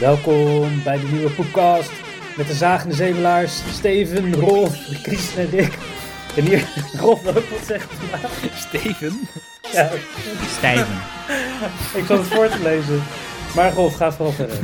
Welkom 0.00 0.82
bij 0.84 0.98
de 1.00 1.06
nieuwe 1.06 1.30
podcast 1.30 1.92
met 2.36 2.46
de 2.46 2.54
zagende 2.54 2.94
zemelaars 2.94 3.72
Steven, 3.72 4.34
Rolf, 4.34 4.76
Chris 5.02 5.36
en 5.36 5.50
Rick. 5.50 5.78
En 6.36 6.44
hier, 6.44 6.68
Rolf, 7.00 7.26
ook 7.26 7.34
wat 7.34 7.64
zeggen 7.66 7.90
vandaag? 7.90 8.30
Steven? 8.54 9.28
Ja, 9.72 9.90
Stijven. 10.56 10.94
ik 11.94 12.04
zat 12.06 12.18
het 12.18 12.26
voor 12.26 12.48
te 12.48 12.62
lezen. 12.62 13.02
Maar 13.54 13.72
Rolf, 13.72 13.94
ga 13.94 14.12
vooral 14.12 14.32
verder. 14.34 14.56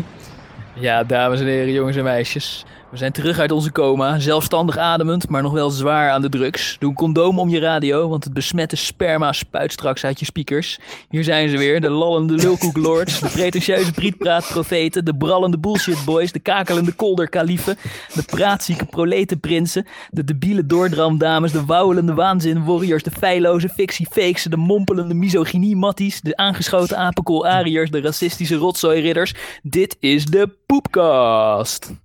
Ja, 0.74 1.04
dames 1.04 1.40
en 1.40 1.46
heren, 1.46 1.72
jongens 1.72 1.96
en 1.96 2.04
meisjes. 2.04 2.64
We 2.94 3.00
zijn 3.00 3.12
terug 3.12 3.38
uit 3.38 3.52
onze 3.52 3.72
coma, 3.72 4.18
zelfstandig 4.18 4.76
ademend, 4.76 5.28
maar 5.28 5.42
nog 5.42 5.52
wel 5.52 5.70
zwaar 5.70 6.10
aan 6.10 6.22
de 6.22 6.28
drugs. 6.28 6.76
Doe 6.78 6.90
een 6.90 6.96
condoom 6.96 7.38
om 7.38 7.48
je 7.48 7.58
radio, 7.58 8.08
want 8.08 8.24
het 8.24 8.32
besmette 8.32 8.76
sperma 8.76 9.32
spuit 9.32 9.72
straks 9.72 10.04
uit 10.04 10.18
je 10.18 10.24
speakers. 10.24 10.78
Hier 11.08 11.24
zijn 11.24 11.48
ze 11.48 11.58
weer, 11.58 11.80
de 11.80 11.90
lallende 11.90 12.34
lulkoeklords, 12.34 13.20
de 13.20 13.28
pretentieuze 13.28 13.92
prietpraatprofeten, 13.92 15.04
de 15.04 15.16
brallende 15.16 15.58
bullshit 15.58 16.04
boys, 16.04 16.32
de 16.32 16.38
kakelende 16.38 16.92
kolderkaliefen, 16.92 17.76
de 18.14 18.22
praatzieke 18.22 18.84
proletenprinsen, 18.84 19.86
de 20.10 20.24
debiele 20.24 20.66
doordramdames, 20.66 21.52
de 21.52 21.64
wauwelende 21.64 22.14
waanzin 22.14 22.64
warriors, 22.64 23.02
de 23.02 23.10
feilloze 23.10 23.68
fictie 23.68 24.06
fakes, 24.10 24.42
de 24.42 24.56
mompelende 24.56 25.14
misogynie 25.14 25.76
matties, 25.76 26.20
de 26.20 26.36
aangeschoten 26.36 26.98
apenkool 26.98 27.46
ariërs, 27.46 27.90
de 27.90 28.00
racistische 28.00 28.56
rotzooi 28.56 29.00
ridders. 29.00 29.34
Dit 29.62 29.96
is 30.00 30.24
de 30.24 30.56
Poepcast. 30.66 32.02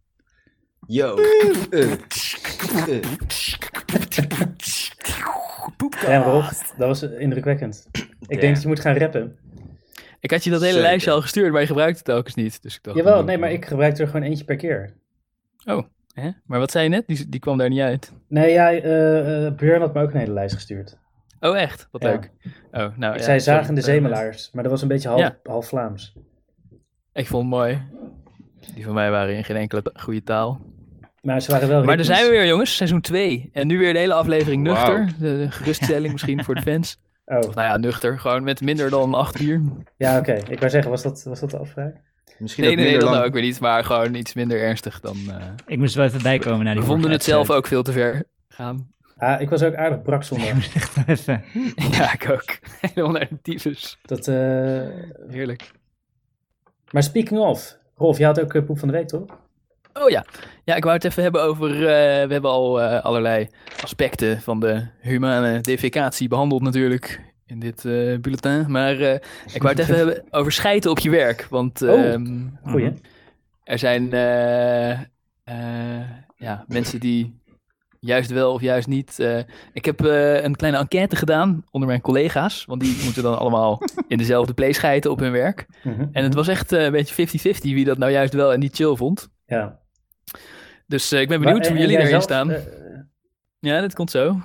Yo. 0.92 1.16
Eh. 1.70 1.92
Ja, 6.08 6.22
Rolf, 6.24 6.74
dat 6.78 6.88
was 6.88 7.02
indrukwekkend. 7.04 7.88
Ik 8.28 8.42
denk 8.42 8.54
dat 8.54 8.62
je 8.62 8.68
moet 8.68 8.80
gaan 8.80 8.98
rappen. 8.98 9.38
Ik 10.20 10.32
had 10.32 10.44
je 10.44 10.50
dat 10.50 10.60
hele 10.62 10.74
Zeker. 10.74 10.88
lijstje 10.88 11.12
al 11.12 11.22
gestuurd, 11.22 11.52
maar 11.52 11.62
je 11.62 11.68
gebruikte 11.68 11.96
het 11.98 12.06
telkens 12.06 12.36
niet. 12.36 12.62
Dus 12.62 12.76
ik 12.76 12.84
dacht, 12.84 12.98
Jawel, 12.98 13.24
nee, 13.24 13.38
maar 13.38 13.52
ik 13.52 13.66
gebruik 13.66 13.98
er 13.98 14.08
gewoon 14.08 14.22
eentje 14.22 14.44
per 14.46 14.56
keer. 14.56 14.94
Oh, 15.66 15.84
hè? 16.14 16.30
maar 16.46 16.60
wat 16.60 16.72
zei 16.72 16.84
je 16.84 16.90
net? 16.90 17.08
Die, 17.08 17.30
die 17.30 17.40
kwam 17.40 17.58
daar 17.58 17.70
niet 17.70 17.80
uit. 17.80 18.14
Nee, 18.28 18.52
ja, 18.52 18.72
eh 18.72 19.46
eh, 19.46 19.54
Björn 19.56 19.82
had 19.82 19.94
me 19.94 20.02
ook 20.02 20.12
een 20.14 20.20
hele 20.20 20.34
lijst 20.34 20.56
gestuurd. 20.56 20.98
Oh, 21.40 21.58
echt? 21.58 21.88
Wat 21.92 22.04
Ja. 22.04 22.10
leuk. 22.10 22.32
Oh, 22.72 22.98
nou, 22.98 23.14
Ik 23.14 23.20
ja, 23.20 23.26
zei 23.26 23.40
zagende 23.40 23.82
zemelaars, 23.82 24.52
maar 24.52 24.64
dat 24.64 24.72
was 24.72 24.82
een 24.82 24.88
beetje 24.88 25.10
half, 25.10 25.20
Ja. 25.22 25.38
half 25.44 25.68
Vlaams. 25.68 26.14
Ik 27.14 27.28
vond 27.28 27.42
het 27.44 27.52
mooi. 27.54 27.82
Die 28.74 28.86
van 28.86 28.94
mij 28.94 29.12
waren 29.12 29.36
in 29.36 29.44
geen 29.44 29.56
enkele 29.56 29.92
goede 29.94 30.24
taal. 30.24 30.62
Maar 31.22 31.42
ze 31.42 31.52
waren 31.52 31.68
wel 31.68 31.84
Maar 31.84 31.96
daar 31.96 32.06
zijn 32.06 32.24
we 32.26 32.30
weer, 32.30 32.46
jongens. 32.48 32.76
Seizoen 32.76 33.02
2. 33.02 33.50
En 33.54 33.68
nu 33.68 33.78
weer 33.78 33.94
de 33.94 34.00
hele 34.00 34.14
aflevering 34.14 34.64
nuchter. 34.64 35.06
De, 35.20 35.38
de 35.38 35.52
geruststelling 35.52 36.12
misschien 36.12 36.44
voor 36.44 36.56
de 36.56 36.62
fans. 36.72 37.00
Oh, 37.26 37.38
Of 37.38 37.56
nou 37.56 37.68
ja, 37.68 37.78
nuchter. 37.78 38.20
Gewoon 38.20 38.44
met 38.44 38.62
minder 38.62 38.90
dan 38.90 39.14
8 39.14 39.38
bier. 39.38 39.62
ja, 39.98 40.18
oké. 40.18 40.34
Ik 40.34 40.60
wou 40.60 40.70
zeggen, 40.72 40.92
was 40.92 41.02
dat, 41.04 41.24
was 41.24 41.40
dat 41.40 41.50
de 41.52 41.58
afspraak? 41.58 41.96
Misschien 42.38 42.64
Nee, 42.64 42.74
ook 42.74 42.80
nee, 42.80 43.00
dat 43.00 43.10
lang. 43.10 43.26
ook 43.26 43.34
weer 43.34 43.42
niet. 43.42 43.60
Maar 43.60 43.84
gewoon 43.84 44.14
iets 44.16 44.34
minder 44.34 44.62
ernstig 44.62 45.00
dan... 45.00 45.18
eh, 45.30 45.36
Ik 45.66 45.78
moest 45.78 45.96
wel 45.96 46.06
even 46.06 46.22
bijkomen 46.22 46.64
naar 46.66 46.74
die 46.74 46.84
we 46.84 46.90
vonden 46.90 47.12
het 47.12 47.24
zelf 47.24 47.50
ook 47.52 47.68
veel 47.68 47.84
te 47.84 47.92
ver 47.92 48.24
gaan. 48.48 48.92
Ah, 49.18 49.42
ik 49.42 49.50
was 49.50 49.64
ook 49.64 49.76
aardig 49.76 50.02
brak 50.02 50.24
even... 51.08 51.44
Ja, 51.92 52.14
ik 52.14 52.30
ook. 52.30 52.58
Helemaal 52.94 53.12
naar 53.12 53.28
de 53.30 53.42
tyfus. 53.42 53.98
Dat, 54.02 54.28
eh, 54.28 54.36
Heerlijk. 55.30 55.72
Maar 56.92 57.04
speaking 57.04 57.40
of, 57.40 57.78
Rolf, 57.96 58.18
je 58.18 58.26
had 58.26 58.42
ook 58.42 58.54
eh, 58.54 58.64
poep 58.66 58.80
van 58.80 58.88
de 58.88 58.94
week, 58.94 59.08
toch? 59.08 59.26
Oh 60.02 60.10
ja. 60.10 60.26
Ja, 60.64 60.76
ik 60.76 60.84
wou 60.84 60.96
het 60.96 61.06
even 61.06 61.24
hebben 61.24 61.44
over. 61.44 61.70
eh, 61.72 62.28
we 62.28 62.34
hebben 62.34 62.50
al 62.52 62.82
eh, 62.82 63.04
allerlei 63.06 63.48
aspecten 63.84 64.42
van 64.42 64.60
de 64.60 64.86
humane 65.02 65.62
defecatie 65.62 66.28
behandeld, 66.28 66.62
natuurlijk. 66.62 67.22
In 67.46 67.60
dit 67.60 67.86
eh, 67.86 68.18
bulletin. 68.20 68.72
Maar 68.72 69.00
ik 69.54 69.62
wou 69.62 69.68
het 69.70 69.80
even 69.80 69.96
hebben 70.02 70.24
over 70.30 70.52
schijten 70.52 70.92
op 70.92 71.00
je 71.00 71.10
werk. 71.10 71.48
Want 71.50 71.82
Oh, 71.82 72.06
ehm, 72.06 72.48
Goeie. 72.64 72.94
er 73.64 73.80
zijn 73.80 74.10
ja, 76.36 76.66
mensen 76.68 77.00
die 77.00 77.38
juist 78.00 78.30
wel 78.32 78.54
of 78.54 78.62
juist 78.62 78.88
niet. 78.88 79.20
ik 79.74 79.86
heb 79.86 80.00
een 80.00 80.56
kleine 80.56 80.78
enquête 80.80 81.16
gedaan 81.16 81.64
onder 81.72 81.90
mijn 81.90 82.02
collega's. 82.02 82.66
Want 82.66 82.82
die 82.82 83.04
moeten 83.04 83.24
dan 83.24 83.38
allemaal 83.40 83.82
in 84.08 84.18
dezelfde 84.18 84.54
play 84.54 84.72
schijten 84.72 85.12
op 85.12 85.20
hun 85.20 85.32
werk. 85.32 85.66
Mhm. 85.84 86.06
En 86.12 86.24
het 86.24 86.34
was 86.34 86.48
echt 86.48 86.72
een 86.72 86.92
beetje 86.92 87.28
50-50 87.28 87.62
wie 87.62 87.86
dat 87.86 87.98
nou 87.98 88.12
juist 88.12 88.34
wel 88.34 88.54
en 88.54 88.60
niet 88.60 88.76
chill 88.76 88.96
vond. 88.96 89.30
Ja. 89.46 89.79
Dus 90.88 91.12
eh, 91.12 91.22
ik 91.22 91.28
ben 91.28 91.40
benieuwd 91.40 91.60
Maar, 91.60 91.70
hoe 91.70 91.78
jullie 91.80 91.96
erin 91.96 92.08
zelf, 92.10 92.24
staan. 92.24 92.52
eh, 92.52 92.62
Ja, 93.60 93.82
dat 93.82 93.94
komt 93.94 94.12
zo. 94.12 94.40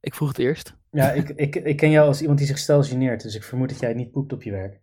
Ik 0.00 0.14
vroeg 0.14 0.28
het 0.28 0.38
eerst. 0.38 0.74
ja, 0.90 1.10
ik, 1.12 1.28
ik, 1.28 1.56
ik 1.56 1.76
ken 1.76 1.90
jou 1.90 2.06
als 2.06 2.20
iemand 2.20 2.38
die 2.38 2.46
zich 2.46 2.58
stel 2.58 2.82
geneert, 2.82 3.22
dus 3.22 3.34
ik 3.34 3.42
vermoed 3.42 3.68
dat 3.68 3.80
jij 3.80 3.94
niet 3.94 4.10
poept 4.10 4.32
op 4.32 4.42
je 4.42 4.50
werk. 4.50 4.80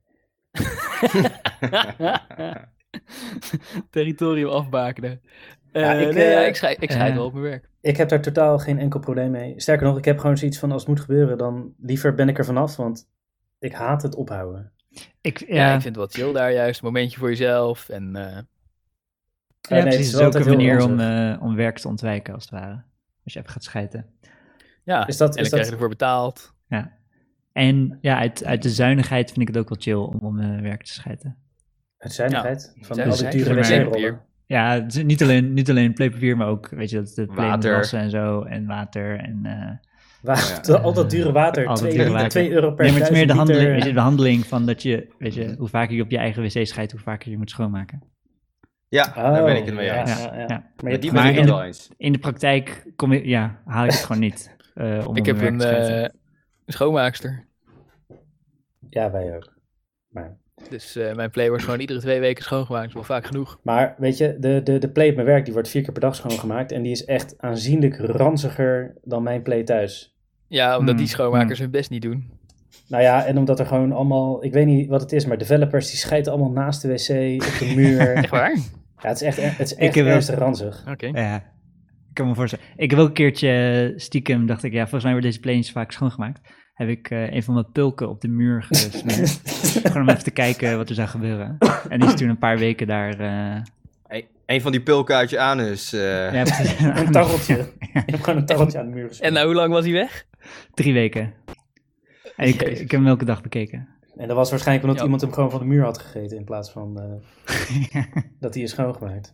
Territorium 3.89 4.49
afbakenen. 4.49 5.21
Eh 5.71 5.81
Ja, 5.81 5.93
ik, 5.93 6.13
nee, 6.13 6.29
ja, 6.29 6.39
ik 6.45 6.55
scheid, 6.55 6.83
ik 6.83 6.91
scheid 6.91 7.13
wel 7.13 7.25
op 7.25 7.31
mijn 7.33 7.43
werk. 7.45 7.69
Ik 7.81 7.97
heb 7.97 8.09
daar 8.09 8.21
totaal 8.21 8.59
geen 8.59 8.79
enkel 8.79 8.99
probleem 8.99 9.31
mee. 9.31 9.53
Sterker 9.61 9.85
nog, 9.85 9.97
ik 9.97 10.05
heb 10.05 10.19
gewoon 10.19 10.37
zoiets 10.37 10.59
van, 10.59 10.71
als 10.71 10.81
het 10.81 10.89
moet 10.89 10.99
gebeuren, 10.99 11.37
dan 11.37 11.73
liever 11.79 12.13
ben 12.15 12.29
ik 12.29 12.37
er 12.37 12.45
vanaf, 12.45 12.75
want 12.75 13.07
ik 13.59 13.73
haat 13.73 14.01
het 14.01 14.15
ophouden. 14.15 14.71
Ik, 15.21 15.39
Ja, 15.47 15.55
ja, 15.55 15.75
ik 15.75 15.81
vind 15.81 15.95
het 15.95 16.13
wel 16.13 16.25
chill 16.25 16.33
daar 16.33 16.53
juist. 16.53 16.79
Een 16.79 16.85
momentje 16.85 17.19
voor 17.19 17.29
jezelf. 17.29 17.89
En 17.89 18.15
eh, 18.15 18.37
ja, 19.69 19.75
nee, 19.75 19.79
het 19.79 19.87
precies. 19.93 20.05
is 20.05 20.11
Het 20.11 20.19
wel 20.21 20.29
is 20.29 20.35
ook 20.35 20.45
een 20.45 20.57
manier 20.57 20.83
om, 20.83 20.99
eh, 20.99 21.43
om 21.43 21.55
werk 21.55 21.77
te 21.77 21.87
ontwijken, 21.87 22.33
als 22.33 22.43
het 22.43 22.51
ware. 22.51 22.83
Als 23.23 23.33
je 23.33 23.39
even 23.39 23.51
gaat 23.51 23.63
schijten. 23.63 24.05
ja, 24.83 25.07
Is 25.07 25.17
dat- 25.17 25.29
en 25.29 25.35
dan 25.35 25.43
is 25.43 25.49
krijg 25.49 25.65
je 25.65 25.71
ervoor 25.71 25.89
betaald. 25.89 26.53
Ja. 26.67 26.91
En 27.53 27.97
ja, 28.01 28.17
uit, 28.17 28.45
uit 28.45 28.61
de 28.63 28.69
zuinigheid 28.69 29.27
vind 29.31 29.41
ik 29.41 29.47
het 29.47 29.57
ook 29.57 29.69
wel 29.69 29.77
chill 29.81 30.15
om 30.15 30.19
op 30.27 30.33
mijn 30.33 30.61
werk 30.61 30.83
te 30.83 30.93
schijten. 30.93 31.37
Het 31.97 32.13
zuinigheid 32.13 32.73
van 32.81 32.99
al 33.03 33.15
die 33.17 33.29
dure 33.29 33.53
wc-rollen. 33.53 33.89
papier? 33.89 34.21
Ja, 34.45 34.73
het 34.73 34.95
is 34.95 35.03
niet 35.03 35.21
alleen, 35.23 35.53
niet 35.53 35.69
alleen 35.69 35.93
playpapier, 35.93 36.37
maar 36.37 36.47
ook, 36.47 36.67
weet 36.69 36.89
je, 36.89 36.95
dat 36.97 37.15
de 37.15 37.25
Water. 37.25 37.75
wassen 37.75 37.99
en 37.99 38.09
zo. 38.09 38.41
En 38.43 38.65
water 38.65 39.19
en... 39.19 39.39
eh, 39.43 39.71
Water, 40.21 40.77
al 40.85 40.93
dat 40.93 41.09
dure 41.09 41.31
water, 41.31 41.65
Al 41.67 41.73
dat 41.75 41.83
2 41.83 41.97
dure 41.97 42.09
water. 42.11 42.29
twee 42.29 42.51
euro 42.51 42.71
per 42.73 42.83
nee, 42.85 42.91
maar 42.93 43.01
het 43.01 43.09
is 43.11 43.17
meer 43.17 43.27
de 43.27 43.33
handeling, 43.33 43.63
liter. 43.63 43.77
weet 43.79 43.87
je, 43.89 43.93
de 43.93 43.99
handeling 43.99 44.45
van 44.45 44.65
dat 44.65 44.81
je, 44.83 45.13
weet 45.19 45.33
je, 45.33 45.55
hoe 45.57 45.67
vaker 45.67 45.95
je 45.95 46.01
op 46.01 46.11
je 46.11 46.17
eigen 46.17 46.43
wc 46.43 46.67
schijt, 46.67 46.91
hoe 46.91 46.99
vaker 47.01 47.31
je 47.31 47.37
moet 47.37 47.49
schoonmaken. 47.49 48.03
Ja, 48.87 49.13
daar 49.13 49.43
ben 49.43 49.55
ik 49.55 49.65
het 49.65 49.73
mee 49.75 49.89
Oh, 49.89 49.95
ja, 49.95 49.99
eens. 50.01 50.23
ja, 50.23 50.33
ja. 50.35 50.39
Ja. 50.39 50.47
Maar 50.47 50.47
je 50.47 50.73
Maar 50.81 50.91
hebt 50.91 51.01
die 51.01 51.09
gewoon- 51.11 51.25
ben 51.25 51.33
ik 51.33 51.37
in 51.39 51.43
het 51.43 51.51
de- 51.51 51.57
wel 51.57 51.63
eens. 51.63 51.89
In 51.97 52.11
de 52.11 52.17
praktijk 52.19 52.91
kom 52.95 53.11
ik, 53.11 53.25
ja, 53.25 53.61
haal 53.65 53.85
ik 53.85 53.91
het 53.91 53.99
gewoon 54.05 54.21
niet. 54.21 54.55
eh, 54.73 55.07
om 55.07 55.15
Ik 55.15 55.25
heb 55.25 55.37
mijn 55.37 55.57
werk 55.57 55.77
een 55.87 56.03
eh, 56.03 56.09
schoonmaakster. 56.65 57.47
Ja, 58.89 59.11
wij 59.11 59.35
ook. 59.35 59.53
Maar, 60.07 60.37
Dus 60.69 60.95
eh, 60.95 61.13
mijn 61.15 61.29
play 61.29 61.47
wordt 61.49 61.63
gewoon 61.63 61.79
iedere 61.79 61.99
twee 61.99 62.19
weken 62.19 62.43
schoongemaakt. 62.43 62.93
Dat 62.93 63.01
is 63.01 63.07
wel 63.07 63.17
vaak 63.17 63.25
genoeg. 63.25 63.59
maar 63.63 63.95
weet 63.97 64.17
je, 64.17 64.37
de, 64.39 64.63
de, 64.63 64.77
de 64.77 64.89
play 64.91 65.09
op 65.09 65.15
mijn 65.15 65.27
werk, 65.27 65.43
die 65.45 65.53
wordt 65.53 65.69
vier 65.69 65.81
keer 65.83 65.91
per 65.91 66.01
dag 66.01 66.15
schoongemaakt. 66.15 66.71
En 66.71 66.81
die 66.81 66.91
is 66.91 67.05
echt 67.05 67.33
aanzienlijk 67.37 67.97
ranziger 67.97 68.95
dan 69.03 69.23
mijn 69.23 69.41
play 69.41 69.63
thuis. 69.63 70.15
Ja, 70.47 70.77
omdat 70.77 70.97
die 70.97 71.05
Hmm, 71.05 71.15
schoonmakers 71.15 71.59
hun 71.59 71.71
best 71.71 71.89
niet 71.89 72.01
doen. 72.01 72.31
Nou 72.87 73.03
ja, 73.03 73.25
en 73.25 73.37
omdat 73.37 73.59
er 73.59 73.65
gewoon 73.65 73.91
allemaal, 73.91 74.43
ik 74.43 74.53
weet 74.53 74.65
niet 74.65 74.89
wat 74.89 75.01
het 75.01 75.11
is, 75.11 75.25
maar 75.25 75.37
developers 75.37 75.89
die 75.89 75.97
schijten 75.99 76.31
allemaal 76.31 76.51
naast 76.51 76.81
de 76.81 76.87
wc, 76.87 77.43
op 77.43 77.59
de 77.67 77.73
muur. 77.75 78.13
Echt 78.15 78.29
waar? 78.29 78.55
Ja, 79.01 79.07
het 79.09 79.21
is 79.21 79.27
echt, 79.27 79.57
het 79.57 79.59
is 79.67 79.73
Ik 79.73 79.79
echt 79.79 79.95
heb 79.95 80.05
wel- 80.05 80.13
ernstig 80.13 80.37
ranzig. 80.37 80.83
Oké. 80.89 81.05
Ja, 81.05 81.35
ik 81.35 82.13
kan 82.13 82.27
me 82.27 82.35
voorstellen. 82.35 82.65
Ik 82.75 82.89
heb 82.91 82.99
ook 82.99 83.07
een 83.07 83.13
keertje 83.13 83.93
stiekem, 83.95 84.45
dacht 84.45 84.63
ik, 84.63 84.71
ja, 84.73 84.81
volgens 84.81 85.03
mij 85.03 85.11
worden 85.11 85.29
deze 85.29 85.41
planes 85.41 85.71
vaak 85.71 85.91
schoongemaakt. 85.91 86.39
Heb 86.73 86.87
ik 86.89 87.09
eh, 87.09 87.31
een 87.33 87.43
van 87.43 87.53
mijn 87.53 87.71
pulken 87.71 88.09
op 88.09 88.21
de 88.21 88.27
muur 88.27 88.63
gesmeerd. 88.63 89.41
Gewoon 89.85 90.01
om 90.01 90.09
even 90.09 90.23
te 90.23 90.31
kijken 90.31 90.77
wat 90.77 90.89
er 90.89 90.95
zou 90.95 91.07
gebeuren. 91.07 91.57
En 91.89 91.99
die 91.99 92.09
is 92.09 92.15
toen 92.15 92.29
een 92.29 92.37
paar 92.37 92.57
weken 92.57 92.87
daar... 92.87 93.19
eh 93.19 93.61
Hey, 94.07 94.27
een 94.45 94.61
van 94.61 94.71
die 94.71 94.81
pulken 94.81 95.15
uit 95.15 95.29
je 95.29 95.39
anus. 95.39 95.93
eh, 95.93 96.33
ja. 96.33 96.43
Een 96.99 97.11
tarreltje. 97.11 97.55
Je 97.79 97.89
hebt 98.05 98.23
gewoon 98.23 98.39
een 98.39 98.45
tarreltje 98.45 98.79
aan 98.79 98.85
de 98.85 98.91
muur 98.91 99.07
gesmeerd. 99.07 99.27
En 99.27 99.33
nou, 99.33 99.45
hoe 99.45 99.55
lang 99.55 99.71
was 99.73 99.83
hij 99.83 99.93
weg? 99.93 100.25
Drie 100.73 100.93
weken. 100.93 101.33
En 102.35 102.47
ik, 102.53 102.61
ik 102.61 102.77
heb 102.79 102.99
hem 102.99 103.07
elke 103.07 103.25
dag 103.25 103.41
bekeken. 103.41 103.87
En 104.15 104.27
dat 104.27 104.35
was 104.37 104.49
waarschijnlijk 104.49 104.83
omdat 104.87 104.99
Ja. 104.99 105.03
iemand 105.05 105.21
hem 105.21 105.33
gewoon 105.33 105.51
van 105.51 105.59
de 105.59 105.65
muur 105.65 105.83
had 105.83 105.97
gegeten 105.97 106.37
in 106.37 106.43
plaats 106.43 106.71
van 106.71 106.99
eh, 107.45 108.03
dat 108.39 108.53
hij 108.53 108.63
is 108.63 108.71
schoongemaakt. 108.71 109.33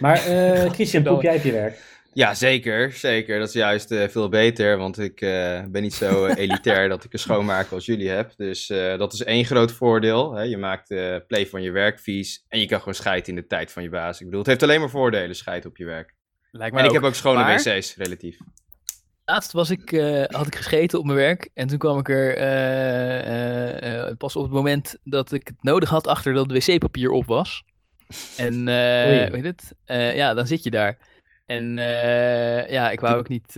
Maar 0.00 0.26
eh 0.26 0.70
Christian, 0.76 1.02
poep 1.02 1.22
jij 1.22 1.36
op 1.36 1.42
je 1.42 1.52
werk? 1.52 1.98
Ja, 2.12 2.34
zeker. 2.34 2.92
Zeker. 2.92 3.38
Dat 3.38 3.48
is 3.48 3.54
juist 3.54 3.90
eh, 3.90 4.08
veel 4.08 4.28
beter. 4.28 4.76
Want 4.76 4.98
ik 4.98 5.20
eh, 5.20 5.64
ben 5.68 5.82
niet 5.82 5.94
zo 5.94 6.26
elitair 6.26 6.88
dat 6.88 7.04
ik 7.04 7.12
een 7.12 7.18
schoonmaak 7.18 7.70
als 7.70 7.86
jullie 7.86 8.08
heb. 8.08 8.32
Dus 8.36 8.70
eh, 8.70 8.98
dat 8.98 9.12
is 9.12 9.22
één 9.24 9.44
groot 9.44 9.72
voordeel. 9.72 10.32
Hè. 10.34 10.42
Je 10.42 10.56
maakt 10.56 10.88
de 10.88 11.24
play 11.26 11.46
van 11.46 11.62
je 11.62 11.70
werk 11.70 11.98
vies. 12.00 12.44
En 12.48 12.60
je 12.60 12.66
kan 12.66 12.78
gewoon 12.78 12.94
scheiden 12.94 13.28
in 13.28 13.34
de 13.34 13.46
tijd 13.46 13.72
van 13.72 13.82
je 13.82 13.88
baas. 13.88 14.18
Ik 14.18 14.24
bedoel, 14.24 14.40
het 14.40 14.48
heeft 14.48 14.62
alleen 14.62 14.80
maar 14.80 14.90
voordelen, 14.90 15.36
scheid 15.36 15.66
op 15.66 15.76
je 15.76 15.84
werk. 15.84 16.14
Lijkt 16.50 16.74
mij 16.74 16.82
En 16.82 16.88
ik 16.88 16.94
ook. 16.96 17.00
heb 17.02 17.10
ook 17.10 17.16
schone 17.16 17.38
Maar- 17.42 17.62
wc's, 17.62 17.96
relatief. 17.96 18.38
Laatst 19.30 19.52
was 19.52 19.70
ik, 19.70 19.92
eh, 19.92 20.24
had 20.26 20.46
ik 20.46 20.54
gescheten 20.54 20.98
op 20.98 21.04
mijn 21.04 21.18
werk. 21.18 21.50
En 21.54 21.66
toen 21.66 21.78
kwam 21.78 21.98
ik 21.98 22.08
er 22.08 22.36
eh, 22.36 24.08
eh, 24.08 24.16
pas 24.16 24.36
op 24.36 24.42
het 24.42 24.52
moment 24.52 24.96
dat 25.04 25.32
ik 25.32 25.46
het 25.46 25.62
nodig 25.62 25.88
had 25.88 26.06
achter 26.06 26.34
dat 26.34 26.50
het 26.50 26.66
wc-papier 26.66 27.10
op 27.10 27.26
was. 27.26 27.64
En 28.36 28.64
weet 29.30 29.44
het? 29.44 29.74
Ja, 30.16 30.34
dan 30.34 30.46
zit 30.46 30.64
je 30.64 30.70
daar. 30.70 30.98
En 31.46 31.76
ja, 32.68 32.90
ik 32.90 33.00
wou 33.00 33.18
ook 33.18 33.28
niet, 33.28 33.52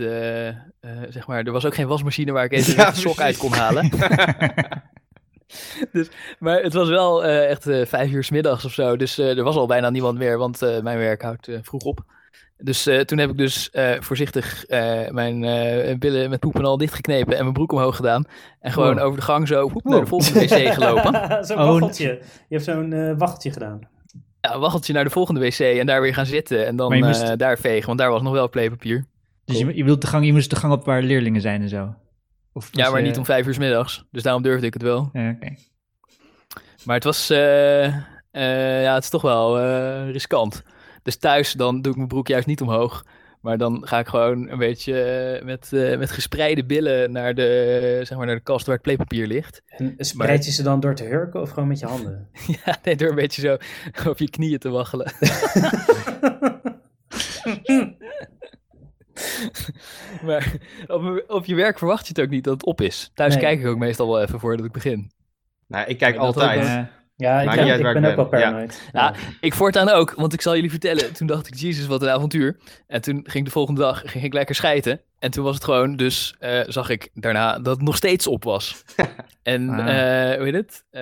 zeg 1.09 1.27
maar, 1.27 1.43
er 1.43 1.51
was 1.51 1.65
ook 1.65 1.75
geen 1.75 1.87
wasmachine 1.87 2.31
waar 2.31 2.45
ik 2.45 2.51
even 2.59 2.75
Ja, 2.75 2.89
de 2.89 2.95
sok 2.95 3.19
uit 3.19 3.37
kon 3.37 3.53
halen. 3.53 3.89
dus, 5.91 6.09
maar 6.39 6.61
het 6.61 6.73
was 6.73 6.89
wel 6.89 7.25
echt 7.25 7.63
vijf 7.63 8.11
uur 8.11 8.23
's 8.23 8.29
middags 8.29 8.65
of 8.65 8.73
zo. 8.73 8.97
Dus 8.97 9.17
er 9.17 9.43
was 9.43 9.55
al 9.55 9.67
bijna 9.67 9.89
niemand 9.89 10.17
meer, 10.17 10.37
want 10.37 10.59
mijn 10.59 10.97
werk 10.97 11.21
houdt 11.21 11.49
vroeg 11.61 11.83
op. 11.83 12.05
Dus 12.57 12.85
eh, 12.87 12.99
toen 12.99 13.17
heb 13.17 13.29
ik 13.29 13.37
dus 13.37 13.69
eh, 13.69 13.91
voorzichtig 13.99 14.65
eh, 14.65 15.09
mijn 15.09 15.43
eh, 15.43 15.97
billen 15.97 16.29
met 16.29 16.39
poep 16.39 16.55
en 16.55 16.65
al 16.65 16.77
dichtgeknepen 16.77 17.33
en 17.35 17.41
mijn 17.41 17.53
broek 17.53 17.71
omhoog 17.71 17.95
gedaan. 17.95 18.25
En 18.59 18.71
gewoon 18.71 18.99
over 18.99 19.19
de 19.19 19.25
gang 19.25 19.47
zo 19.47 19.69
naar 19.83 19.99
de 19.99 20.05
volgende 20.05 20.39
wc 20.39 20.73
gelopen. 20.73 21.13
zo'n 21.45 21.57
Oh, 21.59 21.65
waggeltje. 21.69 22.07
Je 22.49 22.55
hebt 22.55 22.63
zo'n 22.63 23.17
waggeltje 23.17 23.51
gedaan. 23.51 23.79
Ja, 24.41 24.59
waggeltje 24.59 24.93
naar 24.93 25.03
de 25.03 25.09
volgende 25.09 25.39
wc 25.39 25.59
en 25.59 25.85
daar 25.85 26.01
weer 26.01 26.13
gaan 26.13 26.25
zitten. 26.25 26.65
En 26.65 26.75
dan 26.75 26.99
moest- 26.99 27.21
eh, 27.21 27.31
daar 27.37 27.57
vegen, 27.57 27.85
want 27.87 27.99
daar 27.99 28.09
was 28.09 28.21
nog 28.21 28.33
wel 28.33 28.49
kleepapier. 28.49 29.05
Dus 29.45 29.57
je, 29.59 29.75
je, 29.75 29.83
wilt 29.83 30.01
de 30.01 30.07
gang, 30.07 30.25
je 30.25 30.31
moest 30.33 30.49
de 30.49 30.55
gang 30.55 30.73
op 30.73 30.85
waar 30.85 31.01
leerlingen 31.01 31.41
zijn 31.41 31.61
en 31.61 31.69
zo? 31.69 31.95
Of 32.53 32.69
Ja, 32.71 32.89
maar 32.89 32.99
je- 33.01 33.05
niet 33.07 33.17
om 33.17 33.25
vijf 33.25 33.47
uur 33.47 33.53
's 33.53 33.57
middags. 33.57 34.03
Dus 34.11 34.23
daarom 34.23 34.41
durfde 34.43 34.65
ik 34.65 34.73
het 34.73 34.81
wel. 34.81 35.09
Ja, 35.13 35.29
oké. 35.29 35.55
Maar 36.85 36.95
het 36.95 37.03
was, 37.03 37.29
eh, 37.29 37.85
eh, 37.85 38.81
ja, 38.83 38.93
het 38.93 39.03
is 39.03 39.09
toch 39.09 39.21
wel 39.21 39.59
eh, 39.59 40.11
riskant. 40.11 40.63
Dus 41.03 41.17
thuis 41.17 41.51
dan 41.51 41.81
doe 41.81 41.91
ik 41.91 41.97
mijn 41.97 42.09
broek 42.09 42.27
juist 42.27 42.47
niet 42.47 42.61
omhoog. 42.61 43.05
Maar 43.41 43.57
dan 43.57 43.87
ga 43.87 43.99
ik 43.99 44.07
gewoon 44.07 44.49
een 44.49 44.57
beetje 44.57 45.01
eh, 45.01 45.45
met, 45.45 45.73
eh, 45.73 45.97
met 45.97 46.11
gespreide 46.11 46.65
billen 46.65 47.11
naar 47.11 47.33
de, 47.33 47.99
zeg 48.03 48.17
maar 48.17 48.25
naar 48.25 48.35
de 48.35 48.41
kast 48.41 48.65
waar 48.65 48.75
het 48.75 48.83
kleepapier 48.83 49.27
ligt. 49.27 49.61
En 49.77 49.95
spreid 49.97 50.45
je 50.45 50.51
ze 50.51 50.63
dan 50.63 50.79
door 50.79 50.95
te 50.95 51.03
hurken 51.03 51.41
of 51.41 51.49
gewoon 51.49 51.67
met 51.67 51.79
je 51.79 51.85
handen? 51.85 52.29
ja, 52.65 52.77
nee, 52.83 52.95
door 52.95 53.09
een 53.09 53.15
beetje 53.15 53.41
zo 53.41 53.57
op 54.09 54.17
je 54.17 54.29
knieën 54.29 54.59
te 54.59 54.69
waggelen. 54.69 55.11
maar 60.25 60.53
op, 60.87 61.23
op 61.27 61.45
je 61.45 61.55
werk 61.55 61.77
verwacht 61.77 62.07
je 62.07 62.13
het 62.15 62.21
ook 62.21 62.29
niet 62.29 62.43
dat 62.43 62.53
het 62.53 62.65
op 62.65 62.81
is. 62.81 63.11
Thuis 63.13 63.33
Nee. 63.33 63.43
kijk 63.43 63.59
ik 63.59 63.65
ook 63.65 63.77
meestal 63.77 64.07
wel 64.07 64.21
even 64.21 64.39
voordat 64.39 64.65
ik 64.65 64.71
begin. 64.71 65.11
Nou, 65.67 65.87
ik 65.87 65.97
kijk 65.97 66.15
altijd. 66.15 66.59
ook, 66.59 66.65
Ja. 66.65 66.89
Ja, 67.15 67.41
ik, 67.41 67.81
ben, 67.83 68.03
ik 68.03 68.19
ook 68.19 68.31
wel. 68.31 68.39
Ja. 68.39 68.45
paranoid. 68.49 68.89
Ja, 68.91 69.13
ik 69.39 69.53
voortaan 69.53 69.89
ook, 69.89 70.13
want 70.13 70.33
ik 70.33 70.41
zal 70.41 70.55
jullie 70.55 70.69
vertellen. 70.69 71.13
Toen 71.13 71.27
dacht 71.27 71.47
ik, 71.47 71.55
jezus, 71.55 71.85
wat 71.87 72.01
een 72.01 72.09
avontuur. 72.09 72.57
En 72.87 73.01
toen 73.01 73.15
ging 73.23 73.35
ik 73.35 73.45
de 73.45 73.51
volgende 73.51 73.81
dag 73.81 74.01
ging 74.05 74.23
ik 74.23 74.33
lekker 74.33 74.55
schijten. 74.55 75.01
En 75.19 75.31
toen 75.31 75.43
was 75.43 75.55
het 75.55 75.63
gewoon, 75.63 75.95
dus 75.95 76.35
eh, 76.39 76.59
zag 76.67 76.89
ik 76.89 77.09
daarna 77.13 77.59
dat 77.59 77.75
het 77.75 77.85
nog 77.85 77.95
steeds 77.95 78.27
op 78.27 78.43
was. 78.43 78.83
en 79.43 79.69
Ah. 79.69 80.31
eh, 80.31 80.35
hoe 80.37 80.45
heet 80.45 80.53
het? 80.53 80.83
Eh, 80.89 81.01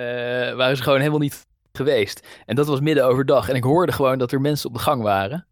waren 0.56 0.76
ze 0.76 0.82
gewoon 0.82 0.98
helemaal 0.98 1.18
niet 1.20 1.46
geweest. 1.72 2.26
En 2.46 2.56
dat 2.56 2.66
was 2.66 2.80
midden 2.80 3.06
overdag. 3.06 3.48
En 3.48 3.54
ik 3.56 3.64
hoorde 3.64 3.92
gewoon 3.92 4.18
dat 4.18 4.32
er 4.32 4.40
mensen 4.40 4.68
op 4.68 4.74
de 4.74 4.80
gang 4.82 5.02
waren. 5.02 5.46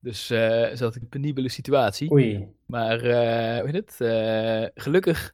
Dus 0.00 0.30
eh 0.30 0.66
zat 0.72 0.88
ik 0.90 0.96
in 0.96 1.02
een 1.02 1.08
penibele 1.08 1.48
situatie. 1.48 2.10
Oei. 2.12 2.46
Maar 2.66 3.00
eh, 3.02 3.60
hoe 3.60 3.70
heet 3.70 3.74
het? 3.74 4.00
Eh, 4.00 4.82
gelukkig 4.82 5.32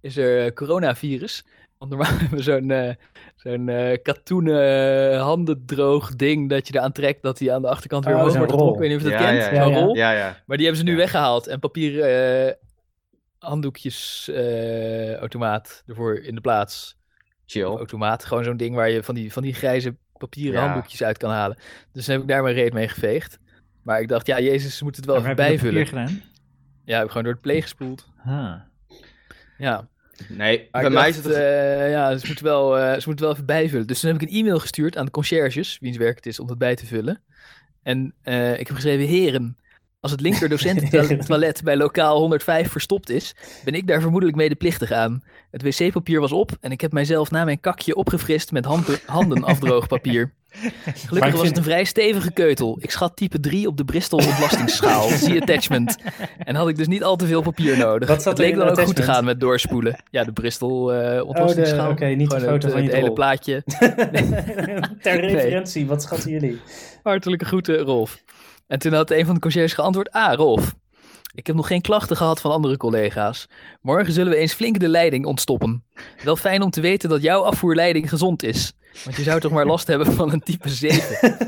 is 0.00 0.16
er 0.16 0.52
coronavirus. 0.52 1.44
Want 1.78 1.90
normaal 1.90 2.10
hebben 2.18 2.36
we 2.38 2.42
zo'n 2.42 2.70
eh 2.70 2.94
zo'n 3.36 3.68
eh 3.68 4.02
katoenen 4.02 5.10
eh, 5.12 5.22
handendroog 5.22 6.16
ding 6.16 6.48
dat 6.50 6.68
je 6.68 6.74
eraan 6.74 6.92
trekt 6.92 7.22
dat 7.22 7.38
hij 7.38 7.52
aan 7.52 7.62
de 7.62 7.68
achterkant 7.68 8.04
weer 8.04 8.14
Oh, 8.14 8.20
omhoog 8.20 8.36
wordt 8.36 8.50
getrokken. 8.52 8.82
Ik 8.84 8.88
weet 8.88 8.98
niet 8.98 9.06
of 9.06 9.12
je 9.12 9.18
dat 9.18 9.26
kent, 9.26 9.42
Ja, 9.44 9.52
ja, 9.52 9.62
zo'n 9.64 9.72
ja. 9.72 9.78
rol. 9.80 9.94
Ja, 9.96 10.10
ja. 10.12 10.42
Maar 10.46 10.56
die 10.56 10.66
hebben 10.66 10.84
ze 10.84 10.90
nu 10.90 10.96
Ja. 10.96 11.02
weggehaald 11.02 11.46
en 11.46 11.58
papieren 11.60 12.46
eh, 12.48 12.52
handdoekjes 13.38 14.28
eh, 14.32 15.14
automaat 15.14 15.82
ervoor 15.86 16.18
in 16.18 16.34
de 16.34 16.40
plaats. 16.40 16.96
Chill. 17.46 17.62
Automaat, 17.64 18.24
gewoon 18.24 18.44
zo'n 18.44 18.56
ding 18.56 18.74
waar 18.74 18.90
je 18.90 19.02
van 19.02 19.14
die, 19.14 19.32
van 19.32 19.42
die 19.42 19.54
grijze 19.54 19.96
papieren 20.18 20.60
Ja. 20.60 20.64
handdoekjes 20.64 21.02
uit 21.02 21.18
kan 21.18 21.30
halen. 21.30 21.56
Dus 21.92 22.04
dan 22.06 22.14
heb 22.14 22.22
ik 22.24 22.30
daar 22.30 22.42
mijn 22.42 22.54
reet 22.54 22.72
mee 22.72 22.88
geveegd. 22.88 23.38
Maar 23.82 24.00
ik 24.00 24.08
dacht, 24.08 24.26
ja, 24.26 24.40
Jezus, 24.40 24.76
ze 24.76 24.84
moeten 24.84 25.02
het 25.02 25.10
wel 25.10 25.18
even 25.20 25.28
heb 25.28 25.38
je 25.38 25.44
bijvullen. 25.44 25.84
papier 25.84 26.06
gedaan? 26.06 26.22
Ja, 26.84 26.94
heb 26.94 27.04
ik 27.04 27.08
gewoon 27.08 27.22
door 27.24 27.32
het 27.32 27.42
pleeg 27.42 27.62
gespoeld. 27.62 28.08
Ja. 29.58 29.88
Nee, 30.28 30.68
Maar 30.72 30.82
bij 30.82 30.90
mij 30.90 31.12
dacht, 31.12 31.18
is 31.18 31.24
het... 31.24 31.34
eh, 31.34 31.90
ja, 31.90 32.16
ze 32.16 32.26
moeten, 32.26 32.44
wel, 32.44 32.78
eh, 32.78 32.92
ze 32.92 33.02
moeten 33.06 33.24
wel 33.24 33.34
even 33.34 33.46
bijvullen. 33.46 33.86
Dus 33.86 34.00
toen 34.00 34.12
heb 34.12 34.22
ik 34.22 34.28
een 34.28 34.34
e-mail 34.34 34.58
gestuurd 34.58 34.96
aan 34.96 35.04
de 35.04 35.10
conciërges, 35.10 35.78
wiens 35.80 35.96
werk 35.96 36.16
het 36.16 36.26
is 36.26 36.40
om 36.40 36.46
dat 36.46 36.58
bij 36.58 36.74
te 36.76 36.86
vullen. 36.86 37.22
En 37.82 38.14
eh, 38.22 38.58
ik 38.58 38.66
heb 38.66 38.76
geschreven, 38.76 39.06
heren, 39.06 39.56
als 40.00 40.10
het 40.10 40.20
linker 40.20 40.48
docententoilet 40.48 41.62
bij 41.64 41.76
lokaal 41.76 42.18
105 42.18 42.70
verstopt 42.70 43.10
is, 43.10 43.34
ben 43.64 43.74
ik 43.74 43.86
daar 43.86 44.00
vermoedelijk 44.00 44.38
medeplichtig 44.38 44.92
aan. 44.92 45.22
Het 45.50 45.62
wc-papier 45.62 46.20
was 46.20 46.32
op 46.32 46.56
en 46.60 46.70
ik 46.70 46.80
heb 46.80 46.92
mijzelf 46.92 47.30
na 47.30 47.44
mijn 47.44 47.60
kakje 47.60 47.94
opgefrist 47.94 48.52
met 48.52 48.64
handen, 48.64 48.98
handenafdroogpapier. 49.06 50.32
Gelukkig 51.06 51.20
was 51.32 51.40
vind- 51.40 51.46
het 51.48 51.56
een 51.56 51.62
vrij 51.62 51.84
stevige 51.84 52.32
keutel. 52.32 52.76
Ik 52.80 52.90
schat 52.90 53.16
type 53.16 53.40
3 53.40 53.66
op 53.66 53.76
de 53.76 53.84
Bristol 53.84 54.18
ontlastingsschaal. 54.18 55.08
Zie 55.24 55.40
attachment. 55.40 55.96
En 56.38 56.54
had 56.54 56.68
ik 56.68 56.76
dus 56.76 56.86
niet 56.86 57.02
al 57.04 57.16
te 57.16 57.26
veel 57.26 57.42
papier 57.42 57.78
nodig. 57.78 58.08
Wat 58.08 58.22
zat 58.22 58.38
het 58.38 58.46
leek 58.46 58.56
dan 58.56 58.68
ook 58.68 58.80
goed 58.80 58.96
te 58.96 59.02
gaan 59.02 59.24
met 59.24 59.40
doorspoelen. 59.40 59.96
Ja, 60.10 60.24
de 60.24 60.32
Bristol 60.32 60.92
eh 60.92 60.98
Oh, 61.10 61.16
de- 61.16 61.24
ontlastingsschaal. 61.24 61.90
oké, 61.90 62.04
niet 62.06 62.30
de 62.30 62.36
Gewoon 62.36 62.52
foto 62.52 62.66
het, 62.66 62.76
van 62.76 62.84
je 62.84 62.90
hele 62.94 63.12
plaatje. 63.12 63.62
Ter 65.02 65.20
referentie, 65.20 65.86
wat 65.86 66.02
schatten 66.02 66.30
jullie? 66.30 66.60
Hartelijke 67.02 67.44
groeten, 67.44 67.78
Rolf. 67.78 68.22
En 68.66 68.78
toen 68.78 68.92
had 68.92 69.10
een 69.10 69.24
van 69.26 69.34
de 69.34 69.40
conciërges 69.40 69.72
geantwoord: 69.74 70.10
Ah, 70.10 70.34
Rolf. 70.34 70.74
Ik 71.36 71.46
heb 71.46 71.56
nog 71.56 71.66
geen 71.66 71.80
klachten 71.80 72.16
gehad 72.16 72.40
van 72.40 72.50
andere 72.50 72.76
collega's. 72.76 73.46
Morgen 73.80 74.12
zullen 74.12 74.32
we 74.32 74.38
eens 74.38 74.52
flink 74.52 74.78
de 74.78 74.88
leiding 74.88 75.26
ontstoppen. 75.26 75.84
Wel 76.24 76.36
fijn 76.36 76.62
om 76.62 76.70
te 76.70 76.80
weten 76.80 77.08
dat 77.08 77.22
jouw 77.22 77.42
afvoerleiding 77.42 78.08
gezond 78.08 78.42
is. 78.42 78.72
Want 79.04 79.16
je 79.16 79.22
zou 79.22 79.40
toch 79.40 79.52
maar 79.52 79.66
last 79.66 79.86
hebben 79.86 80.12
van 80.12 80.32
een 80.32 80.40
type 80.40 80.68
7. 80.68 81.38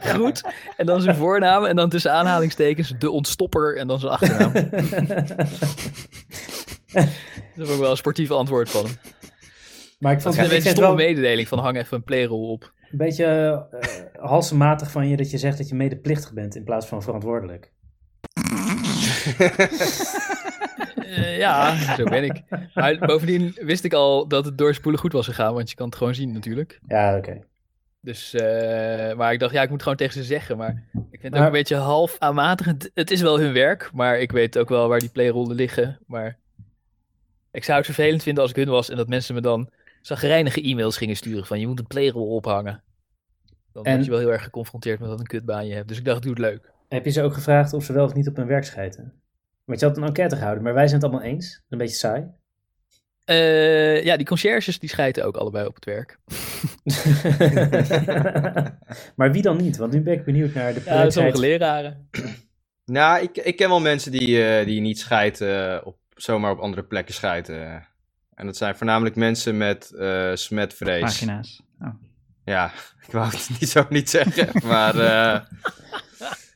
Goed. 0.16 0.42
En 0.76 0.86
dan 0.86 1.00
zijn 1.00 1.16
voornaam 1.16 1.64
en 1.64 1.76
dan 1.76 1.88
tussen 1.88 2.12
aanhalingstekens 2.12 2.94
de 2.98 3.10
ontstopper 3.10 3.76
en 3.76 3.86
dan 3.86 3.98
zijn 3.98 4.12
achternaam. 4.12 4.52
Dat 7.54 7.66
is 7.66 7.70
ook 7.70 7.80
wel 7.80 7.90
een 7.90 7.96
sportief 7.96 8.30
antwoord 8.30 8.70
van 8.70 8.84
hem. 8.84 8.94
Maar 9.98 10.12
ik 10.12 10.20
vond, 10.20 10.36
Dat 10.36 10.44
is 10.44 10.50
ik 10.50 10.58
een 10.58 10.64
het 10.64 10.76
stomme 10.76 10.96
wel 10.96 11.06
mededeling 11.06 11.48
van 11.48 11.58
hang 11.58 11.76
even 11.76 11.96
een 11.96 12.04
playrol 12.04 12.50
op. 12.50 12.72
een 12.90 12.98
beetje 12.98 13.24
eh 13.80 14.20
halsematig 14.28 14.90
van 14.90 15.08
je 15.08 15.16
dat 15.16 15.30
je 15.30 15.38
zegt 15.38 15.58
dat 15.58 15.68
je 15.68 15.74
medeplichtig 15.74 16.32
bent 16.32 16.56
in 16.56 16.64
plaats 16.64 16.86
van 16.86 17.02
verantwoordelijk. 17.02 17.74
Eh, 20.96 21.38
ja, 21.38 21.76
zo 21.96 22.04
ben 22.04 22.24
ik. 22.24 22.42
Maar 22.74 22.98
bovendien 22.98 23.52
wist 23.60 23.84
ik 23.84 23.92
al 23.92 24.28
dat 24.28 24.44
het 24.44 24.58
doorspoelen 24.58 25.00
goed 25.00 25.12
was 25.12 25.26
gegaan, 25.26 25.54
want 25.54 25.70
je 25.70 25.76
kan 25.76 25.86
het 25.86 25.96
gewoon 25.96 26.14
zien 26.14 26.32
natuurlijk. 26.32 26.80
Ja, 26.86 27.16
oké. 27.16 27.38
Dus, 28.00 28.34
eh, 28.34 29.14
maar 29.16 29.32
ik 29.32 29.38
dacht, 29.38 29.52
ja, 29.52 29.62
ik 29.62 29.70
moet 29.70 29.82
gewoon 29.82 29.96
tegen 29.96 30.12
ze 30.14 30.24
zeggen. 30.24 30.56
Maar 30.56 30.70
ik 30.92 31.20
vind 31.20 31.22
het 31.22 31.30
Maar- 31.32 31.40
ook 31.40 31.46
een 31.46 31.52
beetje 31.52 31.76
half 31.76 32.16
aanmatigend. 32.18 32.90
Het 32.94 33.10
is 33.10 33.20
wel 33.20 33.38
hun 33.40 33.52
werk, 33.52 33.90
maar 33.92 34.18
ik 34.18 34.32
weet 34.32 34.58
ook 34.58 34.68
wel 34.68 34.88
waar 34.88 34.98
die 34.98 35.08
playrollen 35.08 35.56
liggen. 35.56 35.98
Maar 36.06 36.38
ik 37.50 37.64
zou 37.64 37.76
het 37.76 37.86
vervelend 37.86 38.22
vinden 38.22 38.42
als 38.42 38.52
ik 38.52 38.56
hun 38.56 38.68
was 38.68 38.90
en 38.90 38.96
dat 38.96 39.08
mensen 39.08 39.34
me 39.34 39.40
dan 39.40 39.70
zagrijnige 40.02 40.62
e-mails 40.62 40.96
gingen 40.96 41.16
sturen 41.16 41.46
van 41.46 41.60
je 41.60 41.66
moet 41.66 41.78
een 41.78 41.86
playrol 41.86 42.26
ophangen. 42.34 42.82
Dan 43.72 43.84
En- 43.84 43.92
word 43.92 44.04
je 44.04 44.10
wel 44.10 44.20
heel 44.20 44.32
erg 44.32 44.42
geconfronteerd 44.42 45.00
met 45.00 45.08
wat 45.08 45.18
een 45.18 45.26
kutbaan 45.26 45.66
je 45.66 45.74
hebt. 45.74 45.88
Dus 45.88 45.98
ik 45.98 46.04
dacht, 46.04 46.22
doe 46.22 46.30
het 46.30 46.40
leuk. 46.40 46.70
Heb 46.88 47.04
je 47.04 47.10
ze 47.10 47.22
ook 47.22 47.34
gevraagd 47.34 47.72
of 47.72 47.84
ze 47.84 47.92
wel 47.92 48.04
of 48.04 48.14
niet 48.14 48.28
op 48.28 48.36
hun 48.36 48.46
werk 48.46 48.64
schijten? 48.64 49.12
Want 49.66 49.80
je 49.80 49.86
had 49.86 49.96
een 49.96 50.04
enquête 50.04 50.36
gehouden, 50.36 50.64
maar 50.64 50.74
wij 50.74 50.88
zijn 50.88 51.00
het 51.00 51.10
allemaal 51.10 51.30
eens. 51.30 51.62
Een 51.68 51.78
beetje 51.78 51.96
saai. 51.96 52.24
Eh, 53.24 54.04
ja, 54.04 54.16
die 54.16 54.26
conciërges 54.26 54.78
die 54.78 54.88
schijten 54.88 55.24
ook 55.24 55.36
allebei 55.36 55.66
op 55.66 55.74
het 55.74 55.84
werk. 55.84 56.18
maar 59.16 59.32
wie 59.32 59.42
dan 59.42 59.56
niet? 59.56 59.76
Want 59.76 59.92
nu 59.92 60.00
ben 60.00 60.12
ik 60.12 60.24
benieuwd 60.24 60.54
naar 60.54 60.74
de 60.74 60.82
Ja, 60.84 61.10
sommige 61.10 61.38
leraren. 61.38 62.08
Nou, 62.84 63.22
ik, 63.22 63.36
ik 63.36 63.56
ken 63.56 63.68
wel 63.68 63.80
mensen 63.80 64.12
die, 64.12 64.44
eh, 64.44 64.66
die 64.66 64.80
niet 64.80 64.98
scheiden, 64.98 65.86
op, 65.86 65.98
zomaar 66.14 66.50
op 66.50 66.58
andere 66.58 66.84
plekken 66.84 67.14
scheiden. 67.14 67.86
En 68.34 68.46
dat 68.46 68.56
zijn 68.56 68.76
voornamelijk 68.76 69.16
mensen 69.16 69.56
met 69.56 69.90
eh 69.90 70.30
smetvrees. 70.34 71.00
Pagina's. 71.00 71.62
Oh. 71.80 71.88
Ja, 72.44 72.72
ik 73.06 73.12
wou 73.12 73.26
het 73.26 73.48
niet 73.60 73.68
zo 73.68 73.86
niet 73.88 74.10
zeggen, 74.10 74.66
maar 74.66 74.94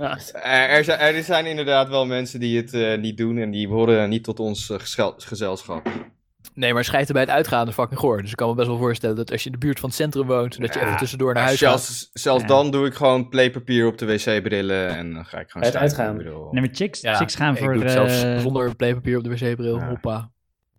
er, 0.00 0.68
er, 0.68 0.84
zijn, 0.84 0.98
er 0.98 1.22
zijn 1.22 1.46
inderdaad 1.46 1.88
wel 1.88 2.06
mensen 2.06 2.40
die 2.40 2.56
het 2.56 2.74
eh, 2.74 2.98
niet 2.98 3.16
doen 3.16 3.38
en 3.38 3.50
die 3.50 3.68
behoren 3.68 4.08
niet 4.08 4.24
tot 4.24 4.40
ons 4.40 4.70
eh, 4.70 4.76
gezelschap. 5.16 5.88
Nee, 6.54 6.74
maar 6.74 6.84
schijten 6.84 7.12
bij 7.12 7.22
het 7.22 7.30
uitgaan 7.30 7.68
is 7.68 7.74
fucking 7.74 8.00
goor. 8.00 8.20
Dus 8.22 8.30
ik 8.30 8.36
kan 8.36 8.48
me 8.48 8.54
best 8.54 8.68
wel 8.68 8.76
voorstellen 8.78 9.16
dat 9.16 9.30
als 9.32 9.40
je 9.42 9.46
in 9.46 9.52
de 9.52 9.58
buurt 9.66 9.78
van 9.80 9.88
het 9.88 9.98
centrum 9.98 10.26
woont, 10.26 10.60
dat 10.60 10.74
je 10.74 10.80
Ja. 10.80 10.86
even 10.86 10.98
tussendoor 10.98 11.34
naar 11.34 11.42
huis 11.42 11.58
gaat. 11.60 11.68
zelfs 11.80 12.10
zelfs 12.12 12.42
Ja. 12.42 12.48
dan 12.48 12.70
doe 12.70 12.86
ik 12.86 12.94
gewoon 12.94 13.28
playpapier 13.28 13.86
op 13.86 13.98
de 13.98 14.06
wc-brillen 14.06 14.88
en 14.88 15.12
dan 15.12 15.24
ga 15.26 15.38
ik 15.40 15.50
gewoon 15.50 15.68
scheiden. 15.68 15.80
uitgaan. 15.80 16.18
Ik 16.18 16.24
bedoel, 16.24 16.48
Nee, 16.52 16.60
maar 16.62 16.74
chicks, 16.74 17.00
Ja, 17.00 17.14
chicks 17.14 17.34
gaan 17.34 17.52
ik 17.52 17.58
voor... 17.62 17.72
doe 17.74 17.82
het 17.82 17.96
eh, 17.96 18.06
zelfs 18.06 18.42
zonder 18.42 18.76
playpapier 18.76 19.16
op 19.18 19.24
de 19.24 19.30
wc-bril. 19.30 19.76
Ja. 19.78 19.88
Hoppa. 19.88 20.30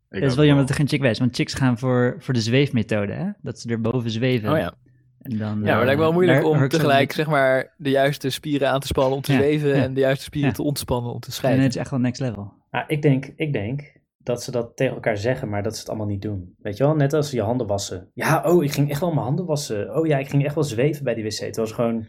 ik 0.10 0.22
Het 0.22 0.30
is 0.32 0.36
wel 0.36 0.46
jammer 0.46 0.62
dat 0.66 0.70
er 0.70 0.80
geen 0.80 0.88
chick 0.88 1.04
is, 1.04 1.20
want 1.20 1.36
chicks 1.36 1.54
gaan 1.54 1.78
voor, 1.78 2.16
voor 2.20 2.34
de 2.34 2.42
zweefmethode, 2.42 3.14
hè? 3.14 3.26
Dat 3.42 3.60
ze 3.60 3.70
er 3.70 3.82
boven 3.82 4.12
zweven. 4.12 4.52
Oh 4.52 4.58
ja. 4.58 4.74
En 5.22 5.38
dan, 5.38 5.58
Ja, 5.58 5.64
maar 5.64 5.76
het 5.76 5.84
lijkt 5.86 6.00
wel 6.00 6.12
moeilijk 6.12 6.46
om 6.46 6.68
tegelijk 6.70 7.12
zeg 7.12 7.28
maar 7.28 7.74
de 7.78 7.90
juiste 7.90 8.30
spieren 8.30 8.70
aan 8.70 8.80
te 8.80 8.88
spannen 8.88 9.16
om 9.16 9.22
te 9.22 9.32
Ja, 9.32 9.38
zweven 9.38 9.70
ja. 9.70 9.84
en 9.84 9.94
de 9.94 10.00
juiste 10.00 10.24
spieren 10.24 10.50
Ja. 10.50 10.56
te 10.56 10.64
ontspannen 10.64 11.14
om 11.14 11.20
te 11.20 11.28
En 11.28 11.34
scheiden. 11.34 11.64
het 11.64 11.74
is 11.74 11.80
echt 11.80 11.90
wel 11.90 12.00
next 12.00 12.22
level. 12.22 12.54
Ah, 12.70 12.84
ik, 12.88 13.02
denk, 13.02 13.26
ik 13.36 13.54
denk 13.54 14.00
dat 14.18 14.44
ze 14.44 14.52
dat 14.52 14.76
tegen 14.76 14.94
elkaar 14.94 15.18
zeggen, 15.18 15.50
maar 15.50 15.64
dat 15.64 15.74
ze 15.74 15.80
het 15.80 15.90
allemaal 15.90 16.08
niet 16.08 16.22
doen. 16.22 16.56
Weet 16.58 16.78
je 16.78 16.84
wel, 16.84 16.96
net 16.96 17.14
als 17.14 17.32
je 17.32 17.42
handen 17.42 17.68
wassen. 17.68 18.10
Ja, 18.14 18.42
oh, 18.46 18.64
ik 18.64 18.72
ging 18.72 18.90
echt 18.90 19.00
wel 19.00 19.12
mijn 19.12 19.26
handen 19.26 19.46
wassen. 19.46 19.96
Oh 19.96 20.08
ja, 20.08 20.18
ik 20.18 20.30
ging 20.30 20.46
echt 20.46 20.56
wel 20.56 20.64
zweven 20.64 21.04
bij 21.04 21.14
die 21.14 21.24
wc. 21.24 21.38
Het 21.40 21.56
was 21.56 21.72
gewoon... 21.72 22.08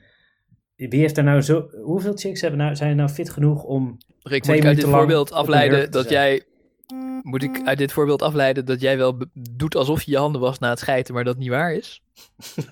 Wie 0.76 1.00
heeft 1.00 1.16
er 1.16 1.24
nou 1.24 1.40
zo... 1.40 1.68
Hoeveel 1.82 2.12
chicks 2.16 2.40
hebben 2.40 2.58
nou, 2.60 2.76
zijn 2.76 2.96
nou 2.96 3.08
fit 3.08 3.30
genoeg 3.30 3.62
om... 3.64 3.96
Rick, 4.22 4.42
twee 4.42 4.56
moet 4.56 4.64
ik 4.64 4.70
uit 4.70 4.80
dit 4.80 4.90
voorbeeld 4.94 5.32
afleiden 5.32 5.90
dat 5.90 6.08
jij 6.10 6.42
Moet 7.22 7.42
ik 7.42 7.60
uit 7.64 7.78
dit 7.78 7.92
voorbeeld 7.92 8.22
afleiden 8.22 8.64
dat 8.64 8.80
jij 8.80 8.96
wel 8.96 9.18
doet 9.50 9.74
alsof 9.76 10.02
je 10.02 10.10
je 10.10 10.16
handen 10.18 10.40
was 10.40 10.58
na 10.58 10.68
het 10.70 10.78
schijten, 10.78 11.14
maar 11.14 11.24
dat 11.24 11.36
niet 11.36 11.48
waar 11.48 11.72
is? 11.74 12.02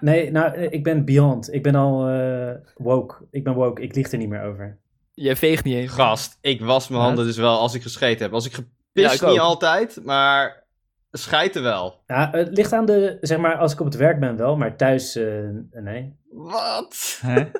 Nee, 0.00 0.30
nou, 0.30 0.54
eh, 0.54 0.72
ik 0.72 0.84
ben 0.84 1.04
beyond. 1.04 1.52
Ik 1.54 1.62
ben 1.62 1.74
al 1.74 2.08
eh, 2.08 2.50
woke. 2.76 3.14
Ik 3.30 3.44
ben 3.44 3.54
woke. 3.54 3.82
Ik 3.82 3.94
lieg 3.94 4.12
er 4.12 4.18
niet 4.18 4.28
meer 4.28 4.42
over. 4.42 4.78
Jij 5.14 5.36
veegt 5.36 5.64
niet 5.64 5.74
eens. 5.74 5.92
Gast, 5.92 6.38
ik 6.40 6.60
was 6.60 6.88
mijn 6.88 6.98
Wat? 7.00 7.08
handen 7.08 7.26
dus 7.26 7.36
wel 7.36 7.58
als 7.58 7.74
ik 7.74 7.82
gescheten 7.82 8.22
heb. 8.24 8.32
Als 8.32 8.46
ik 8.46 8.52
Ja, 8.52 8.58
gepist 8.58 9.14
ik 9.22 9.28
niet 9.28 9.38
ook. 9.38 9.44
altijd, 9.44 10.00
maar 10.04 10.64
schijten 11.10 11.62
wel. 11.62 12.02
Ja, 12.06 12.28
het 12.32 12.56
ligt 12.56 12.72
aan 12.72 12.86
de, 12.86 13.18
zeg 13.20 13.38
maar, 13.38 13.56
als 13.56 13.72
ik 13.72 13.80
op 13.80 13.86
het 13.86 13.96
werk 13.96 14.20
ben 14.20 14.36
wel, 14.36 14.56
maar 14.56 14.76
thuis, 14.76 15.16
eh, 15.16 15.48
nee. 15.72 16.16
Wat? 16.30 17.18
Hè? 17.22 17.44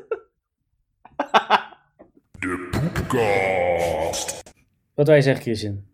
Wat 4.95 5.07
wil 5.07 5.17
je 5.17 5.23
zeggen, 5.23 5.43
Christian? 5.43 5.85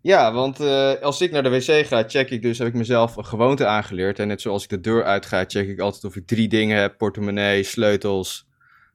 Ja, 0.00 0.32
want 0.32 0.60
eh, 0.60 0.92
als 0.94 1.20
ik 1.20 1.30
naar 1.30 1.42
de 1.42 1.48
wc 1.50 1.86
ga, 1.86 2.04
check 2.06 2.30
ik 2.30 2.42
dus, 2.42 2.58
heb 2.58 2.66
ik 2.68 2.74
mezelf 2.74 3.16
een 3.16 3.24
gewoonte 3.26 3.66
aangeleerd. 3.66 4.18
En 4.18 4.28
net 4.28 4.40
zoals 4.40 4.62
ik 4.62 4.68
de 4.68 4.80
deur 4.80 5.04
uit 5.04 5.26
ga, 5.26 5.44
check 5.46 5.68
ik 5.68 5.80
altijd 5.80 6.04
of 6.04 6.16
ik 6.16 6.26
drie 6.26 6.48
dingen 6.48 6.80
heb. 6.80 6.98
Portemonnee, 6.98 7.62
sleutels 7.62 8.48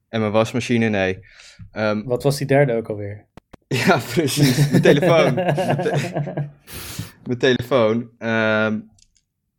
en 0.10 0.19
mijn 0.19 0.31
wasmachine. 0.31 0.89
Nee. 0.89 1.19
Ehm, 1.72 2.03
Wat 2.03 2.24
was 2.24 2.38
die 2.38 2.48
derde 2.48 2.74
ook 2.75 2.89
alweer? 2.89 3.25
ja, 3.67 4.00
precies. 4.13 4.69
Mijn 4.69 4.81
telefoon. 4.81 5.33
Mijn 5.36 5.55
te- 5.81 6.48
Mijn 7.25 7.38
telefoon. 7.39 8.10
Ehm, 8.17 8.79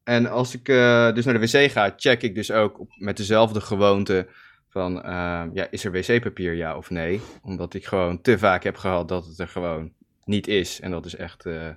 en 0.04 0.26
als 0.30 0.54
ik 0.54 0.68
eh, 0.68 1.12
dus 1.14 1.24
naar 1.24 1.40
de 1.40 1.46
wc 1.50 1.70
ga, 1.70 1.92
check 1.96 2.22
ik 2.22 2.34
dus 2.34 2.50
ook 2.50 2.80
op, 2.80 2.90
met 2.98 3.16
dezelfde 3.16 3.60
gewoonte 3.60 4.26
van, 4.68 5.02
ehm, 5.02 5.48
ja, 5.52 5.66
is 5.70 5.84
er 5.84 5.92
wc-papier 5.92 6.54
ja 6.54 6.76
of 6.76 6.90
nee? 6.90 7.20
Omdat 7.42 7.74
ik 7.74 7.84
gewoon 7.86 8.20
te 8.20 8.38
vaak 8.38 8.64
heb 8.64 8.76
gehad 8.76 9.08
dat 9.08 9.26
het 9.26 9.38
er 9.38 9.48
gewoon 9.48 9.92
niet 10.24 10.46
is. 10.46 10.80
En 10.80 10.90
dat 10.90 11.06
is 11.06 11.16
echt 11.16 11.46
eh 11.46 11.68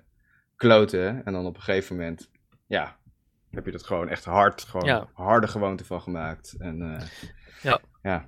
kloten. 0.56 1.26
En 1.26 1.34
dan 1.34 1.46
op 1.46 1.56
een 1.56 1.62
gegeven 1.62 1.96
moment, 1.96 2.30
ja, 2.68 2.98
heb 3.52 3.66
je 3.66 3.72
dat 3.72 3.84
gewoon 3.84 4.10
echt 4.10 4.26
hard, 4.26 4.64
gewoon 4.64 4.86
Ja. 4.88 5.08
harde 5.14 5.48
gewoonte 5.48 5.86
van 5.86 6.02
gemaakt. 6.02 6.56
En 6.60 6.82
eh, 6.82 7.08
Ja. 7.62 7.80
ja, 8.04 8.28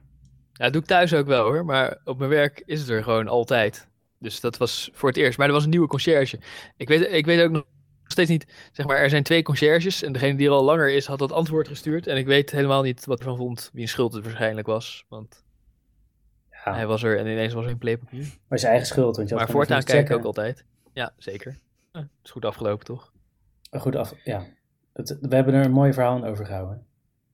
Ja, 0.54 0.64
dat 0.66 0.74
doe 0.74 0.82
ik 0.82 0.88
thuis 0.88 1.14
ook 1.14 1.28
wel 1.28 1.44
hoor, 1.44 1.66
maar 1.66 1.98
op 2.04 2.18
mijn 2.18 2.30
werk 2.30 2.62
is 2.66 2.80
het 2.80 2.90
er 2.90 3.04
gewoon 3.04 3.28
altijd. 3.28 3.88
Dus 4.20 4.40
dat 4.40 4.58
was 4.58 4.90
voor 4.94 5.10
het 5.10 5.18
eerst. 5.18 5.38
Maar 5.38 5.48
er 5.48 5.54
was 5.54 5.64
een 5.64 5.70
nieuwe 5.70 5.88
conciërge. 5.88 6.40
Ik 6.78 6.88
weet, 6.88 7.12
ik 7.12 7.26
weet 7.26 7.42
ook 7.42 7.52
nog 7.52 7.64
steeds 8.04 8.30
niet, 8.30 8.70
zeg 8.72 8.86
maar, 8.86 8.98
er 8.98 9.10
zijn 9.10 9.24
twee 9.24 9.44
conciërges. 9.44 10.04
En 10.04 10.12
degene 10.12 10.38
die 10.38 10.48
er 10.48 10.54
al 10.54 10.64
langer 10.64 10.90
is, 10.92 11.06
had 11.06 11.20
dat 11.20 11.32
antwoord 11.32 11.68
gestuurd. 11.68 12.08
En 12.08 12.18
ik 12.18 12.26
weet 12.26 12.52
helemaal 12.52 12.82
niet 12.82 13.06
wat 13.06 13.20
ervan 13.20 13.38
vond, 13.38 13.70
wie 13.74 13.82
een 13.82 13.88
schuld 13.88 14.14
het 14.14 14.24
waarschijnlijk 14.24 14.68
was. 14.68 15.06
Want 15.10 15.44
Ja, 16.66 16.74
hij 16.74 16.88
was 16.88 17.04
er 17.04 17.18
en 17.18 17.28
ineens 17.28 17.54
was 17.54 17.64
er 17.64 17.70
geen 17.70 17.78
playpapier. 17.78 18.26
maar 18.48 18.60
je 18.60 18.68
eigen 18.68 18.88
schuld, 18.88 19.16
want 19.16 19.30
je 19.30 19.36
Maar 19.36 19.50
voortaan 19.50 19.84
kijk 19.84 20.10
ik 20.10 20.16
ook 20.16 20.24
altijd. 20.24 20.66
Ja, 20.94 21.14
zeker. 21.18 21.60
Eh, 21.92 22.02
het 22.02 22.10
is 22.24 22.32
goed 22.32 22.46
afgelopen 22.46 22.86
toch? 22.86 23.14
Goed 23.72 23.96
af, 23.96 24.14
ja. 24.24 24.46
Het, 24.94 25.18
we 25.22 25.36
hebben 25.36 25.54
er 25.54 25.66
een 25.66 25.72
mooi 25.72 25.94
verhaal 25.94 26.16
aan 26.16 26.26
overgehouden. 26.26 26.86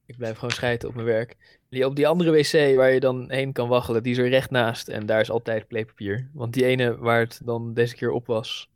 Ik 0.05 0.17
blijf 0.17 0.36
gewoon 0.36 0.51
schijten 0.51 0.89
op 0.89 0.96
mijn 0.96 1.08
werk. 1.08 1.60
Die, 1.70 1.86
op 1.86 1.96
die 1.96 2.08
andere 2.08 2.32
wc 2.32 2.75
waar 2.75 2.91
je 2.91 3.00
dan 3.00 3.32
heen 3.32 3.51
kan 3.51 3.67
waggelen, 3.67 4.03
die 4.03 4.12
is 4.12 4.17
er 4.17 4.29
recht 4.29 4.50
naast. 4.50 4.88
En 4.88 5.05
daar 5.05 5.20
is 5.20 5.32
altijd 5.32 5.67
playpapier. 5.67 6.29
Want 6.34 6.53
die 6.53 6.65
ene 6.65 6.98
waar 6.98 7.20
het 7.20 7.41
dan 7.44 7.74
deze 7.74 7.96
keer 7.96 8.12
op 8.12 8.25
was, 8.25 8.70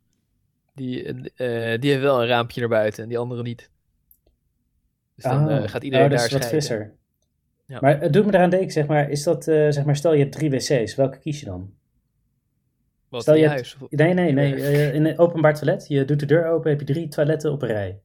die, 0.74 1.04
eh, 1.04 1.80
die 1.80 1.90
heeft 1.90 2.02
wel 2.02 2.20
een 2.20 2.28
raampje 2.28 2.60
naar 2.60 2.68
buiten 2.68 3.02
en 3.02 3.08
die 3.08 3.18
andere 3.18 3.42
niet. 3.42 3.70
Dus 5.14 5.24
dan 5.24 5.48
Oh, 5.48 5.56
eh, 5.56 5.68
gaat 5.68 5.82
iedereen 5.82 6.04
oh, 6.04 6.10
dat 6.10 6.18
daar 6.18 6.40
is 6.40 6.50
wat 6.50 6.62
scheiden. 6.62 6.98
Ja. 7.70 7.78
Maar 7.80 8.00
het 8.00 8.12
doet 8.12 8.26
me 8.26 8.34
eraan 8.34 8.50
denken, 8.50 8.70
zeg 8.70 8.86
maar, 8.86 9.10
is 9.10 9.22
dat, 9.22 9.48
eh, 9.48 9.66
zeg 9.70 9.84
maar, 9.84 9.96
stel 9.96 10.12
je 10.12 10.18
hebt 10.20 10.32
drie 10.32 10.50
wc's, 10.50 10.94
welke 10.94 11.18
kies 11.18 11.40
je 11.40 11.46
dan? 11.46 11.72
Wat 13.08 13.22
Stel 13.22 13.34
in 13.34 13.40
je 13.40 13.48
hebt- 13.48 13.60
huis. 13.60 13.76
Nee, 13.90 14.14
nee, 14.14 14.32
nee. 14.32 14.54
Eh, 14.54 14.94
in 14.94 15.04
een 15.04 15.18
openbaar 15.18 15.54
toilet, 15.54 15.88
je 15.88 16.04
doet 16.04 16.20
de 16.20 16.26
deur 16.26 16.46
open, 16.46 16.70
heb 16.70 16.80
je 16.80 16.86
drie 16.86 17.08
toiletten 17.08 17.52
op 17.52 17.62
een 17.62 17.68
rij. 17.68 18.00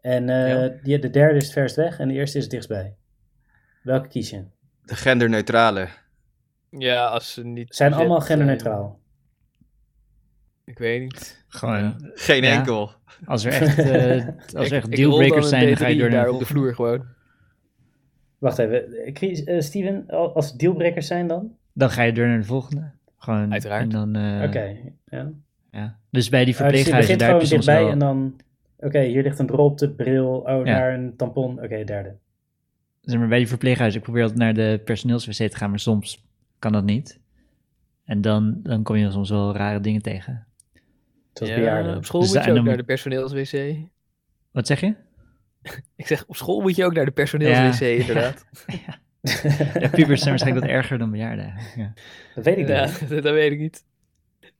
En 0.00 0.28
eh, 0.28 0.48
Ja. 0.48 0.68
die, 0.82 0.98
de 0.98 1.10
derde 1.10 1.36
is 1.36 1.44
het 1.44 1.52
verst 1.52 1.76
weg 1.76 1.98
en 1.98 2.08
de 2.08 2.14
eerste 2.14 2.36
is 2.36 2.42
het 2.42 2.52
dichtstbij. 2.52 2.94
Welke 3.82 4.08
kies 4.08 4.30
je? 4.30 4.44
de 4.84 4.96
genderneutrale. 4.96 5.88
Ja, 6.70 7.06
als 7.06 7.32
ze 7.32 7.44
niet. 7.44 7.74
Zijn 7.76 7.92
allemaal 7.92 8.20
genderneutraal. 8.20 9.00
Ik 10.64 10.78
weet 10.78 11.00
niet. 11.00 11.44
Gewoon, 11.48 12.10
Geen 12.14 12.42
Ja. 12.42 12.58
enkel. 12.58 12.90
als 13.24 13.44
er 13.44 13.52
echt, 13.52 13.78
eh, 13.78 14.26
als 14.58 14.70
er 14.70 14.76
echt 14.76 14.90
dealbreakers 14.96 15.40
dan 15.40 15.48
zijn, 15.48 15.66
dan 15.66 15.76
ga 15.76 15.86
je 15.86 15.94
D3 15.94 15.98
door 16.00 16.10
naar 16.10 16.24
daar 16.24 16.32
op 16.32 16.38
de 16.38 16.46
vloer 16.46 16.74
gewoon. 16.74 17.04
Wacht 18.40 18.58
even, 18.58 18.92
eh, 18.92 19.14
Chris- 19.14 19.66
Steven, 19.66 20.04
al- 20.08 20.34
als 20.34 20.50
het 20.50 20.58
dealbreakers 20.58 21.06
zijn 21.06 21.26
dan? 21.26 21.56
Dan 21.72 21.90
ga 21.90 22.02
je 22.02 22.12
door 22.12 22.26
naar 22.26 22.38
de 22.38 22.44
volgende. 22.44 22.90
Gewoon, 23.18 23.52
Uiteraard. 23.52 23.82
En 23.82 23.88
dan, 23.88 24.16
eh, 24.16 24.42
Oké, 24.48 24.76
ja. 25.06 25.30
ja. 25.70 25.98
Dus 26.10 26.28
bij 26.28 26.44
die 26.44 26.48
je 26.48 26.54
verpleeghuizen, 26.54 27.00
begint 27.00 27.18
daar 27.18 27.28
gewoon 27.28 27.40
heb 27.40 27.50
je 27.50 27.54
soms 27.54 27.66
dichtbij 27.66 27.82
wel... 27.84 27.92
en 27.92 27.98
dan... 27.98 28.40
Oké, 28.78 29.00
hier 29.00 29.22
ligt 29.22 29.38
een 29.38 29.46
drol 29.46 29.64
op 29.64 29.78
de 29.78 29.90
bril, 29.90 30.26
oh, 30.36 30.46
Ja. 30.46 30.78
daar 30.78 30.94
een 30.94 31.16
tampon, 31.16 31.62
oké, 31.62 31.84
derde. 31.84 32.16
zeg 33.00 33.18
maar, 33.18 33.28
bij 33.28 33.38
die 33.38 33.48
verpleeghuizen, 33.48 33.98
ik 33.98 34.04
probeer 34.04 34.22
altijd 34.22 34.40
naar 34.40 34.54
de 34.54 34.80
personeelswc 34.84 35.50
te 35.50 35.56
gaan, 35.56 35.70
maar 35.70 35.78
soms 35.78 36.24
kan 36.58 36.72
dat 36.72 36.84
niet. 36.84 37.20
En 38.04 38.20
dan, 38.20 38.60
dan 38.62 38.82
kom 38.82 38.96
je 38.96 39.10
soms 39.10 39.30
wel 39.30 39.54
rare 39.56 39.80
dingen 39.80 40.02
tegen. 40.02 40.46
Zoals 41.32 41.52
Ja, 41.52 41.58
bejaarden. 41.58 41.96
op 41.96 42.04
school 42.04 42.20
Dus 42.20 42.32
moet 42.34 42.44
je 42.44 42.50
ook 42.50 42.56
dan- 42.56 42.64
naar 42.64 42.76
de 42.76 42.82
personeelswc. 42.82 43.76
Wat 44.50 44.66
zeg 44.66 44.80
je? 44.80 44.94
Ik 45.96 46.06
zeg, 46.06 46.24
op 46.26 46.36
school 46.36 46.60
moet 46.60 46.76
je 46.76 46.84
ook 46.84 46.92
naar 46.94 47.04
de 47.04 47.10
personeelswc, 47.10 47.80
Ja. 47.80 47.86
inderdaad. 47.86 48.44
Ja, 49.22 49.88
pubers 49.88 50.20
zijn 50.20 50.30
waarschijnlijk 50.30 50.66
wat 50.66 50.74
erger 50.74 50.98
dan 50.98 51.10
bejaarden. 51.10 51.54
Ja. 51.76 51.92
Dat 52.34 52.44
weet 52.44 52.58
ik 52.58 52.68
Ja, 52.68 52.84
niet. 52.84 53.08
dat, 53.08 53.22
dat 53.22 53.32
weet 53.34 53.52
ik 53.52 53.58
niet. 53.58 53.84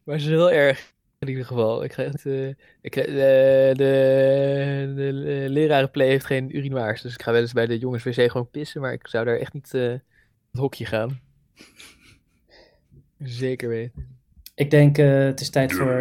Maar 0.05 0.19
ze 0.19 0.25
is 0.25 0.31
heel 0.31 0.53
erg 0.53 0.93
in 1.19 1.29
ieder 1.29 1.45
geval. 1.45 1.85
Ik 1.85 1.93
ga 1.93 2.03
echt, 2.03 2.27
eh, 2.27 2.49
ik, 2.81 2.97
eh, 2.97 3.05
de, 3.05 3.73
de, 3.77 4.95
de 4.95 5.47
lerarenplay 5.49 6.07
heeft 6.07 6.25
geen 6.27 6.57
urinoirs, 6.57 7.03
dus 7.03 7.15
ik 7.15 7.23
ga 7.23 7.33
wel 7.33 7.41
eens 7.41 7.53
bij 7.53 7.67
de 7.67 7.79
jongens 7.79 8.03
wc 8.05 8.31
gewoon 8.31 8.51
pissen, 8.51 8.81
maar 8.81 8.93
ik 8.93 9.09
zou 9.09 9.25
daar 9.25 9.37
echt 9.39 9.53
niet 9.53 9.75
eh 9.75 9.83
het 10.51 10.61
hokje 10.61 10.87
gaan. 10.87 11.21
Zeker 13.19 13.69
weten. 13.69 14.19
Ik 14.55 14.71
denk, 14.71 14.99
eh, 14.99 15.25
het 15.25 15.41
is 15.41 15.51
tijd 15.51 15.73
voor 15.73 15.93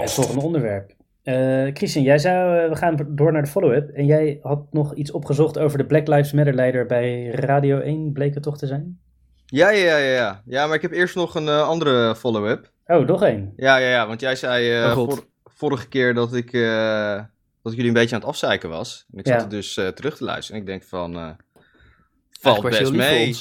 het 0.00 0.10
volgende 0.12 0.40
onderwerp. 0.44 0.94
Eh, 1.26 1.66
Christian, 1.74 2.04
jij 2.04 2.18
zou, 2.18 2.58
eh, 2.58 2.68
we 2.68 2.76
gaan 2.76 3.06
door 3.08 3.32
naar 3.32 3.42
de 3.42 3.48
follow-up. 3.48 3.88
En 3.90 4.06
jij 4.06 4.38
had 4.42 4.72
nog 4.72 4.94
iets 4.94 5.10
opgezocht 5.10 5.58
over 5.58 5.78
de 5.78 5.86
Black 5.86 6.06
Lives 6.08 6.32
Matter 6.32 6.54
leider 6.54 6.86
bij 6.86 7.26
Radio 7.26 7.78
1, 7.80 8.12
bleek 8.12 8.34
het 8.34 8.42
toch 8.42 8.58
te 8.58 8.66
zijn? 8.66 8.98
Ja, 9.46 9.70
ja, 9.70 9.96
ja, 9.96 10.12
ja. 10.12 10.42
Ja, 10.44 10.66
maar 10.66 10.74
ik 10.76 10.82
heb 10.82 10.92
eerst 10.92 11.14
nog 11.14 11.34
een 11.34 11.48
eh, 11.48 11.68
andere 11.68 12.16
follow-up. 12.16 12.70
Oh, 12.86 13.06
nog 13.06 13.22
één. 13.22 13.52
Ja, 13.56 13.76
ja, 13.76 13.88
ja, 13.88 14.06
want 14.06 14.20
jij 14.20 14.36
zei 14.36 14.72
eh, 14.82 14.84
Oh, 14.86 14.92
vor- 14.92 15.24
vorige 15.44 15.88
keer 15.88 16.14
dat 16.14 16.34
ik, 16.34 16.52
eh, 16.52 17.14
dat 17.62 17.72
ik 17.72 17.78
jullie 17.78 17.86
een 17.86 17.92
beetje 17.92 18.14
aan 18.14 18.20
het 18.20 18.30
afzeiken 18.30 18.68
was. 18.68 19.06
En 19.12 19.18
ik 19.18 19.26
Ja. 19.26 19.32
zat 19.32 19.42
er 19.42 19.48
dus 19.48 19.76
eh, 19.76 19.88
terug 19.88 20.16
te 20.16 20.24
luisteren. 20.24 20.60
En 20.60 20.66
ik 20.66 20.72
denk 20.72 20.82
van, 20.88 21.14
eh, 21.16 21.28
valt 22.40 22.62
best 22.62 22.92
mee. 22.92 23.34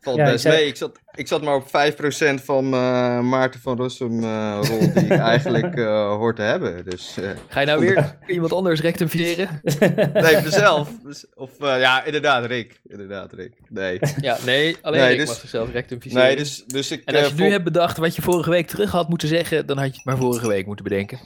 Valt 0.00 0.16
Ja, 0.16 0.24
ik 0.24 0.30
best 0.30 0.42
zei- 0.42 0.56
mee. 0.56 0.66
Ik 0.66 0.76
zat, 0.76 0.98
ik 1.14 1.28
zat 1.28 1.42
maar 1.42 1.54
op 1.54 1.66
5% 1.66 2.44
van 2.44 2.64
eh, 2.64 3.20
Maarten 3.20 3.60
van 3.60 3.76
Rossum 3.76 4.22
eh, 4.24 4.58
rol 4.62 4.78
die 4.78 5.04
ik 5.04 5.10
eigenlijk 5.34 5.76
eh, 5.76 6.08
hoor 6.08 6.34
te 6.34 6.42
hebben. 6.42 6.84
Dus 6.84 7.16
eh, 7.16 7.30
Ga 7.48 7.60
je 7.60 7.66
nou 7.66 7.80
weer 7.80 8.16
iemand 8.26 8.52
anders 8.52 8.80
rectificeren? 8.80 9.60
nee, 10.12 10.42
mezelf. 10.42 10.88
Dus- 11.04 11.26
Of 11.34 11.50
eh, 11.60 11.80
ja, 11.80 12.04
inderdaad, 12.04 12.44
Rick. 12.46 12.80
Inderdaad, 12.88 13.32
Rick. 13.32 13.52
Nee. 13.68 13.98
Ja, 14.20 14.36
nee, 14.44 14.76
alleen 14.82 15.00
Nee, 15.00 15.12
ik 15.12 15.18
dus- 15.18 15.28
mag 15.28 15.36
zichzelf 15.38 15.72
rectificeren. 15.72 16.24
Nee, 16.26 16.36
dus, 16.36 16.64
dus 16.66 16.90
ik... 16.90 17.02
En 17.04 17.14
als 17.16 17.26
je 17.26 17.32
nu 17.34 17.38
vol- 17.42 17.50
hebt 17.50 17.64
bedacht 17.64 17.96
wat 17.96 18.16
je 18.16 18.22
vorige 18.22 18.50
week 18.50 18.66
terug 18.66 18.90
had 18.90 19.08
moeten 19.08 19.28
zeggen, 19.28 19.66
dan 19.66 19.76
had 19.78 19.86
je 19.86 19.92
het 19.96 20.04
maar 20.04 20.16
vorige 20.16 20.48
week 20.48 20.66
moeten 20.66 20.84
bedenken. 20.84 21.18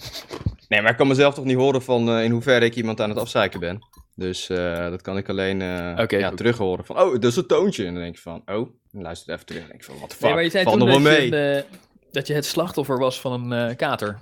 Nee, 0.68 0.82
maar 0.82 0.90
ik 0.90 0.96
kan 0.96 1.08
mezelf 1.08 1.34
toch 1.34 1.44
niet 1.44 1.56
horen 1.56 1.82
van 1.82 2.08
eh, 2.08 2.24
in 2.24 2.30
hoeverre 2.30 2.64
ik 2.64 2.74
iemand 2.74 3.00
aan 3.00 3.08
het 3.08 3.18
afzeiken 3.18 3.60
ben. 3.60 3.78
Dus 4.20 4.48
eh, 4.48 4.90
dat 4.90 5.02
kan 5.02 5.16
ik 5.16 5.28
alleen 5.28 5.62
eh 5.62 6.02
Oké, 6.02 6.16
ja, 6.16 6.30
terug 6.30 6.56
horen 6.58 6.84
van, 6.84 6.98
oh, 7.00 7.12
dat 7.12 7.24
is 7.24 7.36
een 7.36 7.46
toontje. 7.46 7.86
En 7.86 7.92
dan 7.94 8.02
denk 8.02 8.14
je 8.16 8.20
van, 8.22 8.42
oh, 8.46 8.68
dan 8.92 9.02
luister 9.02 9.34
even 9.34 9.46
terug. 9.46 9.62
En 9.62 9.68
denk 9.68 9.80
ik 9.80 9.86
van, 9.86 9.98
wat 10.00 10.10
de 10.10 10.14
fuck, 10.16 10.24
Nee, 10.24 10.34
maar 10.34 10.42
je 10.42 10.50
zei 10.50 10.64
nog 10.64 10.78
dat 10.78 10.86
wel 10.88 10.96
je, 10.96 11.02
mee. 11.02 11.32
een, 11.32 11.56
eh, 11.56 11.62
dat 12.10 12.26
je 12.26 12.34
het 12.34 12.44
slachtoffer 12.46 12.98
was 12.98 13.20
van 13.20 13.52
een 13.52 13.68
eh, 13.70 13.76
kater. 13.76 14.18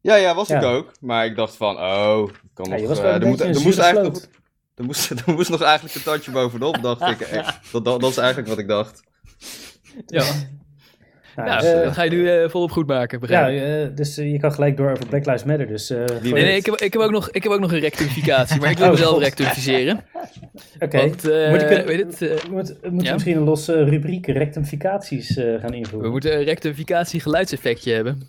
Ja, 0.00 0.14
ja, 0.14 0.34
was 0.34 0.50
ik 0.50 0.60
Ja. 0.60 0.70
ook. 0.72 0.92
Maar 1.00 1.24
ik 1.24 1.36
dacht 1.36 1.56
van, 1.56 1.76
oh, 1.76 2.28
kan 2.54 2.78
Ja, 2.78 2.88
nog, 2.88 2.98
eh, 2.98 3.14
er, 3.14 3.26
moet, 3.26 3.40
er 3.40 3.60
moest 3.60 3.78
eigenlijk 3.78 4.14
nog, 4.14 4.24
er, 4.74 4.84
moest, 4.84 5.10
er 5.10 5.22
moest 5.34 5.50
nog 5.50 5.62
eigenlijk 5.62 5.94
een 5.94 6.02
tandje 6.02 6.30
bovenop, 6.30 6.82
dacht 6.82 7.00
ik. 7.00 7.20
Eh, 7.28 7.48
Dat, 7.72 7.84
dat, 7.84 8.00
dat 8.00 8.10
is 8.10 8.16
eigenlijk 8.16 8.48
wat 8.48 8.58
ik 8.58 8.68
dacht. 8.68 9.02
Ja, 10.06 10.24
Nou, 11.36 11.48
ja 11.48 11.62
eh, 11.62 11.84
dat 11.84 11.92
ga 11.92 12.02
je 12.02 12.10
nu 12.10 12.30
eh, 12.30 12.48
volop 12.48 12.70
goed 12.70 12.86
maken, 12.86 13.18
ja, 13.20 13.26
begrijp 13.26 13.56
ik. 13.56 13.90
eh, 13.90 13.96
dus 13.96 14.14
je 14.16 14.38
kan 14.38 14.52
gelijk 14.52 14.76
door 14.76 14.90
over 14.90 15.06
Black 15.06 15.26
Lives 15.26 15.44
Matter. 15.44 15.66
Dus, 15.66 15.90
eh, 15.90 16.04
Nee, 16.22 16.32
nee, 16.32 16.56
ik 16.56 16.66
heb, 16.66 16.74
ik, 16.74 16.92
heb 16.92 17.02
ook 17.02 17.10
nog, 17.10 17.30
ik 17.30 17.42
heb 17.42 17.52
ook 17.52 17.60
nog 17.60 17.72
een 17.72 17.78
rectificatie, 17.80 18.60
maar 18.60 18.70
ik 18.70 18.76
wil 18.78 18.86
Oh, 18.90 18.92
mezelf 18.92 19.12
God. 19.12 19.22
rectificeren. 19.22 20.00
Oké. 20.78 20.96
Want, 20.96 21.28
eh, 21.28 21.50
Moet 21.50 21.62
ik 21.62 21.84
weet 21.86 21.98
het, 22.04 22.22
eh, 22.22 22.28
we 22.36 22.50
moeten 22.50 22.78
Ja? 22.82 23.12
misschien 23.12 23.36
een 23.36 23.42
losse 23.42 23.84
rubriek 23.84 24.26
rectificaties 24.26 25.36
eh, 25.36 25.60
gaan 25.60 25.74
invoeren. 25.74 26.06
we 26.06 26.10
moeten 26.12 26.34
een 26.38 26.44
rectificatie 26.44 27.20
geluidseffectje 27.20 27.92
hebben. 27.92 28.28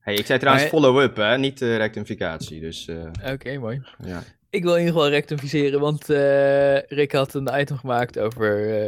Hey, 0.00 0.14
ik 0.14 0.26
zei 0.26 0.38
trouwens 0.38 0.66
follow-up, 0.68 1.16
hè, 1.16 1.38
niet 1.38 1.60
rectificatie. 1.60 2.60
Dus 2.60 2.88
eh, 2.88 3.32
Oké, 3.32 3.58
mooi. 3.58 3.82
ja. 4.04 4.22
Ik 4.56 4.62
wil 4.62 4.74
in 4.74 4.78
ieder 4.78 4.94
geval 4.94 5.08
rectificeren, 5.08 5.80
want 5.80 6.10
eh, 6.10 6.78
Rick 6.78 7.12
had 7.12 7.34
een 7.34 7.48
item 7.52 7.76
gemaakt 7.76 8.18
over 8.18 8.78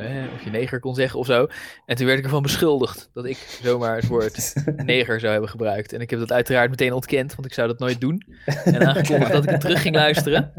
eh, 0.00 0.32
of 0.34 0.44
je 0.44 0.50
neger 0.50 0.80
kon 0.80 0.94
zeggen 0.94 1.18
of 1.18 1.26
zo. 1.26 1.46
En 1.86 1.96
toen 1.96 2.06
werd 2.06 2.18
ik 2.18 2.24
ervan 2.24 2.42
beschuldigd 2.42 3.10
dat 3.14 3.24
ik 3.24 3.58
zomaar 3.62 3.96
het 3.96 4.06
woord 4.06 4.52
neger 4.76 5.20
zou 5.20 5.32
hebben 5.32 5.50
gebruikt. 5.50 5.92
En 5.92 6.00
ik 6.00 6.10
heb 6.10 6.18
dat 6.18 6.32
uiteraard 6.32 6.70
meteen 6.70 6.92
ontkend, 6.92 7.34
want 7.34 7.46
ik 7.46 7.54
zou 7.54 7.68
dat 7.68 7.78
nooit 7.78 8.00
doen. 8.00 8.22
En 8.64 8.86
aangekondigd 8.88 9.32
dat 9.32 9.44
ik 9.44 9.50
het 9.50 9.60
terug 9.60 9.82
ging 9.82 9.94
luisteren. 9.94 10.52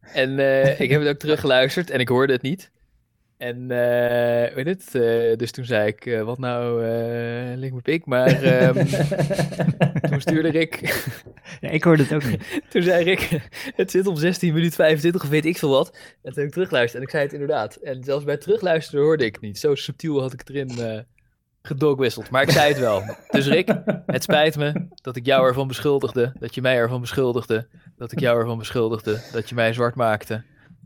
En 0.00 0.38
eh, 0.38 0.80
ik 0.80 0.90
heb 0.90 1.00
het 1.00 1.10
ook 1.10 1.18
teruggeluisterd 1.18 1.90
en 1.90 2.00
ik 2.00 2.08
hoorde 2.08 2.32
het 2.32 2.42
niet. 2.42 2.70
En 3.40 3.70
eh 3.70 4.54
weet 4.54 4.66
het, 4.66 4.94
eh, 4.94 5.36
dus 5.36 5.50
toen 5.50 5.64
zei 5.64 5.86
ik, 5.86 6.06
eh, 6.06 6.22
wat 6.22 6.38
nou, 6.38 6.84
eh 6.84 7.56
lik 7.56 7.72
me 7.72 7.80
pik. 7.80 8.06
Maar 8.06 8.42
ehm, 8.42 8.86
toen 10.10 10.20
stuurde 10.20 10.50
Rick 10.50 11.04
Ja, 11.60 11.68
ik 11.68 11.84
hoorde 11.84 12.02
het 12.02 12.14
ook 12.14 12.24
niet. 12.24 12.42
toen 12.70 12.82
zei 12.82 13.04
Rick, 13.04 13.40
het 13.76 13.90
zit 13.90 14.06
op 14.06 14.18
16 14.18 14.54
minuten 14.54 14.74
25 14.74 15.22
of 15.22 15.28
weet 15.28 15.44
ik 15.44 15.58
veel 15.58 15.70
wat. 15.70 15.90
En 15.90 16.32
toen 16.32 16.34
heb 16.34 16.44
ik 16.44 16.52
terugluisterd 16.52 16.96
en 16.96 17.02
ik 17.02 17.10
zei 17.10 17.22
het 17.22 17.32
inderdaad. 17.32 17.74
En 17.74 18.04
zelfs 18.04 18.24
bij 18.24 18.36
terugluisteren 18.36 19.04
hoorde 19.04 19.24
ik 19.24 19.40
niet. 19.40 19.58
Zo 19.58 19.74
subtiel 19.74 20.20
had 20.20 20.32
ik 20.32 20.38
het 20.38 20.50
erin 20.50 21.04
gedogwisseld. 21.62 22.30
Maar 22.30 22.42
ik 22.42 22.50
zei 22.50 22.68
het 22.68 22.78
wel. 22.78 23.02
Dus 23.30 23.46
Rick, 23.46 23.74
het 24.06 24.22
spijt 24.22 24.56
me 24.56 24.86
dat 25.02 25.16
ik 25.16 25.26
jou 25.26 25.46
ervan 25.46 25.68
beschuldigde. 25.68 26.32
Dat 26.38 26.54
je 26.54 26.60
mij 26.60 26.76
ervan 26.76 27.00
beschuldigde. 27.00 27.66
Dat 27.96 28.12
ik 28.12 28.20
jou 28.20 28.38
ervan 28.38 28.58
beschuldigde. 28.58 29.20
Dat 29.32 29.48
je 29.48 29.54
mij 29.54 29.72
zwart 29.72 29.94
maakte. 29.94 30.42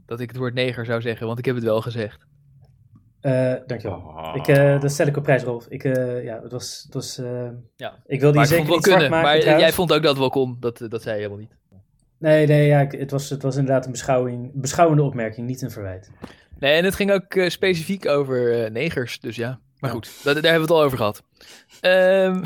Dat 0.07 0.21
ik 0.21 0.29
het 0.29 0.39
woord 0.39 0.55
neger 0.55 0.85
zou 0.85 1.01
zeggen, 1.01 1.27
want 1.27 1.39
ik 1.39 1.45
heb 1.45 1.55
het 1.55 1.65
wel 1.65 1.81
gezegd. 1.81 2.27
Eh, 3.25 3.54
dankjewel. 3.66 4.31
Ik, 4.35 4.49
eh, 4.49 4.81
dat 4.81 4.90
stel 4.90 5.07
ik 5.07 5.16
op 5.16 5.23
prijs, 5.23 5.43
Rolf. 5.43 5.66
Ik, 5.69 5.85
eh, 5.85 6.25
ja, 6.25 6.40
het 6.43 6.52
was, 6.52 6.83
het 6.85 6.95
was 6.95 7.21
Ja. 7.76 7.95
ik 8.07 8.21
wil 8.21 8.28
die 8.31 8.38
Maar 8.38 8.47
zeker 8.47 8.64
niet 8.64 8.73
zwart 8.73 8.83
kunnen. 8.83 9.11
maken 9.11 9.25
Maar 9.26 9.38
trouwens. 9.38 9.64
jij 9.64 9.73
vond 9.75 9.93
ook 9.93 10.00
dat 10.02 10.11
het 10.11 10.19
wel 10.19 10.31
kon. 10.31 10.57
Dat, 10.61 10.78
dat 10.88 11.02
zei 11.02 11.14
je 11.14 11.21
helemaal 11.23 11.38
niet. 11.38 11.57
Nee, 12.19 12.47
nee, 12.47 12.66
ja, 12.66 12.87
het, 12.88 13.11
was, 13.11 13.31
het 13.31 13.43
was 13.43 13.57
inderdaad 13.57 13.85
een 13.87 13.90
beschouwing, 13.90 14.50
beschouwende 14.54 15.02
opmerking, 15.02 15.47
niet 15.47 15.62
een 15.62 15.71
verwijt. 15.71 16.11
Nee, 16.59 16.76
en 16.76 16.85
het 16.85 16.95
ging 16.95 17.12
ook 17.12 17.35
specifiek 17.49 18.07
over 18.09 18.64
eh, 18.64 18.71
negers. 18.71 19.21
Dus 19.21 19.37
ja. 19.37 19.49
Maar 19.78 19.90
Ja. 19.90 19.97
goed, 19.97 20.04
dat, 20.25 20.35
daar 20.35 20.52
hebben 20.52 20.52
we 20.54 20.61
het 20.61 20.71
al 20.71 20.83
over 20.83 20.97
gehad. 20.99 21.23
Ehm, 21.81 22.43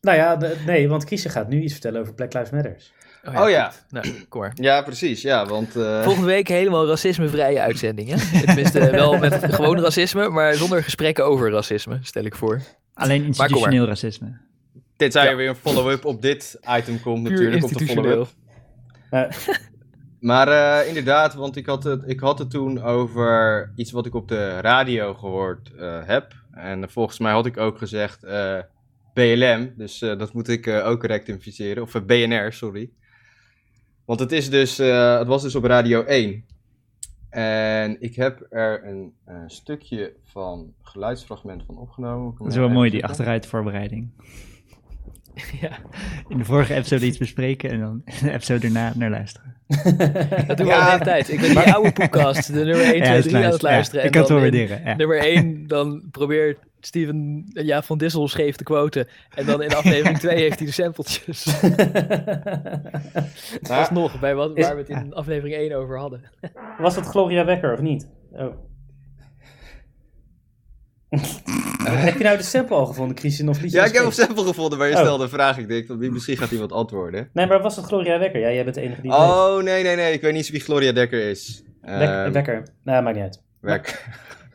Nou 0.00 0.16
ja, 0.16 0.38
nee, 0.66 0.88
want 0.88 1.04
Christian 1.04 1.32
gaat 1.32 1.48
nu 1.48 1.60
iets 1.60 1.72
vertellen 1.72 2.00
over 2.00 2.14
Black 2.14 2.32
Lives 2.32 2.50
Matters. 2.50 2.92
Oh 3.24 3.48
ja. 3.50 3.70
goed. 3.70 3.82
Nou, 3.90 4.24
kom 4.28 4.40
maar. 4.40 4.52
Ja, 4.54 4.82
precies. 4.82 5.22
Ja, 5.22 5.46
want... 5.46 5.76
eh, 5.76 6.02
Volgende 6.02 6.26
week 6.26 6.48
helemaal 6.48 6.86
racismevrije 6.86 7.60
uitzending. 7.60 8.08
Hè? 8.08 8.40
Tenminste, 8.46 8.90
wel 8.90 9.18
met 9.18 9.54
gewoon 9.54 9.80
racisme, 9.80 10.28
maar 10.28 10.54
zonder 10.54 10.82
gesprekken 10.82 11.24
over 11.24 11.50
racisme, 11.50 11.98
stel 12.02 12.24
ik 12.24 12.34
voor. 12.34 12.60
Alleen 12.94 13.24
institutioneel 13.24 13.86
racisme. 13.86 14.36
tenzij 14.96 15.24
Ja. 15.24 15.30
er 15.30 15.36
weer 15.36 15.48
een 15.48 15.56
follow-up 15.56 16.04
op 16.04 16.22
dit 16.22 16.58
item 16.78 17.00
komt 17.00 17.22
Puur 17.28 17.50
natuurlijk, 17.50 17.64
op 17.64 17.70
de. 17.74 18.26
Maar 20.20 20.48
eh, 20.48 20.88
inderdaad, 20.88 21.34
want 21.34 21.56
ik 21.56 21.66
had, 21.66 21.84
het, 21.84 22.02
ik 22.06 22.20
had 22.20 22.38
het 22.38 22.50
toen 22.50 22.82
over 22.82 23.72
iets 23.76 23.90
wat 23.90 24.06
ik 24.06 24.14
op 24.14 24.28
de 24.28 24.60
radio 24.60 25.14
gehoord 25.14 25.70
eh, 25.78 25.98
heb. 26.06 26.32
En 26.52 26.90
volgens 26.90 27.18
mij 27.18 27.32
had 27.32 27.46
ik 27.46 27.56
ook 27.56 27.78
gezegd 27.78 28.22
eh, 28.24 28.58
BLM, 29.14 29.72
dus 29.76 30.02
eh, 30.02 30.18
dat 30.18 30.32
moet 30.32 30.48
ik 30.48 30.66
eh, 30.66 30.86
ook 30.86 31.04
rectificeren. 31.04 31.82
Of 31.82 31.94
eh, 31.94 32.02
BNR, 32.02 32.52
sorry. 32.52 32.90
Want 34.10 34.22
het, 34.22 34.32
is 34.32 34.50
dus, 34.50 34.78
eh, 34.78 35.18
het 35.18 35.26
was 35.26 35.42
dus 35.42 35.54
op 35.54 35.64
Radio 35.64 36.04
1. 36.04 36.44
En 37.28 37.96
ik 38.00 38.14
heb 38.14 38.46
er 38.50 38.86
een 38.86 39.12
eh, 39.24 39.34
stukje 39.46 40.12
van 40.24 40.72
geluidsfragment 40.82 41.62
van 41.66 41.76
opgenomen. 41.78 42.34
Dat 42.38 42.46
is 42.46 42.56
wel 42.56 42.68
mooi, 42.68 42.90
die 42.90 43.04
achteruitvoorbereiding. 43.04 44.08
Ja, 45.60 45.78
In 46.28 46.38
de 46.38 46.44
vorige 46.44 46.74
episode 46.74 47.06
iets 47.06 47.18
bespreken 47.18 47.70
en 47.70 47.80
dan 47.80 48.02
de 48.22 48.32
episode 48.32 48.66
erna 48.66 48.92
naar 48.96 49.10
luisteren. 49.10 49.56
dat 50.46 50.56
doen 50.56 50.66
we 50.66 50.72
Ja. 50.72 50.78
al 50.78 50.84
de 50.84 50.90
hele 50.90 51.04
tijd. 51.04 51.28
Ik 51.32 51.40
ben 51.40 51.48
die 51.50 51.72
oude 51.72 51.92
podcast, 51.92 52.46
de 52.46 52.64
nummer 52.64 52.84
1, 52.84 52.90
2, 52.90 53.00
dat 53.00 53.24
is 53.24 53.30
3 53.30 53.44
aan 53.44 53.50
het 53.52 53.62
luisteren. 53.62 54.00
Ja, 54.02 54.08
ik 54.08 54.14
en 54.14 54.20
kan 54.20 54.20
het 54.20 54.30
wel 54.30 54.40
waarderen. 54.40 54.82
Ja. 54.84 54.96
Nummer 54.96 55.18
1, 55.18 55.66
dan 55.66 56.02
probeert 56.10 56.58
Steven 56.80 57.44
ja, 57.52 57.82
van 57.82 57.98
Dissel 57.98 58.28
scheef 58.28 58.56
te 58.56 58.64
quoten. 58.64 59.08
En 59.34 59.46
dan 59.46 59.62
in 59.62 59.74
aflevering 59.74 60.18
2 60.28 60.36
heeft 60.36 60.58
hij 60.58 60.66
de 60.66 60.72
sampletjes. 60.72 61.46
Nou, 63.60 63.78
Alsnog, 63.80 64.20
bij 64.20 64.34
wat, 64.34 64.56
Is- 64.56 64.64
waar 64.66 64.74
we 64.74 64.80
het 64.80 64.90
in 64.90 65.14
aflevering 65.14 65.54
1 65.56 65.72
over 65.72 65.98
hadden. 65.98 66.22
Was 66.78 66.96
het 66.96 67.06
Gloria 67.06 67.44
Wekker 67.44 67.72
of 67.72 67.80
niet? 67.80 68.08
Oh. 68.32 68.54
heb 71.84 72.16
je 72.18 72.24
nou 72.24 72.36
de 72.36 72.42
sample 72.42 72.76
al 72.76 72.86
gevonden, 72.86 73.16
Christian? 73.18 73.48
Of 73.48 73.62
Ja, 73.62 73.80
dat 73.80 73.88
ik 73.88 73.94
heb 73.94 74.04
een 74.04 74.12
sample 74.12 74.44
gevonden, 74.44 74.78
maar 74.78 74.88
je 74.88 74.94
Oh. 74.94 75.00
stelde 75.00 75.22
een 75.24 75.30
vraag. 75.30 75.58
Ik 75.58 75.68
denk, 75.68 75.88
wie- 75.88 76.10
misschien 76.10 76.36
gaat 76.36 76.50
iemand 76.50 76.72
antwoorden. 76.72 77.28
Nee, 77.32 77.46
maar 77.46 77.62
was 77.62 77.76
het 77.76 77.84
Gloria 77.84 78.18
Wekker? 78.18 78.40
Ja, 78.40 78.50
jij 78.52 78.62
bent 78.64 78.74
de 78.74 78.80
enige 78.80 79.00
die 79.00 79.10
weet. 79.10 79.20
Oh, 79.20 79.62
nee, 79.62 79.82
nee, 79.82 79.96
nee. 79.96 80.12
Ik 80.12 80.20
weet 80.20 80.32
niet 80.32 80.50
wie 80.50 80.60
Gloria 80.60 80.92
Dekker 80.92 81.28
is. 81.30 81.62
Wek- 81.80 82.08
Ehm, 82.08 82.32
Wekker. 82.32 82.62
Nou, 82.84 83.02
maakt 83.02 83.14
niet 83.16 83.24
uit. 83.24 83.42
Werk. 83.60 84.08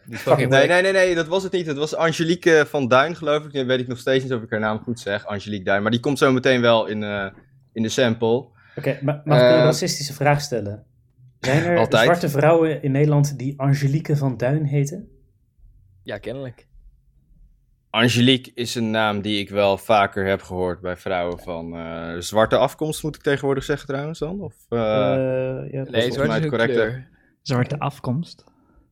Nee, 0.08 0.48
nee, 0.68 0.82
nee, 0.82 0.92
nee, 0.92 1.16
dat 1.16 1.28
was 1.28 1.44
het 1.44 1.52
niet. 1.52 1.66
Het 1.66 1.78
was 1.78 1.96
Angelique 1.96 2.66
van 2.68 2.88
Duin, 2.88 3.16
geloof 3.16 3.46
ik. 3.46 3.52
Nu 3.52 3.66
weet 3.66 3.80
ik 3.80 3.88
nog 3.88 3.98
steeds 4.00 4.24
niet 4.24 4.34
of 4.34 4.42
ik 4.42 4.50
haar 4.50 4.60
naam 4.60 4.80
goed 4.80 5.00
zeg. 5.00 5.26
Angelique 5.26 5.64
Duin. 5.66 5.82
Maar 5.82 5.92
die 5.92 6.00
komt 6.00 6.18
zo 6.18 6.32
meteen 6.32 6.62
wel 6.62 6.86
in, 6.88 7.04
eh, 7.04 7.28
in 7.74 7.82
de 7.84 7.90
sample. 7.90 8.46
Oké, 8.76 9.00
ma- 9.02 9.22
mag 9.26 9.38
ik 9.38 9.44
een 9.44 9.50
Eh, 9.58 9.64
racistische 9.64 10.14
vraag 10.14 10.42
stellen? 10.42 10.84
Zijn 11.40 11.64
er 11.64 11.78
Altijd. 11.78 12.04
zwarte 12.04 12.30
vrouwen 12.30 12.84
in 12.84 12.92
Nederland 12.92 13.38
die 13.38 13.60
Angelique 13.60 14.16
van 14.18 14.38
Duin 14.38 14.64
heten? 14.64 15.08
Ja, 16.04 16.18
kennelijk. 16.18 16.68
Angelique 17.90 18.52
is 18.56 18.76
een 18.76 18.92
naam 18.92 19.22
die 19.22 19.40
ik 19.40 19.50
wel 19.50 19.78
vaker 19.78 20.26
heb 20.28 20.42
gehoord 20.42 20.82
bij 20.82 20.98
vrouwen 20.98 21.40
van 21.40 21.76
eh, 21.76 22.14
zwarte 22.20 22.58
afkomst, 22.58 23.04
moet 23.04 23.16
ik 23.16 23.22
tegenwoordig 23.22 23.64
zeggen 23.64 23.88
trouwens 23.88 24.20
dan? 24.20 24.42
Of, 24.42 24.54
eh, 24.70 24.80
Eh, 24.80 25.72
ja, 25.72 25.82
Nee, 25.84 25.86
volgens 25.86 26.14
zwart 26.14 26.28
mij 26.28 26.38
is 26.38 26.44
het 26.44 26.44
een 26.44 26.50
correcte. 26.50 26.74
kleur. 26.74 27.08
Zwarte 27.42 27.80
afkomst. 27.80 28.44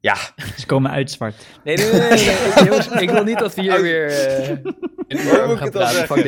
Ja, 0.04 0.16
Ze 0.58 0.66
komen 0.66 0.92
uit 0.92 1.12
zwart. 1.12 1.36
Nee, 1.64 1.78
nee, 1.78 1.92
nee. 1.92 2.10
nee, 2.10 2.66
jongens, 2.66 2.88
ik 3.06 3.10
wil 3.10 3.24
niet 3.24 3.40
dat 3.40 3.56
we 3.56 3.62
hier 3.62 3.74
Oh. 3.76 3.80
weer 3.80 4.06
ik 5.08 5.20
gaan 5.20 5.50
het 5.50 5.60
dan 5.60 5.70
praten. 5.72 6.06
Fuck 6.06 6.18
zeggen? 6.18 6.24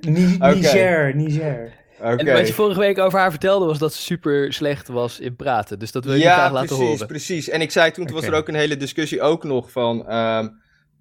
dit. 0.00 0.38
Niger, 0.40 1.16
Niger. 1.16 1.72
En 2.00 2.32
wat 2.32 2.46
je 2.48 2.52
vorige 2.54 2.78
week 2.80 2.98
over 2.98 3.18
haar 3.18 3.30
vertelde 3.30 3.66
was 3.66 3.78
dat 3.78 3.94
ze 3.94 4.02
super 4.02 4.52
slecht 4.52 4.88
was 4.88 5.20
in 5.20 5.36
praten. 5.36 5.78
Dus 5.78 5.92
dat 5.92 6.04
wil 6.04 6.14
je 6.14 6.20
ja, 6.20 6.34
graag 6.34 6.52
laten 6.52 6.68
precies, 6.68 6.86
horen. 6.86 7.06
precies. 7.06 7.48
En 7.48 7.60
ik 7.60 7.70
zei 7.70 7.90
toen, 7.90 8.06
toen 8.06 8.16
was 8.16 8.24
er 8.26 8.34
ook 8.34 8.48
een 8.48 8.54
hele 8.54 8.76
discussie 8.76 9.20
ook 9.20 9.44
nog 9.44 9.70
van... 9.70 10.08
ehm, 10.08 10.48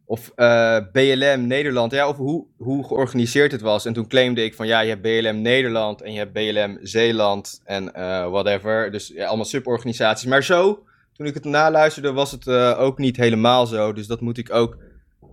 of 0.05 0.31
eh, 0.35 0.77
BLM 0.91 1.47
Nederland, 1.47 1.91
ja, 1.91 2.03
over 2.03 2.23
hoe, 2.23 2.45
hoe 2.57 2.87
georganiseerd 2.87 3.51
het 3.51 3.61
was. 3.61 3.85
En 3.85 3.93
toen 3.93 4.07
claimde 4.07 4.43
ik 4.43 4.55
van 4.55 4.67
ja, 4.67 4.79
je 4.79 4.89
hebt 4.89 5.01
BLM 5.01 5.41
Nederland 5.41 6.01
en 6.01 6.13
je 6.13 6.19
hebt 6.19 6.33
BLM 6.33 6.77
Zeeland 6.81 7.61
en 7.65 7.93
eh, 7.93 8.29
whatever. 8.29 8.91
Dus 8.91 9.11
ja, 9.15 9.25
allemaal 9.27 9.45
suborganisaties. 9.45 10.27
Maar 10.29 10.43
zo, 10.43 10.83
toen 11.21 11.29
ik 11.29 11.43
het 11.43 11.45
naluisterde, 11.45 12.11
was 12.11 12.31
het 12.31 12.47
eh, 12.47 12.79
ook 12.79 12.97
niet 12.97 13.17
helemaal 13.17 13.65
zo. 13.65 13.93
Dus 13.93 14.07
dat 14.07 14.21
moet 14.21 14.37
ik 14.37 14.53
ook 14.53 14.77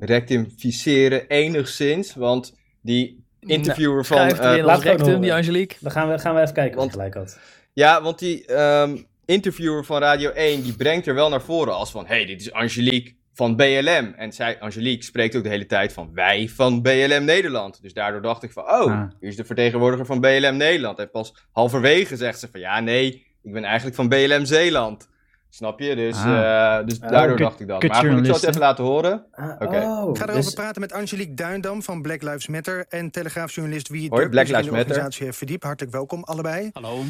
rectificeren 0.01 1.27
enigszins. 1.29 2.14
Want 2.14 2.55
die 2.83 3.24
interviewer 3.40 4.05
van... 4.05 4.18
Eh, 4.18 4.51
erin 4.51 4.64
laat 4.64 4.83
rectum, 4.83 5.20
die 5.20 5.35
Angelique. 5.35 5.77
Dan 5.81 5.90
gaan 5.90 6.09
we, 6.11 6.18
gaan 6.18 6.35
we 6.35 6.40
even 6.40 6.55
kijken 6.55 6.77
wat 6.77 6.81
Want- 6.81 6.90
je 6.92 7.11
gelijk 7.11 7.14
had. 7.14 7.38
Ja, 7.72 8.03
want 8.03 8.18
die 8.18 8.46
ehm, 8.46 8.96
interviewer 9.24 9.85
van 9.85 10.01
Radio 10.01 10.31
1, 10.31 10.62
die 10.62 10.77
brengt 10.77 11.07
er 11.07 11.14
wel 11.14 11.29
naar 11.29 11.42
voren 11.42 11.74
als 11.74 11.90
van... 11.90 12.07
hey, 12.07 12.24
dit 12.27 12.40
is 12.40 12.53
Angelique 12.53 13.14
van 13.35 13.57
BLM. 13.57 14.14
En 14.16 14.33
zij, 14.33 14.61
Angelique, 14.61 15.05
spreekt 15.05 15.37
ook 15.37 15.42
de 15.42 15.48
hele 15.48 15.66
tijd 15.66 15.92
van 15.92 16.11
wij 16.14 16.48
van 16.48 16.83
BLM 16.83 17.24
Nederland. 17.24 17.83
Dus 17.83 17.92
daardoor 17.92 18.22
dacht 18.22 18.42
ik 18.42 18.53
van, 18.53 18.62
oh, 18.62 18.70
Ah. 18.70 19.03
hier 19.20 19.29
is 19.29 19.37
de 19.37 19.44
vertegenwoordiger 19.44 20.07
van 20.07 20.20
BLM 20.20 20.57
Nederland. 20.57 20.98
En 20.98 21.11
pas 21.11 21.35
halverwege 21.53 22.16
zegt 22.16 22.38
ze 22.38 22.48
van, 22.51 22.61
ja, 22.61 22.81
nee, 22.81 23.27
ik 23.42 23.53
ben 23.53 23.64
eigenlijk 23.64 23.96
van 23.96 24.09
BLM 24.09 24.44
Zeeland. 24.44 25.09
Snap 25.50 25.80
je? 25.80 25.94
Dus, 25.94 26.16
Ah. 26.16 26.78
eh, 26.78 26.87
dus 26.87 27.00
Ah, 27.00 27.11
daardoor 27.11 27.37
dacht 27.37 27.61
ik 27.61 27.66
dat. 27.66 27.82
Maar 27.82 27.96
goed, 27.96 28.18
ik 28.18 28.24
zal 28.24 28.34
het 28.34 28.44
even 28.44 28.61
laten 28.61 28.84
horen. 28.84 29.24
Oké. 29.58 29.64
oh, 29.64 30.11
Ik 30.11 30.16
ga 30.18 30.22
erover 30.24 30.34
dus- 30.34 30.52
praten 30.54 30.80
met 30.80 30.92
Angelique 30.92 31.34
Duindam 31.34 31.82
van 31.82 32.02
Black 32.02 32.22
Lives 32.22 32.46
Matter 32.48 32.84
en 32.88 33.11
telegraafjournalist 33.11 33.88
Wie 33.88 34.08
Hoi, 34.08 34.28
Black 34.28 34.46
in 34.46 34.50
Lives 34.54 34.70
Matter. 34.70 34.87
organisatie 34.87 35.24
heeft 35.24 35.37
verdiept. 35.38 35.62
Hartelijk 35.64 35.94
welkom, 35.94 36.22
allebei. 36.24 36.70
Hallo. 36.72 37.02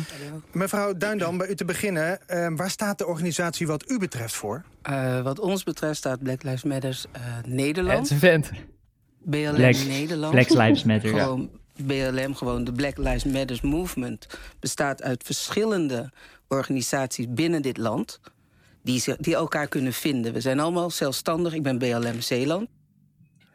Mevrouw 0.53 0.92
Duindam, 0.96 1.38
bij 1.38 1.48
u 1.48 1.55
te 1.55 1.64
beginnen. 1.64 2.29
eh, 2.29 2.48
waar 2.57 2.70
staat 2.70 2.98
de 2.98 3.07
organisatie 3.07 3.66
wat 3.66 3.90
u 3.90 3.98
betreft 3.98 4.35
voor? 4.35 4.62
Eh, 4.83 5.20
wat 5.20 5.38
ons 5.40 5.64
betreft 5.64 5.96
staat 5.96 6.22
Black 6.22 6.42
Lives 6.42 6.62
Matter 6.64 7.03
eh, 7.12 7.20
Het 7.24 7.46
Nederland. 7.46 8.05
is 8.05 8.11
een 8.11 8.18
vent. 8.18 8.51
BLM 9.22 9.55
Black- 9.55 9.74
Nederland. 9.87 10.33
Black 10.33 10.48
Lives 10.48 10.85
Matter. 10.85 11.14
ja. 11.14 11.22
Gewoon 11.22 11.51
BLM, 11.83 12.35
gewoon 12.35 12.64
de 12.64 12.72
Black 12.72 12.96
Lives 12.96 13.24
Matter 13.24 13.59
movement... 13.62 14.27
bestaat 14.61 15.03
uit 15.03 15.22
verschillende 15.24 16.11
organisaties 16.49 17.27
binnen 17.29 17.63
dit 17.63 17.77
land... 17.77 18.21
die, 18.83 19.01
ze- 19.01 19.17
die 19.21 19.35
elkaar 19.35 19.69
kunnen 19.69 19.93
vinden. 19.93 20.33
We 20.33 20.41
zijn 20.41 20.61
allemaal 20.61 20.91
zelfstandig. 20.91 21.55
Ik 21.55 21.63
ben 21.63 21.79
BLM 21.79 22.21
Zeeland. 22.21 22.69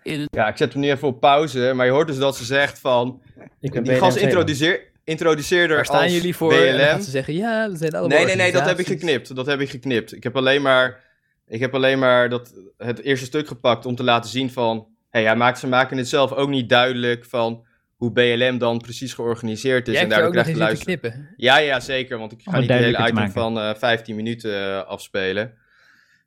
In 0.04 0.28
Ja, 0.32 0.48
ik 0.48 0.58
zet 0.58 0.74
hem 0.74 0.82
nu 0.82 0.90
even 0.92 1.08
op 1.08 1.20
pauze. 1.20 1.72
Maar 1.76 1.86
je 1.86 1.92
hoort 1.92 2.08
dus 2.08 2.18
dat 2.18 2.38
ze 2.38 2.44
zegt 2.46 2.80
van... 2.80 3.22
ik 3.60 3.72
ben 3.72 3.84
Die 3.84 3.96
gast 3.96 4.18
introduceer, 4.18 4.92
introduceerde 5.04 5.74
Waar 5.76 5.86
staan 5.86 6.12
jullie 6.12 6.36
voor? 6.36 6.54
Dan 6.54 6.76
BLM. 6.76 7.02
ze 7.02 7.10
zeggen, 7.12 7.34
ja, 7.34 7.70
we 7.70 7.78
zijn 7.78 7.92
allemaal 7.92 8.18
Nee, 8.18 8.26
nee, 8.26 8.36
nee, 8.36 8.52
dat 8.52 8.66
heb 8.66 8.80
ik 8.80 8.88
geknipt. 8.88 9.36
Dat 9.36 9.46
heb 9.46 9.60
ik 9.60 9.70
geknipt. 9.70 10.16
Ik 10.16 10.24
heb 10.24 10.36
alleen 10.36 10.62
maar, 10.62 11.04
ik 11.48 11.60
heb 11.60 11.74
alleen 11.76 12.00
maar 12.00 12.30
dat, 12.30 12.54
het 12.78 13.02
eerste 13.02 13.26
stuk 13.26 13.48
gepakt 13.48 13.86
om 13.86 13.96
te 13.96 14.04
laten 14.04 14.30
zien 14.30 14.52
van... 14.52 14.88
Hey, 15.10 15.24
hij 15.24 15.36
maakt, 15.36 15.60
ze 15.60 15.68
maken 15.68 15.98
het 15.98 16.08
zelf 16.08 16.32
ook 16.32 16.50
niet 16.50 16.70
duidelijk 16.70 17.26
van 17.26 17.66
hoe 18.04 18.12
BLM 18.12 18.58
dan 18.58 18.80
precies 18.80 19.14
georganiseerd 19.14 19.88
is. 19.88 19.94
Jij 19.94 20.04
en 20.04 20.10
daardoor 20.10 20.34
nog 20.34 20.42
krijg 20.42 20.58
je 20.58 20.64
luisteren. 20.64 21.00
knippen. 21.00 21.34
Ja, 21.36 21.58
ja, 21.58 21.80
zeker. 21.80 22.18
Want 22.18 22.32
ik 22.32 22.42
ga 22.42 22.52
het 22.52 22.60
niet 22.60 22.70
het 22.70 22.80
hele 22.80 22.98
item 22.98 23.26
te 23.26 23.32
van 23.32 23.60
eh 23.60 23.76
15 23.76 24.16
minuten 24.16 24.54
eh, 24.54 24.88
afspelen. 24.88 25.54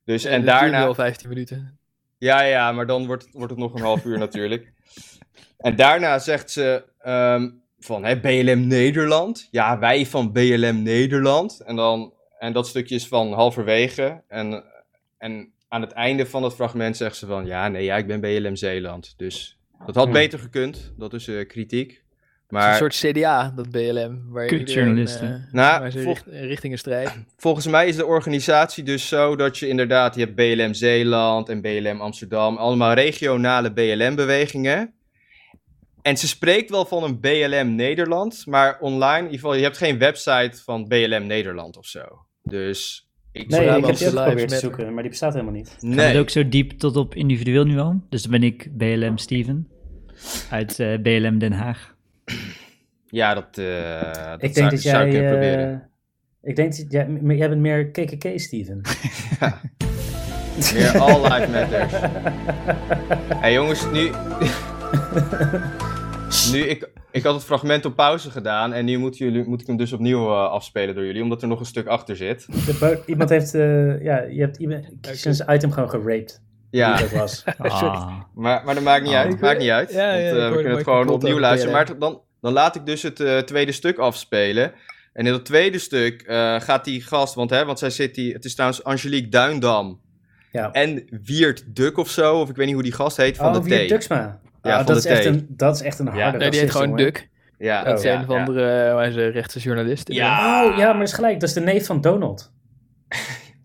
Dus 0.04 0.24
En 0.24 0.44
dat 0.44 0.54
daarna. 0.54 0.82
wel 0.82 0.94
15 0.94 1.28
minuten. 1.28 1.78
Ja, 2.18 2.40
ja, 2.40 2.72
maar 2.72 2.86
dan 2.86 3.06
wordt, 3.06 3.28
wordt 3.32 3.50
het 3.50 3.60
nog 3.60 3.74
een 3.74 3.80
half 3.80 4.04
uur 4.04 4.18
natuurlijk. 4.26 4.72
En 5.58 5.76
daarna 5.76 6.18
zegt 6.18 6.50
ze 6.50 6.84
ehm, 6.98 7.50
van 7.78 8.04
hè, 8.04 8.20
BLM 8.20 8.66
Nederland. 8.66 9.48
Ja, 9.50 9.78
wij 9.78 10.06
van 10.06 10.32
BLM 10.32 10.82
Nederland. 10.82 11.60
En, 11.60 11.76
dan, 11.76 12.12
en 12.38 12.52
dat 12.52 12.66
stukje 12.66 12.94
is 12.94 13.08
van 13.08 13.32
halverwege. 13.32 14.22
En, 14.28 14.64
en 15.18 15.52
aan 15.68 15.80
het 15.80 15.92
einde 15.92 16.26
van 16.26 16.42
het 16.42 16.54
fragment 16.54 16.96
zegt 16.96 17.16
ze 17.16 17.26
van... 17.26 17.46
Ja, 17.46 17.68
nee, 17.68 17.84
ja, 17.84 17.96
ik 17.96 18.06
ben 18.06 18.20
BLM 18.20 18.56
Zeeland. 18.56 19.14
Dus 19.16 19.55
dat 19.86 19.94
had 19.94 20.04
Hmm. 20.04 20.12
beter 20.12 20.38
gekund. 20.38 20.92
Dat 20.96 21.12
is 21.14 21.28
eh, 21.28 21.46
kritiek. 21.46 21.90
Het 21.90 22.54
is 22.54 22.60
Maar 22.62 22.70
een 22.82 22.92
soort 22.92 23.12
CDA, 23.12 23.52
dat 23.56 23.70
BLM. 23.70 24.24
Waar 24.28 24.46
Kut 24.46 24.58
iedereen, 24.60 24.84
journalisten. 24.84 25.46
eh, 25.46 25.52
Nou, 25.52 25.80
waar 25.80 25.90
ze 25.90 26.02
vol- 26.02 26.12
richt- 26.12 26.26
richtingen 26.26 26.78
strijden. 26.78 27.26
volgens 27.36 27.66
mij 27.66 27.88
is 27.88 27.96
de 27.96 28.06
organisatie 28.06 28.84
dus 28.84 29.08
zo 29.08 29.36
dat 29.36 29.58
je 29.58 29.68
inderdaad, 29.68 30.14
je 30.14 30.20
hebt 30.20 30.34
BLM 30.34 30.74
Zeeland 30.74 31.48
en 31.48 31.60
BLM 31.60 32.00
Amsterdam, 32.00 32.56
allemaal 32.56 32.92
regionale 32.92 33.72
BLM-bewegingen. 33.72 34.94
En 36.02 36.16
ze 36.16 36.28
spreekt 36.28 36.70
wel 36.70 36.84
van 36.84 37.02
een 37.04 37.20
BLM 37.20 37.74
Nederland, 37.74 38.46
maar 38.46 38.78
online, 38.80 39.16
in 39.18 39.22
ieder 39.24 39.38
geval, 39.38 39.54
je 39.54 39.62
hebt 39.62 39.76
geen 39.76 39.98
website 39.98 40.62
van 40.64 40.88
BLM 40.88 41.26
Nederland 41.26 41.76
of 41.76 41.86
zo. 41.86 42.04
Dus 42.42 43.05
ik 43.38 43.48
Nee, 43.48 43.64
zou 43.64 43.78
ik 43.78 43.86
heb 43.86 43.96
die 43.96 44.06
ook 44.08 44.16
geprobeerd 44.18 44.48
te 44.48 44.56
zoeken, 44.56 44.92
maar 44.92 45.02
die 45.02 45.10
bestaat 45.10 45.32
helemaal 45.32 45.54
niet. 45.54 45.68
Gaat 45.68 45.80
het 45.82 45.94
Nee, 45.94 46.18
ook 46.18 46.30
zo 46.30 46.48
diep 46.48 46.70
tot 46.70 46.96
op 46.96 47.14
individueel 47.14 47.64
niveau? 47.64 47.94
Dus 48.08 48.22
dan 48.22 48.30
ben 48.30 48.42
ik 48.42 48.68
BLM 48.76 49.18
Steven 49.18 49.68
uit 50.50 50.78
eh, 50.80 50.98
BLM 51.02 51.38
Den 51.38 51.52
Haag. 51.52 51.94
ja, 53.10 53.34
dat, 53.34 53.58
eh 53.58 54.12
dat 54.30 54.42
Ik 54.42 54.54
denk 54.54 54.56
zou, 54.56 54.70
dat 54.70 54.80
zou 54.80 55.10
jij... 55.10 55.16
ik 55.18 55.22
eh, 55.22 55.28
proberen. 55.30 55.88
ik 56.42 56.56
denk 56.56 56.76
dat 56.76 56.86
jij, 56.92 57.06
m- 57.08 57.30
jij 57.30 57.48
bent 57.48 57.60
meer 57.60 57.90
KKK, 57.90 58.38
Steven. 58.40 58.80
Meer 60.74 60.98
All 60.98 61.22
Life 61.22 61.50
Matters. 61.50 61.92
hey, 63.42 63.52
jongens, 63.52 63.90
nu... 63.92 64.10
nu, 66.52 66.58
ik, 66.60 66.88
ik 67.10 67.22
had 67.22 67.34
het 67.34 67.44
fragment 67.44 67.84
op 67.84 67.96
pauze 67.96 68.30
gedaan 68.30 68.72
en 68.72 68.84
nu 68.84 68.98
moeten 68.98 69.24
jullie, 69.26 69.44
moet 69.48 69.60
ik 69.60 69.66
hem 69.66 69.76
dus 69.76 69.92
opnieuw 69.92 70.26
eh, 70.28 70.50
afspelen 70.50 70.94
door 70.94 71.04
jullie, 71.04 71.22
omdat 71.22 71.42
er 71.42 71.48
nog 71.48 71.60
een 71.60 71.66
stuk 71.66 71.86
achter 71.86 72.16
zit. 72.16 72.46
Iemand 73.06 73.30
heeft... 73.30 73.54
eh, 73.54 74.02
ja, 74.02 74.22
je 74.22 74.40
hebt 74.40 74.56
iemand, 74.56 74.84
zijn 75.12 75.54
item 75.54 75.72
gewoon 75.72 75.90
geraped. 75.90 76.42
Ja, 76.70 76.96
dat 76.96 77.10
was. 77.10 77.44
Ah. 77.58 78.20
maar, 78.34 78.62
maar 78.64 78.74
dat 78.74 78.84
maakt 78.84 79.02
niet 79.02 79.12
Oh. 79.12 79.18
uit, 79.18 79.40
maakt 79.40 79.58
niet 79.58 79.70
uit. 79.70 79.92
ja, 79.92 80.06
want, 80.10 80.20
ja, 80.22 80.28
eh, 80.28 80.48
we 80.48 80.54
kunnen 80.54 80.72
het 80.72 80.82
gewoon 80.84 81.08
opnieuw 81.08 81.38
luisteren. 81.38 81.74
Maar 81.74 81.98
dan, 81.98 82.20
dan 82.40 82.52
laat 82.52 82.76
ik 82.76 82.86
dus 82.86 83.02
het 83.02 83.46
tweede 83.46 83.72
stuk 83.72 83.98
afspelen. 83.98 84.72
En 85.12 85.26
in 85.26 85.32
dat 85.32 85.44
tweede 85.44 85.78
stuk 85.78 86.22
eh, 86.22 86.60
gaat 86.60 86.84
die 86.84 87.02
gast, 87.02 87.34
want, 87.34 87.50
hè, 87.50 87.64
want 87.64 87.78
zij 87.78 87.90
zit 87.90 88.14
die, 88.14 88.32
het 88.32 88.44
is 88.44 88.54
trouwens 88.54 88.84
Angelique 88.84 89.28
Duindam 89.28 90.00
Ja. 90.52 90.70
en 90.72 91.04
Wiert 91.24 91.76
Duk 91.76 91.96
of 91.98 92.08
zo, 92.10 92.40
of 92.40 92.48
ik 92.48 92.56
weet 92.56 92.66
niet 92.66 92.74
hoe 92.74 92.84
die 92.84 92.92
gast 92.92 93.16
heet, 93.16 93.36
van 93.36 93.46
oh, 93.46 93.62
de 93.62 93.62
Wiert 93.62 94.00
T. 94.00 94.08
Ja, 94.66 94.72
Ah, 94.78 94.84
van 94.84 94.94
dat, 94.94 95.02
de 95.02 95.08
is 95.08 95.14
echt 95.16 95.24
een, 95.24 95.46
dat 95.48 95.74
is 95.74 95.82
echt 95.82 95.98
een 95.98 96.06
harde 96.06 96.20
Ja. 96.20 96.30
Nee, 96.30 96.50
die 96.50 96.60
heet 96.60 96.70
gewoon 96.70 96.88
jongen. 96.88 97.04
Duk. 97.04 97.28
Ja, 97.58 97.84
Dat 97.84 97.98
is 97.98 98.04
ja, 98.04 98.14
een 98.14 98.28
of 98.28 98.54
ja. 98.54 99.04
een 99.04 99.30
rechtse 99.30 99.58
journalist. 99.58 100.12
Ja. 100.12 100.64
Oh, 100.64 100.76
ja, 100.76 100.86
maar 100.88 100.98
dat 100.98 101.08
is 101.08 101.12
gelijk. 101.14 101.40
Dat 101.40 101.48
is 101.48 101.54
de 101.54 101.60
neef 101.60 101.86
van 101.86 102.00
Donald. 102.00 102.52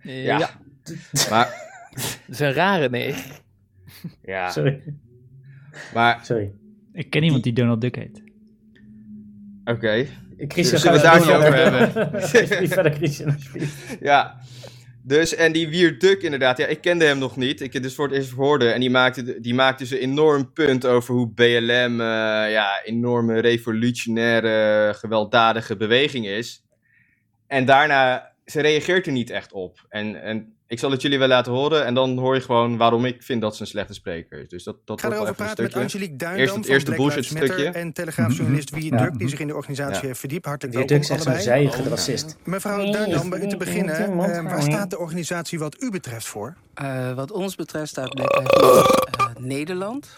Eh, 0.02 0.24
Ja. 0.24 0.38
ja. 0.40 0.50
Maar, 1.30 1.46
Dat 2.28 2.30
is 2.30 2.40
een 2.40 2.54
rare 2.54 2.90
nee. 2.90 3.16
ja, 4.24 4.50
Sorry. 4.50 4.82
maar 5.94 6.20
Sorry. 6.24 6.52
Ik 6.94 7.10
ken 7.10 7.24
iemand 7.24 7.44
die 7.44 7.54
Donald 7.54 7.82
Duck 7.82 7.96
heet. 7.96 8.22
oké. 9.66 10.06
Christian, 10.48 10.80
Zullen 10.80 11.00
we 11.02 11.08
ga 11.08 11.14
het 11.18 11.28
daar 11.28 11.42
niet 11.42 11.94
over 11.94 12.22
Alsjeblieft 12.22 12.74
verder, 12.80 12.92
Christian, 12.92 13.34
alsjeblieft. 13.34 13.98
Ja, 14.00 14.40
dus 15.04 15.36
en 15.36 15.52
die 15.52 15.70
Wiert 15.70 16.02
Duk 16.02 16.22
inderdaad, 16.22 16.58
ja, 16.58 16.66
ik 16.66 16.82
kende 16.82 17.06
hem 17.06 17.18
nog 17.18 17.38
niet. 17.38 17.62
Ik 17.62 17.74
heb 17.74 17.84
dus 17.84 17.96
voor 17.96 18.08
het 18.08 18.16
eerst 18.16 18.32
hoorde 18.32 18.72
en 18.72 18.80
die 18.80 18.90
maakte, 18.90 19.40
die 19.40 19.54
maakte 19.54 19.84
dus 19.84 19.92
een 19.92 20.10
enorm 20.10 20.54
punt 20.54 20.86
over 20.86 21.14
hoe 21.14 21.34
BLM 21.34 22.02
eh 22.02 22.52
ja, 22.52 22.82
enorme 22.84 23.40
revolutionaire, 23.40 24.94
gewelddadige 24.94 25.76
beweging 25.78 26.28
is. 26.28 26.64
En 27.48 27.66
daarna, 27.66 28.34
ze 28.46 28.62
reageert 28.62 29.06
er 29.06 29.12
niet 29.12 29.30
echt 29.30 29.52
op. 29.52 29.86
En, 29.90 30.22
en 30.22 30.56
ik 30.71 30.79
zal 30.79 30.91
het 30.91 31.01
jullie 31.01 31.19
wel 31.19 31.27
laten 31.27 31.51
horen 31.51 31.86
en 31.86 31.93
dan 31.93 32.17
hoor 32.17 32.36
je 32.36 32.41
gewoon 32.41 32.77
waarom 32.77 33.05
ik 33.05 33.23
vind 33.23 33.41
dat 33.41 33.55
ze 33.55 33.62
een 33.62 33.67
slechte 33.67 33.93
spreker 33.93 34.39
is. 34.39 34.49
Dus 34.49 34.63
dat, 34.63 34.75
dat 34.86 34.97
Ik 34.97 35.03
ga 35.03 35.10
wordt 35.10 35.23
wel 35.23 35.36
erover 35.36 35.45
even 35.45 35.60
een 35.60 35.65
praten 35.65 35.81
met 35.81 35.91
stukje. 35.91 36.07
Angelique 36.10 36.15
Duindam 36.17 36.41
Eerst 36.41 36.55
het 36.55 36.65
van 36.65 36.73
eerste 36.73 36.91
Black 36.91 36.99
bullshit 36.99 37.23
Lives 37.23 37.39
Matter 37.39 37.60
stukje. 37.60 37.79
en 37.79 37.93
telegraafjournalist 37.93 38.69
Wie 38.69 38.93
Ja. 38.93 38.97
Duk, 39.03 39.17
die 39.19 39.29
zich 39.29 39.39
in 39.39 39.47
de 39.47 39.55
organisatie 39.55 40.01
Ja. 40.01 40.07
heeft 40.07 40.19
verdiept. 40.19 40.45
Hartelijk 40.45 40.77
welkom 40.77 40.95
Dux 40.97 41.10
is 41.10 41.21
zo'n 41.23 41.36
zijige 41.36 41.89
racist. 41.89 42.38
Mevrouw 42.43 42.91
Duindam, 42.91 43.29
bij 43.29 43.41
u 43.41 43.47
te 43.47 43.57
beginnen, 43.57 43.95
eh, 43.95 44.43
waar 44.43 44.62
staat 44.62 44.89
de 44.89 44.97
organisatie 44.99 45.60
wat 45.60 45.81
u 45.81 45.91
betreft 45.91 46.27
voor? 46.27 46.55
Eh, 46.73 47.13
wat 47.13 47.31
ons 47.31 47.55
betreft 47.55 47.89
staat 47.89 48.10
Black 48.15 48.36
Lives 48.38 48.62
Matter 48.62 49.36
eh, 49.36 49.43
Nederland. 49.43 50.17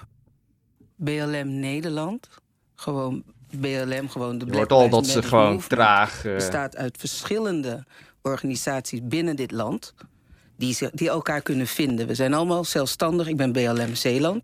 BLM 0.95 1.59
Nederland. 1.59 2.29
Gewoon 2.75 3.23
BLM, 3.57 4.09
gewoon 4.09 4.37
de 4.37 4.45
Je 4.45 4.51
Black 4.51 4.69
hoort 4.69 4.71
al 4.71 4.81
Lives 4.81 4.95
dat 4.95 5.05
ze 5.07 5.23
gewoon 5.23 5.61
traag... 5.67 6.21
bestaat 6.23 6.75
uit 6.75 6.97
verschillende 6.97 7.83
organisaties 8.21 8.99
binnen 9.03 9.35
dit 9.35 9.51
land. 9.51 9.93
Die, 10.57 10.73
ze- 10.73 10.91
die 10.93 11.09
elkaar 11.09 11.41
kunnen 11.41 11.67
vinden. 11.67 12.07
We 12.07 12.15
zijn 12.15 12.33
allemaal 12.33 12.63
zelfstandig. 12.63 13.27
Ik 13.27 13.37
ben 13.37 13.51
BLM 13.51 13.95
Zeeland. 13.95 14.41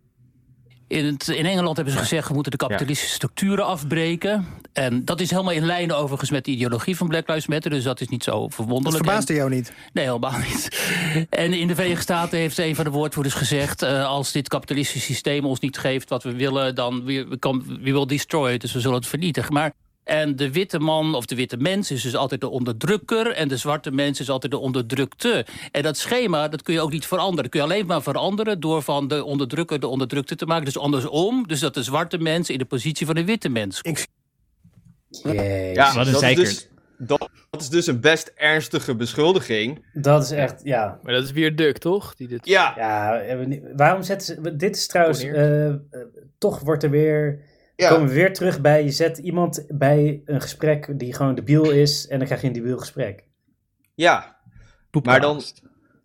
In, 0.87 1.05
het, 1.05 1.27
in 1.27 1.45
Engeland 1.45 1.75
hebben 1.75 1.93
ze 1.93 1.99
gezegd, 1.99 2.27
we 2.27 2.33
moeten 2.33 2.51
de 2.51 2.57
kapitalistische 2.57 3.13
structuren 3.15 3.65
afbreken. 3.65 4.45
En 4.73 5.05
dat 5.05 5.19
is 5.19 5.29
helemaal 5.29 5.51
in 5.53 5.65
lijn 5.65 5.93
overigens 5.93 6.29
met 6.31 6.45
de 6.45 6.51
ideologie 6.51 6.95
van 6.97 7.07
Black 7.07 7.27
Lives 7.27 7.47
Matter. 7.47 7.71
Dus 7.71 7.83
dat 7.83 8.01
is 8.01 8.07
niet 8.07 8.23
zo 8.23 8.41
Dat 8.41 8.53
verwonderlijk. 8.53 9.03
verbaasde 9.05 9.33
jou 9.33 9.49
niet. 9.49 9.73
Nee, 9.93 10.05
helemaal 10.05 10.37
niet. 10.37 10.67
En 11.29 11.53
in 11.53 11.67
de 11.67 11.75
Verenigde 11.75 12.01
Staten 12.03 12.37
heeft 12.39 12.57
een 12.57 12.75
van 12.75 12.83
de 12.85 12.89
woordvoerders 12.91 13.35
gezegd... 13.35 13.81
eh, 13.81 14.05
als 14.05 14.31
dit 14.31 14.47
kapitalistische 14.47 15.05
systeem 15.13 15.45
ons 15.45 15.59
niet 15.59 15.77
geeft 15.77 16.09
wat 16.09 16.23
we 16.23 16.31
willen... 16.33 16.75
dan 16.75 17.03
we, 17.05 17.25
we, 17.27 17.37
kan- 17.37 17.63
we 17.67 17.91
will 17.91 18.05
destroy 18.05 18.51
it, 18.53 18.61
dus 18.61 18.73
we 18.73 18.79
zullen 18.79 18.97
het 18.97 19.07
vernietigen. 19.07 19.53
Maar, 19.53 19.73
en 20.03 20.35
de 20.35 20.51
witte 20.51 20.79
man 20.79 21.15
of 21.15 21.25
de 21.25 21.35
witte 21.35 21.57
mens 21.57 21.91
is 21.91 22.01
dus 22.01 22.15
altijd 22.15 22.41
de 22.41 22.49
onderdrukker... 22.49 23.31
en 23.31 23.47
de 23.47 23.57
zwarte 23.57 23.91
mens 23.91 24.19
is 24.19 24.29
altijd 24.29 24.51
de 24.51 24.57
onderdrukte. 24.57 25.45
En 25.71 25.83
dat 25.83 25.97
schema, 25.97 26.47
dat 26.47 26.61
kun 26.61 26.73
je 26.73 26.81
ook 26.81 26.91
niet 26.91 27.05
veranderen. 27.05 27.43
Dat 27.43 27.51
kun 27.51 27.59
je 27.59 27.65
alleen 27.65 27.85
maar 27.85 28.01
veranderen 28.01 28.59
door 28.59 28.81
van 28.81 29.07
de 29.07 29.23
onderdrukker 29.23 29.79
de 29.79 29.87
onderdrukte 29.87 30.35
te 30.35 30.45
maken. 30.45 30.65
Dus 30.65 30.77
andersom, 30.77 31.47
dus 31.47 31.59
dat 31.59 31.73
de 31.73 31.83
zwarte 31.83 32.17
mens 32.17 32.49
in 32.49 32.57
de 32.57 32.65
positie 32.65 33.05
van 33.05 33.15
de 33.15 33.25
witte 33.25 33.49
mens 33.49 33.81
komt. 33.81 34.07
Ja, 35.73 35.93
Wat 35.93 36.05
een 36.05 36.13
dat 36.13 36.23
is, 36.23 36.35
dus, 36.35 36.69
dat, 36.97 37.29
dat 37.49 37.61
is 37.61 37.69
dus 37.69 37.87
een 37.87 37.99
best 37.99 38.31
ernstige 38.35 38.95
beschuldiging. 38.95 39.85
Dat 39.93 40.23
is 40.23 40.31
echt, 40.31 40.61
ja. 40.63 40.99
Maar 41.03 41.13
dat 41.13 41.23
is 41.23 41.31
weer 41.31 41.55
Duk, 41.55 41.77
toch? 41.77 42.15
Die 42.15 42.27
dit... 42.27 42.47
Ja, 42.47 42.73
Ja, 42.77 43.37
waarom 43.75 44.03
zetten 44.03 44.27
ze... 44.27 44.55
Dit 44.55 44.75
is 44.75 44.87
trouwens... 44.87 45.23
Eh, 45.23 45.67
eh, 45.67 45.75
toch 46.37 46.59
wordt 46.59 46.83
er 46.83 46.89
weer... 46.89 47.47
ja. 47.79 47.89
Komen 47.89 48.07
we 48.07 48.13
weer 48.13 48.33
terug 48.33 48.61
bij... 48.61 48.83
Je 48.83 48.91
zet 48.91 49.17
iemand 49.17 49.65
bij 49.67 50.21
een 50.25 50.41
gesprek 50.41 50.99
die 50.99 51.13
gewoon 51.13 51.35
debiel 51.35 51.71
is... 51.71 52.07
en 52.07 52.17
dan 52.17 52.27
krijg 52.27 52.41
je 52.41 52.47
een 52.47 52.53
debiel 52.53 52.77
gesprek. 52.77 53.23
ja. 53.95 54.37
Maar 55.03 55.21
dan- 55.21 55.41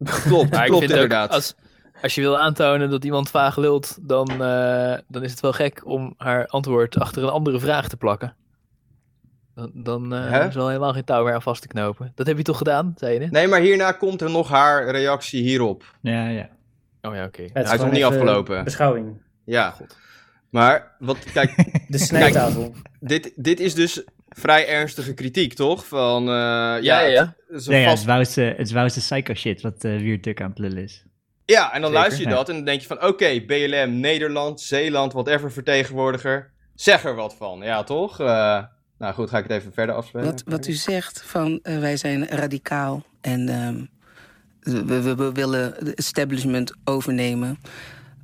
klopt, 0.05 0.51
Maar 0.57 0.67
klopt 0.67 0.83
inderdaad. 0.83 1.31
als, 1.31 1.55
als 2.03 2.15
je 2.15 2.21
wil 2.21 2.39
aantonen 2.39 2.91
dat 2.91 3.05
iemand 3.05 3.31
vaag 3.31 3.57
lult, 3.57 3.99
dan, 4.03 4.31
eh, 4.31 4.99
dan 5.09 5.23
is 5.23 5.31
het 5.31 5.41
wel 5.41 5.53
gek 5.53 5.87
om 5.87 6.15
haar 6.17 6.47
antwoord 6.47 6.99
achter 6.99 7.23
een 7.23 7.29
andere 7.29 7.61
vraag 7.61 7.89
te 7.89 7.97
plakken. 7.97 8.37
Dan, 9.55 9.71
dan 9.75 10.15
eh, 10.15 10.47
is 10.47 10.55
er 10.55 10.55
wel 10.55 10.69
helemaal 10.69 10.93
geen 10.93 11.05
touw 11.05 11.25
meer 11.25 11.35
aan 11.35 11.43
vast 11.43 11.63
te 11.63 11.69
knopen. 11.69 12.13
Dat 12.15 12.27
heb 12.27 12.37
je 12.37 12.43
toch 12.43 12.59
gedaan, 12.59 12.93
zei 12.97 13.13
je 13.13 13.19
net? 13.19 13.31
Nee, 13.31 13.47
maar 13.49 13.61
hierna 13.61 13.93
komt 13.93 14.21
er 14.21 14.31
nog 14.31 14.49
haar 14.49 14.91
reactie 14.91 15.43
hierop. 15.43 15.85
Ja, 16.01 16.29
ja. 16.29 16.49
Oh 17.03 17.15
ja, 17.15 17.25
oké. 17.25 17.43
Het 17.43 17.53
Hij 17.53 17.75
is 17.75 17.81
nog 17.81 17.91
niet 17.91 18.05
afgelopen. 18.05 18.65
Beschouwing. 18.65 19.23
Ja. 19.45 19.75
Maar, 20.55 20.97
wat, 20.99 21.19
kijk, 21.33 21.55
De 21.89 21.99
snijtafel. 21.99 22.75
dit, 23.01 23.33
dit 23.37 23.61
is 23.61 23.75
dus 23.75 24.05
vrij 24.29 24.69
ernstige 24.69 25.15
kritiek, 25.15 25.55
toch? 25.55 25.87
Van, 25.87 26.23
eh, 26.23 26.35
ja, 26.83 27.01
Ja, 27.01 27.35
het 27.49 27.61
is 27.61 27.67
ja, 27.67 27.85
vast- 27.85 27.97
het 27.99 28.05
wouwste, 28.07 28.55
het 28.57 28.71
wouwste 28.73 29.01
psycho 29.01 29.35
shit 29.35 29.61
wat 29.63 29.85
uh, 29.85 29.99
Wiert 30.01 30.25
Duk 30.25 30.41
aan 30.43 30.49
het 30.51 30.59
lullen 30.59 30.83
is. 30.83 31.05
ja, 31.45 31.73
en 31.73 31.81
dan 31.81 31.91
Zeker, 31.91 31.93
luister 32.05 32.23
je 32.25 32.29
ja. 32.31 32.35
dat 32.35 32.49
en 32.49 32.55
dan 32.55 32.65
denk 32.65 32.81
je 32.81 32.87
van, 32.87 33.03
oké, 33.05 33.41
BLM, 33.47 34.01
Nederland, 34.01 34.61
Zeeland, 34.61 35.13
whatever 35.13 35.53
vertegenwoordiger, 35.53 36.51
zeg 36.75 37.05
er 37.05 37.15
wat 37.15 37.35
van. 37.37 37.61
Ja, 37.63 37.83
toch? 37.83 38.21
Eh, 38.21 38.63
nou 38.99 39.15
goed, 39.15 39.31
ga 39.31 39.39
ik 39.39 39.43
het 39.49 39.53
even 39.53 39.73
verder 39.73 39.95
afspelen. 39.95 40.25
Wat, 40.27 40.43
wat 40.47 40.67
u 40.67 40.73
zegt 40.73 41.23
van 41.27 41.59
eh, 41.63 41.79
wij 41.79 41.97
zijn 41.97 42.27
radicaal 42.27 43.03
en 43.21 43.49
ehm, 43.49 43.85
we, 44.87 45.03
we, 45.03 45.15
we 45.15 45.33
willen 45.33 45.75
het 45.79 45.95
establishment 45.95 46.73
overnemen. 46.85 47.59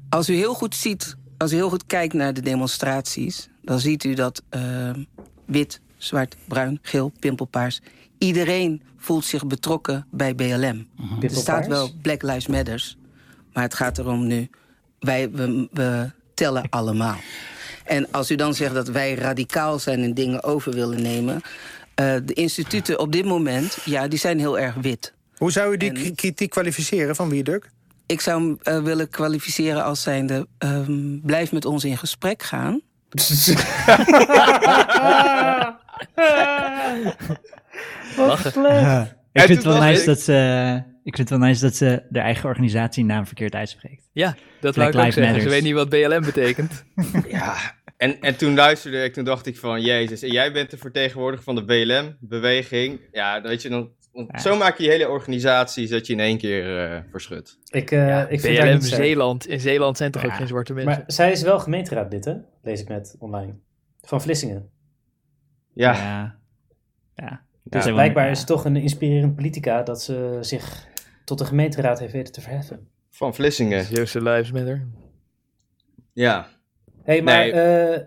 Als 0.09 0.29
u 0.29 0.35
heel 0.35 0.55
goed 0.55 0.75
ziet, 0.75 1.17
als 1.41 1.53
u 1.53 1.55
heel 1.55 1.69
goed 1.69 1.87
kijkt 1.87 2.15
naar 2.15 2.35
de 2.35 2.41
demonstraties, 2.41 3.49
dan 3.63 3.81
ziet 3.81 4.05
u 4.05 4.15
dat 4.15 4.43
ehm, 4.49 5.03
wit, 5.47 5.81
zwart, 5.97 6.37
bruin, 6.49 6.79
geel, 6.83 7.13
pimpelpaars, 7.19 7.81
iedereen 8.19 8.83
voelt 8.97 9.25
zich 9.25 9.47
betrokken 9.47 10.07
bij 10.11 10.35
BLM. 10.35 10.89
Er 11.21 11.31
staat 11.31 11.67
wel 11.67 11.91
Black 12.03 12.23
Lives 12.23 12.47
Matters, 12.47 12.97
maar 13.53 13.63
het 13.63 13.75
gaat 13.75 13.99
erom 13.99 14.27
nu, 14.27 14.49
wij, 14.99 15.31
we, 15.31 15.69
we 15.73 16.11
tellen 16.35 16.67
allemaal. 16.71 17.17
En 17.85 18.11
als 18.11 18.31
u 18.31 18.35
dan 18.35 18.55
zegt 18.55 18.75
dat 18.75 18.89
wij 18.89 19.15
radicaal 19.15 19.79
zijn 19.79 20.03
en 20.03 20.15
dingen 20.15 20.43
over 20.43 20.73
willen 20.73 21.03
nemen... 21.03 21.41
eh, 21.95 22.15
de 22.25 22.33
instituten 22.33 22.99
op 22.99 23.13
dit 23.13 23.25
moment, 23.25 23.79
ja, 23.85 24.09
die 24.09 24.19
zijn 24.19 24.39
heel 24.39 24.59
erg 24.59 24.75
wit. 24.75 25.15
Hoe 25.37 25.53
zou 25.53 25.73
u 25.73 25.77
die 25.77 25.93
En- 25.93 26.15
kritiek 26.15 26.51
kwalificeren 26.51 27.17
van 27.17 27.29
Wieduk? 27.29 27.71
Ik 28.11 28.21
zou 28.21 28.43
hem 28.43 28.59
eh, 28.63 28.83
willen 28.83 29.09
kwalificeren 29.09 29.85
als 29.85 30.03
zijnde... 30.03 30.47
ehm, 30.59 31.21
blijf 31.23 31.53
met 31.53 31.65
ons 31.65 31.85
in 31.85 31.97
gesprek 31.99 32.43
gaan. 32.43 32.81
Lachen. 38.17 38.63
Ik 39.33 39.43
En 39.43 39.47
vind, 39.47 39.49
het 39.65 39.65
wel 39.73 39.83
nice 39.83 40.01
ik- 40.01 40.07
dat 40.07 40.21
ze, 40.21 40.83
ik 41.05 41.17
vind 41.17 41.29
het 41.29 41.39
wel 41.39 41.49
nice 41.49 41.61
dat 41.61 41.75
ze 41.77 42.03
de 42.09 42.19
eigen 42.19 42.49
organisatienaam 42.49 43.27
verkeerd 43.27 43.55
uitspreekt. 43.55 44.09
Ja, 44.13 44.37
dat 44.61 44.75
Black 44.75 44.75
wou 44.75 44.89
ik 44.89 44.95
ook 44.97 45.03
Lives 45.05 45.15
zeggen. 45.25 45.43
Ze 45.43 45.49
weet 45.49 45.63
niet 45.63 45.75
wat 45.75 45.89
BLM 45.89 46.21
betekent. 46.25 46.85
Ja, 47.29 47.57
en, 47.97 48.21
en 48.21 48.37
toen 48.37 48.55
luisterde 48.55 49.05
ik, 49.05 49.13
toen 49.13 49.25
dacht 49.25 49.47
ik 49.47 49.57
van, 49.57 49.81
jezus, 49.83 50.23
en 50.23 50.31
jij 50.33 50.53
bent 50.53 50.71
de 50.71 50.79
vertegenwoordiger 50.79 51.45
van 51.45 51.55
de 51.55 51.65
BLM-beweging. 51.65 53.01
Ja, 53.13 53.43
weet 53.43 53.63
je, 53.63 53.69
dan, 53.69 53.91
Ja. 54.13 54.39
zo 54.39 54.57
maak 54.57 54.77
je 54.79 54.85
je 54.85 54.91
hele 54.91 55.09
organisatie, 55.09 55.87
zet 55.87 56.07
je 56.07 56.13
in 56.13 56.21
één 56.21 56.39
keer 56.39 56.79
eh 56.93 57.01
verschut. 57.11 57.59
Ik, 57.71 57.91
eh, 57.91 58.09
Ja, 58.09 58.29
ik 58.29 58.41
vind 58.41 58.59
BLM 58.59 58.73
niet. 58.73 58.85
Zeeland. 58.85 59.47
In 59.49 59.61
Zeeland 59.61 59.97
zijn 59.97 60.11
toch 60.11 60.25
ook 60.25 60.33
geen 60.33 60.47
zwarte 60.47 60.73
mensen? 60.73 60.93
Maar 60.93 61.05
zij 61.07 61.31
is 61.33 61.43
wel 61.43 61.59
gemeenteraadlid, 61.61 62.25
hè? 62.25 62.35
Lees 62.63 62.81
ik 62.81 62.89
net 62.89 63.17
online. 63.19 63.53
Van 64.01 64.23
Vlissingen. 64.23 64.71
Ja, 65.75 65.93
ja. 65.93 66.39
ja. 67.15 67.43
Dus 67.65 67.85
Ja. 67.85 67.93
blijkbaar 67.93 68.25
Ja. 68.25 68.31
is 68.31 68.39
het 68.39 68.47
toch 68.47 68.65
een 68.65 68.77
inspirerend 68.77 69.35
politica 69.37 69.83
dat 69.83 70.03
ze 70.03 70.39
zich 70.41 70.87
tot 71.25 71.39
de 71.39 71.45
gemeenteraad 71.45 71.99
heeft 71.99 72.13
weten 72.13 72.33
te 72.33 72.41
verheffen. 72.41 72.89
van 73.11 73.35
Vlissingen. 73.35 73.85
Joost 73.91 74.15
Lives 74.15 74.51
Matter. 74.53 74.87
Ja, 76.13 76.47
hey, 77.03 77.23
maar 77.23 77.39
Nee. 77.39 77.53
eh, 77.53 78.01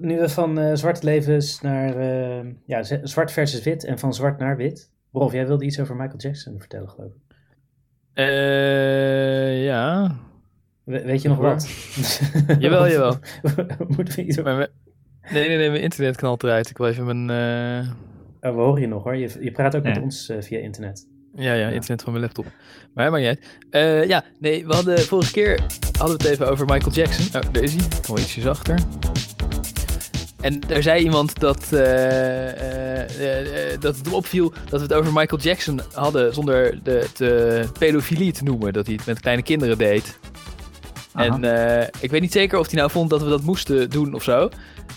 nu 0.00 0.18
we 0.18 0.28
van 0.28 0.76
zwarte 0.76 1.04
levens 1.06 1.60
naar 1.60 1.96
eh, 1.96 2.46
ja, 2.66 2.82
zwart 3.02 3.32
versus 3.32 3.62
wit 3.62 3.84
en 3.84 3.98
van 3.98 4.14
zwart 4.14 4.38
naar 4.38 4.56
wit. 4.56 4.90
Rolf, 5.12 5.32
jij 5.32 5.46
wilde 5.46 5.64
iets 5.64 5.80
over 5.80 5.96
Michael 5.96 6.18
Jackson 6.18 6.58
vertellen, 6.58 6.88
geloof 6.88 7.10
ik. 7.12 7.20
Eh, 8.12 9.64
ja. 9.64 10.16
We- 10.84 11.02
weet 11.02 11.22
je 11.22 11.28
nog 11.28 11.38
wat? 11.38 11.68
Jawel, 12.58 12.88
jawel. 12.88 13.16
Moeten 13.96 14.16
we 14.16 14.24
iets 14.24 14.38
over... 14.38 14.70
Nee, 15.32 15.48
nee, 15.48 15.56
nee, 15.56 15.70
mijn 15.70 15.82
internet 15.82 16.16
knalt 16.16 16.42
eruit. 16.42 16.70
Ik 16.70 16.76
wil 16.78 16.86
even 16.86 17.04
mijn... 17.24 17.30
Oh, 18.40 18.54
we 18.54 18.60
horen 18.60 18.80
je 18.80 18.86
nog 18.86 19.02
hoor. 19.04 19.16
Je, 19.16 19.36
je 19.40 19.50
praat 19.50 19.76
ook 19.76 19.82
met 19.82 20.00
ons 20.00 20.28
eh, 20.28 20.40
via 20.40 20.58
internet. 20.58 21.08
Ja, 21.34 21.52
ja, 21.52 21.68
internet 21.68 22.02
van 22.02 22.12
mijn 22.12 22.24
laptop. 22.24 22.46
Maar 22.94 23.10
maakt 23.10 23.22
niet 23.24 23.38
uit. 23.38 23.58
Eh, 23.70 24.08
ja, 24.08 24.24
nee, 24.40 24.66
we 24.66 24.74
hadden 24.74 24.98
vorige 24.98 25.32
keer 25.32 25.60
hadden 25.98 26.18
we 26.18 26.22
het 26.22 26.32
even 26.32 26.50
over 26.50 26.66
Michael 26.66 26.92
Jackson. 26.92 27.40
Oh, 27.42 27.52
daar 27.52 27.62
is 27.62 27.74
hij. 27.74 27.84
Kom 28.06 28.16
ietsjes 28.16 28.46
achter. 28.46 28.78
En 30.42 30.60
daar 30.66 30.82
zei 30.82 31.02
iemand 31.02 31.40
dat, 31.40 31.66
eh, 31.70 32.48
eh, 32.48 33.72
eh, 33.72 33.80
dat 33.80 33.96
het 33.96 34.08
opviel 34.08 34.52
dat 34.68 34.80
we 34.80 34.86
het 34.86 34.92
over 34.92 35.12
Michael 35.12 35.40
Jackson 35.40 35.80
hadden 35.92 36.34
zonder 36.34 36.78
de, 36.82 37.06
de 37.16 37.64
pedofilie 37.78 38.32
te 38.32 38.44
noemen. 38.44 38.72
Dat 38.72 38.86
hij 38.86 38.94
het 38.94 39.06
met 39.06 39.20
kleine 39.20 39.42
kinderen 39.42 39.78
deed. 39.78 40.18
Aha. 41.12 41.38
En 41.40 41.90
ik 42.00 42.10
weet 42.10 42.20
niet 42.20 42.32
zeker 42.32 42.58
of 42.58 42.66
hij 42.66 42.78
nou 42.78 42.90
vond 42.90 43.10
dat 43.10 43.22
we 43.22 43.28
dat 43.28 43.42
moesten 43.42 43.90
doen 43.90 44.14
of 44.14 44.22
zo. 44.22 44.48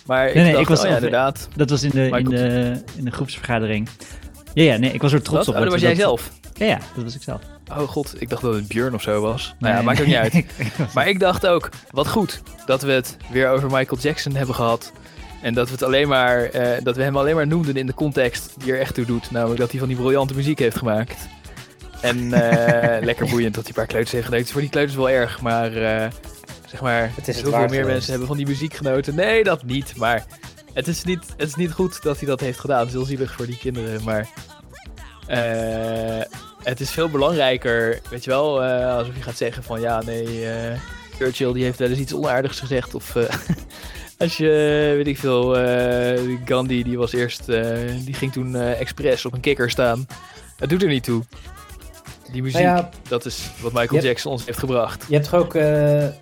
Maar 0.05 0.27
ik 0.27 0.35
nee, 0.35 0.51
dacht, 0.51 0.61
ik 0.61 0.67
was 0.67 0.79
oh 0.81 0.87
ja, 0.87 0.95
inderdaad. 0.95 1.47
Dat 1.55 1.69
was 1.69 1.83
in 1.83 1.89
de, 1.89 2.07
in, 2.17 2.29
de, 2.29 2.73
in 2.95 3.05
de 3.05 3.11
groepsvergadering. 3.11 3.89
Ja, 4.53 4.63
ja, 4.63 4.77
nee, 4.77 4.91
ik 4.91 5.01
was 5.01 5.13
er 5.13 5.21
trots 5.21 5.47
op. 5.47 5.55
Oh, 5.55 5.61
dat 5.61 5.71
was 5.71 5.81
jij 5.81 5.89
dat- 5.89 5.99
zelf. 5.99 6.31
Ja, 6.53 6.65
ja, 6.65 6.79
dat 6.95 7.03
was 7.03 7.15
ik 7.15 7.21
zelf. 7.23 7.41
Oh 7.71 7.87
god, 7.87 8.21
ik 8.21 8.29
dacht 8.29 8.41
dat 8.41 8.53
het 8.53 8.67
Björn 8.67 8.93
of 8.93 9.01
zo 9.01 9.21
was. 9.21 9.55
Nou 9.59 9.75
ja, 9.75 9.81
maakt 9.81 9.99
ook 9.99 10.05
niet 10.05 10.15
uit. 10.15 10.45
Maar 10.95 11.07
ik 11.07 11.19
dacht 11.19 11.47
ook, 11.47 11.69
wat 11.91 12.07
goed 12.07 12.41
dat 12.65 12.81
we 12.81 12.91
het 12.91 13.17
weer 13.31 13.49
over 13.49 13.71
Michael 13.71 14.01
Jackson 14.01 14.35
hebben 14.35 14.55
gehad. 14.55 14.91
En 15.41 15.53
dat 15.53 15.67
we, 15.67 15.73
het 15.73 15.83
alleen 15.83 16.07
maar, 16.07 16.43
eh, 16.43 16.83
dat 16.83 16.95
we 16.95 17.03
hem 17.03 17.17
alleen 17.17 17.35
maar 17.35 17.47
noemden 17.47 17.75
in 17.75 17.85
de 17.85 17.93
context 17.93 18.53
die 18.57 18.73
er 18.73 18.79
echt 18.79 18.93
toe 18.93 19.05
doet. 19.05 19.31
Namelijk 19.31 19.59
dat 19.59 19.71
hij 19.71 19.79
van 19.79 19.87
die 19.87 19.97
briljante 19.97 20.35
muziek 20.35 20.59
heeft 20.59 20.77
gemaakt. 20.77 21.27
En 22.01 22.33
eh, 22.33 23.03
lekker 23.09 23.29
boeiend 23.29 23.53
dat 23.55 23.63
hij 23.63 23.69
een 23.69 23.79
paar 23.79 23.87
kleuters 23.87 24.11
heeft 24.11 24.25
geneukt. 24.25 24.51
Voor 24.51 24.61
die 24.61 24.69
kleuters 24.69 24.97
wel 24.97 25.09
erg, 25.09 25.41
maar 25.41 25.75
eh, 25.75 26.11
zeg 26.67 26.81
maar, 26.81 27.11
Het 27.15 27.27
is 27.27 27.35
het 27.35 27.35
heel 27.35 27.43
veel 27.43 27.51
waard 27.51 27.69
meer 27.69 27.79
geweest. 27.79 27.87
mensen 27.93 28.09
hebben 28.09 28.27
van 28.27 28.37
die 28.37 28.47
muziek 28.47 28.73
genoten. 28.73 29.15
Nee, 29.15 29.43
dat 29.43 29.63
niet, 29.63 29.95
maar 29.95 30.25
het 30.73 30.87
is 30.87 31.03
niet, 31.03 31.23
het 31.37 31.47
is 31.47 31.55
niet 31.55 31.71
goed 31.71 32.03
dat 32.03 32.17
hij 32.17 32.27
dat 32.27 32.39
heeft 32.39 32.59
gedaan. 32.59 32.79
Het 32.79 32.87
is 32.87 32.93
heel 32.93 33.05
zielig 33.05 33.33
voor 33.33 33.45
die 33.45 33.57
kinderen, 33.57 34.03
maar 34.03 34.27
het 36.63 36.79
is 36.79 36.91
veel 36.91 37.09
belangrijker, 37.09 37.99
weet 38.09 38.23
je 38.23 38.29
wel, 38.29 38.63
alsof 38.63 39.15
je 39.15 39.21
gaat 39.21 39.37
zeggen 39.37 39.63
van 39.63 39.81
ja, 39.81 40.01
nee, 40.01 40.47
Churchill 41.17 41.53
die 41.53 41.63
heeft 41.63 41.79
wel 41.79 41.89
eens 41.89 41.99
iets 41.99 42.13
onaardigs 42.13 42.59
gezegd. 42.59 42.95
Of 42.95 43.15
als 44.17 44.37
je, 44.37 44.93
weet 44.95 45.07
ik 45.07 45.17
veel, 45.17 45.57
eh, 45.57 46.37
Gandhi 46.45 46.83
die 46.83 46.97
was 46.97 47.13
eerst, 47.13 47.49
eh, 47.49 47.65
die 48.05 48.13
ging 48.13 48.31
toen 48.31 48.55
eh 48.55 48.79
expres 48.79 49.25
op 49.25 49.33
een 49.33 49.39
kikker 49.39 49.69
staan. 49.69 50.07
Het 50.57 50.69
doet 50.69 50.81
er 50.83 50.89
niet 50.89 51.03
toe. 51.03 51.23
Die 52.31 52.41
muziek, 52.41 52.61
Nou 52.61 52.77
ja, 52.77 52.89
dat 53.07 53.25
is 53.25 53.49
wat 53.61 53.73
Michael 53.73 54.01
Jackson 54.01 54.31
ons 54.31 54.45
heeft 54.45 54.57
gebracht. 54.57 55.05
Je 55.07 55.13
hebt 55.13 55.29
toch 55.29 55.39
ook 55.39 55.55
eh, 55.55 56.05
eh, 56.05 56.13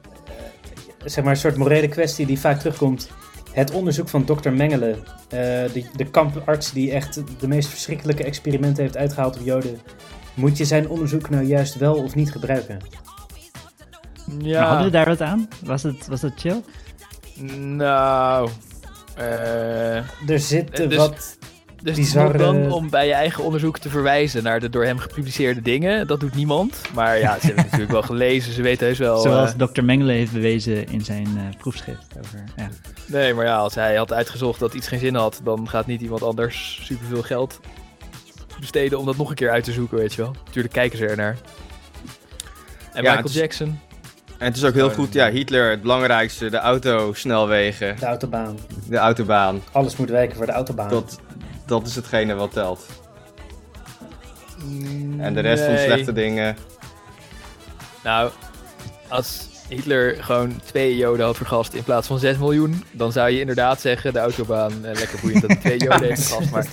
zeg 1.06 1.24
maar 1.24 1.34
een 1.34 1.40
soort 1.40 1.58
morele 1.58 1.88
kwestie 1.88 2.26
die 2.26 2.40
vaak 2.40 2.60
terugkomt. 2.60 3.10
Het 3.52 3.72
onderzoek 3.72 4.10
van 4.10 4.26
dokter 4.26 4.54
Mengele, 4.54 4.92
eh, 4.92 5.40
de, 5.74 5.86
de 5.96 6.06
kamparts 6.06 6.72
die 6.72 6.92
echt 6.92 7.22
de 7.40 7.48
meest 7.48 7.70
verschrikkelijke 7.70 8.24
experimenten 8.24 8.84
heeft 8.84 8.98
uitgehaald 8.98 9.38
op 9.40 9.46
Joden. 9.46 9.80
Moet 10.34 10.58
je 10.58 10.66
zijn 10.66 10.90
onderzoek 10.90 11.30
nou 11.30 11.44
juist 11.44 11.76
wel 11.76 11.96
of 11.96 12.16
niet 12.16 12.32
gebruiken? 12.32 12.80
Ja, 14.42 14.60
Maar 14.60 14.68
hadden 14.68 14.86
we 14.86 14.92
daar 14.92 15.06
wat 15.06 15.22
aan? 15.22 15.48
Was 15.64 15.84
het, 15.84 16.08
was 16.08 16.22
dat 16.22 16.32
chill? 16.36 16.62
Nou, 17.76 18.50
eh, 19.16 19.96
Er 20.30 20.40
zitten 20.40 20.90
Dus- 20.90 20.98
wat. 20.98 21.38
Dus 21.84 21.96
Bizarre- 21.96 22.28
het 22.28 22.42
is 22.42 22.48
nog 22.48 22.62
dan 22.62 22.72
om 22.72 22.90
bij 22.90 23.08
je 23.08 23.14
eigen 23.14 23.44
onderzoek 23.44 23.78
te 23.80 23.90
verwijzen 23.90 24.44
naar 24.44 24.60
de 24.60 24.70
door 24.70 24.84
hem 24.86 24.98
gepubliceerde 24.98 25.62
dingen. 25.62 26.08
Dat 26.08 26.20
doet 26.20 26.36
niemand. 26.36 26.82
Maar 26.94 27.20
ja, 27.20 27.34
ze 27.40 27.46
hebben 27.46 27.56
het 27.64 27.64
natuurlijk 27.72 27.92
wel 27.92 28.02
gelezen. 28.02 28.54
Ze 28.54 28.62
weten 28.62 28.88
heus 28.88 28.98
wel. 28.98 29.18
Zoals 29.20 29.54
eh, 29.54 29.68
Dr. 29.68 29.84
Mengele 29.84 30.12
heeft 30.12 30.32
bewezen 30.32 30.88
in 30.88 31.02
zijn 31.02 31.28
eh, 31.38 31.58
proefschrift. 31.60 32.08
Over, 32.20 32.44
ja. 32.56 32.70
nee, 33.06 33.34
maar 33.34 33.46
ja, 33.46 33.56
als 33.58 33.76
hij 33.76 33.96
had 33.96 34.14
uitgezocht 34.14 34.60
dat 34.60 34.74
iets 34.74 34.88
geen 34.88 35.00
zin 35.00 35.16
had, 35.16 35.42
dan 35.44 35.70
gaat 35.70 35.86
niet 35.88 36.02
iemand 36.02 36.24
anders 36.24 36.80
superveel 36.84 37.22
geld 37.24 37.60
besteden 38.60 39.00
om 39.00 39.06
dat 39.06 39.18
nog 39.18 39.30
een 39.30 39.36
keer 39.36 39.50
uit 39.52 39.64
te 39.64 39.72
zoeken, 39.72 39.98
weet 39.98 40.14
je 40.14 40.22
wel. 40.22 40.36
Natuurlijk 40.46 40.74
kijken 40.74 40.98
ze 40.98 41.06
ernaar. 41.08 41.38
En 42.94 43.04
Ja, 43.04 43.14
Michael 43.16 43.34
Jackson. 43.34 43.80
En 44.44 44.50
het 44.50 44.58
is 44.58 44.64
ook 44.64 44.74
heel 44.74 44.90
goed, 44.92 45.14
ja, 45.14 45.30
Hitler, 45.32 45.70
het 45.70 45.82
belangrijkste, 45.82 46.50
de 46.50 46.58
autosnelwegen, 46.58 47.96
De 48.00 48.06
autobaan. 48.06 48.58
de 48.90 48.98
autobaan. 48.98 49.62
Alles 49.72 49.96
moet 49.98 50.10
wijken 50.10 50.36
voor 50.36 50.46
de 50.46 50.52
autobaan. 50.52 50.90
Dat, 50.90 51.20
dat 51.66 51.88
is 51.88 51.96
hetgene 51.96 52.34
wat 52.34 52.52
telt. 52.52 52.86
En 55.18 55.34
de 55.34 55.40
rest 55.40 55.66
van 55.66 55.78
slechte 55.78 56.14
dingen. 56.14 56.58
Nou, 58.04 58.32
als 59.08 59.48
Hitler 59.74 60.24
gewoon 60.24 60.62
twee 60.66 60.98
Joden 60.98 61.26
had 61.26 61.38
vergast 61.38 61.74
in 61.74 61.84
plaats 61.84 62.08
van 62.08 62.20
6 62.20 62.38
miljoen, 62.38 62.84
dan 62.92 63.12
zou 63.12 63.30
je 63.30 63.40
inderdaad 63.40 63.82
zeggen, 63.82 64.14
de 64.14 64.20
autobaan, 64.20 64.72
eh, 64.72 64.94
lekker 65.00 65.20
boeiend 65.22 65.42
dat 65.42 65.50
hij 65.52 65.60
twee 65.60 65.78
Joden 65.90 66.04
heeft 66.08 66.24
vergast. 66.28 66.52
Maar 66.52 66.68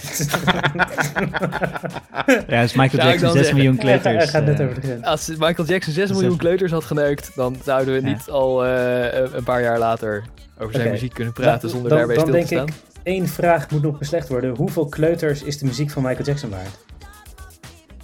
ja, 2.49 2.61
dus 2.63 2.73
Michael 2.75 3.03
Jackson 3.07 3.21
dan 3.21 3.33
6 3.33 3.33
zeggen? 3.33 3.55
miljoen 3.55 3.79
hij 3.79 3.99
kleuters. 4.01 4.31
gaat 4.31 4.45
net 4.45 4.59
eh, 4.61 4.67
over 4.67 4.81
de 4.81 4.87
grens. 4.87 5.05
als 5.05 5.29
Michael 5.29 5.69
Jackson 5.69 5.93
6 5.93 5.95
Dat 5.95 6.11
is 6.11 6.17
miljoen 6.17 6.37
kleuters 6.39 6.73
had 6.73 6.85
geneukt, 6.85 7.31
dan 7.35 7.57
zouden 7.65 7.95
we 7.95 8.01
Ja. 8.01 8.07
niet 8.07 8.29
al 8.29 8.65
eh, 8.67 9.21
een 9.35 9.45
paar 9.45 9.63
jaar 9.63 9.79
later 9.79 10.25
over 10.59 10.75
zijn 10.75 10.91
muziek 10.91 11.15
kunnen 11.15 11.33
praten 11.33 11.61
Dan- 11.61 11.71
zonder 11.71 11.89
dan- 11.89 11.99
daarbij 11.99 12.17
dan 12.17 12.27
stil 12.27 12.41
te 12.43 12.47
denk 12.49 12.67
staan. 12.67 12.77
ik- 12.77 12.89
Eén 13.03 13.29
vraag 13.29 13.71
moet 13.71 13.83
nog 13.83 13.99
beslecht 13.99 14.29
worden. 14.29 14.57
Hoeveel 14.57 14.87
kleuters 14.87 15.43
is 15.43 15.59
de 15.59 15.67
muziek 15.67 15.91
van 15.91 16.03
Michael 16.03 16.25
Jackson 16.25 16.51
waard? 16.51 16.79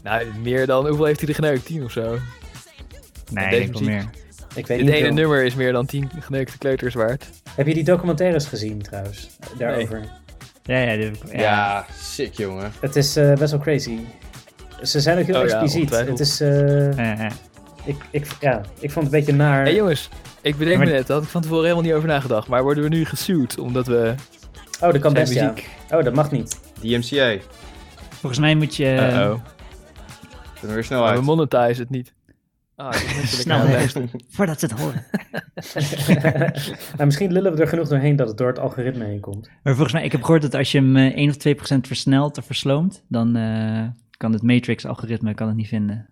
Nou, 0.03 0.25
meer 0.43 0.67
dan, 0.67 0.87
hoeveel 0.87 1.05
heeft 1.05 1.21
hij 1.21 1.29
er 1.29 1.35
geneukt? 1.35 1.65
10 1.67 1.85
of 1.85 1.91
zo? 1.93 2.19
nee, 3.33 3.45
ik 3.45 3.51
denk 3.51 3.73
wel 3.73 3.83
meer. 3.83 4.05
Ik 4.57 4.67
weet 4.67 4.77
Dit 4.79 4.87
niet 4.87 4.97
ene 4.97 5.05
veel. 5.05 5.15
nummer 5.15 5.45
is 5.45 5.55
meer 5.55 5.73
dan 5.73 5.87
10 5.87 6.11
geneukte 6.21 6.59
kleuters 6.59 6.95
waard. 6.95 7.27
Heb 7.55 7.67
je 7.67 7.75
die 7.75 7.85
documentaires 7.85 8.47
gezien 8.47 8.83
trouwens? 8.83 9.29
Daarover. 9.59 10.01
Ja, 10.63 10.79
ja, 10.79 10.95
die 10.97 11.05
heb 11.05 11.15
ik- 11.17 11.33
Ja, 11.33 11.41
ja. 11.41 11.87
sick 11.99 12.35
jongen. 12.35 12.73
Het 12.81 12.97
is 12.97 13.17
eh, 13.17 13.33
best 13.35 13.51
wel 13.51 13.61
crazy. 13.61 13.99
Ze 14.83 15.01
zijn 15.01 15.19
ook 15.19 15.27
heel 15.27 15.41
Oh 15.43 15.47
ja, 15.49 15.61
expliciet. 15.61 15.91
het 15.91 16.21
is, 16.21 16.41
eh, 16.41 16.97
Ja, 16.97 17.03
ja. 17.19 17.31
ik, 17.85 17.97
ik, 18.11 18.27
ja, 18.41 18.61
ik 18.79 18.91
vond 18.91 19.05
het 19.07 19.15
een 19.15 19.21
beetje 19.21 19.33
naar. 19.37 19.57
Hé 19.59 19.63
hey, 19.63 19.75
jongens, 19.75 20.09
ik 20.41 20.57
bedenk 20.57 20.77
Maar- 20.77 20.87
me 20.87 20.93
net, 20.93 21.07
daar 21.07 21.17
had 21.17 21.25
ik 21.27 21.31
van 21.33 21.43
tevoren 21.43 21.63
helemaal 21.63 21.85
niet 21.85 21.93
over 21.93 22.09
nagedacht. 22.09 22.49
Maar 22.49 22.63
worden 22.63 22.83
we 22.83 22.89
nu 22.89 23.05
gesuwd 23.05 23.59
omdat 23.59 23.87
we 23.87 24.15
oh, 24.81 24.93
dat 24.93 24.99
kan 24.99 25.11
zijn 25.11 25.13
best, 25.25 25.33
ja. 25.33 25.49
muziek... 25.51 25.69
Oh, 25.91 26.05
dat 26.05 26.15
mag 26.15 26.31
niet. 26.31 26.61
DMCA. 26.81 27.37
Volgens 28.11 28.41
mij 28.41 28.55
moet 28.55 28.77
je... 28.77 28.85
Uh-oh. 28.95 29.15
Kunnen 29.15 29.41
we 30.61 30.73
weer 30.75 30.85
snel 30.85 31.01
Maar 31.01 31.11
we 31.11 31.17
uit. 31.17 31.25
monetize 31.27 31.81
het 31.81 31.91
niet. 31.91 32.13
Ah, 32.77 32.93
Snel 33.25 33.67
weg. 33.67 33.93
Voordat 34.29 34.61
ze 34.61 34.67
het 34.67 34.81
horen. 34.81 35.05
nou, 36.97 37.05
misschien 37.05 37.33
lullen 37.33 37.55
we 37.55 37.61
er 37.61 37.69
genoeg 37.69 37.89
doorheen 37.89 38.17
dat 38.17 38.29
het 38.29 38.39
door 38.39 38.49
het 38.49 38.59
algoritme 38.59 39.05
heen 39.05 39.21
komt. 39.21 39.51
Maar 39.63 39.73
volgens 39.75 39.93
mij, 39.93 40.05
ik 40.05 40.13
heb 40.13 40.23
gehoord 40.23 40.43
dat 40.43 40.55
als 40.55 40.73
je 40.73 40.79
hem 40.79 40.97
eh, 40.97 41.17
1 41.17 41.29
of 41.29 41.37
2 41.37 41.55
procent 41.55 41.87
versnelt 41.87 42.39
of 42.39 42.45
versloomt, 42.47 43.05
dan 43.09 43.37
eh, 43.37 43.85
kan 44.17 44.33
het 44.33 44.43
Matrix-algoritme 44.43 45.35
kan 45.35 45.47
het 45.47 45.57
niet 45.57 45.69
vinden. 45.69 46.09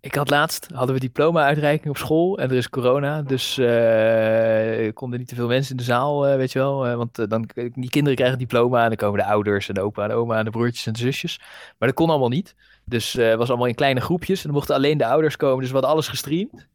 Ik 0.00 0.14
had 0.14 0.30
laatst, 0.30 0.68
hadden 0.74 0.94
we 0.94 1.00
diploma-uitreiking 1.00 1.88
op 1.88 1.96
school 1.96 2.38
en 2.38 2.50
er 2.50 2.56
is 2.56 2.68
corona, 2.68 3.22
dus 3.22 3.58
eh, 3.58 4.86
er 4.86 4.92
konden 4.92 5.18
niet 5.18 5.28
te 5.28 5.34
veel 5.34 5.48
mensen 5.48 5.70
in 5.70 5.76
de 5.76 5.82
zaal, 5.82 6.26
eh, 6.26 6.36
weet 6.36 6.52
je 6.52 6.58
wel. 6.58 6.86
eh, 6.86 6.94
want 6.94 7.18
eh, 7.18 7.28
dan, 7.28 7.48
die 7.54 7.90
kinderen 7.90 8.14
krijgen 8.14 8.32
een 8.40 8.46
diploma 8.46 8.82
en 8.82 8.88
dan 8.88 8.96
komen 8.96 9.18
de 9.20 9.26
ouders 9.26 9.68
en 9.68 9.74
de 9.74 9.80
opa 9.80 10.02
en 10.02 10.08
de 10.08 10.14
oma 10.14 10.38
en 10.38 10.44
de 10.44 10.50
broertjes 10.50 10.86
en 10.86 10.92
de 10.92 10.98
zusjes. 10.98 11.40
Maar 11.78 11.88
dat 11.88 11.96
kon 11.96 12.10
allemaal 12.10 12.28
niet. 12.28 12.54
Dus 12.84 13.16
eh, 13.16 13.28
het 13.28 13.38
was 13.38 13.48
allemaal 13.48 13.66
in 13.66 13.74
kleine 13.74 14.00
groepjes 14.00 14.38
en 14.38 14.44
dan 14.44 14.54
mochten 14.54 14.74
alleen 14.74 14.98
de 14.98 15.06
ouders 15.06 15.36
komen, 15.36 15.58
dus 15.58 15.66
we 15.66 15.72
hadden 15.72 15.90
alles 15.90 16.08
gestreamd. 16.08 16.66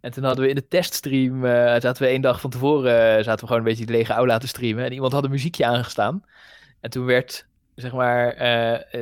En 0.00 0.12
toen 0.12 0.24
hadden 0.24 0.44
we 0.44 0.48
in 0.50 0.54
de 0.54 0.68
teststream, 0.68 1.44
eh 1.44 1.52
zaten 1.80 2.02
we 2.02 2.08
één 2.08 2.20
dag 2.20 2.40
van 2.40 2.50
tevoren, 2.50 3.16
eh, 3.16 3.24
zaten 3.24 3.40
we 3.40 3.46
gewoon 3.46 3.58
een 3.58 3.68
beetje 3.68 3.86
de 3.86 3.92
lege 3.92 4.12
aula 4.12 4.38
te 4.38 4.46
streamen. 4.46 4.84
En 4.84 4.92
iemand 4.92 5.12
had 5.12 5.24
een 5.24 5.30
muziekje 5.30 5.66
aangestaan. 5.66 6.24
En 6.80 6.90
toen 6.90 7.04
werd, 7.04 7.46
zeg 7.74 7.92
maar, 7.92 8.34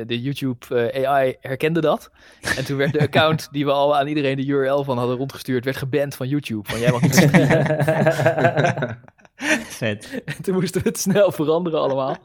de 0.05 0.21
YouTube 0.21 0.91
AI 1.05 1.35
herkende 1.39 1.81
dat. 1.81 2.11
En 2.57 2.65
toen 2.65 2.77
werd 2.77 2.93
de 2.93 2.99
account 3.09 3.47
die 3.51 3.65
we 3.65 3.71
al 3.71 3.97
aan 3.97 4.07
iedereen 4.07 4.35
de 4.35 4.45
URL 4.45 4.83
van 4.83 4.97
hadden 4.97 5.17
rondgestuurd, 5.17 5.65
werd 5.65 5.77
geband 5.77 6.15
van 6.15 6.27
YouTube. 6.27 6.69
Van 6.69 6.79
jij 6.79 6.91
mag 6.91 7.01
niet 7.01 7.15
streamen. 7.15 9.03
Vet. 9.65 10.21
En 10.25 10.41
toen 10.41 10.53
moesten 10.53 10.81
we 10.81 10.89
het 10.89 10.99
snel 10.99 11.31
veranderen 11.31 11.79
allemaal. 11.79 12.17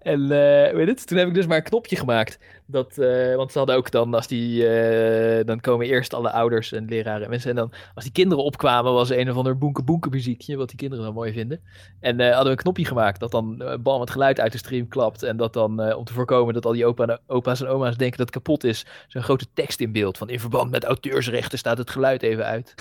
En 0.00 0.22
eh 0.22 0.74
weet 0.74 0.88
het, 0.88 1.06
toen 1.06 1.18
heb 1.18 1.28
ik 1.28 1.34
dus 1.34 1.46
maar 1.46 1.56
een 1.56 1.62
knopje 1.62 1.96
gemaakt. 1.96 2.38
Dat, 2.70 2.98
eh, 2.98 3.34
want 3.34 3.52
ze 3.52 3.58
hadden 3.58 3.76
ook 3.76 3.90
dan, 3.90 4.14
als 4.14 4.26
die, 4.26 4.68
eh, 4.68 5.44
dan 5.46 5.60
komen 5.60 5.86
eerst 5.86 6.14
alle 6.14 6.30
ouders 6.30 6.72
en 6.72 6.84
leraren 6.84 7.22
en 7.22 7.30
mensen. 7.30 7.50
En 7.50 7.56
dan, 7.56 7.72
als 7.94 8.04
die 8.04 8.12
kinderen 8.12 8.44
opkwamen, 8.44 8.92
was 8.92 9.10
er 9.10 9.18
een 9.18 9.30
of 9.30 9.36
ander 9.36 9.58
boenke 9.58 9.82
boenke 9.82 10.08
muziekje, 10.08 10.56
wat 10.56 10.68
die 10.68 10.76
kinderen 10.76 11.04
dan 11.04 11.14
mooi 11.14 11.32
vinden. 11.32 11.60
En 12.00 12.20
eh, 12.20 12.26
hadden 12.26 12.44
we 12.44 12.50
een 12.50 12.56
knopje 12.56 12.84
gemaakt 12.84 13.20
dat 13.20 13.30
dan 13.30 13.78
bam 13.82 14.00
het 14.00 14.10
geluid 14.10 14.40
uit 14.40 14.52
de 14.52 14.58
stream 14.58 14.88
klapt. 14.88 15.22
En 15.22 15.36
dat 15.36 15.52
dan, 15.52 15.80
eh, 15.80 15.96
om 15.96 16.04
te 16.04 16.12
voorkomen 16.12 16.54
dat 16.54 16.66
al 16.66 16.72
die 16.72 16.86
opa 16.86 17.06
en, 17.06 17.20
opa's 17.26 17.60
en 17.60 17.68
oma's 17.68 17.96
denken 17.96 18.18
dat 18.18 18.26
het 18.26 18.36
kapot 18.36 18.64
is, 18.64 18.86
zo'n 19.08 19.22
grote 19.22 19.46
tekst 19.54 19.80
in 19.80 19.92
beeld. 19.92 20.18
Van 20.18 20.28
in 20.28 20.40
verband 20.40 20.70
met 20.70 20.84
auteursrechten 20.84 21.58
staat 21.58 21.78
het 21.78 21.90
geluid 21.90 22.22
even 22.22 22.44
uit. 22.44 22.74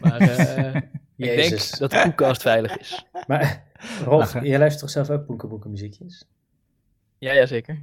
Maar 0.00 0.20
eh, 0.20 0.74
ik 1.16 1.36
denk 1.36 1.78
dat 1.78 1.90
de 1.90 2.00
koelkast 2.02 2.42
veilig 2.42 2.78
is. 2.78 3.04
Maar 3.26 3.64
Rolf, 4.04 4.20
Lachen. 4.20 4.44
jij 4.44 4.58
luistert 4.58 4.80
toch 4.80 4.90
zelf 4.90 5.10
ook 5.10 5.26
boekenboeken 5.26 5.70
muziekjes? 5.70 6.26
Ja, 7.18 7.32
ja, 7.32 7.46
zeker. 7.46 7.82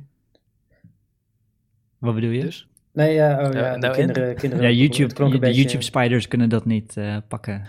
Wat 1.97 2.15
bedoel 2.15 2.29
je? 2.29 2.41
Dus. 2.41 2.67
Nee, 2.91 3.13
ja, 3.13 3.31
oh, 3.36 3.41
Nou, 3.41 3.57
ja, 3.57 3.75
nou 3.75 3.86
en? 3.86 3.91
kinderen, 3.91 4.36
kinderen... 4.36 4.65
Ja, 4.65 4.71
YouTube, 4.71 5.13
klonk 5.13 5.33
een 5.33 5.39
de 5.39 5.45
beetje- 5.45 5.62
YouTube 5.62 5.83
spiders 5.83 6.27
kunnen 6.27 6.49
dat 6.49 6.65
niet 6.65 6.97
eh, 6.97 7.17
pakken. 7.27 7.63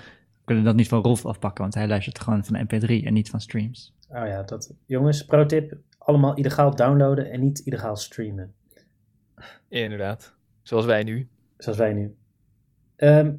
Kunnen 0.45 0.65
dat 0.65 0.75
niet 0.77 0.89
van 0.89 1.03
Rolf 1.03 1.27
afpakken, 1.27 1.63
want 1.63 1.75
hij 1.75 1.89
luistert 1.89 2.21
gewoon 2.21 2.45
van 2.45 2.65
MP3 2.67 3.05
en 3.05 3.13
niet 3.13 3.31
van 3.31 3.41
streams. 3.41 3.95
Oh 4.09 4.27
ja, 4.27 4.43
dat... 4.43 4.75
Jongens, 4.87 5.25
pro 5.25 5.47
tip. 5.47 5.77
Allemaal 5.99 6.35
illegaal 6.35 6.75
downloaden 6.77 7.31
en 7.31 7.41
niet 7.41 7.59
illegaal 7.59 7.97
streamen. 7.97 8.53
Ja, 9.69 9.83
inderdaad. 9.83 10.35
Zoals 10.63 10.85
wij 10.85 11.03
nu. 11.03 11.29
Zoals 11.59 11.79
wij 11.79 11.93
nu. 11.93 12.15
Ehm, 12.97 13.33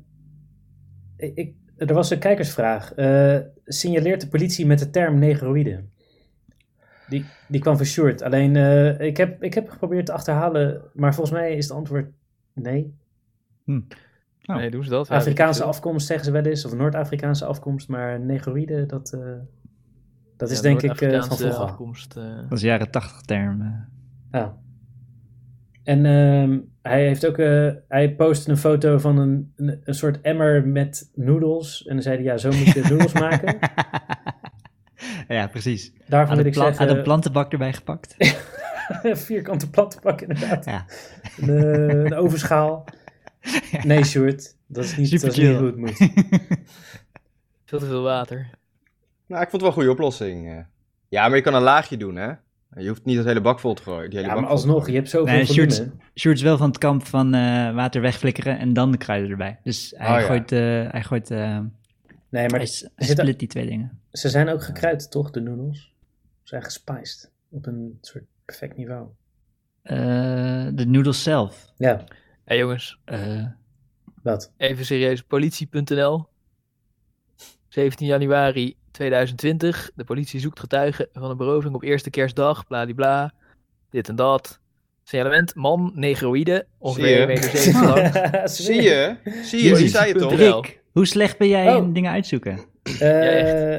ik, 1.17 1.35
ik- 1.35 1.55
er 1.77 1.93
was 1.93 2.09
een 2.09 2.19
kijkersvraag. 2.19 2.93
Eh, 2.93 3.37
signaleert 3.65 4.21
de 4.21 4.27
politie 4.27 4.65
met 4.65 4.79
de 4.79 4.89
term 4.89 5.19
negroïde? 5.19 5.83
Die, 7.09 7.25
die 7.47 7.61
kwam 7.61 7.77
van 7.77 7.85
Sjoerd. 7.85 8.21
Alleen, 8.21 8.55
eh, 8.55 8.99
ik, 8.99 9.17
heb, 9.17 9.43
ik 9.43 9.53
heb 9.53 9.69
geprobeerd 9.69 10.05
te 10.05 10.11
achterhalen, 10.11 10.81
maar 10.93 11.13
volgens 11.13 11.39
mij 11.39 11.53
is 11.55 11.67
het 11.67 11.77
antwoord 11.77 12.11
nee. 12.53 12.97
Oh. 13.65 14.55
Nee, 14.55 14.71
doen 14.71 14.83
ze 14.83 14.89
dat? 14.89 15.09
Afrikaanse 15.09 15.63
afkomst 15.63 16.07
zeggen 16.07 16.25
ze 16.25 16.31
wel 16.31 16.43
eens, 16.43 16.65
of 16.65 16.73
Noord-Afrikaanse 16.75 17.45
afkomst, 17.45 17.87
maar 17.87 18.19
negroïde, 18.19 18.85
dat, 18.85 19.13
eh, 19.13 19.19
dat 20.37 20.49
is 20.49 20.55
Ja, 20.55 20.61
denk 20.61 20.81
ik 20.81 21.01
eh, 21.01 21.23
van 21.23 21.37
vroeger. 21.37 21.59
afkomst. 21.59 22.13
Dat 22.13 22.51
is 22.51 22.61
jaren 22.61 22.91
80 22.91 23.21
term. 23.21 23.87
Ja. 24.31 24.57
En 25.83 26.05
ehm, 26.05 26.59
hij 26.81 27.07
heeft 27.07 27.27
ook, 27.27 27.37
eh, 27.37 27.71
hij 27.87 28.15
postte 28.15 28.51
een 28.51 28.57
foto 28.57 28.97
van 28.97 29.17
een, 29.17 29.53
een, 29.55 29.81
een 29.83 29.93
soort 29.93 30.21
emmer 30.21 30.67
met 30.67 31.11
noedels. 31.15 31.85
En 31.87 31.93
dan 31.93 32.03
zei 32.03 32.15
hij, 32.15 32.23
ja, 32.25 32.37
zo 32.37 32.47
moet 32.51 32.67
je 32.67 32.85
noedels 32.89 33.13
maken. 33.13 33.57
ja, 35.35 35.47
precies. 35.47 35.91
Daarvan 36.07 36.37
Aan 36.37 36.43
wil 36.43 36.51
de, 36.53 36.59
ik 36.59 36.65
aan 36.65 36.73
zeggen, 36.75 36.95
de 36.95 37.01
plantenbak 37.01 37.51
erbij 37.51 37.73
gepakt. 37.73 38.15
vierkante 39.25 39.69
plantenpak 39.69 40.21
inderdaad. 40.21 40.65
Ja. 40.65 40.85
Een, 41.41 41.49
eh, 41.49 42.03
een 42.03 42.13
ovenschaal. 42.15 42.85
Nee, 43.83 44.03
Sjoerd, 44.03 44.55
dat 44.67 44.83
is 44.83 44.95
niet, 44.97 45.07
Super 45.09 45.27
dat 45.27 45.37
is 45.37 45.43
niet 45.43 45.47
chill. 45.51 45.57
hoe 45.57 45.67
het 45.67 45.77
moet. 45.77 45.97
Veel 47.65 47.79
te 47.79 47.85
veel 47.85 48.01
water. 48.03 48.49
Nou, 49.27 49.41
ik 49.43 49.49
vond 49.49 49.51
het 49.51 49.61
wel 49.61 49.69
een 49.69 49.75
goede 49.75 49.91
oplossing. 49.91 50.47
eh. 50.49 50.57
Ja, 51.09 51.27
maar 51.27 51.37
je 51.37 51.43
kan 51.43 51.53
een 51.53 51.61
laagje 51.61 51.97
doen, 51.97 52.15
hè? 52.15 52.31
Je 52.75 52.87
hoeft 52.87 53.05
niet 53.05 53.17
het 53.17 53.25
hele 53.25 53.41
bak 53.41 53.59
vol 53.59 53.73
te 53.73 53.81
gooien. 53.83 54.09
Die 54.09 54.19
hele 54.19 54.29
Ja, 54.29 54.33
bak 54.33 54.43
maar 54.43 54.51
alsnog, 54.53 54.87
je 54.87 54.93
hebt 54.93 55.09
zoveel 55.09 55.33
Nee, 55.35 55.45
volume. 55.45 55.71
Sjoerd, 55.71 55.89
Sjoerd 56.15 56.35
is 56.37 56.41
wel 56.43 56.57
van 56.57 56.67
het 56.67 56.77
kamp 56.77 57.05
van 57.05 57.33
eh, 57.33 57.73
water 57.75 58.01
wegflikkeren 58.01 58.59
en 58.59 58.73
dan 58.73 58.91
de 58.91 58.97
kruiden 58.97 59.29
erbij. 59.31 59.59
Dus 59.63 59.93
hij 59.97 60.07
Oh, 60.15 60.19
ja. 60.19 60.25
gooit, 60.27 60.51
eh, 60.51 60.59
hij, 60.91 61.03
gooit 61.03 61.31
eh, 61.31 61.59
Nee, 62.29 62.49
maar 62.49 62.59
hij, 62.59 62.89
split 62.95 63.39
die 63.39 63.47
twee 63.47 63.65
dingen. 63.65 64.01
ze 64.11 64.29
zijn 64.29 64.49
ook 64.49 64.63
gekruid, 64.63 65.11
toch, 65.11 65.31
de 65.31 65.39
noedels? 65.41 65.93
Ze 66.43 66.47
zijn 66.47 66.63
gespiced. 66.63 67.31
Op 67.49 67.65
een 67.65 67.97
soort 68.01 68.23
perfect 68.45 68.77
niveau. 68.77 69.07
Eh, 69.81 70.67
de 70.73 70.85
noedels 70.87 71.23
zelf. 71.23 71.65
Ja, 71.77 72.03
Hé 72.45 72.55
jongens, 72.55 72.99
Eh, 73.05 73.45
wat? 74.23 74.51
even 74.57 74.85
serieus. 74.85 75.21
Politie.nl 75.21 76.27
17 77.67 78.07
januari 78.07 78.75
2020. 78.91 79.91
De 79.95 80.03
politie 80.03 80.39
zoekt 80.39 80.59
getuigen 80.59 81.07
van 81.13 81.29
een 81.29 81.37
beroving 81.37 81.75
op 81.75 81.83
eerste 81.83 82.09
kerstdag. 82.09 82.67
Bladibla. 82.67 83.33
Dit 83.89 84.09
en 84.09 84.15
dat. 84.15 84.59
Signalement, 85.03 85.55
man, 85.55 85.91
negroïde. 85.95 86.65
Ongeveer 86.77 87.05
Zie 87.05 87.13
je? 87.13 87.19
1 87.19 87.27
meter 87.27 87.49
70 87.57 87.81
lang. 87.81 88.49
Zie 88.49 88.81
je? 88.81 89.15
Zie 89.43 89.63
je? 89.63 89.75
Die 89.75 89.87
zei 89.87 90.07
je 90.07 90.19
toch? 90.19 90.65
Hoe 90.99 91.07
slecht 91.07 91.37
ben 91.37 91.47
jij 91.47 91.67
Oh. 91.75 91.83
in 91.83 91.93
dingen 91.93 92.11
uitzoeken? 92.11 92.59
Eh, 92.99 93.77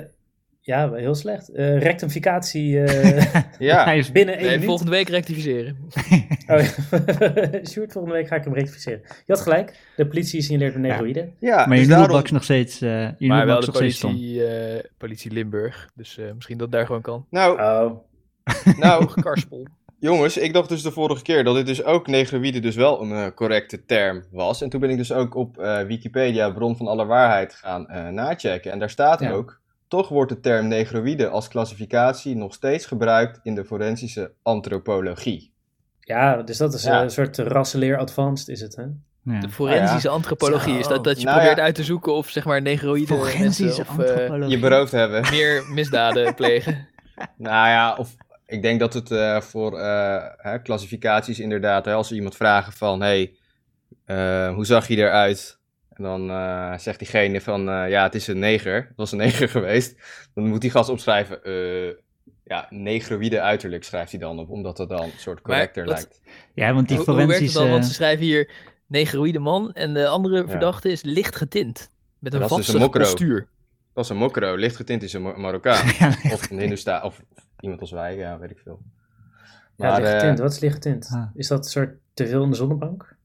ja, 0.60 0.92
heel 0.92 1.14
slecht. 1.14 1.48
Eh, 1.48 1.78
rectificatie 1.78 2.80
eh, 2.82 3.42
Ja. 3.58 3.84
Hij 3.84 3.98
is 3.98 4.12
binnen 4.12 4.34
één 4.34 4.42
Nee, 4.42 4.50
minuut. 4.52 4.66
volgende 4.68 4.90
week 4.90 5.08
rectificeren. 5.08 5.76
Oh, 6.46 6.60
ja. 6.60 6.64
Sjoerd, 7.70 7.92
volgende 7.92 8.16
week 8.16 8.26
ga 8.28 8.36
ik 8.36 8.44
hem 8.44 8.54
rectificeren. 8.54 9.00
Je 9.04 9.32
had 9.32 9.40
gelijk, 9.40 9.78
de 9.96 10.06
politie 10.06 10.42
signaleert 10.42 10.74
een 10.74 10.80
negroïde. 10.80 11.28
Ja, 11.40 11.56
maar 11.66 11.76
je 11.76 11.82
dus 11.86 11.88
daarom... 11.94 12.22
nog 12.30 12.44
steeds, 12.44 12.80
eh 12.80 13.08
je 13.18 13.26
Maar 13.26 13.46
wel 13.46 13.60
de 13.60 13.66
nog 13.66 13.74
steeds 13.74 13.96
stom. 13.96 14.10
politie, 14.10 14.42
politie 14.98 15.30
Limburg. 15.32 15.90
Dus 15.94 16.18
eh, 16.18 16.32
misschien 16.34 16.58
dat 16.58 16.72
daar 16.72 16.86
gewoon 16.86 17.02
kan. 17.02 17.26
Nou, 17.30 17.60
Oh, 17.60 17.98
nou, 18.78 19.20
Karspel. 19.22 19.66
Jongens, 20.00 20.36
ik 20.36 20.52
dacht 20.52 20.68
dus 20.68 20.82
de 20.82 20.90
vorige 20.90 21.22
keer 21.22 21.44
dat 21.44 21.54
dit 21.54 21.66
dus 21.66 21.84
ook 21.84 22.06
negroïde 22.06 22.60
dus 22.60 22.74
wel 22.76 23.02
een 23.02 23.12
eh, 23.12 23.26
correcte 23.34 23.84
term 23.84 24.24
was. 24.30 24.62
En 24.62 24.68
toen 24.68 24.80
ben 24.80 24.90
ik 24.90 24.96
dus 24.96 25.12
ook 25.12 25.34
op 25.34 25.58
eh, 25.58 25.80
Wikipedia, 25.82 26.50
bron 26.50 26.76
van 26.76 26.86
alle 26.86 27.04
waarheid, 27.06 27.54
gaan 27.54 27.88
eh, 27.88 28.08
nachecken. 28.08 28.72
En 28.72 28.78
daar 28.78 28.90
staat 28.90 29.20
Ja. 29.20 29.30
ook, 29.30 29.60
toch 29.88 30.08
wordt 30.08 30.32
de 30.32 30.40
term 30.40 30.68
negroïde 30.68 31.28
als 31.28 31.48
klassificatie 31.48 32.36
nog 32.36 32.54
steeds 32.54 32.86
gebruikt 32.86 33.40
in 33.42 33.54
de 33.54 33.64
forensische 33.64 34.32
antropologie. 34.42 35.52
ja, 36.00 36.42
dus 36.42 36.56
dat 36.56 36.74
is 36.74 36.82
Ja. 36.82 37.02
een 37.02 37.10
soort 37.10 37.38
rassenleer 37.38 37.96
advanced 37.98 38.48
is 38.48 38.60
het, 38.60 38.76
hè? 38.76 38.82
Ja. 39.24 39.40
De 39.40 39.48
forensische 39.48 40.08
antropologie. 40.08 40.78
Is 40.78 40.86
dat 40.88 41.04
dat 41.04 41.18
je 41.18 41.24
Nou 41.24 41.36
probeert 41.36 41.58
ja. 41.58 41.64
uit 41.64 41.74
te 41.74 41.84
zoeken 41.84 42.12
of 42.12 42.28
zeg 42.28 42.44
maar 42.44 42.62
negroïde 42.62 43.06
Forensische 43.14 43.84
mensen 43.96 44.42
of. 44.42 44.48
Je 44.50 44.58
beroofd 44.58 44.92
hebben. 44.92 45.20
meer 45.30 45.64
misdaden 45.68 46.34
plegen. 46.34 46.88
Nou 47.36 47.68
ja, 47.68 47.94
of 47.96 48.14
ik 48.50 48.62
denk 48.62 48.80
dat 48.80 48.94
het 48.94 49.10
eh, 49.10 49.40
voor 49.40 49.78
eh, 49.78 50.24
hè, 50.36 50.58
klassificaties 50.62 51.38
inderdaad, 51.40 51.84
hè, 51.84 51.92
als 51.92 52.08
we 52.08 52.14
iemand 52.14 52.36
vragen 52.36 52.72
van, 52.72 53.00
hey, 53.00 53.34
eh, 54.04 54.54
hoe 54.54 54.64
zag 54.66 54.88
je 54.88 54.96
eruit? 54.96 55.58
En 55.88 56.02
dan 56.02 56.30
eh, 56.30 56.78
zegt 56.78 56.98
diegene 56.98 57.40
van, 57.40 57.68
eh, 57.68 57.88
ja, 57.88 58.02
het 58.02 58.14
is 58.14 58.26
een 58.26 58.38
neger, 58.38 58.74
het 58.74 58.96
was 58.96 59.12
een 59.12 59.18
neger 59.26 59.48
geweest. 59.48 59.94
Dan 60.34 60.46
moet 60.46 60.60
die 60.60 60.70
gast 60.70 60.88
opschrijven, 60.90 61.44
eh, 61.44 61.94
ja, 62.44 62.66
negroïde 62.70 63.40
uiterlijk 63.40 63.84
schrijft 63.84 64.10
hij 64.10 64.20
dan 64.20 64.38
op, 64.38 64.50
omdat 64.50 64.76
dat 64.76 64.88
dan 64.88 65.02
een 65.02 65.10
soort 65.16 65.46
Maar 65.46 65.52
correcter 65.56 65.84
wat- 65.84 65.94
lijkt. 65.94 66.20
Ja, 66.54 66.72
want 66.74 66.88
die 66.88 66.96
hoe, 66.96 67.06
hoe 67.06 67.14
werkt 67.16 67.30
het 67.30 67.36
forensische... 67.38 67.58
dan? 67.62 67.70
Want 67.70 67.86
ze 67.86 67.92
schrijven 67.92 68.24
hier 68.24 68.50
negroïde 68.86 69.38
man 69.38 69.72
en 69.72 69.94
de 69.94 70.08
andere 70.08 70.48
verdachte 70.48 70.90
is 70.90 71.02
licht 71.02 71.36
getint. 71.36 71.90
Met 72.18 72.34
een 72.34 72.40
Dat 72.40 72.58
is 72.58 72.66
dus 72.66 72.88
postuur. 72.88 73.48
Dat 73.94 74.04
is 74.04 74.10
een 74.10 74.16
mokro, 74.16 74.54
licht 74.54 74.76
getint 74.76 75.02
is 75.02 75.12
een 75.12 75.22
Marokkaan. 75.22 75.86
Ja, 75.98 76.08
of 76.32 76.50
een 76.50 76.58
Hindoesta, 76.58 77.02
of, 77.04 77.20
of 77.36 77.44
iemand 77.60 77.80
als 77.80 77.90
wij, 77.90 78.16
ja, 78.16 78.38
weet 78.38 78.50
ik 78.50 78.58
veel. 78.64 78.80
Ja, 79.76 79.90
Maar, 79.90 80.00
lichtgetint. 80.00 80.36
eh, 80.38 80.44
Wat 80.44 80.52
is 80.52 80.60
lichtgetint? 80.60 81.08
Ah. 81.12 81.26
Is 81.34 81.48
dat 81.48 81.64
een 81.64 81.70
soort 81.70 81.94
te 82.14 82.26
veel 82.26 82.42
in 82.42 82.50
de 82.50 82.56
zonnebank? 82.56 83.16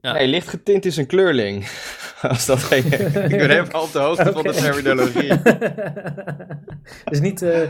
Ja. 0.00 0.12
Nee, 0.12 0.28
licht 0.28 0.48
getint 0.48 0.84
is 0.84 0.96
een 0.96 1.06
kleurling. 1.06 1.64
Als 2.22 2.46
dat 2.46 2.58
geen... 2.62 2.84
ik 3.32 3.38
ben 3.38 3.50
helemaal 3.50 3.82
op 3.82 3.92
de 3.92 3.98
hoogte 3.98 4.32
van 4.32 4.42
de 4.42 4.52
terminologie. 4.52 5.32
dus 7.10 7.20
niet, 7.20 7.42
eh, 7.42 7.60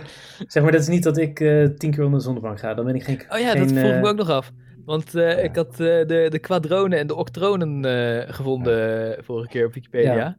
zeg 0.47 0.63
maar, 0.63 0.73
dat 0.73 0.81
is 0.81 0.89
niet 0.89 1.03
dat 1.03 1.17
ik 1.19 1.41
eh, 1.41 1.65
tien 1.65 1.91
keer 1.91 2.05
onder 2.05 2.19
de 2.19 2.25
zonnebank 2.25 2.59
ga. 2.59 2.75
Dan 2.75 2.85
ben 2.85 2.95
ik 2.95 3.05
geen. 3.05 3.21
Oh 3.29 3.39
ja, 3.39 3.51
geen, 3.51 3.61
dat 3.61 3.79
vroeg 3.79 3.93
ik 3.93 4.01
me 4.01 4.09
ook 4.09 4.17
nog 4.17 4.31
af. 4.31 4.53
Want 4.85 5.15
eh, 5.15 5.45
ik 5.45 5.57
had 5.57 5.71
eh, 5.73 5.79
de, 5.79 6.27
de 6.31 6.39
quadronen 6.39 6.99
en 6.99 7.07
de 7.07 7.15
octronen 7.15 7.85
eh, 7.85 8.35
gevonden 8.35 9.25
vorige 9.25 9.49
keer 9.49 9.67
op 9.67 9.75
Wikipedia. 9.75 10.37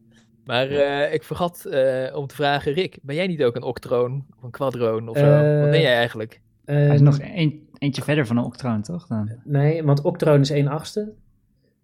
Ja. 0.47 0.53
Maar 0.53 0.67
eh, 0.69 1.13
ik 1.13 1.23
vergat 1.23 1.65
eh, 1.65 2.15
om 2.15 2.27
te 2.27 2.35
vragen, 2.35 2.73
Rick, 2.73 2.97
ben 3.01 3.15
jij 3.15 3.27
niet 3.27 3.43
ook 3.43 3.55
een 3.55 3.63
octroon 3.63 4.25
of 4.37 4.43
een 4.43 4.51
quadroon 4.51 5.09
of 5.09 5.17
zo? 5.17 5.23
Eh, 5.25 5.61
Wat 5.61 5.69
ben 5.71 5.81
jij 5.81 5.95
eigenlijk? 5.95 6.41
eh, 6.65 6.75
Hij 6.75 6.95
is 6.95 7.01
nog 7.01 7.19
een, 7.21 7.67
eentje 7.77 8.01
verder 8.01 8.25
van 8.27 8.37
een 8.37 8.43
octroon, 8.43 8.81
toch? 8.81 9.07
Dan? 9.07 9.31
Nee, 9.43 9.83
want 9.83 10.01
octroon 10.01 10.39
is 10.39 10.49
1 10.49 10.67
achtste. 10.67 11.13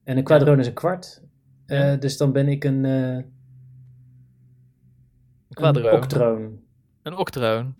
En 0.03 0.17
een 0.17 0.23
quadroon 0.23 0.59
is 0.59 0.67
een 0.67 0.73
kwart. 0.73 1.21
Eh, 1.65 1.79
Ja. 1.79 1.95
Dus 1.95 2.17
dan 2.17 2.31
ben 2.31 2.47
ik 2.47 2.63
een, 2.63 2.85
eh 2.85 2.91
Een 3.15 3.25
quadroon. 5.49 5.85
een 5.85 5.93
octroon. 5.97 6.59
Een 7.03 7.17
octroon. 7.17 7.75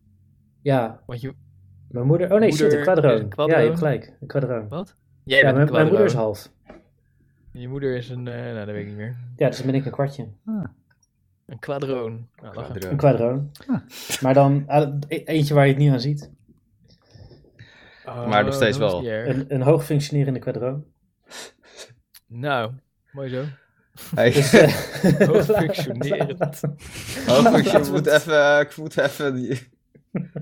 Ja, 0.61 1.01
Want 1.05 1.21
je... 1.21 1.33
mijn 1.89 2.05
moeder... 2.05 2.33
Oh 2.33 2.39
nee, 2.39 2.51
shit, 2.51 2.59
Moeder 2.61 2.77
een 2.77 2.83
quadroon. 2.83 3.13
is 3.15 3.19
een 3.21 3.29
quadroon. 3.29 3.55
Ja, 3.55 3.61
je 3.61 3.67
hebt 3.67 3.79
gelijk. 3.79 4.17
Een 4.21 4.27
quadroon. 4.27 4.67
Wat? 4.67 4.95
Jij 5.23 5.37
Ja, 5.37 5.43
bent 5.43 5.55
mijn, 5.55 5.67
een 5.67 5.73
mijn 5.73 5.87
moeder 5.87 6.05
is 6.05 6.13
half. 6.13 6.51
Je 7.53 7.67
moeder 7.67 7.95
is 7.95 8.09
een... 8.09 8.27
eh, 8.27 8.41
nou, 8.43 8.55
dat 8.55 8.65
weet 8.65 8.81
ik 8.81 8.87
niet 8.87 8.97
meer. 8.97 9.15
Ja, 9.35 9.47
dus 9.47 9.57
dan 9.57 9.65
ben 9.65 9.75
ik 9.75 9.85
een 9.85 9.91
kwartje. 9.91 10.27
Een 11.45 11.59
quadroon. 11.59 12.27
Nou. 12.41 12.65
Een 12.79 12.97
quadroon. 12.97 13.51
Maar 14.21 14.33
dan 14.33 14.63
ah, 14.67 14.93
e- 15.07 15.23
eentje 15.23 15.53
waar 15.53 15.65
je 15.65 15.71
het 15.73 15.81
niet 15.81 15.91
aan 15.91 15.99
ziet. 15.99 16.31
Maar 18.05 18.43
nog 18.45 18.53
steeds 18.53 18.71
is 18.71 18.77
wel. 18.77 19.07
Een, 19.07 19.45
een 19.53 19.61
hoog 19.61 19.85
functionerende 19.85 20.39
quadroon. 20.39 20.85
Nou, 22.27 22.71
mooi 23.11 23.29
zo. 23.29 23.43
Hey, 24.15 24.31
Dus, 24.31 24.53
eh, 24.53 25.27
Hoog 25.27 25.45
functionerend. 25.45 26.61
oh, 27.29 27.57
ik, 27.57 27.89
moet 27.91 28.07
even, 28.07 28.59
ik 28.59 28.77
moet 28.77 28.97
even 28.97 29.35
die, 29.35 29.59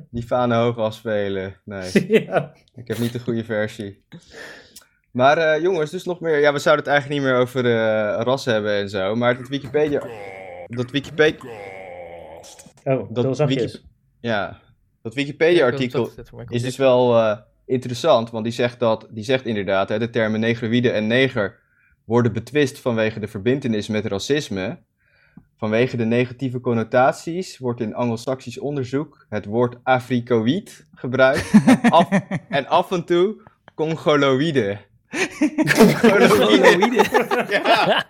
die 0.09 0.23
fanen 0.23 0.57
hoog 0.57 0.77
afspelen. 0.77 1.55
Nee, 1.63 1.91
ja. 2.25 2.53
ik 2.75 2.87
heb 2.87 2.97
niet 2.97 3.13
de 3.13 3.19
goede 3.19 3.43
versie. 3.43 4.03
Maar 5.11 5.37
eh, 5.37 5.61
jongens, 5.61 5.91
dus 5.91 6.03
nog 6.03 6.19
meer. 6.19 6.39
Ja, 6.39 6.53
we 6.53 6.59
zouden 6.59 6.85
het 6.85 6.93
eigenlijk 6.93 7.21
niet 7.21 7.31
meer 7.31 7.39
over 7.41 7.65
eh 7.65 8.21
ras 8.23 8.45
hebben 8.45 8.73
en 8.73 8.89
zo. 8.89 9.15
Maar 9.15 9.37
dat 9.37 9.47
Wikipedia. 9.47 10.03
Dat 10.67 10.91
Wikipedia. 10.91 11.49
Oh, 12.83 13.07
Dat 13.09 13.23
dat 13.23 13.35
zachtjes. 13.35 13.71
Wiki- 13.73 13.85
Ja, 14.19 14.59
dat 15.01 15.13
Wikipedia-artikel 15.13 16.09
Ja, 16.15 16.43
is 16.49 16.61
dus 16.61 16.77
wel 16.77 17.17
eh, 17.17 17.37
interessant, 17.65 18.29
want 18.31 18.43
die 18.43 18.53
zegt, 18.53 18.79
dat, 18.79 19.07
die 19.09 19.23
zegt 19.23 19.45
inderdaad, 19.45 19.89
hè, 19.89 19.99
de 19.99 20.09
termen 20.09 20.39
negroïde 20.39 20.91
en 20.91 21.07
neger 21.07 21.59
worden 22.05 22.33
betwist 22.33 22.79
vanwege 22.79 23.19
de 23.19 23.27
verbintenis 23.27 23.87
met 23.87 24.05
racisme. 24.05 24.77
Vanwege 25.57 25.97
de 25.97 26.05
negatieve 26.05 26.59
connotaties 26.59 27.57
wordt 27.57 27.81
in 27.81 27.95
anglo-saxisch 27.95 28.59
onderzoek 28.59 29.25
het 29.29 29.45
woord 29.45 29.75
Afrikoïd 29.83 30.87
gebruikt 30.95 31.51
en 31.65 31.89
af, 31.99 32.09
en 32.49 32.67
af 32.67 32.91
en 32.91 33.05
toe 33.05 33.41
Congoloïde. 33.75 34.77
Congoloïde. 36.01 37.03
ja, 37.49 38.05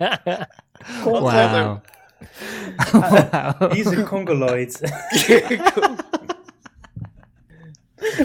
Wauw. 1.04 1.22
Wauw. 1.22 1.82
He's 3.70 3.88
a 3.88 4.04
Congoloid. 4.04 4.80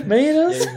Meen 0.06 0.22
je 0.22 0.32
dat? 0.32 0.68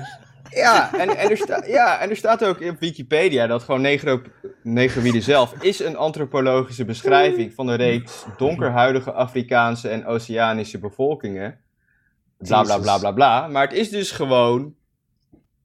Ja, 0.50 0.94
en, 0.94 1.18
en, 1.18 1.30
er 1.30 1.38
sta, 1.38 1.64
ja, 1.66 2.00
en 2.00 2.10
er 2.10 2.16
staat 2.16 2.46
ook 2.46 2.62
op 2.62 2.80
Wikipedia 2.80 3.48
dat 3.48 3.64
gewoon 3.64 3.82
negro, 3.82 4.22
negroïde 4.64 5.22
zelf 5.22 5.54
is 5.64 5.80
een 5.80 5.96
antropologische 5.96 6.86
beschrijving 6.86 7.54
van 7.54 7.68
een 7.68 7.76
reeks 7.76 8.26
donkerhuidige 8.38 9.12
Afrikaanse 9.12 9.90
en 9.90 10.06
Oceanische 10.06 10.80
bevolkingen. 10.80 11.60
Bla 12.38 12.64
bla 12.64 12.78
bla 12.78 12.98
bla 12.98 13.12
bla. 13.12 13.48
Maar 13.48 13.64
het 13.64 13.78
is 13.78 13.90
dus 13.90 14.12
gewoon 14.12 14.76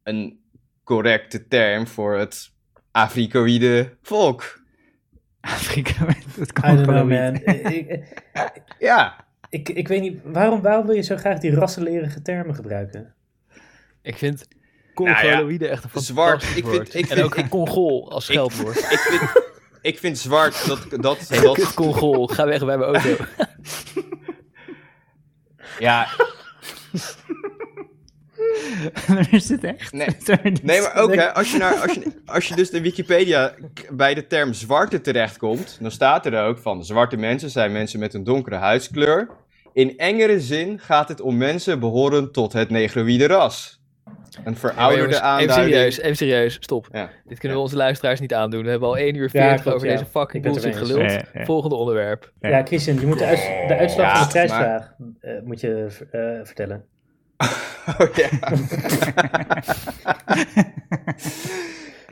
een 0.03 0.44
correcte 0.85 1.49
term 1.49 1.87
voor 1.87 2.17
het 2.19 2.53
Afrikoïde 2.91 3.97
volk. 4.03 4.63
Afrika, 5.41 6.07
dat 6.37 6.49
I 6.49 6.53
kan 6.53 6.77
don't 6.77 6.87
know, 6.87 7.09
man. 7.09 7.35
ik, 7.35 7.67
ik, 7.69 8.23
Ja, 8.79 9.25
ik, 9.49 9.69
ik 9.69 9.89
weet 9.89 10.01
niet, 10.01 10.21
waarom, 10.25 10.63
waarom 10.63 10.87
wil 10.87 10.95
je 10.95 11.03
zo 11.03 11.17
graag 11.17 11.39
die 11.39 11.55
rassenlerige 11.55 12.23
termen 12.23 12.55
gebruiken? 12.55 13.15
Ik 14.03 14.19
vind 14.19 14.49
Nou 14.95 15.09
ja, 15.09 15.21
Congoloïde 15.21 15.69
echt 15.69 15.85
een 15.95 16.01
zwart, 16.01 16.43
ik 16.57 16.67
vind- 16.67 16.95
ik 16.95 17.01
En 17.01 17.07
vind- 17.17 17.23
ook 17.23 17.35
ik- 17.37 17.49
Congol 17.49 18.11
als 18.11 18.25
scheldwoord. 18.25 18.79
ik 18.93 18.99
vind, 18.99 19.23
ik 19.83 19.99
vind 19.99 20.19
zwart 20.19 20.67
dat... 20.67 20.87
dat, 21.03 21.29
Hey, 21.29 21.41
dat 21.41 21.55
kut 21.57 21.75
Congol, 21.75 22.27
ga 22.27 22.47
weg 22.47 22.65
bij 22.65 22.79
mijn 22.79 22.95
auto. 22.95 23.25
ja, 25.79 26.07
is 29.31 29.47
dit 29.47 29.65
echt? 29.65 29.93
Nee. 29.93 30.07
Nee, 30.63 30.81
maar 30.81 30.97
ook 30.97 31.15
hè, 31.15 31.35
als 31.35 31.53
je, 31.53 31.59
naar, 31.59 31.75
als, 31.75 31.93
je, 31.95 32.13
als 32.27 32.49
je 32.49 32.57
dus 32.57 32.71
in 32.71 32.83
Wikipedia 32.83 33.53
bij 33.93 34.15
de 34.15 34.27
term 34.27 34.53
zwarte 34.53 35.01
terechtkomt, 35.01 35.79
dan 35.81 35.91
staat 35.91 36.27
er 36.27 36.45
ook 36.47 36.59
van 36.59 36.85
zwarte 36.85 37.17
mensen 37.17 37.51
zijn 37.51 37.73
mensen 37.73 37.99
met 37.99 38.15
een 38.15 38.25
donkere 38.25 38.57
huidskleur. 38.57 39.29
In 39.73 39.99
engere 39.99 40.41
zin 40.41 40.79
gaat 40.79 41.09
het 41.09 41.21
om 41.21 41.37
mensen 41.37 41.81
behorend 41.81 42.33
tot 42.33 42.53
het 42.53 42.71
negroïde 42.71 43.27
ras. 43.27 43.83
Een 44.05 44.43
Maar 44.45 44.55
verouderde 44.55 44.99
jongens, 45.03 45.17
even 45.17 45.29
aanduiding. 45.29 45.75
serieus, 45.75 45.99
even 45.99 46.17
serieus, 46.17 46.55
stop. 46.61 46.89
Ja. 46.93 47.11
Dit 47.25 47.39
kunnen 47.39 47.59
we 47.59 47.65
onze 47.65 47.77
luisteraars 47.77 48.21
niet 48.21 48.35
aandoen. 48.35 48.63
We 48.65 48.71
hebben 48.71 48.89
al 48.89 48.97
1 48.97 49.15
uur 49.15 49.29
Ja, 49.33 49.41
40 49.41 49.61
klopt, 49.63 49.77
over 49.77 49.89
ja. 49.89 49.93
deze 49.97 50.07
fucking 50.11 50.45
het 50.45 50.53
bullshit 50.53 50.77
geluld. 50.77 51.11
Ja, 51.11 51.23
ja. 51.35 51.45
Volgende 51.45 51.75
onderwerp. 51.77 52.33
Ja. 52.41 52.49
Ja, 52.49 52.63
Christian, 52.65 53.01
je 53.01 53.07
moet 53.07 53.19
de, 53.19 53.25
uits- 53.25 53.47
de 53.69 53.77
uitslag 53.77 54.07
Ja, 54.07 54.19
van 54.19 54.29
de 54.29 54.35
maar- 54.35 54.47
prijsvraag 54.47 54.93
eh, 55.21 55.33
moet 55.45 55.61
je 55.61 55.87
eh, 56.11 56.21
vertellen. 56.43 56.85
Oh, 58.01 58.15
ja. 58.15 58.29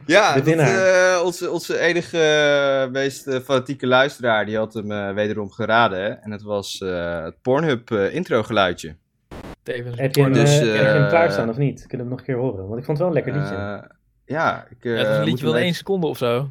ja, 0.07 0.35
dat, 0.35 0.47
eh, 0.47 1.21
onze, 1.25 1.51
onze 1.51 1.79
enige 1.79 2.19
eh, 2.19 2.91
meest 2.93 3.27
eh, 3.27 3.41
fanatieke 3.41 3.87
luisteraar, 3.87 4.47
die 4.47 4.57
had 4.57 4.75
hem 4.75 4.93
eh, 4.93 5.15
wederom 5.15 5.51
geraden. 5.51 5.99
Hè? 6.03 6.09
En 6.09 6.31
het 6.31 6.43
was 6.43 6.81
eh, 6.81 7.23
het 7.25 7.35
Pornhub 7.43 7.91
intro 7.91 8.43
geluidje. 8.43 8.95
Tevens 9.63 9.99
Heb 9.99 10.15
je 10.15 10.23
hem, 10.23 10.33
Dus, 10.33 10.51
eh, 10.61 10.67
heb 10.67 10.75
je 10.75 10.83
hem 10.83 11.09
klaarstaan 11.09 11.49
of 11.49 11.57
niet? 11.57 11.87
Kunnen 11.87 11.91
we 11.91 11.97
hem 12.03 12.09
nog 12.09 12.19
een 12.19 12.25
keer 12.25 12.37
horen? 12.37 12.67
Want 12.69 12.79
ik 12.79 12.85
vond 12.85 12.99
het 12.99 13.07
wel 13.09 13.17
een 13.17 13.23
lekker 13.25 13.33
liedje. 13.43 13.91
Ja, 14.27 14.67
ik, 14.71 14.85
eh, 14.85 15.01
ja, 15.03 15.17
moet 15.17 15.27
liedje 15.27 15.45
van 15.47 15.55
één 15.55 15.63
even- 15.65 15.75
seconde 15.77 16.07
of 16.07 16.19
zo. 16.19 16.49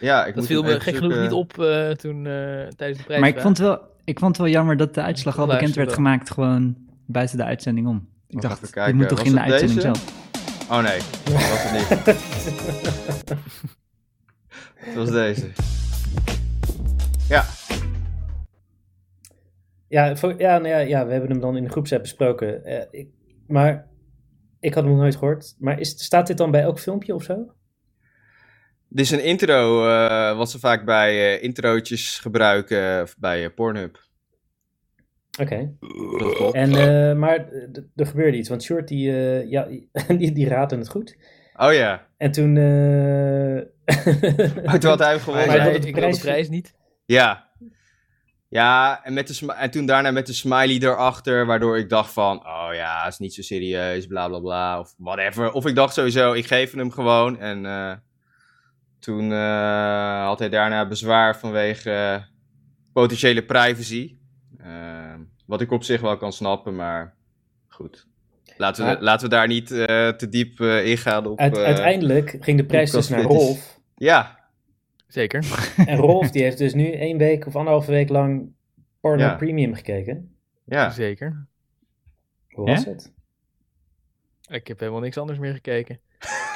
Ja, 0.00 0.20
ik 0.20 0.26
Dat 0.26 0.36
moet 0.36 0.46
viel 0.46 0.62
me 0.62 0.80
gek 0.80 0.96
genoeg 0.96 1.18
niet 1.18 1.32
op 1.32 1.58
eh, 1.58 1.90
toen 1.90 2.26
eh, 2.26 2.32
tijdens 2.76 2.98
de 2.98 3.04
prijs. 3.04 3.20
Maar 3.20 3.28
ik 3.28 3.40
vond, 3.40 3.58
het 3.58 3.66
wel, 3.66 3.80
ik 4.04 4.18
vond 4.18 4.30
het 4.36 4.40
wel 4.46 4.54
jammer 4.54 4.76
dat 4.76 4.94
de 4.94 5.02
uitslag 5.02 5.38
al 5.38 5.46
bekend 5.46 5.74
werd 5.74 5.92
gemaakt 5.92 6.30
gewoon 6.30 6.76
buiten 7.06 7.36
de 7.36 7.44
uitzending 7.44 7.86
om. 7.86 8.08
Ik 8.28 8.40
dacht, 8.40 8.60
dit 8.60 8.70
kijken. 8.70 8.96
moet 8.96 9.08
toch 9.08 9.18
Was 9.18 9.26
in 9.26 9.34
de 9.34 9.40
uitzending 9.40 9.80
deze? 9.80 9.94
zelf? 9.94 10.24
Oh 10.70 10.82
nee, 10.82 10.98
dat 11.24 11.48
was 11.48 11.62
het 11.62 11.72
niet. 11.72 12.16
Het 14.76 14.94
was 14.94 15.10
deze. 15.10 15.50
Ja, 17.28 17.44
Ja, 19.88 20.16
voor, 20.16 20.34
ja, 20.38 20.58
nou 20.58 20.68
ja, 20.68 20.78
ja, 20.78 21.06
we 21.06 21.12
hebben 21.12 21.30
hem 21.30 21.40
dan 21.40 21.56
in 21.56 21.62
de 21.62 21.70
groepsapp 21.70 22.02
besproken. 22.02 22.64
Eh, 22.64 22.86
ik, 22.90 23.08
maar 23.46 23.86
ik 24.60 24.74
had 24.74 24.82
hem 24.82 24.92
nog 24.92 25.00
nooit 25.00 25.16
gehoord. 25.16 25.54
Maar 25.58 25.80
is, 25.80 26.04
staat 26.04 26.26
dit 26.26 26.36
dan 26.36 26.50
bij 26.50 26.62
elk 26.62 26.78
filmpje 26.78 27.14
of 27.14 27.22
zo? 27.22 27.54
dit 28.88 29.04
is 29.04 29.10
een 29.10 29.24
intro 29.24 29.88
eh, 29.88 30.36
wat 30.36 30.50
ze 30.50 30.58
vaak 30.58 30.84
bij 30.84 31.36
eh, 31.36 31.42
introotjes 31.42 32.18
gebruiken 32.18 33.08
bij 33.18 33.50
Pornhub. 33.50 34.05
Oké. 35.40 35.72
Dat 36.18 36.34
klopt. 36.34 36.54
En, 36.54 36.74
eh, 36.74 37.16
maar 37.16 37.36
eh, 37.48 37.62
er 37.96 38.06
gebeurde 38.06 38.36
iets. 38.36 38.48
Want 38.48 38.62
Short, 38.62 38.88
die, 38.88 39.10
eh, 39.10 39.50
ja, 39.50 39.68
die, 40.18 40.32
die 40.32 40.48
raadde 40.48 40.76
het 40.76 40.88
goed. 40.88 41.16
Oh 41.56 41.72
ja, 41.72 42.06
En 42.16 42.30
toen... 42.32 42.56
eh, 42.56 43.62
Oh, 44.64 44.72
toen 44.74 44.90
had 44.90 44.98
hij 44.98 45.10
hem 45.10 45.18
gewonnen. 45.20 45.46
Maar 45.48 45.68
ik 45.68 45.82
de 45.82 45.90
prijs- 45.90 46.18
prijs 46.20 46.48
niet. 46.48 46.74
Ja. 47.06 47.44
Ja, 48.48 49.00
en, 49.04 49.14
met 49.14 49.26
de 49.28 49.52
en 49.52 49.70
toen 49.70 49.86
daarna 49.86 50.10
met 50.10 50.26
de 50.26 50.32
smiley 50.32 50.78
erachter, 50.78 51.46
waardoor 51.46 51.78
ik 51.78 51.88
dacht 51.88 52.12
van, 52.12 52.46
oh 52.46 52.68
ja, 52.72 53.06
is 53.06 53.18
niet 53.18 53.34
zo 53.34 53.42
serieus, 53.42 54.06
bla 54.06 54.28
bla 54.28 54.38
bla, 54.40 54.80
of 54.80 54.94
whatever. 54.98 55.52
Of 55.52 55.66
ik 55.66 55.74
dacht 55.74 55.94
sowieso, 55.94 56.32
ik 56.32 56.46
geef 56.46 56.72
hem 56.72 56.90
gewoon. 56.90 57.38
En 57.38 57.66
eh, 57.66 57.92
toen 58.98 59.32
eh, 59.32 60.24
had 60.24 60.38
hij 60.38 60.48
daarna 60.48 60.86
bezwaar 60.88 61.36
vanwege 61.38 62.24
potentiële 62.92 63.44
privacy. 63.44 64.16
Eh, 64.58 65.05
wat 65.46 65.60
ik 65.60 65.70
op 65.70 65.82
zich 65.84 66.00
wel 66.00 66.16
kan 66.16 66.32
snappen, 66.32 66.76
maar 66.76 67.14
goed. 67.68 68.06
Laten 68.56 68.86
we, 68.86 68.96
laten 69.04 69.28
we 69.28 69.34
daar 69.34 69.46
niet 69.46 69.70
eh, 69.70 70.08
te 70.08 70.28
diep 70.28 70.60
eh, 70.60 70.86
ingaan 70.86 71.26
op... 71.26 71.38
Uit- 71.38 71.56
eh, 71.56 71.64
uiteindelijk 71.64 72.36
ging 72.40 72.58
de 72.58 72.64
prijs 72.64 72.90
dus 72.90 73.08
naar. 73.08 73.22
Rolf. 73.22 73.80
Ja, 73.94 74.44
Zeker. 75.06 75.44
En 75.86 75.96
Rolf 75.96 76.30
die 76.30 76.42
heeft 76.42 76.58
dus 76.58 76.74
nu 76.74 76.90
één 76.92 77.18
week 77.18 77.46
of 77.46 77.56
anderhalve 77.56 77.90
week 77.90 78.08
lang 78.08 78.52
Porno 79.00 79.22
Ja. 79.22 79.34
Premium 79.34 79.74
gekeken. 79.74 80.36
ja. 80.64 80.90
Zeker. 80.90 81.46
Hoe 82.50 82.66
was 82.66 82.84
Ja? 82.84 82.90
het? 82.90 83.12
Ik 84.48 84.66
heb 84.66 84.78
helemaal 84.80 85.00
niks 85.00 85.18
anders 85.18 85.38
meer 85.38 85.52
gekeken. 85.52 86.00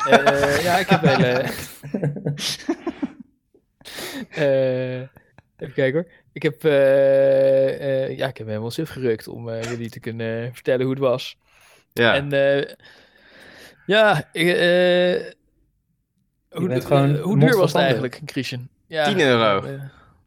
Eh, 0.09 0.62
ja, 0.66 0.78
ik 0.78 0.88
heb 0.88 1.01
hele... 1.01 1.45
Eh, 4.30 5.01
even 5.57 5.74
kijken 5.74 5.93
hoor. 5.93 6.07
Ik 6.33 6.43
heb, 6.43 6.64
eh, 6.64 8.05
eh, 8.05 8.16
ja, 8.18 8.26
ik 8.28 8.37
heb 8.37 8.47
me 8.47 8.53
helemaal 8.53 8.70
suf 8.70 8.91
gerukt 8.91 9.28
om 9.28 9.49
eh, 9.49 9.62
jullie 9.62 9.91
te 9.91 10.01
kunnen 10.01 10.55
vertellen 10.55 10.83
hoe 10.83 10.91
het 10.95 11.03
was. 11.03 11.37
ja. 11.93 12.14
En 12.14 12.33
eh, 12.33 12.74
ja, 13.87 14.28
ik, 14.33 14.47
eh, 14.47 15.33
hoe, 16.51 17.39
duur 17.39 17.57
was 17.57 17.72
het 17.72 17.83
eigenlijk, 17.83 18.20
Christian? 18.26 18.68
Ja, 18.87 19.05
10 19.05 19.20
euro. 19.20 19.62
eh, 19.62 19.81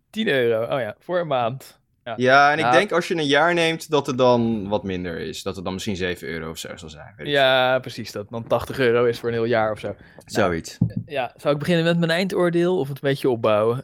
10 0.09 0.27
euro, 0.27 0.63
oh 0.75 0.79
ja, 0.79 0.95
voor 0.99 1.19
een 1.19 1.27
maand. 1.27 1.81
Ja, 2.15 2.51
en 2.51 2.57
ik 2.57 2.63
Ja. 2.65 2.71
denk 2.71 2.91
als 2.91 3.07
je 3.07 3.15
een 3.15 3.25
jaar 3.25 3.53
neemt 3.53 3.89
dat 3.89 4.07
het 4.07 4.17
dan 4.17 4.67
wat 4.69 4.83
minder 4.83 5.19
is. 5.19 5.43
Dat 5.43 5.55
het 5.55 5.63
dan 5.63 5.73
misschien 5.73 5.95
7 5.95 6.27
euro 6.27 6.49
of 6.49 6.57
zo 6.57 6.77
zal 6.77 6.89
zijn. 6.89 7.13
Ja, 7.17 7.79
precies. 7.79 8.11
Dat 8.11 8.29
dan 8.29 8.47
80 8.47 8.79
euro 8.79 9.05
is 9.05 9.19
voor 9.19 9.29
een 9.29 9.35
heel 9.35 9.43
jaar 9.45 9.71
of 9.71 9.79
zo. 9.79 9.95
Zoiets. 10.25 10.77
Ja, 11.05 11.33
zou 11.37 11.53
ik 11.53 11.59
beginnen 11.59 11.83
met 11.85 11.97
mijn 11.99 12.11
eindoordeel 12.11 12.79
of 12.79 12.87
het 12.87 12.95
een 13.03 13.09
beetje 13.09 13.29
opbouwen? 13.29 13.83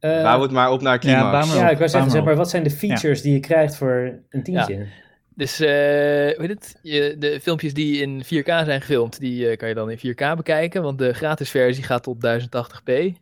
Eh, 0.00 0.22
Bouw 0.22 0.42
het 0.42 0.50
maar 0.50 0.70
op 0.70 0.82
naar 0.82 0.98
Climax. 0.98 1.54
ja, 1.54 1.70
ik 1.70 1.78
wou 1.78 1.90
zeggen, 1.90 2.10
zeg 2.10 2.24
maar 2.24 2.36
wat 2.36 2.50
zijn 2.50 2.62
de 2.62 2.70
features 2.70 3.22
die 3.22 3.32
je 3.32 3.40
krijgt 3.40 3.76
voor 3.76 4.18
een 4.30 4.42
tientje? 4.42 4.86
Dus, 5.34 5.60
eh 5.60 5.68
hoe 5.68 6.34
heet 6.36 6.48
het? 6.48 6.78
Je, 6.82 7.16
de 7.18 7.40
filmpjes 7.40 7.74
die 7.74 8.00
in 8.00 8.24
4K 8.24 8.44
zijn 8.46 8.80
gefilmd, 8.80 9.20
die 9.20 9.48
eh, 9.48 9.56
kan 9.56 9.68
je 9.68 9.74
dan 9.74 9.90
in 9.90 9.98
4K 9.98 10.36
bekijken. 10.36 10.82
Want 10.82 10.98
de 10.98 11.12
gratis 11.12 11.50
versie 11.50 11.84
gaat 11.84 12.02
tot 12.02 12.16
1080p. 12.26 13.16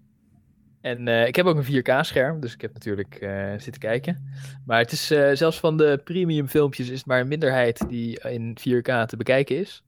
En 0.85 1.09
eh, 1.09 1.27
ik 1.27 1.37
heb 1.37 1.47
ook 1.47 1.57
een 1.57 1.83
4K-scherm, 1.83 2.41
dus 2.41 2.55
ik 2.55 2.61
heb 2.61 2.73
natuurlijk 2.73 3.15
eh, 3.15 3.51
zitten 3.51 3.79
kijken. 3.79 4.33
Maar 4.67 4.79
het 4.79 4.93
is 4.93 5.11
eh, 5.11 5.31
zelfs 5.33 5.61
van 5.61 5.77
de 5.77 6.01
premium 6.05 6.49
filmpjes 6.49 6.91
is 6.91 6.99
het 6.99 7.07
maar 7.07 7.21
een 7.21 7.29
minderheid 7.29 7.89
die 7.89 8.21
in 8.21 8.57
4K 8.61 9.07
te 9.07 9.17
bekijken 9.17 9.59
is. 9.59 9.84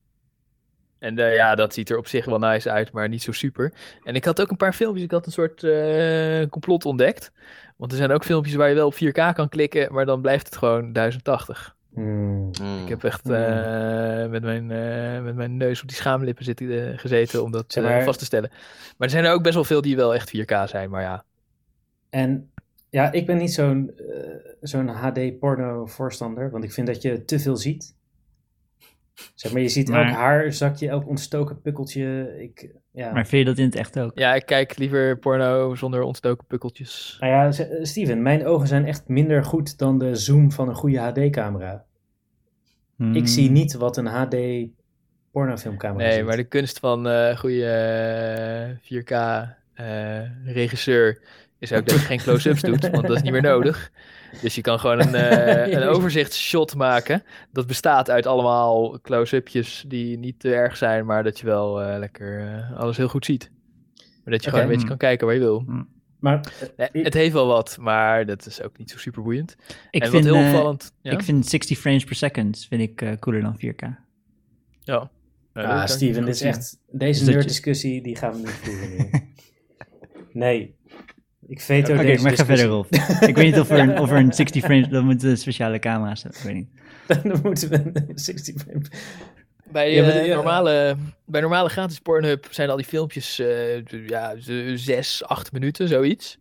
En 0.99 1.19
eh, 1.19 1.35
ja, 1.35 1.55
dat 1.55 1.75
ziet 1.75 1.91
er 1.91 1.99
op 1.99 2.07
zich 2.07 2.25
wel 2.25 2.39
nice 2.39 2.71
uit, 2.71 2.93
maar 2.93 3.09
niet 3.09 3.23
zo 3.23 3.33
super. 3.33 3.73
En 4.05 4.15
ik 4.15 4.25
had 4.25 4.41
ook 4.41 4.51
een 4.51 4.57
paar 4.57 4.73
filmpjes, 4.73 5.05
ik 5.05 5.11
had 5.11 5.27
een 5.27 5.33
soort 5.33 5.63
eh, 5.65 6.49
complot 6.49 6.85
ontdekt. 6.85 7.33
Want 7.77 7.91
er 7.93 7.99
zijn 7.99 8.11
ook 8.11 8.25
filmpjes 8.25 8.55
waar 8.55 8.69
je 8.69 8.75
wel 8.75 8.87
op 8.87 8.95
4K 8.95 9.35
kan 9.35 9.49
klikken, 9.49 9.93
maar 9.93 10.07
dan 10.07 10.21
blijft 10.21 10.47
het 10.47 10.57
gewoon 10.57 10.93
1080. 10.93 11.75
Hmm. 11.95 12.51
Mm. 12.61 12.83
Ik 12.83 12.89
heb 12.89 13.05
echt 13.05 13.23
Hmm. 13.25 13.35
eh, 13.35 14.27
met, 14.31 14.43
mijn, 14.43 14.67
met 15.25 15.35
mijn 15.35 15.57
neus 15.57 15.83
op 15.83 15.89
die 15.89 15.97
schaamlippen 15.97 16.55
eh, 16.55 16.99
gezeten 16.99 17.43
om 17.43 17.51
dat 17.51 17.77
maar- 17.83 18.05
vast 18.05 18.19
te 18.19 18.25
stellen. 18.25 18.51
Maar 18.51 19.09
er 19.09 19.11
zijn 19.11 19.25
er 19.25 19.33
ook 19.33 19.43
best 19.43 19.55
wel 19.55 19.65
veel 19.65 19.81
die 19.81 19.97
wel 19.97 20.15
echt 20.15 20.29
4K 20.37 20.69
zijn, 20.69 20.91
maar 20.91 21.03
ja. 21.03 21.25
En 22.11 22.51
ja, 22.91 23.13
ik 23.13 23.27
ben 23.27 23.37
niet 23.37 23.53
zo'n 23.53 23.95
zo'n 24.61 24.89
HD-porno 24.89 25.87
voorstander, 25.87 26.51
want 26.51 26.65
ik 26.65 26.73
vind 26.73 26.87
dat 26.87 27.03
je 27.03 27.25
te 27.25 27.39
veel 27.39 27.57
ziet. 27.57 27.95
Zeg 29.35 29.53
maar, 29.53 29.63
je 29.63 29.69
ziet 29.69 29.89
Maar- 29.89 30.07
elk 30.07 30.15
haarzakje, 30.17 30.89
elk 30.89 31.09
ontstoken 31.09 31.61
pukkeltje. 31.61 32.35
Ik, 32.39 32.71
ja. 32.93 33.13
Maar 33.13 33.27
vind 33.27 33.43
je 33.43 33.49
dat 33.49 33.59
in 33.59 33.65
het 33.65 33.75
echt 33.75 33.99
ook? 33.99 34.19
Ja, 34.19 34.35
ik 34.35 34.47
kijk 34.47 34.79
liever 34.79 35.19
porno 35.19 35.75
zonder 35.75 36.03
ontstoken 36.03 36.47
pukkeltjes. 36.47 37.17
Nou 37.21 37.33
ja, 37.33 37.67
Steven, 37.85 38.23
mijn 38.23 38.47
ogen 38.47 38.69
zijn 38.69 38.87
echt 38.87 39.09
minder 39.09 39.45
goed 39.45 39.79
dan 39.79 39.99
de 39.99 40.15
zoom 40.15 40.53
van 40.53 40.69
een 40.69 40.75
goede 40.75 40.99
HD-camera. 40.99 41.85
Hmm. 42.97 43.15
Ik 43.15 43.29
zie 43.29 43.51
niet 43.51 43.75
wat 43.75 43.97
een 43.97 44.07
HD 44.07 44.37
pornofilmcamera 45.33 46.05
Nee, 46.09 46.17
ziet. 46.17 46.25
maar 46.27 46.37
de 46.37 46.45
kunst 46.45 46.79
van 46.79 47.09
eh 47.09 47.37
goede 47.39 48.79
4K 48.83 49.11
eh, 49.75 50.21
regisseur 50.45 51.23
is 51.59 51.73
ook 51.73 51.87
dat 51.87 51.95
je 51.99 52.05
geen 52.07 52.19
close-ups 52.25 52.61
doet, 52.63 52.89
want 52.91 53.07
dat 53.07 53.17
is 53.17 53.23
niet 53.23 53.33
meer 53.33 53.43
nodig. 53.43 53.91
Dus 54.43 54.55
je 54.55 54.61
kan 54.61 54.79
gewoon 54.79 55.01
een, 55.01 55.15
eh, 55.15 55.73
een 55.77 55.83
overzichtsshot 55.89 56.75
maken. 56.75 57.23
Dat 57.53 57.67
bestaat 57.67 58.11
uit 58.11 58.27
allemaal 58.27 59.01
close-upjes 59.01 59.85
die 59.89 60.19
niet 60.19 60.41
te 60.41 60.55
erg 60.55 60.77
zijn, 60.77 61.07
maar 61.07 61.23
dat 61.23 61.39
je 61.39 61.47
wel 61.47 61.83
eh, 61.83 61.99
lekker 61.99 62.41
eh, 62.41 62.79
alles 62.79 62.97
heel 62.97 63.09
goed 63.09 63.25
ziet. 63.25 63.51
Maar 64.25 64.35
dat 64.35 64.45
je 64.45 64.51
gewoon 64.51 64.65
een 64.65 64.71
beetje 64.71 64.87
kan 64.89 64.97
kijken 64.97 65.27
waar 65.27 65.35
je 65.35 65.41
wil. 65.41 65.65
Maar 66.19 66.53
eh, 66.77 66.87
Nee, 66.93 67.05
het 67.05 67.15
heeft 67.15 67.33
wel 67.33 67.47
wat, 67.47 67.77
maar 67.81 68.27
dat 68.27 68.47
is 68.47 68.63
ook 68.63 68.79
niet 68.79 68.91
zo 68.91 68.99
super 68.99 69.23
boeiend. 69.23 69.57
Ik 69.91 70.03
en 70.03 70.11
vind, 70.11 70.25
wat 70.25 70.35
heel 70.35 70.47
opvallend... 70.47 70.93
Ja? 71.01 71.11
Ik 71.13 71.23
vind 71.23 71.47
60 71.47 71.79
frames 71.79 72.05
per 72.05 72.15
second 72.15 72.67
vind 72.69 72.83
ik 72.83 73.17
cooler 73.21 73.43
dan 73.43 73.57
4K. 73.57 73.89
ja. 74.83 75.11
Ah, 75.53 75.87
Steven, 75.87 76.25
dit 76.25 76.35
is 76.35 76.41
echt... 76.41 76.79
Deze 76.91 77.11
Dus 77.11 77.19
dat 77.19 77.29
je- 77.29 77.35
nerddiscussie, 77.35 78.03
die 78.03 78.17
gaan 78.17 78.33
we 78.33 78.39
niet 78.39 78.51
voeren 78.51 79.09
nee. 80.33 80.75
Ik 81.49 81.61
veto 81.61 81.95
Oké, 81.95 82.03
deze 82.03 82.23
maar 82.23 82.33
ga 82.33 82.45
discussie. 82.45 82.45
verder, 82.45 82.67
Rolf. 82.67 82.91
ik 83.29 83.37
weet 83.37 83.45
niet 83.45 83.59
of 83.61 83.71
er, 83.71 83.79
een, 83.79 83.99
of 83.99 84.11
er 84.11 84.17
een 84.17 84.33
60 84.33 84.65
frames... 84.65 84.89
Dan 84.89 85.05
moeten 85.05 85.29
we 85.29 85.37
speciale 85.37 85.79
camera's 85.79 86.23
hebben, 86.23 86.41
ik 86.41 86.47
weet 86.47 86.55
niet. 86.55 86.69
Dan 87.33 87.41
moeten 87.43 87.69
we 87.69 87.91
een 87.95 88.19
60 88.19 88.63
frames... 88.63 88.89
Bij, 89.65 89.93
Ja, 89.93 90.03
maar 90.03 90.11
eh, 90.13 90.27
ja. 90.27 90.35
normale, 90.35 90.97
bij 91.25 91.41
normale 91.41 91.69
gratis 91.69 92.01
Pornhub 92.01 92.47
zijn 92.51 92.71
al 92.71 92.77
die 92.77 92.85
filmpjes 92.85 93.39
eh, 93.39 93.85
ja, 93.87 94.35
zes, 94.75 95.25
acht 95.25 95.53
minuten, 95.53 95.89
zoiets. 95.89 96.39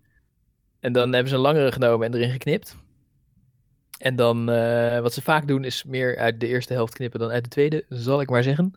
En 0.80 0.94
dan 0.94 1.14
hebben 1.14 1.30
ze 1.30 1.36
een 1.36 1.42
langere 1.42 1.72
genomen 1.72 2.08
en 2.08 2.14
erin 2.14 2.30
geknipt. 2.32 2.76
En 3.98 4.16
dan, 4.16 4.50
eh, 4.52 5.00
wat 5.00 5.14
ze 5.14 5.22
vaak 5.22 5.48
doen, 5.48 5.64
is 5.64 5.84
meer 5.84 6.18
uit 6.18 6.40
de 6.40 6.48
eerste 6.48 6.74
helft 6.74 6.94
knippen 6.94 7.20
dan 7.20 7.30
uit 7.32 7.44
de 7.44 7.50
tweede, 7.50 7.86
zal 7.90 8.22
ik 8.22 8.30
maar 8.30 8.44
zeggen. 8.44 8.74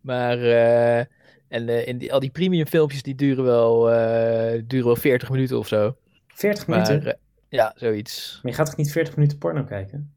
Maar, 0.00 0.38
eh, 0.42 1.04
en 1.48 1.68
eh, 1.68 1.86
in 1.86 1.98
die, 1.98 2.12
al 2.12 2.20
die 2.20 2.30
premium 2.30 2.66
filmpjes, 2.66 3.02
die 3.02 3.14
duren 3.14 3.44
wel, 3.44 3.90
eh, 3.92 4.62
duren 4.66 4.86
wel 4.86 4.96
40 4.96 5.30
minuten 5.30 5.58
of 5.58 5.68
zo. 5.68 5.96
40 6.26 6.66
Maar, 6.66 6.80
minuten? 6.86 7.12
eh, 7.12 7.18
ja, 7.48 7.72
zoiets. 7.76 8.38
Maar 8.42 8.50
je 8.52 8.58
gaat 8.58 8.66
toch 8.66 8.76
niet 8.76 8.92
40 8.92 9.16
minuten 9.16 9.38
porno 9.38 9.64
kijken? 9.64 10.14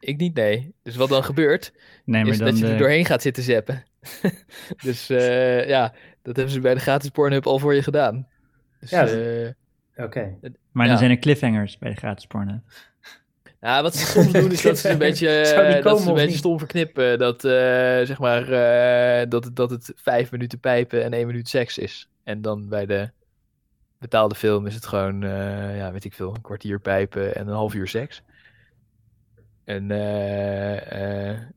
Ik 0.00 0.16
niet, 0.16 0.34
nee. 0.34 0.74
Dus 0.82 0.96
wat 0.96 1.08
dan 1.08 1.24
gebeurt, 1.24 1.72
Nee, 2.04 2.22
maar 2.22 2.32
is 2.32 2.38
dan 2.38 2.46
dat 2.48 2.58
je 2.58 2.66
er 2.66 2.78
doorheen 2.78 3.04
gaat 3.04 3.22
zitten 3.22 3.42
zappen. 3.42 3.82
dus 4.84 5.10
eh, 5.10 5.68
ja, 5.68 5.94
dat 6.22 6.36
hebben 6.36 6.54
ze 6.54 6.60
bij 6.60 6.74
de 6.74 6.80
gratis 6.80 7.10
Pornhub 7.10 7.46
al 7.46 7.58
voor 7.58 7.74
je 7.74 7.82
gedaan. 7.82 8.28
Dus, 8.80 8.90
Ja, 8.90 9.02
Oké. 9.96 10.38
Maar 10.72 10.84
Ja. 10.84 10.90
dan 10.90 10.98
zijn 10.98 11.10
er 11.10 11.18
cliffhangers 11.18 11.78
bij 11.78 11.90
de 11.90 11.96
gratis 11.96 12.26
porno. 12.26 12.60
Nou, 13.62 13.82
wat 13.82 13.96
ze 13.96 14.06
soms 14.06 14.32
doen 14.32 14.50
is 14.52 14.62
dat 14.62 14.78
ze 14.78 14.88
een 14.88 14.98
beetje, 15.08 15.28
eh, 15.28 15.82
dat 15.82 16.00
ze 16.00 16.08
een 16.08 16.14
beetje 16.14 16.36
stom 16.36 16.58
verknippen. 16.58 17.18
Dat, 17.18 17.44
eh, 17.44 17.52
zeg 18.02 18.18
maar, 18.18 18.42
eh, 18.52 19.28
dat, 19.28 19.44
het- 19.44 19.56
dat 19.56 19.70
het 19.70 19.92
vijf 19.96 20.30
minuten 20.30 20.58
pijpen 20.60 21.04
en 21.04 21.12
één 21.12 21.26
minuut 21.26 21.48
seks 21.48 21.78
is. 21.78 22.08
En 22.24 22.42
dan 22.42 22.68
bij 22.68 22.86
de 22.86 23.10
betaalde 23.98 24.34
film 24.34 24.66
is 24.66 24.74
het 24.74 24.86
gewoon, 24.86 25.20
ja, 25.76 25.92
weet 25.92 26.04
ik 26.04 26.14
veel, 26.14 26.34
een 26.34 26.40
kwartier 26.40 26.80
pijpen 26.80 27.34
en 27.34 27.46
een 27.48 27.54
half 27.54 27.74
uur 27.74 27.88
seks. 27.88 28.22
En 29.64 29.88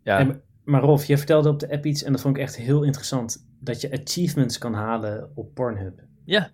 ja, 0.04 0.20
En- 0.20 0.42
maar 0.64 0.82
Rolf, 0.82 1.06
je 1.06 1.18
vertelde 1.18 1.50
op 1.50 1.60
de 1.60 1.70
app 1.72 1.86
iets 1.86 2.04
en 2.04 2.12
dat 2.12 2.22
vond 2.22 2.36
ik 2.38 2.42
echt 2.44 2.56
heel 2.56 2.84
interessant. 2.84 3.46
Dat 3.60 3.82
je 3.82 3.92
achievements 4.02 4.58
kan 4.58 4.74
halen 4.74 5.32
op 5.36 5.54
Pornhub. 5.54 6.00
ja. 6.26 6.50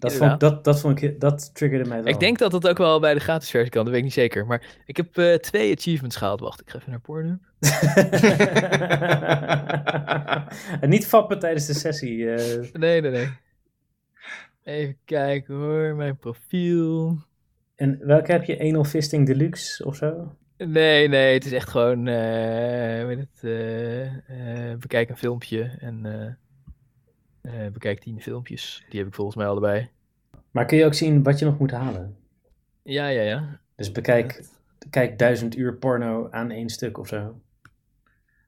Dat, 0.00 0.12
vond, 0.12 0.40
dat, 0.40 0.64
dat, 0.64 0.80
vond 0.80 1.02
ik, 1.02 1.20
dat 1.20 1.54
triggerde 1.54 1.88
mij 1.88 2.02
wel. 2.02 2.12
Ik 2.12 2.20
denk 2.20 2.38
dat 2.38 2.50
dat 2.50 2.68
ook 2.68 2.78
wel 2.78 3.00
bij 3.00 3.14
de 3.14 3.20
gratis 3.20 3.50
versie 3.50 3.70
kan, 3.70 3.80
dat 3.82 3.90
weet 3.90 3.98
ik 3.98 4.06
niet 4.06 4.14
zeker. 4.16 4.46
Maar 4.46 4.62
ik 4.86 4.96
heb 4.96 5.18
eh, 5.18 5.34
twee 5.34 5.76
achievements 5.76 6.16
gehaald. 6.16 6.40
Wacht, 6.40 6.60
ik 6.60 6.70
ga 6.70 6.78
even 6.78 6.90
naar 6.90 7.00
Pornhub. 7.00 7.38
en 10.80 10.88
niet 10.94 11.06
fappen 11.06 11.38
tijdens 11.38 11.66
de 11.66 11.74
sessie. 11.74 12.30
eh. 12.30 12.72
Nee, 12.72 13.00
nee, 13.00 13.10
nee. 13.10 13.28
Even 14.64 14.96
kijken 15.04 15.54
hoor, 15.54 15.94
mijn 15.94 16.16
profiel. 16.16 17.18
en 17.76 17.98
welke 18.02 18.32
heb 18.32 18.44
je? 18.44 18.60
Anal 18.60 18.84
Fisting 18.84 19.26
Deluxe 19.26 19.84
of 19.84 19.96
zo? 19.96 20.34
Nee, 20.56 21.08
nee, 21.08 21.34
het 21.34 21.44
is 21.44 21.52
echt 21.52 21.68
gewoon, 21.68 22.06
eh 22.06 23.06
weet 23.06 23.18
het, 23.18 23.42
bekijk 24.80 25.08
een 25.08 25.16
filmpje 25.16 25.76
en 25.78 26.06
eh, 27.42 27.66
eh, 27.66 27.72
bekijk 27.72 28.00
tien 28.00 28.20
filmpjes. 28.20 28.84
Die 28.88 28.98
heb 28.98 29.08
ik 29.08 29.14
volgens 29.14 29.36
mij 29.36 29.46
allebei. 29.46 29.88
Maar 30.50 30.64
kun 30.66 30.78
je 30.78 30.84
ook 30.84 30.94
zien 30.94 31.22
wat 31.22 31.38
je 31.38 31.44
nog 31.44 31.58
moet 31.58 31.70
halen? 31.70 32.16
Ja, 32.82 33.06
ja, 33.06 33.22
ja. 33.22 33.60
Dus 33.76 33.92
bekijk 33.92 34.44
kijk 34.90 35.18
duizend 35.18 35.56
uur 35.56 35.74
porno 35.76 36.28
aan 36.30 36.50
één 36.50 36.68
stuk 36.68 36.98
of 36.98 37.08
zo. 37.08 37.40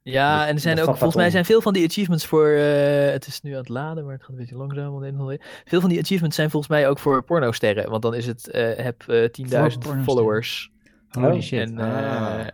Ja, 0.02 0.46
en 0.46 0.54
er 0.54 0.60
zijn 0.60 0.80
ook, 0.80 0.84
volgens 0.84 1.14
mij 1.14 1.30
zijn 1.30 1.44
veel 1.44 1.60
van 1.60 1.72
die 1.72 1.86
achievements 1.86 2.26
voor, 2.26 2.48
eh, 2.48 3.10
het 3.12 3.26
is 3.26 3.40
nu 3.40 3.50
aan 3.50 3.58
het 3.58 3.68
laden, 3.68 4.04
maar 4.04 4.12
het 4.12 4.22
gaat 4.22 4.30
een 4.30 4.36
beetje 4.36 4.56
langzaam. 4.56 4.92
Want 4.92 5.40
Veel 5.64 5.80
van 5.80 5.88
die 5.90 6.00
achievements 6.00 6.36
zijn 6.36 6.50
volgens 6.50 6.72
mij 6.72 6.88
ook 6.88 6.98
voor 6.98 7.22
pornosterren, 7.24 7.90
want 7.90 8.02
dan 8.02 8.14
is 8.14 8.26
het, 8.26 8.50
eh, 8.50 8.84
heb 8.84 9.02
eh 9.08 9.24
10.000 9.30 9.48
pornosterren. 9.82 10.04
followers. 10.04 10.70
Holy 11.08 11.26
Oh, 11.26 11.40
shit. 11.40 11.68
En, 11.70 11.78
eh, 11.78 11.86
Ah. 11.86 12.46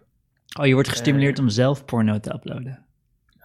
oh, 0.61 0.67
je 0.67 0.75
wordt 0.75 0.89
gestimuleerd 0.89 1.39
om 1.39 1.49
zelf 1.49 1.85
porno 1.85 2.19
te 2.21 2.35
uploaden. 2.35 2.87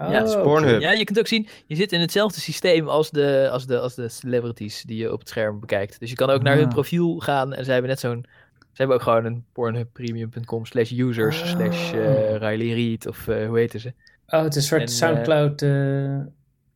Oh, 0.03 0.11
Ja, 0.11 0.17
het 0.19 0.27
is 0.27 0.33
oké. 0.33 0.43
Pornhub. 0.43 0.81
Ja, 0.81 0.91
je 0.91 1.03
kunt 1.03 1.19
ook 1.19 1.27
zien, 1.27 1.47
je 1.67 1.75
zit 1.75 1.91
in 1.91 1.99
hetzelfde 1.99 2.39
systeem 2.39 2.87
als 2.87 3.11
de, 3.11 3.49
als 3.51 3.65
de, 3.65 3.79
als 3.79 3.95
de 3.95 4.09
celebrities 4.09 4.81
die 4.81 4.97
je 4.97 5.11
op 5.13 5.19
het 5.19 5.29
scherm 5.29 5.59
bekijkt. 5.59 5.99
Dus 5.99 6.09
je 6.09 6.15
kan 6.15 6.29
ook 6.29 6.41
naar 6.41 6.55
hun 6.55 6.65
Ah. 6.65 6.71
profiel 6.71 7.19
gaan 7.19 7.53
en 7.53 7.63
zij 7.63 7.73
hebben 7.73 7.91
net 7.91 7.99
zo'n, 7.99 8.25
ze 8.59 8.67
hebben 8.73 8.95
ook 8.95 9.01
gewoon 9.01 9.25
een 9.25 9.45
pornhubpremium.com 9.53 10.65
slash 10.65 10.91
users 10.91 11.41
Ah. 11.41 11.47
slash 11.47 11.93
eh, 11.93 12.35
Riley 12.35 12.73
Reid 12.73 13.07
of 13.07 13.27
eh, 13.27 13.47
hoe 13.47 13.57
heten 13.57 13.79
ze. 13.79 13.93
Oh, 14.27 14.41
het 14.41 14.55
is 14.55 14.55
een 14.55 14.79
soort 14.79 14.81
En, 14.81 14.87
eh, 14.87 14.93
Soundcloud, 14.93 15.61
eh, 15.61 16.19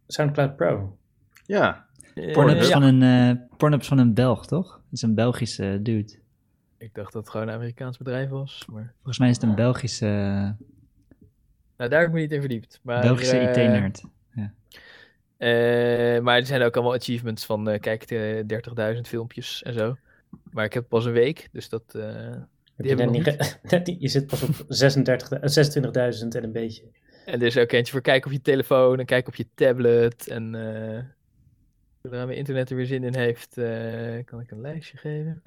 Soundcloud 0.08 0.56
Pro. 0.56 0.98
Ja, 1.46 1.86
Pornhub 2.34 2.58
is, 2.58 2.68
ja. 2.68 2.74
van 2.74 2.84
een, 3.02 3.42
Pornhub 3.58 3.82
is 3.82 3.88
van 3.88 3.98
een 3.98 4.14
Belg, 4.14 4.46
toch? 4.46 4.74
Het 4.74 4.94
is 4.94 5.02
een 5.02 5.16
Belgische 5.16 5.80
dude. 5.82 6.14
Ik 6.78 6.94
dacht 6.94 7.14
dat 7.14 7.22
het 7.22 7.32
gewoon 7.32 7.48
een 7.48 7.54
Amerikaans 7.54 7.98
bedrijf 7.98 8.30
was, 8.30 8.66
maar 8.72 8.94
Volgens 8.96 9.20
mij 9.20 9.30
is 9.30 9.36
het 9.36 9.44
een 9.44 9.56
Belgische, 9.56 10.56
nou, 11.78 11.90
daar 11.90 12.00
heb 12.00 12.08
ik 12.08 12.14
me 12.14 12.20
niet 12.20 12.32
in 12.32 12.40
verdiept. 12.40 12.80
Maar, 12.84 13.02
Belgische 13.02 13.38
eh, 13.38 13.64
IT-nerd. 13.64 14.04
eh, 15.38 16.20
maar 16.24 16.38
er 16.38 16.46
zijn 16.46 16.62
ook 16.62 16.76
allemaal 16.76 16.94
achievements 16.94 17.46
van 17.46 17.70
eh, 17.70 17.80
kijk 17.80 18.04
eh 18.12 18.94
30.000 18.96 19.02
filmpjes 19.02 19.64
en 19.64 19.74
zo. 19.74 19.98
Maar 20.52 20.66
ik 20.66 20.74
heb 20.74 20.86
pas 20.90 21.06
een 21.06 21.12
week, 21.12 21.48
dus 21.52 21.70
dat... 21.70 21.84
eh, 21.96 22.02
Heb 22.04 22.86
Die 22.86 22.98
je, 22.98 23.06
niet 23.06 23.26
niet- 23.84 23.96
je 24.02 24.08
zit 24.08 24.28
pas 24.28 24.42
op 24.44 24.66
36, 24.68 25.30
eh, 25.30 26.12
26.000 26.22 26.28
en 26.28 26.44
een 26.44 26.52
beetje. 26.52 26.84
En 27.26 27.40
er 27.40 27.46
is 27.46 27.58
ook 27.58 27.72
eentje 27.72 27.92
voor 27.92 28.02
kijken 28.02 28.28
op 28.32 28.36
je 28.38 28.42
telefoon 28.42 29.00
en 29.00 29.06
kijken 29.06 29.28
op 29.28 29.36
je 29.36 29.48
tablet. 29.56 30.28
En 30.28 30.56
eh, 30.56 31.04
Zodra 32.02 32.26
mijn 32.26 32.38
internet 32.38 32.70
er 32.70 32.76
weer 32.76 32.86
zin 32.86 33.04
in 33.04 33.16
heeft, 33.16 33.58
eh, 33.58 34.24
kan 34.26 34.40
ik 34.40 34.52
een 34.52 34.62
lijstje 34.62 34.98
geven. 34.98 35.42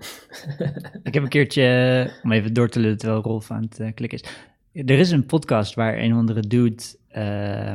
Ik 1.03 1.14
heb 1.14 1.22
een 1.22 1.28
keertje, 1.28 2.11
om 2.22 2.33
even 2.33 2.53
door 2.55 2.68
te 2.68 2.81
lullen 2.81 2.97
terwijl 2.99 3.22
Rolf 3.22 3.51
aan 3.51 3.62
het 3.62 3.95
klikken 3.95 4.18
is. 4.18 4.24
Er 4.73 4.99
is 4.99 5.11
een 5.11 5.27
podcast 5.27 5.75
waar 5.75 5.99
een 5.99 6.12
of 6.12 6.18
andere 6.18 6.41
dude, 6.41 6.83
eh, 7.09 7.75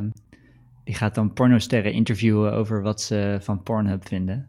die 0.83 0.95
gaat 0.95 1.15
dan 1.15 1.33
pornosterren 1.33 1.93
interviewen 1.93 2.53
over 2.53 2.81
wat 2.81 3.01
ze 3.01 3.37
van 3.41 3.63
Pornhub 3.63 4.07
vinden. 4.07 4.47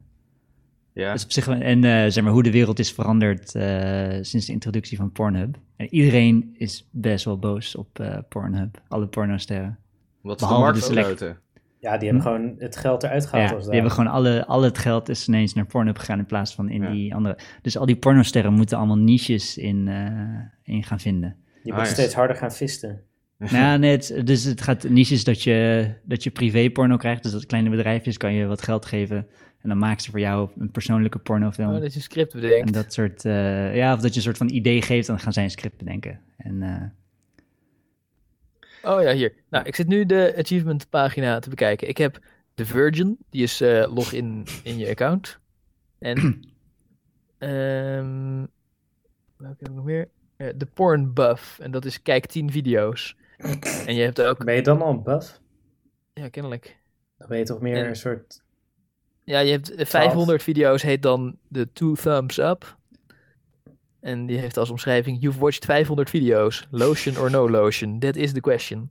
Ja. 0.92 1.12
Dus 1.12 1.24
op 1.24 1.30
zich, 1.32 1.48
en 1.48 1.84
eh, 1.84 2.10
zeg 2.10 2.24
maar 2.24 2.32
hoe 2.32 2.42
de 2.42 2.50
wereld 2.50 2.78
is 2.78 2.92
veranderd 2.92 3.54
eh, 3.54 4.18
sinds 4.20 4.46
de 4.46 4.52
introductie 4.52 4.96
van 4.96 5.12
Pornhub. 5.12 5.58
En 5.76 5.94
iedereen 5.94 6.54
is 6.58 6.88
best 6.90 7.24
wel 7.24 7.38
boos 7.38 7.76
op 7.76 7.98
eh, 7.98 8.18
Pornhub, 8.28 8.80
alle 8.88 9.06
pornosterren. 9.06 9.78
Wat 10.20 10.40
is 10.40 10.48
de 10.48 10.54
markt 10.54 10.82
select-? 10.82 11.34
Ja, 11.80 11.96
die 11.98 12.08
hebben 12.08 12.22
gewoon 12.26 12.54
het 12.58 12.76
geld 12.76 13.02
eruit 13.02 13.26
gehaald. 13.26 13.50
Ja, 13.50 13.64
die 13.64 13.72
hebben 13.72 13.90
gewoon 13.90 14.10
alle, 14.12 14.46
al 14.46 14.62
het 14.62 14.78
geld 14.78 15.08
is 15.08 15.28
ineens 15.28 15.54
naar 15.54 15.66
Pornhub 15.66 15.98
gegaan 15.98 16.18
in 16.18 16.26
plaats 16.26 16.54
van 16.54 16.68
in 16.68 16.82
Ja. 16.82 16.90
die 16.90 17.14
andere. 17.14 17.38
Dus 17.62 17.78
al 17.78 17.86
die 17.86 17.96
pornosterren 17.96 18.52
moeten 18.52 18.78
allemaal 18.78 18.98
niches 18.98 19.58
in, 19.58 19.88
eh, 19.88 20.74
in 20.74 20.82
gaan 20.82 21.00
vinden. 21.00 21.36
Je 21.66 21.72
moet 21.72 21.86
steeds 21.86 22.14
harder 22.14 22.36
gaan 22.36 22.52
visten. 22.52 23.02
nou, 23.38 23.78
nee, 23.78 23.90
het, 23.90 24.20
dus 24.24 24.44
het 24.44 24.60
gaat 24.60 24.88
niches 24.88 25.24
dat 25.24 25.42
je, 25.42 25.88
dat 26.02 26.24
je 26.24 26.30
privé 26.30 26.70
porno 26.70 26.96
krijgt. 26.96 27.22
Dus 27.22 27.32
dat 27.32 27.46
kleine 27.46 27.70
bedrijfjes 27.70 28.16
kan 28.16 28.32
je 28.32 28.46
wat 28.46 28.62
geld 28.62 28.86
geven. 28.86 29.16
En 29.62 29.68
dan 29.68 29.78
maken 29.78 30.02
ze 30.02 30.10
voor 30.10 30.20
jou 30.20 30.50
een 30.58 30.70
persoonlijke 30.70 31.18
pornofilm. 31.18 31.74
Oh, 31.74 31.80
dat 31.80 31.90
je 31.92 31.96
een 31.96 32.02
script 32.02 32.32
bedenkt. 32.32 32.66
en 32.66 32.72
dat 32.72 32.92
soort, 32.92 33.24
eh, 33.24 33.76
ja, 33.76 33.94
of 33.94 34.00
dat 34.00 34.10
je 34.10 34.16
een 34.16 34.22
soort 34.22 34.36
van 34.36 34.48
idee 34.48 34.82
geeft, 34.82 35.06
dan 35.06 35.18
gaan 35.18 35.32
zij 35.32 35.44
een 35.44 35.50
script 35.50 35.76
bedenken. 35.76 36.20
En 36.36 36.62
eh, 36.62 36.82
Oh 38.86 39.02
ja, 39.02 39.12
hier. 39.12 39.32
Nou, 39.50 39.64
ik 39.64 39.74
zit 39.74 39.86
nu 39.86 40.06
de 40.06 40.34
achievement 40.38 40.88
pagina 40.88 41.38
te 41.38 41.48
bekijken. 41.48 41.88
Ik 41.88 41.98
heb 41.98 42.18
The 42.54 42.66
Virgin, 42.66 43.18
die 43.30 43.42
is 43.42 43.60
eh 43.60 43.94
login 43.94 44.46
in 44.62 44.78
je 44.78 44.88
account. 44.88 45.38
En, 45.98 46.16
ehm 47.38 48.44
welke 49.36 49.56
heb 49.58 49.68
ik 49.68 49.74
nog 49.74 49.84
meer? 49.84 50.08
Eh, 50.36 50.48
de 50.56 50.66
Porn 50.66 51.12
Buff, 51.14 51.58
en 51.58 51.70
dat 51.70 51.84
is 51.84 52.02
kijk 52.02 52.26
10 52.26 52.50
video's. 52.50 53.16
En 53.86 53.94
je 53.94 54.02
hebt 54.02 54.20
ook, 54.22 54.44
Ben 54.44 54.54
je 54.54 54.62
dan 54.62 54.82
al 54.82 54.90
een 54.90 55.02
buff? 55.02 55.40
ja, 56.12 56.28
kennelijk. 56.28 56.76
Dan 57.18 57.28
ben 57.28 57.38
je 57.38 57.44
toch 57.44 57.60
meer 57.60 57.76
En- 57.76 57.86
een 57.88 57.96
soort... 57.96 58.44
Ja, 59.24 59.38
je 59.38 59.50
hebt 59.50 59.74
eh, 59.74 59.86
500 59.86 60.42
video's, 60.42 60.82
heet 60.82 61.02
dan 61.02 61.36
de 61.48 61.72
Two 61.72 61.94
Thumbs 61.94 62.38
Up. 62.38 62.76
En 64.00 64.26
die 64.26 64.38
heeft 64.38 64.56
als 64.56 64.70
omschrijving: 64.70 65.20
You've 65.20 65.38
watched 65.40 65.64
500 65.64 66.10
video's. 66.10 66.66
Lotion 66.70 67.16
or 67.18 67.30
no 67.30 67.50
lotion? 67.50 67.98
That 67.98 68.16
is 68.16 68.32
the 68.32 68.40
question. 68.40 68.90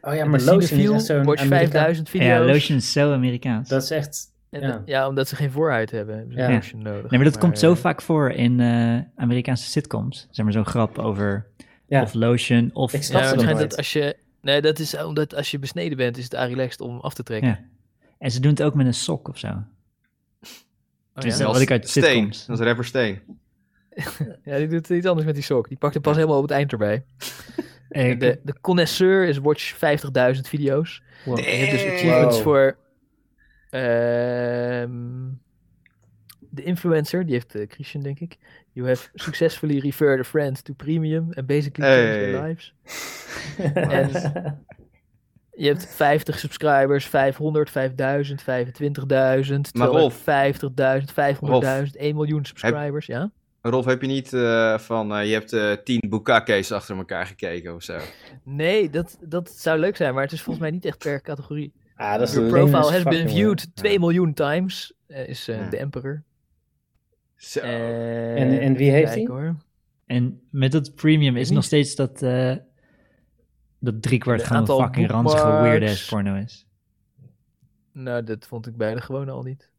Oh 0.00 0.14
ja, 0.14 0.24
maar 0.24 0.40
Lotion 0.40 0.94
is 0.94 1.06
zo'n 1.06 1.24
watch 1.24 1.40
Amerika- 1.42 1.70
5000 1.70 2.08
video's. 2.08 2.28
ja, 2.30 2.44
Lotion 2.52 2.76
is 2.76 2.92
zo 2.92 3.12
Amerikaans. 3.12 3.68
Dat 3.68 3.82
is 3.82 3.90
echt... 3.90 4.26
En 4.50 4.60
Ja. 4.60 4.66
dat- 4.72 4.82
ja, 4.84 5.08
omdat 5.08 5.28
ze 5.28 5.36
geen 5.36 5.50
vooruit 5.50 5.90
hebben. 5.90 6.16
hebben 6.16 6.34
ze 6.34 6.40
Ja. 6.40 6.50
Lotion 6.52 6.82
nodig. 6.82 7.10
Nee, 7.10 7.20
maar 7.20 7.30
dat 7.30 7.38
komt 7.38 7.58
zo 7.58 7.70
eh, 7.72 7.76
vaak 7.76 8.02
voor 8.02 8.30
in 8.30 8.60
eh, 8.60 8.98
Amerikaanse 9.16 9.70
sitcoms. 9.70 10.26
Zeg 10.30 10.44
maar 10.44 10.54
zo'n 10.54 10.66
grap 10.66 10.98
over 10.98 11.46
Ja. 11.86 12.02
of 12.02 12.14
lotion 12.14 12.70
of... 12.72 12.92
Ik 12.92 13.00
Ja, 13.00 13.06
snap 13.06 13.34
nooit. 13.44 13.58
dat 13.58 13.76
als 13.76 13.92
je... 13.92 14.16
Nee, 14.40 14.60
dat 14.60 14.78
is 14.78 15.02
omdat 15.02 15.34
als 15.34 15.50
je 15.50 15.58
besneden 15.58 15.96
bent, 15.96 16.16
is 16.16 16.24
het 16.24 16.32
relaxed 16.34 16.80
om 16.80 16.98
af 17.00 17.14
te 17.14 17.22
trekken. 17.22 17.48
Ja. 17.48 17.60
En 18.18 18.30
ze 18.30 18.40
doen 18.40 18.50
het 18.50 18.62
ook 18.62 18.74
met 18.74 18.86
een 18.86 18.94
sok 18.94 19.28
of 19.28 19.38
zo. 19.38 19.46
Oh, 19.48 19.54
Dus 21.24 21.38
ja? 21.38 21.44
dat- 21.44 21.52
wat 21.52 21.60
ik 21.60 21.70
uit 21.70 21.88
Steen. 21.88 22.02
sitcoms- 22.04 22.46
Dat 22.46 22.58
is 22.60 22.66
rapper 22.66 22.84
Steen. 22.84 23.20
ja, 24.44 24.56
die 24.56 24.66
doet 24.66 24.88
iets 24.90 25.06
anders 25.06 25.26
met 25.26 25.34
die 25.34 25.44
sok. 25.44 25.68
Die 25.68 25.78
pakt 25.78 25.94
hem 25.94 26.02
pas 26.02 26.14
helemaal 26.16 26.36
op 26.36 26.42
het 26.42 26.50
eind 26.52 26.72
erbij. 26.72 27.04
En 27.88 28.18
de, 28.18 28.40
de 28.42 28.54
connoisseur 28.60 29.24
is 29.28 29.38
watch 29.38 29.74
50.000 30.34 30.40
video's. 30.40 31.02
wow. 31.24 31.38
En 31.38 31.44
je 31.44 31.50
hebt 31.50 31.70
dus 31.70 31.84
achievements 31.92 32.34
Wow. 32.34 32.42
voor... 32.44 32.76
ehm, 33.70 34.90
de 36.50 36.62
influencer, 36.62 37.24
die 37.24 37.34
heeft 37.34 37.54
eh, 37.54 37.64
Christian, 37.68 38.02
denk 38.02 38.20
ik. 38.20 38.36
You 38.72 38.88
have 38.88 39.08
successfully 39.14 39.78
referred 39.78 40.20
a 40.20 40.24
friend 40.24 40.64
to 40.64 40.74
premium 40.74 41.28
and 41.34 41.46
basically 41.46 41.88
changed 41.88 42.12
their 42.18 42.42
lives. 42.42 42.74
En- 43.74 44.66
Je 45.56 45.66
hebt 45.66 45.86
50 45.86 46.38
subscribers, 46.38 47.06
500, 47.06 47.70
5000, 47.70 48.42
25.000, 48.42 48.46
Maar 49.72 49.88
Rolf. 49.88 50.20
250.000, 50.20 50.24
500.000, 51.84 51.96
1 51.96 52.14
miljoen 52.14 52.44
subscribers, 52.44 53.06
ja? 53.06 53.30
Rolf, 53.62 53.84
heb 53.84 54.00
je 54.00 54.06
niet 54.06 54.32
eh, 54.32 54.78
van, 54.78 55.14
eh, 55.14 55.26
je 55.26 55.32
hebt 55.32 55.84
tien 55.84 56.02
bukake's 56.08 56.72
achter 56.72 56.96
elkaar 56.96 57.26
gekeken 57.26 57.74
of 57.74 57.82
zo? 57.82 57.98
Nee, 58.42 58.90
dat, 58.90 59.18
dat 59.20 59.50
zou 59.50 59.78
leuk 59.78 59.96
zijn, 59.96 60.14
maar 60.14 60.22
het 60.22 60.32
is 60.32 60.42
volgens 60.42 60.64
mij 60.64 60.74
niet 60.74 60.84
echt 60.84 60.98
per 60.98 61.20
categorie. 61.22 61.72
Ah, 61.98 62.18
dat 62.18 62.28
is 62.28 62.34
Your 62.34 62.48
profile 62.50 62.78
as 62.78 62.90
has 62.90 63.02
been 63.02 63.28
viewed 63.28 63.76
2 63.76 63.98
miljoen 63.98 64.34
times, 64.34 64.92
eh, 65.06 65.28
is 65.28 65.48
eh, 65.48 65.56
Ja. 65.58 65.68
de 65.68 65.76
Emperor. 65.76 66.22
Zo. 67.36 67.60
Eh, 67.60 68.40
En- 68.42 68.60
en 68.60 68.74
wie 68.74 68.90
heeft 68.90 69.26
hoor. 69.26 69.56
En 70.06 70.40
met 70.50 70.72
dat 70.72 70.94
premium 70.94 71.36
is 71.36 71.50
nog 71.50 71.64
steeds 71.64 71.94
dat, 71.94 72.22
eh 72.22 72.54
dat 73.78 74.02
driekwart 74.02 74.40
Een 74.40 74.46
gewoon 74.46 74.82
fucking 74.82 75.10
ranzige 75.10 75.42
bookmarks. 75.42 75.68
weird 75.78 75.90
ass 75.90 76.08
porno 76.08 76.34
is. 76.34 76.66
Nou, 77.92 78.24
dat 78.24 78.46
vond 78.46 78.66
ik 78.66 78.76
bij 78.76 78.94
de 78.94 79.00
gewone 79.00 79.30
al 79.30 79.42
niet. 79.42 79.70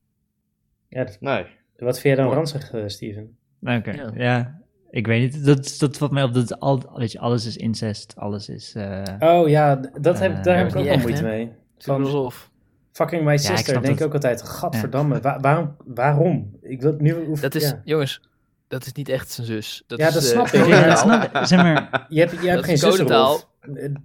Ja, 0.88 1.04
dat- 1.04 1.18
Nee. 1.20 1.46
wat 1.78 2.00
vind 2.00 2.16
jij 2.16 2.26
dan 2.26 2.34
ranzig, 2.34 2.74
Steven? 2.86 3.38
Oké, 3.62 3.92
Ja. 3.92 4.12
ja. 4.16 4.62
Ik 4.92 5.08
weet 5.08 5.22
niet, 5.34 5.46
dat, 5.46 5.76
dat 5.80 5.98
valt 5.98 6.12
mij 6.12 6.24
op, 6.24 6.34
dat 6.34 6.60
al, 6.60 6.98
weet 6.98 7.12
je, 7.12 7.20
alles 7.20 7.46
is 7.46 7.58
incest, 7.58 8.16
alles 8.16 8.50
is... 8.50 8.76
eh, 8.76 9.04
Oh 9.20 9.50
ja, 9.50 9.76
dat 9.76 10.20
heb, 10.20 10.44
daar 10.44 10.58
heb 10.58 10.68
ik 10.70 10.76
ook 10.76 10.86
wel 10.86 10.98
moeite 10.98 11.22
hè? 11.24 11.28
mee. 11.30 11.52
Van 11.84 12.04
alsof. 12.04 12.50
fucking 12.92 13.24
my 13.24 13.38
sister, 13.38 13.82
denk 13.82 14.00
ik 14.00 14.06
ook 14.06 14.14
altijd, 14.14 14.42
gadverdamme, 14.44 15.20
wa- 15.20 15.40
waarom, 15.40 15.76
waarom? 15.86 16.58
Ik 16.62 16.82
wil 16.82 16.96
nu... 16.98 17.14
hoe- 17.26 17.40
Dat 17.40 17.56
is, 17.56 17.64
ja. 17.70 17.82
jongens, 17.84 18.22
dat 18.68 18.86
is 18.86 18.92
niet 18.92 19.10
echt 19.10 19.32
zijn 19.32 19.48
zus. 19.48 19.84
Dat 19.88 20.00
Ja, 20.00 20.08
is, 20.08 20.14
dat 20.14 20.24
eh, 20.24 20.30
snap 20.30 20.48
ik. 20.48 20.66
ja, 20.66 20.88
dat 20.88 20.98
snap 20.98 21.24
ik. 21.24 21.46
Zeg 21.46 21.62
maar, 21.62 22.06
Je 22.10 22.20
hebt, 22.20 22.42
je 22.42 22.50
hebt 22.50 22.66
geen 22.66 22.78
zus, 22.78 23.04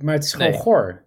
maar 0.02 0.14
het 0.14 0.24
is 0.24 0.32
gewoon 0.32 0.50
Nee. 0.50 0.60
goor. 0.60 1.02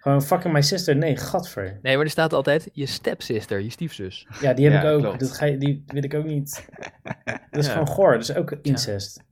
Gewoon 0.00 0.22
fucking 0.22 0.52
my 0.54 0.62
sister, 0.62 0.96
nee, 0.96 1.16
gadver. 1.16 1.78
Nee, 1.82 1.96
maar 1.96 2.04
er 2.04 2.10
staat 2.10 2.32
altijd 2.32 2.68
je 2.72 2.86
stepsister, 2.86 3.60
je 3.60 3.70
stiefzus. 3.70 4.26
Ja, 4.40 4.52
die 4.52 4.64
heb 4.70 4.82
Ja, 4.82 4.88
ik 4.88 4.94
ook. 4.96 5.02
klopt. 5.02 5.20
Dat 5.20 5.32
ga 5.32 5.44
je, 5.46 5.58
die 5.58 5.84
wil 5.86 6.02
ik 6.04 6.14
ook 6.14 6.24
niet. 6.24 6.68
Dat 7.50 7.60
is 7.64 7.66
Ja. 7.66 7.72
gewoon 7.72 7.88
goor, 7.88 8.12
dat 8.12 8.22
is 8.22 8.34
ook 8.34 8.54
incest. 8.62 9.22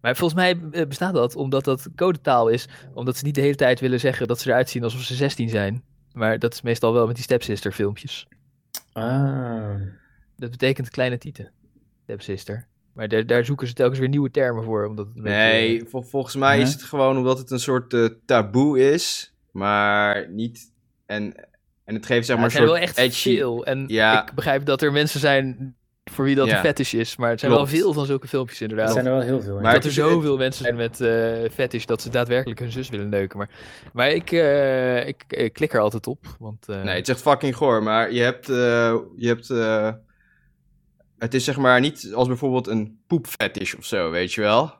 Maar 0.00 0.16
volgens 0.16 0.40
mij 0.40 0.58
eh, 0.72 0.86
bestaat 0.86 1.14
dat 1.14 1.36
omdat 1.36 1.64
dat 1.64 1.88
codetaal 1.96 2.48
is. 2.48 2.68
Omdat 2.94 3.16
ze 3.16 3.24
niet 3.24 3.34
de 3.34 3.40
hele 3.40 3.54
tijd 3.54 3.80
willen 3.80 4.00
zeggen 4.00 4.26
dat 4.26 4.40
ze 4.40 4.48
eruit 4.48 4.68
zien 4.70 4.82
alsof 4.82 5.00
ze 5.00 5.14
16 5.14 5.48
zijn. 5.48 5.82
Maar 6.16 6.38
dat 6.38 6.52
is 6.52 6.62
meestal 6.62 6.92
wel 6.92 7.06
met 7.06 7.14
die 7.14 7.24
stepsister 7.24 7.72
filmpjes. 7.72 8.26
Ah. 8.92 9.74
Dat 10.36 10.50
betekent 10.50 10.90
kleine 10.90 11.18
tieten. 11.18 11.50
Stepsister. 12.02 12.66
Maar 12.92 13.08
daar, 13.08 13.26
daar 13.26 13.44
zoeken 13.44 13.66
ze 13.66 13.72
telkens 13.72 13.98
weer 13.98 14.08
nieuwe 14.08 14.30
termen 14.30 14.64
voor. 14.64 14.84
Omdat 14.86 15.06
het 15.06 15.14
beetje- 15.14 15.30
Nee, 15.30 15.84
vol- 15.88 16.02
volgens 16.02 16.34
mij 16.36 16.60
is 16.60 16.72
het 16.72 16.82
gewoon 16.82 17.16
omdat 17.16 17.38
het 17.38 17.50
een 17.50 17.60
soort 17.60 17.92
eh, 17.94 18.06
taboe 18.26 18.92
is, 18.92 19.34
maar 19.50 20.30
niet... 20.30 20.72
En, 21.06 21.34
en 21.84 21.94
het 21.94 22.06
geeft 22.06 22.26
zeg 22.26 22.34
Ja, 22.36 22.40
maar 22.42 22.50
zijn 22.50 22.64
wel 22.64 22.78
echt 22.78 22.96
edgy... 22.98 23.34
veel. 23.36 23.66
En 23.66 23.84
Ja. 23.88 24.22
ik 24.28 24.34
begrijp 24.34 24.64
dat 24.64 24.82
er 24.82 24.92
mensen 24.92 25.20
zijn 25.20 25.76
voor 26.12 26.24
wie 26.24 26.34
dat 26.34 26.46
Ja. 26.46 26.54
een 26.54 26.60
fetish 26.64 26.94
is. 26.94 27.16
Maar 27.16 27.30
het 27.30 27.40
zijn 27.40 27.52
Klopt. 27.52 27.70
wel 27.70 27.80
veel 27.80 27.92
van 27.92 28.06
zulke 28.06 28.28
filmpjes 28.28 28.60
Er 28.60 28.68
inderdaad. 28.68 28.92
zijn 28.92 29.06
er 29.06 29.12
wel 29.12 29.20
heel 29.20 29.40
veel. 29.42 29.54
Maar 29.54 29.62
dat 29.62 29.72
het 29.74 29.84
er 29.84 29.92
zoveel 29.92 30.36
mensen 30.36 30.64
zijn 30.64 30.76
met 30.76 31.00
eh 31.00 31.50
fetish 31.52 31.84
dat 31.84 32.02
ze 32.02 32.10
daadwerkelijk 32.10 32.60
hun 32.60 32.72
zus 32.72 32.88
willen 32.88 33.08
neuken. 33.08 33.38
Maar, 33.38 33.50
maar 33.92 34.10
ik, 34.10 34.32
eh, 34.32 35.06
ik, 35.06 35.24
ik 35.28 35.52
klik 35.52 35.72
er 35.74 35.80
altijd 35.80 36.06
op. 36.06 36.26
Want, 36.38 36.68
eh, 36.68 36.82
Nee, 36.82 36.94
het 36.96 37.08
is 37.08 37.14
echt 37.14 37.22
fucking 37.22 37.56
goor, 37.56 37.82
maar 37.82 38.12
je 38.12 38.20
hebt... 38.22 38.48
eh, 38.48 38.94
je 39.16 39.26
hebt 39.28 39.50
eh, 39.50 39.90
het 41.18 41.34
is 41.34 41.44
zeg 41.44 41.56
maar 41.56 41.80
niet 41.80 42.10
als 42.14 42.28
bijvoorbeeld 42.28 42.66
een 42.66 42.98
poepfetish 43.06 43.74
of 43.74 43.84
zo, 43.84 44.10
weet 44.10 44.32
je 44.32 44.40
wel? 44.40 44.74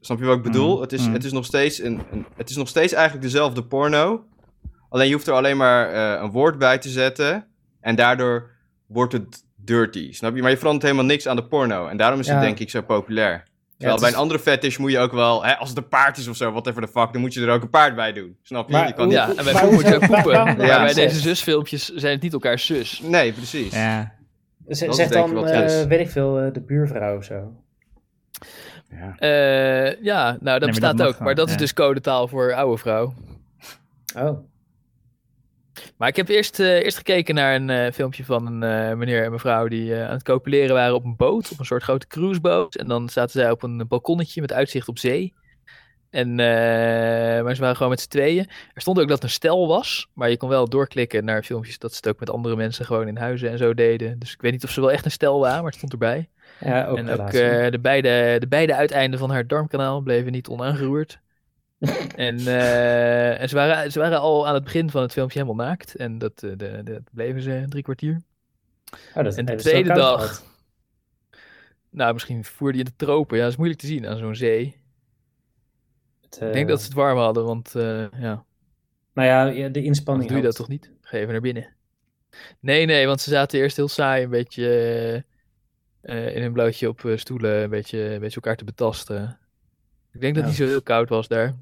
Snap 0.00 0.18
je 0.18 0.24
wat 0.24 0.36
ik 0.36 0.42
bedoel? 0.42 0.74
Mm, 0.74 0.80
Het, 0.80 0.92
is, 0.92 1.06
mm. 1.06 1.12
het, 1.12 1.24
is 1.24 1.32
nog 1.32 1.44
steeds 1.44 1.82
een, 1.82 2.00
een, 2.10 2.26
het 2.36 2.50
is 2.50 2.56
nog 2.56 2.68
steeds 2.68 2.92
eigenlijk 2.92 3.24
dezelfde 3.24 3.64
porno. 3.64 4.24
Alleen 4.88 5.06
je 5.08 5.14
hoeft 5.14 5.26
er 5.26 5.34
alleen 5.34 5.56
maar 5.56 5.92
eh, 5.92 6.22
een 6.22 6.30
woord 6.30 6.58
bij 6.58 6.78
te 6.78 6.88
zetten. 6.88 7.46
En 7.80 7.94
daardoor 7.96 8.50
wordt 8.86 9.12
het 9.12 9.44
dirty, 9.64 10.12
snap 10.12 10.34
je? 10.34 10.42
Maar 10.42 10.50
je 10.50 10.56
verandert 10.56 10.84
helemaal 10.84 11.04
niks 11.04 11.26
aan 11.28 11.36
de 11.36 11.44
porno. 11.44 11.86
En 11.86 11.96
daarom 11.96 12.20
is 12.20 12.26
het 12.26 12.36
Ja. 12.36 12.42
denk 12.42 12.58
ik 12.58 12.70
zo 12.70 12.82
populair. 12.82 13.48
Terwijl 13.78 14.00
bij 14.00 14.08
een 14.10 14.16
andere 14.16 14.40
fetish 14.40 14.76
moet 14.76 14.90
je 14.90 14.98
ook 14.98 15.12
wel... 15.12 15.44
Hè, 15.44 15.56
als 15.56 15.68
het 15.68 15.78
een 15.78 15.88
paard 15.88 16.18
is 16.18 16.28
of 16.28 16.36
zo, 16.36 16.50
whatever 16.50 16.82
the 16.82 16.88
fuck... 16.88 17.12
dan 17.12 17.20
moet 17.20 17.34
je 17.34 17.40
er 17.40 17.50
ook 17.50 17.62
een 17.62 17.70
paard 17.70 17.94
bij 17.94 18.12
doen. 18.12 18.36
Snap 18.42 18.66
je? 18.66 18.72
Maar 18.72 18.86
je 18.86 18.92
kan 18.92 19.04
hoe- 19.04 19.12
ja, 19.14 19.28
en 19.36 19.44
bij 19.44 19.52
poep 19.60 19.70
moet 19.72 19.86
je 19.88 19.94
ook 19.94 20.06
poepen. 20.06 20.32
Ja. 20.66 20.82
bij 20.84 20.92
deze 20.94 21.20
zusfilmpjes 21.20 21.88
zijn 21.94 22.12
het 22.12 22.22
niet 22.22 22.32
elkaars 22.32 22.66
zus. 22.66 23.00
Nee, 23.04 23.32
precies. 23.32 23.72
ja, 23.74 24.12
Z- 24.68 24.86
zeg 24.88 25.08
dan, 25.08 25.32
wat 25.32 25.50
eh, 25.50 25.82
weet 25.82 26.00
ik 26.00 26.10
veel, 26.10 26.38
eh, 26.38 26.52
de 26.52 26.60
buurvrouw 26.60 27.16
of 27.16 27.24
zo. 27.24 27.52
Ja. 28.90 29.16
Eh, 29.18 30.02
ja, 30.02 30.24
nou 30.24 30.38
dat 30.40 30.60
dat 30.60 30.68
bestaat 30.68 30.92
ook. 31.02 31.06
gewoon, 31.06 31.22
maar 31.24 31.34
dat 31.34 31.48
is 31.48 31.56
dus 31.56 31.74
codetaal 31.74 32.28
voor 32.28 32.54
oude 32.54 32.78
vrouw. 32.78 33.14
Oh. 34.16 34.38
Maar 35.96 36.08
ik 36.08 36.16
heb 36.16 36.28
eerst, 36.28 36.60
eh, 36.60 36.82
eerst 36.82 36.96
gekeken 36.96 37.34
naar 37.34 37.54
een 37.54 37.70
eh, 37.70 37.92
filmpje 37.92 38.24
van 38.24 38.46
een 38.46 38.62
eh, 38.62 38.96
meneer 38.96 39.24
en 39.24 39.30
mevrouw 39.30 39.68
die 39.68 39.96
aan 39.96 40.10
het 40.10 40.22
copuleren 40.22 40.74
waren 40.74 40.94
op 40.94 41.04
een 41.04 41.16
boot, 41.16 41.50
op 41.52 41.58
een 41.58 41.64
soort 41.64 41.82
grote 41.82 42.06
cruiseboot. 42.06 42.74
En 42.74 42.86
dan 42.86 43.08
zaten 43.08 43.40
zij 43.40 43.50
op 43.50 43.62
een 43.62 43.88
balkonnetje 43.88 44.40
met 44.40 44.52
uitzicht 44.52 44.88
op 44.88 44.98
zee. 44.98 45.34
En, 46.10 46.34
maar 46.34 47.54
ze 47.54 47.60
waren 47.60 47.76
gewoon 47.76 47.90
met 47.90 48.00
z'n 48.00 48.08
tweeën. 48.08 48.48
Er 48.74 48.80
stond 48.80 48.98
ook 48.98 49.08
dat 49.08 49.16
het 49.16 49.22
een 49.22 49.30
stel 49.30 49.68
was. 49.68 50.08
Maar 50.14 50.30
je 50.30 50.36
kon 50.36 50.48
wel 50.48 50.68
doorklikken 50.68 51.24
naar 51.24 51.42
filmpjes 51.42 51.78
dat 51.78 51.90
ze 51.90 51.96
het 51.96 52.08
ook 52.08 52.20
met 52.20 52.30
andere 52.30 52.56
mensen 52.56 52.84
gewoon 52.84 53.08
in 53.08 53.16
huizen 53.16 53.50
en 53.50 53.58
zo 53.58 53.74
deden. 53.74 54.18
Dus 54.18 54.32
ik 54.32 54.40
weet 54.40 54.52
niet 54.52 54.64
of 54.64 54.70
ze 54.70 54.80
wel 54.80 54.92
echt 54.92 55.04
een 55.04 55.10
stel 55.10 55.40
waren, 55.40 55.56
maar 55.56 55.70
het 55.70 55.74
stond 55.74 55.92
erbij. 55.92 56.28
Ja, 56.60 56.86
ook 56.86 56.96
en 56.96 57.10
ook 57.10 57.30
de, 57.30 57.78
beide, 57.80 58.36
de 58.38 58.48
beide 58.48 58.74
uiteinden 58.74 59.18
van 59.18 59.30
haar 59.30 59.46
darmkanaal 59.46 60.00
bleven 60.00 60.32
niet 60.32 60.48
onaangeroerd. 60.48 61.20
En 62.16 62.38
eh, 62.38 63.40
en 63.40 63.48
ze, 63.48 63.54
waren, 63.54 63.92
ze 63.92 63.98
waren 63.98 64.20
al 64.20 64.46
aan 64.48 64.54
het 64.54 64.64
begin 64.64 64.90
van 64.90 65.02
het 65.02 65.12
filmpje 65.12 65.38
helemaal 65.38 65.66
naakt. 65.66 65.94
En 65.96 66.18
dat, 66.18 66.42
eh, 66.42 66.50
de, 66.56 66.80
de, 66.82 67.02
bleven 67.12 67.42
ze 67.42 67.64
drie 67.68 67.82
kwartier. 67.82 68.20
Oh, 69.14 69.24
dat 69.24 69.36
en 69.36 69.44
de 69.44 69.54
tweede 69.56 69.92
dag. 69.94 70.42
Nou, 71.90 72.12
misschien 72.12 72.44
voerde 72.44 72.78
je 72.78 72.84
de 72.84 72.96
tropen. 72.96 73.36
Ja, 73.36 73.42
dat 73.42 73.50
is 73.52 73.56
moeilijk 73.58 73.80
te 73.80 73.86
zien 73.86 74.06
aan 74.06 74.16
zo'n 74.18 74.34
zee. 74.34 74.76
Het, 76.20 76.34
Ik 76.34 76.40
denk 76.52 76.54
eh, 76.54 76.66
dat 76.66 76.78
ze 76.80 76.84
het 76.86 76.94
warm 76.94 77.18
hadden, 77.18 77.44
want 77.44 77.74
eh, 77.74 78.10
ja, 78.10 78.44
Nou 79.12 79.28
ja, 79.54 79.68
de 79.68 79.82
inspanning 79.82 80.28
doe 80.28 80.38
je 80.38 80.44
dat 80.44 80.56
toch 80.56 80.68
niet? 80.68 80.90
Ga 81.00 81.16
even 81.16 81.32
naar 81.32 81.40
binnen. 81.40 81.74
Nee, 82.60 82.86
nee, 82.86 83.06
want 83.06 83.20
ze 83.20 83.30
zaten 83.30 83.58
eerst 83.58 83.76
heel 83.76 83.88
saai 83.88 84.24
een 84.24 84.30
beetje 84.30 84.66
eh, 86.00 86.26
eh, 86.26 86.36
in 86.36 86.42
een 86.42 86.52
blootje 86.52 86.88
op 86.88 87.04
eh, 87.04 87.16
stoelen, 87.16 87.62
een 87.62 87.70
beetje, 87.70 87.98
een 87.98 88.20
beetje 88.20 88.34
elkaar 88.34 88.56
te 88.56 88.64
betasten. 88.64 89.38
Ik 90.12 90.20
denk 90.20 90.34
dat 90.34 90.44
het 90.44 90.56
Ja. 90.56 90.58
niet 90.58 90.68
zo 90.68 90.74
heel 90.74 90.82
koud 90.82 91.08
was 91.08 91.28
daar. 91.28 91.54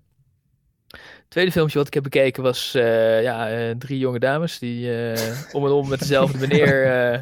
Het 1.28 1.36
tweede 1.36 1.52
filmpje 1.52 1.78
wat 1.78 1.86
ik 1.86 1.94
heb 1.94 2.02
bekeken 2.02 2.42
was 2.42 2.74
eh, 2.74 3.22
ja, 3.22 3.50
eh, 3.50 3.74
drie 3.78 3.98
jonge 3.98 4.18
dames 4.18 4.58
die 4.58 4.92
eh, 5.12 5.34
om 5.52 5.64
en 5.64 5.70
om 5.70 5.88
met 5.88 5.98
dezelfde 5.98 6.38
meneer 6.46 6.84
eh, 6.84 7.20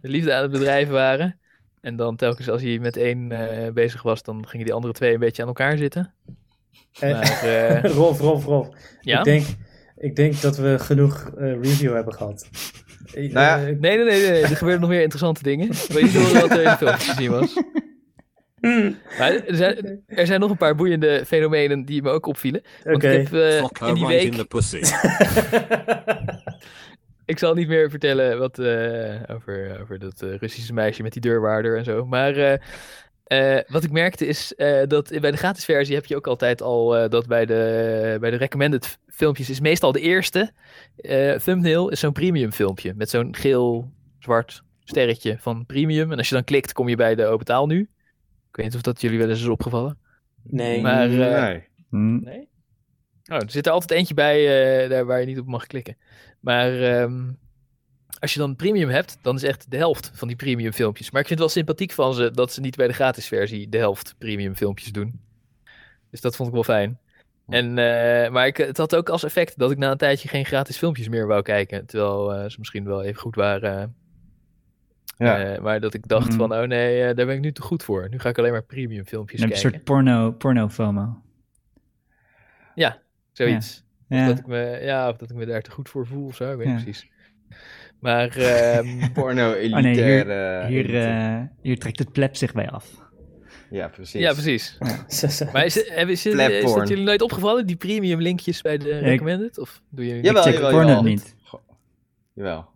de 0.00 0.08
liefde 0.08 0.34
aan 0.34 0.42
het 0.42 0.50
bedrijven 0.50 0.94
waren. 0.94 1.38
En 1.80 1.96
dan 1.96 2.16
telkens 2.16 2.48
als 2.48 2.62
hij 2.62 2.78
met 2.78 2.96
één 2.96 3.32
eh, 3.32 3.72
bezig 3.72 4.02
was, 4.02 4.22
dan 4.22 4.46
gingen 4.48 4.66
die 4.66 4.74
andere 4.74 4.92
twee 4.92 5.12
een 5.12 5.20
beetje 5.20 5.42
aan 5.42 5.48
elkaar 5.48 5.76
zitten. 5.76 6.12
Maar, 7.00 7.42
eh, 7.42 7.82
Rolf, 7.84 8.20
Rolf, 8.20 8.44
Rolf. 8.44 8.68
ja? 9.00 9.18
Ik, 9.18 9.24
denk, 9.24 9.46
ik 9.96 10.16
denk 10.16 10.40
dat 10.40 10.56
we 10.56 10.78
genoeg 10.78 11.30
eh, 11.38 11.52
review 11.62 11.94
hebben 11.94 12.14
gehad. 12.14 12.48
Eh, 13.14 13.32
Nou 13.32 13.46
ja, 13.46 13.56
Nee, 13.56 13.76
nee, 13.78 14.04
nee, 14.04 14.30
nee, 14.30 14.42
er 14.42 14.48
gebeurden 14.48 14.80
nog 14.80 14.90
meer 14.90 15.02
interessante 15.02 15.42
dingen. 15.42 15.68
Wil 15.88 15.98
je 15.98 16.04
niet 16.04 16.14
horen 16.14 16.40
wat 16.40 16.50
er 16.50 16.62
in 16.62 16.70
de 16.70 16.76
filmpjes 16.76 17.06
te 17.06 17.14
zien 17.22 17.30
was? 17.30 17.52
Maar 19.18 19.32
er, 19.46 19.56
zijn, 19.56 20.02
er 20.06 20.26
zijn 20.26 20.40
nog 20.40 20.50
een 20.50 20.56
paar 20.56 20.74
boeiende 20.74 21.22
fenomenen 21.26 21.84
die 21.84 22.02
me 22.02 22.10
ook 22.10 22.26
opvielen. 22.26 22.62
Want 22.82 23.02
ik 23.02 23.10
heb 23.12 23.32
eh, 23.32 23.64
Fuck 23.64 23.78
her 23.78 23.88
in 23.88 23.94
die 23.94 24.06
week... 24.06 24.22
in 24.22 24.38
the 24.38 24.44
pussy. 24.44 24.80
Ik 27.24 27.38
zal 27.38 27.54
niet 27.54 27.68
meer 27.68 27.90
vertellen 27.90 28.38
wat, 28.38 28.58
eh, 28.58 29.14
over, 29.34 29.80
over 29.80 29.98
dat 29.98 30.22
eh, 30.22 30.34
Russische 30.34 30.72
meisje 30.72 31.02
met 31.02 31.12
die 31.12 31.20
deurwaarder 31.20 31.76
en 31.76 31.84
zo. 31.84 32.06
Maar 32.06 32.36
eh, 32.36 32.58
eh, 33.24 33.64
wat 33.66 33.84
ik 33.84 33.90
merkte 33.90 34.26
is 34.26 34.54
eh, 34.54 34.82
dat 34.86 35.20
bij 35.20 35.30
de 35.30 35.36
gratis 35.36 35.64
versie 35.64 35.94
heb 35.94 36.06
je 36.06 36.16
ook 36.16 36.26
altijd 36.26 36.62
al 36.62 36.96
eh, 36.96 37.10
dat 37.10 37.26
bij 37.26 37.46
de, 37.46 38.16
bij 38.20 38.30
de 38.30 38.36
recommended 38.36 38.98
filmpjes 39.06 39.50
is 39.50 39.60
meestal 39.60 39.92
de 39.92 40.00
eerste 40.00 40.50
eh, 40.96 41.34
thumbnail 41.34 41.88
is 41.88 42.00
zo'n 42.00 42.12
premium 42.12 42.52
filmpje. 42.52 42.92
Met 42.96 43.10
zo'n 43.10 43.34
geel-zwart 43.36 44.62
sterretje 44.84 45.36
van 45.38 45.66
premium. 45.66 46.12
En 46.12 46.18
als 46.18 46.28
je 46.28 46.34
dan 46.34 46.44
klikt 46.44 46.72
kom 46.72 46.88
je 46.88 46.96
bij 46.96 47.14
de 47.14 47.26
open 47.26 47.46
taal 47.46 47.66
nu. 47.66 47.88
Ik 48.58 48.64
weet 48.64 48.72
niet 48.72 48.84
of 48.84 48.92
dat 48.92 49.00
jullie 49.00 49.18
wel 49.18 49.28
eens 49.28 49.40
is 49.40 49.46
opgevallen. 49.46 49.98
nee. 50.42 50.80
Maar, 50.80 51.10
eh, 51.10 51.48
nee. 51.48 51.68
Hm. 51.90 52.18
Nee? 52.24 52.48
Oh, 53.24 53.36
er 53.36 53.50
zit 53.50 53.66
er 53.66 53.72
altijd 53.72 53.90
eentje 53.90 54.14
bij 54.14 54.36
eh, 54.82 54.90
daar 54.90 55.06
waar 55.06 55.20
je 55.20 55.26
niet 55.26 55.38
op 55.38 55.46
mag 55.46 55.66
klikken. 55.66 55.96
Maar 56.40 56.80
ehm, 56.80 57.30
als 58.18 58.32
je 58.32 58.38
dan 58.38 58.56
premium 58.56 58.88
hebt, 58.88 59.18
dan 59.22 59.36
is 59.36 59.42
echt 59.42 59.70
de 59.70 59.76
helft 59.76 60.10
van 60.14 60.28
die 60.28 60.36
premium 60.36 60.72
filmpjes. 60.72 61.10
Maar 61.10 61.20
ik 61.20 61.26
vind 61.26 61.40
het 61.40 61.48
wel 61.48 61.58
sympathiek 61.58 61.92
van 61.92 62.14
ze 62.14 62.30
dat 62.30 62.52
ze 62.52 62.60
niet 62.60 62.76
bij 62.76 62.86
de 62.86 62.92
gratis 62.92 63.26
versie 63.26 63.68
de 63.68 63.78
helft 63.78 64.14
premium 64.18 64.56
filmpjes 64.56 64.92
doen. 64.92 65.20
Dus 66.10 66.20
dat 66.20 66.36
vond 66.36 66.48
ik 66.48 66.54
wel 66.54 66.64
fijn. 66.64 66.98
En, 67.48 67.78
eh, 67.78 68.30
maar 68.30 68.46
ik, 68.46 68.56
het 68.56 68.76
had 68.76 68.96
ook 68.96 69.08
als 69.08 69.24
effect 69.24 69.58
dat 69.58 69.70
ik 69.70 69.78
na 69.78 69.90
een 69.90 69.96
tijdje 69.96 70.28
geen 70.28 70.46
gratis 70.46 70.76
filmpjes 70.76 71.08
meer 71.08 71.26
wou 71.26 71.42
kijken. 71.42 71.86
Terwijl 71.86 72.34
eh, 72.34 72.50
ze 72.50 72.56
misschien 72.58 72.84
wel 72.84 73.02
even 73.02 73.20
goed 73.20 73.34
waren. 73.34 73.96
Ja. 75.18 75.44
Eh, 75.44 75.60
maar 75.60 75.80
dat 75.80 75.94
ik 75.94 76.08
dacht 76.08 76.28
Mhm. 76.28 76.36
van, 76.36 76.52
oh 76.54 76.62
nee, 76.62 77.00
eh, 77.02 77.16
daar 77.16 77.26
ben 77.26 77.34
ik 77.34 77.40
nu 77.40 77.52
te 77.52 77.62
goed 77.62 77.82
voor. 77.82 78.08
Nu 78.10 78.18
ga 78.18 78.28
ik 78.28 78.38
alleen 78.38 78.52
maar 78.52 78.62
premium 78.62 79.06
filmpjes 79.06 79.38
je 79.40 79.46
een 79.46 79.52
kijken. 79.52 79.70
soort 79.70 79.84
porno, 79.84 80.30
porno 80.32 80.68
FOMO. 80.68 81.22
Zoiets. 83.32 83.84
Ja. 84.08 84.26
Dat 84.26 84.38
ik 84.38 84.46
me, 84.46 84.78
ja, 84.82 85.08
of 85.08 85.16
dat 85.16 85.30
ik 85.30 85.36
me 85.36 85.46
daar 85.46 85.62
te 85.62 85.70
goed 85.70 85.88
voor 85.88 86.06
voel 86.06 86.26
of 86.26 86.36
zo, 86.36 86.50
ik 86.52 86.56
weet 86.58 86.66
Ja. 86.66 86.74
niet 86.74 86.82
precies. 86.84 87.10
Maar 88.00 88.36
ehm, 88.36 88.86
Porno 89.12 89.46
Oh 89.48 89.54
nee, 89.54 89.60
elitair. 89.62 90.66
hier, 90.66 91.02
eh, 91.02 91.42
hier, 91.62 91.78
trekt 91.78 91.98
het 91.98 92.12
pleb 92.12 92.36
zich 92.36 92.52
bij 92.52 92.68
af. 92.70 92.90
ja, 93.70 93.88
precies. 93.88 94.20
ja, 94.20 94.32
precies. 94.32 94.78
Maar 95.52 95.64
is, 95.64 95.76
is, 95.76 96.24
het- 96.24 96.34
Flap 96.34 96.48
is 96.50 96.72
dat 96.74 96.88
jullie 96.88 97.04
nooit 97.04 97.22
opgevallen, 97.22 97.66
die 97.66 97.76
premium 97.76 98.20
linkjes 98.20 98.62
bij 98.62 98.78
de 98.78 98.98
recommended? 98.98 99.58
Of 99.58 99.82
doe 99.88 100.06
je 100.06 100.14
Jawel, 100.22 100.32
ik 100.36 100.42
check 100.42 100.52
jawel, 100.54 100.70
porno 100.70 100.86
jawel. 100.88 101.02
niet. 101.02 101.36
Jawel. 102.34 102.68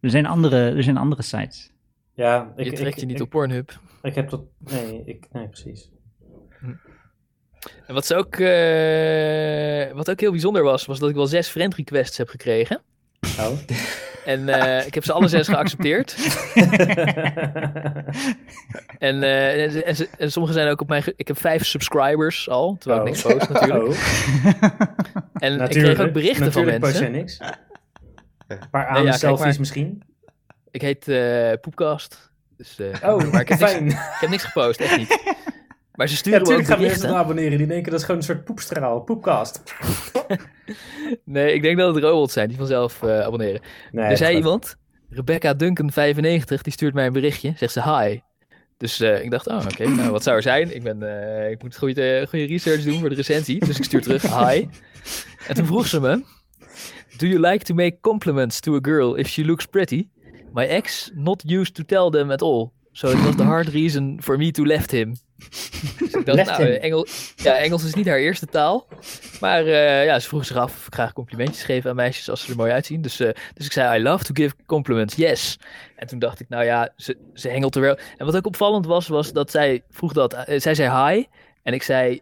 Er 0.00 0.10
zijn 0.10 0.26
andere, 0.26 0.70
er 0.70 0.82
zijn 0.82 0.96
andere 0.96 1.22
sites. 1.22 1.70
ja, 2.14 2.52
ik, 2.56 2.64
je 2.64 2.72
trekt 2.72 2.94
ik, 2.94 3.00
je 3.00 3.06
niet 3.06 3.16
ik, 3.16 3.22
op 3.22 3.30
Pornhub. 3.30 3.78
Ik 4.02 4.14
heb 4.14 4.28
tot... 4.28 4.44
Nee, 4.58 5.02
ik, 5.04 5.26
nee, 5.32 5.48
precies. 5.48 5.90
En 7.86 7.94
wat, 7.94 8.06
ze 8.06 8.14
ook, 8.14 8.34
eh, 8.36 9.96
wat 9.96 10.10
ook 10.10 10.20
heel 10.20 10.30
bijzonder 10.30 10.62
was, 10.62 10.86
was 10.86 10.98
dat 10.98 11.08
ik 11.08 11.14
wel 11.14 11.26
zes 11.26 11.48
friend 11.48 11.74
requests 11.74 12.16
heb 12.16 12.28
gekregen. 12.28 12.80
Oh. 13.38 13.46
En 14.24 14.48
eh, 14.48 14.86
ik 14.86 14.94
heb 14.94 15.04
ze 15.04 15.12
alle 15.12 15.28
zes 15.28 15.48
geaccepteerd. 15.48 16.16
En, 18.98 19.22
eh, 19.22 19.62
en, 19.64 19.84
en, 19.84 19.96
ze- 19.96 20.08
en 20.18 20.32
sommige 20.32 20.54
zijn 20.54 20.68
ook 20.68 20.80
op 20.80 20.88
mijn... 20.88 21.02
Ik 21.16 21.28
heb 21.28 21.38
vijf 21.38 21.64
subscribers 21.66 22.48
al, 22.48 22.76
terwijl 22.78 23.06
ik 23.06 23.06
Oh. 23.06 23.12
niks 23.12 23.34
post 23.34 23.48
natuurlijk. 23.52 23.84
Oh, 23.88 23.94
En 25.34 25.52
ik 25.52 25.58
natuurlijk. 25.58 25.94
kreeg 25.94 26.06
ook 26.06 26.12
berichten 26.12 26.52
van 26.52 26.64
natuurlijk 26.64 26.80
post 26.80 27.00
mensen. 27.00 27.10
jij 27.12 27.20
niks. 27.20 27.38
Een 28.62 28.70
paar 28.70 28.84
Nee, 28.90 28.90
aan 28.98 29.02
ja, 29.02 29.08
kijk 29.08 29.20
selfies 29.20 29.44
maar. 29.46 29.56
misschien. 29.58 30.02
Ik 30.70 30.80
heet 30.80 31.08
eh 31.08 31.52
Poepkast. 31.60 32.30
Dus, 32.56 32.78
eh, 32.78 32.86
Oh, 33.14 33.30
maar 33.32 33.40
ik 33.40 33.48
heb, 33.48 33.58
niks, 33.58 33.70
fijn. 33.72 33.86
ik 33.86 34.16
heb 34.20 34.30
niks 34.30 34.44
gepost, 34.44 34.80
echt 34.80 34.96
niet. 34.96 35.18
Maar 35.94 36.08
ze 36.08 36.14
Ja, 36.14 36.20
sturen 36.20 36.40
ook 36.40 36.46
natuurlijk 36.48 36.68
gaan 36.78 36.86
mensen 36.86 37.14
abonneren. 37.16 37.58
Die 37.58 37.66
denken 37.66 37.90
dat 37.90 38.00
is 38.00 38.06
gewoon 38.06 38.20
een 38.20 38.26
soort 38.26 38.44
poepstraal, 38.44 39.00
poepcast. 39.00 39.62
Nee, 41.24 41.54
ik 41.54 41.62
denk 41.62 41.78
dat 41.78 41.94
het 41.94 42.04
robots 42.04 42.32
zijn 42.32 42.48
die 42.48 42.56
vanzelf 42.56 43.02
eh, 43.02 43.20
abonneren. 43.20 43.60
Nee, 43.92 44.04
er 44.04 44.16
zei 44.16 44.36
iemand, 44.36 44.76
Rebecca 45.10 45.54
Duncan95, 45.54 46.60
die 46.62 46.72
stuurt 46.72 46.94
mij 46.94 47.06
een 47.06 47.12
berichtje. 47.12 47.52
Zegt 47.56 47.72
ze 47.72 47.82
hi. 47.98 48.20
Dus 48.76 49.00
ik 49.00 49.30
dacht, 49.30 49.46
oh 49.46 49.64
oké, 49.70 49.88
nou 49.88 50.10
wat 50.10 50.22
zou 50.22 50.36
er 50.36 50.42
zijn? 50.42 50.74
Ik, 50.74 50.82
ben, 50.82 51.02
ik 51.50 51.62
moet 51.62 51.76
goede, 51.76 52.26
goede 52.28 52.44
research 52.46 52.82
doen 52.82 52.98
voor 53.00 53.08
de 53.08 53.14
recensie. 53.14 53.64
Dus 53.64 53.78
ik 53.78 53.84
stuur 53.84 54.02
terug, 54.02 54.22
hi. 54.22 54.66
En 55.48 55.54
toen 55.54 55.66
vroeg 55.66 55.86
ze 55.86 56.00
me, 56.00 56.24
do 57.20 57.26
you 57.26 57.38
like 57.50 57.64
to 57.64 57.74
make 57.74 58.00
compliments 58.00 58.60
to 58.60 58.74
a 58.74 58.80
girl 58.80 59.18
if 59.18 59.28
she 59.28 59.44
looks 59.44 59.66
pretty? 59.66 60.08
My 60.52 60.66
ex 60.66 61.10
not 61.14 61.42
used 61.46 61.74
to 61.74 61.84
tell 61.84 62.10
them 62.10 62.30
at 62.30 62.42
all. 62.42 62.72
So 62.92 63.08
it 63.10 63.22
was 63.24 63.36
the 63.36 63.44
hard 63.44 63.68
reason 63.72 64.18
for 64.22 64.36
me 64.36 64.50
to 64.50 64.64
left 64.64 64.90
him. 64.90 65.14
Dus 65.98 66.14
ik 66.14 66.24
dacht, 66.24 66.36
Left 66.36 66.50
nou, 66.50 66.62
him. 66.62 66.72
eh, 66.72 66.84
Engel, 66.84 67.06
ja, 67.36 67.56
Engels 67.56 67.84
is 67.84 67.94
niet 67.94 68.06
haar 68.06 68.18
eerste 68.18 68.46
taal. 68.46 68.86
Maar 69.40 69.64
eh, 69.66 70.04
ja, 70.04 70.18
ze 70.18 70.28
vroeg 70.28 70.44
zich 70.46 70.56
af 70.56 70.76
of 70.76 70.86
ik 70.86 70.94
graag 70.94 71.12
complimentjes 71.12 71.62
geef 71.62 71.86
aan 71.86 71.94
meisjes 71.96 72.30
als 72.30 72.40
ze 72.44 72.50
er 72.50 72.56
mooi 72.56 72.72
uitzien. 72.72 73.02
Dus, 73.02 73.20
eh, 73.20 73.30
dus 73.54 73.66
ik 73.66 73.72
zei, 73.72 73.98
I 73.98 74.02
love 74.02 74.24
to 74.24 74.30
give 74.34 74.54
compliments, 74.66 75.14
yes. 75.14 75.58
En 75.96 76.06
toen 76.06 76.18
dacht 76.18 76.40
ik, 76.40 76.48
nou 76.48 76.64
ja, 76.64 76.92
ze, 76.96 77.16
ze 77.34 77.48
hengelt 77.48 77.74
er 77.74 77.80
wel. 77.82 77.98
En 78.16 78.26
wat 78.26 78.36
ook 78.36 78.46
opvallend 78.46 78.86
was, 78.86 79.08
was 79.08 79.32
dat 79.32 79.50
zij 79.50 79.82
vroeg 79.90 80.12
dat. 80.12 80.44
zij 80.56 80.74
zei 80.74 81.06
hi. 81.14 81.24
En 81.62 81.72
ik 81.72 81.82
zei 81.82 82.20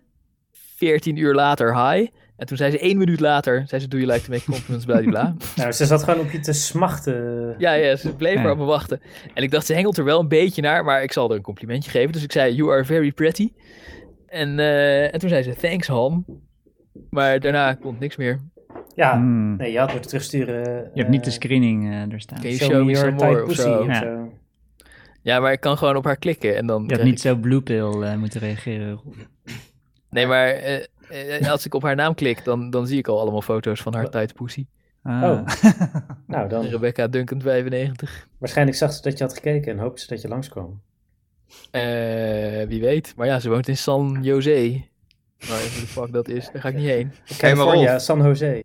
14 0.76 1.16
uur 1.16 1.34
later 1.34 1.90
hi. 1.90 2.06
En 2.38 2.46
toen 2.46 2.56
zei 2.56 2.70
ze 2.70 2.78
één 2.78 2.98
minuut 2.98 3.20
later, 3.20 3.62
zei 3.66 3.80
ze, 3.80 3.88
do 3.88 3.96
you 3.98 4.12
like 4.12 4.24
to 4.24 4.30
make 4.32 4.44
compliments, 4.44 4.84
bla. 5.10 5.34
Nou, 5.56 5.72
ze 5.72 5.86
zat 5.86 6.02
gewoon 6.04 6.20
op 6.20 6.30
je 6.30 6.40
te 6.40 6.52
smachten. 6.52 7.54
Ja, 7.58 7.72
ja, 7.72 7.96
ze 7.96 8.14
bleef 8.14 8.34
Ja. 8.34 8.42
maar 8.42 8.52
op 8.52 8.58
me 8.58 8.64
wachten. 8.64 9.00
En 9.34 9.42
ik 9.42 9.50
dacht, 9.50 9.66
ze 9.66 9.74
hengelt 9.74 9.98
er 9.98 10.04
wel 10.04 10.20
een 10.20 10.28
beetje 10.28 10.62
naar, 10.62 10.84
maar 10.84 11.02
ik 11.02 11.12
zal 11.12 11.30
er 11.30 11.36
een 11.36 11.42
complimentje 11.42 11.90
geven. 11.90 12.12
Dus 12.12 12.22
ik 12.22 12.32
zei, 12.32 12.54
you 12.54 12.72
are 12.72 12.84
very 12.84 13.12
pretty. 13.12 13.52
En, 14.26 14.58
eh, 14.58 15.14
en 15.14 15.18
toen 15.18 15.28
zei 15.28 15.42
ze, 15.42 15.54
thanks 15.54 15.86
Han. 15.86 16.24
Maar 17.10 17.40
daarna 17.40 17.74
komt 17.74 17.98
niks 18.00 18.16
meer. 18.16 18.40
Ja, 18.94 19.12
Hmm. 19.16 19.56
nee, 19.56 19.72
je 19.72 19.78
had 19.78 19.90
moeten 19.92 20.08
terugsturen. 20.10 20.90
Je 20.94 21.00
hebt 21.00 21.08
niet 21.08 21.24
de 21.24 21.30
screening 21.30 21.90
eh 21.90 22.12
er 22.12 22.20
staan. 22.20 22.38
Can 22.40 22.46
you 22.50 22.56
show, 22.58 22.70
show 22.70 22.84
me 22.84 22.92
your 22.92 22.96
some 23.06 23.16
tight 23.16 23.30
more 23.32 23.40
of 23.42 23.46
pussy 23.48 23.62
zo? 23.62 23.78
of 23.80 23.86
Ja. 23.86 24.00
zo. 24.00 24.32
Ja, 25.22 25.40
maar 25.40 25.52
ik 25.52 25.60
kan 25.60 25.78
gewoon 25.78 25.96
op 25.96 26.04
haar 26.04 26.16
klikken 26.16 26.56
en 26.56 26.66
dan 26.66 26.84
Je 26.86 26.94
had 26.94 27.04
niet 27.04 27.12
ik- 27.14 27.18
zo 27.20 27.34
blue 27.36 27.60
pill 27.62 28.02
eh, 28.02 28.14
moeten 28.16 28.40
reageren. 28.40 29.00
Nee, 30.10 30.26
maar 30.26 30.46
eh, 30.48 30.74
eh, 30.76 30.84
als 31.50 31.66
ik 31.66 31.74
op 31.74 31.82
haar 31.82 31.96
naam 31.96 32.14
klik, 32.14 32.44
dan, 32.44 32.70
dan 32.70 32.86
zie 32.86 32.98
ik 32.98 33.08
al 33.08 33.20
allemaal 33.20 33.42
foto's 33.42 33.80
van 33.80 33.94
haar 33.94 34.10
tight 34.10 34.34
pussy. 34.34 34.66
Ah. 35.02 35.22
Oh. 35.22 35.46
Nou, 36.26 36.48
dan. 36.48 36.66
Rebecca 36.66 37.06
Duncan 37.06 37.40
95. 37.40 38.28
Waarschijnlijk 38.38 38.76
zag 38.76 38.92
ze 38.92 39.02
dat 39.02 39.18
je 39.18 39.24
had 39.24 39.34
gekeken 39.34 39.72
en 39.72 39.78
hoopte 39.78 40.00
ze 40.00 40.06
dat 40.08 40.22
je 40.22 40.28
langskwam. 40.28 40.80
Eh, 41.70 42.66
wie 42.66 42.80
weet. 42.80 43.12
Maar 43.16 43.26
ja, 43.26 43.40
ze 43.40 43.48
woont 43.48 43.68
in 43.68 43.76
San 43.76 44.18
Jose. 44.22 44.82
Waar 45.38 45.58
de 45.58 45.68
fuck 45.68 46.12
dat 46.12 46.28
is, 46.28 46.50
daar 46.52 46.62
ga 46.62 46.68
ik 46.68 46.74
niet 46.74 46.86
heen. 46.86 47.06
Maar 47.06 47.38
California. 47.38 47.98
San 47.98 48.22
Jose. 48.22 48.64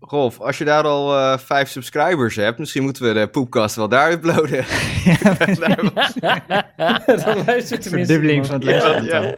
Rolf, 0.00 0.40
als 0.40 0.58
je 0.58 0.64
daar 0.64 0.84
al 0.84 1.16
eh, 1.16 1.38
vijf 1.38 1.68
subscribers 1.68 2.36
hebt, 2.36 2.58
misschien 2.58 2.82
moeten 2.82 3.02
we 3.02 3.12
de 3.12 3.28
poepkast 3.28 3.76
wel 3.76 3.88
daar 3.88 4.12
uploaden. 4.12 4.64
dan 7.24 7.44
luistert 7.44 7.82
tenminste 7.82 7.90
Verdubbeling 7.90 8.46
van 8.46 8.54
het 8.54 8.64
Ja, 8.64 9.00
ja. 9.00 9.34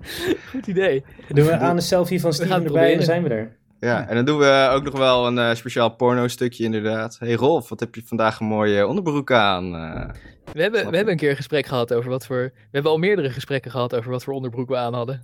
Goed 0.50 0.66
idee. 0.66 1.04
Doen 1.28 1.46
we 1.46 1.56
aan 1.56 1.76
de 1.76 1.82
selfie 1.82 2.20
van 2.20 2.32
Steven 2.32 2.64
erbij 2.64 2.90
en 2.90 2.96
dan 2.96 3.04
zijn 3.04 3.22
we 3.22 3.28
er. 3.28 3.56
Ja, 3.80 4.08
en 4.08 4.14
dan 4.14 4.24
doen 4.24 4.38
we 4.38 4.68
ook 4.72 4.82
nog 4.84 4.96
wel 4.98 5.26
een 5.26 5.38
eh, 5.38 5.54
speciaal 5.54 5.90
porno-stukje 5.90 6.64
inderdaad. 6.64 7.16
Hey 7.18 7.34
Rolf, 7.34 7.68
wat 7.68 7.80
heb 7.80 7.94
je 7.94 8.02
vandaag 8.04 8.40
een 8.40 8.46
mooie 8.46 8.86
onderbroek 8.86 9.32
aan? 9.32 9.74
eh? 9.74 10.08
We 10.52 10.62
hebben, 10.62 10.90
we 10.90 10.96
hebben 10.96 11.12
een 11.12 11.18
keer 11.18 11.30
een 11.30 11.36
gesprek 11.36 11.66
gehad 11.66 11.92
over 11.92 12.10
wat 12.10 12.26
voor... 12.26 12.36
We 12.54 12.68
hebben 12.70 12.90
al 12.90 12.98
meerdere 12.98 13.30
gesprekken 13.30 13.70
gehad 13.70 13.94
over 13.94 14.10
wat 14.10 14.24
voor 14.24 14.34
onderbroek 14.34 14.68
we 14.68 14.76
aan 14.76 14.94
hadden. 14.94 15.22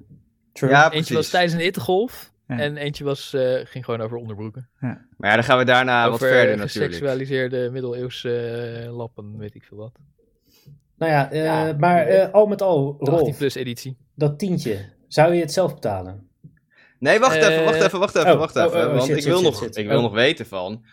True. 0.53 0.70
ja, 0.70 0.83
Eentje 0.85 0.99
was 0.99 1.09
precies. 1.09 1.31
tijdens 1.31 1.53
een 1.53 1.61
hittegolf. 1.61 2.33
Ja. 2.49 2.59
En 2.59 2.77
eentje 2.77 3.05
was, 3.05 3.35
eh, 3.35 3.61
ging 3.64 3.85
gewoon 3.85 4.01
over 4.01 4.16
onderbroeken. 4.16 4.68
Maar 4.81 5.31
ja, 5.31 5.35
dan 5.35 5.45
gaan 5.45 5.59
we 5.59 5.64
daarna 5.64 6.07
over 6.07 6.11
wat 6.11 6.29
verder 6.29 6.57
natuurlijk. 6.57 6.93
geseksualiseerde 6.93 7.68
middeleeuwse 7.72 8.89
lappen, 8.91 9.39
weet 9.39 9.55
ik 9.55 9.62
veel 9.62 9.77
wat. 9.77 9.93
Nou 10.99 11.13
ja, 11.13 11.31
eh, 11.31 11.45
Ja. 11.45 11.75
maar 11.79 12.07
eh, 12.07 12.33
al 12.33 12.47
met 12.47 12.63
al, 12.63 12.97
De 12.99 13.11
18 13.11 13.19
Rolf, 13.19 13.37
plus 13.39 13.55
editie. 13.55 13.97
dat 14.15 14.39
tientje, 14.39 14.85
zou 15.09 15.35
je 15.35 15.41
het 15.41 15.53
zelf 15.53 15.75
betalen? 15.75 16.29
Nee, 16.99 17.19
wacht 17.19 17.37
Eh, 17.37 17.49
even, 17.49 17.65
wacht 17.65 17.81
even, 17.83 17.99
wacht 17.99 18.15
even, 18.17 18.33
oh, 18.33 18.39
wacht 18.39 18.57
oh, 18.57 18.65
even. 18.65 18.79
oh, 18.81 18.87
oh, 18.87 18.93
want 18.93 19.05
shit, 19.05 19.17
ik 19.17 19.25
wil, 19.25 19.35
shit, 19.37 19.45
nog, 19.45 19.57
shit. 19.59 19.77
ik 19.77 19.87
wil 19.87 19.97
Oh. 19.97 20.03
nog 20.03 20.13
weten 20.13 20.47
van... 20.47 20.85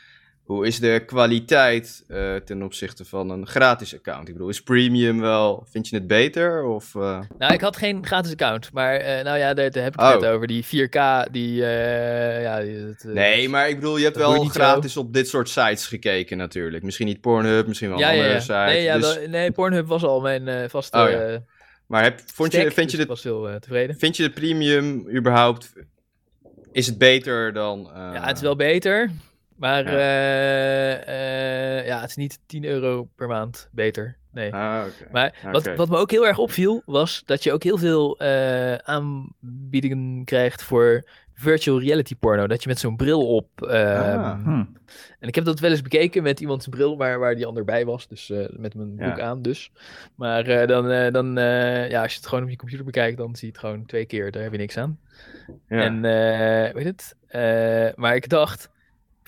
Hoe 0.42 0.68
is 0.68 0.80
de 0.80 1.04
kwaliteit 1.06 2.04
eh, 2.08 2.36
ten 2.36 2.62
opzichte 2.64 3.06
van 3.06 3.30
een 3.30 3.48
gratis 3.48 3.96
account? 3.96 4.28
Ik 4.28 4.34
bedoel, 4.34 4.50
is 4.50 4.62
premium 4.62 5.20
wel... 5.20 5.66
Vind 5.70 5.88
je 5.90 5.96
het 5.96 6.08
beter? 6.08 6.64
Of, 6.64 6.96
eh, 6.96 7.20
Nou, 7.38 7.54
ik 7.54 7.62
had 7.62 7.78
geen 7.78 8.06
gratis 8.06 8.32
account. 8.32 8.70
Maar 8.74 8.96
eh, 8.96 9.24
nou 9.24 9.38
ja, 9.38 9.54
daar, 9.54 9.72
daar 9.72 9.84
heb 9.84 9.94
ik 9.94 10.02
Oh. 10.02 10.12
het 10.12 10.20
net 10.22 10.30
over. 10.30 10.48
Die 10.48 10.64
4K, 10.66 11.30
die... 11.32 11.56
ja, 11.56 12.62
Nee, 13.04 13.50
maar 13.50 13.70
ik 13.70 13.76
bedoel, 13.76 13.98
je 13.98 14.04
hebt 14.04 14.16
je 14.16 14.22
wel 14.22 14.44
gratis 14.46 14.98
op 14.98 15.14
dit 15.14 15.28
soort 15.28 15.50
sites 15.50 15.88
gekeken 15.88 16.38
natuurlijk. 16.38 16.84
Misschien 16.84 17.08
niet 17.08 17.22
Pornhub, 17.22 17.68
misschien 17.68 17.90
wel 17.90 17.98
een 17.98 18.04
ja, 18.04 18.12
ja, 18.12 18.18
andere 18.18 18.34
ja. 18.34 18.40
site. 18.40 18.54
Nee, 18.54 18.84
ja, 18.84 18.98
dus- 18.98 19.18
wel- 19.18 19.28
nee, 19.28 19.52
Pornhub 19.52 19.88
was 19.88 20.04
al 20.04 20.22
mijn 20.22 20.70
vaste 20.70 20.98
Oh, 20.98 21.10
ja. 21.10 21.44
Maar 21.88 22.04
heb, 22.04 22.20
vond 22.34 22.52
je, 22.52 22.72
vind, 22.72 22.92
je 22.92 22.98
dus 22.98 23.06
de, 23.06 23.12
was 23.12 23.24
heel 23.24 23.60
tevreden. 23.60 23.96
vind 23.98 24.18
je 24.18 24.24
de 24.24 24.30
premium 24.32 25.10
überhaupt... 25.16 25.74
Is 26.72 26.88
het 26.88 26.98
beter 26.98 27.54
dan... 27.54 27.90
Ja, 27.94 28.26
het 28.28 28.36
is 28.36 28.42
wel 28.42 28.56
beter. 28.56 29.10
Maar 29.62 29.84
Ja. 29.92 29.98
eh, 29.98 31.80
eh, 31.80 31.86
ja, 31.88 32.02
het 32.02 32.10
is 32.10 32.16
niet 32.16 32.40
10 32.46 32.64
euro 32.66 33.08
per 33.16 33.28
maand 33.28 33.70
beter. 33.72 34.18
Nee. 34.32 34.54
Ah, 34.54 34.84
oké. 34.88 35.12
Maar 35.12 35.34
wat, 35.52 35.76
wat 35.76 35.90
me 35.90 35.98
ook 35.98 36.12
heel 36.12 36.28
erg 36.28 36.38
opviel, 36.38 36.82
was 36.86 37.24
dat 37.26 37.44
je 37.44 37.54
ook 37.54 37.64
heel 37.64 37.78
veel 37.78 38.18
eh, 38.20 38.74
aanbiedingen 38.76 40.24
krijgt 40.26 40.64
voor 40.64 41.04
virtual 41.34 41.80
reality 41.82 42.16
porno. 42.16 42.48
Dat 42.48 42.64
je 42.64 42.70
met 42.70 42.80
zo'n 42.80 42.96
bril 42.96 43.36
op. 43.36 43.48
ehm, 43.62 44.20
Ah. 44.20 44.44
Hm. 44.44 44.64
En 45.20 45.28
ik 45.28 45.36
heb 45.36 45.46
dat 45.46 45.60
wel 45.60 45.72
eens 45.72 45.82
bekeken 45.82 46.24
met 46.24 46.40
iemands 46.40 46.68
bril, 46.68 46.96
maar 46.96 47.20
waar 47.20 47.36
die 47.36 47.46
ander 47.46 47.64
bij 47.66 47.86
was. 47.86 48.08
Dus 48.08 48.28
met 48.50 48.76
mijn 48.76 48.96
Ja. 48.98 49.06
broek 49.06 49.20
aan 49.20 49.42
dus. 49.42 49.72
Maar 50.16 50.68
dan, 50.68 51.12
dan 51.12 51.34
ja, 51.90 52.02
als 52.02 52.12
je 52.12 52.18
het 52.18 52.28
gewoon 52.28 52.44
op 52.44 52.50
je 52.50 52.56
computer 52.56 52.86
bekijkt, 52.86 53.18
dan 53.18 53.36
zie 53.36 53.48
je 53.48 53.54
het 53.54 53.62
gewoon 53.62 53.86
twee 53.86 54.06
keer. 54.06 54.32
Daar 54.32 54.44
heb 54.44 54.52
je 54.52 54.58
niks 54.58 54.78
aan. 54.78 55.00
Ja. 55.68 55.82
En 55.82 56.06
eh, 56.06 56.74
weet 56.74 56.86
het? 56.86 57.16
Maar 57.98 58.16
ik 58.16 58.30
dacht, 58.30 58.70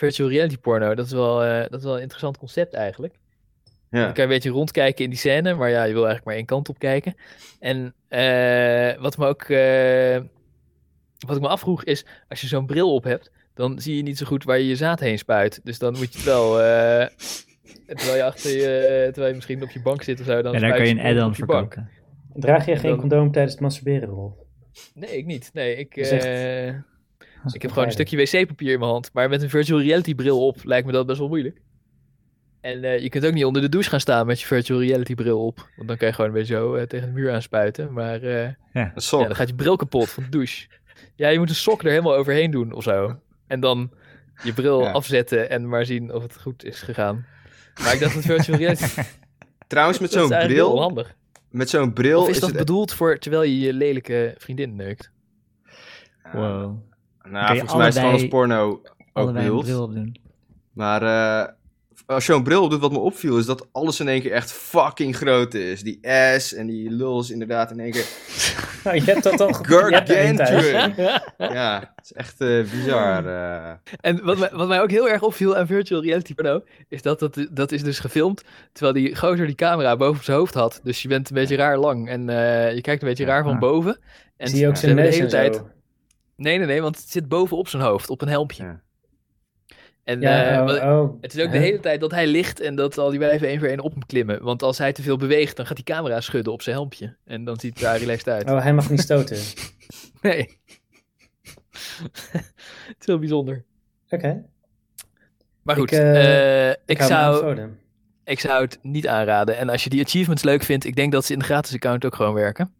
virtual 0.03 0.29
reality 0.29 0.57
porno, 0.57 0.95
dat 0.95 1.05
is 1.05 1.11
wel, 1.11 1.43
eh, 1.43 1.59
dat 1.69 1.79
is 1.79 1.83
wel 1.85 1.95
een 1.95 2.01
interessant 2.01 2.37
concept 2.37 2.73
eigenlijk. 2.73 3.13
ja. 3.89 4.03
Dan 4.03 4.13
kan 4.13 4.15
je 4.15 4.21
een 4.21 4.27
beetje 4.27 4.49
rondkijken 4.49 5.03
in 5.03 5.09
die 5.09 5.19
scène, 5.19 5.53
maar 5.53 5.69
ja, 5.69 5.83
je 5.83 5.93
wil 5.93 6.05
eigenlijk 6.05 6.25
maar 6.25 6.35
één 6.35 6.45
kant 6.45 6.69
op 6.69 6.79
kijken. 6.79 7.15
En 7.59 7.93
eh, 8.07 9.01
wat 9.01 9.17
me 9.17 9.25
ook, 9.27 9.41
eh, 9.43 10.19
wat 11.27 11.35
ik 11.35 11.41
me 11.41 11.47
afvroeg 11.47 11.83
is, 11.83 12.05
als 12.29 12.41
je 12.41 12.47
zo'n 12.47 12.65
bril 12.65 12.93
op 12.93 13.03
hebt, 13.03 13.31
dan 13.53 13.79
zie 13.79 13.95
je 13.95 14.01
niet 14.03 14.17
zo 14.17 14.25
goed 14.25 14.43
waar 14.43 14.57
je 14.59 14.67
je 14.67 14.75
zaad 14.75 14.99
heen 14.99 15.17
spuit. 15.17 15.59
Dus 15.63 15.79
dan 15.79 15.93
moet 15.97 16.11
je 16.11 16.17
het 16.17 16.23
wel, 16.27 16.61
eh, 16.61 17.07
terwijl 17.85 18.15
je 18.17 18.23
achter 18.23 18.51
je, 18.51 18.99
terwijl 19.05 19.27
je 19.27 19.33
misschien 19.35 19.63
op 19.63 19.69
je 19.69 19.81
bank 19.81 20.03
zit 20.03 20.19
of 20.19 20.25
zo, 20.25 20.41
dan 20.41 20.53
En 20.55 20.61
daar 20.61 20.75
kan 20.75 20.85
je 20.87 20.91
een 20.91 20.99
add-on 21.05 21.35
verkopen. 21.35 21.89
Draag 22.33 22.65
je 22.65 22.71
En 22.71 22.77
geen 22.79 22.89
dan- 22.89 22.99
condoom 22.99 23.31
tijdens 23.31 23.53
het 23.53 23.61
masturberen, 23.61 24.09
Rolf? 24.09 24.33
Nee, 24.93 25.17
ik 25.17 25.25
niet. 25.25 25.49
Nee, 25.53 25.75
ik, 25.75 25.95
Dat 25.95 26.05
is 26.05 26.11
echt- 26.11 26.25
eh, 26.25 26.65
Dat 26.65 26.75
is 26.75 26.81
ik 27.51 27.61
heb 27.61 27.71
gewoon 27.71 27.85
een 27.87 27.93
stukje 27.93 28.17
wc-papier 28.17 28.71
in 28.73 28.79
mijn 28.79 28.91
hand. 28.91 29.09
Maar 29.13 29.29
met 29.29 29.41
een 29.41 29.49
virtual 29.49 29.81
reality 29.81 30.15
bril 30.15 30.47
op 30.47 30.63
lijkt 30.63 30.85
me 30.85 30.91
dat 30.91 31.05
best 31.05 31.19
wel 31.19 31.27
moeilijk. 31.27 31.61
En 32.61 32.83
eh, 32.83 32.99
je 32.99 33.09
kunt 33.09 33.25
ook 33.25 33.33
niet 33.33 33.45
onder 33.45 33.61
de 33.61 33.69
douche 33.69 33.89
gaan 33.89 33.99
staan 33.99 34.25
met 34.25 34.39
je 34.39 34.45
virtual 34.47 34.81
reality 34.81 35.15
bril 35.15 35.45
op. 35.45 35.67
Want 35.75 35.87
dan 35.87 35.97
kan 35.97 36.07
je 36.07 36.13
gewoon 36.13 36.31
beetje 36.31 36.53
zo 36.53 36.75
eh, 36.75 36.85
tegen 36.85 37.07
de 37.07 37.13
muur 37.13 37.31
aanspuiten. 37.33 37.93
Maar 37.93 38.21
eh, 38.21 38.49
sok. 38.95 39.19
ja, 39.21 39.27
dan 39.27 39.35
gaat 39.35 39.47
je 39.47 39.55
bril 39.55 39.75
kapot 39.75 40.09
van 40.09 40.23
de 40.23 40.29
douche. 40.29 40.67
Ja, 41.15 41.29
je 41.29 41.39
moet 41.39 41.49
een 41.49 41.55
sok 41.55 41.83
er 41.83 41.89
helemaal 41.89 42.15
overheen 42.15 42.51
doen 42.51 42.71
of 42.71 42.83
zo. 42.83 43.19
En 43.47 43.59
dan 43.59 43.91
je 44.43 44.53
bril 44.53 44.81
Ja. 44.81 44.91
afzetten 44.91 45.49
en 45.49 45.69
maar 45.69 45.85
zien 45.85 46.13
of 46.13 46.23
het 46.23 46.41
goed 46.41 46.63
is 46.63 46.81
gegaan. 46.81 47.25
Maar 47.83 47.93
ik 47.93 47.99
dacht 47.99 48.13
dat 48.13 48.23
virtual 48.23 48.57
reality... 48.57 48.85
Trouwens, 49.67 49.99
met 49.99 50.11
dat 50.11 50.31
is 50.31 50.37
zo'n 50.37 50.47
bril, 50.47 50.81
handig. 50.81 51.15
met 51.49 51.69
zo'n 51.69 51.93
bril 51.93 52.21
Of 52.21 52.29
is 52.29 52.39
dat 52.39 52.49
het... 52.49 52.57
bedoeld 52.57 52.93
voor 52.93 53.17
terwijl 53.17 53.43
je 53.43 53.59
je 53.59 53.73
lelijke 53.73 54.35
vriendin 54.37 54.75
neukt? 54.75 55.11
Wow. 56.33 56.77
Nou, 57.29 57.47
volgens 57.57 57.73
mij 57.75 57.87
is 57.87 57.93
het 57.93 58.03
gewoon 58.03 58.19
als 58.19 58.27
porno 58.27 58.81
ook 59.13 59.27
een 59.27 59.33
bedoeld. 59.33 59.63
bril 59.63 59.83
op 59.83 59.93
doen. 59.93 60.15
Maar 60.73 61.01
eh, 61.01 61.53
als 62.05 62.25
je 62.25 62.31
zo'n 62.31 62.43
bril 62.43 62.69
doet, 62.69 62.79
wat 62.79 62.91
me 62.91 62.97
opviel, 62.97 63.37
is 63.37 63.45
dat 63.45 63.67
alles 63.71 63.99
in 63.99 64.07
één 64.07 64.21
keer 64.21 64.31
echt 64.31 64.51
fucking 64.51 65.15
groot 65.15 65.53
is. 65.53 65.81
Die 65.81 65.99
S 66.37 66.53
en 66.53 66.67
die 66.67 66.89
lul 66.91 67.19
is 67.19 67.29
inderdaad 67.29 67.71
in 67.71 67.79
één 67.79 67.91
keer 67.91 68.05
je 68.93 69.01
hebt 69.03 69.23
dat 69.23 69.41
al 69.41 69.51
thuis. 69.51 69.67
gargantuan. 69.67 70.93
ja, 71.53 71.93
het 71.95 72.05
is 72.05 72.13
echt 72.13 72.41
eh, 72.41 72.61
bizar. 72.71 73.25
eh. 73.25 73.71
En 74.01 74.23
wat 74.23 74.37
mij, 74.37 74.49
wat 74.53 74.67
mij 74.67 74.81
ook 74.81 74.91
heel 74.91 75.09
erg 75.09 75.21
opviel 75.21 75.57
aan 75.57 75.67
virtual 75.67 76.01
reality 76.03 76.33
porno, 76.33 76.63
is 76.89 77.01
dat 77.01 77.19
dat, 77.19 77.47
dat 77.51 77.71
is 77.71 77.83
dus 77.83 77.99
gefilmd 77.99 78.43
terwijl 78.71 78.93
die 78.95 79.15
gozer 79.15 79.45
die 79.45 79.55
camera 79.55 79.95
boven 79.97 80.17
op 80.17 80.23
zijn 80.23 80.37
hoofd 80.37 80.53
had. 80.53 80.79
Dus 80.83 81.01
je 81.01 81.07
bent 81.07 81.29
een 81.29 81.35
beetje 81.35 81.55
raar 81.55 81.77
lang 81.77 82.09
en 82.09 82.29
eh, 82.29 82.75
je 82.75 82.81
kijkt 82.81 83.01
een 83.01 83.07
beetje 83.07 83.25
raar 83.25 83.43
van 83.43 83.59
boven. 83.59 83.99
En 84.37 84.47
Zie 84.47 84.59
je 84.59 84.67
ook 84.67 84.75
zijn 84.77 84.95
de 84.95 85.01
neus 85.01 85.11
hele 85.13 85.23
en 85.23 85.29
tijd... 85.29 85.55
zo? 85.55 85.67
Nee, 86.43 86.57
nee, 86.57 86.67
nee, 86.67 86.81
want 86.81 86.97
het 86.97 87.09
zit 87.09 87.27
boven 87.27 87.57
op 87.57 87.67
zijn 87.67 87.83
hoofd, 87.83 88.09
op 88.09 88.21
een 88.21 88.27
helmpje. 88.27 88.63
Ja. 88.63 88.81
En 90.03 90.21
Ja, 90.21 90.67
eh, 90.67 90.89
oh, 90.89 91.01
oh. 91.01 91.21
het 91.21 91.35
is 91.35 91.43
ook 91.45 91.51
de 91.51 91.57
hele 91.57 91.79
tijd 91.79 91.99
dat 91.99 92.11
hij 92.11 92.27
ligt 92.27 92.59
en 92.59 92.75
dat 92.75 92.97
al 92.97 93.09
die 93.09 93.19
wijven 93.19 93.47
één 93.47 93.59
voor 93.59 93.67
één 93.67 93.79
op 93.79 93.91
hem 93.91 94.05
klimmen. 94.05 94.43
Want 94.43 94.63
als 94.63 94.77
hij 94.77 94.93
te 94.93 95.01
veel 95.01 95.17
beweegt, 95.17 95.55
dan 95.55 95.65
gaat 95.65 95.75
die 95.75 95.85
camera 95.85 96.21
schudden 96.21 96.53
op 96.53 96.61
zijn 96.61 96.75
helmpje. 96.75 97.15
En 97.25 97.43
dan 97.43 97.59
ziet 97.59 97.73
het 97.73 97.83
daar 97.83 97.97
relaxed 97.97 98.27
uit. 98.27 98.49
Oh, 98.49 98.61
hij 98.61 98.73
mag 98.73 98.89
niet 98.89 99.01
stoten. 99.01 99.37
Nee. 100.21 100.37
het 102.87 102.95
is 102.99 103.05
heel 103.05 103.19
bijzonder. 103.19 103.63
Oké. 104.09 104.43
Maar 105.61 105.75
goed, 105.75 105.91
Ik, 105.91 105.99
eh, 105.99 106.69
eh, 106.69 106.75
ik, 106.85 107.01
zou, 107.01 107.57
ik 108.23 108.39
zou 108.39 108.63
het 108.63 108.79
niet 108.81 109.07
aanraden. 109.07 109.57
En 109.57 109.69
als 109.69 109.83
je 109.83 109.89
die 109.89 110.03
achievements 110.03 110.43
leuk 110.43 110.63
vindt, 110.63 110.85
ik 110.85 110.95
denk 110.95 111.11
dat 111.11 111.25
ze 111.25 111.33
in 111.33 111.39
de 111.39 111.45
gratis 111.45 111.73
account 111.73 112.05
ook 112.05 112.15
gewoon 112.15 112.33
werken. 112.33 112.73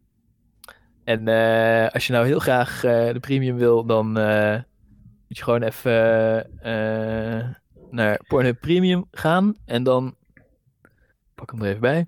En 1.04 1.28
eh, 1.28 1.89
als 1.89 2.08
je 2.08 2.14
nou 2.14 2.26
heel 2.26 2.39
graag 2.39 2.84
eh, 2.84 3.14
de 3.14 3.20
premium 3.20 3.58
wil, 3.58 3.86
dan 3.86 4.18
eh, 4.18 4.54
moet 5.28 5.38
je 5.38 5.43
gewoon 5.43 5.64
even 5.64 5.91
naar 7.91 8.20
Pornhub 8.28 8.60
Premium 8.60 9.06
gaan. 9.12 9.56
En 9.66 9.84
dan 9.84 10.16
pak 11.36 11.51
hem 11.51 11.62
er 11.62 11.68
even 11.68 11.82
bij. 11.82 12.08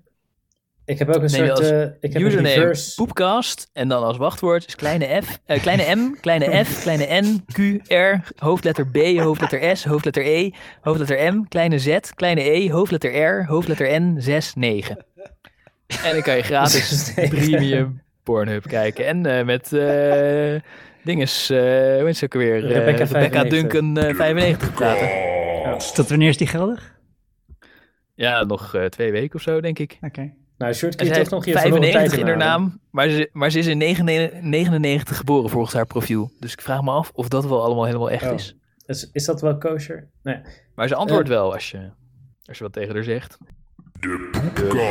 Ik 0.84 0.98
heb 0.98 1.08
ook 1.08 1.22
een 1.22 1.30
soort... 1.30 1.58
ik 2.00 2.12
heb 2.12 2.14
een 2.14 2.20
Username 2.22 2.54
reverse... 2.54 2.94
Poepcast. 2.94 3.70
En 3.72 3.88
dan 3.88 4.02
als 4.02 4.16
wachtwoord 4.16 4.66
is 4.66 4.74
kleine 4.74 5.22
F, 5.22 5.38
kleine 5.46 5.94
M, 5.94 6.20
kleine 6.20 6.64
F, 6.64 6.82
kleine 6.82 7.20
N, 7.20 7.44
Q, 7.52 7.58
R, 7.88 8.32
hoofdletter 8.36 8.86
B, 8.86 8.96
hoofdletter 8.96 9.76
S, 9.76 9.84
hoofdletter 9.84 10.26
E, 10.26 10.50
hoofdletter 10.80 11.34
M, 11.34 11.44
kleine 11.48 11.78
Z, 11.78 11.98
kleine 12.14 12.40
E, 12.40 12.70
hoofdletter 12.70 13.16
R, 13.16 13.46
hoofdletter 13.46 14.00
N, 14.00 14.16
6, 14.18 14.54
9. 14.54 15.04
En 15.86 16.12
dan 16.12 16.22
kan 16.22 16.36
je 16.36 16.42
gratis 16.42 16.88
6, 17.14 17.14
9. 17.14 17.30
premium 17.30 18.04
Pornhub 18.26 18.66
kijken. 18.66 19.06
En 19.06 19.26
eh, 19.26 19.44
met 19.44 19.72
eh 19.72 20.60
dinges, 21.04 21.50
eh 21.50 21.58
hoe 21.58 22.02
heet 22.04 22.16
ze 22.16 22.24
ook 22.24 22.34
alweer? 22.34 22.54
Eh, 22.54 22.70
Rebecca 22.72 23.04
Rebecca 23.04 23.40
95. 23.40 23.50
Duncan 23.50 23.96
eh, 24.04 24.14
95 24.14 24.74
praten. 24.74 25.08
Tot 25.94 26.08
wanneer 26.08 26.28
is 26.28 26.36
die 26.36 26.46
geldig? 26.46 26.94
Ja, 28.14 28.44
nog 28.44 28.74
eh, 28.74 28.84
twee 28.84 29.12
weken 29.12 29.34
of 29.34 29.42
zo, 29.42 29.60
denk 29.60 29.78
ik. 29.78 29.98
Oké. 30.00 30.32
Nou, 30.58 30.72
Short, 30.72 30.98
toch 30.98 31.08
nog 31.30 31.44
heeft 31.44 31.60
verloren 31.60 31.82
tijd 31.82 31.92
95 31.92 32.18
in 32.18 32.26
haar 32.26 32.36
naam, 32.36 32.80
maar 32.90 33.08
ze, 33.08 33.28
maar 33.32 33.50
ze 33.50 33.58
is 33.58 33.66
in 33.66 33.78
99 33.78 34.40
99 34.40 35.16
geboren 35.16 35.50
volgens 35.50 35.74
haar 35.74 35.86
profiel. 35.86 36.30
Dus 36.40 36.52
ik 36.52 36.60
vraag 36.60 36.82
me 36.82 36.90
af 36.90 37.10
of 37.14 37.28
dat 37.28 37.46
wel 37.46 37.62
allemaal 37.64 37.84
helemaal 37.84 38.10
echt 38.10 38.24
Oh. 38.26 38.34
is. 38.34 38.56
Is, 38.86 39.10
is 39.12 39.24
dat 39.24 39.40
wel 39.40 39.58
kosher? 39.58 40.08
Nee. 40.22 40.38
Maar 40.74 40.88
ze 40.88 40.94
antwoordt 40.94 41.28
wel 41.28 41.52
als 41.52 41.70
je, 41.70 41.90
als 42.44 42.58
je 42.58 42.64
wat 42.64 42.72
tegen 42.72 42.94
haar 42.94 43.04
zegt. 43.04 43.38
De 44.00 44.28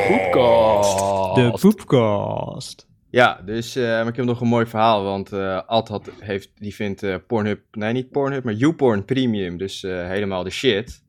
poepkast. 0.07 0.99
De 1.36 1.57
poepcast. 1.59 2.88
Ja, 3.16 3.41
dus 3.45 3.76
eh, 3.76 3.84
maar 3.84 4.07
ik 4.07 4.16
heb 4.16 4.26
nog 4.26 4.41
een 4.41 4.47
mooi 4.47 4.66
verhaal, 4.66 5.03
want 5.03 5.32
eh 5.32 5.61
Ad 5.66 5.88
had, 5.88 6.11
heeft, 6.20 6.49
die 6.57 6.76
vindt 6.76 7.03
eh, 7.03 7.16
Pornhub, 7.28 7.59
nee 7.72 7.93
niet 7.93 8.11
Pornhub, 8.11 8.43
maar 8.43 8.53
YouPorn 8.53 9.05
Premium, 9.05 9.57
dus 9.57 9.84
eh, 9.84 10.07
helemaal 10.07 10.43
de 10.43 10.49
shit. 10.49 11.03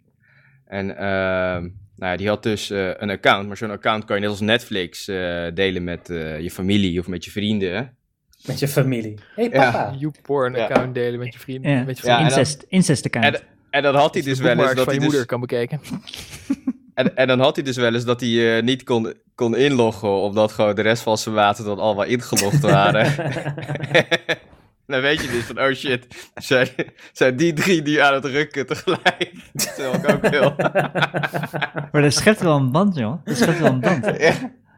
En 0.67 0.97
ehm, 0.97 1.63
nou 1.97 2.13
ja, 2.13 2.17
die 2.17 2.29
had 2.29 2.43
dus 2.43 2.71
een 2.71 3.11
account, 3.11 3.47
maar 3.49 3.57
zo'n 3.57 3.71
account 3.71 4.05
kan 4.05 4.17
je 4.17 4.23
net 4.23 4.31
als 4.31 4.41
Netflix 4.41 5.09
eh, 5.09 5.47
delen 5.55 5.85
met 5.85 6.11
eh, 6.11 6.41
je 6.41 6.51
familie 6.51 7.01
of 7.01 7.07
met 7.07 7.25
je 7.25 7.31
vrienden. 7.31 7.97
Met 8.47 8.59
je 8.59 8.69
familie. 8.69 9.19
Hé, 9.35 9.45
hey, 9.45 9.53
Ja. 9.53 9.71
papa. 9.71 9.95
YouPorn 9.99 10.55
Ja. 10.55 10.65
account 10.65 10.95
delen 10.95 11.19
met 11.19 11.33
je 11.33 11.39
vrienden. 11.39 11.71
Ja, 11.71 11.83
met 11.85 11.97
je 11.97 12.03
vrienden. 12.03 12.25
incest, 12.25 12.65
incest 12.69 13.05
account. 13.05 13.27
En, 13.37 13.41
en 13.71 13.83
dan 13.83 13.95
had 13.95 14.15
hij 14.15 14.23
Dat 14.23 14.31
dus 14.31 14.41
wel 14.41 14.59
eens 14.59 14.75
dat 14.75 14.85
hij 14.85 14.95
je 14.95 15.01
dus, 15.01 15.09
moeder 15.09 15.27
kan 15.27 15.41
bekijken. 15.41 15.81
en, 16.95 17.17
en 17.17 17.27
dan 17.27 17.41
had 17.41 17.57
hij 17.57 17.65
dus 17.65 17.77
wel 17.77 17.95
eens 17.95 18.05
dat 18.05 18.21
hij 18.21 18.57
eh, 18.57 18.63
niet 18.63 18.83
kon 18.83 19.15
kon 19.37 19.57
inloggen, 19.57 20.09
omdat 20.09 20.53
gewoon 20.53 20.75
de 20.75 20.83
rest 20.83 21.03
van 21.03 21.19
zijn 21.19 21.35
maten 21.35 21.65
dan 21.65 21.79
allemaal 21.79 22.05
ingelogd 22.05 22.61
waren. 22.61 23.15
dan 24.87 25.01
weet 25.01 25.23
je 25.23 25.29
dus 25.29 25.45
van, 25.45 25.61
oh 25.61 25.73
shit, 25.73 26.31
zijn, 26.35 26.69
zijn 27.13 27.37
die 27.37 27.53
drie 27.53 27.83
die 27.83 28.03
aan 28.03 28.15
het 28.15 28.25
rukken 28.25 28.67
tegelijk. 28.67 29.33
Terwijl 29.55 29.95
ik 29.95 30.09
ook 30.09 30.29
wil. 30.29 30.55
Maar 31.93 32.03
dat 32.03 32.13
schept 32.13 32.41
wel 32.41 32.57
een 32.57 32.73
band, 32.73 32.97
joh. 32.97 33.25
Dat 33.25 33.37
schept 33.37 33.59
wel 33.59 33.73
een 33.73 33.81
band. 33.81 34.05
Ja. 34.19 34.35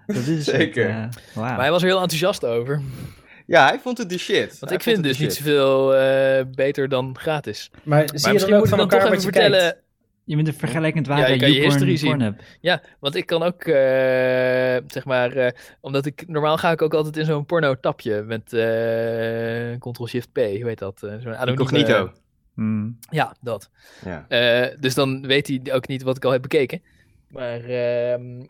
Dat 0.06 0.26
is 0.26 0.44
Zeker. 0.44 0.94
Het, 0.94 1.16
eh. 1.16 1.36
Maar 1.36 1.58
hij 1.58 1.70
was 1.70 1.82
er 1.82 1.88
heel 1.88 2.00
enthousiast 2.00 2.44
over. 2.44 2.82
Ja, 3.46 3.68
hij 3.68 3.78
vond 3.78 3.98
het 3.98 4.08
de 4.08 4.18
shit. 4.18 4.48
Want 4.48 4.60
Hij 4.60 4.74
ik 4.74 4.82
vind 4.82 4.96
het 4.96 5.04
dus 5.04 5.18
niet 5.18 5.34
zoveel 5.34 5.94
eh, 5.94 6.44
beter 6.54 6.88
dan 6.88 7.16
gratis. 7.18 7.70
Maar 7.82 8.08
zie 8.14 8.26
je 8.26 8.32
misschien 8.32 8.38
dan 8.38 8.60
ook 8.60 8.64
moet 8.64 8.64
ik 8.64 8.68
van 8.68 8.78
dan 8.78 8.88
toch 8.88 8.98
elkaar 8.98 9.12
even 9.12 9.32
wat 9.32 9.34
je 9.34 9.58
kijkt? 9.60 9.76
Je 10.28 10.36
bent 10.36 10.48
een 10.48 10.54
vergelijkend 10.54 11.06
Ja, 11.06 11.14
waarde 11.14 11.32
je 11.32 11.38
kan 11.38 11.52
je 11.52 11.60
history 11.60 11.96
zien. 11.96 12.36
Ja, 12.60 12.82
want 13.00 13.14
ik 13.14 13.26
kan 13.26 13.42
ook, 13.42 13.62
eh, 13.62 13.74
zeg 14.86 15.04
maar, 15.04 15.32
eh, 15.32 15.50
omdat 15.80 16.06
ik, 16.06 16.24
normaal 16.26 16.56
ga 16.58 16.70
ik 16.70 16.82
ook 16.82 16.94
altijd 16.94 17.16
in 17.16 17.24
zo'n 17.24 17.46
porno-tapje 17.46 18.22
met 18.22 18.52
eh 18.52 19.78
Ctrl-Shift-P, 19.78 20.36
hoe 20.36 20.66
heet 20.66 20.78
dat? 20.78 21.02
Eh, 21.02 21.14
zo'n 21.20 21.48
Incognito. 21.48 22.12
Hmm. 22.54 22.98
Ja, 23.10 23.36
dat. 23.40 23.70
Ja. 24.04 24.24
Eh, 24.28 24.76
dus 24.80 24.94
dan 24.94 25.26
weet 25.26 25.46
hij 25.46 25.60
ook 25.72 25.88
niet 25.88 26.02
wat 26.02 26.16
ik 26.16 26.24
al 26.24 26.32
heb 26.32 26.42
bekeken. 26.42 26.82
Maar 27.30 27.60
ehm, 27.64 28.44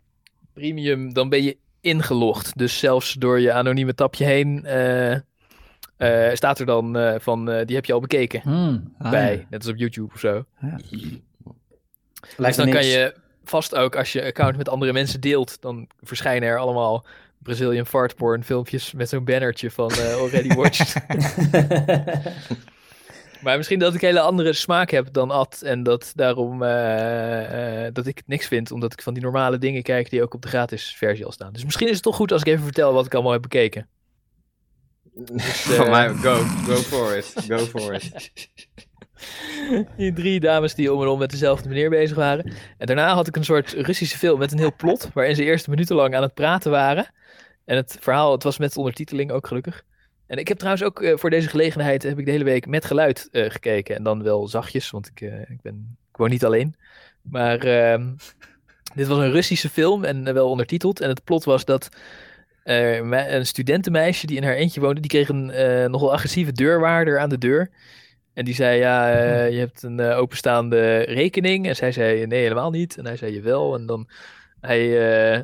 premium, 0.53 1.13
dan 1.13 1.29
ben 1.29 1.43
je 1.43 1.57
ingelogd. 1.81 2.57
Dus 2.57 2.79
zelfs 2.79 3.13
door 3.13 3.39
je 3.39 3.51
anonieme 3.53 3.93
tapje 3.93 4.25
heen 4.25 4.65
eh, 4.65 5.13
eh, 5.97 6.33
staat 6.35 6.59
er 6.59 6.65
dan 6.65 6.97
eh, 6.97 7.19
van, 7.19 7.49
eh, 7.49 7.65
die 7.65 7.75
heb 7.75 7.85
je 7.85 7.93
al 7.93 7.99
bekeken 7.99 8.41
Hmm. 8.41 8.93
Ah, 8.97 9.11
bij. 9.11 9.37
ja. 9.37 9.45
Net 9.49 9.61
als 9.63 9.71
op 9.71 9.77
YouTube 9.77 10.13
of 10.13 10.19
zo. 10.19 10.45
Lijkt 12.37 12.55
Dus 12.57 12.65
dan 12.65 12.73
kan 12.73 12.85
je 12.85 13.13
vast 13.43 13.75
ook, 13.75 13.95
als 13.95 14.11
je 14.11 14.23
account 14.23 14.57
met 14.57 14.69
andere 14.69 14.93
mensen 14.93 15.21
deelt, 15.21 15.61
dan 15.61 15.87
verschijnen 16.01 16.49
er 16.49 16.57
allemaal 16.57 17.05
Brazilian 17.37 17.85
fart 17.85 18.15
porn 18.15 18.43
filmpjes 18.43 18.93
met 18.93 19.09
zo'n 19.09 19.23
bannertje 19.23 19.71
van 19.71 19.91
eh, 19.91 20.13
already 20.13 20.53
watched. 20.53 20.95
maar 23.43 23.57
misschien 23.57 23.79
dat 23.79 23.93
ik 23.93 24.01
een 24.01 24.07
hele 24.07 24.19
andere 24.19 24.53
smaak 24.53 24.89
heb 24.89 25.13
dan 25.13 25.31
Ad 25.31 25.61
en 25.61 25.83
dat 25.83 26.11
daarom 26.15 26.63
eh, 26.63 27.85
eh, 27.85 27.93
dat 27.93 28.07
ik 28.07 28.17
het 28.17 28.27
niks 28.27 28.47
vind, 28.47 28.71
omdat 28.71 28.93
ik 28.93 29.01
van 29.01 29.13
die 29.13 29.23
normale 29.23 29.57
dingen 29.57 29.83
kijk 29.83 30.09
die 30.09 30.21
ook 30.23 30.33
op 30.33 30.41
de 30.41 30.47
gratis 30.47 30.95
versie 30.97 31.25
al 31.25 31.31
staan. 31.31 31.53
Dus 31.53 31.63
misschien 31.63 31.87
is 31.87 31.93
het 31.93 32.03
toch 32.03 32.15
goed 32.15 32.31
als 32.31 32.41
ik 32.41 32.47
even 32.47 32.63
vertel 32.63 32.93
wat 32.93 33.05
ik 33.05 33.13
allemaal 33.13 33.31
heb 33.31 33.41
bekeken. 33.41 33.87
Van 35.25 35.85
eh, 35.85 35.89
mij, 35.89 36.09
go, 36.09 36.35
go 36.65 36.75
for 36.75 37.17
it, 37.17 37.33
go 37.47 37.57
for 37.57 37.93
it. 37.93 38.31
Die 39.97 40.13
drie 40.13 40.39
dames 40.39 40.75
die 40.75 40.93
om 40.93 41.01
en 41.01 41.07
om 41.07 41.19
met 41.19 41.29
dezelfde 41.29 41.69
meneer 41.69 41.89
bezig 41.89 42.17
waren. 42.17 42.53
En 42.77 42.87
daarna 42.87 43.13
had 43.13 43.27
ik 43.27 43.35
een 43.35 43.45
soort 43.45 43.73
Russische 43.73 44.17
film 44.17 44.39
met 44.39 44.51
een 44.51 44.57
heel 44.59 44.75
plot, 44.75 45.09
waarin 45.13 45.35
ze 45.35 45.43
eerst 45.43 45.67
minutenlang 45.67 46.15
aan 46.15 46.21
het 46.21 46.33
praten 46.33 46.71
waren. 46.71 47.11
En 47.65 47.75
het 47.75 47.97
verhaal, 47.99 48.31
het 48.31 48.43
was 48.43 48.57
met 48.57 48.77
ondertiteling 48.77 49.31
ook 49.31 49.47
gelukkig. 49.47 49.83
En 50.29 50.37
ik 50.37 50.47
heb 50.47 50.57
trouwens 50.57 50.83
ook 50.83 51.01
eh, 51.01 51.17
voor 51.17 51.29
deze 51.29 51.49
gelegenheid, 51.49 52.03
heb 52.03 52.19
ik 52.19 52.25
de 52.25 52.31
hele 52.31 52.43
week 52.43 52.67
met 52.67 52.85
geluid 52.85 53.27
eh, 53.31 53.49
gekeken. 53.49 53.95
En 53.95 54.03
dan 54.03 54.23
wel 54.23 54.47
zachtjes, 54.47 54.89
want 54.89 55.07
ik, 55.07 55.21
eh, 55.21 55.39
ik, 55.39 55.61
ben, 55.61 55.97
ik 56.11 56.17
woon 56.17 56.29
niet 56.29 56.45
alleen. 56.45 56.75
Maar 57.21 57.59
ehm, 57.59 58.11
dit 58.95 59.07
was 59.07 59.17
een 59.17 59.31
Russische 59.31 59.69
film 59.69 60.03
en 60.03 60.33
wel 60.33 60.49
ondertiteld. 60.49 61.01
En 61.01 61.09
het 61.09 61.23
plot 61.23 61.43
was 61.43 61.65
dat 61.65 61.89
een 62.63 63.45
studentenmeisje 63.45 64.25
die 64.25 64.37
in 64.37 64.43
haar 64.43 64.55
eentje 64.55 64.81
woonde, 64.81 65.01
die 65.01 65.09
kreeg 65.09 65.29
een 65.29 65.45
nogal 65.91 66.13
agressieve 66.13 66.51
deurwaarder 66.51 67.19
aan 67.19 67.29
de 67.29 67.37
deur. 67.37 67.69
En 68.39 68.45
die 68.45 68.53
zei, 68.53 68.79
ja, 68.79 69.11
eh, 69.13 69.51
je 69.51 69.57
hebt 69.57 69.83
een 69.83 69.99
eh, 69.99 70.17
openstaande 70.17 70.97
rekening. 70.97 71.67
En 71.67 71.75
zij 71.75 71.91
zei, 71.91 72.25
nee, 72.25 72.41
helemaal 72.41 72.69
niet. 72.69 72.97
En 72.97 73.05
hij 73.05 73.17
zei, 73.17 73.33
jawel. 73.33 73.75
En 73.75 73.85
dan, 73.85 74.09
hij, 74.61 74.81
eh, 74.81 75.43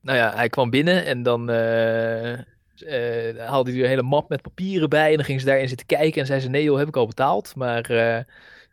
nou 0.00 0.18
ja, 0.18 0.32
hij 0.34 0.48
kwam 0.48 0.70
binnen 0.70 1.04
en 1.04 1.22
dan 1.22 1.50
eh, 1.50 2.32
eh, 2.32 3.46
haalde 3.46 3.70
hij 3.70 3.80
een 3.80 3.88
hele 3.88 4.02
map 4.02 4.28
met 4.28 4.42
papieren 4.42 4.88
bij. 4.88 5.10
En 5.10 5.16
dan 5.16 5.24
ging 5.24 5.40
ze 5.40 5.46
daarin 5.46 5.68
zitten 5.68 5.86
kijken. 5.86 6.20
En 6.20 6.26
zei 6.26 6.40
ze, 6.40 6.48
nee 6.48 6.62
joh, 6.62 6.78
heb 6.78 6.88
ik 6.88 6.96
al 6.96 7.06
betaald. 7.06 7.52
Maar 7.54 7.90
eh, 7.90 8.22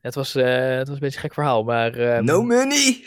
het, 0.02 0.16
was, 0.16 0.36
eh, 0.36 0.46
het 0.78 0.88
was 0.88 0.96
een 0.96 1.02
beetje 1.02 1.16
een 1.16 1.24
gek 1.24 1.34
verhaal. 1.34 1.64
Maar, 1.64 1.94
ehm, 1.94 2.24
No 2.24 2.42
money! 2.42 3.04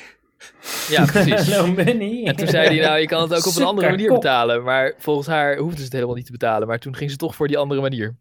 Ja, 0.88 1.04
precies. 1.04 1.48
no 1.56 1.66
money. 1.66 2.24
En 2.24 2.36
toen 2.36 2.46
zei 2.46 2.66
hij, 2.66 2.86
nou, 2.86 2.98
je 2.98 3.06
kan 3.06 3.22
het 3.22 3.34
ook 3.34 3.46
op 3.46 3.56
een 3.56 3.66
andere 3.66 3.90
manier 3.90 4.12
betalen. 4.12 4.62
Maar 4.62 4.94
volgens 4.98 5.26
haar 5.26 5.56
hoefde 5.56 5.78
ze 5.78 5.84
het 5.84 5.92
helemaal 5.92 6.14
niet 6.14 6.26
te 6.26 6.32
betalen. 6.32 6.68
Maar 6.68 6.78
toen 6.78 6.96
ging 6.96 7.10
ze 7.10 7.16
toch 7.16 7.34
voor 7.34 7.48
die 7.48 7.58
andere 7.58 7.80
manier. 7.80 8.14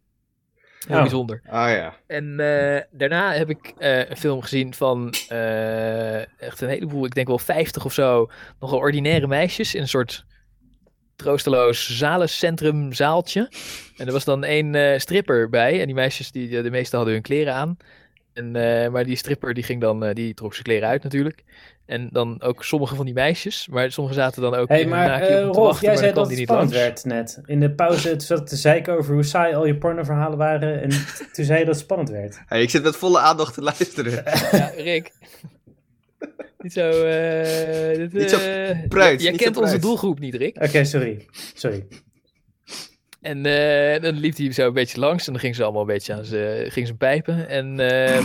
Heel 0.86 0.96
Oh. 0.96 1.02
bijzonder. 1.02 1.40
Ah 1.46 1.70
ja. 1.70 1.94
En 2.06 2.40
eh, 2.40 2.82
daarna 2.90 3.32
heb 3.32 3.50
ik 3.50 3.72
eh, 3.78 4.08
een 4.10 4.16
film 4.16 4.42
gezien 4.42 4.74
van 4.74 5.14
eh, 5.28 6.16
echt 6.20 6.60
een 6.60 6.68
heleboel, 6.68 7.04
ik 7.04 7.14
denk 7.14 7.26
wel 7.26 7.38
50 7.38 7.84
of 7.84 7.92
zo, 7.92 8.30
nogal 8.60 8.78
ordinaire 8.78 9.26
meisjes 9.26 9.74
in 9.74 9.80
een 9.80 9.88
soort 9.88 10.24
troosteloos 11.16 11.96
zalencentrum 11.98 12.92
zaaltje. 12.92 13.50
En 13.96 14.06
er 14.06 14.12
was 14.12 14.24
dan 14.24 14.44
één 14.44 14.74
eh, 14.74 14.98
stripper 14.98 15.48
bij 15.48 15.80
en 15.80 15.86
die 15.86 15.94
meisjes, 15.94 16.30
die, 16.32 16.62
de 16.62 16.70
meeste 16.70 16.96
hadden 16.96 17.14
hun 17.14 17.22
kleren 17.22 17.54
aan. 17.54 17.76
En, 18.32 18.56
eh, 18.56 18.90
maar 18.90 19.04
die 19.04 19.16
stripper 19.16 19.54
die 19.54 19.64
ging 19.64 19.80
dan, 19.80 20.04
eh, 20.04 20.14
die 20.14 20.34
trok 20.34 20.52
zijn 20.52 20.64
kleren 20.64 20.88
uit 20.88 21.02
natuurlijk. 21.02 21.44
En 21.86 22.08
dan 22.12 22.42
ook 22.42 22.64
sommige 22.64 22.94
van 22.94 23.04
die 23.04 23.14
meisjes, 23.14 23.68
maar 23.70 23.92
sommige 23.92 24.16
zaten 24.16 24.42
dan 24.42 24.54
ook 24.54 24.68
Hé, 24.68 24.74
in 24.74 24.80
hun 24.80 24.90
maar 24.90 25.20
eh, 25.20 25.26
te 25.26 25.42
Rolf, 25.42 25.56
wachten, 25.56 25.80
jij 25.80 25.88
maar 25.90 25.98
zei 26.02 26.12
dan 26.12 26.22
dat 26.22 26.32
het 26.32 26.40
spannend 26.42 26.72
langs. 26.72 26.84
werd 26.86 27.04
net. 27.04 27.40
In 27.44 27.60
de 27.60 27.70
pauze 27.70 28.14
zat 28.20 28.46
te 28.46 28.56
zeiken 28.56 28.98
over 28.98 29.14
hoe 29.14 29.22
saai 29.22 29.54
al 29.54 29.66
je 29.66 29.76
pornoverhalen 29.78 30.38
waren. 30.38 30.82
En 30.82 30.88
toen 31.32 31.44
zei 31.44 31.58
je 31.58 31.64
dat 31.64 31.74
het 31.74 31.84
spannend 31.84 32.10
werd. 32.10 32.40
Hey, 32.46 32.62
ik 32.62 32.70
zit 32.70 32.82
met 32.82 32.96
volle 32.96 33.18
aandacht 33.18 33.54
te 33.54 33.62
luisteren. 33.62 34.12
Ja, 34.52 34.72
Rick. 34.76 35.12
niet 36.58 36.72
zo... 36.72 36.90
eh, 36.90 37.96
dit, 37.96 38.12
Niet 38.12 38.30
zo 38.30 38.38
eh, 38.38 38.88
pruit, 38.88 39.20
Jij 39.22 39.30
niet 39.30 39.40
zo 39.40 39.46
kent 39.46 39.56
onze 39.56 39.78
doelgroep 39.78 40.18
niet, 40.18 40.34
Rick. 40.34 40.56
Oké, 40.62 40.84
sorry. 40.84 41.26
Sorry. 41.54 41.86
En 43.20 43.46
eh, 43.46 44.02
dan 44.02 44.14
liep 44.14 44.36
hij 44.36 44.52
zo 44.52 44.66
een 44.66 44.72
beetje 44.72 45.00
langs 45.00 45.26
en 45.26 45.32
dan 45.32 45.40
ging 45.40 45.54
ze 45.54 45.62
allemaal 45.62 45.80
een 45.80 45.86
beetje 45.86 46.14
aan 46.14 46.24
zijn, 46.24 46.70
ging 46.70 46.86
zijn 46.86 46.98
pijpen. 46.98 47.48
En, 47.48 47.80
ehm, 47.80 48.24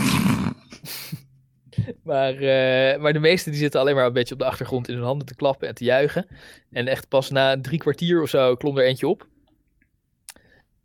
maar, 2.02 2.34
eh, 2.34 3.00
maar 3.00 3.12
de 3.12 3.18
meesten 3.18 3.52
die 3.52 3.60
zitten 3.60 3.80
alleen 3.80 3.94
maar 3.94 4.06
een 4.06 4.12
beetje 4.12 4.34
op 4.34 4.40
de 4.40 4.46
achtergrond 4.46 4.88
in 4.88 4.94
hun 4.94 5.04
handen 5.04 5.26
te 5.26 5.34
klappen 5.34 5.68
en 5.68 5.74
te 5.74 5.84
juichen. 5.84 6.26
En 6.70 6.86
echt 6.86 7.08
pas 7.08 7.30
na 7.30 7.60
drie 7.60 7.78
kwartier 7.78 8.22
of 8.22 8.28
zo 8.28 8.54
klom 8.54 8.78
er 8.78 8.84
eentje 8.84 9.08
op. 9.08 9.26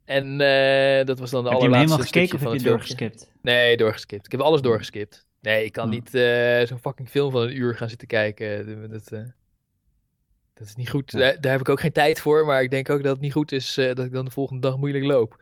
En 0.05 0.41
eh, 0.41 1.05
dat 1.05 1.19
was 1.19 1.31
dan 1.31 1.43
de 1.43 1.49
Heb 1.49 1.59
je 1.59 1.65
allerlaatste 1.65 1.93
helemaal 1.93 2.05
gekeken 2.05 2.35
of 2.35 2.43
heb 2.43 2.61
je 2.61 2.69
doorgeskipt? 2.69 3.31
Nee, 3.41 3.77
doorgeskipt. 3.77 4.25
Ik 4.25 4.31
heb 4.31 4.41
alles 4.41 4.61
doorgeskipt. 4.61 5.25
Nee, 5.41 5.65
ik 5.65 5.71
kan 5.71 5.85
Oh. 5.85 5.89
niet 5.91 6.13
eh, 6.13 6.65
zo'n 6.65 6.79
fucking 6.79 7.09
film 7.09 7.31
van 7.31 7.41
een 7.41 7.57
uur 7.57 7.75
gaan 7.75 7.89
zitten 7.89 8.07
kijken. 8.07 8.65
Dat, 8.89 8.89
dat, 8.89 9.23
dat 10.53 10.67
is 10.67 10.75
niet 10.75 10.89
goed. 10.89 11.11
Daar, 11.11 11.41
daar 11.41 11.51
heb 11.51 11.61
ik 11.61 11.69
ook 11.69 11.79
geen 11.79 11.91
tijd 11.91 12.19
voor. 12.21 12.45
Maar 12.45 12.61
ik 12.61 12.69
denk 12.69 12.89
ook 12.89 13.03
dat 13.03 13.11
het 13.11 13.21
niet 13.21 13.33
goed 13.33 13.51
is 13.51 13.73
dat 13.73 13.99
ik 13.99 14.11
dan 14.11 14.25
de 14.25 14.31
volgende 14.31 14.61
dag 14.61 14.77
moeilijk 14.77 15.05
loop. 15.05 15.41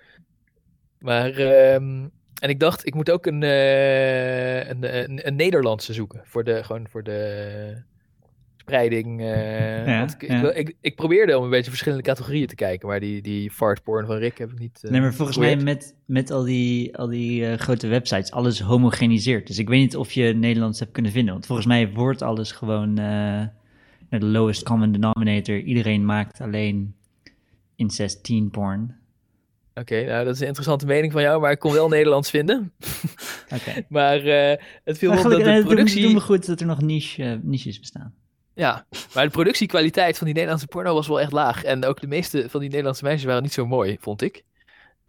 Maar, 0.99 1.31
ehm, 1.31 2.07
en 2.41 2.49
ik 2.49 2.59
dacht, 2.59 2.85
ik 2.87 2.93
moet 2.93 3.11
ook 3.11 3.25
een, 3.25 3.43
eh, 3.43 4.67
een, 4.69 4.99
een, 5.09 5.27
een 5.27 5.35
Nederlandse 5.35 5.93
zoeken. 5.93 6.21
Voor 6.23 6.43
de, 6.43 6.63
gewoon 6.63 6.87
voor 6.89 7.03
de 7.03 7.83
spreiding. 8.57 9.21
eh, 9.21 9.85
Ja, 9.87 9.97
want 9.99 10.13
ik, 10.13 10.23
ik, 10.23 10.29
ja. 10.29 10.41
wil- 10.41 10.55
ik, 10.55 10.75
ik 10.81 10.95
probeerde 10.95 11.37
om 11.37 11.43
een 11.43 11.49
beetje 11.49 11.69
verschillende 11.69 12.03
categorieën 12.03 12.47
te 12.47 12.55
kijken. 12.55 12.87
Maar 12.87 12.99
die, 12.99 13.21
die 13.21 13.51
fartporn 13.51 14.05
van 14.05 14.15
Rick 14.17 14.37
heb 14.37 14.51
ik 14.51 14.59
niet. 14.59 14.79
eh, 14.83 14.91
Nee, 14.91 15.01
maar 15.01 15.13
volgens 15.13 15.37
mij 15.37 15.55
met, 15.55 15.95
met 16.05 16.31
al 16.31 16.43
die, 16.43 16.97
al 16.97 17.07
die 17.07 17.57
grote 17.57 17.87
websites, 17.87 18.31
alles 18.31 18.59
homogeniseerd. 18.59 19.47
Dus 19.47 19.57
ik 19.59 19.69
weet 19.69 19.79
niet 19.81 19.95
of 19.95 20.11
je 20.11 20.33
Nederlands 20.33 20.79
hebt 20.79 20.91
kunnen 20.91 21.11
vinden. 21.11 21.33
Want 21.33 21.45
volgens 21.45 21.67
mij 21.67 21.91
wordt 21.91 22.21
alles 22.21 22.51
gewoon 22.51 22.93
naar 22.93 23.53
de 24.09 24.25
lowest 24.25 24.63
common 24.63 24.91
denominator. 24.91 25.59
Iedereen 25.59 26.05
maakt 26.05 26.41
alleen 26.41 26.95
incest 27.75 28.23
teen 28.23 28.49
porn. 28.49 28.95
Oké, 29.79 30.05
nou 30.05 30.25
dat 30.25 30.33
is 30.33 30.39
een 30.39 30.47
interessante 30.47 30.85
mening 30.85 31.11
van 31.11 31.21
jou, 31.21 31.41
maar 31.41 31.51
ik 31.51 31.59
kon 31.59 31.73
wel 31.73 31.87
Nederlands 31.87 32.29
vinden. 32.29 32.73
Oké. 33.55 33.85
Maar 33.89 34.25
eh, 34.25 34.61
het 34.83 34.97
viel 34.97 35.09
me 35.09 35.15
Maar 35.15 35.25
op 35.25 35.31
dat 35.31 35.39
de 35.39 35.51
eh, 35.51 35.65
productie... 35.65 36.01
doen 36.01 36.13
we 36.13 36.19
goed 36.19 36.45
dat 36.45 36.59
er 36.59 36.65
nog 36.65 36.81
niche, 36.81 37.23
eh, 37.23 37.37
niches 37.41 37.79
bestaan. 37.79 38.13
Ja, 38.53 38.85
maar 39.13 39.23
de 39.25 39.31
productiekwaliteit 39.31 40.17
van 40.17 40.25
die 40.25 40.33
Nederlandse 40.33 40.67
porno 40.67 40.93
was 40.93 41.07
wel 41.07 41.19
echt 41.21 41.31
laag. 41.31 41.63
En 41.63 41.85
ook 41.85 42.01
de 42.01 42.07
meeste 42.07 42.49
van 42.49 42.59
die 42.59 42.69
Nederlandse 42.69 43.03
meisjes 43.03 43.23
waren 43.23 43.43
niet 43.43 43.53
zo 43.53 43.65
mooi, 43.65 43.97
vond 43.99 44.21
ik. 44.21 44.43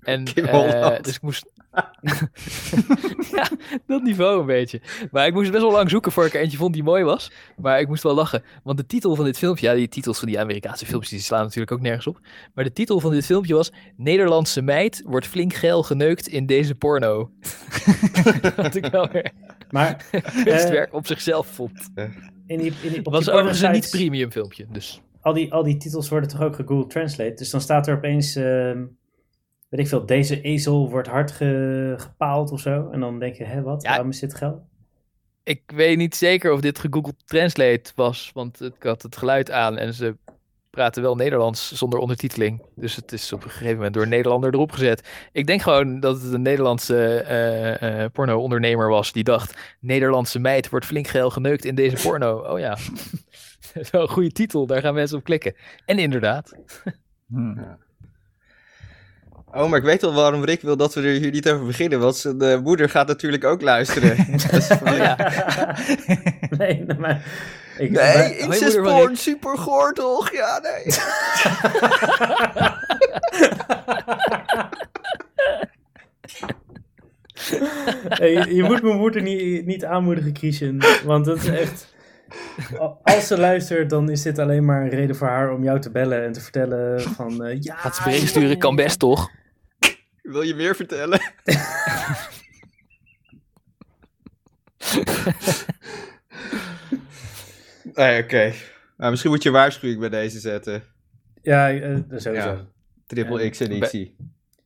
En, 0.00 0.24
Holland. 0.50 1.04
dus 1.04 1.14
ik 1.14 1.22
moest... 1.22 1.52
ja, 3.36 3.48
dat 3.86 4.02
niveau 4.02 4.40
een 4.40 4.46
beetje. 4.46 4.80
Maar 5.10 5.26
ik 5.26 5.34
moest 5.34 5.50
best 5.50 5.62
wel 5.62 5.72
lang 5.72 5.90
zoeken 5.90 6.12
voor 6.12 6.26
ik 6.26 6.34
er 6.34 6.40
eentje 6.40 6.56
vond 6.56 6.74
die 6.74 6.82
mooi 6.82 7.04
was. 7.04 7.30
Maar 7.56 7.80
ik 7.80 7.88
moest 7.88 8.02
wel 8.02 8.14
lachen. 8.14 8.42
Want 8.62 8.78
de 8.78 8.86
titel 8.86 9.14
van 9.14 9.24
dit 9.24 9.38
filmpje... 9.38 9.66
Ja, 9.66 9.74
die 9.74 9.88
titels 9.88 10.18
van 10.18 10.28
die 10.28 10.40
Amerikaanse 10.40 10.86
filmpjes 10.86 11.12
die 11.12 11.20
slaan 11.20 11.42
natuurlijk 11.42 11.72
ook 11.72 11.80
nergens 11.80 12.06
op. 12.06 12.20
Maar 12.54 12.64
de 12.64 12.72
titel 12.72 13.00
van 13.00 13.10
dit 13.10 13.26
filmpje 13.26 13.54
was... 13.54 13.72
Nederlandse 13.96 14.62
meid 14.62 15.02
wordt 15.04 15.26
flink 15.26 15.54
geil 15.54 15.82
geneukt 15.82 16.28
in 16.28 16.46
deze 16.46 16.74
porno. 16.74 17.30
Wat 18.56 18.74
ik 18.74 18.86
wel 18.86 19.08
weer 19.08 19.32
Maar 19.70 20.04
kunstwerk 20.44 20.94
op 20.94 21.06
zichzelf 21.06 21.46
vond. 21.46 21.90
in 22.46 22.58
die, 22.58 22.72
in 22.82 22.88
die, 22.88 22.98
op 22.98 23.04
Het 23.04 23.14
was 23.14 23.30
overigens 23.30 23.60
een 23.60 23.72
niet-premium 23.72 24.30
filmpje, 24.30 24.66
dus... 24.68 25.00
al 25.20 25.32
die, 25.32 25.52
al 25.52 25.62
die 25.62 25.76
titels 25.76 26.08
worden 26.08 26.28
toch 26.28 26.42
ook 26.42 26.56
gegoogle 26.56 26.86
translate. 26.86 27.34
Dus 27.34 27.50
dan 27.50 27.60
staat 27.60 27.86
er 27.86 27.96
opeens, 27.96 28.36
ehm, 28.36 28.84
weet 29.76 29.84
ik 29.84 29.90
veel, 29.90 30.06
deze 30.06 30.40
ezel 30.40 30.90
wordt 30.90 31.08
hard 31.08 31.30
ge- 31.30 31.94
gepaald 31.96 32.50
of 32.50 32.60
zo. 32.60 32.88
En 32.90 33.00
dan 33.00 33.18
denk 33.18 33.34
je, 33.34 33.44
hè, 33.44 33.62
wat? 33.62 33.82
Ja. 33.82 33.88
Waarom 33.88 34.08
is 34.08 34.20
dit 34.20 34.34
geld? 34.34 34.60
Ik 35.42 35.62
weet 35.66 35.96
niet 35.96 36.14
zeker 36.14 36.52
of 36.52 36.60
dit 36.60 36.78
gegoogeld 36.78 37.26
translate 37.26 37.92
was, 37.94 38.30
want 38.34 38.62
ik 38.62 38.82
had 38.82 39.02
het 39.02 39.16
geluid 39.16 39.50
aan 39.50 39.76
en 39.76 39.94
ze 39.94 40.16
praten 40.70 41.02
wel 41.02 41.14
Nederlands 41.14 41.72
zonder 41.72 41.98
ondertiteling. 41.98 42.62
Dus 42.74 42.96
het 42.96 43.12
is 43.12 43.32
op 43.32 43.44
een 43.44 43.50
gegeven 43.50 43.74
moment 43.74 43.94
door 43.94 44.02
een 44.02 44.08
Nederlander 44.08 44.54
erop 44.54 44.72
gezet. 44.72 45.28
Ik 45.32 45.46
denk 45.46 45.62
gewoon 45.62 46.00
dat 46.00 46.22
het 46.22 46.32
een 46.32 46.42
Nederlandse 46.42 47.20
eh, 47.20 48.02
eh, 48.04 48.10
porno-ondernemer 48.12 48.88
was 48.88 49.12
die 49.12 49.24
dacht... 49.24 49.76
Nederlandse 49.80 50.38
meid 50.38 50.68
wordt 50.68 50.86
flink 50.86 51.06
geil 51.06 51.30
geneukt 51.30 51.64
in 51.64 51.74
deze 51.74 52.08
porno. 52.08 52.38
Oh 52.38 52.58
ja, 52.58 52.76
dat 53.72 53.82
is 53.82 53.90
wel 53.90 54.02
een 54.02 54.08
goede 54.08 54.32
titel. 54.32 54.66
Daar 54.66 54.80
gaan 54.80 54.94
mensen 54.94 55.18
op 55.18 55.24
klikken. 55.24 55.54
En 55.84 55.98
inderdaad. 55.98 56.56
Hmm. 57.26 57.84
Oh, 59.56 59.68
maar 59.70 59.78
ik 59.78 59.84
weet 59.84 60.02
al 60.02 60.14
waarom 60.14 60.44
Rick 60.44 60.60
wil 60.62 60.76
dat 60.76 60.94
we 60.94 61.00
er 61.00 61.20
hier 61.20 61.30
niet 61.30 61.48
over 61.50 61.66
beginnen. 61.66 62.00
Want 62.00 62.16
zijn 62.16 62.40
eh, 62.40 62.58
moeder 62.60 62.88
gaat 62.90 63.06
natuurlijk 63.06 63.44
ook 63.44 63.62
luisteren. 63.62 64.16
Oh 64.84 64.96
ja. 64.96 65.16
nee, 66.58 66.84
maar... 66.98 67.24
Ik, 67.78 67.90
Nee, 67.90 67.90
maar- 67.90 68.16
moeder 68.28 68.38
van 68.40 68.52
incestporn, 68.52 69.06
Rick. 69.08 69.16
super 69.16 69.58
goor 69.58 69.92
toch? 69.92 70.32
Ja, 70.32 70.60
nee. 70.62 70.84
Hey, 78.08 78.32
je, 78.32 78.54
je 78.54 78.62
moet 78.62 78.82
mijn 78.82 78.96
moeder 78.96 79.22
niet, 79.22 79.66
niet 79.66 79.84
aanmoedigen, 79.84 80.36
Christian. 80.36 80.82
Want 81.04 81.24
dat 81.24 81.36
is 81.36 81.48
echt... 81.48 81.94
Als 83.02 83.26
ze 83.26 83.38
luistert, 83.38 83.90
dan 83.90 84.10
is 84.10 84.22
dit 84.22 84.38
alleen 84.38 84.64
maar 84.64 84.82
een 84.82 84.88
reden 84.88 85.16
voor 85.16 85.26
haar 85.28 85.50
om 85.52 85.62
jou 85.62 85.80
te 85.80 85.90
bellen 85.90 86.24
en 86.24 86.32
te 86.32 86.40
vertellen 86.40 87.00
van... 87.00 87.44
eh, 87.44 87.56
ja, 87.60 87.74
Gaat 87.74 87.96
ze 87.96 88.02
bericht 88.02 88.28
sturen, 88.28 88.58
kan 88.58 88.76
best 88.76 88.98
toch? 88.98 89.30
Wil 90.26 90.42
je 90.42 90.54
meer 90.54 90.76
vertellen? 90.76 91.20
nee, 97.94 98.22
oké. 98.22 98.52
Nou, 98.96 99.10
misschien 99.10 99.30
moet 99.30 99.42
je 99.42 99.50
waarschuwing 99.50 100.00
bij 100.00 100.08
deze 100.08 100.38
zetten. 100.38 100.82
Ja, 101.42 101.70
eh, 101.70 101.96
sowieso. 102.10 102.48
Ja. 102.48 102.66
Triple 103.06 103.50
X 103.50 103.58
editie. 103.58 104.16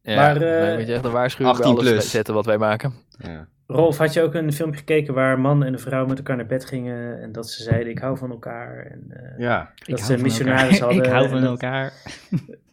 Ja, 0.03 0.17
Maar, 0.17 0.43
eh, 0.43 0.77
moet 0.79 0.87
je 0.87 0.95
echt 0.95 1.05
een 1.05 1.11
waarschuwing 1.11 1.57
bij 1.57 1.67
18 1.67 1.81
alles 1.83 1.93
plus. 1.93 2.11
zetten 2.11 2.35
wat 2.35 2.47
wij 2.47 2.59
maken. 2.59 2.93
Ja. 3.19 3.49
Rolf, 3.67 3.99
had 3.99 4.13
je 4.13 4.23
ook 4.23 4.35
een 4.35 4.53
filmpje 4.53 4.79
gekeken 4.79 5.15
waar 5.15 5.33
een 5.33 5.41
man 5.41 5.65
en 5.65 5.73
een 5.73 5.79
vrouw 5.79 6.07
met 6.07 6.19
elkaar 6.19 6.37
naar 6.37 6.47
bed 6.47 6.65
gingen 6.65 7.23
en 7.23 7.33
dat 7.33 7.51
ze 7.51 7.63
zeiden 7.63 7.91
ik 7.93 7.99
hou 7.99 8.17
van 8.19 8.31
elkaar 8.31 8.87
en 8.87 9.05
eh, 9.09 9.39
ja, 9.39 9.73
Ik 9.75 9.87
dat 9.87 9.99
hou 10.01 10.11
ze 10.11 10.15
van 10.15 10.23
missionaris 10.23 10.79
elkaar. 10.81 10.89
hadden. 10.89 11.05
Ik 11.05 11.11
hou 11.11 11.25
en 11.25 11.31
van 11.31 11.45
elkaar. 11.45 11.93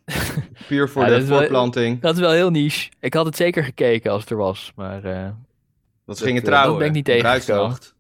puur 0.68 0.90
voor 0.90 1.02
Ja, 1.02 1.08
de 1.08 1.14
dat 1.14 1.24
is 1.24 1.30
wel- 1.30 1.38
voorplanting. 1.40 2.00
Dat 2.02 2.14
is 2.14 2.20
wel 2.20 2.32
heel 2.32 2.50
niche. 2.50 2.90
Ik 3.00 3.14
had 3.14 3.26
het 3.26 3.36
zeker 3.36 3.64
gekeken 3.64 4.12
als 4.12 4.22
het 4.22 4.30
er 4.30 4.38
was. 4.38 4.72
Maar 4.76 5.04
eh, 5.04 5.30
Dat 6.06 6.18
ze 6.18 6.24
gingen 6.24 6.44
dat, 6.44 6.52
eh, 6.54 6.58
trouwen. 6.58 6.70
dat 6.70 6.78
ben 6.80 6.88
ik 6.88 6.94
niet 6.94 7.06
tegengekomen. 7.06 7.78
Bruidsnacht. 7.78 7.96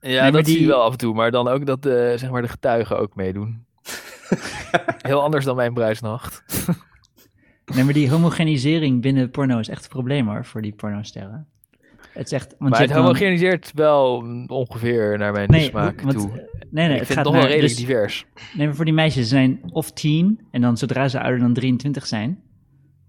ja, 0.00 0.30
dat 0.30 0.46
zie 0.46 0.60
je 0.60 0.66
wel 0.66 0.82
af 0.82 0.92
en 0.92 0.98
toe. 0.98 1.14
Maar 1.14 1.30
dan 1.30 1.48
ook 1.48 1.66
dat 1.66 1.86
eh, 1.86 1.92
zeg 1.92 2.30
maar 2.30 2.42
de 2.42 2.48
getuigen 2.48 2.98
ook 2.98 3.14
meedoen. 3.14 3.64
heel 5.08 5.22
anders 5.22 5.44
dan 5.44 5.56
mijn 5.56 5.74
bruisnacht. 5.74 6.42
Nee, 7.74 7.84
maar 7.84 7.92
die 7.94 8.10
homogenisering 8.10 9.00
binnen 9.02 9.30
porno 9.30 9.58
is 9.58 9.68
echt 9.68 9.82
een 9.82 9.88
probleem 9.90 10.28
hoor, 10.28 10.44
voor 10.44 10.62
die 10.62 10.72
pornosterren. 10.74 11.48
Het 12.12 12.32
echt... 12.32 12.54
Want 12.58 12.70
maar 12.70 12.80
je 12.82 12.86
het 12.86 12.96
homogeniseert 12.96 13.72
wel 13.74 14.24
ongeveer 14.46 15.18
naar 15.18 15.32
mijn 15.32 15.50
Nee, 15.50 15.62
smaak 15.68 16.00
want, 16.00 16.16
toe. 16.18 16.30
eh, 16.30 16.34
nee, 16.70 16.86
nee, 16.86 16.92
ik 16.92 16.98
het 16.98 17.06
vind 17.06 17.06
gaat 17.06 17.16
het 17.16 17.24
nog 17.24 17.34
wel 17.34 17.42
redelijk 17.52 17.76
dus- 17.76 17.86
divers. 17.86 18.26
Nee, 18.54 18.66
maar 18.66 18.76
voor 18.76 18.84
die 18.84 18.94
meisjes 18.94 19.28
zijn 19.28 19.60
of 19.72 19.92
tien 19.92 20.40
en 20.50 20.60
dan 20.60 20.76
zodra 20.76 21.08
ze 21.08 21.20
ouder 21.20 21.40
dan 21.40 21.52
23 21.52 22.06
zijn, 22.06 22.40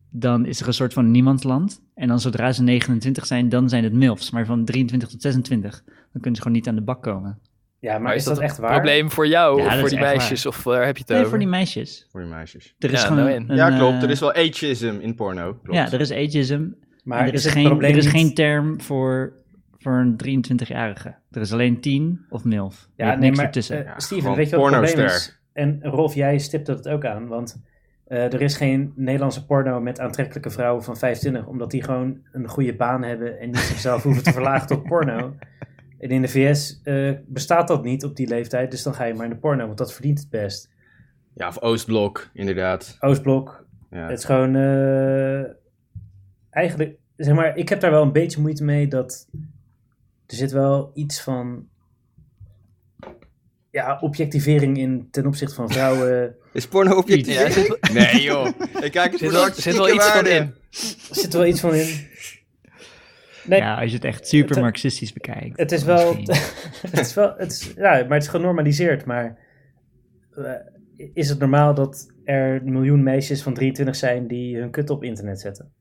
dan 0.09 0.45
is 0.45 0.61
er 0.61 0.67
een 0.67 0.73
soort 0.73 0.93
van 0.93 1.11
niemandsland. 1.11 1.81
En 1.95 2.07
dan 2.07 2.19
zodra 2.19 2.51
ze 2.51 2.63
29 2.63 3.25
zijn, 3.25 3.49
dan 3.49 3.69
zijn 3.69 3.83
het 3.83 3.93
MILFs. 3.93 4.31
Maar 4.31 4.45
van 4.45 4.65
23 4.65 5.09
tot 5.09 5.21
26, 5.21 5.81
dan 5.85 5.93
kunnen 6.11 6.35
ze 6.35 6.41
gewoon 6.41 6.57
niet 6.57 6.67
aan 6.67 6.75
de 6.75 6.81
bak 6.81 7.03
komen. 7.03 7.39
Ja, 7.79 7.97
maar, 7.99 8.15
is 8.15 8.23
dat, 8.23 8.39
echt 8.39 8.57
een 8.57 8.63
waar? 8.63 8.71
probleem 8.73 9.11
voor 9.11 9.27
jou 9.27 9.61
Ja, 9.61 9.67
of 9.67 9.79
voor 9.79 9.89
die 9.89 9.99
meisjes? 9.99 10.45
Of 10.45 10.63
waar 10.63 10.85
heb 10.85 10.95
je 10.95 11.01
het 11.01 11.09
Nee, 11.09 11.17
over? 11.17 11.29
voor 11.29 11.39
die 11.39 11.47
meisjes. 11.47 12.07
Voor 12.11 12.21
die 12.21 12.29
meisjes. 12.29 12.75
Er 12.79 12.91
is 12.93 13.01
Ja, 13.01 13.07
gewoon 13.07 13.23
nou 13.23 13.35
een, 13.35 13.55
ja, 13.55 13.69
eh, 13.71 13.77
klopt. 13.77 14.03
Er 14.03 14.09
is 14.09 14.19
wel 14.19 14.33
ageism 14.33 14.95
in 15.01 15.15
porno. 15.15 15.53
Klopt. 15.63 15.77
Ja, 15.77 15.91
er 15.91 15.99
is 15.99 16.11
ageism. 16.11 16.65
Maar 17.03 17.19
er 17.27 17.27
is, 17.27 17.33
is 17.33 17.43
het 17.43 17.53
geen, 17.53 17.65
probleem 17.65 17.91
er 17.91 17.97
is 17.97 18.03
niet- 18.03 18.13
geen 18.13 18.33
term 18.33 18.81
voor, 18.81 19.33
voor 19.77 19.93
een 19.93 20.15
23-jarige. 20.25 21.15
Er 21.31 21.41
is 21.41 21.53
alleen 21.53 21.79
10 21.81 22.25
of 22.29 22.43
MILF. 22.43 22.89
Ja, 22.95 23.07
nee, 23.07 23.17
niks 23.17 23.37
maar 23.37 23.45
ertussen. 23.45 23.85
eh, 23.85 23.93
Steven, 23.97 24.35
weet 24.35 24.49
je 24.49 24.55
wat 24.57 24.71
het 24.71 24.81
probleem 24.83 25.05
is? 25.05 25.39
En 25.53 25.79
Rolf, 25.83 26.13
jij 26.13 26.37
stipte 26.37 26.71
het 26.71 26.87
ook 26.87 27.05
aan, 27.05 27.27
want 27.27 27.61
eh, 28.07 28.33
er 28.33 28.41
is 28.41 28.57
geen 28.57 28.93
Nederlandse 28.95 29.45
porno 29.45 29.81
met 29.81 29.99
aantrekkelijke 29.99 30.49
vrouwen 30.49 30.83
van 30.83 30.97
25, 30.97 31.45
omdat 31.47 31.71
die 31.71 31.83
gewoon 31.83 32.17
een 32.31 32.47
goede 32.47 32.75
baan 32.75 33.03
hebben 33.03 33.39
en 33.39 33.47
niet 33.47 33.57
zichzelf 33.57 34.03
hoeven 34.03 34.23
te 34.23 34.31
verlagen 34.31 34.67
tot 34.67 34.83
porno. 34.83 35.35
En 35.99 36.09
in 36.09 36.21
de 36.21 36.27
VS 36.27 36.79
eh, 36.83 37.11
bestaat 37.27 37.67
dat 37.67 37.83
niet 37.83 38.03
op 38.03 38.15
die 38.15 38.27
leeftijd, 38.27 38.71
dus 38.71 38.83
dan 38.83 38.93
ga 38.93 39.03
je 39.03 39.13
maar 39.13 39.25
in 39.25 39.31
de 39.31 39.37
porno, 39.37 39.65
want 39.65 39.77
dat 39.77 39.93
verdient 39.93 40.19
het 40.19 40.29
best. 40.29 40.69
Ja, 41.33 41.47
of 41.47 41.61
Oostblok, 41.61 42.29
inderdaad. 42.33 42.97
Oostblok, 42.99 43.65
Ja. 43.91 44.07
het 44.09 44.17
is 44.19 44.25
gewoon 44.25 44.55
eh, 44.55 45.41
eigenlijk, 46.51 46.97
zeg 47.15 47.35
maar, 47.35 47.57
ik 47.57 47.69
heb 47.69 47.79
daar 47.79 47.91
wel 47.91 48.01
een 48.01 48.11
beetje 48.11 48.41
moeite 48.41 48.63
mee 48.63 48.87
dat 48.87 49.27
er 50.27 50.35
zit 50.35 50.51
wel 50.51 50.91
iets 50.93 51.21
van 51.21 51.67
ja, 53.71 53.97
objectivering 54.01 54.77
in 54.77 55.07
ten 55.11 55.25
opzichte 55.25 55.55
van 55.55 55.69
vrouwen. 55.69 56.35
Is 56.53 56.67
porno? 56.67 57.03
Ja, 57.05 57.41
er 57.45 57.51
zit, 57.61 57.93
Nee 57.93 58.21
joh. 58.21 58.47
Ik 58.85 58.91
kijk 58.91 59.11
het 59.11 59.19
zit 59.19 59.29
voor 59.31 59.39
wel, 59.39 59.53
zit 59.53 59.75
wel 59.75 59.93
iets 59.93 60.07
van 60.09 60.27
in. 60.27 60.41
Er 61.09 61.15
zit 61.15 61.33
wel 61.33 61.45
iets 61.45 61.59
van 61.59 61.73
in. 61.75 62.07
Nee, 63.45 63.59
ja, 63.59 63.75
als 63.81 63.89
je 63.89 63.95
het 63.95 64.05
echt 64.05 64.27
super 64.27 64.49
het- 64.55 64.63
marxistisch 64.63 65.13
bekijkt. 65.13 65.59
het 65.59 65.71
is 65.71 65.83
wel, 65.83 66.15
het 66.81 66.99
is 66.99 67.13
wel, 67.13 67.33
het 67.37 67.51
is, 67.51 67.73
ja, 67.75 67.89
maar 67.91 68.13
het 68.13 68.23
is 68.23 68.27
genormaliseerd. 68.27 69.05
Maar 69.05 69.37
eh, 70.35 70.51
is 71.13 71.29
het 71.29 71.39
normaal 71.39 71.73
dat 71.73 72.11
er 72.23 72.55
een 72.55 72.71
miljoen 72.71 73.03
meisjes 73.03 73.41
van 73.43 73.53
23 73.53 73.95
zijn 73.95 74.27
die 74.27 74.57
hun 74.57 74.71
kut 74.71 74.89
op 74.89 75.03
internet 75.03 75.41
zetten? 75.41 75.71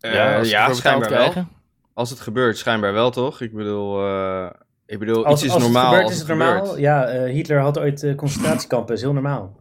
Eh, 0.00 0.12
Ja, 0.14 0.38
als 0.38 0.50
ja, 0.50 0.72
schijnbaar 0.72 1.10
wel. 1.10 1.18
krijgen. 1.18 1.48
Als 1.94 2.10
het 2.10 2.20
gebeurt, 2.20 2.58
schijnbaar 2.58 2.92
wel 2.92 3.10
toch? 3.10 3.40
Ik 3.40 3.52
bedoel, 3.54 4.04
eh, 4.06 4.46
ik 4.86 4.98
bedoel 4.98 5.24
Als, 5.24 5.34
iets 5.34 5.44
is 5.48 5.52
als 5.54 5.62
normaal 5.62 5.82
het 5.82 5.88
gebeurt, 5.90 6.04
als 6.04 6.12
is 6.14 6.18
het 6.18 6.28
het 6.28 6.38
normaal. 6.38 6.58
gebeurt. 6.60 6.80
Ja, 6.80 7.04
eh, 7.06 7.32
Hitler 7.32 7.58
had 7.60 7.78
ooit 7.78 8.12
concentratiekampen, 8.16 8.94
is 8.94 9.00
heel 9.00 9.12
normaal. 9.12 9.56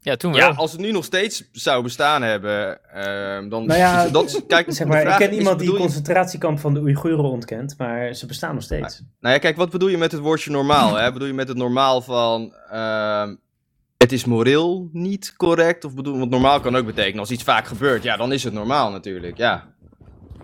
Ja, 0.00 0.16
toen 0.16 0.32
Ja, 0.34 0.38
wel. 0.48 0.54
als 0.56 0.72
het 0.72 0.80
nu 0.80 0.92
nog 0.92 1.04
steeds 1.04 1.48
zou 1.52 1.82
bestaan 1.82 2.22
hebben, 2.22 2.84
ehm, 2.92 3.48
dan... 3.48 3.66
Nou 3.66 3.78
ja, 3.78 4.08
dat, 4.08 4.44
kijk, 4.46 4.72
Zeg 4.72 4.86
maar, 4.86 5.02
ik 5.06 5.16
ken 5.16 5.30
is, 5.30 5.36
iemand 5.36 5.58
die 5.58 5.72
je- 5.72 5.78
concentratiekamp 5.78 6.58
van 6.58 6.74
de 6.74 6.80
Oeigoeren 6.80 7.24
ontkent, 7.30 7.74
maar 7.78 8.14
ze 8.14 8.26
bestaan 8.26 8.54
nog 8.54 8.62
steeds. 8.62 9.02
Nou 9.20 9.34
ja, 9.34 9.40
kijk, 9.40 9.56
wat 9.56 9.70
bedoel 9.70 9.88
je 9.88 9.98
met 9.98 10.12
het 10.12 10.20
woordje 10.20 10.50
normaal? 10.50 10.94
Hè? 10.96 11.12
Bedoel 11.12 11.28
je 11.28 11.34
met 11.34 11.48
het 11.48 11.56
normaal 11.56 12.00
van... 12.02 12.54
ehm, 12.70 13.34
het 14.02 14.12
is 14.12 14.24
moreel 14.24 14.88
niet 14.92 15.34
correct? 15.36 15.84
Of 15.84 15.94
bedoel, 15.94 16.18
want 16.18 16.30
normaal 16.30 16.60
kan 16.60 16.76
ook 16.76 16.86
betekenen 16.86 17.18
als 17.20 17.30
iets 17.30 17.42
vaak 17.42 17.66
gebeurt. 17.66 18.02
Ja, 18.02 18.16
dan 18.16 18.32
is 18.32 18.44
het 18.44 18.52
normaal 18.52 18.90
natuurlijk, 18.90 19.36
ja. 19.36 19.64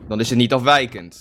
Dan 0.09 0.21
is 0.21 0.29
het 0.29 0.39
niet 0.39 0.53
afwijkend. 0.53 1.21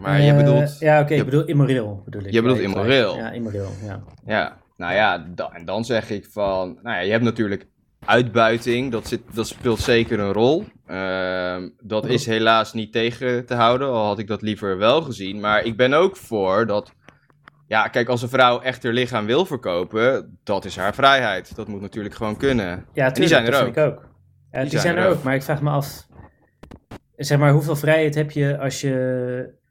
Maar 0.00 0.20
je 0.20 0.30
Eh, 0.30 0.36
bedoelt... 0.36 0.76
Ja, 0.78 1.00
oké, 1.00 1.12
je- 1.14 1.18
ik 1.18 1.24
bedoel 1.24 1.44
immoreel. 1.44 2.02
Bedoel 2.04 2.22
ik. 2.22 2.32
Je 2.32 2.42
bedoelt 2.42 2.60
immoreel. 2.60 3.16
Ja, 3.16 3.30
immoreel, 3.30 3.70
ja. 3.84 4.02
Ja, 4.26 4.56
nou 4.76 4.94
ja, 4.94 5.26
da- 5.34 5.50
en 5.52 5.64
dan 5.64 5.84
zeg 5.84 6.10
ik 6.10 6.26
van... 6.30 6.78
Nou 6.82 6.96
ja, 6.96 7.02
je 7.02 7.10
hebt 7.10 7.24
natuurlijk 7.24 7.66
uitbuiting. 8.04 8.92
Dat, 8.92 9.06
zit, 9.08 9.20
dat 9.32 9.46
speelt 9.46 9.80
zeker 9.80 10.20
een 10.20 10.32
rol. 10.32 10.64
Ehm, 10.86 11.68
dat 11.80 12.06
is 12.06 12.26
helaas 12.26 12.72
niet 12.72 12.92
tegen 12.92 13.46
te 13.46 13.54
houden. 13.54 13.88
Al 13.88 14.04
had 14.06 14.18
ik 14.18 14.26
dat 14.26 14.42
liever 14.42 14.78
wel 14.78 15.02
gezien. 15.02 15.40
Maar 15.40 15.64
ik 15.64 15.76
ben 15.76 15.92
ook 15.92 16.16
voor 16.16 16.66
dat... 16.66 16.92
Ja, 17.74 17.88
kijk, 17.88 18.08
als 18.08 18.22
een 18.22 18.28
vrouw 18.28 18.60
echt 18.60 18.82
haar 18.82 18.92
lichaam 18.92 19.26
wil 19.26 19.46
verkopen... 19.46 20.38
Dat 20.42 20.64
is 20.64 20.76
haar 20.76 20.94
vrijheid. 20.94 21.56
Dat 21.56 21.68
moet 21.68 21.80
natuurlijk 21.80 22.14
gewoon 22.14 22.36
kunnen. 22.36 22.66
Ja, 22.66 22.84
tuurlijk, 22.92 23.14
die 23.14 23.28
zijn 23.28 23.44
er 23.44 23.50
dat 23.50 23.60
ook. 23.60 23.74
vind 23.74 23.76
ik 23.76 23.92
ook. 23.92 24.08
Ja, 24.52 24.64
die, 24.64 24.78
zijn, 24.78 24.96
er 24.96 25.08
ook. 25.08 25.22
maar 25.22 25.34
ik 25.34 25.42
vraag 25.42 25.62
me 25.62 25.70
af... 25.70 26.06
Zeg 27.16 27.38
maar, 27.38 27.52
hoeveel 27.52 27.76
vrijheid 27.76 28.14
heb 28.14 28.30
je 28.30 28.58
als 28.58 28.80
je... 28.80 29.62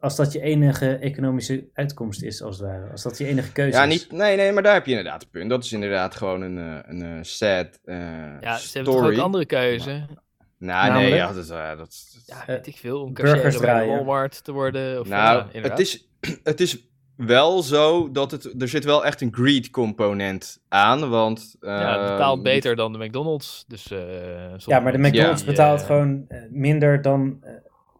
Als 0.00 0.16
dat 0.16 0.32
je 0.32 0.40
enige 0.40 0.96
economische 0.96 1.68
uitkomst 1.72 2.22
is, 2.22 2.42
als 2.42 2.58
het 2.58 2.66
ware. 2.68 2.90
Als 2.90 3.02
dat 3.02 3.18
je 3.18 3.26
enige 3.26 3.52
keuze 3.52 3.78
Ja, 3.78 3.84
is. 3.84 3.88
niet, 3.88 4.12
nee, 4.12 4.36
nee, 4.36 4.52
maar 4.52 4.62
daar 4.62 4.74
heb 4.74 4.86
je 4.86 4.90
inderdaad 4.90 5.22
een 5.22 5.30
punt. 5.30 5.50
Dat 5.50 5.64
is 5.64 5.72
inderdaad 5.72 6.14
gewoon 6.14 6.40
een, 6.40 6.58
eh, 6.58 6.78
een 6.82 7.02
eh, 7.02 7.22
sad 7.22 7.80
eh, 7.84 7.96
Ja, 8.40 8.56
ze 8.56 8.78
hebben 8.78 8.94
ook 8.94 9.18
andere 9.18 9.46
keuze. 9.46 9.90
Nou, 9.90 10.92
nee, 10.92 11.10
Namelijk? 11.12 11.16
ja, 11.16 11.26
dat, 11.26 11.44
is, 11.44 11.50
eh, 11.50 11.78
dat, 11.78 12.22
Ja, 12.26 12.44
weet 12.46 12.66
ik 12.66 12.76
veel. 12.76 13.02
Om 13.02 13.14
burgers 13.14 13.42
cashier 13.42 13.60
bij. 13.60 13.86
Walmart 13.86 14.44
te 14.44 14.52
worden. 14.52 15.00
Of, 15.00 15.08
Nou, 15.08 15.44
ja, 15.52 15.60
het, 15.60 15.78
is, 15.78 16.08
het 16.42 16.60
is 16.60 16.90
wel 17.26 17.62
zo 17.62 18.10
dat 18.10 18.30
het, 18.30 18.62
er 18.62 18.68
zit 18.68 18.84
wel 18.84 19.04
echt 19.04 19.20
een 19.20 19.34
greed 19.34 19.70
component 19.70 20.60
aan, 20.68 21.08
want... 21.08 21.56
ja, 21.60 21.90
het 21.90 22.00
ehm, 22.00 22.10
betaalt 22.12 22.42
beter 22.42 22.76
dan 22.76 22.92
de 22.92 22.98
McDonald's. 22.98 23.64
Dus, 23.68 23.90
eh, 23.90 24.56
Ja, 24.56 24.80
maar 24.80 24.92
de 24.92 24.98
McDonald's 24.98 25.44
betaalt 25.44 25.80
eh, 25.80 25.86
gewoon 25.86 26.24
eh, 26.28 26.38
minder 26.50 27.02
dan, 27.02 27.44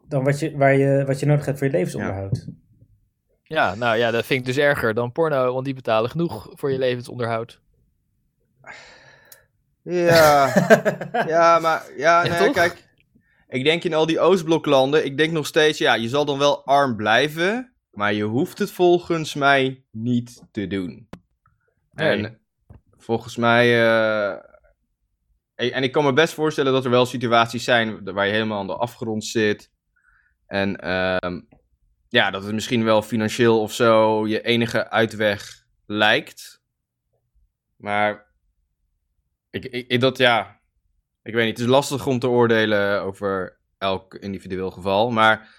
dan 0.09 0.25
wat, 0.25 0.39
je, 0.39 0.57
waar 0.57 0.77
je, 0.77 1.05
wat 1.07 1.21
je 1.21 1.27
nodig 1.27 1.45
hebt 1.45 1.59
voor 1.59 1.67
je 1.67 1.73
levensonderhoud. 1.73 2.47
Ja, 3.43 3.75
nou 3.75 3.97
ja, 3.97 4.11
dat 4.11 4.27
vind 4.27 4.41
ik 4.41 4.47
dus 4.47 4.57
erger 4.57 4.95
dan 4.95 5.13
porno. 5.13 5.53
Want 5.53 5.65
die 5.65 5.75
betalen 5.75 6.11
genoeg 6.11 6.49
voor 6.51 6.73
je 6.73 6.79
levensonderhoud. 6.79 7.61
Ja, 9.83 10.53
ja, 11.27 11.59
maar... 11.59 11.83
Ja, 11.97 12.25
Ja, 12.25 12.41
nee, 12.41 12.51
kijk... 12.51 12.91
Ik 13.49 13.65
denk 13.65 13.85
in 13.85 13.95
al 13.95 14.07
die 14.07 14.21
Oostbloklanden, 14.21 15.05
ik 15.05 15.17
denk 15.17 15.33
nog 15.33 15.47
steeds, 15.47 15.79
ja, 15.79 15.95
je 15.95 16.09
zal 16.09 16.25
dan 16.25 16.39
wel 16.39 16.65
arm 16.65 16.97
blijven. 16.97 17.72
Maar 17.93 18.13
je 18.13 18.23
hoeft 18.25 18.59
het 18.59 18.71
volgens 18.71 19.35
mij 19.35 19.85
niet 19.91 20.43
te 20.51 20.67
doen. 20.67 21.09
Nee. 21.93 22.25
En 22.27 22.39
volgens 22.99 23.37
mij. 23.37 23.67
eh, 23.85 24.51
en 25.55 25.83
ik 25.83 25.93
kan 25.93 26.05
me 26.05 26.13
best 26.13 26.35
voorstellen 26.35 26.73
dat 26.73 26.85
er 26.85 26.91
wel 26.91 27.07
situaties 27.07 27.65
zijn 27.65 28.13
waar 28.13 28.27
je 28.27 28.33
helemaal 28.33 28.59
aan 28.61 28.67
de 28.67 28.77
afgrond 28.77 29.25
zit. 29.25 29.71
En 30.47 30.77
ehm, 30.77 31.41
ja, 32.09 32.31
dat 32.31 32.45
het 32.45 32.55
misschien 32.55 32.85
wel 32.85 33.03
financieel 33.03 33.61
of 33.61 33.73
zo 33.73 34.27
je 34.27 34.43
enige 34.43 34.91
uitweg 34.91 35.65
lijkt. 35.87 36.63
Maar 37.77 38.27
ik, 39.51 39.65
ik, 39.65 39.87
ik- 39.89 40.01
dat 40.01 40.19
ja, 40.19 40.61
ik 41.23 41.35
weet 41.35 41.45
niet. 41.47 41.57
Het 41.57 41.67
is 41.67 41.73
lastig 41.73 42.07
om 42.07 42.19
te 42.19 42.29
oordelen 42.29 43.03
over 43.03 43.59
elk 43.79 44.15
individueel 44.15 44.71
geval. 44.71 45.11
Maar 45.11 45.55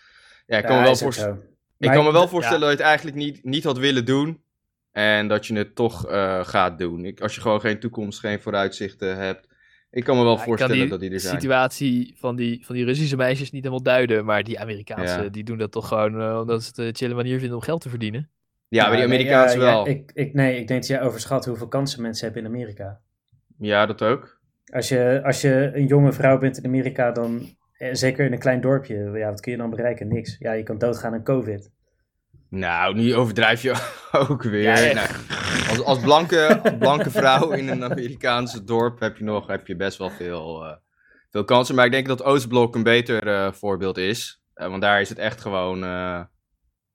ja, 0.45 0.57
ik 0.57 0.63
kan 0.65 0.75
me 0.75 0.81
wel 0.83 0.91
voorstellen. 1.03 1.52
Ik 1.83 1.91
kan 1.91 2.03
me 2.03 2.11
wel 2.11 2.27
voorstellen 2.27 2.59
dat 2.59 2.69
je 2.69 2.75
het 2.75 2.85
eigenlijk 2.85 3.17
niet, 3.17 3.43
niet 3.43 3.63
had 3.63 3.77
willen 3.77 4.05
doen. 4.05 4.41
En 4.91 5.27
dat 5.27 5.45
je 5.45 5.55
het 5.55 5.75
toch 5.75 6.07
eh, 6.07 6.45
gaat 6.45 6.77
doen. 6.79 7.05
Ik, 7.05 7.21
als 7.21 7.35
je 7.35 7.41
gewoon 7.41 7.59
geen 7.61 7.79
toekomst, 7.79 8.19
geen 8.19 8.39
vooruitzichten 8.41 9.17
hebt. 9.17 9.47
Ik 9.91 10.03
kan 10.03 10.17
me 10.17 10.23
wel 10.23 10.37
Ja, 10.37 10.43
voorstellen 10.43 10.75
die 10.75 10.87
dat 10.89 10.99
die 10.99 11.11
er 11.11 11.19
zijn. 11.19 11.33
situatie 11.33 12.13
van 12.17 12.35
die, 12.35 12.65
van 12.65 12.75
die 12.75 12.85
Russische 12.85 13.15
meisjes 13.15 13.51
niet 13.51 13.63
helemaal 13.63 13.83
duiden. 13.83 14.25
Maar 14.25 14.43
die 14.43 14.59
Amerikaanse, 14.59 15.21
Ja. 15.23 15.29
die 15.29 15.43
doen 15.43 15.57
dat 15.57 15.71
toch 15.71 15.87
gewoon 15.87 16.21
eh, 16.21 16.39
omdat 16.39 16.63
ze 16.63 16.67
het 16.69 16.77
een 16.77 16.95
chille 16.95 17.13
manier 17.13 17.39
vinden 17.39 17.57
om 17.57 17.63
geld 17.63 17.81
te 17.81 17.89
verdienen. 17.89 18.29
Ja, 18.67 18.87
maar 18.87 18.95
die 18.95 19.05
Amerikaanse 19.05 19.57
ja, 19.59 19.65
ja, 19.65 19.71
wel. 19.71 19.85
Ja, 19.85 19.91
ik, 19.91 20.11
ik, 20.13 20.33
nee, 20.33 20.59
ik 20.59 20.67
denk 20.67 20.79
dat 20.79 20.89
jij 20.89 21.01
overschat 21.01 21.45
hoeveel 21.45 21.67
kansen 21.67 22.01
mensen 22.01 22.25
hebben 22.25 22.43
in 22.45 22.49
Amerika. 22.49 22.99
dat 23.85 24.01
ook. 24.03 24.39
Als 24.73 24.89
je, 24.89 25.21
als 25.23 25.41
je 25.41 25.71
een 25.73 25.85
jonge 25.85 26.11
vrouw 26.13 26.37
bent 26.37 26.57
in 26.57 26.65
Amerika, 26.65 27.11
dan 27.11 27.55
eh, 27.73 27.89
zeker 27.91 28.25
in 28.25 28.31
een 28.31 28.39
klein 28.39 28.61
dorpje, 28.61 29.11
ja, 29.13 29.29
wat 29.29 29.39
kun 29.39 29.51
je 29.51 29.57
dan 29.57 29.69
bereiken? 29.69 30.07
Niks. 30.07 30.35
Ja, 30.39 30.51
je 30.51 30.63
kan 30.63 30.77
doodgaan 30.77 31.13
aan 31.13 31.23
COVID. 31.23 31.71
Nou, 32.55 32.95
nu 32.95 33.15
overdrijf 33.15 33.61
je 33.61 33.75
ook 34.29 34.43
weer. 34.43 34.61
Ja. 34.87 34.93
Nou, 34.93 35.07
als, 35.69 35.81
als 35.83 35.99
blanke, 35.99 36.61
blanke 36.79 37.11
vrouw 37.11 37.51
in 37.51 37.67
een 37.67 37.83
Amerikaanse 37.83 38.63
dorp 38.63 38.99
heb 38.99 39.17
je 39.17 39.23
nog 39.23 39.47
heb 39.47 39.67
je 39.67 39.75
best 39.75 39.97
wel 39.97 40.09
veel, 40.09 40.65
eh, 40.65 40.71
veel 41.31 41.43
kansen. 41.43 41.75
Maar 41.75 41.85
ik 41.85 41.91
denk 41.91 42.07
dat 42.07 42.23
Oostblok 42.23 42.75
een 42.75 42.83
beter 42.83 43.27
eh, 43.27 43.51
voorbeeld 43.51 43.97
is. 43.97 44.41
Eh, 44.53 44.67
want 44.67 44.81
daar 44.81 45.01
is 45.01 45.09
het 45.09 45.17
echt 45.17 45.41
gewoon 45.41 45.83
eh, 45.83 46.21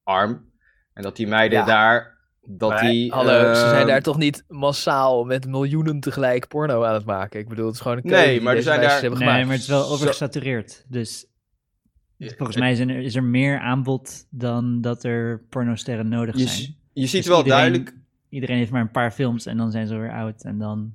arm. 0.02 0.50
En 0.94 1.02
dat 1.02 1.16
die 1.16 1.26
meiden 1.26 1.58
Ja. 1.58 1.64
daar... 1.64 2.16
Dat 2.50 2.70
Maar, 2.70 2.80
die, 2.82 3.12
hallo, 3.12 3.54
ze 3.54 3.60
zijn 3.68 3.80
eh, 3.80 3.86
daar 3.86 4.02
toch 4.02 4.16
niet 4.16 4.44
massaal 4.48 5.24
met 5.24 5.46
miljoenen 5.46 6.00
tegelijk 6.00 6.48
porno 6.48 6.84
aan 6.84 6.94
het 6.94 7.04
maken? 7.04 7.40
Ik 7.40 7.48
bedoel, 7.48 7.66
het 7.66 7.74
is 7.74 7.80
gewoon 7.80 7.96
een 7.96 8.02
Nee, 8.04 8.12
keuze 8.14 8.30
die 8.32 8.40
maar 8.40 8.50
er 8.52 8.58
deze 8.58 8.68
zijn 8.70 8.80
daar- 8.80 9.00
hebben 9.00 9.18
Nee, 9.18 9.44
maar 9.44 9.52
het 9.52 9.60
is 9.62 9.68
wel 9.68 9.88
overgesatureerd. 9.88 10.84
Dus 10.88 11.26
volgens 12.18 12.56
mij 12.56 12.74
zijn 12.74 12.88
er, 12.90 13.00
is 13.00 13.14
er 13.14 13.24
meer 13.24 13.58
aanbod 13.58 14.26
dan 14.30 14.80
dat 14.80 15.04
er 15.04 15.42
pornosterren 15.48 16.08
nodig 16.08 16.36
Je, 16.36 16.46
zijn. 16.48 16.74
je 16.92 17.06
ziet 17.06 17.12
Dus 17.22 17.26
wel 17.26 17.38
iedereen- 17.38 17.58
duidelijk... 17.60 17.96
Iedereen 18.30 18.56
heeft 18.56 18.70
maar 18.70 18.80
een 18.80 18.90
paar 18.90 19.10
films 19.10 19.46
en 19.46 19.56
dan 19.56 19.70
zijn 19.70 19.86
ze 19.86 19.96
weer 19.96 20.12
oud 20.12 20.42
en 20.44 20.58
dan 20.58 20.92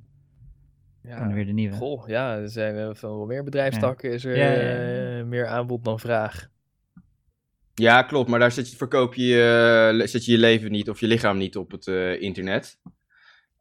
Ja. 1.03 1.17
kan 1.17 1.29
er 1.29 1.35
weer 1.35 1.45
de 1.45 1.51
nieuwe. 1.51 1.75
Goh, 1.75 2.07
ja, 2.07 2.35
er 2.37 2.49
zijn 2.49 2.75
eh, 2.77 2.89
veel 2.93 3.25
meer 3.25 3.43
bedrijfstakken. 3.43 4.11
Is 4.11 4.25
er 4.25 4.37
Ja, 4.37 4.45
ja, 4.51 4.61
ja. 4.61 5.17
eh, 5.19 5.25
meer 5.25 5.47
aanbod 5.47 5.83
dan 5.85 5.99
vraag. 5.99 6.49
Ja, 7.73 8.01
klopt. 8.03 8.29
Maar 8.29 8.39
daar 8.39 8.51
zet 8.51 8.71
je, 8.71 8.77
verkoop 8.77 9.13
je, 9.13 9.23
je- 9.25 10.01
zet 10.07 10.25
je 10.25 10.31
je 10.31 10.37
leven 10.37 10.71
niet 10.71 10.89
of 10.89 10.99
je 10.99 11.07
lichaam 11.07 11.37
niet 11.37 11.57
op 11.57 11.71
het 11.71 11.87
eh, 11.87 12.21
internet. 12.21 12.77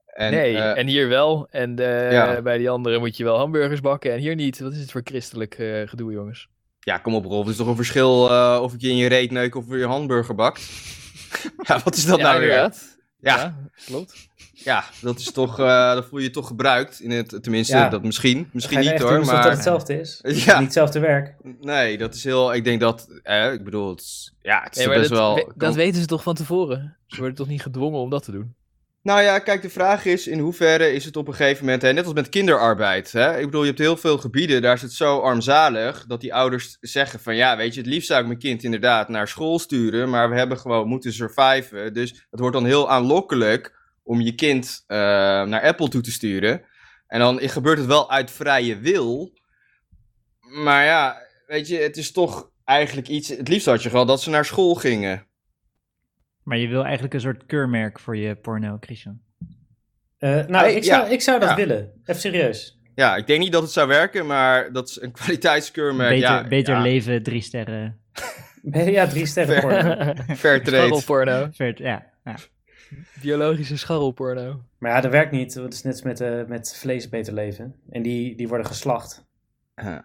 En, 0.06 0.30
nee, 0.32 0.56
eh, 0.56 0.78
en 0.78 0.86
hier 0.86 1.08
wel. 1.08 1.48
En 1.50 1.78
eh, 1.78 2.12
Ja. 2.12 2.42
bij 2.42 2.58
die 2.58 2.70
andere 2.70 2.98
moet 2.98 3.16
je 3.16 3.24
wel 3.24 3.38
hamburgers 3.38 3.80
bakken 3.80 4.12
en 4.12 4.18
hier 4.18 4.34
niet. 4.34 4.60
Wat 4.60 4.72
is 4.72 4.80
het 4.80 4.90
voor 4.90 5.00
christelijk 5.04 5.54
eh, 5.54 5.88
gedoe, 5.88 6.12
jongens? 6.12 6.48
Ja, 6.84 6.98
kom 6.98 7.14
op 7.14 7.24
Rolf. 7.24 7.40
Het 7.42 7.50
is 7.52 7.56
toch 7.56 7.66
een 7.66 7.76
verschil 7.76 8.30
eh, 8.30 8.58
of 8.62 8.72
ik 8.74 8.80
je 8.80 8.88
in 8.88 8.96
je 8.96 9.08
reet 9.08 9.30
neuk 9.30 9.54
of 9.54 9.64
je 9.68 9.86
hamburger 9.86 10.34
bakt? 10.34 10.70
ja, 11.68 11.80
wat 11.84 11.96
is 11.96 12.04
dat 12.04 12.18
ja, 12.18 12.24
nou 12.24 12.40
weer? 12.40 12.50
Ja. 12.52 12.72
Ja, 13.20 13.56
klopt. 13.86 14.28
Ja, 14.52 14.84
dat 15.00 15.18
is 15.18 15.32
toch, 15.32 15.58
eh 15.58 15.94
dat 15.94 16.06
voel 16.06 16.18
je 16.18 16.24
je 16.24 16.30
toch 16.30 16.46
gebruikt. 16.46 17.00
In 17.00 17.10
het, 17.10 17.38
tenminste, 17.42 17.76
Ja. 17.76 17.88
dat 17.88 18.02
misschien. 18.02 18.48
Misschien 18.52 18.78
niet 18.80 18.88
hoor, 18.98 19.08
doen 19.10 19.18
alsof 19.18 19.32
maar... 19.32 19.42
dat 19.48 19.52
hetzelfde 19.52 20.00
is? 20.00 20.20
Ja. 20.22 20.30
Niet 20.32 20.44
hetzelfde 20.64 20.98
werk. 21.00 21.34
Nee, 21.60 21.98
dat 21.98 22.14
is 22.14 22.24
heel... 22.24 22.54
Ik 22.54 22.64
denk 22.64 22.80
dat... 22.80 23.08
Eh, 23.22 23.52
ik 23.52 23.64
bedoel, 23.64 23.90
het 23.90 24.00
is, 24.00 24.34
ja, 24.42 24.62
het 24.62 24.76
is 24.76 24.86
Nee, 24.86 24.98
best 24.98 25.08
dat, 25.10 25.18
wel... 25.18 25.34
we- 25.34 25.52
dat 25.54 25.74
weten 25.74 26.00
ze 26.00 26.06
toch 26.06 26.22
van 26.22 26.34
tevoren? 26.34 26.96
Ze 27.06 27.16
worden 27.18 27.36
toch 27.36 27.48
niet 27.48 27.62
gedwongen 27.62 28.00
om 28.00 28.10
dat 28.10 28.24
te 28.24 28.32
doen? 28.32 28.54
Nou 29.02 29.22
ja, 29.22 29.38
kijk, 29.38 29.62
de 29.62 29.70
vraag 29.70 30.04
is 30.04 30.26
in 30.26 30.38
hoeverre 30.38 30.92
is 30.92 31.04
het 31.04 31.16
op 31.16 31.28
een 31.28 31.34
gegeven 31.34 31.64
moment, 31.64 31.82
hè, 31.82 31.92
net 31.92 32.04
als 32.04 32.14
met 32.14 32.28
kinderarbeid. 32.28 33.12
Hè? 33.12 33.38
Ik 33.38 33.44
bedoel, 33.44 33.60
je 33.60 33.66
hebt 33.66 33.78
heel 33.78 33.96
veel 33.96 34.18
gebieden, 34.18 34.62
daar 34.62 34.74
is 34.74 34.82
het 34.82 34.92
zo 34.92 35.18
armzalig 35.18 36.06
dat 36.06 36.20
die 36.20 36.34
ouders 36.34 36.76
zeggen 36.80 37.20
van 37.20 37.36
ja, 37.36 37.56
weet 37.56 37.74
je, 37.74 37.80
het 37.80 37.88
liefst 37.88 38.06
zou 38.06 38.20
ik 38.20 38.26
mijn 38.26 38.38
kind 38.38 38.62
inderdaad 38.62 39.08
naar 39.08 39.28
school 39.28 39.58
sturen, 39.58 40.10
maar 40.10 40.30
we 40.30 40.36
hebben 40.36 40.58
gewoon 40.58 40.88
moeten 40.88 41.12
surviven. 41.12 41.94
Dus 41.94 42.26
het 42.30 42.40
wordt 42.40 42.54
dan 42.54 42.64
heel 42.64 42.90
aanlokkelijk 42.90 43.74
om 44.02 44.20
je 44.20 44.34
kind 44.34 44.84
eh, 44.86 44.98
naar 45.42 45.62
Apple 45.62 45.88
toe 45.88 46.02
te 46.02 46.12
sturen. 46.12 46.62
En 47.06 47.20
dan 47.20 47.40
gebeurt 47.40 47.78
het 47.78 47.86
wel 47.86 48.10
uit 48.10 48.30
vrije 48.30 48.78
wil. 48.78 49.32
Maar 50.40 50.84
ja, 50.84 51.26
weet 51.46 51.68
je, 51.68 51.76
het 51.76 51.96
is 51.96 52.12
toch 52.12 52.50
eigenlijk 52.64 53.08
iets, 53.08 53.28
het 53.28 53.48
liefst 53.48 53.66
had 53.66 53.82
je 53.82 53.90
gewoon 53.90 54.06
dat 54.06 54.22
ze 54.22 54.30
naar 54.30 54.44
school 54.44 54.74
gingen. 54.74 55.26
Maar 56.42 56.58
je 56.58 56.68
wil 56.68 56.82
eigenlijk 56.84 57.14
een 57.14 57.20
soort 57.20 57.46
keurmerk 57.46 57.98
voor 57.98 58.16
je 58.16 58.34
porno, 58.34 58.76
Christian. 58.80 59.20
Eh, 60.18 60.30
nou, 60.30 60.64
Hey, 60.64 60.74
ik 60.74 60.84
zou, 60.84 61.04
ja, 61.04 61.10
ik 61.10 61.20
zou 61.20 61.40
dat 61.40 61.48
ja. 61.48 61.56
willen. 61.56 61.92
Even 62.04 62.20
serieus. 62.20 62.80
Ja, 62.94 63.16
ik 63.16 63.26
denk 63.26 63.40
niet 63.40 63.52
dat 63.52 63.62
het 63.62 63.70
zou 63.70 63.88
werken, 63.88 64.26
maar 64.26 64.72
dat 64.72 64.88
is 64.88 65.00
een 65.00 65.12
kwaliteitskeurmerk. 65.22 66.10
beter 66.10 66.28
ja, 66.28 66.48
beter 66.48 66.74
ja, 66.74 66.80
leven, 66.80 67.22
drie 67.22 67.42
sterren. 67.42 67.96
Ja, 68.72 69.06
drie 69.06 69.26
sterren 69.26 69.60
porno. 69.60 70.14
Fair 70.36 70.62
trade. 70.62 70.76
Scharrelporno. 70.76 71.48
Ja, 71.74 72.06
ja. 72.24 72.36
Biologische 73.20 73.76
scharrelporno. 73.76 74.62
Maar 74.78 74.90
ja, 74.90 75.00
dat 75.00 75.10
werkt 75.10 75.30
niet. 75.30 75.54
Het 75.54 75.72
is 75.72 75.82
net 75.82 75.92
als 75.92 76.02
met, 76.02 76.20
eh, 76.20 76.44
met 76.46 76.76
vlees 76.76 77.08
beter 77.08 77.32
leven. 77.32 77.74
En 77.90 78.02
die, 78.02 78.36
die 78.36 78.48
worden 78.48 78.66
geslacht. 78.66 79.24
Ja. 79.74 80.04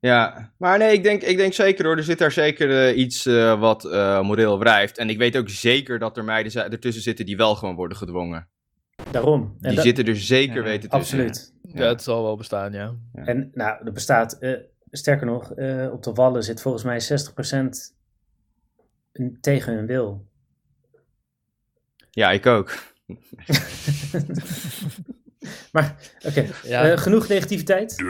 Ja, 0.00 0.52
maar 0.58 0.78
nee, 0.78 0.92
ik 0.92 1.02
denk, 1.02 1.22
ik 1.22 1.36
denk 1.36 1.52
zeker 1.52 1.84
hoor. 1.84 1.96
Er 1.96 2.02
zit 2.02 2.18
daar 2.18 2.32
zeker 2.32 2.86
eh, 2.88 2.98
iets 2.98 3.26
eh, 3.26 3.60
wat 3.60 3.84
eh, 3.84 4.20
moreel 4.22 4.58
wrijft. 4.58 4.98
En 4.98 5.10
ik 5.10 5.18
weet 5.18 5.36
ook 5.36 5.48
zeker 5.48 5.98
dat 5.98 6.16
er 6.16 6.24
meiden 6.24 6.70
ertussen 6.72 7.02
zitten 7.02 7.26
die 7.26 7.36
wel 7.36 7.54
gewoon 7.54 7.74
worden 7.74 7.96
gedwongen. 7.96 8.48
Daarom. 9.10 9.42
En 9.42 9.56
Die 9.68 9.74
dat- 9.74 9.84
zitten 9.84 10.06
er 10.06 10.16
zeker 10.16 10.56
Ja, 10.56 10.62
weten 10.62 10.90
tussen. 10.90 11.18
Absoluut. 11.18 11.54
Ja, 11.74 11.88
het 11.88 12.02
zal 12.02 12.22
wel 12.22 12.36
bestaan, 12.36 12.72
ja. 12.72 12.94
En 13.14 13.50
nou, 13.54 13.84
er 13.86 13.92
bestaat, 13.92 14.32
eh, 14.38 14.52
sterker 14.90 15.26
nog, 15.26 15.52
eh, 15.54 15.88
op 15.92 16.02
de 16.02 16.12
wallen 16.12 16.42
zit 16.42 16.60
volgens 16.62 16.84
mij 16.84 17.00
60% 17.00 17.94
een- 19.12 19.38
tegen 19.40 19.74
hun 19.74 19.86
wil. 19.86 20.26
Ja, 22.10 22.30
ik 22.30 22.46
ook. 22.46 22.72
maar, 25.72 25.94
oké, 26.26 26.46
Ja. 26.62 26.84
eh, 26.90 26.96
genoeg 26.98 27.28
negativiteit. 27.28 28.02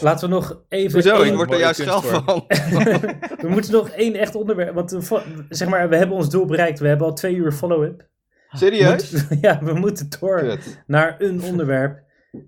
Laten 0.00 0.28
we 0.28 0.34
nog 0.34 0.62
even. 0.68 0.92
Hoezo? 0.92 1.16
één- 1.22 1.30
Ik 1.30 1.34
word 1.36 1.52
er 1.52 1.58
juist 1.58 1.84
kunstvorm. 1.84 2.24
van. 2.24 2.44
we 3.42 3.48
moeten 3.48 3.72
nog 3.72 3.88
één 3.88 4.14
echt 4.14 4.34
onderwerp. 4.34 4.74
Want 4.74 4.92
eh, 4.92 5.18
zeg 5.48 5.68
maar, 5.68 5.88
we 5.88 5.96
hebben 5.96 6.16
ons 6.16 6.30
doel 6.30 6.44
bereikt. 6.46 6.78
We 6.78 6.88
hebben 6.88 7.06
al 7.06 7.12
twee 7.14 7.34
uur 7.34 7.52
follow-up. 7.52 8.08
Serieus? 8.50 9.10
Moet- 9.10 9.26
ja, 9.40 9.58
we 9.62 9.72
moeten 9.72 10.08
door 10.20 10.40
Kut. 10.40 10.82
naar 10.86 11.14
een 11.18 11.42
onderwerp. 11.42 11.98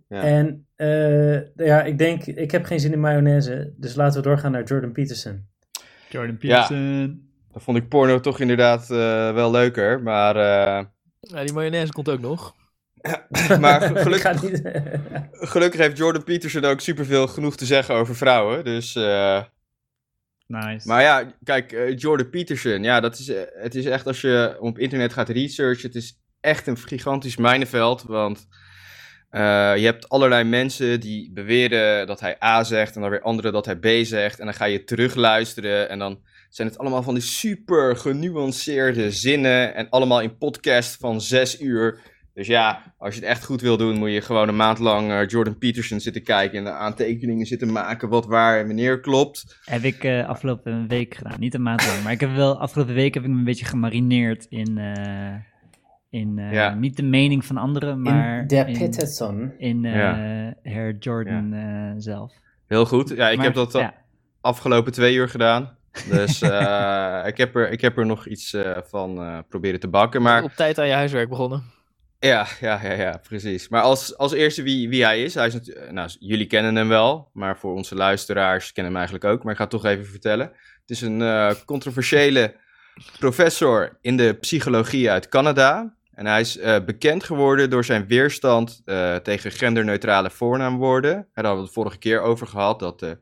Ja. 0.09 0.23
En 0.23 0.67
eh, 0.77 1.67
ja, 1.67 1.83
ik 1.83 1.99
denk, 1.99 2.25
ik 2.25 2.51
heb 2.51 2.65
geen 2.65 2.81
zin 2.81 2.93
in 2.93 3.01
mayonaise. 3.01 3.73
Dus 3.77 3.95
laten 3.95 4.23
we 4.23 4.29
doorgaan 4.29 4.53
naar 4.53 4.63
Jordan 4.65 4.93
Peterson. 4.93 5.47
Jordan 6.09 6.37
Ja. 6.41 6.61
Peterson. 6.61 7.07
Dan 7.53 7.61
vond 7.63 7.77
ik 7.77 7.89
porno 7.89 8.21
toch 8.21 8.41
inderdaad 8.41 8.91
eh, 8.91 9.35
wel 9.35 9.51
leuker. 9.51 10.03
Maar, 10.03 10.37
eh, 10.37 10.85
Ja, 11.21 11.45
die 11.45 11.53
mayonaise 11.53 11.93
komt 11.93 12.09
ook 12.09 12.21
nog. 12.21 12.55
maar 13.61 13.83
Ik 13.91 13.99
geluk, 13.99 14.21
ga 14.21 14.33
niet- 14.43 14.63
gelukkig 15.53 15.81
heeft 15.81 15.97
Jordan 15.99 16.25
Peterson 16.25 16.65
ook 16.65 16.81
superveel 16.81 17.27
genoeg 17.27 17.57
te 17.57 17.67
zeggen 17.67 17.95
over 17.95 18.17
vrouwen. 18.17 18.65
Dus... 18.65 18.95
eh, 18.97 19.43
Nice. 20.47 20.89
Maar 20.89 21.03
ja, 21.03 21.33
kijk, 21.45 21.73
eh, 21.73 21.97
Jordan 21.97 22.31
Peterson, 22.31 22.83
ja, 22.83 23.01
dat 23.01 23.19
is, 23.19 23.29
eh, 23.29 23.41
het 23.55 23.75
is 23.75 23.85
echt 23.85 24.07
als 24.07 24.21
je 24.21 24.57
op 24.61 24.79
internet 24.79 25.13
gaat 25.13 25.29
researchen, 25.29 25.87
het 25.87 25.97
is 25.97 26.21
echt 26.41 26.67
een 26.67 26.77
gigantisch 26.79 27.37
mijnenveld, 27.37 28.03
want 28.03 28.47
eh, 29.31 29.41
je 29.77 29.85
hebt 29.85 30.09
allerlei 30.09 30.45
mensen 30.45 31.01
die 31.01 31.33
beweren 31.33 32.07
dat 32.07 32.21
hij 32.21 32.37
A 32.45 32.65
zegt 32.65 32.95
en 32.95 33.01
dan 33.01 33.11
weer 33.11 33.23
anderen 33.23 33.53
dat 33.53 33.65
hij 33.67 33.77
B 33.77 33.87
zegt 34.07 34.39
en 34.39 34.45
dan 34.45 34.55
ga 34.55 34.65
je 34.65 34.85
terugluisteren 34.85 35.89
en 35.89 35.99
dan 35.99 36.21
zijn 36.49 36.69
het 36.69 36.79
allemaal 36.79 37.03
van 37.03 37.15
die 37.15 37.23
super 37.23 37.97
genuanceerde 37.97 39.11
zinnen 39.11 39.75
en 39.75 39.89
allemaal 39.89 40.21
in 40.21 40.39
podcast 40.39 40.97
van 41.01 41.21
zes 41.21 41.61
uur. 41.61 42.01
Dus 42.39 42.47
ja, 42.47 42.83
als 42.99 43.15
je 43.15 43.21
het 43.21 43.29
echt 43.29 43.45
goed 43.45 43.61
wil 43.61 43.77
doen, 43.77 43.99
moet 43.99 44.13
je 44.13 44.21
gewoon 44.21 44.49
een 44.49 44.57
maand 44.57 44.79
lang 44.79 45.11
eh, 45.11 45.27
Jordan 45.27 45.59
Peterson 45.59 46.01
zitten 46.01 46.23
kijken 46.23 46.59
en 46.59 46.65
de 46.65 46.71
aantekeningen 46.71 47.47
zitten 47.47 47.73
maken 47.73 48.09
wat 48.09 48.27
waar 48.27 48.59
en 48.59 48.67
wanneer 48.67 49.01
klopt. 49.01 49.59
Heb 49.65 49.83
ik 49.83 50.05
eh, 50.05 50.29
afgelopen 50.29 50.89
week 50.89 51.15
gedaan. 51.15 51.41
Niet 51.41 51.55
een 51.55 51.63
maand 51.63 51.87
lang. 51.87 52.03
Maar 52.03 52.13
ik 52.13 52.21
heb 52.21 52.35
wel 52.35 52.59
afgelopen 52.61 52.95
week 52.95 53.15
heb 53.15 53.23
ik 53.23 53.29
me 53.29 53.37
een 53.39 53.45
beetje 53.45 53.65
gemarineerd 53.65 54.47
in, 54.49 54.79
eh, 54.79 55.35
in 56.21 56.39
eh, 56.39 56.53
Ja. 56.53 56.75
niet 56.75 56.97
de 56.97 57.03
mening 57.03 57.45
van 57.45 57.57
anderen, 57.57 58.03
maar 58.03 58.41
in 58.41 58.47
de 58.47 58.57
in, 58.67 58.79
Peterson. 58.79 59.53
in 59.59 59.85
eh, 59.85 59.95
Ja. 59.95 60.55
Herr 60.63 60.97
Jordan 60.99 61.53
eh, 61.53 61.93
zelf. 61.97 62.33
Heel 62.67 62.87
goed. 62.87 63.09
Ja, 63.09 63.29
ik 63.29 63.37
Maar, 63.37 63.47
heb 63.47 63.55
dat 63.55 63.75
al 63.75 63.91
afgelopen 64.41 64.93
twee 64.93 65.15
uur 65.15 65.29
gedaan. 65.29 65.77
Dus 66.11 66.43
eh, 66.53 67.23
ik, 67.27 67.37
heb 67.37 67.57
er, 67.57 67.71
ik 67.71 67.81
heb 67.81 67.99
er 67.99 68.07
nog 68.07 68.27
iets 68.27 68.55
eh, 68.55 68.77
van 68.85 69.19
eh, 69.19 69.39
proberen 69.49 69.81
te 69.81 69.89
bakken. 69.89 70.23
Maar 70.23 70.43
Op 70.43 70.53
tijd 70.53 70.79
aan 70.79 70.87
je 70.87 70.93
huiswerk 70.93 71.29
begonnen. 71.29 71.77
Ja, 72.21 72.47
ja, 72.61 72.83
ja, 72.83 72.93
ja 72.93 73.21
precies. 73.23 73.69
Maar 73.69 73.83
als, 73.83 74.17
als 74.17 74.33
eerste 74.33 74.63
wie, 74.63 74.89
wie 74.89 75.05
hij 75.05 75.23
is. 75.23 75.35
Hij 75.35 75.47
is 75.47 75.71
eh, 75.71 75.91
nou, 75.91 76.11
jullie 76.19 76.47
kennen 76.47 76.75
hem 76.75 76.89
wel. 76.89 77.31
Maar 77.33 77.59
voor 77.59 77.75
onze 77.75 77.95
luisteraars 77.95 78.73
kennen 78.73 78.93
hem 78.93 79.01
eigenlijk 79.01 79.33
ook. 79.33 79.43
Maar 79.43 79.53
ik 79.53 79.59
ga 79.59 79.65
het 79.65 79.73
toch 79.73 79.85
even 79.85 80.07
vertellen. 80.07 80.47
Het 80.81 80.91
is 80.91 81.01
een 81.01 81.23
eh, 81.23 81.51
controversiële 81.65 82.55
professor 83.19 83.99
in 84.01 84.17
de 84.17 84.37
psychologie 84.41 85.11
uit 85.11 85.29
Canada. 85.29 85.97
En 86.15 86.27
hij 86.27 86.41
is 86.41 86.59
eh, 86.59 86.85
bekend 86.85 87.25
geworden 87.25 87.71
door 87.71 87.85
zijn 87.85 88.07
weerstand 88.07 88.83
tegen 89.23 89.53
genderneutrale 89.53 90.31
voornaamwoorden. 90.31 91.13
Daar 91.13 91.45
hadden 91.45 91.57
we 91.57 91.63
het 91.63 91.73
vorige 91.73 91.99
keer 91.99 92.21
over 92.21 92.47
gehad. 92.47 92.79
Dat, 92.79 93.17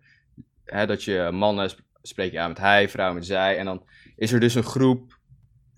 hè, 0.65 0.87
dat 0.87 1.05
je 1.05 1.29
mannen 1.33 1.71
sp- 1.71 1.81
spreek 2.03 2.33
je 2.33 2.41
aan 2.41 2.49
met 2.49 2.59
hij, 2.59 2.89
vrouw 2.89 3.13
met 3.13 3.27
zij. 3.27 3.59
En 3.59 3.65
dan 3.65 3.87
is 4.17 4.33
er 4.33 4.41
dus 4.41 4.55
een 4.55 4.63
groep 4.63 5.19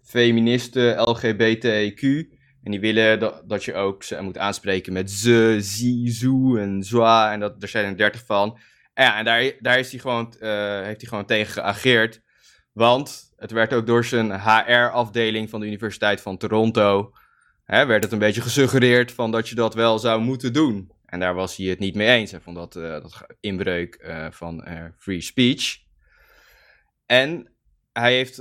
feministen, 0.03 0.99
LGBTQ. 1.09 2.37
En 2.69 2.75
die 2.75 2.93
willen 2.93 3.33
dat, 3.47 3.65
je 3.65 3.75
ook 3.75 4.03
ze 4.03 4.23
moet 4.23 4.39
aanspreken 4.39 4.93
met 4.93 5.11
ze, 5.11 5.57
zie, 5.61 6.11
zoe 6.11 6.61
en 6.61 6.83
zwa. 6.83 7.33
En 7.33 7.41
dat, 7.41 7.63
er 7.63 7.69
zijn 7.69 7.85
er 7.85 7.97
dertig 7.97 8.25
van. 8.27 8.59
En, 8.95 9.05
ja, 9.05 9.19
en 9.19 9.25
daar, 9.25 9.53
daar 9.61 9.79
is 9.79 9.91
hij 9.91 10.01
gewoon, 10.01 10.35
eh, 10.41 10.83
heeft 10.83 11.01
hij 11.01 11.09
gewoon 11.09 11.25
tegen 11.25 11.53
geageerd. 11.53 12.23
Want 12.73 13.33
het 13.37 13.51
werd 13.51 13.73
ook 13.73 13.87
door 13.87 14.05
zijn 14.05 14.41
HR-afdeling 14.41 15.51
van 15.51 15.61
de 15.61 15.67
Universiteit 15.67 16.21
van 16.21 16.37
Toronto... 16.37 17.13
Hè, 17.65 17.87
werd 17.87 18.03
het 18.03 18.13
een 18.13 18.19
beetje 18.19 18.41
gesuggereerd 18.41 19.13
van 19.13 19.31
dat 19.31 19.49
je 19.49 19.55
dat 19.55 19.75
wel 19.75 19.99
zou 19.99 20.21
moeten 20.21 20.53
doen. 20.53 20.91
En 21.07 21.21
daar 21.21 21.35
was 21.35 21.57
hij 21.57 21.67
het 21.67 21.79
niet 21.79 21.95
mee 21.95 22.09
eens. 22.09 22.31
Hij 22.31 22.41
vond 22.41 22.57
dat, 22.57 22.77
eh, 22.77 22.91
dat 22.91 23.27
inbreuk 23.41 23.95
eh, 23.95 24.27
van 24.31 24.67
free 24.99 25.21
speech. 25.21 25.77
En 27.07 27.53
hij 27.93 28.15
heeft 28.15 28.35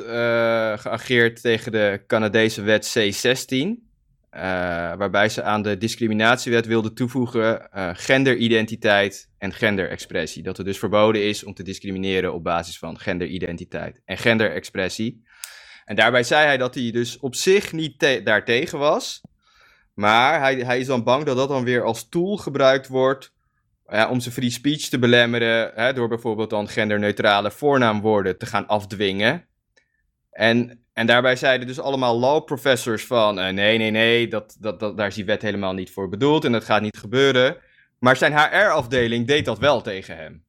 geageerd 0.82 1.42
tegen 1.42 1.72
de 1.72 2.04
Canadese 2.08 2.62
wet 2.62 2.98
C16... 2.98 3.87
eh, 4.38 4.44
waarbij 4.98 5.30
ze 5.30 5.44
aan 5.44 5.62
de 5.62 5.78
discriminatiewet 5.78 6.66
wilden 6.66 6.94
toevoegen 6.94 7.72
eh, 7.72 7.90
genderidentiteit 7.94 9.30
en 9.38 9.54
genderexpressie. 9.54 10.44
Dat 10.44 10.58
het 10.58 10.66
dus 10.66 10.78
verboden 10.80 11.24
is 11.24 11.44
om 11.44 11.54
te 11.54 11.64
discrimineren 11.64 12.34
op 12.34 12.44
basis 12.44 12.78
van 12.78 13.00
genderidentiteit 13.00 14.02
en 14.06 14.18
genderexpressie. 14.18 15.24
En 15.86 15.96
daarbij 15.96 16.24
zei 16.24 16.46
hij 16.46 16.58
dat 16.58 16.76
hij 16.76 16.92
dus 16.92 17.20
op 17.20 17.36
zich 17.36 17.72
niet 17.72 18.00
te- 18.00 18.22
daartegen 18.24 18.80
was. 18.80 19.22
Maar 19.94 20.40
hij, 20.40 20.56
hij 20.56 20.80
is 20.80 20.88
dan 20.88 21.04
bang 21.04 21.24
dat 21.24 21.38
dat 21.38 21.50
dan 21.50 21.64
weer 21.64 21.84
als 21.84 22.10
tool 22.10 22.38
gebruikt 22.38 22.88
wordt 22.88 23.34
ja, 23.88 24.10
om 24.10 24.20
zijn 24.20 24.34
free 24.34 24.50
speech 24.50 24.82
te 24.82 25.00
belemmeren. 25.00 25.72
Hè, 25.76 25.94
door 25.94 26.08
bijvoorbeeld 26.08 26.50
dan 26.50 26.68
genderneutrale 26.68 27.52
voornaamwoorden 27.52 28.38
te 28.38 28.46
gaan 28.46 28.68
afdwingen. 28.68 29.48
En, 30.32 30.86
en 30.98 31.08
daarbij 31.08 31.36
zeiden 31.36 31.68
dus 31.68 31.80
allemaal 31.80 32.20
law 32.20 32.46
professors 32.46 33.06
van... 33.06 33.40
eh, 33.40 33.54
nee, 33.54 33.78
nee, 33.78 33.92
nee, 33.92 34.28
dat, 34.28 34.58
dat, 34.60 34.80
dat, 34.80 34.98
daar 34.98 35.08
is 35.08 35.16
die 35.16 35.26
wet 35.26 35.42
helemaal 35.42 35.74
niet 35.74 35.92
voor 35.92 36.10
bedoeld 36.10 36.46
en 36.46 36.52
dat 36.52 36.64
gaat 36.64 36.82
niet 36.82 36.98
gebeuren. 36.98 37.58
Maar 38.00 38.16
zijn 38.16 38.38
HR-afdeling 38.38 39.28
deed 39.28 39.46
dat 39.46 39.60
wel 39.60 39.82
tegen 39.82 40.18
hem. 40.18 40.44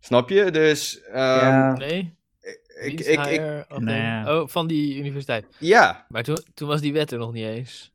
Snap 0.00 0.28
je? 0.28 0.50
Dus 0.50 1.02
ehm, 1.02 1.16
ja, 1.16 1.72
Nee? 1.72 2.14
ik, 2.82 3.00
ik, 3.00 3.20
HR 3.20 3.28
ik, 3.28 3.40
afdeling? 3.68 3.84
Nou 3.84 4.00
ja. 4.00 4.40
Oh, 4.40 4.48
van 4.48 4.66
die 4.66 4.96
universiteit. 4.96 5.46
ja, 5.58 6.06
Maar 6.08 6.22
toen, 6.22 6.38
toen 6.54 6.68
was 6.68 6.80
die 6.80 6.92
wet 6.92 7.10
er 7.10 7.18
nog 7.18 7.32
niet 7.32 7.46
eens. 7.46 7.92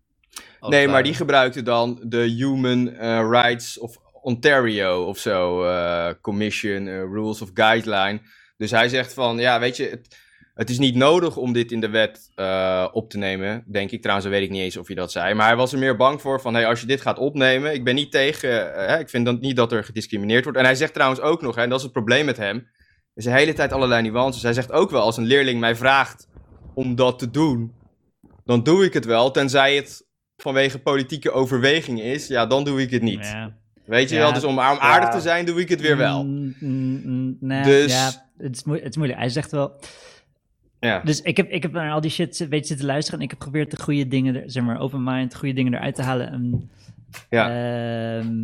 Nee, 0.60 0.88
maar 0.88 1.04
die 1.04 1.14
gebruikte 1.14 1.64
dan 1.64 2.00
de 2.04 2.22
Human 2.38 2.90
eh, 2.90 3.28
Rights 3.30 3.80
of 3.80 3.98
Ontario 4.22 5.04
of 5.04 5.18
zo, 5.18 5.64
eh, 5.64 6.10
Commission, 6.22 6.88
Rules 6.88 7.42
of 7.42 7.50
Guideline. 7.54 8.20
Dus 8.58 8.72
hij 8.72 8.90
zegt 8.90 9.14
van, 9.14 9.38
ja, 9.38 9.60
weet 9.60 9.78
je, 9.78 9.90
het, 9.90 10.26
het 10.58 10.70
is 10.70 10.78
niet 10.80 10.96
nodig 10.96 11.38
om 11.38 11.54
dit 11.54 11.72
in 11.72 11.80
de 11.80 11.90
wet 11.90 12.32
eh, 12.36 12.88
op 12.92 13.10
te 13.10 13.18
nemen, 13.18 13.64
denk 13.68 13.92
ik. 13.92 14.02
Trouwens, 14.02 14.28
weet 14.30 14.42
ik 14.44 14.50
niet 14.50 14.62
eens 14.62 14.78
of 14.78 14.88
je 14.88 14.96
dat 14.96 15.12
zei. 15.12 15.34
Maar 15.34 15.48
hij 15.48 15.56
was 15.56 15.74
er 15.74 15.80
meer 15.80 15.96
bang 15.96 16.22
voor 16.22 16.42
van, 16.42 16.54
hey, 16.54 16.68
als 16.68 16.82
je 16.82 16.88
dit 16.88 17.02
gaat 17.02 17.20
opnemen, 17.20 17.74
ik 17.74 17.84
ben 17.84 17.96
niet 17.96 18.12
tegen, 18.12 18.76
eh, 18.76 18.88
hè, 18.88 19.00
ik 19.00 19.10
vind 19.10 19.26
dan 19.26 19.38
niet 19.42 19.56
dat 19.56 19.72
er 19.72 19.84
gediscrimineerd 19.84 20.44
wordt. 20.44 20.60
En 20.60 20.66
hij 20.66 20.76
zegt 20.76 20.94
trouwens 20.94 21.22
ook 21.22 21.42
nog, 21.42 21.56
hè, 21.56 21.62
en 21.62 21.70
dat 21.70 21.78
is 21.78 21.84
het 21.84 21.94
probleem 21.94 22.26
met 22.26 22.38
hem, 22.38 22.56
er 22.58 22.66
is 23.14 23.24
de 23.24 23.32
hele 23.32 23.54
tijd 23.54 23.74
allerlei 23.74 24.02
nuances. 24.02 24.44
Hij 24.44 24.54
zegt 24.54 24.72
ook 24.72 24.90
wel, 24.92 25.02
als 25.02 25.18
een 25.18 25.26
leerling 25.26 25.60
mij 25.60 25.76
vraagt 25.76 26.28
om 26.74 26.96
dat 26.96 27.20
te 27.20 27.32
doen, 27.32 27.74
dan 28.46 28.64
doe 28.64 28.86
ik 28.86 28.94
het 28.94 29.06
wel, 29.06 29.32
tenzij 29.32 29.76
het 29.76 30.06
vanwege 30.38 30.80
politieke 30.80 31.32
overwegingen 31.32 32.04
is, 32.04 32.28
ja, 32.28 32.46
dan 32.46 32.64
doe 32.64 32.82
ik 32.82 32.92
het 32.92 33.02
niet. 33.02 33.26
Ja. 33.26 33.56
Weet 33.86 34.10
je 34.10 34.16
Ja, 34.16 34.22
wel? 34.22 34.34
Dus 34.34 34.44
om, 34.44 34.52
om 34.52 34.60
aardig 34.60 35.10
ja. 35.10 35.16
te 35.16 35.22
zijn, 35.22 35.46
doe 35.46 35.60
ik 35.60 35.70
het 35.70 35.82
weer 35.82 35.98
wel. 35.98 36.26
Mm, 36.26 36.56
mm, 36.60 37.02
mm, 37.04 37.38
nee, 37.40 37.64
Dus- 37.64 37.92
ja, 37.92 38.30
het 38.38 38.56
is, 38.56 38.64
moe- 38.64 38.76
het 38.80 38.90
is 38.90 38.96
moeilijk. 38.96 39.20
Hij 39.20 39.30
zegt 39.30 39.52
wel... 39.52 39.80
Ja. 40.80 41.00
Dus 41.02 41.22
ik 41.22 41.38
heb, 41.38 41.50
ik 41.50 41.62
heb 41.62 41.72
naar 41.72 41.92
al 41.92 42.02
die 42.02 42.12
shit 42.12 42.38
weet 42.38 42.60
je, 42.62 42.68
zitten 42.68 42.86
luisteren 42.86 43.20
en 43.20 43.26
ik 43.26 43.32
heb 43.32 43.42
geprobeerd 43.42 43.72
de 43.72 43.82
goede 43.84 44.08
dingen, 44.08 44.36
er, 44.36 44.52
zeg 44.52 44.64
maar, 44.64 44.80
open 44.80 45.04
mind, 45.04 45.36
goede 45.36 45.54
dingen 45.54 45.74
eruit 45.74 45.96
te 45.96 46.02
halen. 46.02 46.32
En, 46.32 46.70
Ja. 47.30 47.50
ehm, 48.20 48.36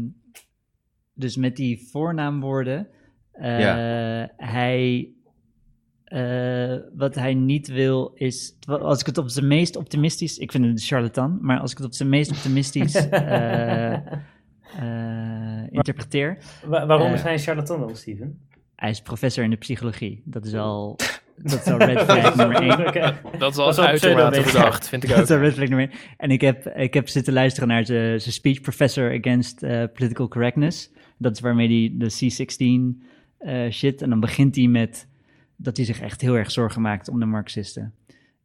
dus 1.14 1.36
met 1.36 1.56
die 1.56 1.88
voornaamwoorden, 1.92 2.88
eh, 3.32 4.24
hij, 4.38 5.10
eh, 6.04 6.76
wat 6.96 7.16
hij 7.16 7.34
niet 7.34 7.68
wil 7.68 8.12
is, 8.16 8.56
als 8.68 9.00
ik 9.00 9.06
het 9.06 9.18
op 9.18 9.30
zijn 9.30 9.48
meest 9.48 9.76
optimistisch, 9.76 10.38
ik 10.38 10.52
vind 10.52 10.64
het 10.66 10.74
een 10.74 10.80
charlatan, 10.80 11.38
maar 11.42 11.60
als 11.60 11.72
ik 11.72 11.78
het 11.78 11.86
op 11.86 11.94
zijn 11.94 12.10
meest 12.10 12.32
optimistisch 12.32 12.96
eh, 13.10 13.94
eh, 13.94 15.68
interpreteer, 15.70 16.38
Wa- 16.66 16.86
waarom 16.86 17.14
is 17.14 17.22
hij 17.22 17.34
een 17.34 17.40
charlatan 17.40 17.80
dan, 17.80 17.96
Steven? 17.96 18.40
hij 18.76 18.90
is 18.90 19.02
professor 19.02 19.44
in 19.44 19.50
de 19.50 19.56
psychologie. 19.56 20.22
Dat 20.26 20.46
is 20.46 20.54
al, 20.54 20.96
dat 21.44 21.60
is 21.66 21.72
al 21.72 21.78
red 21.78 22.02
flag 22.10 22.36
nummer 22.36 22.62
één. 22.62 22.88
Oké. 22.88 23.16
Dat 23.38 23.52
is 23.52 23.58
al 23.58 23.66
Dat 23.66 23.80
uitermate 23.80 23.96
pseudo-wetenschap. 23.96 24.52
verdacht, 24.62 24.88
vind 24.90 25.04
ik 25.04 25.10
Dat 25.10 25.18
ook. 25.18 25.24
is 25.24 25.30
een 25.30 25.40
red 25.40 25.54
flag 25.54 25.68
nummer 25.70 25.90
één. 25.90 26.00
En 26.18 26.32
ik 26.32 26.42
heb, 26.42 26.68
ik 26.68 26.94
heb 26.94 27.08
zitten 27.10 27.34
luisteren 27.34 27.70
naar 27.70 27.86
zijn 27.86 28.22
zijn 28.22 28.34
speech 28.34 28.62
professor 28.62 29.18
against 29.20 29.64
eh, 29.64 29.84
political 29.94 30.28
correctness. 30.28 30.92
Dat 31.18 31.32
is 31.36 31.40
waarmee 31.40 31.68
hij 31.68 32.08
de 32.08 32.12
C16 32.12 33.08
eh, 33.38 33.70
shit. 33.72 34.02
En 34.02 34.10
dan 34.10 34.20
begint 34.20 34.56
hij 34.56 34.68
met 34.68 35.08
dat 35.56 35.78
hij 35.78 35.86
zich 35.86 36.00
echt 36.02 36.22
heel 36.22 36.38
erg 36.38 36.52
zorgen 36.52 36.82
maakt 36.82 37.10
om 37.10 37.20
de 37.20 37.26
Marxisten. 37.26 37.94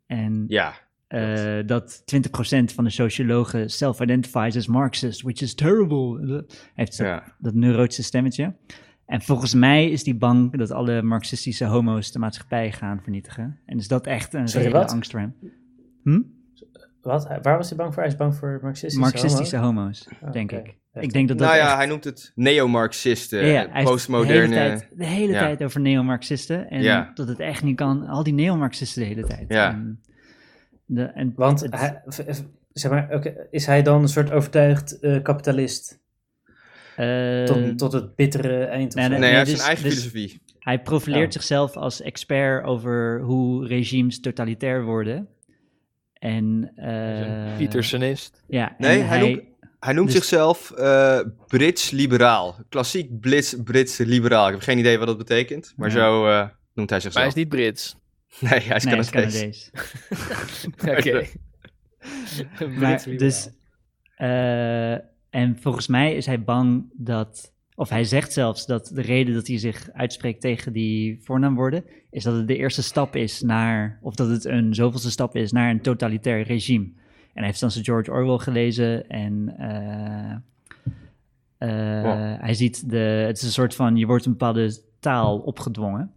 En 0.07 0.45
Ja. 0.49 0.75
eh, 1.07 1.57
dat 1.67 2.03
20% 2.05 2.75
van 2.75 2.85
de 2.85 2.91
sociologen 2.91 3.71
self-identifies 3.71 4.57
as 4.57 4.67
Marxist, 4.67 5.23
which 5.23 5.41
is 5.41 5.55
terrible. 5.55 6.27
Hij 6.27 6.45
heeft 6.75 6.95
zo- 6.95 7.05
Ja. 7.05 7.35
dat 7.39 7.55
neurotische 7.55 8.03
stemmetje. 8.03 8.55
En 9.09 9.23
volgens 9.23 9.55
mij 9.55 9.91
is 9.91 10.03
die 10.05 10.15
bang 10.17 10.57
dat 10.57 10.71
alle 10.71 11.03
marxistische 11.03 11.65
homo's 11.65 12.13
de 12.13 12.19
maatschappij 12.19 12.73
gaan 12.73 13.01
vernietigen. 13.03 13.59
En 13.67 13.79
is 13.79 13.89
dat 13.89 14.07
echt 14.07 14.35
een 14.35 14.49
Sorry, 14.49 14.67
reële 14.67 14.87
angst 14.87 15.11
voor 15.11 15.21
hem. 15.21 15.35
Hm? 16.03 16.21
Wat? 17.03 17.27
Waar 17.43 17.57
was 17.57 17.69
hij 17.69 17.79
bang 17.79 17.95
voor? 17.95 18.03
Hij 18.03 18.13
is 18.13 18.19
bang 18.19 18.35
voor 18.35 18.59
marxistische 18.63 18.99
Marxistische 18.99 19.57
homo? 19.57 19.81
homo's, 19.81 20.09
Oh, 20.23 20.33
denk 20.33 20.53
ik. 20.53 20.77
Echt. 20.93 21.05
Ik 21.05 21.13
denk 21.13 21.29
dat 21.29 21.39
dat 21.39 21.47
nou 21.47 21.59
ja, 21.59 21.67
echt- 21.67 21.77
hij 21.77 21.87
noemt 21.87 22.05
het 22.05 22.33
neo-Marxisten, 22.35 23.39
ja, 23.41 23.47
ja, 23.47 23.53
hij 23.53 23.61
heeft 23.73 23.87
de 23.87 23.93
postmoderne... 23.93 24.35
hele 24.57 24.69
tijd, 24.79 24.89
de 24.97 25.05
hele 25.07 25.33
ja. 25.33 25.39
tijd 25.39 25.63
over 25.65 25.81
neo-marxisten. 25.81 26.71
En 26.71 26.83
Ja. 26.83 27.11
dat 27.15 27.29
het 27.29 27.39
echt 27.41 27.63
niet 27.63 27.77
kan. 27.77 28.07
Al 28.07 28.23
die 28.23 28.33
neo-marxisten 28.35 29.03
de 29.03 29.09
hele 29.09 29.25
tijd. 29.27 29.45
Ja. 29.49 29.71
En 29.71 30.01
de, 30.85 31.03
en 31.03 31.33
Want 31.37 31.61
het- 31.61 31.75
hij, 31.79 32.03
zeg 32.73 32.91
maar, 32.91 33.09
oké, 33.15 33.47
is 33.51 33.67
hij 33.67 33.83
dan 33.83 34.03
een 34.03 34.09
soort 34.09 34.31
overtuigd 34.31 34.99
eh, 35.01 35.23
kapitalist 35.23 36.01
tot, 37.47 37.79
tot 37.79 37.93
het 37.93 38.15
bittere 38.17 38.65
eind? 38.65 38.95
nee? 38.95 39.09
Nee, 39.09 39.19
nee, 39.19 39.29
hij 39.29 39.39
heeft 39.39 39.51
dus- 39.51 39.57
zijn 39.59 39.69
eigen 39.69 39.85
dus- 39.91 39.99
filosofie. 39.99 40.41
Hij 40.59 40.81
profileert 40.83 41.27
Oh. 41.27 41.33
zichzelf 41.33 41.77
als 41.77 42.01
expert 42.01 42.65
over 42.65 43.21
hoe 43.21 43.67
regimes 43.67 44.21
totalitair 44.21 44.85
worden. 44.85 45.29
En, 46.13 46.73
eh, 46.77 47.57
Pietersenist. 47.57 48.43
Ja, 48.49 48.69
en 48.69 48.75
Nee, 48.79 49.01
hij 49.01 49.21
noemt- 49.21 49.43
Hij 49.81 49.93
noemt 49.93 50.07
dus- 50.07 50.17
zichzelf 50.17 50.71
eh, 50.71 51.21
Brits 51.47 51.91
liberaal. 51.91 52.57
Klassiek 52.69 53.21
Brits, 53.21 53.57
Brits 53.65 53.99
liberaal. 53.99 54.47
Ik 54.47 54.53
heb 54.53 54.63
geen 54.63 54.79
idee 54.79 54.99
wat 54.99 55.07
dat 55.07 55.19
betekent, 55.19 55.73
maar 55.77 55.89
Nee. 55.89 55.97
zo 55.97 56.27
eh, 56.27 56.39
noemt 56.39 56.51
hij 56.51 56.51
Maar 56.75 56.87
hij 56.91 57.01
zichzelf. 57.01 57.27
is 57.27 57.35
niet 57.35 57.49
Brits. 57.49 57.97
Nee, 58.41 58.61
hij 58.61 58.77
is 58.77 58.85
nee, 58.85 58.95
Canadees. 59.11 59.11
Canadees. 59.11 59.71
Oké. 60.99 61.27
Maar, 62.79 63.05
dus, 63.17 63.49
eh, 64.17 64.95
en 65.31 65.57
volgens 65.59 65.87
mij 65.87 66.15
is 66.15 66.27
hij 66.27 66.43
bang 66.43 66.85
dat, 66.93 67.53
of 67.75 67.89
hij 67.89 68.05
zegt 68.05 68.33
zelfs 68.33 68.67
dat 68.67 68.91
de 68.95 69.03
reden 69.03 69.35
dat 69.35 69.47
hij 69.47 69.59
zich 69.59 69.91
uitspreekt 69.93 70.41
tegen 70.41 70.73
die 70.73 71.19
voornaamwoorden, 71.23 71.85
is 72.11 72.23
dat 72.23 72.37
het 72.37 72.49
de 72.49 72.57
eerste 72.57 72.83
stap 72.83 73.17
is 73.17 73.43
naar, 73.43 73.99
of 74.03 74.15
dat 74.15 74.29
het 74.29 74.45
een 74.45 74.75
zoveelste 74.75 75.11
stap 75.11 75.37
is 75.37 75.53
naar 75.53 75.71
een 75.71 75.81
totalitair 75.81 76.43
regime. 76.43 76.85
En 76.85 77.45
hij 77.45 77.47
heeft 77.47 77.61
dan 77.61 77.71
zijn 77.71 77.85
George 77.85 78.11
Orwell 78.11 78.39
gelezen 78.39 79.09
en 79.09 79.55
eh, 79.59 80.37
eh, 81.59 82.03
Wow. 82.03 82.41
hij 82.41 82.55
ziet 82.55 82.91
de, 82.91 82.97
het 82.97 83.37
is 83.37 83.43
een 83.43 83.51
soort 83.51 83.75
van, 83.75 83.97
je 83.97 84.07
wordt 84.07 84.25
een 84.25 84.33
bepaalde 84.33 84.81
taal 85.01 85.39
opgedwongen. 85.39 86.13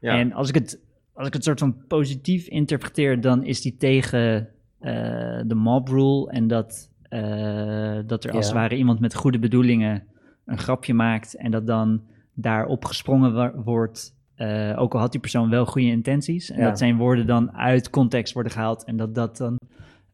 Ja. 0.00 0.18
En 0.18 0.32
als 0.32 0.48
ik 0.48 0.54
het, 0.54 0.80
als 1.12 1.26
ik 1.26 1.32
het 1.32 1.44
soort 1.44 1.58
van 1.58 1.86
positief 1.86 2.46
interpreteer, 2.46 3.20
dan 3.20 3.44
is 3.44 3.60
die 3.60 3.76
tegen 3.76 4.48
eh, 4.78 5.40
de 5.46 5.54
mob 5.54 5.88
rule 5.88 6.30
en 6.30 6.46
dat, 6.46 6.90
eh, 7.12 7.98
dat 8.06 8.24
er 8.24 8.32
als 8.32 8.46
het 8.46 8.54
ware 8.54 8.76
iemand 8.76 9.00
met 9.00 9.14
goede 9.14 9.38
bedoelingen 9.38 10.02
een 10.44 10.58
grapje 10.58 10.94
maakt 10.94 11.34
en 11.34 11.50
dat 11.50 11.66
dan 11.66 12.02
daarop 12.34 12.84
gesprongen 12.84 13.62
wordt 13.64 14.14
eh, 14.34 14.74
ook 14.76 14.94
al 14.94 15.00
had 15.00 15.12
die 15.12 15.20
persoon 15.20 15.50
wel 15.50 15.66
goede 15.66 15.86
intenties, 15.86 16.50
en 16.50 16.58
Ja. 16.58 16.68
dat 16.68 16.78
zijn 16.78 16.96
woorden 16.96 17.26
dan 17.26 17.52
uit 17.52 17.90
context 17.90 18.32
worden 18.32 18.52
gehaald 18.52 18.84
en 18.84 18.96
dat 18.96 19.14
dat 19.14 19.36
dan, 19.36 19.56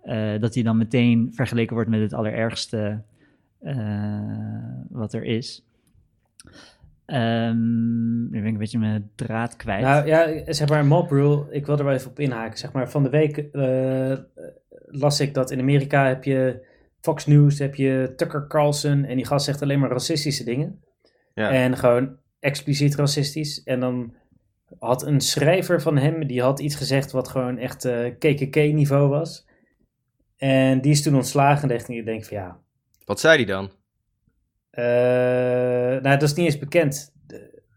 eh, 0.02 0.40
dat 0.40 0.52
die 0.52 0.64
dan 0.64 0.76
meteen 0.76 1.30
vergeleken 1.34 1.74
wordt 1.74 1.90
met 1.90 2.00
het 2.00 2.12
allerergste 2.12 3.02
wat 4.88 5.12
er 5.12 5.24
is. 5.24 5.64
Ehm, 7.04 8.22
nu 8.22 8.30
ben 8.30 8.44
ik 8.46 8.52
een 8.52 8.58
beetje 8.58 8.78
mijn 8.78 9.10
draad 9.14 9.56
kwijt. 9.56 9.82
Nou 9.82 10.06
ja, 10.06 10.52
zeg 10.52 10.68
maar, 10.68 10.86
mob 10.86 11.10
rule, 11.10 11.46
ik 11.50 11.66
wil 11.66 11.78
er 11.78 11.84
wel 11.84 11.94
even 11.94 12.10
op 12.10 12.18
inhaken. 12.18 12.58
Zeg 12.58 12.72
maar, 12.72 12.90
van 12.90 13.02
de 13.02 13.10
week 13.10 13.44
las 14.86 15.20
ik 15.20 15.34
dat 15.34 15.50
in 15.50 15.60
Amerika 15.60 16.06
heb 16.06 16.24
je 16.24 16.66
Fox 17.00 17.26
News, 17.26 17.58
heb 17.58 17.74
je 17.74 18.12
Tucker 18.16 18.46
Carlson 18.46 19.04
en 19.04 19.16
die 19.16 19.26
gast 19.26 19.44
zegt 19.44 19.62
alleen 19.62 19.78
maar 19.80 19.90
racistische 19.90 20.44
dingen. 20.44 20.82
Ja. 21.34 21.50
En 21.50 21.76
gewoon 21.76 22.16
expliciet 22.40 22.94
racistisch. 22.94 23.62
En 23.62 23.80
dan 23.80 24.14
had 24.78 25.06
een 25.06 25.20
schrijver 25.20 25.82
van 25.82 25.96
hem, 25.96 26.26
die 26.26 26.42
had 26.42 26.60
iets 26.60 26.74
gezegd 26.74 27.10
wat 27.10 27.28
gewoon 27.28 27.58
echt 27.58 27.84
eh, 27.84 28.12
KKK-niveau 28.18 29.08
was. 29.08 29.46
En 30.36 30.80
die 30.80 30.90
is 30.92 31.02
toen 31.02 31.14
ontslagen 31.14 31.70
en 31.70 31.94
ik 31.94 32.04
denk 32.04 32.24
van 32.24 32.36
ja, 32.36 32.58
Wat 33.04 33.20
zei 33.20 33.36
hij 33.36 33.44
dan? 33.44 33.70
eh, 34.70 34.82
nou 36.02 36.18
dat 36.18 36.22
is 36.22 36.34
niet 36.34 36.46
eens 36.46 36.58
bekend. 36.58 37.12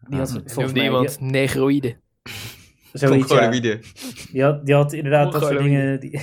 Die 0.07 0.19
had 0.19 0.27
Ah. 0.29 0.33
volgens 0.35 0.55
Noemde 0.55 0.73
mij 0.73 0.83
iemand 0.83 1.19
negroïde. 1.19 1.95
zoiets, 2.93 3.31
ja. 3.31 3.49
Die 4.31 4.43
had, 4.43 4.65
die 4.65 4.75
had 4.75 4.93
inderdaad 4.93 5.31
dat 5.31 5.41
soort 5.41 5.57
dingen. 5.63 5.99
Die, 5.99 6.19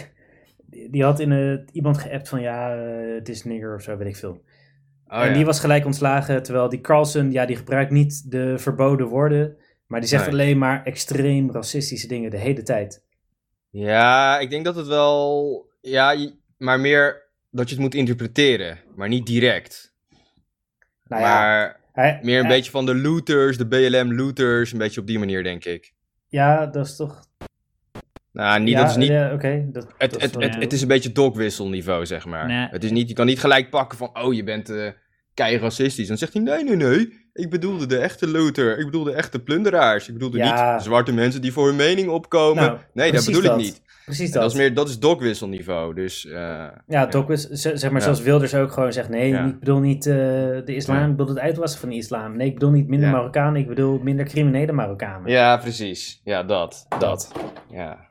die 0.90 1.02
had 1.04 1.20
in 1.20 1.30
het, 1.30 1.70
iemand 1.70 1.98
geappt 1.98 2.28
van 2.28 2.40
ja, 2.40 2.76
eh, 2.76 3.14
het 3.14 3.28
is 3.28 3.44
nigger 3.44 3.74
of 3.74 3.82
zo, 3.82 3.96
weet 3.96 4.08
ik 4.08 4.16
veel. 4.16 4.42
Oh, 5.06 5.20
en 5.22 5.28
ja. 5.28 5.34
die 5.34 5.44
was 5.44 5.60
gelijk 5.60 5.84
ontslagen, 5.84 6.42
terwijl 6.42 6.68
die 6.68 6.80
Carlson, 6.80 7.32
ja, 7.32 7.46
die 7.46 7.56
gebruikt 7.56 7.90
niet 7.90 8.30
de 8.30 8.58
verboden 8.58 9.06
woorden, 9.06 9.56
maar 9.86 10.00
die 10.00 10.08
zegt 10.08 10.22
Nee. 10.24 10.32
alleen 10.32 10.58
maar 10.58 10.84
extreem 10.84 11.50
racistische 11.52 12.06
dingen 12.08 12.30
de 12.30 12.36
hele 12.38 12.62
tijd. 12.62 13.04
Ja, 13.70 14.38
ik 14.38 14.50
denk 14.50 14.64
dat 14.64 14.76
het 14.76 14.86
wel. 14.86 15.66
Ja, 15.80 16.16
maar 16.56 16.80
meer 16.80 17.28
dat 17.50 17.68
je 17.68 17.74
het 17.74 17.84
moet 17.84 17.94
interpreteren, 17.94 18.78
maar 18.94 19.08
niet 19.08 19.26
direct. 19.26 19.94
Nou 21.04 21.22
ja, 21.22 21.28
maar 21.28 21.80
hij- 21.92 22.18
meer 22.22 22.38
een 22.38 22.46
hij- 22.46 22.54
beetje 22.56 22.70
van 22.70 22.86
de 22.86 22.94
looters, 22.94 23.56
de 23.58 23.66
BLM-looters, 23.66 24.72
een 24.72 24.78
beetje 24.78 25.00
op 25.00 25.06
die 25.06 25.18
manier, 25.18 25.42
denk 25.42 25.64
ik. 25.64 25.92
Ja, 26.28 26.66
dat 26.66 26.86
is 26.86 26.96
toch. 26.96 27.26
Nou, 28.32 28.60
niet, 28.60 28.68
ja, 28.74 28.80
dat 28.80 28.90
is 28.90 28.96
niet. 28.96 29.08
Ja, 29.08 29.32
oké. 29.32 29.66
dat, 29.72 29.86
Het, 29.98 30.10
dat 30.12 30.22
het, 30.22 30.34
het, 30.34 30.54
het 30.54 30.72
is 30.72 30.82
een 30.82 30.88
beetje 30.88 31.12
dogwisselniveau, 31.12 32.06
zeg 32.06 32.26
maar. 32.26 32.46
Nee. 32.46 32.68
Het 32.70 32.84
is 32.84 32.90
niet, 32.90 33.08
je 33.08 33.14
kan 33.14 33.26
niet 33.26 33.40
gelijk 33.40 33.70
pakken 33.70 33.98
van, 33.98 34.10
oh, 34.22 34.34
je 34.34 34.44
bent 34.44 34.70
eh 34.70 34.90
kei 35.34 35.58
racistisch. 35.58 36.08
Dan 36.08 36.16
zegt 36.16 36.32
hij, 36.32 36.42
nee, 36.42 36.64
nee, 36.64 36.76
nee. 36.76 37.26
Ik 37.32 37.50
bedoelde 37.50 37.86
de 37.86 37.96
echte 37.98 38.28
looter. 38.28 38.78
Ik 38.78 38.84
bedoelde 38.84 39.12
echte 39.12 39.38
plunderaars. 39.42 40.06
Ik 40.08 40.12
bedoelde 40.14 40.38
Ja. 40.38 40.72
niet 40.74 40.82
zwarte 40.82 41.12
mensen 41.12 41.40
die 41.42 41.52
voor 41.52 41.66
hun 41.66 41.76
mening 41.76 42.08
opkomen. 42.08 42.64
Nou, 42.64 42.78
nee, 42.92 43.12
dat 43.12 43.24
bedoel 43.24 43.42
dat. 43.42 43.50
ik 43.58 43.64
niet. 43.64 43.82
Precies 44.04 44.30
dat. 44.30 44.42
dat 44.42 44.50
is 44.52 44.56
meer, 44.58 44.74
dat 44.74 44.88
is 44.88 44.98
dogwisselniveau. 44.98 45.94
Dus, 45.94 46.26
eh, 46.26 46.66
Ja, 46.86 47.08
z- 47.34 47.72
zeg 47.72 47.90
maar 47.90 48.02
zoals 48.02 48.20
Wilders 48.22 48.54
ook 48.54 48.72
gewoon 48.72 48.92
zegt, 48.92 49.08
nee, 49.08 49.32
ik 49.34 49.58
bedoel 49.58 49.78
niet 49.78 50.06
eh, 50.06 50.14
de 50.14 50.74
islam, 50.74 51.10
ik 51.10 51.16
bedoel 51.16 51.34
het 51.34 51.38
uitwassen 51.44 51.80
van 51.80 51.88
de 51.88 51.94
islam. 51.94 52.36
Nee, 52.36 52.46
ik 52.46 52.54
bedoel 52.54 52.70
niet 52.70 52.88
minder. 52.88 53.10
Marokkanen, 53.10 53.60
ik 53.60 53.68
bedoel 53.68 53.98
minder 54.02 54.24
criminele 54.26 54.72
Marokkanen. 54.72 55.30
ja, 55.30 55.56
precies. 55.56 56.20
Ja, 56.24 56.42
dat. 56.42 56.86
Dat. 56.98 57.32
Ja. 57.70 58.07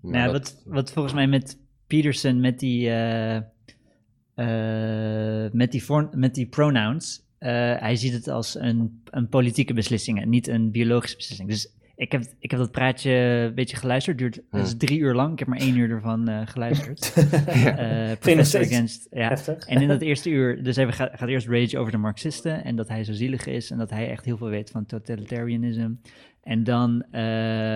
Maar 0.00 0.12
Nou, 0.12 0.32
dat- 0.32 0.32
wat, 0.42 0.62
wat 0.74 0.92
volgens 0.92 1.14
mij 1.14 1.26
met 1.26 1.58
Peterson, 1.86 2.40
met 2.40 2.58
die, 2.58 2.88
eh, 2.88 3.36
eh, 4.34 5.52
met 5.52 5.72
die, 5.72 5.82
met 6.10 6.34
die 6.34 6.46
pronouns, 6.46 7.26
eh, 7.38 7.50
hij 7.78 7.96
ziet 7.96 8.12
het 8.12 8.28
als 8.28 8.54
een, 8.60 9.02
een 9.10 9.28
politieke 9.28 9.74
beslissing 9.74 10.20
en 10.20 10.28
niet 10.28 10.48
een 10.48 10.70
biologische 10.70 11.16
beslissing. 11.16 11.48
Dus 11.48 11.72
ik 11.96 12.12
heb, 12.12 12.22
ik 12.38 12.50
heb 12.50 12.60
dat 12.60 12.70
praatje 12.70 13.10
een 13.10 13.54
beetje 13.54 13.76
geluisterd, 13.76 14.18
duurt 14.18 14.40
het 14.50 14.66
is 14.66 14.76
drie 14.76 14.98
uur 14.98 15.14
lang, 15.14 15.32
ik 15.32 15.38
heb 15.38 15.48
maar 15.48 15.58
één 15.58 15.76
uur 15.76 15.90
ervan 15.90 16.28
eh, 16.28 16.40
geluisterd. 16.44 17.12
Eh 17.16 18.16
Professor 18.18 18.44
steeds 18.44 18.72
Against, 18.72 19.06
ja. 19.10 19.28
Heftig. 19.28 19.66
En 19.66 19.82
in 19.82 19.88
dat 19.88 20.00
eerste 20.00 20.30
uur, 20.30 20.62
dus 20.62 20.76
hij 20.76 20.92
gaat, 20.92 21.10
gaat 21.14 21.28
eerst 21.28 21.46
rage 21.48 21.78
over 21.78 21.92
de 21.92 21.98
Marxisten 21.98 22.64
en 22.64 22.76
dat 22.76 22.88
hij 22.88 23.04
zo 23.04 23.12
zielig 23.12 23.46
is 23.46 23.70
en 23.70 23.78
dat 23.78 23.90
hij 23.90 24.10
echt 24.10 24.24
heel 24.24 24.36
veel 24.36 24.48
weet 24.48 24.70
van 24.70 24.86
totalitarianisme. 24.86 25.96
En 26.42 26.64
dan... 26.64 27.02
eh, 27.10 27.20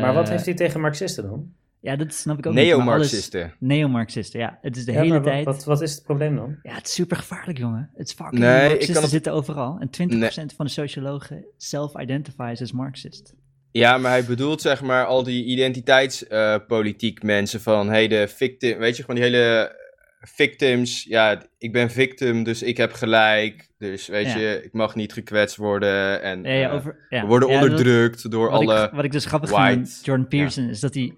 maar 0.00 0.14
wat 0.14 0.28
heeft 0.28 0.44
hij 0.44 0.54
tegen 0.54 0.80
Marxisten 0.80 1.24
dan? 1.24 1.52
Ja, 1.82 1.96
dat 1.96 2.12
snap 2.14 2.38
ik 2.38 2.46
ook 2.46 2.54
niet. 2.54 2.62
maar 2.64 2.72
alles- 2.74 2.84
Neo-Marxisten. 2.86 3.54
Neo-Marxisten, 3.58 4.40
ja. 4.40 4.58
Het 4.60 4.76
is 4.76 4.84
de 4.84 4.92
Ja, 4.92 5.00
hele 5.00 5.20
tijd... 5.20 5.44
Wat, 5.44 5.64
wat 5.64 5.82
is 5.82 5.94
het 5.94 6.02
probleem 6.04 6.36
dan? 6.36 6.56
Ja, 6.62 6.74
het 6.74 6.86
is 6.86 6.92
super 6.94 7.16
gevaarlijk, 7.16 7.58
jongen. 7.58 7.90
Het 7.94 8.06
is 8.08 8.14
fucking... 8.14 8.40
Nee, 8.40 8.62
ik 8.62 8.68
Marxisten 8.68 9.00
het- 9.02 9.10
zitten 9.10 9.32
overal. 9.32 9.78
En 9.80 9.88
20% 9.88 10.56
van 10.56 10.66
de 10.66 10.72
sociologen 10.72 11.44
self-identifies 11.56 12.60
as 12.62 12.72
Marxist. 12.72 13.34
Ja, 13.70 13.98
maar 13.98 14.10
hij 14.10 14.24
bedoelt 14.24 14.60
zeg 14.60 14.82
maar 14.82 15.04
al 15.04 15.22
die 15.22 15.44
identiteitspolitiek 15.44 17.22
mensen 17.22 17.60
van, 17.60 17.88
hey, 17.88 18.08
de 18.08 18.28
victim, 18.28 18.78
weet 18.78 18.96
je, 18.96 19.02
gewoon 19.04 19.20
die 19.20 19.30
hele 19.30 19.80
victims. 20.20 21.04
Ja, 21.08 21.42
ik 21.58 21.72
ben 21.72 21.90
victim, 21.90 22.42
dus 22.42 22.62
ik 22.62 22.76
heb 22.76 22.92
gelijk. 22.92 23.68
Dus 23.78 24.06
weet 24.06 24.26
Ja. 24.26 24.38
je, 24.38 24.60
ik 24.64 24.72
mag 24.72 24.94
niet 24.94 25.12
gekwetst 25.12 25.56
worden. 25.56 26.22
En 26.22 26.42
Ja, 26.42 26.50
ja, 26.52 26.68
eh, 26.68 26.74
over, 26.74 27.06
ja. 27.08 27.20
we 27.20 27.26
worden 27.26 27.48
Ja, 27.48 27.60
dat- 27.60 27.68
onderdrukt 27.70 28.30
door 28.30 28.50
wat, 28.50 28.60
alle... 28.60 28.84
ik, 28.84 28.90
wat 28.90 29.04
ik 29.04 29.12
dus 29.12 29.24
grappig 29.24 29.48
vind 29.50 29.60
white- 29.60 29.90
Jordan 30.04 30.28
Peterson 30.28 30.68
is 30.68 30.80
dat 30.80 30.94
hij 30.94 31.12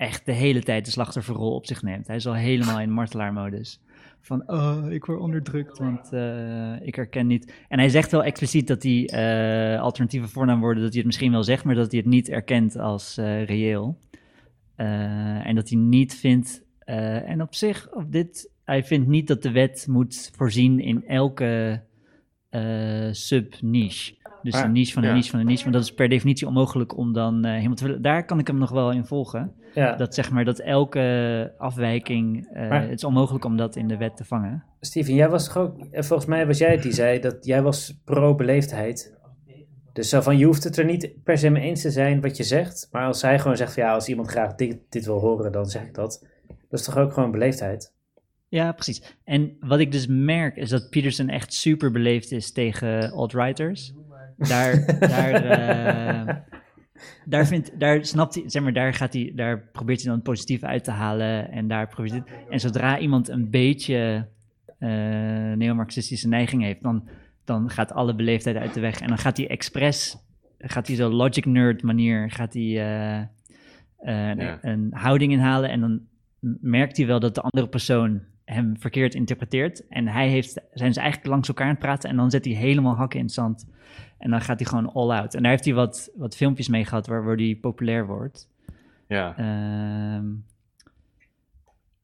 echt 0.00 0.26
de 0.26 0.32
hele 0.32 0.62
tijd 0.62 0.84
de 0.84 0.90
slachtofferrol 0.90 1.54
op 1.54 1.66
zich 1.66 1.82
neemt. 1.82 2.06
Hij 2.06 2.16
is 2.16 2.26
al 2.26 2.34
helemaal 2.34 2.80
in 2.80 2.90
martelaarmodus. 2.90 3.80
Van, 4.20 4.50
oh, 4.50 4.90
ik 4.90 5.04
word 5.04 5.20
onderdrukt, 5.20 5.78
want 5.78 6.12
eh, 6.12 6.86
ik 6.86 6.94
herken 6.94 7.26
niet. 7.26 7.54
En 7.68 7.78
hij 7.78 7.88
zegt 7.88 8.10
wel 8.10 8.24
expliciet 8.24 8.66
dat 8.66 8.82
hij 8.82 9.06
eh, 9.06 9.80
alternatieve 9.80 10.28
voornaamwoorden, 10.28 10.82
dat 10.82 10.88
hij 10.92 10.98
het 10.98 11.06
misschien 11.06 11.32
wel 11.32 11.44
zegt, 11.44 11.64
maar 11.64 11.74
dat 11.74 11.90
hij 11.90 12.00
het 12.00 12.08
niet 12.08 12.28
erkent 12.28 12.78
als 12.78 13.16
eh, 13.16 13.44
reëel. 13.44 13.98
En 14.76 15.54
dat 15.54 15.68
hij 15.68 15.78
niet 15.78 16.14
vindt, 16.14 16.64
en 16.84 17.42
op 17.42 17.54
zich, 17.54 17.92
op 17.92 18.12
dit, 18.12 18.50
hij 18.64 18.84
vindt 18.84 19.08
niet 19.08 19.26
dat 19.26 19.42
de 19.42 19.50
wet 19.50 19.86
moet 19.88 20.30
voorzien 20.36 20.80
in 20.80 21.06
elke 21.06 21.82
sub-niche. 23.10 24.14
Dus 24.42 24.52
Maar- 24.52 24.64
een 24.64 24.72
niche 24.72 24.92
van 24.92 25.02
een 25.02 25.08
ja. 25.08 25.14
niche 25.14 25.30
van 25.30 25.40
een 25.40 25.46
niche. 25.46 25.62
Want 25.62 25.74
dat 25.74 25.84
is 25.84 25.94
per 25.94 26.08
definitie 26.08 26.46
onmogelijk 26.46 26.96
om 26.96 27.12
dan 27.12 27.44
helemaal 27.44 27.74
te 27.76 27.84
willen. 27.84 28.02
Daar 28.02 28.24
kan 28.24 28.38
ik 28.38 28.46
hem 28.46 28.58
nog 28.58 28.70
wel 28.70 28.92
in 28.92 29.04
volgen. 29.04 29.54
Ja, 29.74 29.96
Dat 29.96 30.14
zeg 30.14 30.30
maar 30.30 30.44
dat 30.44 30.58
elke 30.58 31.54
afwijking. 31.58 32.48
eh, 32.52 32.68
Maar- 32.68 32.82
het 32.82 32.90
is 32.98 33.04
onmogelijk 33.04 33.44
om 33.44 33.56
dat 33.56 33.76
in 33.76 33.88
de 33.88 33.96
wet 33.96 34.16
te 34.16 34.24
vangen. 34.24 34.64
Steven, 34.80 35.14
jij 35.14 35.28
was 35.28 35.44
toch 35.44 35.56
ook, 35.56 35.78
eh, 35.90 36.02
volgens 36.02 36.28
mij 36.28 36.46
was 36.46 36.58
jij 36.58 36.70
het 36.70 36.82
die 36.82 36.92
zei 36.92 37.20
dat 37.20 37.36
jij 37.44 37.62
was 37.62 38.00
pro-beleefdheid. 38.04 39.18
Dus 39.92 40.08
zo 40.08 40.20
van, 40.20 40.38
je 40.38 40.44
hoeft 40.44 40.64
het 40.64 40.76
er 40.76 40.84
niet 40.84 41.10
per 41.24 41.38
se 41.38 41.50
mee 41.50 41.62
eens 41.62 41.82
te 41.82 41.90
zijn 41.90 42.20
wat 42.20 42.36
je 42.36 42.42
zegt. 42.44 42.88
Maar 42.90 43.06
als 43.06 43.22
hij 43.22 43.38
gewoon 43.38 43.56
zegt 43.56 43.74
van 43.74 43.82
ja, 43.82 43.92
als 43.92 44.08
iemand 44.08 44.28
graag 44.28 44.54
dit, 44.54 44.78
dit 44.88 45.04
wil 45.04 45.18
horen, 45.18 45.52
dan 45.52 45.66
zeg 45.66 45.82
ik 45.82 45.94
dat. 45.94 46.26
Dat 46.68 46.80
is 46.80 46.86
toch 46.86 46.96
ook 46.98 47.12
gewoon 47.12 47.30
beleefdheid? 47.30 47.92
Ja, 48.48 48.72
precies. 48.72 49.16
En 49.24 49.56
wat 49.60 49.78
ik 49.80 49.92
dus 49.92 50.06
merk 50.06 50.56
is 50.56 50.68
dat 50.70 50.90
Peterson 50.90 51.28
echt 51.28 51.52
super 51.54 51.90
beleefd 51.90 52.32
is 52.32 52.52
tegen 52.52 53.10
alt-writers. 53.12 53.92
Daar, 54.36 54.98
daar, 54.98 55.34
eh, 55.44 56.36
daar, 57.24 57.46
vindt, 57.46 57.80
daar 57.80 58.04
snapt 58.04 58.34
hij, 58.34 58.44
zeg 58.46 58.62
maar, 58.62 58.72
daar, 58.72 58.94
gaat 58.94 59.12
hij, 59.12 59.32
daar 59.34 59.60
probeert 59.72 59.98
hij 59.98 60.06
dan 60.06 60.14
het 60.14 60.24
positieve 60.28 60.66
uit 60.66 60.84
te 60.84 60.90
halen. 60.90 61.50
En 61.50 61.68
daar 61.68 61.88
probeert 61.88 62.12
hij, 62.12 62.22
en 62.48 62.60
zodra 62.60 62.98
iemand 62.98 63.28
een 63.28 63.50
beetje 63.50 64.26
eh 64.78 64.88
neo-marxistische 65.52 66.28
neiging 66.28 66.62
heeft, 66.62 66.82
dan, 66.82 67.08
dan 67.44 67.70
gaat 67.70 67.92
alle 67.92 68.14
beleefdheid 68.14 68.56
uit 68.56 68.74
de 68.74 68.80
weg. 68.80 69.00
En 69.00 69.08
dan 69.08 69.18
gaat 69.18 69.36
hij 69.36 69.48
expres, 69.48 70.16
gaat 70.58 70.86
hij 70.86 70.96
zo 70.96 71.08
logic 71.10 71.44
nerd 71.44 71.82
manier, 71.82 72.30
gaat 72.30 72.52
hij 72.54 72.62
eh, 72.62 73.18
eh, 73.18 74.36
Ja. 74.38 74.58
een 74.62 74.88
houding 74.90 75.32
inhalen. 75.32 75.70
En 75.70 75.80
dan 75.80 76.00
merkt 76.60 76.96
hij 76.96 77.06
wel 77.06 77.20
dat 77.20 77.34
de 77.34 77.40
andere 77.40 77.68
persoon 77.68 78.20
hem 78.44 78.76
verkeerd 78.78 79.14
interpreteert. 79.14 79.86
En 79.88 80.06
hij 80.08 80.28
heeft, 80.28 80.60
zijn 80.72 80.92
ze 80.92 81.00
eigenlijk 81.00 81.30
langs 81.30 81.48
elkaar 81.48 81.66
aan 81.66 81.72
het 81.72 81.80
praten. 81.80 82.10
En 82.10 82.16
dan 82.16 82.30
zet 82.30 82.44
hij 82.44 82.54
helemaal 82.54 82.94
hakken 82.96 83.18
in 83.18 83.24
het 83.24 83.34
zand. 83.34 83.66
En 84.20 84.30
dan 84.30 84.40
gaat 84.40 84.58
hij 84.60 84.68
gewoon 84.68 84.92
all 84.92 85.10
out. 85.10 85.34
En 85.34 85.42
daar 85.42 85.50
heeft 85.50 85.64
hij 85.64 85.74
wat, 85.74 86.10
wat 86.14 86.36
filmpjes 86.36 86.68
mee 86.68 86.84
gehad 86.84 87.06
waardoor 87.06 87.36
hij 87.36 87.58
populair 87.60 88.06
wordt. 88.06 88.48
Ja. 89.08 89.36
Ehm, 89.36 90.24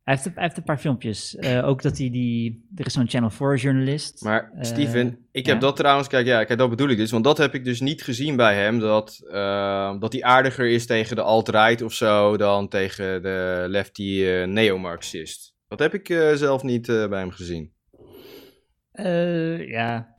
hij, 0.03 0.15
heeft, 0.15 0.27
een- 0.27 0.33
hij 0.35 0.43
heeft 0.43 0.57
een 0.57 0.63
paar 0.63 0.79
filmpjes. 0.79 1.37
Eh, 1.37 1.67
ook 1.69 1.83
dat 1.83 1.99
hij 1.99 2.11
die... 2.11 2.67
Er 2.77 2.87
is 2.87 2.93
zo'n 2.93 3.09
Channel 3.09 3.31
4 3.31 3.57
journalist. 3.57 4.23
Maar 4.23 4.51
Eh, 4.55 4.63
Steven, 4.63 5.19
ik 5.31 5.47
ja. 5.47 5.53
heb 5.53 5.61
dat 5.61 5.77
trouwens, 5.77 6.09
kijk, 6.09 6.27
ja, 6.27 6.45
kijk, 6.45 6.59
dat 6.59 6.71
bedoel 6.71 6.89
ik 6.89 6.97
dus. 6.97 7.11
Want 7.11 7.25
dat 7.25 7.39
heb 7.39 7.55
ik 7.55 7.65
dus 7.65 7.81
niet 7.81 8.03
gezien 8.03 8.37
bij 8.37 8.55
hem, 8.63 8.79
dat, 8.79 9.21
eh, 9.31 9.99
dat 10.01 10.13
hij 10.13 10.23
aardiger 10.23 10.69
is 10.69 10.87
tegen 10.87 11.17
de 11.17 11.23
alt-right 11.23 11.83
of 11.83 11.93
zo 11.93 12.37
dan 12.37 12.69
tegen 12.69 13.23
de 13.23 13.65
lefty 13.69 14.23
eh, 14.25 14.47
neo-marxist. 14.47 15.55
Dat 15.69 15.79
heb 15.79 15.95
ik 15.95 16.07
zelf 16.35 16.63
niet 16.63 16.87
bij 16.87 17.19
hem 17.19 17.31
gezien. 17.31 17.73
Eh, 18.93 19.69
ja, 19.69 20.15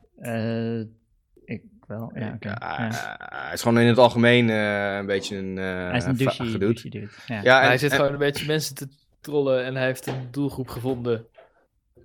wel. 1.88 2.12
Ja, 2.16 2.32
oké. 2.36 2.48
Ja, 2.48 2.88
Ja. 2.92 3.16
Hij 3.20 3.54
is 3.54 3.62
gewoon 3.62 3.80
in 3.80 3.88
het 3.88 3.98
algemeen 3.98 4.50
eh, 4.50 4.96
een 4.96 5.06
beetje 5.06 5.38
een, 5.38 5.58
eh 5.58 5.64
Hij 5.66 5.98
is 5.98 6.04
een 6.06 6.16
dude. 6.60 6.90
Ja. 6.90 7.00
Ja, 7.28 7.54
Maar 7.54 7.62
en- 7.62 7.68
hij 7.68 7.78
zit 7.78 7.92
en- 7.92 7.98
gewoon 7.98 8.12
een 8.12 8.18
beetje 8.18 8.46
mensen 8.46 8.76
te 8.76 8.88
trollen 9.22 9.64
en 9.66 9.76
hij 9.76 9.86
heeft 9.86 10.08
een 10.08 10.28
doelgroep 10.32 10.68
gevonden 10.70 11.26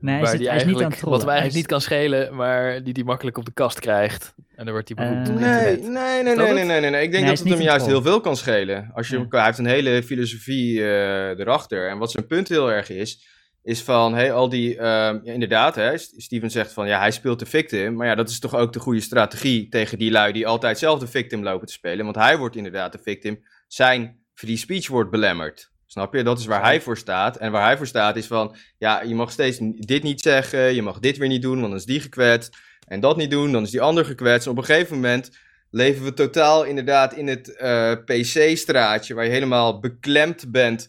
Nee, 0.01 0.13
hij, 0.15 0.23
waar 0.23 0.31
zit, 0.31 0.39
die 0.41 0.49
hij 0.49 0.57
is 0.57 0.65
niet 0.65 0.77
aan 0.83 0.91
het 0.91 0.99
trollen. 0.99 1.11
wat 1.11 1.21
hem 1.21 1.29
eigenlijk 1.31 1.59
niet 1.59 1.67
kan 1.71 1.81
schelen, 1.81 2.35
maar 2.35 2.83
die 2.83 2.93
die 2.93 3.05
makkelijk 3.05 3.39
op 3.39 3.45
de 3.45 3.53
kast 3.53 3.81
krijgt. 3.81 4.35
En 4.55 4.65
dan 4.65 4.73
wordt 4.75 4.93
hij 4.95 5.07
beroemd 5.07 5.29
Eh, 5.29 5.35
Nee, 5.35 5.77
nee, 5.81 6.23
nee, 6.23 6.23
nee, 6.23 6.53
nee, 6.53 6.65
nee, 6.65 6.81
nee, 6.81 6.91
nee. 6.91 7.03
Ik 7.03 7.11
denk 7.13 7.27
dat 7.27 7.39
het 7.39 7.49
hem 7.49 7.61
juist 7.61 7.79
troll. 7.85 7.93
heel 7.93 8.03
veel 8.03 8.21
kan 8.21 8.37
schelen. 8.37 8.91
Als 8.95 9.09
je, 9.09 9.19
Ja. 9.19 9.25
Hij 9.29 9.45
heeft 9.45 9.59
een 9.59 9.67
hele 9.67 10.03
filosofie 10.03 10.81
eh, 10.81 11.39
erachter. 11.39 11.89
En 11.89 11.99
wat 11.99 12.11
zijn 12.11 12.27
punt 12.27 12.49
heel 12.49 12.73
erg 12.73 12.91
is, 12.91 13.27
is 13.63 13.83
van, 13.83 14.15
hey, 14.15 14.33
al 14.33 14.49
die, 14.49 14.77
ehm, 14.77 15.19
ja, 15.23 15.33
inderdaad, 15.33 15.75
hè, 15.75 15.99
Steven 15.99 16.51
zegt 16.51 16.73
van, 16.73 16.87
ja, 16.87 16.99
hij 16.99 17.11
speelt 17.11 17.39
de 17.39 17.47
victim. 17.47 17.95
Maar 17.95 18.07
ja, 18.07 18.15
dat 18.15 18.29
is 18.29 18.39
toch 18.39 18.55
ook 18.55 18.73
de 18.73 18.81
goede 18.81 19.01
strategie 19.01 19.69
tegen 19.69 19.99
die 19.99 20.11
lui 20.11 20.33
die 20.33 20.47
altijd 20.47 20.79
zelf 20.79 20.99
de 20.99 21.07
victim 21.07 21.43
lopen 21.43 21.67
te 21.67 21.73
spelen. 21.73 22.05
Want 22.05 22.17
hij 22.17 22.39
wordt 22.39 22.57
inderdaad 22.57 22.93
de 22.93 22.99
victim. 23.03 23.45
Zijn 23.69 24.21
free 24.35 24.57
speech 24.57 24.89
wordt 24.89 25.11
belemmerd. 25.11 25.71
Snap 25.87 26.15
je? 26.15 26.23
Dat 26.23 26.39
is 26.39 26.47
waar 26.47 26.63
hij 26.63 26.81
voor 26.81 26.97
staat. 26.97 27.37
En 27.37 27.53
waar 27.53 27.65
hij 27.65 27.77
voor 27.77 27.87
staat 27.87 28.17
is 28.17 28.27
van, 28.27 28.57
ja, 28.79 29.03
je 29.03 29.15
mag 29.15 29.31
steeds 29.31 29.59
dit 29.75 30.03
niet 30.03 30.21
zeggen, 30.21 30.75
je 30.75 30.83
mag 30.83 30.99
dit 30.99 31.17
weer 31.17 31.29
niet 31.29 31.43
doen, 31.43 31.59
want 31.59 31.69
dan 31.69 31.79
is 31.79 31.85
die 31.85 32.01
gekwetst. 32.01 32.57
En 32.87 33.01
dat 33.01 33.17
niet 33.17 33.31
doen, 33.31 33.53
dan 33.53 33.63
is 33.63 33.71
die 33.71 33.81
ander 33.81 34.05
gekwetst. 34.05 34.47
En 34.47 34.53
op 34.53 34.59
een 34.59 34.65
gegeven 34.65 34.95
moment 34.95 35.31
leven 35.71 36.05
we 36.05 36.15
totaal 36.15 36.65
inderdaad 36.65 37.15
in 37.15 37.27
het 37.27 37.57
eh, 37.57 37.93
PC-straatje, 38.05 39.15
waar 39.15 39.25
je 39.25 39.31
helemaal 39.31 39.81
beklemd 39.81 40.51
bent 40.51 40.89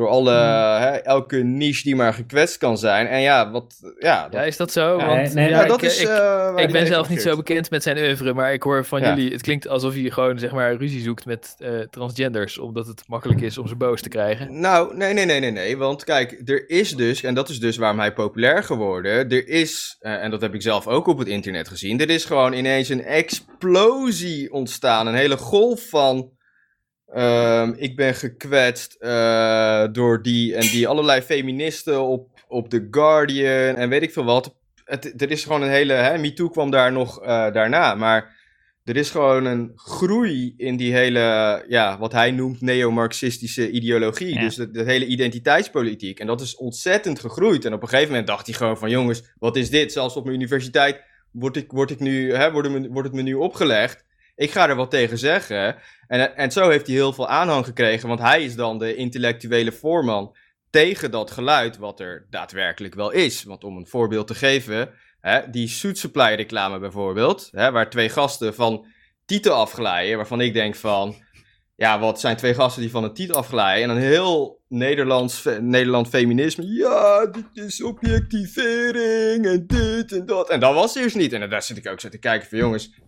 door 0.00 0.08
alle, 0.08 0.32
hè, 0.78 0.88
elke 0.96 1.36
niche 1.36 1.82
die 1.82 1.96
maar 1.96 2.14
gekwetst 2.14 2.56
kan 2.58 2.78
zijn. 2.78 3.06
En 3.06 3.20
ja, 3.20 3.50
wat, 3.50 3.74
ja, 3.98 4.22
dat, 4.22 4.32
Ja, 4.32 4.42
is 4.42 4.56
dat 4.56 4.72
zo? 4.72 4.96
Want, 4.96 5.08
nee, 5.08 5.28
nee, 5.34 5.48
ja, 5.48 5.60
ja, 5.60 5.66
dat 5.66 5.82
ik, 5.82 5.88
is... 5.90 6.00
ik, 6.00 6.08
eh, 6.08 6.52
ik 6.56 6.72
ben 6.72 6.86
zelf 6.86 7.08
niet 7.08 7.22
zo 7.22 7.36
bekend 7.36 7.70
met 7.70 7.82
zijn 7.82 7.98
oeuvre, 7.98 8.34
maar 8.34 8.52
ik 8.52 8.62
hoor 8.62 8.84
van 8.84 9.00
Ja. 9.00 9.08
jullie, 9.14 9.32
het 9.32 9.42
klinkt 9.42 9.68
alsof 9.68 9.94
hij 9.94 10.10
gewoon 10.10 10.38
zeg 10.38 10.52
maar 10.52 10.74
ruzie 10.74 11.02
zoekt 11.02 11.26
met 11.26 11.54
eh, 11.58 11.70
transgenders, 11.90 12.58
omdat 12.58 12.86
het 12.86 13.02
makkelijk 13.06 13.40
is 13.40 13.58
om 13.58 13.68
ze 13.68 13.76
boos 13.76 14.00
te 14.02 14.08
krijgen. 14.08 14.60
Nou, 14.60 14.96
nee, 14.96 15.12
nee, 15.12 15.24
nee, 15.24 15.40
nee, 15.40 15.50
nee. 15.50 15.76
Want 15.76 16.04
kijk, 16.04 16.42
er 16.44 16.70
is 16.70 16.96
dus, 16.96 17.22
en 17.22 17.34
dat 17.34 17.48
is 17.48 17.60
dus 17.60 17.76
waarom 17.76 17.98
hij 17.98 18.12
populair 18.12 18.62
geworden. 18.62 19.12
Er 19.30 19.48
is, 19.48 19.96
eh, 20.00 20.22
en 20.22 20.30
dat 20.30 20.40
heb 20.40 20.54
ik 20.54 20.62
zelf 20.62 20.86
ook 20.86 21.06
op 21.06 21.18
het 21.18 21.28
internet 21.28 21.68
gezien. 21.68 22.00
Er 22.00 22.10
is 22.10 22.24
gewoon 22.24 22.52
ineens 22.52 22.88
een 22.88 23.04
explosie 23.04 24.52
ontstaan. 24.52 25.06
Een 25.06 25.14
hele 25.14 25.36
golf 25.36 25.88
van. 25.88 26.38
Ehm, 27.12 27.72
ik 27.76 27.96
ben 27.96 28.14
gekwetst 28.14 28.96
eh, 28.98 29.84
door 29.92 30.22
die 30.22 30.54
en 30.54 30.60
die. 30.60 30.88
Allerlei 30.88 31.20
feministen 31.20 32.02
op, 32.02 32.28
op 32.48 32.68
The 32.68 32.88
Guardian 32.90 33.76
en 33.76 33.88
weet 33.88 34.02
ik 34.02 34.12
veel 34.12 34.24
wat. 34.24 34.54
Het, 34.84 35.22
er 35.22 35.30
is 35.30 35.42
gewoon 35.42 35.62
een 35.62 35.70
hele. 35.70 35.92
Hè, 35.92 36.18
MeToo 36.18 36.48
kwam 36.48 36.70
daar 36.70 36.92
nog 36.92 37.22
eh, 37.22 37.52
daarna. 37.52 37.94
Maar 37.94 38.38
er 38.84 38.96
is 38.96 39.10
gewoon 39.10 39.44
een 39.44 39.72
groei 39.74 40.54
in 40.56 40.76
die 40.76 40.92
hele, 40.92 41.64
ja, 41.68 41.98
wat 41.98 42.12
hij 42.12 42.30
noemt 42.30 42.60
neo-marxistische 42.60 43.70
ideologie. 43.70 44.34
Ja. 44.34 44.40
Dus 44.40 44.54
de, 44.54 44.68
hele 44.72 45.06
identiteitspolitiek. 45.06 46.20
En 46.20 46.26
dat 46.26 46.40
is 46.40 46.56
ontzettend 46.56 47.20
gegroeid. 47.20 47.64
En 47.64 47.72
op 47.72 47.82
een 47.82 47.88
gegeven 47.88 48.08
moment 48.08 48.26
dacht 48.26 48.46
hij 48.46 48.54
gewoon 48.54 48.78
van, 48.78 48.90
jongens, 48.90 49.22
wat 49.38 49.56
is 49.56 49.70
dit? 49.70 49.92
Zelfs 49.92 50.16
op 50.16 50.24
mijn 50.24 50.36
universiteit 50.36 51.00
word, 51.30 51.56
ik, 51.56 51.72
word, 51.72 51.90
ik 51.90 51.98
nu, 51.98 52.34
hè, 52.34 52.52
wordt, 52.52 52.68
het 52.68 52.80
me, 52.80 52.88
wordt 52.88 53.08
het 53.08 53.16
me 53.16 53.22
nu 53.22 53.34
opgelegd. 53.34 54.04
Ik 54.40 54.50
ga 54.50 54.68
er 54.68 54.76
wat 54.76 54.90
tegen 54.90 55.18
zeggen. 55.18 55.76
En, 56.06 56.36
en 56.36 56.52
zo 56.52 56.68
heeft 56.68 56.86
hij 56.86 56.96
heel 56.96 57.12
veel 57.12 57.28
aanhang 57.28 57.64
gekregen, 57.64 58.08
want 58.08 58.20
hij 58.20 58.44
is 58.44 58.54
dan 58.54 58.78
de 58.78 58.94
intellectuele 58.94 59.72
voorman 59.72 60.36
tegen 60.70 61.10
dat 61.10 61.30
geluid 61.30 61.76
wat 61.76 62.00
er 62.00 62.26
daadwerkelijk 62.30 62.94
wel 62.94 63.10
is. 63.10 63.42
Want 63.42 63.64
om 63.64 63.76
een 63.76 63.86
voorbeeld 63.86 64.26
te 64.26 64.34
geven, 64.34 64.90
hè, 65.20 65.50
die 65.50 65.68
Suit 65.68 65.98
Supply 65.98 66.34
reclame 66.34 66.78
bijvoorbeeld, 66.78 67.48
hè, 67.50 67.70
waar 67.70 67.90
twee 67.90 68.08
gasten 68.08 68.54
van 68.54 68.86
titel 69.24 69.54
afglijden, 69.54 70.16
waarvan 70.16 70.40
ik 70.40 70.52
denk 70.52 70.74
van, 70.74 71.14
ja, 71.76 71.98
wat 71.98 72.20
zijn 72.20 72.36
twee 72.36 72.54
gasten 72.54 72.82
die 72.82 72.90
van 72.90 73.04
een 73.04 73.14
titel 73.14 73.36
afglijden 73.36 73.90
en 73.90 73.96
een 73.96 74.02
heel 74.02 74.62
Nederlands, 74.68 75.48
Nederland 75.60 76.08
feminisme, 76.08 76.66
ja, 76.66 77.26
dit 77.26 77.64
is 77.66 77.82
objectivering 77.82 79.46
en 79.46 79.66
dit 79.66 80.12
en 80.12 80.26
dat. 80.26 80.50
En 80.50 80.60
dat 80.60 80.74
was 80.74 80.94
eerst 80.94 81.16
niet. 81.16 81.32
En 81.32 81.50
daar 81.50 81.62
zit 81.62 81.76
ik 81.76 81.88
ook 81.88 82.00
zo 82.00 82.08
te 82.08 82.18
kijken 82.18 82.48
van, 82.48 82.58
jongens, 82.58 83.00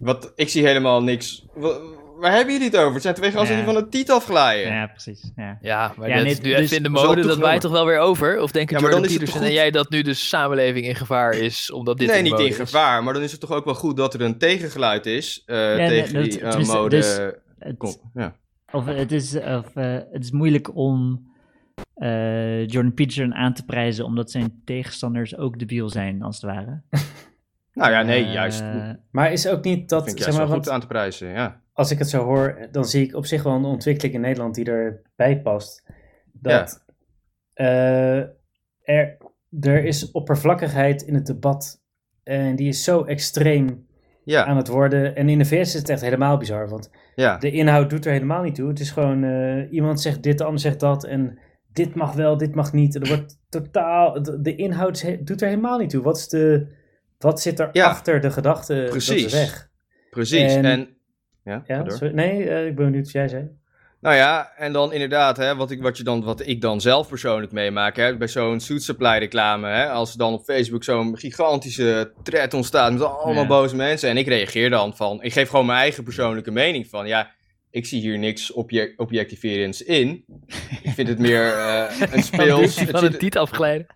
wat, 0.00 0.32
ik 0.34 0.48
zie 0.48 0.66
helemaal 0.66 1.02
niks. 1.02 1.44
Wa- 1.54 1.78
waar 2.20 2.32
hebben 2.32 2.52
jullie 2.54 2.68
het 2.70 2.76
over? 2.78 2.92
Het 2.92 3.02
zijn 3.02 3.14
twee 3.14 3.30
gasten 3.30 3.56
Ja. 3.56 3.64
die 3.64 3.72
van 3.74 3.82
een 3.82 3.90
titel 3.90 4.16
afglijden. 4.16 4.72
Ja, 4.72 4.86
precies. 4.86 5.32
Ja. 5.36 5.58
Ja, 5.60 5.92
maar 5.96 6.08
Ja, 6.08 6.14
dat 6.14 6.24
nee, 6.24 6.32
is 6.32 6.40
nu 6.40 6.50
dus- 6.50 6.58
even 6.60 6.76
in 6.76 6.82
de 6.82 6.88
mode, 6.88 7.22
dat 7.26 7.38
wij 7.38 7.58
toch 7.58 7.72
wel 7.72 7.86
weer 7.86 7.98
over? 7.98 8.40
Of 8.42 8.50
denken 8.50 8.76
Ja, 8.76 8.82
maar 8.82 8.90
Jordan 8.90 9.08
dan 9.08 9.10
is 9.10 9.10
het 9.16 9.24
Peterson 9.24 9.48
en 9.48 9.54
jij 9.54 9.70
dat 9.70 9.90
nu 9.90 10.02
de 10.02 10.14
samenleving 10.14 10.86
in 10.86 10.94
gevaar 10.94 11.34
is, 11.34 11.70
omdat 11.72 11.98
dit 11.98 12.08
nee, 12.08 12.18
in 12.18 12.24
de 12.24 12.30
niet 12.30 12.38
in 12.40 12.46
is? 12.46 12.56
gevaar, 12.56 13.02
maar 13.04 13.14
dan 13.14 13.22
is 13.22 13.30
het 13.32 13.40
toch 13.40 13.52
ook 13.52 13.64
wel 13.64 13.74
goed 13.74 13.96
dat 13.96 14.14
er 14.14 14.20
een 14.20 14.38
tegengeluid 14.38 15.06
is 15.06 15.42
eh, 15.46 15.56
tegen 15.76 16.22
die 16.22 16.40
eh, 16.40 16.48
tenminste, 16.48 16.76
mode. 16.76 16.96
dus- 16.96 17.18
Het, 17.58 17.76
Kom, 17.76 17.94
ja. 18.14 18.36
of 18.72 18.84
het, 18.86 19.12
is, 19.12 19.34
of, 19.36 19.66
eh, 19.76 19.92
het 20.12 20.24
is 20.24 20.30
moeilijk 20.30 20.76
om 20.76 21.26
eh, 21.94 22.66
Jordan 22.66 22.94
Peterson 22.94 23.34
aan 23.34 23.54
te 23.54 23.64
prijzen, 23.64 24.04
omdat 24.04 24.30
zijn 24.30 24.62
tegenstanders 24.64 25.36
ook 25.36 25.58
debiel 25.58 25.88
zijn, 25.88 26.22
als 26.22 26.40
het 26.40 26.44
ware. 26.50 26.82
Nou 27.76 27.90
ja, 27.90 28.02
nee, 28.02 28.24
Eh, 28.24 28.32
juist. 28.32 28.64
Maar 29.10 29.32
is 29.32 29.48
ook 29.48 29.64
niet 29.64 29.88
dat, 29.88 30.04
vind 30.04 30.16
ik 30.16 30.22
zeg 30.22 30.32
juist 30.32 30.38
maar, 30.38 30.48
wel 30.48 30.56
goed 30.56 30.66
want 30.66 30.74
aan 30.74 30.80
te 30.80 30.86
prijzen, 30.86 31.28
ja. 31.28 31.60
als 31.72 31.90
ik 31.90 31.98
het 31.98 32.08
zo 32.08 32.24
hoor, 32.24 32.68
dan 32.70 32.84
zie 32.84 33.06
ik 33.06 33.14
op 33.14 33.26
zich 33.26 33.42
wel 33.42 33.52
een 33.52 33.64
ontwikkeling 33.64 34.14
in 34.14 34.20
Nederland 34.20 34.54
die 34.54 34.64
erbij 34.64 35.40
past. 35.40 35.84
Dat 36.32 36.84
eh, 37.52 38.18
er, 38.82 39.16
er 39.60 39.84
is 39.84 40.10
oppervlakkigheid 40.10 41.02
in 41.02 41.14
het 41.14 41.26
debat 41.26 41.82
en 42.22 42.56
die 42.56 42.68
is 42.68 42.84
zo 42.84 43.04
extreem 43.04 43.86
Ja, 44.24 44.44
aan 44.44 44.56
het 44.56 44.68
worden. 44.68 45.16
En 45.16 45.28
in 45.28 45.38
de 45.38 45.44
VS 45.44 45.52
is 45.52 45.72
het 45.74 45.88
echt 45.88 46.00
helemaal 46.00 46.36
bizar, 46.36 46.68
want 46.68 46.90
ja. 47.14 47.38
de 47.38 47.50
inhoud 47.50 47.90
doet 47.90 48.06
er 48.06 48.12
helemaal 48.12 48.42
niet 48.42 48.54
toe. 48.54 48.68
Het 48.68 48.80
is 48.80 48.90
gewoon, 48.90 49.24
eh, 49.24 49.72
iemand 49.72 50.00
zegt 50.00 50.22
dit, 50.22 50.38
de 50.38 50.44
ander 50.44 50.60
zegt 50.60 50.80
dat 50.80 51.04
en 51.04 51.38
dit 51.72 51.94
mag 51.94 52.12
wel, 52.12 52.36
dit 52.36 52.54
mag 52.54 52.72
niet. 52.72 52.94
En 52.94 53.02
er 53.02 53.08
wordt 53.08 53.38
totaal, 53.48 54.22
de, 54.22 54.40
de 54.40 54.54
inhoud 54.54 55.26
doet 55.26 55.42
er 55.42 55.48
helemaal 55.48 55.78
niet 55.78 55.90
toe. 55.90 56.02
Wat, 56.02 56.16
is 56.16 56.28
de, 56.28 56.66
wat 57.26 57.40
zit 57.40 57.58
er 57.60 57.68
Ja, 57.72 57.86
achter 57.86 58.20
de 58.20 58.30
gedachte? 58.30 58.84
Dat 58.92 58.94
is 59.08 59.32
weg. 59.32 59.68
Precies. 60.10 60.54
En- 60.54 60.64
En, 60.64 60.96
ja, 61.44 61.62
Ja, 61.66 61.90
sorry. 61.90 62.14
nee, 62.14 62.48
eh, 62.48 62.66
ik 62.66 62.74
ben 62.74 62.84
benieuwd 62.84 63.02
wat 63.04 63.12
jij 63.12 63.28
zei. 63.28 63.48
Nou 64.00 64.16
ja, 64.16 64.52
en 64.56 64.72
dan 64.72 64.92
inderdaad, 64.92 65.36
hè, 65.36 65.56
wat, 65.56 65.70
ik, 65.70 65.82
wat, 65.82 65.96
je 65.96 66.02
dan, 66.04 66.24
wat 66.24 66.46
ik 66.46 66.60
dan 66.60 66.80
zelf 66.80 67.08
persoonlijk 67.08 67.52
meemaak, 67.52 67.96
hè, 67.96 68.16
bij 68.16 68.28
zo'n 68.28 68.60
Suit 68.60 68.82
Supply 68.82 69.18
reclame, 69.18 69.68
hè, 69.68 69.88
als 69.88 70.12
er 70.12 70.18
dan 70.18 70.32
op 70.32 70.44
Facebook 70.44 70.84
zo'n 70.84 71.18
gigantische 71.18 72.12
thread 72.22 72.54
ontstaat 72.54 72.92
met 72.92 73.02
allemaal 73.02 73.42
Ja. 73.42 73.48
boze 73.48 73.76
mensen, 73.76 74.08
en 74.10 74.16
ik 74.16 74.26
reageer 74.26 74.70
dan 74.70 74.96
van, 74.96 75.22
ik 75.22 75.32
geef 75.32 75.48
gewoon 75.48 75.66
mijn 75.66 75.78
eigen 75.78 76.04
persoonlijke 76.04 76.50
mening 76.50 76.86
van, 76.86 77.06
ja, 77.06 77.30
ik 77.70 77.86
zie 77.86 78.00
hier 78.00 78.18
niks 78.18 78.52
obje 78.52 78.92
objectiverends 78.96 79.82
in. 79.82 80.24
Ik 80.82 80.90
vind 80.90 81.08
het 81.08 81.18
meer 81.18 81.52
eh, 81.52 82.00
een 82.12 82.22
speels... 82.32 82.80
het 82.80 82.90
Van 82.90 83.04
een 83.04 83.18
tiet 83.18 83.36
afgeleiden. 83.36 83.86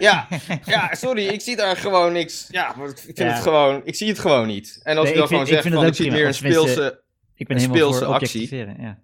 Ja, 0.00 0.28
ja, 0.64 0.94
sorry, 0.94 1.24
ik 1.26 1.40
zie 1.40 1.56
daar 1.56 1.76
gewoon 1.76 2.12
niks. 2.12 2.46
Ja, 2.50 2.74
maar 2.78 2.88
ik 2.88 2.98
vind 2.98 3.18
Ja. 3.18 3.24
het 3.24 3.42
gewoon, 3.42 3.80
ik 3.84 3.94
zie 3.94 4.08
het 4.08 4.18
gewoon 4.18 4.46
niet. 4.46 4.80
En 4.82 4.96
als 4.96 5.04
Nee, 5.04 5.12
ik 5.12 5.18
dan 5.18 5.28
gewoon 5.28 5.42
ik 5.42 5.48
zeg 5.48 5.62
vind 5.62 5.74
van, 5.74 5.82
ik 5.82 5.88
ook 5.88 5.94
zie 5.94 6.10
meer 6.10 6.26
een 6.26 6.34
speelse... 6.34 7.02
Ik 7.36 7.46
ben 7.46 7.56
Een 7.56 7.62
helemaal 7.62 7.92
voor 7.92 7.94
speelse 7.94 8.14
actie. 8.14 8.56
ja. 8.82 8.98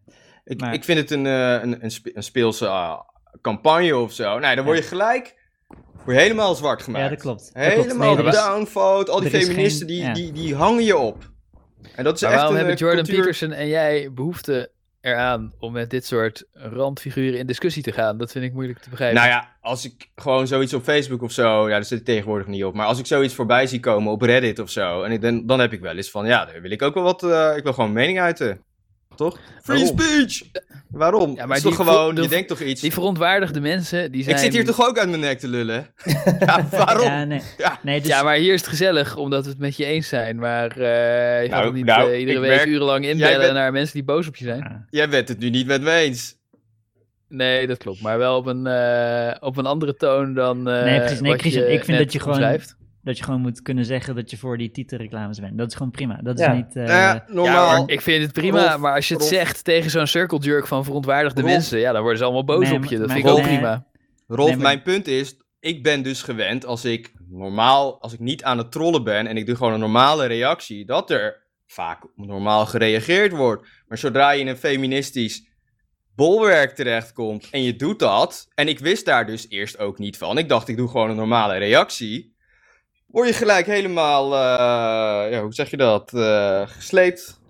Ik, 0.45 0.61
Maar- 0.61 0.75
ik 0.75 0.85
vind 0.85 0.99
het 0.99 1.11
een, 1.11 1.27
eh, 1.27 1.53
een, 1.63 1.85
een, 1.85 1.91
spe- 1.91 2.11
een 2.15 2.23
speelse 2.23 2.69
ah, 2.69 3.01
campagne 3.43 3.97
of 3.97 4.13
zo. 4.13 4.39
Nee, 4.39 4.57
dan 4.57 4.65
word 4.65 4.79
je 4.79 4.85
gelijk 4.85 5.35
word 6.05 6.17
je 6.17 6.23
helemaal 6.23 6.55
zwart 6.55 6.83
gemaakt. 6.83 7.05
Ja, 7.05 7.11
dat 7.11 7.21
klopt. 7.21 7.51
Dat. 7.55 7.63
Helemaal 7.63 8.15
Nee, 8.15 8.31
downvote, 8.31 9.11
al 9.11 9.21
die 9.21 9.31
is 9.31 9.45
feministen, 9.47 9.87
geen- 9.89 9.97
die, 9.97 10.05
ja. 10.07 10.13
die, 10.13 10.33
die 10.33 10.55
hangen 10.55 10.85
je 10.85 10.97
op. 10.97 11.31
En 11.95 12.05
dat 12.05 12.15
is 12.15 12.21
Maar 12.21 12.31
echt 12.31 12.41
waarom 12.41 12.51
een 12.51 12.57
hebben 12.67 12.75
eh, 12.75 12.81
Jordan 12.81 13.05
cultuur... 13.05 13.23
Peterson 13.25 13.53
en 13.53 13.69
jij 13.69 14.13
behoefte 14.13 14.71
eraan 15.01 15.53
om 15.59 15.73
met 15.73 15.91
dit 15.91 16.07
soort 16.07 16.45
randfiguren 16.53 17.39
in 17.39 17.47
discussie 17.47 17.83
te 17.83 17.93
gaan? 17.93 18.19
Dat 18.19 18.33
vind 18.33 18.45
ik 18.45 18.53
moeilijk 18.53 18.79
te 18.79 18.91
begrijpen. 18.91 19.19
Nou 19.19 19.31
ja, 19.31 19.57
als 19.61 19.85
ik 19.85 20.11
gewoon 20.15 20.47
zoiets 20.47 20.75
op 20.75 20.83
Facebook 20.83 21.23
of 21.23 21.33
zo, 21.33 21.69
ja, 21.69 21.75
daar 21.75 21.85
zit 21.85 21.99
ik 21.99 22.05
tegenwoordig 22.05 22.47
niet 22.47 22.65
op. 22.65 22.75
Maar 22.75 22.87
als 22.87 22.99
ik 22.99 23.07
zoiets 23.07 23.35
voorbij 23.35 23.67
zie 23.67 23.81
komen 23.81 24.13
op 24.13 24.23
Reddit 24.23 24.59
of 24.59 24.71
zo, 24.71 25.03
en 25.03 25.13
ik, 25.13 25.21
dan, 25.21 25.47
dan 25.47 25.61
heb 25.61 25.73
ik 25.73 25.81
wel 25.81 25.97
eens 25.97 26.11
van, 26.11 26.27
ja, 26.27 26.45
daar 26.45 26.61
wil 26.61 26.71
ik 26.71 26.83
ook 26.83 26.95
wel 26.95 27.03
wat, 27.03 27.23
eh, 27.23 27.57
ik 27.57 27.63
wil 27.63 27.73
gewoon 27.73 27.93
mening 27.93 28.21
uiten. 28.21 28.65
Toch? 29.21 29.39
Free 29.63 29.79
Waarom? 29.79 29.99
speech! 30.01 30.43
Waarom? 30.91 31.35
Ja, 31.37 31.47
maar 31.47 31.57
is 31.57 31.63
toch 31.63 31.77
die 31.77 31.85
gewoon, 31.87 32.15
je 32.15 32.21
de- 32.21 32.29
denkt 32.29 32.49
toch 32.49 32.61
iets? 32.61 32.81
Die 32.81 32.93
verontwaardigde 32.93 33.61
mensen, 33.61 34.13
die 34.13 34.23
zijn... 34.23 34.37
Ik 34.37 34.43
zit 34.43 34.53
hier 34.53 34.65
toch 34.65 34.87
ook 34.89 34.99
uit 34.99 35.09
mijn 35.09 35.21
nek 35.21 35.39
te 35.39 35.49
lullen? 35.49 35.87
ja, 36.47 36.67
waarom? 36.71 37.05
Ja, 37.07 37.25
nee. 37.25 37.41
Ja. 37.59 37.79
nee 37.83 38.01
dus, 38.01 38.09
Ja, 38.09 38.23
maar 38.23 38.37
hier 38.37 38.53
is 38.55 38.61
het 38.61 38.69
gezellig, 38.71 39.17
omdat 39.17 39.45
we 39.45 39.51
het 39.51 39.59
met 39.59 39.77
je 39.77 39.85
eens 39.85 40.09
zijn. 40.09 40.37
Maar 40.39 40.71
eh, 40.71 41.43
je 41.43 41.49
gaat 41.49 41.51
Nou, 41.51 41.65
toch 41.65 41.75
niet 41.75 41.85
nou, 41.85 42.13
eh, 42.13 42.19
iedere 42.21 42.39
week 42.39 42.51
merk- 42.51 42.67
urenlang 42.67 43.05
inbellen 43.07 43.41
bent- 43.41 43.53
naar 43.53 43.73
mensen 43.73 43.95
die 43.95 44.05
boos 44.05 44.27
op 44.29 44.37
je 44.37 44.45
zijn. 44.45 44.87
Jij 44.91 45.09
bent 45.09 45.29
het 45.29 45.39
nu 45.39 45.51
niet 45.51 45.67
met 45.67 45.83
me 45.83 45.91
eens. 45.93 46.37
Nee, 47.29 47.67
dat 47.67 47.79
klopt. 47.79 48.01
Maar 48.01 48.19
wel 48.19 48.37
op 48.37 48.47
een, 48.47 48.67
eh, 48.67 49.35
op 49.41 49.57
een 49.57 49.67
andere 49.67 49.95
toon 49.97 50.35
dan 50.35 50.69
eh 50.69 50.85
Nee, 50.85 50.99
precies. 51.01 51.21
Nee, 51.21 51.31
wat 51.31 51.41
Christian, 51.41 51.65
je 51.67 51.73
ik 51.73 51.85
vind 51.85 51.99
dat 51.99 52.13
je 52.13 52.19
gewoon- 52.21 52.35
omschrijft. 52.35 52.77
Dat 53.03 53.19
je 53.19 53.25
gewoon 53.25 53.41
moet 53.41 53.63
kunnen 53.63 53.85
zeggen 53.85 54.15
dat 54.15 54.31
je 54.31 54.37
voor 54.37 54.59
die 54.59 54.71
titelreclames 54.71 55.41
bent. 55.41 55.59
Dat 55.59 55.69
is 55.69 55.75
gewoon 55.75 55.91
prima. 55.93 56.21
Dat 56.23 56.39
is 56.39 56.45
Ja. 56.45 56.53
niet... 56.53 56.77
eh, 56.77 56.87
ja, 56.87 57.25
normaal. 57.29 57.77
Ja, 57.77 57.83
ik 57.87 58.01
vind 58.01 58.23
het 58.23 58.33
prima, 58.33 58.67
Rolf, 58.69 58.79
maar 58.79 58.95
als 58.95 59.09
je 59.09 59.15
het 59.15 59.23
Rolf. 59.23 59.35
zegt 59.35 59.65
tegen 59.65 59.91
zo'n 59.91 60.07
circle 60.07 60.39
jerk 60.39 60.67
van 60.67 60.85
verontwaardigde 60.85 61.41
Rolf. 61.41 61.53
mensen, 61.53 61.79
ja, 61.79 61.93
dan 61.93 62.01
worden 62.01 62.19
ze 62.19 62.25
allemaal 62.25 62.45
boos 62.45 62.69
Nee, 62.69 62.77
op 62.79 62.85
je. 62.85 62.99
Dat 62.99 63.07
maar- 63.07 63.17
vind 63.17 63.29
ik 63.29 63.33
ook 63.35 63.43
prima. 63.43 63.87
Rolf, 64.27 64.49
Nee, 64.49 64.57
maar- 64.57 64.67
mijn 64.67 64.83
punt 64.83 65.07
is, 65.07 65.37
ik 65.61 65.83
ben 65.83 66.03
dus 66.03 66.23
gewend 66.23 66.65
als 66.67 66.85
ik 66.85 67.13
normaal, 67.29 68.01
als 68.03 68.13
ik 68.13 68.19
niet 68.19 68.43
aan 68.45 68.59
het 68.59 68.73
trollen 68.73 69.05
ben 69.05 69.27
en 69.27 69.37
ik 69.37 69.47
doe 69.47 69.57
gewoon 69.57 69.73
een 69.73 69.81
normale 69.81 70.27
reactie, 70.27 70.85
dat 70.85 71.11
er 71.11 71.43
vaak 71.67 72.03
normaal 72.17 72.67
gereageerd 72.67 73.33
wordt. 73.33 73.67
Maar 73.89 73.99
zodra 73.99 74.31
je 74.31 74.41
in 74.41 74.47
een 74.47 74.57
feministisch 74.57 75.49
bolwerk 76.15 76.75
terechtkomt 76.75 77.49
en 77.51 77.63
je 77.63 77.77
doet 77.77 77.99
dat, 77.99 78.49
en 78.55 78.69
ik 78.69 78.79
wist 78.79 79.05
daar 79.05 79.27
dus 79.27 79.47
eerst 79.49 79.79
ook 79.79 79.99
niet 79.99 80.17
van, 80.19 80.39
ik 80.39 80.49
dacht 80.49 80.69
ik 80.69 80.77
doe 80.77 80.89
gewoon 80.89 81.11
een 81.11 81.17
normale 81.17 81.57
reactie, 81.59 82.35
word 83.11 83.29
je 83.29 83.35
gelijk 83.35 83.67
helemaal, 83.67 84.25
eh, 84.35 85.31
ja, 85.33 85.41
hoe 85.43 85.53
zeg 85.55 85.71
je 85.71 85.77
dat, 85.77 86.13
eh, 86.15 86.63
gesleept. 86.67 87.41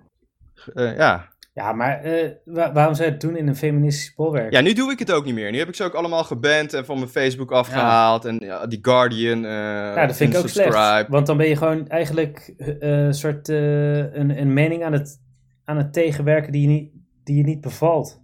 Eh, 0.75 0.97
ja. 0.97 1.29
Ja, 1.53 1.73
maar 1.73 2.03
wa- 2.45 2.73
waarom 2.73 2.95
zou 2.95 3.07
je 3.07 3.13
het 3.13 3.21
doen 3.21 3.37
in 3.37 3.49
een 3.49 3.57
feministisch 3.57 4.15
bolwerk? 4.15 4.53
ja, 4.53 4.61
nu 4.61 4.73
doe 4.73 4.91
ik 4.93 4.99
het 4.99 5.13
ook 5.13 5.25
niet 5.25 5.35
meer. 5.35 5.51
Nu 5.51 5.59
heb 5.59 5.69
ik 5.69 5.75
ze 5.75 5.85
ook 5.85 5.95
allemaal 5.95 6.25
geband 6.25 6.73
en 6.75 6.85
van 6.85 6.99
mijn 6.99 7.09
Facebook 7.11 7.53
afgehaald 7.53 8.25
en 8.25 8.37
ja, 8.39 8.67
die 8.67 8.79
Guardian, 8.83 9.41
Ja, 9.41 10.07
dat 10.07 10.17
vind 10.17 10.33
ik 10.35 10.39
ook 10.41 10.49
slecht. 10.49 11.09
Want 11.09 11.27
dan 11.27 11.37
ben 11.37 11.49
je 11.49 11.57
gewoon 11.57 11.89
eigenlijk 11.89 12.55
een 12.79 13.15
soort 13.15 13.49
een, 13.49 14.41
een 14.41 14.53
mening 14.53 14.85
aan 14.85 14.93
het, 14.93 15.21
aan 15.65 15.77
het 15.77 15.93
tegenwerken 15.93 16.53
die 16.53 16.63
je 16.63 16.69
niet, 16.69 16.91
die 17.25 17.37
je 17.37 17.43
niet 17.43 17.61
bevalt. 17.61 18.21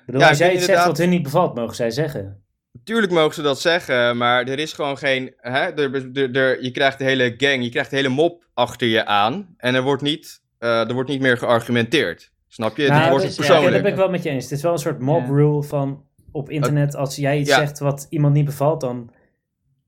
Ik 0.00 0.06
bedoel, 0.06 0.20
Ja, 0.20 0.28
als 0.28 0.38
jij 0.38 0.58
zegt 0.58 0.86
wat 0.86 0.98
hun 0.98 1.08
niet 1.08 1.22
bevalt, 1.22 1.54
mogen 1.54 1.76
zij 1.76 1.90
zeggen. 1.90 2.44
Tuurlijk 2.86 3.12
mogen 3.12 3.34
ze 3.34 3.42
dat 3.42 3.60
zeggen, 3.60 4.16
maar 4.16 4.44
er 4.48 4.58
is 4.58 4.72
gewoon 4.72 4.98
geen. 4.98 5.34
Hè, 5.36 5.60
er, 5.60 5.94
er, 6.14 6.36
er- 6.36 6.62
je 6.62 6.70
krijgt 6.70 6.98
de 6.98 7.04
hele 7.04 7.34
gang, 7.36 7.62
je 7.64 7.70
krijgt 7.70 7.90
de 7.90 7.96
hele 7.96 8.08
mop 8.08 8.44
achter 8.54 8.86
je 8.88 9.04
aan. 9.06 9.54
En 9.56 9.74
er 9.74 9.82
wordt 9.82 10.02
niet, 10.02 10.42
eh, 10.58 10.88
er 10.88 10.92
wordt 10.94 11.08
niet 11.10 11.20
meer 11.20 11.38
geargumenteerd. 11.38 12.30
Snap 12.48 12.76
je? 12.76 12.88
Nou, 12.88 13.00
het 13.00 13.10
wordt 13.10 13.24
dat, 13.24 13.32
ja, 13.32 13.36
persoonlijk. 13.38 13.66
oké, 13.66 13.74
dat 13.74 13.82
ben 13.82 13.92
ik 13.92 13.98
wel 13.98 14.10
met 14.10 14.22
je 14.22 14.30
eens. 14.30 14.44
Het 14.44 14.52
is 14.52 14.62
wel 14.62 14.72
een 14.72 14.78
soort 14.78 15.00
mob 15.00 15.20
Ja. 15.26 15.32
rule 15.32 15.62
van 15.62 16.04
op 16.32 16.50
internet. 16.50 16.96
Als 16.96 17.16
jij 17.16 17.38
iets 17.38 17.48
Ja. 17.50 17.58
zegt 17.58 17.78
wat 17.78 18.06
iemand 18.10 18.34
niet 18.34 18.44
bevalt, 18.44 18.80
dan, 18.80 19.10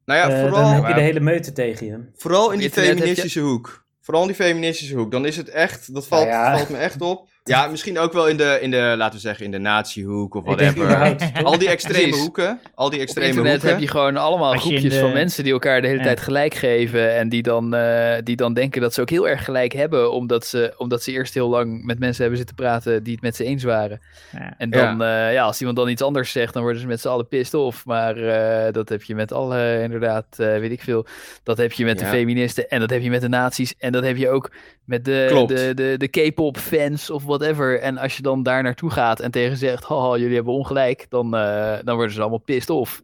nou 0.05 0.19
ja, 0.21 0.35
eh, 0.37 0.41
vooral, 0.41 0.63
dan 0.63 0.73
heb 0.75 0.87
je 0.87 0.95
de 0.95 1.01
hele 1.01 1.21
meute 1.21 1.53
tegen 1.53 1.87
je. 1.87 1.99
vooral 2.17 2.51
in 2.51 2.59
die 2.59 2.69
je- 2.75 2.81
feministische 2.81 3.41
hoek. 3.41 3.87
Vooral 4.01 4.23
in 4.23 4.29
die 4.29 4.45
feministische 4.45 4.97
hoek. 4.97 5.11
Dan 5.11 5.27
is 5.27 5.37
het 5.37 5.49
echt, 5.49 5.95
dat 5.95 6.07
valt, 6.07 6.27
Nou 6.29 6.35
ja. 6.37 6.57
valt 6.57 6.69
me 6.69 6.77
echt 6.77 7.01
op. 7.01 7.29
Ja, 7.49 7.67
misschien 7.67 7.99
ook 7.99 8.13
wel 8.13 8.29
in 8.29 8.37
de, 8.37 8.59
in 8.61 8.71
de 8.71 8.95
laten 8.97 9.15
we 9.15 9.21
zeggen, 9.21 9.45
in 9.45 9.51
de 9.51 9.59
natiehoek 9.59 10.35
of 10.35 10.45
whatever. 10.45 11.17
Al 11.43 11.59
die 11.59 11.69
extreme 11.69 12.17
hoeken. 12.17 12.61
Al 12.75 12.91
die 12.91 12.99
Op 12.99 13.05
extreme 13.05 13.27
internet 13.29 13.53
hoeken. 13.53 13.69
heb 13.71 13.79
je 13.81 13.89
gewoon 13.89 14.17
allemaal 14.17 14.53
Als 14.53 14.61
groepjes 14.61 14.93
de- 14.95 15.01
van 15.01 15.13
mensen 15.13 15.45
die 15.45 15.53
elkaar 15.53 15.81
de 15.81 15.87
hele 15.87 15.99
Ja. 15.99 16.05
tijd 16.05 16.21
gelijk 16.21 16.55
geven. 16.55 17.15
En 17.17 17.29
die 17.29 17.43
dan, 17.43 17.75
eh, 17.75 18.15
die 18.25 18.37
dan 18.37 18.55
denken 18.55 18.81
dat 18.81 18.95
ze 18.95 19.01
ook 19.01 19.11
heel 19.11 19.29
erg 19.29 19.45
gelijk 19.45 19.73
hebben. 19.73 20.13
Omdat 20.13 20.47
ze, 20.47 20.75
omdat 20.77 21.03
ze 21.03 21.13
eerst 21.13 21.35
heel 21.35 21.49
lang 21.49 21.85
met 21.85 21.99
mensen 21.99 22.21
hebben 22.21 22.39
zitten 22.39 22.57
praten 22.57 23.03
die 23.03 23.13
het 23.13 23.23
met 23.23 23.37
ze 23.37 23.45
eens 23.45 23.63
waren. 23.65 24.01
Ja. 24.33 24.55
En 24.59 24.71
dan, 24.71 24.99
ja. 24.99 25.29
ja, 25.29 25.43
als 25.43 25.59
iemand 25.59 25.77
dan 25.77 25.89
iets 25.89 26.03
anders 26.03 26.33
zegt, 26.33 26.53
dan 26.53 26.63
worden 26.63 26.81
ze 26.81 26.87
met 26.87 27.01
z'n 27.01 27.09
allen 27.09 27.29
pissed 27.29 27.55
off. 27.55 27.85
Maar 27.87 28.17
eh, 28.17 28.73
dat 28.73 28.89
heb 28.89 29.03
je 29.03 29.15
met 29.15 29.33
alle, 29.33 29.81
inderdaad, 29.83 30.27
eh, 30.37 30.47
weet 30.59 30.73
ik 30.73 30.83
veel. 30.83 31.07
Dat 31.43 31.57
heb 31.59 31.73
je 31.73 31.85
met 31.85 31.99
de 31.99 32.05
feministen 32.07 32.69
en 32.69 32.81
dat 32.81 32.91
heb 32.91 33.03
je 33.03 33.11
met 33.11 33.21
de 33.21 33.29
nazi's. 33.29 33.75
En 33.79 33.93
dat 33.93 34.05
heb 34.05 34.17
je 34.17 34.29
ook 34.31 34.51
met 34.89 35.05
de, 35.05 35.27
Klopt. 35.29 35.49
de, 35.49 35.75
de, 35.75 35.95
de 35.97 36.09
K-pop 36.09 36.59
fans 36.59 37.11
of 37.11 37.25
whatever. 37.25 37.81
En 37.81 37.99
als 37.99 38.17
je 38.17 38.23
dan 38.23 38.43
daar 38.43 38.63
naartoe 38.63 38.91
gaat 38.91 39.21
en 39.21 39.31
tegen 39.31 39.57
zegt, 39.57 39.85
haha, 39.85 40.17
jullie 40.17 40.35
hebben 40.35 40.53
ongelijk. 40.53 41.07
Dan, 41.09 41.37
eh, 41.37 41.79
dan 41.85 41.95
worden 41.95 42.15
ze 42.15 42.21
allemaal 42.21 42.39
pissed 42.39 42.71
off. 42.71 43.03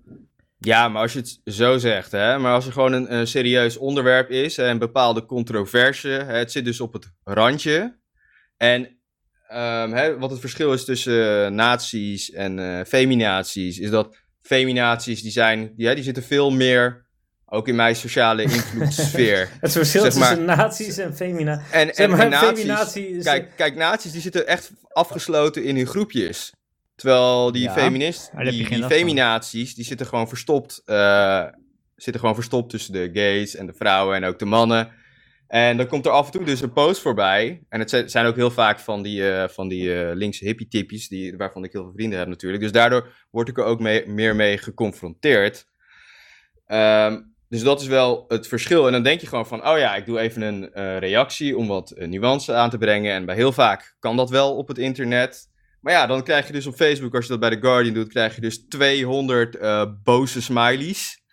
Ja, 0.59 0.89
maar 0.89 1.03
als 1.03 1.13
je 1.13 1.19
het 1.19 1.41
zo 1.45 1.79
zegt, 1.79 2.13
hè, 2.13 2.39
maar 2.39 2.55
als 2.55 2.67
er 2.67 2.73
gewoon 2.73 2.93
een, 2.93 3.15
een 3.15 3.27
serieus 3.27 3.77
onderwerp 3.77 4.31
is, 4.31 4.57
een 4.57 4.79
bepaalde 4.79 5.27
controverse, 5.27 6.09
hè, 6.09 6.37
het 6.37 6.53
zit 6.53 6.65
dus 6.65 6.81
op 6.81 6.93
het 6.93 7.13
randje. 7.25 7.99
En 8.57 8.99
ehm, 9.49 9.93
hè, 9.93 10.19
wat 10.19 10.31
het 10.31 10.41
verschil 10.41 10.73
is 10.73 10.85
tussen 10.85 11.45
eh, 11.45 11.51
nazi's 11.51 12.31
en 12.31 12.59
eh, 12.59 12.85
feminaties, 12.85 13.79
is 13.79 13.91
dat 13.91 14.17
feminaties, 14.41 15.23
die 15.23 15.31
zijn, 15.33 15.73
die, 15.77 15.87
hè, 15.87 15.95
die 15.95 16.05
zitten 16.05 16.23
veel 16.23 16.51
meer, 16.51 17.04
ook 17.55 17.69
in 17.69 17.75
mijn 17.75 17.97
sociale 17.97 18.43
invloedssfeer. 18.53 19.49
Het 19.61 19.73
verschil 19.73 20.03
Zeg 20.03 20.15
maar- 20.15 20.29
tussen 20.29 20.45
nazi's 20.45 20.99
en 20.99 21.17
femina. 21.17 21.53
En, 21.71 21.87
Zeg 21.87 21.97
en, 21.97 22.11
maar, 22.11 22.21
en 22.21 22.31
nazi's, 22.31 22.95
is- 22.95 23.25
kijk, 23.25 23.53
kijk, 23.57 23.75
nazi's 23.77 24.13
die 24.13 24.21
zitten 24.21 24.47
echt 24.47 24.71
afgesloten 24.89 25.65
in 25.65 25.77
hun 25.77 25.87
groepjes. 25.87 26.53
Terwijl 26.97 27.53
die, 27.53 27.63
Ja, 27.63 27.73
feminist, 27.73 28.31
daar 28.33 28.45
heb 28.45 28.53
je 28.53 28.59
die, 28.59 28.69
die 28.69 28.79
van. 28.81 28.91
feminaties, 28.91 29.75
die 29.75 29.85
zitten 29.85 30.07
gewoon 30.07 30.29
verstopt. 30.29 30.83
eh, 30.85 31.45
zitten 31.97 32.21
gewoon 32.21 32.35
verstopt 32.37 32.71
tussen 32.71 32.93
de 32.93 33.11
gays 33.13 33.57
en 33.57 33.67
de 33.67 33.73
vrouwen 33.75 34.17
en 34.17 34.25
ook 34.25 34.39
de 34.39 34.45
mannen. 34.45 34.91
En 35.49 35.77
dan 35.77 35.87
komt 35.87 36.07
er 36.07 36.13
af 36.13 36.27
en 36.27 36.33
toe 36.33 36.45
dus 36.45 36.61
een 36.61 36.73
post 36.73 37.01
voorbij. 37.01 37.63
En 37.69 37.81
het 37.81 38.03
zijn- 38.07 38.27
ook 38.27 38.37
heel 38.37 38.51
vaak 38.51 38.79
van 38.79 39.03
die, 39.03 39.31
eh, 39.33 39.49
van 39.49 39.69
die 39.69 39.95
eh, 39.95 40.15
linkse 40.15 40.45
hippie-typjes, 40.45 41.09
die, 41.09 41.37
waarvan 41.37 41.65
ik 41.65 41.73
heel 41.73 41.83
veel 41.83 41.93
vrienden 41.95 42.19
heb 42.19 42.29
natuurlijk. 42.29 42.63
Dus 42.63 42.73
daardoor 42.73 43.09
word 43.31 43.49
ik 43.49 43.59
er 43.59 43.65
ook 43.65 43.81
mee, 43.81 44.07
meer 44.07 44.37
mee 44.37 44.59
geconfronteerd. 44.59 45.67
Ehm, 46.67 47.21
dus 47.55 47.63
dat 47.63 47.81
is 47.81 47.87
wel 47.87 48.25
het 48.29 48.47
verschil. 48.47 48.87
En 48.87 48.93
dan 48.93 49.03
denk 49.03 49.21
je 49.21 49.27
gewoon 49.27 49.47
van, 49.47 49.69
oh 49.69 49.79
ja, 49.79 49.95
ik 49.95 50.07
doe 50.07 50.19
even 50.19 50.43
een 50.43 50.73
eh, 50.73 50.99
reactie 50.99 51.57
om 51.57 51.67
wat 51.67 51.91
eh, 51.91 52.09
nuance 52.09 52.53
aan 52.53 52.71
te 52.71 52.79
brengen. 52.79 53.13
En 53.13 53.25
bij 53.25 53.35
heel 53.35 53.53
vaak 53.53 53.97
kan 53.99 54.17
dat 54.17 54.31
wel 54.31 54.57
op 54.57 54.69
het 54.69 54.79
internet. 54.79 55.51
Maar 55.81 55.93
ja, 55.93 56.07
dan 56.07 56.23
krijg 56.23 56.47
je 56.47 56.53
dus 56.53 56.67
op 56.67 56.75
Facebook, 56.75 57.15
als 57.15 57.25
je 57.25 57.31
dat 57.31 57.41
bij 57.41 57.51
The 57.51 57.67
Guardian 57.67 57.95
doet, 57.95 58.09
krijg 58.09 58.35
je 58.35 58.41
dus 58.41 58.67
200 58.69 59.57
eh, 59.57 59.85
boze 60.03 60.43
smileys. 60.43 61.24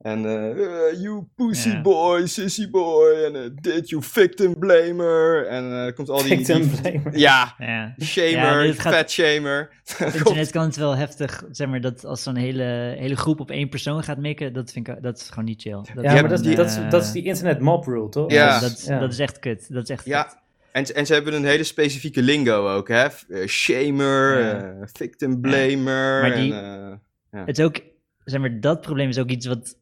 En 0.00 0.24
eh 0.24 0.50
eh, 0.50 1.00
you 1.00 1.24
pussy 1.36 1.80
boy, 1.80 2.26
sissy 2.26 2.70
boy, 2.70 3.12
en 3.24 3.34
eh, 3.36 3.50
dit, 3.54 3.88
you 3.88 4.02
victim 4.02 4.58
blamer. 4.58 5.46
En 5.46 5.64
eh, 5.64 5.84
er 5.84 5.92
komt 5.92 6.08
al 6.08 6.22
die... 6.22 6.36
Victim 6.36 6.60
die- 6.60 6.80
blamer. 6.80 7.18
Ja, 7.18 7.54
Ja. 7.58 7.94
shamer, 8.02 8.30
Ja, 8.32 8.62
dit 8.62 8.80
gaat- 8.80 8.94
fat 8.94 9.10
shamer. 9.10 9.70
Internet 10.14 10.50
kan 10.50 10.62
het 10.64 10.76
wel 10.76 10.96
heftig, 10.96 11.44
zeg 11.50 11.68
maar, 11.68 11.80
dat 11.80 12.04
als 12.04 12.22
zo'n 12.22 12.36
hele, 12.36 12.94
hele 12.98 13.16
groep 13.16 13.40
op 13.40 13.50
één 13.50 13.68
persoon 13.68 14.02
gaat 14.02 14.18
mikken, 14.18 14.52
dat 14.52 14.72
vind 14.72 14.88
ik, 14.88 15.02
dat 15.02 15.18
is 15.20 15.28
gewoon 15.28 15.44
niet 15.44 15.62
chill. 15.62 15.72
Dat 15.94 16.04
Ja, 16.04 16.12
maar 16.12 16.28
dat, 16.28 16.44
is- 16.44 16.56
dat, 16.56 16.66
is, 16.70 16.76
dat 16.90 17.02
is 17.02 17.12
die 17.12 17.24
internet 17.24 17.60
mob 17.60 17.84
rule, 17.86 18.08
toch? 18.08 18.30
Ja. 18.30 18.60
dat, 18.60 18.84
dat 18.88 19.12
is 19.12 19.18
echt 19.18 19.38
kut. 19.38 19.72
Dat 19.72 19.82
is 19.82 19.88
echt 19.88 20.02
kut. 20.02 20.12
Ja, 20.12 20.42
en, 20.72 20.84
en 20.84 21.06
ze 21.06 21.12
hebben 21.14 21.34
een 21.34 21.44
hele 21.44 21.64
specifieke 21.64 22.22
lingo 22.22 22.68
ook, 22.76 22.88
hè? 22.88 23.06
Shamer, 23.46 24.38
Ja. 24.40 24.74
victim 24.92 25.40
blamer. 25.40 26.20
Maar 26.20 26.34
die- 26.34 26.54
en, 26.54 27.00
eh, 27.30 27.40
Het 27.46 27.58
is 27.58 27.64
ook, 27.64 27.80
zeg 28.24 28.40
maar, 28.40 28.60
dat 28.60 28.80
probleem 28.80 29.08
is 29.08 29.18
ook 29.18 29.30
iets 29.30 29.46
wat 29.46 29.78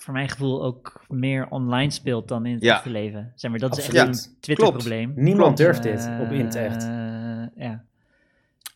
voor 0.00 0.14
mijn 0.14 0.28
gevoel 0.28 0.64
ook 0.64 1.04
meer 1.08 1.46
online 1.50 1.90
speelt 1.90 2.28
dan 2.28 2.46
in 2.46 2.54
het 2.54 2.62
Ja. 2.62 2.74
echte 2.74 2.90
leven. 2.90 3.32
Zeg 3.34 3.50
maar, 3.50 3.60
dat 3.60 3.78
is 3.78 3.88
echt 3.90 4.06
een 4.08 4.36
Twitter-probleem. 4.40 5.12
Niemand 5.14 5.36
Klopt. 5.42 5.56
durft 5.56 5.82
dit 5.82 6.10
op 6.20 6.30
in 6.32 6.44
het 6.44 6.54
echt. 6.54 6.82
Eh, 6.82 6.88
ja. 7.64 7.84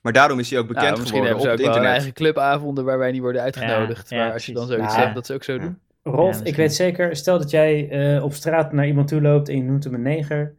maar 0.03 0.13
daarom 0.13 0.39
is 0.39 0.51
hij 0.51 0.59
ook 0.59 0.67
bekend 0.67 0.85
Ja, 0.87 0.91
misschien 0.91 1.09
geworden 1.11 1.37
hebben 1.37 1.51
op 1.53 1.57
ze 1.59 1.63
het 1.63 1.71
ook 1.71 1.75
internet. 1.75 1.93
eigen 1.97 2.13
clubavonden 2.13 2.85
waar 2.85 2.99
wij 2.99 3.11
niet 3.13 3.21
worden 3.21 3.43
uitgenodigd. 3.43 4.11
Ja, 4.11 4.17
maar 4.17 4.27
ja, 4.27 4.33
als 4.33 4.47
je 4.47 4.53
dan 4.53 4.67
zoiets 4.67 4.95
Ja. 4.95 5.01
zegt, 5.01 5.15
dat 5.15 5.27
ze 5.27 5.35
ook 5.35 5.43
zo 5.45 5.59
doen. 5.59 5.79
Rolf, 6.03 6.39
Ja, 6.39 6.45
ik 6.45 6.57
weet 6.57 6.75
zeker, 6.75 7.17
stel 7.17 7.39
dat 7.39 7.51
jij 7.51 7.89
eh, 8.17 8.25
op 8.25 8.33
straat 8.33 8.73
naar 8.73 8.87
iemand 8.87 9.09
toe 9.09 9.21
loopt 9.21 9.49
en 9.49 9.57
je 9.57 9.63
noemt 9.63 9.85
hem 9.85 9.95
een 9.95 10.03
neger, 10.03 10.55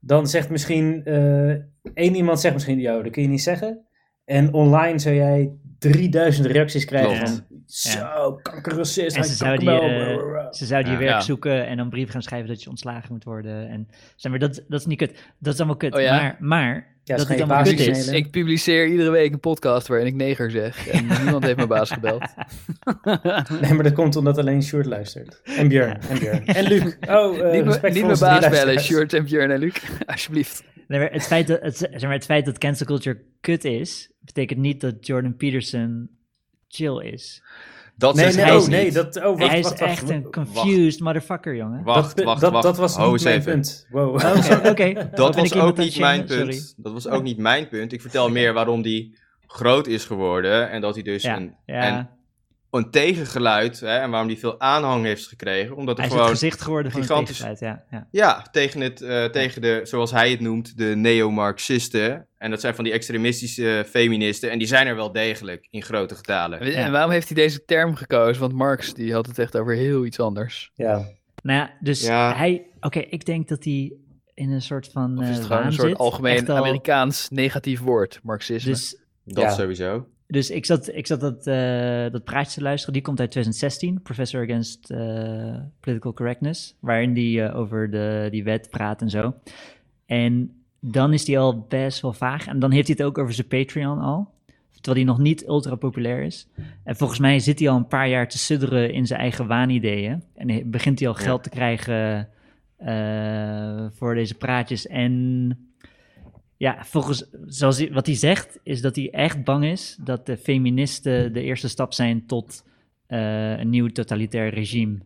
dan 0.00 0.26
zegt 0.26 0.50
misschien, 0.50 1.04
eh, 1.04 1.48
één 1.94 2.14
iemand 2.14 2.40
zegt 2.40 2.54
misschien, 2.54 2.78
yo, 2.80 3.02
dat 3.02 3.12
kun 3.12 3.22
je 3.22 3.28
niet 3.28 3.42
zeggen. 3.42 3.86
En 4.24 4.52
online 4.52 4.98
zou 4.98 5.14
jij 5.14 5.52
3000 5.78 6.46
reacties 6.46 6.84
krijgen 6.84 7.16
Klopt. 7.16 7.28
van, 7.28 7.62
zo, 7.66 8.38
kankerracist, 8.42 9.16
En 9.16 9.20
hij 9.20 9.30
ze 9.30 9.36
zouden 9.36 9.68
eh, 9.80 10.16
blah. 10.16 10.52
ze 10.52 10.66
zouden 10.66 10.92
je 10.92 10.98
Ja. 10.98 11.04
werk 11.04 11.14
Ja. 11.14 11.20
zoeken 11.20 11.66
en 11.66 11.76
dan 11.76 11.88
brief 11.90 12.10
gaan 12.10 12.22
schrijven 12.22 12.48
dat 12.48 12.62
je 12.62 12.68
ontslagen 12.70 13.12
moet 13.12 13.24
worden. 13.24 13.68
En, 13.68 13.88
zeg 14.16 14.30
maar, 14.30 14.40
dat, 14.40 14.64
dat 14.68 14.80
is 14.80 14.86
niet 14.86 14.98
kut. 14.98 15.18
Dat 15.38 15.52
is 15.52 15.58
allemaal 15.58 15.76
kut. 15.76 15.94
Oh 15.94 16.00
ja? 16.00 16.16
Maar, 16.16 16.36
maar 16.38 16.96
Ja, 17.04 17.16
dat 17.16 17.26
ga 17.26 17.32
het 17.32 17.42
allemaal 17.42 17.62
kut 17.62 17.80
is. 17.80 18.08
Ik 18.08 18.30
publiceer 18.30 18.86
iedere 18.86 19.10
week 19.10 19.32
een 19.32 19.40
podcast 19.40 19.86
waarin 19.88 20.06
ik 20.06 20.14
neger 20.14 20.50
zeg. 20.50 20.88
En 20.88 21.06
niemand 21.22 21.44
heeft 21.44 21.56
mijn 21.56 21.68
baas 21.68 21.90
gebeld. 21.90 22.22
Nee, 23.60 23.72
maar 23.74 23.82
dat 23.82 23.92
komt 23.92 24.16
omdat 24.16 24.38
alleen 24.38 24.62
Sjoerd 24.62 24.86
luistert. 24.86 25.40
En 25.44 25.68
Björn, 25.68 26.00
en 26.08 26.18
Björn. 26.18 26.46
En 26.46 26.64
Luc. 26.64 26.82
Oh, 27.08 27.38
eh 27.38 27.52
niet 27.52 27.82
niet 27.94 28.06
mijn 28.06 28.18
baas 28.18 28.48
bellen. 28.48 28.80
Short 28.80 29.12
en 29.12 29.24
Björn 29.24 29.50
en 29.50 29.58
Luc. 29.58 29.74
Alsjeblieft. 30.06 30.64
Nee, 30.88 30.98
maar 31.00 31.10
het, 31.12 31.22
feit 31.26 31.46
dat, 31.46 31.60
het, 31.60 31.76
zeg 31.76 32.02
maar, 32.02 32.12
het 32.12 32.24
feit 32.24 32.44
dat 32.44 32.58
cancel 32.58 32.86
culture 32.86 33.20
kut 33.40 33.64
is, 33.64 34.10
betekent 34.34 34.58
niet 34.60 34.80
dat 34.80 35.06
Jordan 35.06 35.36
Peterson 35.36 36.10
chill 36.68 37.00
is. 37.12 37.42
Dat 37.96 38.14
Nee, 38.14 38.24
zegt 38.24 38.36
nee, 38.36 38.44
hij 38.44 38.56
oh, 38.56 38.66
nee, 38.66 38.84
niet. 38.84 38.94
dat, 38.94 39.16
oh, 39.16 39.22
wacht, 39.22 39.46
hij 39.50 39.58
is 39.58 39.64
wacht, 39.64 39.78
wacht. 39.80 39.92
echt 39.92 40.10
een 40.10 40.30
confused 40.30 41.00
motherfucker, 41.00 41.56
jongen. 41.56 41.82
Wacht, 41.82 42.16
dat, 42.16 42.24
wacht, 42.24 42.40
dat, 42.40 42.52
wacht. 42.52 42.64
dat 42.64 42.76
was 42.76 42.96
niet 42.96 43.06
eens 43.06 43.22
mijn 43.22 43.38
even. 43.38 43.52
punt. 43.52 43.86
Wow. 43.90 44.14
Oké, 44.14 44.68
oké. 44.70 45.10
Dat 45.14 45.34
was 45.34 45.54
ook 45.54 45.76
niet 45.76 45.98
mijn 45.98 46.24
punt. 46.24 46.54
Sorry. 46.54 46.74
Dat 46.76 46.92
was 46.92 47.08
ook 47.08 47.22
niet 47.22 47.38
mijn 47.38 47.68
punt. 47.68 47.92
Ik 47.92 48.00
vertel 48.00 48.28
meer 48.30 48.52
waarom 48.52 48.82
die 48.82 49.18
groot 49.46 49.86
is 49.86 50.04
geworden. 50.04 50.70
En 50.70 50.80
dat 50.80 50.94
hij 50.94 51.02
dus 51.02 51.22
Ja, 51.22 51.36
een, 51.36 51.54
ja. 51.66 51.80
en 51.80 52.10
een 52.70 52.90
tegengeluid, 52.90 53.80
hè, 53.80 53.96
en 53.98 54.10
waarom 54.10 54.28
hij 54.28 54.36
veel 54.38 54.60
aanhang 54.60 55.04
heeft 55.04 55.26
gekregen. 55.26 55.76
Omdat 55.76 55.96
Hij 55.96 56.06
is 56.06 56.12
het 56.12 56.20
gewoon, 56.20 56.36
gezicht 56.36 56.60
geworden 56.60 56.92
van 56.92 57.00
gigantisch- 57.00 57.38
het 57.38 57.58
tegengeluid, 57.58 57.84
ja. 57.90 57.98
ja. 57.98 58.06
ja, 58.10 58.46
tegen, 58.50 58.80
het, 58.80 59.02
eh, 59.02 59.24
tegen 59.24 59.62
de, 59.62 59.80
zoals 59.82 60.10
hij 60.10 60.30
het 60.30 60.40
noemt, 60.40 60.76
de 60.78 60.84
neo-Marxisten. 60.96 62.26
En 62.38 62.50
dat 62.50 62.60
zijn 62.60 62.74
van 62.74 62.84
die 62.84 62.92
extremistische 62.92 63.84
feministen. 63.88 64.50
En 64.50 64.58
die 64.58 64.66
zijn 64.66 64.86
er 64.86 64.96
wel 64.96 65.12
degelijk 65.12 65.66
in 65.70 65.82
grote 65.82 66.14
getalen. 66.14 66.60
En 66.60 66.92
waarom 66.92 67.10
heeft 67.10 67.28
hij 67.28 67.36
deze 67.36 67.64
term 67.64 67.94
gekozen? 67.94 68.40
Want 68.40 68.52
Marx 68.52 68.94
die 68.94 69.12
had 69.12 69.26
het 69.26 69.38
echt 69.38 69.56
over 69.56 69.74
heel 69.74 70.04
iets 70.04 70.20
anders. 70.20 70.70
Ja. 70.74 70.94
Nou 71.42 71.58
ja, 71.58 71.70
dus 71.80 72.06
Ja. 72.06 72.34
hij... 72.36 72.66
Oké, 72.80 72.98
ik 72.98 73.24
denk 73.24 73.48
dat 73.48 73.64
hij 73.64 73.92
in 74.34 74.50
een 74.50 74.62
soort 74.62 74.88
van 74.92 75.18
Of 75.18 75.22
is 75.24 75.28
eh, 75.28 75.34
het 75.36 75.44
gewoon 75.46 75.64
een 75.66 75.72
soort 75.72 75.88
zit. 75.88 75.98
algemeen 75.98 76.48
al- 76.48 76.56
Amerikaans 76.56 77.28
negatief 77.30 77.80
woord, 77.80 78.20
Marxisme? 78.22 78.70
Dus, 78.70 78.96
Dat 79.24 79.42
Ja. 79.44 79.50
sowieso. 79.50 80.06
Dus 80.30 80.50
ik 80.50 80.66
zat, 80.66 80.94
ik 80.94 81.06
zat 81.06 81.20
dat, 81.20 81.46
eh, 81.46 82.10
dat 82.10 82.24
praatje 82.24 82.54
te 82.54 82.62
luisteren. 82.62 82.94
Die 82.94 83.02
komt 83.02 83.20
uit 83.20 83.30
2016, 83.30 84.02
Professor 84.02 84.42
Against 84.42 84.90
eh, 84.90 85.56
Political 85.80 86.12
Correctness. 86.12 86.76
Waarin 86.80 87.12
die 87.12 87.42
eh, 87.42 87.56
over 87.58 87.90
de, 87.90 88.28
die 88.30 88.44
wet 88.44 88.70
praat 88.70 89.00
en 89.00 89.10
zo. 89.10 89.34
En 90.06 90.62
dan 90.80 91.12
is 91.12 91.26
hij 91.26 91.38
al 91.38 91.66
best 91.68 92.00
wel 92.00 92.12
vaag. 92.12 92.46
En 92.46 92.58
dan 92.58 92.70
heeft 92.70 92.86
hij 92.86 92.96
het 92.98 93.06
ook 93.06 93.18
over 93.18 93.34
zijn 93.34 93.46
Patreon 93.46 93.98
al. 93.98 94.30
Terwijl 94.80 95.04
hij 95.04 95.14
nog 95.14 95.22
niet 95.22 95.46
ultra 95.46 95.74
populair 95.74 96.22
is. 96.22 96.48
En 96.84 96.96
volgens 96.96 97.18
mij 97.18 97.38
zit 97.38 97.58
hij 97.58 97.68
al 97.68 97.76
een 97.76 97.86
paar 97.86 98.08
jaar 98.08 98.28
te 98.28 98.38
sudderen 98.38 98.92
in 98.92 99.06
zijn 99.06 99.20
eigen 99.20 99.46
waanideeën. 99.46 100.22
En 100.34 100.70
begint 100.70 100.98
hij 100.98 101.08
al 101.08 101.14
geld 101.14 101.42
te 101.42 101.48
krijgen 101.48 102.28
voor 103.94 104.14
deze 104.14 104.34
praatjes. 104.34 104.86
En 104.86 105.56
ja, 106.58 106.84
volgens 106.84 107.24
zoals 107.46 107.78
hij, 107.78 107.92
wat 107.92 108.06
hij 108.06 108.14
zegt, 108.14 108.58
is 108.62 108.80
dat 108.80 108.96
hij 108.96 109.10
echt 109.10 109.44
bang 109.44 109.64
is 109.64 109.96
dat 110.00 110.26
de 110.26 110.36
feministen 110.36 111.32
de 111.32 111.42
eerste 111.42 111.68
stap 111.68 111.92
zijn 111.92 112.26
tot 112.26 112.64
eh, 113.06 113.58
een 113.58 113.70
nieuw 113.70 113.88
totalitair 113.88 114.54
regime. 114.54 114.98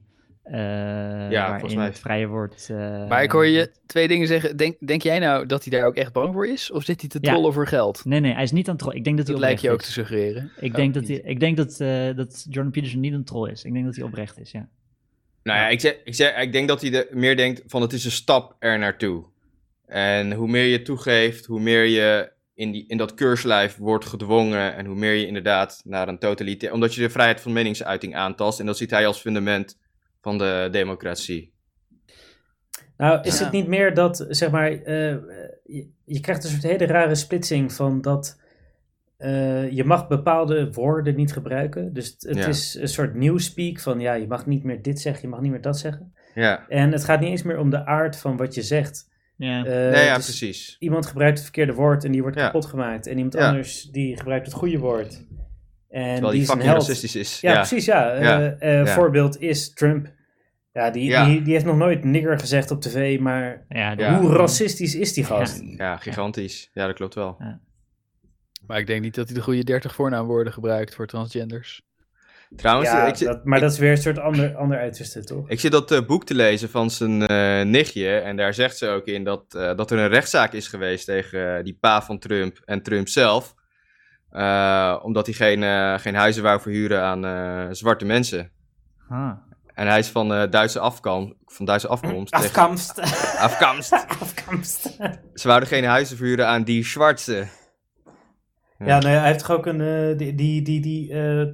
eh, 0.43 0.53
waarin 0.61 1.49
volgens 1.51 1.74
mij- 1.74 1.85
het 1.85 1.99
vrije 1.99 2.27
woord. 2.27 2.66
eh, 2.70 3.09
Maar 3.09 3.23
ik 3.23 3.31
hoor 3.31 3.47
je 3.47 3.70
twee 3.87 4.09
dingen 4.09 4.27
zeggen. 4.27 4.57
Denk, 4.57 4.77
denk 4.87 5.03
jij 5.03 5.19
nou 5.19 5.47
dat 5.47 5.65
hij 5.65 5.79
daar 5.79 5.87
ook 5.89 5.95
echt 5.95 6.12
bang 6.12 6.33
voor 6.33 6.47
is? 6.49 6.70
Of 6.70 6.85
zit 6.85 7.01
hij 7.01 7.11
te 7.11 7.19
Ja. 7.20 7.33
trollen 7.33 7.53
voor 7.53 7.66
geld? 7.66 8.05
Nee, 8.05 8.20
nee, 8.20 8.33
hij 8.33 8.43
is 8.43 8.53
niet 8.53 8.65
aan 8.66 8.70
het 8.73 8.79
trollen. 8.83 8.99
Ik 8.99 9.05
denk 9.05 9.16
dat, 9.16 9.27
Dat 9.27 9.35
hij 9.37 9.45
lijkt 9.45 9.61
je 9.61 9.70
ook 9.70 9.83
te 9.83 9.93
suggereren. 9.93 10.51
Ik 10.61 10.70
Oh, 10.70 10.77
denk, 10.77 10.95
dat, 10.95 11.03
niet. 11.07 11.23
hij, 11.23 11.31
ik 11.31 11.41
denk 11.41 11.57
dat, 11.57 11.81
eh, 11.81 12.16
dat 12.16 12.47
Jordan 12.51 12.73
Peterson 12.73 13.01
niet 13.01 13.12
een 13.12 13.24
troll 13.24 13.51
is. 13.51 13.65
Ik 13.65 13.73
denk 13.73 13.85
dat 13.85 13.97
hij 13.97 14.05
oprecht 14.05 14.39
is, 14.39 14.51
ja. 14.51 14.69
Nou 15.43 15.59
ja, 15.59 15.69
ik, 15.69 15.81
zeg, 15.81 15.97
ik, 16.05 16.15
zeg, 16.15 16.37
ik 16.37 16.53
denk 16.53 16.69
dat 16.69 16.81
hij 16.81 16.93
er 16.93 17.07
meer 17.19 17.37
denkt 17.37 17.62
van 17.66 17.83
het 17.83 17.93
is 17.93 18.05
een 18.05 18.11
stap 18.11 18.57
er 18.59 18.79
naartoe. 18.79 19.24
En 19.93 20.32
hoe 20.32 20.48
meer 20.48 20.64
je 20.64 20.82
toegeeft, 20.82 21.47
hoe 21.47 21.60
meer 21.60 21.85
je 21.85 22.32
in, 22.55 22.70
die, 22.73 22.85
in 22.89 22.97
dat 22.97 23.14
keurslijf 23.14 23.77
wordt 23.77 24.05
gedwongen. 24.05 24.74
En 24.74 24.86
hoe 24.86 24.97
meer 24.97 25.12
je 25.12 25.27
inderdaad 25.27 25.81
naar 25.85 26.09
een 26.09 26.19
totalitair... 26.19 26.73
Omdat 26.73 26.94
je 26.94 27.01
de 27.01 27.10
vrijheid 27.10 27.40
van 27.40 27.52
meningsuiting 27.52 28.16
aantast. 28.16 28.60
En 28.60 28.66
dat 28.66 28.77
ziet 28.77 28.90
hij 28.90 29.06
als 29.06 29.20
fundament 29.20 29.78
van 30.20 30.39
de 30.39 30.69
democratie. 30.70 31.52
Nou, 32.97 33.20
is 33.23 33.39
Ja. 33.39 33.44
het 33.44 33.52
niet 33.52 33.66
meer 33.66 33.94
dat, 33.94 34.27
zeg 34.28 34.51
maar, 34.51 34.70
eh, 34.70 35.16
je, 35.64 35.89
je 36.05 36.20
krijgt 36.20 36.44
een 36.44 36.51
soort 36.51 36.62
hele 36.62 36.86
rare 36.86 37.14
splitsing 37.14 37.73
van 37.73 38.01
dat 38.01 38.40
eh, 39.16 39.70
je 39.70 39.85
mag 39.85 40.09
bepaalde 40.09 40.73
woorden 40.73 41.14
niet 41.16 41.32
gebruiken. 41.32 41.93
Dus 41.93 42.06
het, 42.09 42.23
het 42.23 42.39
Ja. 42.39 42.47
is 42.47 42.74
een 42.74 42.89
soort 42.89 43.14
newspeak 43.14 43.81
van, 43.81 44.01
ja, 44.01 44.12
je 44.14 44.27
mag 44.27 44.47
niet 44.47 44.62
meer 44.64 44.82
dit 44.82 45.01
zeggen, 45.01 45.23
je 45.23 45.28
mag 45.28 45.40
niet 45.40 45.51
meer 45.51 45.60
dat 45.60 45.78
zeggen. 45.78 46.14
Ja, 46.35 46.69
En 46.69 46.93
het 46.93 47.05
gaat 47.05 47.20
niet 47.20 47.31
eens 47.31 47.43
meer 47.43 47.59
om 47.59 47.70
de 47.70 47.86
aard 47.86 48.16
van 48.16 48.36
wat 48.36 48.55
je 48.55 48.62
zegt. 48.62 49.10
Ja, 49.37 49.65
Eh, 49.65 49.73
nee, 49.93 50.05
ja 50.05 50.17
dus 50.17 50.25
precies. 50.25 50.77
Iemand 50.79 51.07
gebruikt 51.07 51.35
het 51.37 51.43
verkeerde 51.47 51.73
woord 51.75 52.05
en 52.05 52.13
die 52.13 52.23
wordt 52.23 52.37
Ja. 52.39 52.45
kapot 52.45 52.67
gemaakt. 52.67 53.07
En 53.07 53.17
iemand 53.17 53.35
Ja. 53.35 53.49
anders 53.49 53.83
die 53.91 54.17
gebruikt 54.17 54.47
het 54.47 54.55
goede 54.55 54.79
woord. 54.79 55.13
En 55.89 56.03
Terwijl 56.13 56.21
die 56.21 56.31
die 56.31 56.41
is 56.41 56.49
een 56.49 56.55
fucking 56.55 56.63
held. 56.73 56.87
racistisch 56.87 57.17
is. 57.17 57.41
Ja, 57.41 57.51
Ja, 57.53 57.57
precies, 57.57 57.85
ja. 57.85 58.15
Ja. 58.15 58.41
Eh, 58.59 58.81
eh, 58.81 58.87
Ja. 58.87 58.95
Voorbeeld 58.95 59.41
is 59.41 59.73
Trump. 59.73 60.13
Ja, 60.73 60.91
die, 60.91 61.05
Ja. 61.05 61.25
Die, 61.27 61.43
die 61.43 61.53
heeft 61.53 61.65
nog 61.65 61.77
nooit 61.77 62.05
nigger 62.05 62.39
gezegd 62.39 62.71
op 62.71 62.81
tv, 62.81 63.19
maar 63.21 63.65
ja, 63.69 63.93
Ja. 63.97 64.19
hoe 64.21 64.33
racistisch 64.33 64.95
is 64.95 65.13
die 65.13 65.25
gast? 65.25 65.63
ja, 65.77 65.97
gigantisch. 65.97 66.71
Ja, 66.73 66.87
dat 66.87 66.95
klopt 66.97 67.15
wel. 67.15 67.37
Maar 68.67 68.79
ik 68.79 68.87
denk 68.87 69.03
niet 69.03 69.15
dat 69.15 69.27
hij 69.27 69.35
de 69.35 69.43
goede 69.43 69.65
30 69.65 69.95
voornaamwoorden 69.95 70.53
gebruikt 70.53 70.95
voor 70.95 71.07
transgenders. 71.07 71.83
Trouwens, 72.57 72.91
Ja, 72.91 73.07
ik, 73.07 73.15
zit- 73.16 73.27
dat, 73.29 73.45
maar 73.45 73.61
dat 73.61 73.73
is 73.73 73.79
weer 73.79 73.91
een 73.91 73.97
soort 73.97 74.19
ander, 74.19 74.55
ander 74.57 74.79
uiterste, 74.79 75.24
toch? 75.24 75.49
ik 75.49 75.61
zit 75.61 75.73
dat 75.73 75.91
eh, 75.91 76.07
boek 76.07 76.24
te 76.24 76.35
lezen 76.35 76.70
van 76.70 76.91
zijn 76.91 77.27
eh, 77.27 77.62
nichtje. 77.66 78.19
En 78.19 78.37
daar 78.37 78.55
zegt 78.55 78.77
ze 78.77 78.89
ook 78.89 79.07
in 79.07 79.24
dat, 79.24 79.45
eh, 79.55 79.77
dat 79.77 79.91
er 79.91 79.99
een 79.99 80.09
rechtszaak 80.09 80.53
is 80.53 80.69
geweest 80.69 81.05
tegen 81.07 81.65
die 81.65 81.77
pa 81.81 82.03
van 82.03 82.19
Trump 82.19 82.59
en 82.65 82.83
Trump 82.83 83.09
zelf. 83.09 83.55
Eh, 84.31 84.99
omdat 85.03 85.27
hij 85.27 85.35
geen, 85.35 85.62
eh, 85.62 85.99
geen 85.99 86.15
huizen 86.15 86.43
wou 86.43 86.61
verhuren 86.61 87.03
aan 87.03 87.24
eh, 87.24 87.66
zwarte 87.70 88.05
mensen. 88.05 88.51
Ah. 89.09 89.31
En 89.74 89.87
hij 89.87 89.99
is 89.99 90.09
van, 90.09 90.35
eh, 90.35 90.51
Duitse, 90.51 90.91
van 91.47 91.65
Duitse 91.65 91.89
afkomst. 91.89 92.33
tegen- 92.33 92.47
Afkomst. 92.47 93.01
Afkomst. 93.39 93.93
Afkomst. 94.20 94.83
Ze 95.35 95.49
wouden 95.49 95.69
geen 95.69 95.85
huizen 95.85 96.16
verhuren 96.16 96.47
aan 96.47 96.62
die 96.62 96.85
zwarte. 96.85 97.47
Ja, 98.85 98.99
nee, 98.99 99.15
hij 99.16 99.27
heeft 99.27 99.39
toch 99.39 99.51
ook 99.57 99.66
een, 99.66 99.81
eh, 99.81 100.19
die, 100.19 100.35
die, 100.35 100.62
die, 100.62 100.81
die 100.81 101.12
eh, 101.12 101.47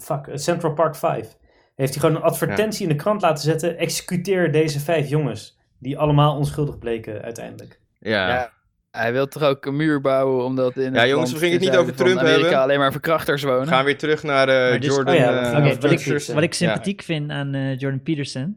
fuck, 0.00 0.28
Central 0.34 0.72
Park 0.72 0.96
5. 0.96 1.36
Heeft 1.74 1.92
hij 1.92 2.00
gewoon 2.00 2.16
een 2.16 2.22
advertentie 2.22 2.82
in 2.82 2.88
de 2.88 3.02
krant 3.02 3.22
laten 3.22 3.44
zetten, 3.44 3.78
executeer 3.78 4.52
deze 4.52 4.80
vijf 4.80 5.08
jongens, 5.08 5.58
die 5.78 5.98
allemaal 5.98 6.36
onschuldig 6.36 6.78
bleken 6.78 7.22
uiteindelijk. 7.22 7.80
Ja. 7.98 8.28
Ja. 8.28 8.52
Hij 8.90 9.12
wil 9.12 9.26
toch 9.28 9.42
ook 9.42 9.66
een 9.66 9.76
muur 9.76 10.00
bouwen, 10.00 10.44
omdat 10.44 10.76
in 10.76 10.92
Ja, 10.92 11.00
het 11.00 11.08
jongens, 11.08 11.32
we 11.32 11.38
gingen 11.38 11.54
het 11.54 11.62
niet 11.70 11.76
over 11.76 11.94
Trump 11.94 12.18
Amerika 12.18 12.40
hebben. 12.40 12.58
alleen 12.60 12.78
maar 12.78 12.92
verkrachters 12.92 13.42
wonen. 13.42 13.60
We 13.60 13.66
gaan 13.66 13.84
weer 13.84 13.98
terug 13.98 14.22
naar 14.22 14.48
eh, 14.48 14.80
dus- 14.80 14.94
Jordan. 14.94 15.14
oh 15.14 15.20
ja, 15.20 15.32
we 15.32 15.38
eh, 15.38 15.62
wat, 15.80 15.90
ik, 15.90 15.98
Peterson. 15.98 16.34
wat 16.34 16.44
ik 16.44 16.54
sympathiek 16.54 17.02
vind 17.02 17.30
aan 17.30 17.54
eh, 17.54 17.78
Jordan 17.78 18.02
Peterson. 18.02 18.56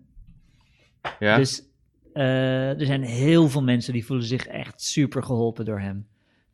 ja. 1.20 1.38
Dus 1.38 1.64
eh, 2.14 2.80
er 2.80 2.86
zijn 2.86 3.04
heel 3.04 3.50
veel 3.50 3.64
mensen 3.64 3.94
die 3.94 4.06
voelen 4.06 4.26
zich 4.26 4.48
echt 4.48 4.82
super 4.82 5.24
geholpen 5.24 5.66
door 5.66 5.80
hem. 5.80 6.08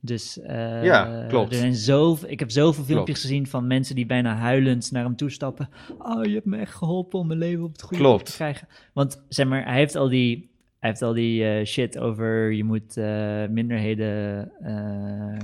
Dus 0.05 0.39
eh, 0.39 0.83
Ja, 0.83 1.25
klopt. 1.27 1.51
Er 1.51 1.57
zijn 1.57 1.75
zoveel, 1.75 2.29
ik 2.29 2.39
heb 2.39 2.51
zoveel 2.51 2.83
filmpjes 2.83 3.21
gezien 3.21 3.47
van 3.47 3.67
mensen 3.67 3.95
die 3.95 4.05
bijna 4.05 4.35
huilend 4.35 4.91
naar 4.91 5.03
hem 5.03 5.15
toestappen. 5.15 5.69
Oh, 5.97 6.25
je 6.25 6.33
hebt 6.33 6.45
me 6.45 6.57
echt 6.57 6.75
geholpen 6.75 7.19
om 7.19 7.27
mijn 7.27 7.39
leven 7.39 7.63
op 7.63 7.71
het 7.71 7.81
goede 7.81 8.03
Klopt. 8.03 8.25
te 8.25 8.31
krijgen. 8.31 8.67
Want 8.93 9.23
zeg 9.29 9.47
maar, 9.47 9.65
hij 9.65 9.77
heeft 9.77 9.95
al 9.95 10.09
die, 10.09 10.49
hij 10.79 10.89
heeft 10.89 11.01
al 11.01 11.13
die 11.13 11.45
eh, 11.45 11.65
shit 11.65 11.97
over 11.97 12.51
je 12.51 12.63
moet 12.63 12.97
eh, 12.97 13.45
minderheden 13.49 14.51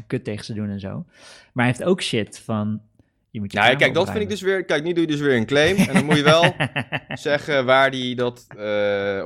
kut 0.07 0.23
tegen 0.23 0.45
ze 0.45 0.53
doen 0.53 0.69
en 0.69 0.79
zo. 0.79 1.05
Maar 1.53 1.65
hij 1.65 1.73
heeft 1.75 1.83
ook 1.83 2.01
shit 2.01 2.39
van 2.39 2.81
je 3.29 3.39
moet 3.39 3.51
je 3.51 3.57
Nou, 3.57 3.71
ja, 3.71 3.77
kijk, 3.77 3.93
dat 3.93 4.09
vind 4.09 4.21
ik 4.21 4.29
dus 4.29 4.41
weer. 4.41 4.65
Kijk, 4.65 4.83
nu 4.83 4.93
doe 4.93 5.01
je 5.01 5.07
dus 5.11 5.19
weer 5.19 5.35
een 5.35 5.45
claim. 5.45 5.75
En 5.75 5.93
dan 5.93 6.05
moet 6.05 6.15
je 6.15 6.23
wel 6.23 6.55
zeggen 7.27 7.65
waar 7.65 7.91
die 7.91 8.15
dat. 8.15 8.45
of 8.49 8.57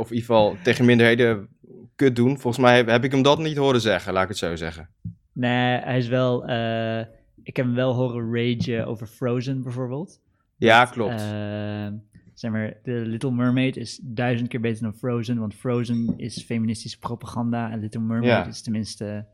in 0.09 0.15
ieder 0.15 0.25
geval 0.25 0.55
tegen 0.63 0.85
minderheden 0.85 1.47
kut 1.95 2.15
doen. 2.15 2.39
Volgens 2.39 2.63
mij 2.63 2.75
heb, 2.75 2.87
heb 2.87 3.03
ik 3.03 3.11
hem 3.11 3.21
dat 3.21 3.39
niet 3.39 3.57
horen 3.57 3.81
zeggen, 3.81 4.13
laat 4.13 4.23
ik 4.23 4.29
het 4.29 4.37
zo 4.37 4.55
zeggen. 4.55 4.89
Nee, 5.33 5.77
hij 5.79 5.97
is 5.97 6.07
wel. 6.07 6.45
eh, 6.45 6.99
ik 7.43 7.55
heb 7.55 7.65
hem 7.65 7.75
wel 7.75 7.93
horen 7.93 8.33
ragen 8.35 8.87
over 8.87 9.07
Frozen 9.07 9.63
bijvoorbeeld. 9.63 10.19
Ja, 10.57 10.85
klopt. 10.85 11.21
Eh, 11.21 11.87
zeg 12.33 12.51
maar, 12.51 12.73
The 12.83 12.91
Little 12.91 13.31
Mermaid 13.31 13.77
is 13.77 13.99
duizend 14.03 14.49
keer 14.49 14.59
beter 14.59 14.83
dan 14.83 14.93
Frozen, 14.93 15.39
want 15.39 15.53
Frozen 15.55 16.13
is 16.17 16.43
feministische 16.43 16.99
propaganda 16.99 17.71
en 17.71 17.79
Little 17.79 18.01
Mermaid 18.01 18.31
Ja. 18.31 18.47
is 18.47 18.61
tenminste 18.61 19.25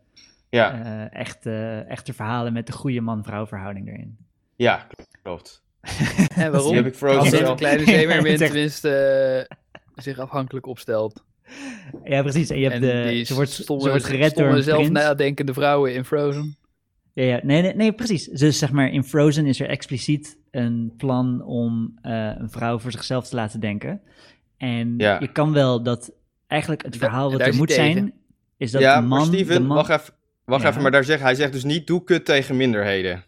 ja, 0.50 0.84
eh, 1.12 1.20
echte, 1.20 1.86
echte 1.88 2.14
verhalen 2.14 2.54
met 2.54 2.68
de 2.68 2.74
goede 2.74 3.02
man-vrouw 3.02 3.48
verhouding 3.48 3.88
erin. 3.88 4.18
ja, 4.56 4.88
klopt. 5.24 5.64
En 6.36 6.52
waarom? 6.52 6.76
Heb 6.76 6.86
ik 6.86 6.96
Frozen 6.96 7.20
Als 7.20 7.50
een 7.50 7.56
kleine 7.56 7.84
zeemermin 7.84 8.38
tenminste 8.48 9.50
zich 9.96 10.20
afhankelijk 10.20 10.66
opstelt. 10.66 11.24
Ja, 12.04 12.22
precies. 12.22 12.50
En 12.50 12.60
je 12.60 12.70
hebt 12.70 12.84
en 12.84 13.08
de, 13.08 13.24
ze, 13.24 13.34
wordt, 13.34 13.50
stomme, 13.52 13.84
ze 13.84 13.90
wordt 13.90 14.06
gered 14.06 14.36
door 14.36 14.48
een 14.48 14.64
zelf 14.64 14.78
prins. 14.78 14.92
nadenkende 15.00 15.54
vrouwen 15.54 15.94
in 15.94 16.06
Frozen. 16.06 16.58
Ja, 17.14 17.24
ja. 17.24 17.40
Nee, 17.44 17.62
nee, 17.62 17.76
nee, 17.76 17.92
precies. 17.92 18.26
Dus 18.26 18.58
zeg 18.58 18.72
maar, 18.72 18.90
in 18.92 19.04
Frozen 19.04 19.46
is 19.46 19.60
er 19.60 19.68
expliciet 19.70 20.38
een 20.52 20.94
plan 20.98 21.42
om 21.46 21.98
eh, 22.02 22.32
een 22.38 22.50
vrouw 22.50 22.80
voor 22.80 22.92
zichzelf 22.92 23.28
te 23.28 23.36
laten 23.36 23.60
denken. 23.60 24.02
En 24.58 24.94
Ja. 24.98 25.20
je 25.20 25.32
kan 25.32 25.54
wel 25.54 25.84
dat 25.84 26.12
eigenlijk 26.48 26.84
het 26.84 26.92
Da- 26.94 27.00
verhaal 27.00 27.32
wat 27.32 27.42
er 27.42 27.56
moet 27.56 27.68
tegen. 27.68 27.92
zijn, 27.94 28.14
is 28.58 28.72
dat 28.72 28.82
ja, 28.82 28.96
de 29.02 29.08
man... 29.08 29.18
maar 29.18 29.28
Steven, 29.28 29.62
de 29.62 29.68
man... 29.68 29.78
wacht 29.78 29.90
even. 29.90 30.14
Wacht 30.46 30.64
Ja. 30.64 30.70
even, 30.70 30.82
maar 30.82 30.92
daar 30.92 31.04
zegt, 31.04 31.22
hij 31.22 31.36
zegt 31.36 31.52
dus 31.54 31.64
niet 31.64 31.88
doe 31.88 32.04
kut 32.04 32.26
tegen 32.26 32.58
minderheden. 32.58 33.24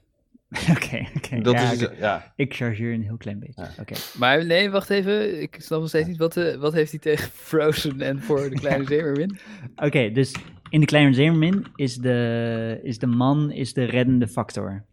Oké, 0.75 1.07
oké. 1.15 1.41
Dat 1.41 1.53
ja, 1.53 1.71
is, 1.71 1.83
oké. 1.83 1.95
ja. 1.97 2.33
Ik 2.35 2.53
chargeer 2.53 2.93
een 2.93 3.03
heel 3.03 3.17
klein 3.17 3.39
beetje. 3.39 3.67
Oké. 3.79 3.93
Maar 4.17 4.45
nee, 4.45 4.69
wacht 4.69 4.89
even. 4.89 5.41
Ik 5.41 5.55
snap 5.59 5.79
nog 5.79 5.89
steeds 5.89 6.07
niet. 6.07 6.17
Wat, 6.17 6.37
eh, 6.37 6.55
wat 6.55 6.73
heeft 6.73 6.91
hij 6.91 6.99
tegen 6.99 7.31
Frozen 7.49 8.01
en 8.01 8.21
voor 8.21 8.49
de 8.49 8.55
kleine 8.55 8.85
zeemermin? 8.93 9.37
Oké, 9.75 10.11
dus 10.11 10.35
in 10.69 10.79
de 10.79 10.85
Kleine 10.85 11.13
Zeemermin 11.13 11.65
is 11.75 11.95
de, 11.95 12.79
is 12.83 12.99
de 12.99 13.07
man 13.07 13.51
is 13.51 13.73
de 13.73 13.83
reddende 13.83 14.27
factor. 14.27 14.85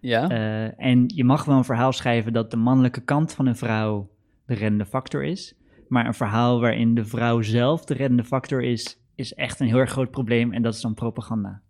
Ja. 0.00 0.28
Eh, 0.28 0.86
en 0.86 1.04
je 1.14 1.24
mag 1.24 1.44
wel 1.44 1.56
een 1.56 1.64
verhaal 1.64 1.92
schrijven 1.92 2.32
dat 2.32 2.50
de 2.50 2.56
mannelijke 2.56 3.00
kant 3.00 3.32
van 3.32 3.46
een 3.46 3.56
vrouw 3.56 4.10
de 4.46 4.54
reddende 4.54 4.86
factor 4.86 5.24
is. 5.24 5.54
Maar 5.88 6.06
een 6.06 6.14
verhaal 6.14 6.60
waarin 6.60 6.94
de 6.94 7.04
vrouw 7.04 7.42
zelf 7.42 7.84
de 7.84 7.94
reddende 7.94 8.24
factor 8.24 8.62
is, 8.62 9.00
is 9.14 9.34
echt 9.34 9.60
een 9.60 9.66
heel 9.66 9.78
erg 9.78 9.90
groot 9.90 10.10
probleem. 10.10 10.52
En 10.52 10.62
dat 10.62 10.74
is 10.74 10.80
dan 10.80 10.94
propaganda. 10.94 11.62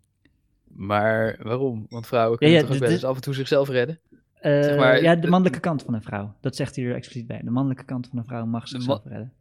Maar 0.76 1.36
waarom? 1.42 1.86
Want 1.88 2.06
vrouwen 2.06 2.38
kunnen 2.38 2.56
ja, 2.56 2.62
toch 2.66 2.76
ook 2.76 2.82
eens 2.82 3.04
af 3.04 3.14
en 3.16 3.20
toe 3.22 3.34
zichzelf 3.34 3.68
redden? 3.68 4.00
Eh, 4.40 4.62
Zeg 4.62 4.76
maar, 4.76 5.02
ja, 5.02 5.14
de 5.14 5.28
mannelijke 5.28 5.60
kant 5.60 5.82
van 5.82 5.94
een 5.94 6.02
vrouw. 6.02 6.34
Dat 6.40 6.56
zegt 6.56 6.76
hij 6.76 6.84
er 6.84 6.94
expliciet 6.94 7.26
bij. 7.26 7.40
De 7.44 7.50
mannelijke 7.50 7.84
kant 7.84 8.06
van 8.10 8.18
een 8.18 8.24
vrouw 8.24 8.44
mag 8.46 8.68
zichzelf 8.68 9.00
redden. 9.04 9.32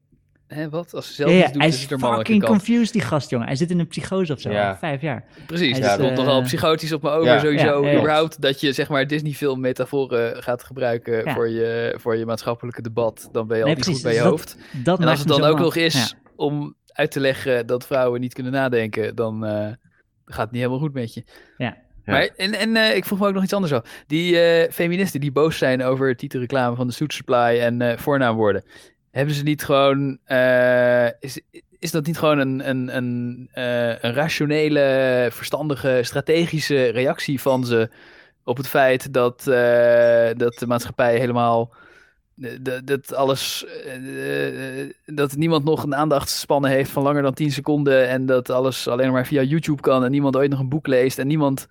Hè, 0.47 0.69
wat? 0.69 0.93
Als 0.93 1.07
ze 1.07 1.13
zelf 1.13 1.31
Ja, 1.31 1.37
ja, 1.37 1.45
doet, 1.47 1.57
hij 1.57 1.67
is 1.67 1.91
er 1.91 1.99
fucking 1.99 2.39
kant. 2.43 2.51
confused, 2.51 2.93
die 2.93 3.01
gast, 3.01 3.29
jongen. 3.29 3.47
Hij 3.47 3.55
zit 3.55 3.71
in 3.71 3.79
een 3.79 3.87
psychose 3.87 4.33
of 4.33 4.39
zo, 4.39 4.51
Ja. 4.51 4.69
al 4.69 4.75
vijf 4.75 5.01
jaar. 5.01 5.23
Precies, 5.45 5.71
Hij 5.71 5.81
dat 5.97 5.99
is, 5.99 6.05
komt 6.15 6.27
eh, 6.27 6.43
psychotisch 6.43 6.91
op 6.93 7.01
me 7.01 7.09
over 7.09 7.39
sowieso. 7.39 7.79
Überhaupt 7.79 8.41
dat 8.41 8.59
je 8.61 8.73
zeg 8.73 8.89
maar 8.89 9.07
Disney-film 9.07 9.59
metaforen 9.59 10.43
gaat 10.43 10.63
gebruiken 10.63 11.31
voor, 11.33 11.49
je, 11.49 11.95
voor 11.99 12.15
je 12.15 12.25
maatschappelijke 12.25 12.81
debat. 12.81 13.29
Dan 13.31 13.47
ben 13.47 13.57
je 13.57 13.63
al 13.63 13.69
niet 13.69 13.85
goed 13.85 14.01
bij 14.01 14.13
je 14.13 14.19
dus 14.19 14.27
hoofd. 14.27 14.57
Dat 14.83 14.99
En 14.99 15.07
als 15.07 15.19
het 15.19 15.27
dan 15.27 15.43
ook 15.43 15.59
nog 15.59 15.75
is 15.75 16.15
om 16.35 16.75
uit 16.87 17.11
te 17.11 17.19
leggen 17.19 17.67
dat 17.67 17.85
vrouwen 17.85 18.19
niet 18.21 18.33
kunnen 18.33 18.51
nadenken, 18.51 19.15
dan 19.15 19.45
eh, 19.45 19.67
gaat 20.25 20.51
niet 20.51 20.59
helemaal 20.61 20.81
goed 20.81 20.93
met 20.93 21.13
je. 21.13 21.23
Ja. 21.57 21.77
Ja. 22.05 22.11
Maar, 22.11 22.29
en 22.37 22.53
en 22.53 22.75
eh, 22.75 22.95
ik 22.95 23.05
vroeg 23.05 23.19
me 23.19 23.27
ook 23.27 23.33
nog 23.33 23.43
iets 23.43 23.53
anders 23.53 23.73
af. 23.73 24.03
Die 24.07 24.39
eh, 24.39 24.71
feministen 24.71 25.19
die 25.19 25.31
boos 25.31 25.57
zijn 25.57 25.83
over 25.83 26.07
het 26.07 26.17
titelreclame 26.17 26.75
van 26.75 26.87
de 26.87 26.93
Suit 26.93 27.13
Supply 27.13 27.59
en 27.59 27.81
eh, 27.81 27.97
voornaamwoorden. 27.97 28.63
Hebben 29.11 29.35
ze 29.35 29.43
niet 29.43 29.63
gewoon... 29.63 30.17
eh, 30.25 31.05
is, 31.05 31.39
is 31.51 31.61
is 31.79 31.91
dat 31.91 32.05
niet 32.05 32.17
gewoon 32.17 32.39
een, 32.39 32.69
een, 32.69 32.95
een, 32.95 33.49
eh, 33.51 33.87
een 33.87 34.13
rationele, 34.13 35.27
verstandige, 35.31 35.99
strategische 36.03 36.85
reactie 36.85 37.41
van 37.41 37.65
ze 37.65 37.89
op 38.43 38.57
het 38.57 38.67
feit 38.67 39.13
dat, 39.13 39.47
eh, 39.47 40.29
dat 40.37 40.53
de 40.59 40.67
maatschappij 40.67 41.17
helemaal. 41.19 41.73
Dat, 42.35 42.87
dat 42.87 43.13
alles. 43.13 43.65
eh, 43.65 44.81
eh, 44.81 44.89
dat 45.05 45.35
niemand 45.35 45.63
nog 45.63 45.83
een 45.83 45.95
aandachtspannen 45.95 46.69
heeft 46.69 46.91
van 46.91 47.03
langer 47.03 47.21
dan 47.21 47.33
10 47.33 47.51
seconden. 47.51 48.07
En 48.09 48.25
dat 48.25 48.49
alles 48.49 48.87
alleen 48.87 49.11
maar 49.11 49.25
via 49.25 49.41
YouTube 49.41 49.81
kan. 49.81 50.03
En 50.03 50.11
niemand 50.11 50.35
ooit 50.35 50.49
nog 50.49 50.59
een 50.59 50.69
boek 50.69 50.87
leest. 50.87 51.19
En 51.19 51.27
niemand 51.27 51.67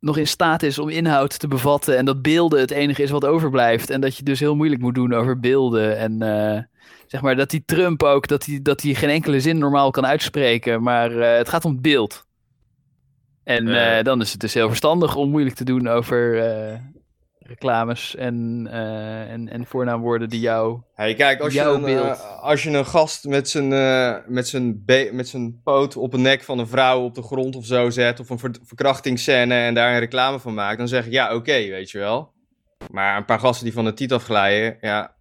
nog 0.00 0.16
in 0.16 0.26
staat 0.26 0.62
is 0.62 0.78
om 0.78 0.88
inhoud 0.88 1.38
te 1.38 1.48
bevatten. 1.48 1.96
En 1.96 2.04
dat 2.04 2.22
beelden 2.22 2.60
het 2.60 2.70
enige 2.70 3.02
is 3.02 3.10
wat 3.10 3.24
overblijft. 3.24 3.90
En 3.90 4.00
dat 4.00 4.16
je 4.16 4.22
dus 4.22 4.40
heel 4.40 4.56
moeilijk 4.56 4.80
moet 4.80 4.94
doen 4.94 5.12
over 5.12 5.40
beelden. 5.40 5.98
En 5.98 6.22
eh, 6.22 6.62
zeg 7.06 7.20
maar 7.20 7.36
dat 7.36 7.50
die 7.50 7.62
Trump 7.64 8.02
ook, 8.02 8.28
dat 8.28 8.44
hij 8.44 8.60
dat 8.62 8.80
die 8.80 8.94
geen 8.94 9.10
enkele 9.10 9.40
zin 9.40 9.58
normaal 9.58 9.90
kan 9.90 10.06
uitspreken. 10.06 10.82
Maar 10.82 11.10
het 11.10 11.48
gaat 11.48 11.64
om 11.64 11.72
het 11.72 11.82
beeld. 11.82 12.26
En 13.44 14.04
dan 14.04 14.20
is 14.20 14.32
het 14.32 14.40
dus 14.40 14.54
heel 14.54 14.68
verstandig 14.68 15.16
om 15.16 15.30
moeilijk 15.30 15.56
te 15.56 15.64
doen 15.64 15.88
over 15.88 16.36
reclames 17.48 18.16
en, 18.16 18.66
eh, 18.70 19.30
en, 19.32 19.48
en 19.48 19.66
voornaamwoorden 19.66 20.28
die 20.28 20.40
jou... 20.40 20.80
Hey, 20.94 21.14
kijk, 21.14 21.40
als 21.40 21.52
je, 21.52 21.58
Jouw 21.58 21.74
een, 21.74 21.80
beeld. 21.82 22.04
eh, 22.18 22.42
als 22.42 22.62
je 22.62 22.70
een 22.70 22.86
gast 22.86 23.24
met 23.24 23.48
zijn, 23.48 23.72
eh, 23.72 24.14
met, 24.26 24.48
zijn 24.48 24.84
be- 24.84 25.10
met 25.12 25.28
zijn 25.28 25.60
poot 25.62 25.96
op 25.96 26.12
een 26.12 26.22
nek 26.22 26.42
van 26.42 26.58
een 26.58 26.66
vrouw 26.68 27.00
op 27.02 27.14
de 27.14 27.22
grond 27.22 27.56
of 27.56 27.66
zo 27.66 27.90
zet, 27.90 28.20
of 28.20 28.30
een 28.30 28.38
ver- 28.38 28.54
verkrachtingsscène 28.64 29.54
en 29.54 29.74
daar 29.74 29.92
een 29.92 29.98
reclame 29.98 30.38
van 30.38 30.54
maakt, 30.54 30.78
dan 30.78 30.88
zeg 30.88 31.06
ik 31.06 31.12
ja, 31.12 31.34
oké, 31.34 31.52
weet 31.52 31.90
je 31.90 31.98
wel. 31.98 32.32
Maar 32.90 33.16
een 33.16 33.24
paar 33.24 33.40
gasten 33.40 33.64
die 33.64 33.74
van 33.74 33.84
de 33.84 33.94
tiet 33.94 34.12
afglijden, 34.12 34.76
ja, 34.80 35.14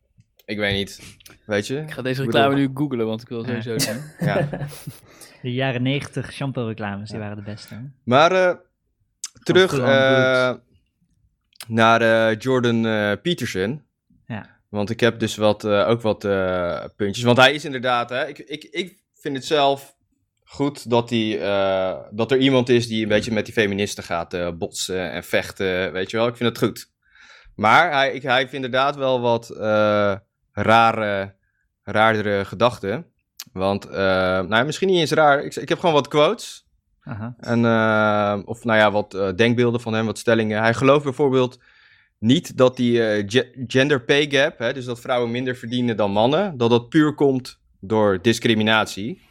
ik 0.46 0.58
weet 0.58 0.74
niet. 0.76 1.18
Weet 1.46 1.68
je? 1.68 1.78
Ik 1.78 1.92
ga 1.92 2.02
deze 2.02 2.22
reclame 2.24 2.50
bedoel- 2.56 2.68
nu 2.68 2.72
googlen, 2.74 3.06
want 3.08 3.22
ik 3.22 3.28
wil 3.30 3.44
sowieso 3.44 3.78
zien. 3.78 4.02
Ja. 4.20 4.48
De 5.42 5.54
jaren 5.54 5.82
90 5.82 6.32
shampoo 6.34 6.68
reclames, 6.68 7.10
die 7.10 7.20
waren 7.20 7.36
de 7.36 7.42
beste. 7.44 7.74
hè? 7.74 7.80
Maar 8.04 8.32
eh, 8.32 8.56
terug 9.44 9.78
eh, 9.80 10.54
naar 11.68 12.02
eh, 12.02 12.40
Jordan 12.40 12.86
eh, 12.86 13.12
Peterson. 13.22 13.84
Ja. 14.28 14.58
Want 14.70 14.90
ik 14.90 15.00
heb 15.00 15.20
dus 15.20 15.36
wat, 15.36 15.64
eh, 15.64 15.90
ook 15.90 16.02
wat 16.02 16.20
puntjes. 16.96 17.24
Want 17.24 17.38
hij 17.38 17.54
is 17.54 17.66
inderdaad, 17.66 18.10
hè, 18.10 18.28
ik, 18.28 18.40
ik, 18.40 18.64
ik 18.64 19.04
vind 19.14 19.36
het 19.36 19.46
zelf 19.46 19.96
goed 20.44 20.90
dat, 20.90 21.10
hij, 21.10 21.42
eh, 21.42 22.00
dat 22.12 22.32
er 22.32 22.38
iemand 22.38 22.70
is 22.70 22.88
die 22.88 23.04
een 23.04 23.10
beetje 23.10 23.32
met 23.32 23.46
die 23.46 23.54
feministen 23.54 24.04
gaat 24.04 24.58
botsen 24.58 25.12
en 25.12 25.24
vechten. 25.24 25.92
Weet 25.92 26.12
je 26.12 26.18
wel, 26.18 26.28
ik 26.28 26.36
vind 26.36 26.50
het 26.50 26.58
goed. 26.58 26.92
Maar 27.56 27.92
hij, 27.92 28.14
ik, 28.14 28.22
hij 28.22 28.38
heeft 28.38 28.54
inderdaad 28.54 28.96
wel 28.96 29.22
wat 29.22 29.50
eh, 29.50 30.16
rare, 30.52 31.36
raardere 31.84 32.46
gedachten. 32.46 33.12
Want, 33.52 33.90
nou 33.90 34.66
misschien 34.66 34.88
niet 34.88 35.00
eens 35.00 35.12
raar. 35.12 35.44
Ik, 35.44 35.56
ik 35.56 35.70
heb 35.70 35.80
gewoon 35.80 35.96
wat 35.96 36.08
quotes. 36.08 36.67
En, 37.40 37.66
eh, 37.66 38.40
of 38.46 38.64
nou 38.64 38.80
ja, 38.80 38.92
wat 38.92 39.14
eh, 39.14 39.30
denkbeelden 39.36 39.82
van 39.82 39.94
hem, 39.94 40.06
wat 40.06 40.18
stellingen. 40.18 40.62
Hij 40.62 40.74
gelooft 40.74 41.04
bijvoorbeeld 41.04 41.60
niet 42.20 42.58
dat 42.58 42.76
die 42.76 43.08
eh, 43.08 43.24
ge- 43.28 43.64
gender 43.68 44.04
pay 44.04 44.30
gap, 44.30 44.58
hè, 44.60 44.74
dus 44.74 44.86
dat 44.86 45.00
vrouwen 45.00 45.32
minder 45.32 45.56
verdienen 45.56 45.98
dan 45.98 46.12
mannen, 46.12 46.58
dat 46.58 46.70
dat 46.70 46.90
puur 46.90 47.14
komt 47.14 47.60
door 47.80 48.22
discriminatie. 48.22 49.22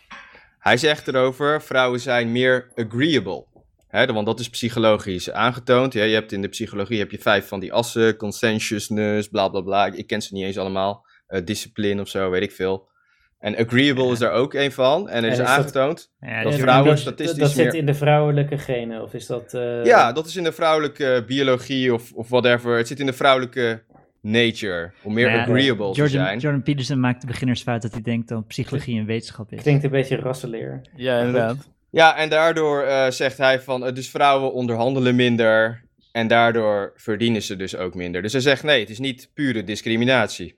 Hij 0.59 0.77
zegt 0.77 1.09
erover, 1.09 1.63
vrouwen 1.63 2.01
zijn 2.01 2.33
meer 2.33 2.71
agreeable. 2.75 3.45
Hè, 3.89 4.07
want 4.13 4.27
dat 4.27 4.41
is 4.41 4.51
psychologisch 4.51 5.31
aangetoond. 5.31 5.93
Ja, 5.93 6.03
je 6.05 6.15
hebt 6.15 6.33
in 6.33 6.43
de 6.43 6.49
psychologie 6.49 6.99
heb 6.99 7.11
je 7.11 7.19
vijf 7.19 7.49
van 7.49 7.61
die 7.61 7.73
assen, 7.73 8.17
conscientiousness, 8.17 9.29
bla 9.29 9.49
bla 9.49 9.61
bla. 9.61 9.87
Ik 9.87 10.07
ken 10.07 10.23
ze 10.23 10.35
niet 10.35 10.45
eens 10.45 10.59
allemaal. 10.59 11.07
Discipline 11.45 12.01
of 12.01 12.09
zo, 12.09 12.31
weet 12.31 12.43
ik 12.43 12.53
veel. 12.53 12.89
En 13.39 13.57
agreeable 13.57 14.13
is 14.13 14.19
daar 14.19 14.33
ook 14.33 14.55
een 14.55 14.73
van. 14.73 15.09
En 15.09 15.25
er 15.25 15.31
is 15.31 15.37
dat- 15.37 15.47
aangetoond 15.47 16.11
Ja, 16.21 16.43
Dat 16.43 16.53
dus- 16.53 16.61
vrouwen 16.61 16.89
dat, 16.91 16.99
statistisch 16.99 17.39
dat 17.39 17.51
zit 17.51 17.65
meer- 17.65 17.75
in 17.75 17.87
de 17.87 17.95
vrouwelijke 17.95 18.59
genen, 18.59 19.03
of 19.03 19.15
is 19.15 19.27
dat... 19.27 19.55
eh, 19.55 19.85
Ja, 19.85 20.13
dat 20.13 20.27
is 20.27 20.37
in 20.37 20.45
de 20.45 20.53
vrouwelijke 20.53 21.25
biologie 21.27 21.95
of, 21.95 22.13
of 22.13 22.29
whatever. 22.29 22.77
Het 22.77 22.87
zit 22.87 23.01
in 23.01 23.07
de 23.07 23.13
vrouwelijke 23.13 23.83
nature. 24.21 24.93
Om 25.03 25.13
meer 25.15 25.27
Nou 25.27 25.37
ja, 25.37 25.43
agreeable 25.45 25.91
te 25.91 25.97
Jordan, 25.99 26.09
zijn. 26.27 26.39
Jordan 26.39 26.63
Peterson 26.63 27.01
maakt 27.01 27.21
de 27.21 27.27
beginnersfout 27.27 27.83
dat 27.83 27.93
hij 27.93 28.03
denkt 28.03 28.29
dat 28.29 28.47
psychologie 28.47 28.99
een 29.01 29.07
wetenschap 29.07 29.53
is. 29.53 29.63
Klinkt 29.63 29.85
een 29.85 29.91
beetje 29.91 30.17
rassenleer. 30.17 30.81
Ja, 30.97 31.19
inderdaad. 31.19 31.57
Ja, 31.91 32.17
en 32.17 32.29
daardoor 32.29 32.83
eh, 32.83 33.11
zegt 33.11 33.39
hij 33.39 33.61
van, 33.61 33.87
eh, 33.87 33.95
dus 33.95 34.11
vrouwen 34.11 34.53
onderhandelen 34.53 35.15
minder. 35.17 35.85
En 36.13 36.27
daardoor 36.27 36.93
verdienen 36.97 37.43
ze 37.43 37.57
dus 37.57 37.77
ook 37.77 37.95
minder. 37.95 38.23
Dus 38.23 38.33
hij 38.33 38.41
zegt, 38.41 38.63
nee, 38.63 38.81
het 38.81 38.91
is 38.91 38.99
niet 38.99 39.31
pure 39.35 39.65
discriminatie. 39.65 40.57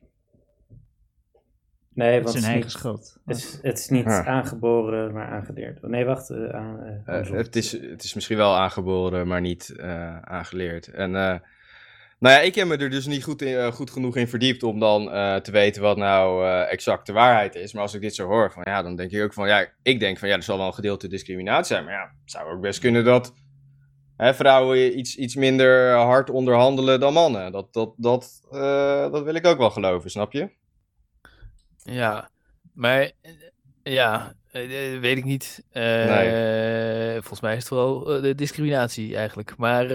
Nee, 1.99 2.15
Het 2.15 2.23
want 2.25 2.37
is 2.37 2.43
het 2.43 2.45
zijn 2.45 2.59
is, 2.59 2.75
eigen 2.75 2.91
niet, 2.93 3.03
schuld. 3.03 3.17
het, 3.27 3.37
is, 3.37 3.59
het 3.63 3.79
is 3.79 3.89
niet 3.89 4.07
Ah. 4.07 4.27
aangeboren, 4.27 5.13
maar 5.13 5.27
aangeleerd. 5.27 5.83
Nee, 5.83 6.05
wacht. 6.05 6.31
eh, 6.31 6.49
aan, 6.49 6.81
eh, 7.07 7.19
Eh, 7.21 7.31
het, 7.31 7.57
is, 7.57 7.73
het 7.73 8.05
is 8.05 8.15
misschien 8.15 8.37
wel 8.37 8.57
aangeboren, 8.57 9.27
maar 9.27 9.41
niet 9.41 9.75
eh, 9.79 10.19
aangeleerd. 10.21 10.87
En 10.89 11.15
eh, 11.17 11.35
nou 12.19 12.35
ja, 12.35 12.41
ik 12.41 12.55
heb 12.55 12.67
me 12.67 12.77
er 12.77 12.91
dus 12.91 13.07
niet 13.07 13.25
goed, 13.25 13.43
in, 13.43 13.73
goed 13.73 13.91
genoeg 13.91 14.17
in 14.17 14.29
verdiept 14.29 14.63
om 14.63 14.79
dan 14.81 15.11
eh, 15.13 15.37
te 15.37 15.51
weten 15.51 15.83
wat 15.83 15.97
nou 15.97 16.45
eh, 16.47 16.73
exact 16.73 17.07
de 17.07 17.13
waarheid 17.13 17.55
is. 17.55 17.73
Maar 17.73 17.83
als 17.83 17.95
ik 17.95 18.01
dit 18.01 18.15
zo 18.15 18.27
hoor, 18.27 18.53
van, 18.53 18.63
ja, 18.67 18.83
dan 18.83 18.97
denk 18.97 19.11
ik 19.11 19.23
ook 19.23 19.33
van, 19.33 19.49
ja, 19.49 19.67
ik 19.83 20.01
denk 20.01 20.19
van, 20.19 20.29
ja, 20.29 20.35
er 20.35 20.43
zal 20.43 20.59
wel 20.59 20.67
een 20.67 20.75
gedeelte 20.75 21.09
discriminatie 21.09 21.65
zijn. 21.75 21.85
Maar 21.85 21.95
ja, 21.95 22.03
het 22.23 22.31
zou 22.31 22.51
ook 22.53 22.61
best 22.61 22.81
kunnen 22.81 23.05
dat 23.05 23.33
hè, 24.17 24.35
vrouwen 24.35 24.99
iets, 24.99 25.17
iets 25.17 25.35
minder 25.37 25.93
hard 25.95 26.31
onderhandelen 26.31 27.01
dan 27.01 27.13
mannen. 27.13 27.53
Dat, 27.53 27.73
dat, 27.73 27.93
dat, 27.97 28.41
eh, 28.51 29.11
dat 29.13 29.23
wil 29.25 29.35
ik 29.35 29.47
ook 29.47 29.59
wel 29.59 29.71
geloven, 29.71 30.11
snap 30.11 30.33
je? 30.33 30.57
Ja, 31.91 32.29
maar 32.73 33.01
eh, 33.03 33.13
ja, 33.83 34.33
eh, 34.51 34.95
eh, 34.95 35.01
weet 35.01 35.17
ik 35.17 35.25
niet. 35.25 35.63
Volgens 37.13 37.41
mij 37.41 37.57
is 37.57 37.69
het 37.69 37.79
eh, 37.79 38.23
de 38.23 38.33
discriminatie 38.37 39.17
eigenlijk. 39.17 39.57
Maar 39.57 39.87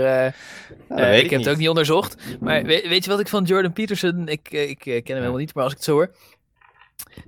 Nou, 0.89 1.01
ik 1.13 1.29
heb 1.29 1.39
het 1.39 1.49
ook 1.49 1.57
niet 1.57 1.69
onderzocht. 1.69 2.15
Maar 2.39 2.63
weet, 2.63 2.87
weet 2.87 3.03
je 3.03 3.09
wat 3.09 3.19
ik 3.19 3.27
van 3.27 3.43
Jordan 3.43 3.73
Peterson, 3.73 4.27
ik, 4.27 4.51
ik 4.51 4.79
ken 4.79 4.93
hem 5.03 5.15
helemaal 5.15 5.35
niet, 5.37 5.53
maar 5.53 5.63
als 5.63 5.71
ik 5.73 5.77
het 5.77 5.87
zo 5.87 5.93
hoor. 5.93 6.15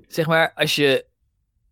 Zeg 0.08 0.28
maar, 0.28 0.52
als 0.56 0.76
je 0.76 1.06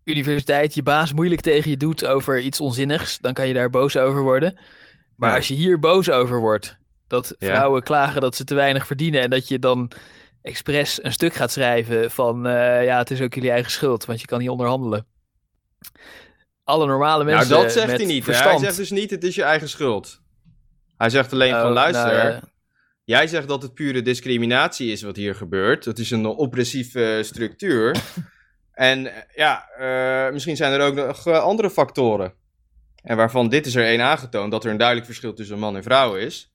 universiteit 0.04 0.74
je 0.74 0.84
baas 0.84 1.14
moeilijk 1.14 1.42
tegen 1.42 1.70
je 1.70 1.78
doet 1.78 2.06
over 2.06 2.40
iets 2.40 2.60
onzinnigs, 2.60 3.20
dan 3.20 3.34
kan 3.34 3.48
je 3.48 3.54
daar 3.54 3.70
boos 3.70 3.98
over 3.98 4.22
worden. 4.22 4.60
Maar 5.16 5.30
Ja. 5.30 5.36
als 5.36 5.48
je 5.48 5.54
hier 5.54 5.80
boos 5.80 6.10
over 6.10 6.40
wordt, 6.40 6.78
dat 7.08 7.36
Ja. 7.40 7.48
vrouwen 7.48 7.84
klagen 7.84 8.22
dat 8.22 8.36
ze 8.36 8.44
te 8.44 8.56
weinig 8.56 8.88
verdienen 8.88 9.22
en 9.22 9.30
dat 9.30 9.48
je 9.48 9.60
dan 9.60 9.92
expres 10.44 11.04
een 11.04 11.12
stuk 11.12 11.34
gaat 11.34 11.52
schrijven 11.52 12.12
van 12.12 12.48
eh, 12.48 12.86
ja, 12.86 12.98
het 12.98 13.12
is 13.12 13.22
ook 13.22 13.34
jullie 13.34 13.52
eigen 13.52 13.72
schuld, 13.72 14.06
want 14.06 14.22
je 14.22 14.28
kan 14.28 14.40
niet 14.40 14.50
onderhandelen. 14.50 15.06
Alle 16.64 16.86
normale 16.86 17.24
mensen 17.24 17.50
nou, 17.50 17.64
dat 17.64 17.72
zegt 17.72 17.88
met 17.88 17.98
hij 17.98 18.06
niet. 18.06 18.24
verstand. 18.24 18.50
Hij 18.50 18.60
zegt 18.60 18.78
dus 18.78 18.92
niet, 18.92 19.10
het 19.10 19.24
is 19.24 19.36
je 19.36 19.44
eigen 19.44 19.70
schuld. 19.70 20.22
Hij 20.98 21.10
zegt 21.10 21.34
alleen 21.34 21.54
Oh, 21.54 21.62
van, 21.62 21.72
luister... 21.72 22.14
nou. 22.14 22.42
Jij 23.06 23.28
zegt 23.28 23.48
dat 23.48 23.62
het 23.62 23.74
pure 23.74 24.02
discriminatie 24.02 24.92
is 24.92 25.02
wat 25.02 25.16
hier 25.16 25.36
gebeurt. 25.36 25.86
Het 25.86 26.00
is 26.00 26.12
een 26.12 26.26
oppressieve 26.26 27.20
structuur. 27.24 27.96
en 28.74 29.16
eh, 29.16 29.22
ja, 29.36 29.68
eh, 29.70 30.34
misschien 30.34 30.56
zijn 30.56 30.74
er 30.74 30.82
ook 30.82 30.96
nog 30.96 31.28
andere 31.28 31.70
factoren. 31.70 32.34
En 33.04 33.18
waarvan 33.18 33.50
dit 33.50 33.66
is 33.66 33.76
er 33.76 33.86
één 33.86 34.02
aangetoond, 34.02 34.52
dat 34.52 34.64
er 34.64 34.72
een 34.72 34.78
duidelijk 34.78 35.08
verschil 35.08 35.34
tussen 35.34 35.60
man 35.60 35.76
en 35.76 35.84
vrouw 35.84 36.16
is. 36.16 36.52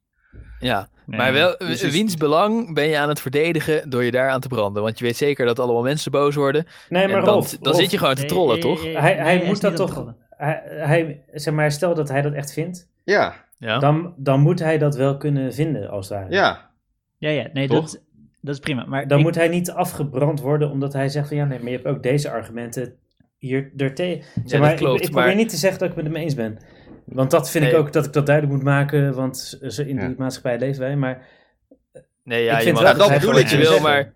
Ja, 0.59 0.89
Nee. 1.09 1.19
maar 1.21 1.33
wel, 1.33 1.55
Dus 1.59 1.83
is- 1.83 1.93
wiens 1.93 2.17
belang 2.17 2.75
ben 2.75 2.89
je 2.89 2.99
aan 2.99 3.09
het 3.09 3.21
verdedigen 3.21 3.91
door 3.91 4.05
je 4.05 4.11
daar 4.11 4.31
aan 4.31 4.41
te 4.41 4.49
branden? 4.49 4.83
Want 4.83 4.99
je 4.99 5.05
weet 5.05 5.17
zeker 5.17 5.47
dat 5.47 5.59
allemaal 5.59 5.83
mensen 5.83 6.11
boos 6.11 6.35
worden. 6.35 6.67
Nee, 6.89 7.09
maar 7.09 7.21
dan, 7.25 7.35
Rolf, 7.35 7.51
dan 7.51 7.59
Rolf, 7.73 7.77
zit 7.83 7.91
je 7.91 7.99
gewoon 7.99 8.15
te 8.15 8.25
trollen, 8.25 8.53
nee, 8.53 8.63
toch? 8.63 8.83
nee, 8.83 8.99
Hij, 8.99 9.15
hij 9.15 9.43
moet 9.47 9.61
dat 9.61 9.77
toch... 9.77 10.15
Hij, 10.29 10.63
hij, 10.67 11.23
zeg 11.33 11.55
maar, 11.55 11.73
stel 11.73 11.95
dat 11.95 12.09
hij 12.09 12.23
dat 12.23 12.33
echt 12.33 12.53
vindt, 12.53 12.89
Ja, 13.05 13.35
Ja. 13.59 13.79
dan, 13.79 14.15
dan 14.17 14.41
moet 14.41 14.59
hij 14.59 14.79
dat 14.79 14.97
wel 14.97 15.17
kunnen 15.17 15.55
vinden, 15.55 15.91
als 15.91 16.09
het 16.09 16.19
ware. 16.19 16.31
ja. 16.33 16.71
Ja, 17.19 17.29
ja, 17.31 17.47
nee, 17.53 17.67
Toch? 17.69 17.81
dat, 17.91 18.03
dat 18.41 18.55
is 18.55 18.61
prima. 18.61 18.85
Maar 18.87 19.09
Dan 19.09 19.19
ik- 19.19 19.25
moet 19.25 19.35
hij 19.35 19.49
niet 19.49 19.71
afgebrand 19.71 20.41
worden 20.41 20.71
omdat 20.71 20.93
hij 20.93 21.09
zegt 21.09 21.29
van 21.29 21.37
ja, 21.37 21.45
nee, 21.45 21.59
maar 21.59 21.69
je 21.71 21.75
hebt 21.77 21.89
ook 21.89 22.03
deze 22.03 22.31
argumenten 22.31 22.95
hier 23.39 23.73
ertegen. 23.77 24.25
Ja, 24.35 24.43
Zeg 24.49 24.61
maar, 24.61 24.69
dat 24.71 24.79
klopt, 24.79 24.97
ik, 24.99 25.05
ik 25.05 25.11
probeer 25.11 25.27
maar- 25.29 25.37
niet 25.37 25.49
te 25.49 25.57
zeggen 25.57 25.79
dat 25.81 25.89
ik 25.89 25.95
het 25.95 26.05
met 26.05 26.13
hem 26.13 26.23
eens 26.23 26.35
ben. 26.35 26.59
Want 27.13 27.31
dat 27.31 27.51
vind 27.51 27.65
ik 27.65 27.75
ook 27.75 27.93
dat 27.93 28.05
ik 28.07 28.13
dat 28.13 28.27
duidelijk 28.27 28.57
moet 28.57 28.65
maken, 28.65 29.15
want 29.15 29.59
in 29.61 29.97
Ja. 29.97 30.07
die 30.07 30.15
maatschappij 30.19 30.59
leven 30.59 30.81
wij. 30.81 30.97
Maar 30.97 31.27
Nee, 32.25 32.45
ja, 32.45 32.53
Ik 32.53 32.59
je 32.59 32.63
vind 32.65 32.75
mag 32.75 32.85
wel 32.85 32.93
dat 32.93 33.01
zeggen 33.09 33.21
bedoel 33.21 33.35
wat 33.35 33.43
ik 33.45 33.49
je 33.51 33.57
dus. 33.57 33.69
wil, 33.69 33.81
maar 33.81 34.13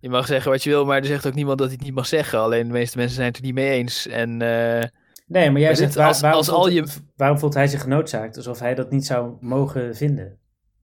je 0.00 0.08
mag 0.08 0.26
zeggen 0.26 0.50
wat 0.50 0.62
je 0.62 0.70
wil, 0.70 0.84
maar 0.84 0.98
er 0.98 1.04
zegt 1.04 1.26
ook 1.26 1.34
niemand 1.34 1.58
dat 1.58 1.66
hij 1.66 1.76
het 1.76 1.86
niet 1.86 1.94
mag 1.94 2.06
zeggen. 2.06 2.38
Alleen 2.38 2.66
de 2.66 2.72
meeste 2.72 2.96
mensen 2.96 3.14
zijn 3.16 3.28
het 3.28 3.36
er 3.36 3.42
niet 3.42 3.54
mee 3.54 3.70
eens. 3.70 4.06
En 4.06 4.42
eh, 4.42 4.82
nee, 5.26 5.50
maar 5.50 5.60
jij 5.60 5.66
Maar 5.68 5.76
zegt 5.76 5.78
dit- 5.78 5.94
waar- 5.94 6.06
als- 6.06 6.20
waarom, 6.20 6.38
als 6.38 6.48
voelt, 6.48 6.58
al 6.60 6.68
je- 6.68 6.86
waarom 7.16 7.38
voelt 7.38 7.54
hij 7.54 7.66
zich 7.66 7.80
genoodzaakt 7.82 8.36
alsof 8.36 8.58
hij 8.58 8.74
dat 8.74 8.90
niet 8.90 9.06
zou 9.06 9.32
mogen 9.40 9.96
vinden? 9.96 10.38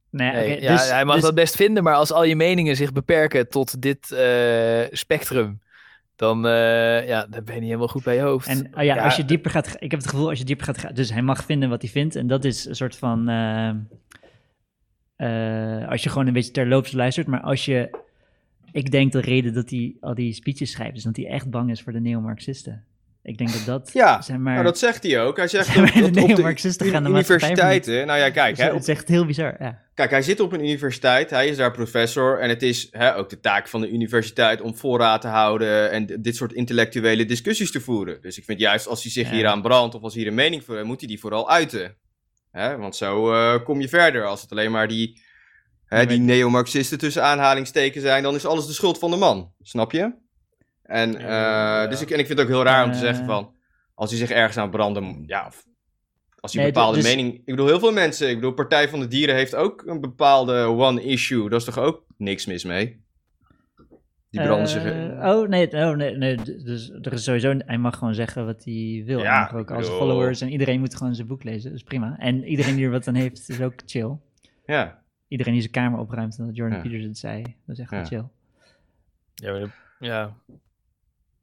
Nee, 0.09 0.61
ja, 0.61 0.71
dus- 0.71 0.89
hij 0.89 1.05
mag 1.05 1.15
dus- 1.15 1.23
dat 1.23 1.35
best 1.35 1.55
vinden, 1.55 1.83
maar 1.83 1.95
als 1.95 2.11
al 2.11 2.23
je 2.23 2.35
meningen 2.35 2.75
zich 2.75 2.91
beperken 2.91 3.49
tot 3.49 3.81
dit 3.81 4.11
eh, 4.11 4.81
spectrum, 4.91 5.61
dan, 6.15 6.45
eh, 6.45 7.07
ja, 7.07 7.25
dan 7.29 7.43
ben 7.43 7.53
je 7.53 7.59
niet 7.59 7.69
helemaal 7.69 7.87
goed 7.87 8.03
bij 8.03 8.15
je 8.15 8.21
hoofd. 8.21 8.47
En 8.47 8.65
oh 8.65 8.83
ja, 8.83 8.95
Ja, 8.95 9.03
als 9.03 9.15
je 9.15 9.25
dieper 9.25 9.51
gaat, 9.51 9.75
ik 9.79 9.91
heb 9.91 9.99
het 9.99 10.09
gevoel 10.09 10.29
als 10.29 10.39
je 10.39 10.45
dieper 10.45 10.65
gaat 10.65 10.77
gaan, 10.77 10.93
dus 10.93 11.11
hij 11.11 11.21
mag 11.21 11.43
vinden 11.43 11.69
wat 11.69 11.81
hij 11.81 11.91
vindt 11.91 12.15
en 12.15 12.27
dat 12.27 12.45
is 12.45 12.65
een 12.65 12.75
soort 12.75 12.95
van, 12.95 13.29
eh, 13.29 13.69
eh, 15.15 15.89
als 15.89 16.03
je 16.03 16.09
gewoon 16.09 16.27
een 16.27 16.33
beetje 16.33 16.51
terloops 16.51 16.91
luistert, 16.91 17.27
maar 17.27 17.41
als 17.41 17.65
je 17.65 18.01
Ik 18.71 18.91
denk 18.91 19.11
de 19.11 19.21
reden 19.21 19.53
dat 19.53 19.69
hij 19.69 19.95
al 19.99 20.13
die 20.13 20.33
speeches 20.33 20.71
schrijft, 20.71 20.97
is 20.97 21.03
dat 21.03 21.15
hij 21.15 21.27
echt 21.27 21.49
bang 21.49 21.69
is 21.71 21.81
voor 21.81 21.93
de 21.93 21.99
neomarxisten. 21.99 22.83
Ik 23.23 23.37
denk 23.37 23.51
dat 23.51 23.65
dat, 23.65 23.89
Ja, 23.93 24.21
zeg 24.21 24.37
maar... 24.37 24.53
Nou, 24.53 24.65
dat 24.65 24.77
zegt 24.77 25.03
hij 25.03 25.21
ook. 25.21 25.37
Hij 25.37 25.47
zegt 25.47 25.65
Zeg 25.67 25.75
maar, 25.75 25.85
dat, 25.85 25.95
dat 25.95 26.05
op 26.05 26.13
de 26.13 26.33
neomarxisten 26.33 26.87
gaan 26.89 27.03
de 27.03 27.09
universiteiten... 27.09 28.07
Nou 28.07 28.19
ja, 28.19 28.29
kijk, 28.29 28.57
hè, 28.57 28.63
het 28.63 28.73
op- 28.73 28.79
is 28.79 28.87
echt 28.87 29.07
heel 29.07 29.25
bizar, 29.25 29.55
ja. 29.59 29.81
Kijk, 29.93 30.09
hij 30.09 30.21
zit 30.21 30.39
op 30.39 30.51
een 30.51 30.59
universiteit, 30.63 31.29
hij 31.29 31.47
is 31.47 31.57
daar 31.57 31.71
professor 31.71 32.39
en 32.39 32.49
het 32.49 32.61
is 32.63 32.87
hè, 32.91 33.15
ook 33.15 33.29
de 33.29 33.39
taak 33.39 33.67
van 33.67 33.81
de 33.81 33.89
universiteit 33.89 34.61
om 34.61 34.75
voorraad 34.75 35.21
te 35.21 35.27
houden 35.27 35.91
en 35.91 36.05
dit 36.21 36.35
soort 36.35 36.53
intellectuele 36.53 37.25
discussies 37.25 37.71
te 37.71 37.81
voeren. 37.81 38.21
Dus 38.21 38.37
ik 38.37 38.43
vind 38.43 38.59
juist 38.59 38.87
als 38.87 39.03
hij 39.03 39.11
zich 39.11 39.27
Ja. 39.29 39.33
hieraan 39.35 39.61
brandt 39.61 39.95
of 39.95 40.01
als 40.01 40.13
hij 40.13 40.21
hier 40.21 40.31
een 40.31 40.37
mening 40.37 40.63
voor 40.63 40.75
heeft, 40.75 40.87
moet 40.87 40.99
hij 40.99 41.07
die 41.09 41.19
vooral 41.19 41.49
uiten. 41.49 41.95
Hè, 42.51 42.77
want 42.77 42.95
zo 42.95 43.33
eh, 43.33 43.63
kom 43.63 43.81
je 43.81 43.89
verder. 43.89 44.25
Als 44.25 44.41
het 44.41 44.51
alleen 44.51 44.71
maar 44.71 44.87
die, 44.87 45.21
hè, 45.85 46.05
die 46.05 46.19
neomarxisten 46.19 46.97
tussen 46.97 47.23
aanhalingstekens 47.23 48.03
zijn, 48.03 48.23
dan 48.23 48.35
is 48.35 48.45
alles 48.45 48.67
de 48.67 48.73
schuld 48.73 48.99
van 48.99 49.11
de 49.11 49.17
man. 49.17 49.51
Snap 49.61 49.91
je? 49.91 50.13
En, 50.93 51.15
eh, 51.15 51.21
Ja. 51.21 51.87
dus 51.87 52.01
ik, 52.01 52.09
en 52.11 52.19
ik 52.19 52.25
vind 52.25 52.39
het 52.39 52.47
ook 52.47 52.53
heel 52.53 52.63
raar 52.63 52.85
om 52.85 52.91
te 52.91 52.97
Eh. 52.97 53.03
zeggen 53.03 53.25
van, 53.25 53.53
als 53.93 54.09
hij 54.09 54.19
zich 54.19 54.29
ergens 54.29 54.57
aan 54.57 54.69
branden, 54.69 55.23
ja, 55.25 55.45
of 55.47 55.65
als 56.39 56.53
hij 56.53 56.61
Nee, 56.61 56.71
een 56.71 56.77
bepaalde 56.77 56.97
dus- 57.01 57.15
mening... 57.15 57.33
Ik 57.33 57.45
bedoel, 57.45 57.67
heel 57.67 57.79
veel 57.79 57.91
mensen... 57.93 58.29
Ik 58.29 58.35
bedoel, 58.35 58.51
Partij 58.53 58.89
van 58.89 58.99
de 58.99 59.07
Dieren 59.07 59.35
heeft 59.35 59.55
ook 59.55 59.83
een 59.85 60.01
bepaalde 60.01 60.53
one 60.63 61.03
issue. 61.03 61.49
Daar 61.49 61.59
is 61.59 61.65
toch 61.65 61.77
ook 61.77 62.05
niks 62.17 62.45
mis 62.45 62.63
mee? 62.63 63.01
Die 64.29 64.41
branden 64.41 64.67
zich... 64.67 64.83
Eh, 64.83 65.29
oh, 65.29 65.47
nee, 65.47 65.71
oh, 65.71 65.95
nee, 65.95 66.17
nee, 66.17 66.35
dus 66.63 66.89
er 67.01 67.13
is 67.13 67.23
sowieso, 67.23 67.53
hij 67.57 67.77
mag 67.77 67.97
gewoon 67.97 68.13
zeggen 68.15 68.45
wat 68.45 68.63
hij 68.63 69.03
wil. 69.05 69.19
Ja, 69.19 69.31
hij 69.43 69.51
mag 69.51 69.61
ook 69.61 69.71
als 69.71 69.83
bedoel- 69.83 69.97
followers 69.97 70.41
en 70.41 70.49
iedereen 70.49 70.79
moet 70.79 70.95
gewoon 70.95 71.15
zijn 71.15 71.27
boek 71.27 71.43
lezen, 71.43 71.69
dat 71.69 71.79
is 71.79 71.83
prima. 71.85 72.15
En 72.19 72.43
iedereen 72.43 72.75
die 72.75 72.85
er 72.85 72.91
wat 72.91 73.07
aan 73.07 73.15
heeft, 73.15 73.49
is 73.49 73.61
ook 73.61 73.73
chill. 73.85 74.17
Ja, 74.65 75.01
Iedereen 75.27 75.53
die 75.53 75.61
zijn 75.61 75.73
kamer 75.73 75.99
opruimt, 75.99 76.37
en 76.37 76.45
dat 76.45 76.55
Jordan 76.55 76.77
Ja. 76.77 76.83
Peterson 76.83 77.07
het 77.09 77.17
zei, 77.17 77.41
dat 77.41 77.77
is 77.77 77.79
echt 77.79 77.91
Ja. 77.91 78.05
chill. 78.05 78.23
Ja, 79.35 79.67
ja. 79.99 80.35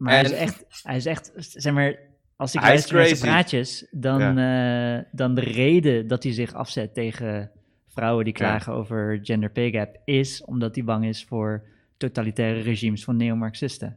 Maar 0.01 0.13
hij 0.13 0.23
is 0.23 0.33
echt, 0.33 0.65
hij 0.83 0.97
is 0.97 1.07
echt, 1.07 1.33
zeg 1.37 1.73
maar, 1.73 1.99
als 2.37 2.55
ik 2.55 2.61
luister 2.61 2.95
naar 2.97 3.07
zijn 3.07 3.19
praatjes, 3.21 3.87
dan, 3.91 4.39
eh, 4.39 4.99
dan 5.13 5.35
de 5.35 5.41
reden 5.41 6.07
dat 6.09 6.23
hij 6.23 6.33
zich 6.33 6.55
afzet 6.55 6.95
tegen 6.95 7.51
vrouwen 7.89 8.25
die 8.25 8.33
Ja. 8.39 8.39
klagen 8.45 8.73
over 8.73 9.19
gender 9.23 9.51
pay 9.51 9.71
gap, 9.71 9.97
is 10.05 10.45
omdat 10.45 10.75
hij 10.75 10.85
bang 10.85 11.05
is 11.07 11.25
voor 11.29 11.63
totalitaire 11.97 12.61
regimes 12.61 13.05
van 13.05 13.17
neomarxisten. 13.17 13.97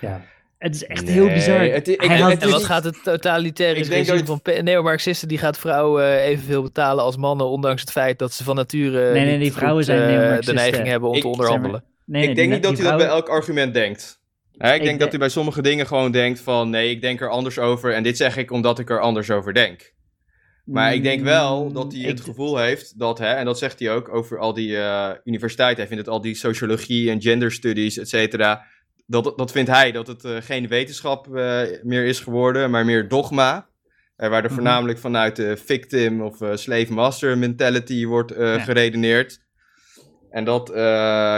Ja. 0.00 0.24
Het 0.58 0.74
is 0.74 0.84
echt 0.86 1.04
Nee, 1.04 1.12
heel 1.12 1.28
bizar. 1.28 1.60
het 1.60 1.88
is- 1.88 1.94
ik- 1.94 2.00
Hij 2.00 2.16
en- 2.16 2.22
had 2.22 2.44
wat 2.50 2.64
gaat 2.64 2.84
het 2.84 3.02
totalitaire 3.02 3.80
Ik 3.80 3.88
denk 3.88 4.06
regime 4.06 4.22
dat 4.24 4.40
van 4.42 4.64
neomarxisten? 4.64 5.28
Die 5.28 5.38
gaat 5.38 5.58
vrouwen 5.58 6.20
evenveel 6.20 6.62
betalen 6.62 7.04
als 7.04 7.16
mannen, 7.16 7.46
ondanks 7.46 7.80
het 7.80 7.90
feit 7.90 8.18
dat 8.18 8.32
ze 8.32 8.44
van 8.44 8.56
nature 8.56 9.12
Nee, 9.12 9.24
nee, 9.24 9.38
die 9.38 9.52
vrouwen 9.52 9.84
goed, 9.84 9.92
zijn 9.94 10.32
eh, 10.38 10.40
de 10.46 10.52
neiging 10.52 10.86
hebben 10.86 11.08
om 11.08 11.14
Ik- 11.14 11.20
te 11.22 11.28
zeg 11.28 11.36
onderhandelen. 11.38 11.84
Nee, 12.04 12.20
ik 12.22 12.26
nee, 12.26 12.36
denk 12.36 12.48
die- 12.48 12.56
niet 12.56 12.62
dat 12.68 12.78
hij 12.78 12.88
dat 12.88 12.96
bij 12.98 13.06
elk 13.06 13.28
argument 13.28 13.74
denkt. 13.74 14.20
Ik, 14.58 14.74
Ik 14.74 14.82
denk 14.82 15.00
dat 15.00 15.08
hij 15.10 15.18
bij 15.18 15.28
sommige 15.28 15.62
dingen 15.62 15.86
gewoon 15.86 16.10
denkt 16.12 16.40
van... 16.40 16.70
Nee, 16.70 16.90
ik 16.90 17.00
denk 17.00 17.20
er 17.20 17.28
anders 17.30 17.58
over 17.58 17.94
en 17.94 18.02
dit 18.02 18.16
zeg 18.16 18.36
ik 18.36 18.50
omdat 18.50 18.78
ik 18.78 18.90
er 18.90 19.00
anders 19.00 19.30
over 19.30 19.54
denk. 19.54 19.94
Maar 20.64 20.94
ik 20.94 21.02
denk 21.02 21.22
wel 21.22 21.72
dat 21.72 21.92
hij 21.92 22.02
het 22.02 22.18
Mm, 22.18 22.24
gevoel 22.24 22.56
heeft 22.58 22.98
dat, 22.98 23.18
hè, 23.18 23.26
en 23.32 23.44
dat 23.44 23.58
zegt 23.58 23.78
hij 23.78 23.90
ook 23.92 24.14
over 24.14 24.38
al 24.38 24.52
die 24.54 24.76
eh, 24.76 25.10
universiteiten. 25.24 25.78
Hij 25.78 25.86
vindt 25.86 26.04
het 26.04 26.12
al 26.14 26.20
die 26.20 26.34
sociologie 26.34 27.10
en 27.10 27.22
gender 27.22 27.52
studies, 27.52 27.98
et 27.98 28.08
cetera. 28.08 28.64
Dat, 29.06 29.32
dat 29.36 29.52
vindt 29.52 29.70
hij, 29.70 29.92
dat 29.92 30.06
het 30.06 30.24
eh, 30.24 30.36
geen 30.40 30.68
wetenschap 30.68 31.36
eh, 31.36 31.60
meer 31.82 32.04
is 32.04 32.20
geworden, 32.20 32.70
maar 32.70 32.84
meer 32.84 33.08
dogma. 33.08 33.68
Waar 34.16 34.32
er 34.32 34.44
Mhm. 34.44 34.52
voornamelijk 34.54 34.98
vanuit 34.98 35.36
de 35.36 35.56
victim 35.56 36.22
of 36.22 36.36
slave 36.54 36.92
master 36.92 37.38
mentality 37.38 38.06
wordt 38.06 38.34
Ja. 38.36 38.58
geredeneerd. 38.58 39.40
En 40.30 40.44
dat 40.44 40.70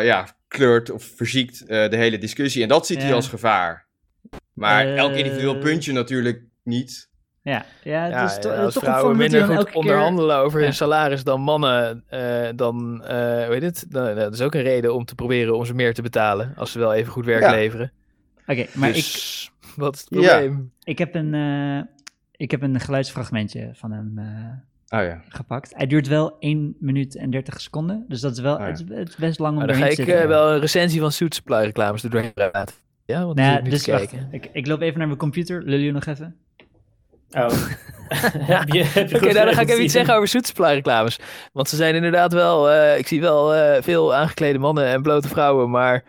ja, 0.04 0.36
kleurt 0.48 0.90
of 0.90 1.02
verziekt 1.16 1.60
eh, 1.66 1.88
de 1.90 1.96
hele 1.96 2.18
discussie. 2.18 2.62
En 2.62 2.68
dat 2.68 2.86
ziet 2.86 3.02
hij 3.02 3.14
als 3.14 3.28
gevaar. 3.28 3.86
Maar 4.52 4.86
Eh, 4.86 4.96
elk 4.96 5.14
individueel 5.14 5.58
puntje 5.58 5.92
natuurlijk 5.92 6.42
niet. 6.64 7.08
Ja, 7.42 7.64
ja, 7.82 8.06
ja, 8.06 8.22
als 8.22 8.38
toch 8.74 8.82
vrouwen 8.82 9.16
minder 9.16 9.44
goed 9.44 9.64
keer... 9.64 9.74
onderhandelen 9.74 10.36
over 10.36 10.58
Ja. 10.58 10.64
hun 10.64 10.74
salaris 10.74 11.24
dan 11.24 11.40
mannen, 11.40 12.04
eh, 12.08 12.48
dan, 12.56 13.04
eh 13.04 13.48
heet 13.48 13.62
het? 13.62 13.84
Dan, 13.88 14.14
dat 14.14 14.34
is 14.34 14.40
ook 14.40 14.54
een 14.54 14.62
reden 14.62 14.94
om 14.94 15.04
te 15.04 15.14
proberen 15.14 15.56
om 15.56 15.64
ze 15.64 15.74
meer 15.74 15.94
te 15.94 16.02
betalen, 16.02 16.52
als 16.56 16.72
ze 16.72 16.78
wel 16.78 16.94
even 16.94 17.12
goed 17.12 17.24
werk 17.24 17.42
Ja. 17.42 17.50
leveren. 17.50 17.92
Oké, 18.46 18.66
maar 18.74 18.88
ik, 18.88 18.94
dus, 18.94 19.50
wat 19.76 19.94
is 19.94 20.00
het 20.00 20.08
Ja. 20.10 20.30
probleem? 20.38 20.72
ik, 20.82 20.98
heb 20.98 21.14
een, 21.14 21.34
eh, 21.34 21.82
ik 22.32 22.50
heb 22.50 22.62
een 22.62 22.80
geluidsfragmentje 22.80 23.70
van 23.74 23.92
hem 23.92 24.18
eh, 24.18 24.24
Oh 24.88 25.02
ja. 25.02 25.20
gepakt. 25.28 25.72
Hij 25.76 25.86
duurt 25.86 26.06
wel 26.06 26.36
1 26.38 26.76
minuut 26.78 27.16
en 27.16 27.30
30 27.30 27.60
seconden, 27.60 28.04
dus 28.08 28.20
dat 28.20 28.32
is 28.32 28.40
wel 28.40 28.54
Oh 28.54 28.60
ja. 28.60 28.66
het, 28.66 28.84
het 28.88 29.08
is 29.08 29.16
best 29.16 29.38
lang 29.38 29.52
om 29.52 29.58
Maar 29.58 29.66
dan 29.66 29.76
ga 29.76 29.86
ik 29.86 29.98
eh, 29.98 30.26
wel 30.26 30.52
een 30.52 30.60
recensie 30.60 31.00
van 31.00 31.12
Suit 31.12 31.34
Supply 31.34 31.56
reclames 31.56 32.02
doorheen 32.02 32.32
praten. 32.32 32.74
Ja, 33.04 33.24
want 33.24 33.36
Nou 33.36 33.62
dus 33.62 33.86
wacht, 33.86 34.08
kijken. 34.08 34.28
ik, 34.30 34.48
ik 34.52 34.66
loop 34.66 34.80
even 34.80 34.98
naar 34.98 35.06
mijn 35.06 35.18
computer. 35.18 35.62
Lul 35.62 35.78
je 35.78 35.92
nog 35.92 36.06
even? 36.06 36.36
Oh. 37.30 37.48
Oké, 38.62 38.84
goed 38.84 39.20
nou, 39.20 39.32
dan 39.32 39.54
ga 39.54 39.60
ik 39.60 39.68
even 39.68 39.82
iets 39.82 39.92
zeggen 39.92 40.14
over 40.14 40.28
Suit 40.28 40.46
Supply 40.46 40.72
reclames. 40.72 41.18
Want 41.52 41.68
ze 41.68 41.76
zijn 41.76 41.94
inderdaad 41.94 42.32
wel, 42.32 42.70
eh, 42.70 42.98
ik 42.98 43.06
zie 43.06 43.20
wel 43.20 43.54
eh, 43.54 43.82
veel 43.82 44.14
aangeklede 44.14 44.58
mannen 44.58 44.86
en 44.86 45.02
blote 45.02 45.28
vrouwen, 45.28 45.70
maar 45.70 46.04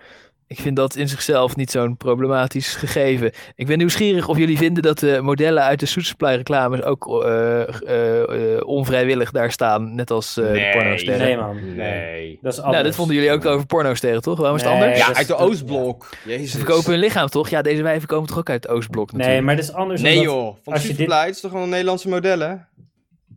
ik 0.49 0.59
vind 0.59 0.75
dat 0.75 0.95
in 0.95 1.07
zichzelf 1.09 1.55
niet 1.55 1.71
zo'n 1.71 1.97
problematisch 1.97 2.75
gegeven. 2.75 3.31
Ik 3.55 3.67
ben 3.67 3.77
nieuwsgierig 3.77 4.27
of 4.27 4.37
jullie 4.37 4.57
vinden 4.57 4.83
dat 4.83 4.99
de 4.99 5.19
modellen 5.21 5.63
uit 5.63 5.79
de 5.79 5.85
Suit 5.85 6.05
Supply 6.05 6.35
reclames 6.35 6.81
ook 6.81 7.23
eh, 7.23 7.61
eh, 7.61 8.55
eh, 8.55 8.61
onvrijwillig 8.67 9.31
daar 9.31 9.51
staan, 9.51 9.95
net 9.95 10.11
als 10.11 10.37
eh 10.37 10.51
de 10.51 10.69
pornosterren. 10.73 11.25
Nee, 11.27 11.37
man. 11.37 11.75
Nee. 11.75 12.39
Dat 12.41 12.51
is 12.53 12.57
anders. 12.59 12.73
Nou, 12.75 12.83
dat 12.87 12.95
vonden 12.95 13.15
jullie 13.15 13.31
ook 13.31 13.45
over 13.45 13.65
pornosterren, 13.65 14.21
toch? 14.21 14.37
Waarom 14.37 14.55
is 14.57 14.61
het 14.63 14.71
Nee, 14.71 14.81
anders? 14.81 14.99
Ja, 14.99 15.13
uit 15.13 15.27
de 15.27 15.35
Oostblok. 15.35 16.09
Jezus. 16.25 16.51
Ze 16.51 16.57
verkopen 16.57 16.91
hun 16.91 16.99
lichaam, 16.99 17.27
toch? 17.27 17.49
Ja, 17.49 17.61
deze 17.61 17.83
wijven 17.83 18.07
komen 18.07 18.27
toch 18.27 18.37
ook 18.37 18.49
uit 18.49 18.63
het 18.63 18.71
Oostblok 18.71 19.05
natuurlijk? 19.05 19.33
Nee, 19.33 19.41
maar 19.45 19.55
dat 19.55 19.63
is 19.63 19.73
anders. 19.73 20.01
Nee 20.01 20.17
omdat- 20.19 20.33
joh, 20.33 20.55
van 20.63 20.73
als 20.73 20.81
je 20.87 20.93
dit- 20.95 21.11
is 21.29 21.39
toch 21.39 21.49
gewoon 21.51 21.65
een 21.65 21.71
Nederlandse 21.71 22.09
modellen? 22.09 22.67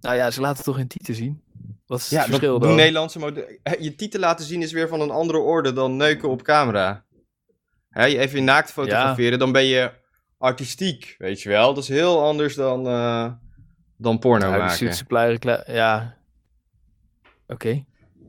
Nou 0.00 0.16
ja, 0.16 0.30
ze 0.30 0.40
laten 0.40 0.64
toch 0.64 0.76
hun 0.76 0.86
titel 0.86 1.14
zien? 1.14 1.40
Wat 1.92 2.00
is 2.00 2.10
het 2.10 2.12
Ja, 2.18 2.18
dat 2.20 2.28
verschil 2.28 2.58
dan? 2.58 2.74
Nederlandse 2.74 3.18
modellen. 3.18 3.58
Je 3.78 3.94
titel 3.94 4.20
laten 4.20 4.44
zien 4.44 4.62
is 4.62 4.72
weer 4.72 4.88
van 4.88 5.00
een 5.00 5.10
andere 5.10 5.38
orde 5.38 5.72
dan 5.72 5.96
neuken 5.96 6.28
op 6.28 6.42
camera. 6.42 7.04
Hè, 7.88 8.04
je 8.04 8.18
even 8.18 8.38
je 8.38 8.44
naakt 8.44 8.72
fotograferen, 8.72 9.38
dan 9.38 9.52
ben 9.52 9.64
je 9.64 9.90
artistiek, 10.38 11.14
weet 11.18 11.42
je 11.42 11.48
wel. 11.48 11.74
Dat 11.74 11.82
is 11.82 11.88
heel 11.88 12.22
anders 12.24 12.54
dan, 12.54 12.86
eh, 12.86 13.32
dan 13.96 14.18
porno 14.18 14.52
de 14.52 14.58
maken. 14.58 14.76
Suit 14.76 14.94
Supply 14.96 15.38
ja. 15.66 16.16
Oké. 17.46 17.84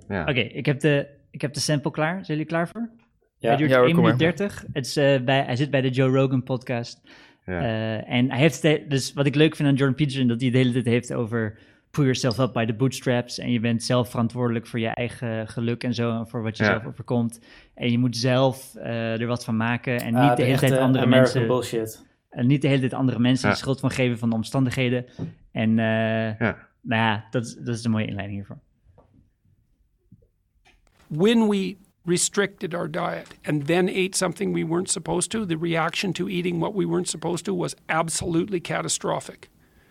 Ja. 0.07 0.21
Oké, 0.21 0.39
ik, 0.39 0.65
heb 0.65 0.79
de- 0.79 1.07
ik 1.31 1.41
heb 1.41 1.53
de 1.53 1.59
sample 1.59 1.91
klaar. 1.91 2.13
Zijn 2.13 2.25
jullie 2.37 2.45
klaar 2.45 2.67
voor? 2.67 2.89
Ja. 3.37 3.47
Hij 3.47 3.57
duurt 3.57 3.69
Ja 3.69 3.77
hoor, 3.77 3.85
1 3.85 3.93
kom 3.95 4.03
minuut 4.03 4.19
maar. 4.19 4.29
30. 4.35 4.63
Het 4.73 4.85
is, 4.85 4.95
eh, 4.97 5.21
bij, 5.23 5.43
hij 5.43 5.55
zit 5.55 5.71
bij 5.71 5.81
de 5.81 5.89
Joe 5.89 6.09
Rogan 6.17 6.43
podcast. 6.43 7.01
Ja. 7.45 7.59
Eh, 7.61 8.13
en 8.13 8.29
hij 8.31 8.39
heeft, 8.39 8.61
de- 8.61 8.85
dus 8.87 9.13
wat 9.13 9.25
ik 9.25 9.35
leuk 9.35 9.55
vind 9.55 9.67
aan 9.69 9.75
Jordan 9.75 9.95
Peterson, 9.95 10.27
dat 10.27 10.41
hij 10.41 10.49
de 10.51 10.57
hele 10.57 10.71
tijd 10.71 10.85
heeft 10.85 11.13
over 11.13 11.59
pull 11.93 12.03
yourself 12.05 12.39
up 12.39 12.53
by 12.53 12.65
the 12.65 12.73
bootstraps. 12.73 13.39
En 13.39 13.51
je 13.51 13.59
bent 13.59 13.83
zelf 13.83 14.09
verantwoordelijk 14.09 14.67
voor 14.67 14.79
je 14.79 14.87
eigen 14.87 15.47
geluk 15.47 15.83
en 15.83 15.93
zo, 15.93 16.17
en 16.19 16.27
voor 16.27 16.41
wat 16.43 16.57
je 16.57 16.63
Ja. 16.63 16.69
zelf 16.69 16.85
overkomt. 16.85 17.39
En 17.73 17.91
je 17.91 17.97
moet 17.97 18.17
zelf 18.17 18.75
eh, 18.75 19.21
er 19.21 19.27
wat 19.27 19.43
van 19.43 19.57
maken 19.57 19.99
en 20.01 20.15
Ah, 20.15 20.27
niet 20.27 20.37
de 20.37 20.43
hele 20.43 20.57
tijd 20.57 20.71
andere 20.77 21.05
American 21.05 21.09
mensen, 21.09 21.47
bullshit. 21.47 22.05
en 22.29 22.47
niet 22.47 22.61
de 22.61 22.67
hele 22.67 22.79
tijd 22.79 22.93
andere 22.93 23.19
mensen 23.19 23.47
Ja. 23.47 23.53
de 23.53 23.59
schuld 23.59 23.79
van 23.79 23.91
geven 23.91 24.17
van 24.17 24.29
de 24.29 24.35
omstandigheden. 24.35 25.05
En 25.51 25.69
eh, 25.79 26.39
Ja. 26.39 26.57
nou 26.81 27.01
ja, 27.01 27.25
dat, 27.31 27.45
is- 27.45 27.55
dat 27.55 27.75
is 27.75 27.83
een 27.83 27.91
mooie 27.91 28.05
inleiding 28.07 28.37
hiervoor. 28.37 28.59
when 31.07 31.47
we 31.49 31.75
restricted 32.05 32.73
our 32.73 32.91
diet 32.91 33.27
and 33.43 33.65
then 33.67 33.87
ate 33.89 34.17
something 34.17 34.53
we 34.53 34.65
weren't 34.65 34.89
supposed 34.89 35.29
to, 35.29 35.45
the 35.45 35.57
reaction 35.61 36.11
to 36.11 36.27
eating 36.27 36.59
what 36.59 36.73
we 36.73 36.85
weren't 36.87 37.07
supposed 37.09 37.43
to 37.45 37.53
was 37.55 37.75
absolutely 37.85 38.59
catastrophic. 38.59 39.49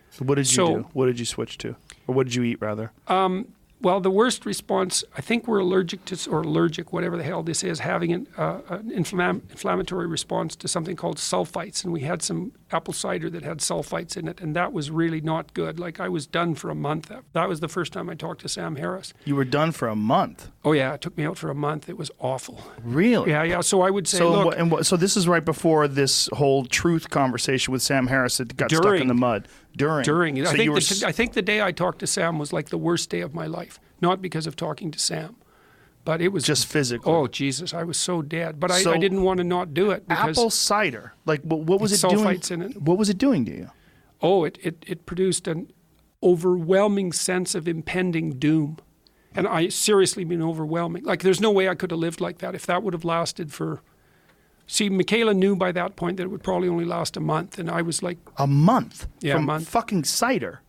So 0.09 0.25
what 0.25 0.35
did 0.35 0.45
you 0.51 0.65
So- 0.65 0.75
do? 0.75 0.85
What 0.93 1.05
did 1.07 1.15
you 1.17 1.25
switch 1.25 1.55
to? 1.57 1.75
Or 2.07 2.15
what 2.15 2.25
did 2.27 2.35
you 2.35 2.43
eat, 2.43 2.61
rather? 2.61 2.91
Um, 3.07 3.47
well, 3.83 3.99
the 3.99 4.09
worst 4.09 4.45
response, 4.45 5.03
I 5.17 5.19
think 5.19 5.45
we're 5.45 5.59
allergic 5.59 6.05
to, 6.05 6.29
or 6.29 6.39
allergic, 6.43 6.93
whatever 6.93 7.17
the 7.17 7.23
hell 7.23 7.43
this 7.43 7.65
is, 7.65 7.79
having 7.79 8.13
an, 8.13 8.27
uh, 8.37 8.59
an 8.69 8.89
inflam- 8.89 9.41
inflammatory 9.51 10.07
response 10.07 10.55
to 10.55 10.69
something 10.69 10.95
called 10.95 11.17
sulfites. 11.17 11.83
And 11.83 11.91
we 11.91 11.99
had 11.99 12.21
some 12.21 12.53
apple 12.71 12.93
cider 12.93 13.29
that 13.29 13.43
had 13.43 13.57
sulfites 13.57 14.15
in 14.15 14.29
it, 14.29 14.39
and 14.39 14.55
that 14.55 14.71
was 14.71 14.89
really 14.89 15.19
not 15.19 15.53
good. 15.53 15.79
Like 15.79 15.99
I 15.99 16.07
was 16.07 16.25
done 16.25 16.55
for 16.55 16.69
a 16.69 16.75
month. 16.75 17.11
That 17.33 17.49
was 17.49 17.59
the 17.59 17.67
first 17.67 17.91
time 17.91 18.09
I 18.09 18.15
talked 18.15 18.39
to 18.41 18.49
Sam 18.49 18.77
Harris. 18.77 19.13
You 19.25 19.35
were 19.35 19.43
done 19.43 19.73
for 19.73 19.89
a 19.89 19.97
month. 19.97 20.49
Oh, 20.63 20.71
yeah, 20.71 20.93
it 20.93 21.01
took 21.01 21.17
me 21.17 21.25
out 21.25 21.37
for 21.37 21.49
a 21.49 21.55
month. 21.55 21.89
It 21.89 21.97
was 21.97 22.09
awful. 22.19 22.61
Really? 22.83 23.31
Yeah, 23.31 23.43
yeah. 23.43 23.59
So 23.59 23.81
I 23.81 23.89
would 23.89 24.07
say, 24.07 24.19
So, 24.19 24.31
look, 24.31 24.57
and 24.57 24.71
what, 24.71 24.85
so 24.85 24.95
this 24.95 25.17
is 25.17 25.27
right 25.27 25.43
before 25.43 25.89
this 25.89 26.29
whole 26.31 26.63
truth 26.63 27.09
conversation 27.09 27.73
with 27.73 27.81
Sam 27.81 28.07
Harris 28.07 28.37
that 28.37 28.55
got 28.55 28.71
stuck 28.71 29.01
in 29.01 29.09
the 29.09 29.13
mud. 29.13 29.49
During. 29.75 30.03
during 30.03 30.37
it. 30.37 30.45
So 30.45 30.51
I 30.51 30.55
think 30.57 30.69
were 30.69 30.75
the, 30.75 30.81
s- 30.81 31.03
I 31.03 31.11
think 31.11 31.33
the 31.33 31.41
day 31.41 31.61
I 31.61 31.71
talked 31.71 31.99
to 31.99 32.07
Sam 32.07 32.37
was 32.39 32.53
like 32.53 32.69
the 32.69 32.77
worst 32.77 33.09
day 33.09 33.21
of 33.21 33.33
my 33.33 33.47
life. 33.47 33.79
Not 34.01 34.21
because 34.21 34.45
of 34.47 34.55
talking 34.55 34.91
to 34.91 34.99
Sam, 34.99 35.35
but 36.05 36.21
it 36.21 36.27
was 36.29 36.43
just 36.43 36.67
physically. 36.67 37.11
Oh 37.11 37.27
Jesus, 37.27 37.73
I 37.73 37.83
was 37.83 37.97
so 37.97 38.21
dead. 38.21 38.59
But 38.59 38.69
I, 38.71 38.81
So- 38.81 38.93
I 38.93 38.97
didn't 38.97 39.23
want 39.23 39.39
to 39.39 39.43
not 39.43 39.73
do 39.73 39.89
it 39.91 40.07
because 40.07 40.37
apple 40.37 40.49
cider. 40.49 41.13
Like, 41.25 41.41
what, 41.41 41.61
what 41.61 41.79
was 41.81 41.91
it 42.03 42.07
doing? 42.09 42.23
sulfites 42.25 42.51
in 42.51 42.61
it. 42.61 42.81
What 42.81 42.97
was 42.97 43.09
it 43.09 43.17
doing 43.17 43.45
to 43.45 43.51
you? 43.51 43.69
oh, 44.21 44.43
it, 44.45 44.57
it 44.61 44.83
it 44.87 45.05
produced 45.05 45.47
an 45.47 45.69
overwhelming 46.21 47.11
sense 47.11 47.55
of 47.55 47.67
impending 47.67 48.39
doom. 48.39 48.77
and 49.35 49.47
I 49.47 49.67
seriously 49.69 50.23
mean 50.25 50.41
overwhelming. 50.41 51.03
Like, 51.03 51.21
there's 51.23 51.41
no 51.41 51.51
way 51.51 51.67
I 51.67 51.75
could 51.75 51.91
have 51.91 51.99
lived 51.99 52.21
like 52.21 52.37
that 52.37 52.55
if 52.55 52.65
that 52.67 52.83
would 52.83 52.93
have 52.93 53.03
lasted 53.03 53.51
for. 53.51 53.81
See, 54.73 54.89
Michaela 54.89 55.35
knew 55.35 55.55
by 55.55 55.71
that 55.71 55.95
point 55.95 56.17
that 56.17 56.23
it 56.23 56.31
would 56.31 56.41
probably 56.41 56.67
only 56.67 56.83
last 56.85 57.15
a 57.15 57.19
month, 57.19 57.59
and 57.59 57.69
I 57.69 57.83
was 57.83 58.01
like, 58.01 58.17
A 58.37 58.47
month 58.47 59.05
Yeah, 59.21 59.33
a 59.33 59.35
from 59.35 59.45
month. 59.45 59.69
fucking 59.69 60.03
cider. 60.05 60.61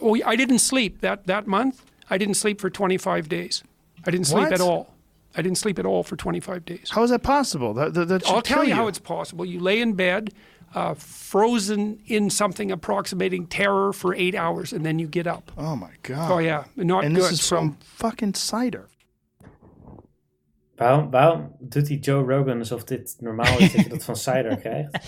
"Oh, 0.00 0.18
I 0.26 0.34
didn't 0.34 0.58
sleep 0.58 1.02
that 1.02 1.28
that 1.28 1.46
month. 1.46 1.84
I 2.10 2.18
didn't 2.18 2.34
sleep 2.34 2.60
for 2.60 2.68
25 2.68 3.28
days. 3.28 3.62
I 4.04 4.10
didn't 4.10 4.26
sleep 4.26 4.44
What? 4.50 4.52
at 4.54 4.60
all. 4.60 4.92
I 5.36 5.42
didn't 5.42 5.58
sleep 5.58 5.78
at 5.78 5.86
all 5.86 6.02
for 6.02 6.16
25 6.16 6.64
days." 6.64 6.90
How 6.90 7.04
is 7.04 7.10
that 7.10 7.22
possible? 7.22 7.72
That, 7.74 7.94
that, 7.94 8.08
that 8.08 8.26
should 8.26 8.34
I'll 8.34 8.42
tell 8.42 8.58
kill 8.62 8.68
you, 8.70 8.74
how 8.74 8.88
it's 8.88 8.98
possible. 8.98 9.44
You 9.44 9.60
lay 9.60 9.80
in 9.80 9.92
bed, 9.92 10.32
uh, 10.74 10.94
frozen 10.94 12.00
in 12.06 12.30
something 12.30 12.72
approximating 12.72 13.46
terror 13.46 13.92
for 13.92 14.16
eight 14.16 14.34
hours, 14.34 14.72
and 14.72 14.84
then 14.84 14.98
you 14.98 15.06
get 15.06 15.28
up. 15.28 15.52
Oh 15.56 15.76
my 15.76 15.92
god. 16.02 16.32
Oh 16.32 16.38
yeah, 16.38 16.64
not 16.74 17.04
And 17.04 17.14
good. 17.14 17.22
this 17.22 17.32
is 17.34 17.40
so- 17.42 17.56
from 17.58 17.76
fucking 17.80 18.34
cider. 18.34 18.88
Waarom, 20.76 21.10
waarom 21.10 21.56
doet 21.60 21.86
die 21.86 21.98
Joe 21.98 22.32
Rogan 22.34 22.58
alsof 22.58 22.84
dit 22.84 23.16
normaal 23.20 23.58
is 23.58 23.72
dat 23.72 23.84
je 23.84 23.88
dat 23.88 24.04
van 24.04 24.16
cider 24.16 24.56
krijgt? 24.56 24.98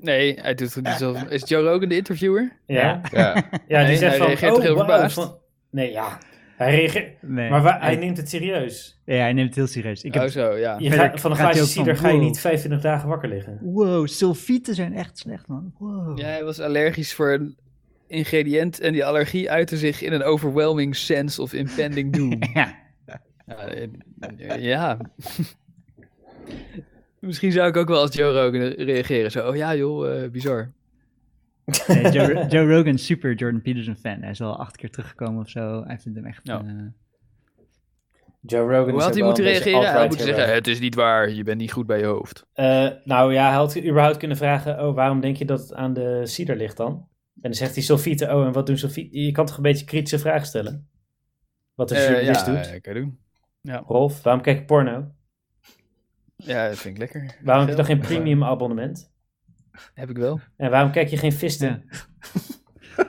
Nee, 0.00 0.38
hij 0.40 0.54
doet 0.54 0.74
het 0.74 0.84
niet 0.84 0.94
zo. 0.94 1.16
Is 1.28 1.48
Joe 1.48 1.62
Rogan 1.62 1.88
de 1.88 1.96
interviewer? 1.96 2.52
Ja? 2.66 3.00
Ja. 3.12 3.34
Ja, 3.68 3.78
die 3.78 3.86
Nee, 3.86 3.96
zegt 3.96 4.00
hij 4.00 4.16
van, 4.18 4.26
reageert 4.26 4.56
oh, 4.56 4.62
heel 4.62 4.76
verbaasd? 4.76 5.14
van- 5.14 5.36
Nee, 5.70 5.90
ja. 5.90 6.18
Hij 6.56 6.74
reageert... 6.76 7.22
Nee. 7.22 7.50
Maar 7.50 7.62
hij 7.62 7.78
Hij- 7.80 7.96
neemt 7.96 8.16
het 8.16 8.28
serieus. 8.28 9.00
Ja, 9.04 9.14
hij 9.16 9.32
neemt 9.32 9.46
het 9.46 9.56
heel 9.56 9.66
serieus. 9.66 10.02
Ik 10.02 10.14
heb, 10.14 10.22
Oh 10.22 10.28
zo, 10.28 10.56
ja. 10.56 10.76
Je 10.78 10.90
gaat, 10.90 11.20
van 11.20 11.30
een 11.30 11.36
glaasje 11.36 11.66
cider 11.66 11.96
ga 11.96 12.08
je 12.08 12.18
niet 12.18 12.40
25 12.40 12.80
dagen 12.80 13.08
wakker 13.08 13.28
liggen. 13.28 13.58
Wow, 13.60 14.06
sulfieten 14.08 14.74
zijn 14.74 14.94
echt 14.94 15.18
slecht, 15.18 15.46
man. 15.46 15.74
Wow. 15.78 16.18
Ja, 16.18 16.26
hij 16.26 16.44
was 16.44 16.60
allergisch 16.60 17.14
voor 17.14 17.32
een 17.32 17.56
ingrediënt 18.06 18.80
en 18.80 18.92
die 18.92 19.04
allergie 19.04 19.50
uitte 19.50 19.76
zich 19.76 20.02
in 20.02 20.12
een 20.12 20.22
overwhelming 20.22 20.96
sense 20.96 21.42
of 21.42 21.52
impending 21.52 22.12
doom. 22.16 22.38
Ja. 22.54 22.74
Ja. 23.48 23.66
eh, 24.38 24.62
ja. 24.62 24.98
Misschien 27.20 27.52
zou 27.52 27.68
ik 27.68 27.76
ook 27.76 27.88
wel 27.88 28.00
als 28.00 28.14
Joe 28.14 28.32
Rogan 28.32 28.60
reageren. 28.68 29.30
Zo, 29.30 29.48
oh 29.48 29.56
ja 29.56 29.74
joh, 29.74 30.22
eh, 30.22 30.30
bizar. 30.30 30.72
Nee, 31.86 32.10
Joe, 32.12 32.46
Joe 32.52 32.74
Rogan 32.74 32.94
is 32.94 33.04
super 33.06 33.34
Jordan 33.34 33.62
Peterson 33.62 33.96
fan. 33.96 34.20
Hij 34.20 34.30
is 34.30 34.40
al 34.40 34.58
acht 34.58 34.76
keer 34.76 34.90
teruggekomen 34.90 35.40
of 35.42 35.48
zo. 35.48 35.84
Hij 35.86 35.98
vindt 35.98 36.18
hem 36.18 36.26
echt... 36.26 36.40
Ja. 36.42 36.58
eh, 36.66 36.74
Joe 38.40 38.60
Rogan 38.76 38.90
Hoe 38.92 39.02
had 39.02 39.14
hij 39.14 39.22
moeten 39.24 39.44
reageren? 39.44 39.90
Hij 39.92 40.02
hero. 40.08 40.16
zeggen, 40.24 40.54
het 40.54 40.66
is 40.66 40.80
niet 40.80 40.94
waar, 40.94 41.30
je 41.30 41.42
bent 41.42 41.58
niet 41.58 41.72
goed 41.72 41.86
bij 41.86 41.98
je 41.98 42.04
hoofd. 42.04 42.46
Eh, 42.52 42.88
nou 43.04 43.32
ja, 43.32 43.46
hij 43.46 43.56
had 43.56 43.78
überhaupt 43.78 44.16
kunnen 44.16 44.36
vragen, 44.36 44.86
oh, 44.86 44.94
waarom 44.94 45.20
denk 45.20 45.36
je 45.36 45.44
dat 45.44 45.60
het 45.60 45.74
aan 45.74 45.92
de 45.94 46.20
cider 46.26 46.56
ligt 46.56 46.76
dan? 46.76 46.92
En 47.34 47.40
dan 47.42 47.54
zegt 47.54 47.74
hij 47.74 47.82
sulfieten, 47.82 48.34
oh, 48.36 48.46
en 48.46 48.52
wat 48.52 48.66
doen 48.66 48.78
sulfieten? 48.78 49.20
Je 49.20 49.32
kan 49.32 49.46
toch 49.46 49.56
een 49.56 49.62
beetje 49.62 49.84
kritische 49.84 50.18
vragen 50.18 50.46
stellen? 50.46 50.88
Wat 51.74 51.90
een 51.90 51.96
Eh, 51.96 52.08
journalist 52.08 52.46
ja, 52.46 52.54
doet. 52.54 52.66
eh, 52.72 52.80
kan 52.80 52.94
doen. 52.94 53.18
Ja. 53.68 53.82
Rolf, 53.86 54.22
waarom 54.22 54.42
kijk 54.42 54.58
je 54.58 54.64
porno? 54.64 55.06
ja, 56.36 56.68
dat 56.68 56.78
vind 56.78 56.94
ik 56.94 57.00
lekker. 57.00 57.36
Waarom 57.42 57.62
heb 57.66 57.70
je 57.70 57.76
dan 57.76 57.84
geen 57.96 58.06
premium 58.06 58.44
abonnement? 58.44 59.10
Heb 59.94 60.10
ik 60.10 60.16
wel. 60.16 60.40
En 60.56 60.70
waarom 60.70 60.90
kijk 60.90 61.08
je 61.08 61.16
geen 61.16 61.32
visten? 61.32 61.82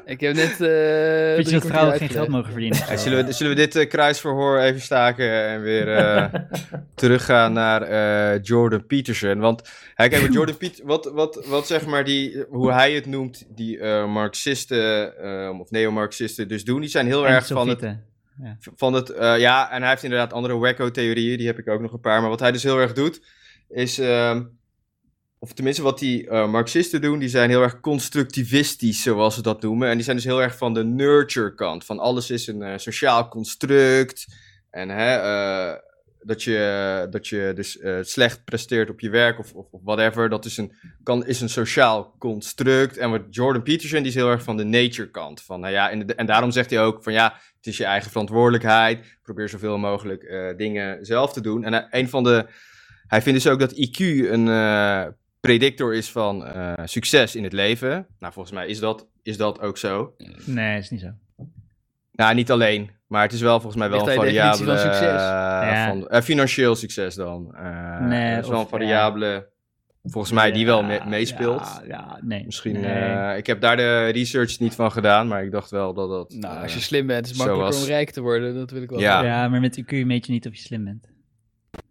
Ik 0.06 0.20
heb 0.20 0.36
net... 0.36 0.52
eh 0.62 1.36
Vind 1.36 1.50
je 1.50 1.60
dat 1.60 1.66
vrouwen 1.66 1.98
geen 1.98 2.10
geld 2.10 2.28
mogen 2.28 2.52
verdienen? 2.52 2.78
Ja, 2.78 2.98
zullen, 2.98 3.26
we, 3.26 3.32
zullen 3.32 3.56
we 3.56 3.62
dit 3.62 3.76
eh, 3.76 3.90
kruisverhoor 3.90 4.60
even 4.60 4.82
staken 4.82 5.48
en 5.48 5.62
weer 5.62 5.96
eh, 5.96 6.34
teruggaan 6.96 7.54
naar 7.54 7.82
eh, 7.82 8.44
Jordan 8.44 8.86
Peterson? 8.86 9.40
Want 9.40 9.70
hij 9.94 10.10
kijk, 10.10 10.22
wat 10.22 10.34
Jordan 10.34 10.58
Piet, 10.58 10.82
wat, 10.84 11.06
wat, 11.14 11.46
wat 11.46 11.68
zeg 11.68 11.86
maar 11.86 12.04
die, 12.04 12.46
hoe 12.50 12.72
hij 12.72 12.94
het 12.94 13.06
noemt, 13.06 13.46
die 13.56 13.80
eh, 13.80 14.06
Marxisten 14.14 15.18
eh, 15.18 15.60
of 15.60 15.72
neo-Marxisten 15.72 16.48
dus 16.48 16.64
doen, 16.64 16.80
die 16.80 16.90
zijn 16.90 17.06
heel 17.06 17.28
En 17.28 17.34
erg 17.34 17.48
van 17.48 17.68
het. 17.68 17.98
Ja. 18.44 18.58
van 18.76 18.94
het, 18.94 19.10
eh, 19.10 19.40
ja, 19.40 19.72
en 19.72 19.82
hij 19.82 19.90
heeft 19.90 20.04
inderdaad 20.04 20.34
andere 20.34 20.58
wacko-theorieën, 20.58 21.38
die 21.38 21.48
heb 21.48 21.60
ik 21.60 21.68
ook 21.68 21.82
nog 21.82 21.94
een 21.94 22.00
paar. 22.00 22.22
Maar 22.22 22.30
wat 22.30 22.40
hij 22.40 22.52
dus 22.52 22.64
heel 22.64 22.78
erg 22.78 22.94
doet, 22.94 23.22
is, 23.70 24.00
ehm, 24.00 24.44
of 25.40 25.54
tenminste 25.54 25.82
wat 25.82 26.00
die 26.00 26.30
eh, 26.30 26.52
Marxisten 26.52 27.02
doen, 27.02 27.20
die 27.20 27.30
zijn 27.30 27.50
heel 27.50 27.62
erg 27.62 27.80
constructivistisch, 27.80 29.02
zoals 29.02 29.36
ze 29.36 29.42
dat 29.42 29.62
noemen. 29.62 29.90
En 29.90 29.96
die 29.96 30.04
zijn 30.04 30.16
dus 30.16 30.26
heel 30.26 30.42
erg 30.42 30.58
van 30.58 30.74
de 30.74 30.84
nurture-kant, 30.84 31.86
van 31.86 32.00
alles 32.00 32.30
is 32.30 32.48
een 32.48 32.62
eh, 32.62 32.78
sociaal 32.78 33.28
construct. 33.28 34.26
En 34.70 34.90
hè, 34.90 35.18
dat, 36.30 36.44
je, 36.44 37.08
dat 37.10 37.28
je 37.28 37.52
dus 37.56 37.80
eh, 37.80 37.98
slecht 38.02 38.44
presteert 38.44 38.90
op 38.90 39.00
je 39.00 39.10
werk 39.10 39.40
of, 39.40 39.54
of, 39.54 39.68
of 39.72 39.82
whatever, 39.84 40.30
dat 40.30 40.46
is 40.46 40.58
een, 40.58 40.74
kan, 41.04 41.26
is 41.26 41.42
een 41.42 41.50
sociaal 41.50 42.16
construct. 42.18 42.98
En 42.98 43.10
wat 43.10 43.22
Jordan 43.30 43.64
Peterson, 43.64 44.00
die 44.00 44.08
is 44.08 44.16
heel 44.16 44.30
erg 44.30 44.44
van 44.44 44.58
de 44.58 44.64
nature-kant. 44.64 45.42
Van, 45.42 45.60
nou 45.60 45.74
ja, 45.74 45.90
en, 45.90 46.16
en 46.18 46.26
daarom 46.26 46.52
zegt 46.52 46.70
hij 46.70 46.82
ook 46.82 47.04
van 47.04 47.14
ja, 47.14 47.34
het 47.58 47.68
is 47.68 47.78
je 47.78 47.84
eigen 47.84 48.12
verantwoordelijkheid. 48.12 49.18
Probeer 49.24 49.50
zoveel 49.50 49.78
mogelijk 49.78 50.24
eh, 50.24 50.58
dingen 50.58 51.06
zelf 51.06 51.34
te 51.34 51.42
doen. 51.42 51.64
En 51.64 51.74
eh, 51.74 52.00
een 52.00 52.10
van 52.10 52.24
de. 52.24 52.48
Hij 53.08 53.22
vindt 53.22 53.44
dus 53.44 53.52
ook 53.52 53.60
dat 53.60 53.74
IQ 53.74 53.98
een 54.32 55.16
predictor 55.40 55.96
is 55.96 56.12
van 56.12 56.48
succes 56.84 57.36
in 57.36 57.44
het 57.44 57.54
leven. 57.54 58.08
Nou, 58.20 58.34
volgens 58.34 58.56
mij 58.56 58.68
is 58.68 58.80
dat, 58.80 59.08
is 59.24 59.38
dat 59.38 59.60
ook 59.60 59.78
zo. 59.78 60.16
Nee, 60.46 60.78
is 60.78 60.90
niet 60.90 61.00
zo. 61.00 61.14
Nou, 62.12 62.36
niet 62.36 62.52
alleen. 62.52 62.99
Maar 63.10 63.22
het 63.22 63.34
is 63.34 63.42
wel 63.42 63.54
volgens 63.60 63.76
mij 63.76 63.90
wel 63.90 64.00
Ligt 64.00 64.10
een 64.10 64.16
variabele. 64.24 64.66
van 64.66 64.78
succes? 64.78 65.02
eh, 65.02 65.18
Ja. 65.18 65.88
van, 65.90 66.08
eh, 66.08 66.22
financieel 66.22 66.76
succes 66.76 67.16
dan. 67.16 67.56
Eh 67.56 68.00
Nee, 68.00 68.36
dat 68.36 68.44
is 68.44 68.50
wel 68.50 68.60
een 68.60 68.68
variabele. 68.68 69.48
Volgens 70.04 70.34
mij 70.34 70.52
die 70.52 70.66
wel 70.66 70.84
me- 70.84 71.02
meespeelt. 71.08 71.62
Ja, 71.62 71.84
ja, 71.88 72.20
nee. 72.22 72.46
Misschien. 72.46 72.74
Nee. 72.80 72.92
eh, 72.92 73.38
ik 73.38 73.48
heb 73.48 73.62
daar 73.62 73.78
de 73.78 74.06
research 74.08 74.60
niet 74.60 74.76
van 74.76 74.92
gedaan, 74.92 75.28
maar 75.28 75.44
ik 75.44 75.52
dacht 75.52 75.72
wel 75.72 75.94
dat 75.94 76.10
dat. 76.10 76.34
Nou, 76.34 76.62
als 76.62 76.74
je 76.74 76.80
slim 76.80 77.08
bent, 77.08 77.24
is 77.26 77.30
het 77.30 77.38
makkelijker 77.38 77.72
was. 77.74 77.82
om 77.84 77.88
rijk 77.90 78.10
te 78.12 78.22
worden. 78.22 78.56
Dat 78.56 78.72
wil 78.72 78.82
ik 78.82 78.90
wel. 78.90 79.00
Ja. 79.00 79.24
Ja, 79.24 79.48
maar 79.48 79.60
met 79.60 79.78
IQ 79.82 80.06
meet 80.06 80.26
je 80.26 80.32
niet 80.32 80.48
of 80.48 80.54
je 80.56 80.62
slim 80.62 80.84
bent. 80.84 81.08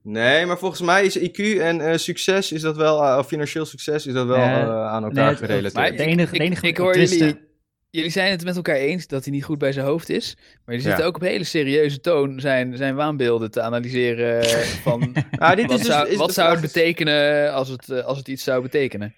Nee, 0.02 0.46
maar 0.46 0.58
volgens 0.58 0.80
mij 0.80 1.04
is 1.04 1.18
IQ 1.18 1.60
en 1.60 1.80
eh, 1.80 1.96
succes, 1.96 2.52
is 2.52 2.60
dat 2.62 2.76
wel, 2.76 3.04
eh, 3.04 3.18
of 3.18 3.26
financieel 3.26 3.64
succes, 3.64 4.06
is 4.06 4.12
dat 4.12 4.26
wel 4.26 4.36
eh, 4.36 4.86
aan 4.86 5.00
nee, 5.02 5.10
elkaar 5.10 5.28
het- 5.28 5.38
gerelateerd. 5.38 5.74
Maar 5.74 5.90
De 5.90 6.04
enige- 6.04 6.34
ik, 6.34 6.40
enige 6.40 6.66
ik 6.66 6.76
hoor 6.76 6.98
jullie, 6.98 7.47
jullie 7.90 8.10
zijn 8.10 8.30
het 8.30 8.44
met 8.44 8.56
elkaar 8.56 8.76
eens 8.76 9.06
dat 9.06 9.24
hij 9.24 9.32
niet 9.32 9.44
goed 9.44 9.58
bij 9.58 9.72
zijn 9.72 9.86
hoofd 9.86 10.08
is. 10.08 10.34
Maar 10.36 10.74
jullie 10.74 10.80
Ja. 10.82 10.86
zitten 10.88 11.06
ook 11.06 11.16
op 11.16 11.22
hele 11.22 11.44
serieuze 11.44 12.00
toon 12.00 12.40
zijn, 12.40 12.76
zijn 12.76 12.94
waanbeelden 12.94 13.50
te 13.50 13.60
analyseren 13.60 14.44
van 14.86 15.14
Ah, 15.30 15.56
dit 15.56 15.66
wat, 15.66 15.78
is 15.78 15.86
dus- 15.86 15.94
zou, 15.94 16.08
is 16.08 16.16
wat 16.16 16.32
zou 16.34 16.50
het 16.50 16.60
betekenen 16.60 17.52
als 17.52 17.68
het, 17.68 17.88
eh, 17.90 18.04
als 18.04 18.18
het 18.18 18.28
iets 18.28 18.44
zou 18.44 18.62
betekenen. 18.62 19.14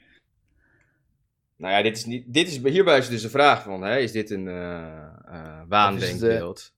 Nou 1.57 1.75
ja, 1.75 1.83
dit 1.83 1.97
is 1.97 2.05
niet, 2.05 2.25
dit 2.27 2.49
is, 2.49 2.59
hierbij 2.73 2.99
is 2.99 3.09
dus 3.09 3.23
de 3.23 3.31
vraag 3.31 3.63
van, 3.63 3.83
hè, 3.83 3.99
is 3.99 4.13
dit 4.13 4.31
een 4.31 4.49
eh 4.49 4.83
eh, 5.27 5.61
waandenkbeeld? 5.69 6.73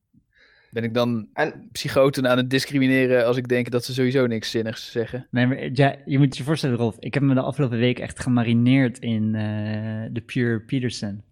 Ben 0.71 0.85
ik 0.85 0.95
dan 0.95 1.29
En 1.33 1.69
psychoten 1.73 2.29
aan 2.29 2.37
het 2.37 2.51
discrimineren 2.51 3.27
als 3.27 3.37
ik 3.37 3.49
denk 3.49 3.71
dat 3.71 3.85
ze 3.85 3.95
sowieso 3.95 4.27
niks 4.27 4.51
zinnigs 4.51 4.91
zeggen? 4.91 5.27
Nee, 5.31 5.47
maar 5.47 5.69
ja, 5.73 5.97
je 6.05 6.19
moet 6.19 6.37
je 6.37 6.43
voorstellen, 6.43 6.77
Rolf. 6.77 6.97
Ik 6.99 7.15
heb 7.15 7.23
me 7.23 7.35
de 7.35 7.41
afgelopen 7.41 7.79
week 7.79 7.99
echt 7.99 8.21
gemarineerd 8.21 8.99
in 8.99 9.35
eh, 9.35 9.43
de 10.13 10.21
Pure 10.21 10.61
Peterson. 10.61 11.23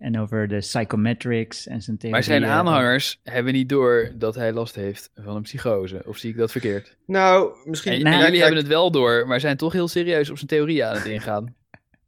En 0.00 0.18
over 0.18 0.48
de 0.48 0.58
psychometrics 0.58 1.66
en 1.66 1.82
zijn 1.82 1.96
theorieën. 1.98 2.10
Maar 2.10 2.22
zijn 2.40 2.44
aanhangers 2.46 3.20
hebben 3.22 3.52
niet 3.52 3.68
door 3.68 4.10
dat 4.14 4.34
hij 4.34 4.52
last 4.52 4.74
heeft 4.74 5.10
van 5.14 5.36
een 5.36 5.42
psychose. 5.42 6.02
Of 6.06 6.16
zie 6.16 6.30
ik 6.30 6.36
dat 6.36 6.50
verkeerd? 6.50 6.96
nou, 7.06 7.52
misschien... 7.64 7.92
En, 7.92 7.98
en 8.06 8.12
jullie 8.12 8.24
kijk, 8.30 8.36
hebben 8.42 8.58
het 8.58 8.66
wel 8.66 8.90
door, 8.90 9.26
maar 9.26 9.40
zijn 9.40 9.56
toch 9.56 9.72
heel 9.72 9.88
serieus 9.88 10.30
op 10.30 10.36
zijn 10.36 10.48
theorie 10.48 10.84
aan 10.84 10.94
het 10.94 11.04
ingaan. 11.04 11.54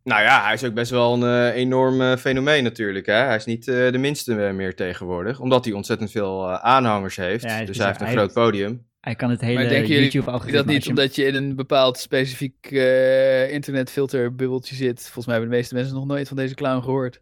Nou 0.05 0.23
ja, 0.23 0.43
hij 0.45 0.53
is 0.55 0.65
ook 0.65 0.75
best 0.75 0.91
wel 0.91 1.13
een 1.15 1.23
eh, 1.51 1.57
enorm 1.57 2.01
eh, 2.01 2.17
fenomeen 2.17 2.65
natuurlijk. 2.65 3.07
Hè? 3.07 3.13
Hij 3.15 3.37
is 3.37 3.45
niet 3.45 3.69
eh, 3.69 3.93
de 3.93 3.99
minste 3.99 4.35
meer 4.35 4.75
tegenwoordig, 4.75 5.41
omdat 5.41 5.65
hij 5.65 5.75
ontzettend 5.75 6.11
veel 6.11 6.51
aanhangers 6.51 7.17
heeft. 7.17 7.45
Ja, 7.45 7.51
hij 7.51 7.65
dus 7.65 7.77
hij 7.79 7.87
heeft 7.87 8.01
een 8.01 8.07
Hij 8.07 8.15
groot 8.15 8.33
podium. 8.33 8.87
Hij 9.01 9.15
kan 9.15 9.31
het 9.31 9.41
hele 9.41 9.87
YouTube-algoritme... 9.87 10.57
dat 10.63 10.67
niet 10.67 10.85
je- 10.85 10.89
omdat 10.89 11.15
je 11.15 11.25
in 11.25 11.35
een 11.35 11.57
bepaald 11.57 11.99
specifiek 11.99 12.71
internetfilterbubbeltje 13.51 14.75
zit? 14.75 15.01
Volgens 15.03 15.27
mij 15.27 15.35
hebben 15.35 15.51
de 15.53 15.57
meeste 15.57 15.75
mensen 15.75 15.95
nog 15.95 16.07
nooit 16.07 16.29
van 16.29 16.37
deze 16.37 16.55
clown 16.55 16.83
gehoord. 16.83 17.21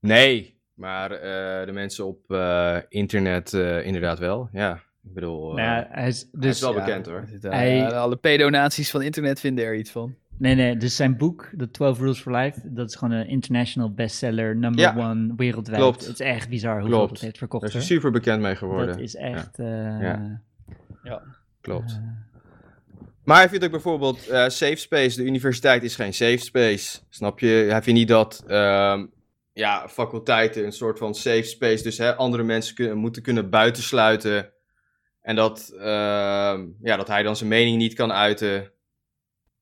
Nee, 0.00 0.60
maar 0.74 1.10
eh, 1.12 1.66
de 1.66 1.72
mensen 1.72 2.06
op 2.06 2.30
eh, 2.30 2.76
internet 2.88 3.54
eh, 3.54 3.86
inderdaad 3.86 4.18
wel. 4.18 4.48
Ja, 4.52 4.74
ik 5.04 5.14
bedoel, 5.14 5.58
eh, 5.58 5.64
Nou 5.66 5.86
hij 5.88 6.08
is, 6.08 6.18
hij 6.20 6.28
is 6.30 6.30
dus, 6.40 6.60
wel 6.60 6.72
ja, 6.74 6.84
bekend 6.84 7.06
hoor. 7.06 7.24
Eh, 7.42 7.50
Hij- 7.50 7.92
Alle 7.92 8.16
pedonaties 8.16 8.90
van 8.90 9.02
internet 9.02 9.40
vinden 9.40 9.64
er 9.64 9.76
iets 9.76 9.90
van. 9.90 10.14
Nee, 10.38 10.54
nee, 10.54 10.76
dus 10.76 10.96
zijn 10.96 11.16
boek, 11.16 11.50
The 11.56 11.70
12 11.70 11.98
Rules 11.98 12.20
for 12.20 12.32
Life, 12.36 12.60
dat 12.72 12.88
is 12.88 12.94
gewoon 12.94 13.14
een 13.14 13.28
international 13.28 13.92
bestseller, 13.94 14.56
number 14.56 14.80
Ja, 14.80 14.96
one 15.10 15.32
wereldwijd. 15.36 15.80
klopt. 15.80 16.00
Het 16.06 16.20
is 16.20 16.26
echt 16.26 16.48
bizar 16.48 16.80
hoeveel 16.80 16.96
Klopt. 16.96 17.12
dat 17.12 17.20
heeft 17.20 17.38
verkocht. 17.38 17.62
Daar 17.62 17.70
is 17.74 17.76
hij 17.88 17.96
super 17.96 18.10
bekend 18.10 18.42
mee 18.42 18.56
geworden. 18.56 18.86
Dat 18.86 18.98
is 18.98 19.14
echt... 19.16 19.58
eh, 19.58 19.66
Ja. 20.00 20.42
Ja. 21.02 21.22
Klopt. 21.60 22.00
Maar 23.24 23.36
hij 23.38 23.48
vindt 23.48 23.64
ook 23.64 23.70
bijvoorbeeld 23.70 24.28
eh, 24.28 24.48
safe 24.48 24.76
space. 24.76 25.16
De 25.16 25.24
universiteit 25.26 25.82
is 25.82 25.94
geen 25.96 26.14
safe 26.14 26.36
space. 26.38 26.98
Snap 27.08 27.38
je? 27.38 27.46
Hij 27.70 27.82
vindt 27.82 27.98
niet 27.98 28.08
dat 28.08 28.44
ehm, 28.46 29.06
ja, 29.58 29.88
faculteiten 29.88 30.64
een 30.64 30.72
soort 30.72 30.98
van 30.98 31.14
safe 31.14 31.42
space, 31.42 31.82
dus 31.82 31.98
hè, 31.98 32.14
andere 32.14 32.42
mensen 32.42 32.74
kunnen, 32.74 32.98
moeten 32.98 33.22
kunnen 33.22 33.50
buitensluiten. 33.50 34.52
En 35.20 35.36
dat, 35.36 35.72
ehm, 35.78 36.66
ja, 36.82 36.96
dat 36.96 37.08
hij 37.08 37.22
dan 37.22 37.36
zijn 37.36 37.48
mening 37.48 37.76
niet 37.76 37.94
kan 37.94 38.12
uiten. 38.12 38.72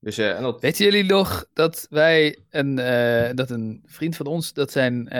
Dus, 0.00 0.18
eh, 0.18 0.36
en 0.36 0.42
dat, 0.42 0.60
Weten 0.60 0.84
jullie 0.84 1.04
nog 1.04 1.46
dat 1.52 1.86
wij 1.90 2.38
een, 2.50 2.78
eh, 2.78 3.34
dat 3.34 3.50
een 3.50 3.82
vriend 3.86 4.16
van 4.16 4.26
ons, 4.26 4.52
dat 4.52 4.72
zijn 4.72 5.08
eh, 5.08 5.18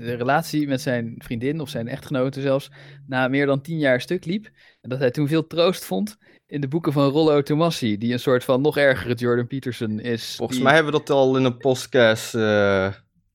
de 0.00 0.14
relatie 0.14 0.66
met 0.66 0.80
zijn 0.80 1.14
vriendin 1.18 1.60
of 1.60 1.68
zijn 1.68 1.88
echtgenote 1.88 2.40
zelfs 2.40 2.70
na 3.06 3.28
meer 3.28 3.46
dan 3.46 3.60
tien 3.60 3.78
jaar 3.78 4.00
stuk 4.00 4.24
liep. 4.24 4.50
En 4.80 4.88
dat 4.88 4.98
hij 4.98 5.10
toen 5.10 5.28
veel 5.28 5.46
troost 5.46 5.84
vond 5.84 6.18
in 6.52 6.60
de 6.60 6.68
boeken 6.68 6.92
van 6.92 7.08
Rollo 7.10 7.42
Tomassi, 7.42 7.98
die 7.98 8.12
een 8.12 8.18
soort 8.18 8.44
van 8.44 8.60
nog 8.60 8.76
ergere 8.76 9.14
Jordan 9.14 9.46
Peterson 9.46 10.00
is. 10.00 10.34
Volgens 10.36 10.58
die 10.58 10.66
mij 10.66 10.74
hebben 10.76 10.92
we 10.92 10.98
dat 10.98 11.10
al 11.10 11.36
in 11.36 11.44
een 11.44 11.56
podcast 11.56 12.34
eh, 12.34 12.88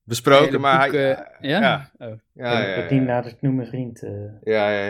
besproken, 0.04 0.60
maar 0.60 0.78
hij... 0.78 0.90
boeken- 0.90 1.26
ja? 1.40 1.60
Ja, 1.60 1.90
Oh. 1.98 2.12
ja, 2.32 2.60
ja, 2.60 2.74
Dat 2.80 2.88
ja. 2.90 2.94
niet 2.96 3.06
nader 3.06 3.32
noemen 3.40 3.66
vriend. 3.66 4.02
eh. 4.02 4.10
Ja, 4.42 4.70
ja, 4.78 4.86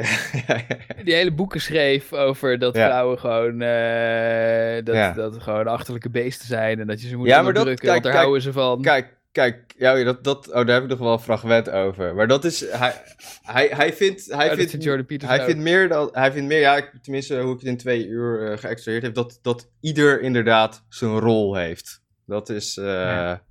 ja, 0.46 0.60
die 1.04 1.14
hele 1.14 1.32
boeken 1.32 1.60
schreef 1.60 2.12
over 2.12 2.58
dat 2.58 2.74
Ja. 2.76 2.86
vrouwen 2.86 3.18
gewoon, 3.18 3.60
eh, 3.60 4.84
dat, 4.84 4.94
Ja. 4.94 5.12
dat 5.12 5.42
gewoon 5.42 5.66
achterlijke 5.66 6.10
beesten 6.10 6.46
zijn 6.46 6.80
en 6.80 6.86
dat 6.86 7.02
je 7.02 7.08
ze 7.08 7.16
moet 7.16 7.26
Ja, 7.26 7.42
maar 7.42 7.52
dat- 7.52 7.62
onderdrukken, 7.62 7.84
kijk, 7.88 7.92
want 7.92 8.02
daar 8.04 8.12
kijk, 8.12 8.24
houden 8.24 8.42
ze 8.42 8.52
van. 8.52 8.82
Kijk, 8.82 9.16
kijk, 9.38 9.74
ja, 9.76 10.04
dat, 10.04 10.24
dat, 10.24 10.48
oh, 10.48 10.54
daar 10.54 10.66
heb 10.74 10.82
ik 10.82 10.88
nog 10.88 10.98
wel 10.98 11.12
een 11.12 11.18
fragment 11.18 11.70
over. 11.70 12.14
Maar 12.14 12.26
dat 12.28 12.44
is, 12.44 12.60
hij, 12.70 13.02
hij, 13.42 13.66
hij 13.68 13.92
vindt, 13.92 14.26
hij 14.26 14.34
Oh, 14.50 14.56
dat 14.56 14.70
vindt, 14.70 15.22
hij 15.22 15.44
vindt 15.44 15.60
meer 15.62 15.88
dan, 15.88 16.08
hij 16.12 16.32
vindt 16.32 16.48
meer, 16.48 16.60
ja, 16.60 16.76
ik- 16.76 16.92
tenminste 17.02 17.40
hoe 17.40 17.52
ik 17.52 17.58
het 17.58 17.68
in 17.68 17.76
twee 17.76 18.06
uur 18.06 18.50
uh, 18.52 18.58
geëxtraheerd 18.58 19.02
heb, 19.02 19.14
dat, 19.14 19.38
dat 19.42 19.70
ieder 19.80 20.20
inderdaad 20.20 20.84
zijn 20.88 21.18
rol 21.18 21.54
heeft. 21.56 22.02
Dat 22.26 22.48
is, 22.48 22.76
eh, 22.76 22.84
Ja. 22.84 23.42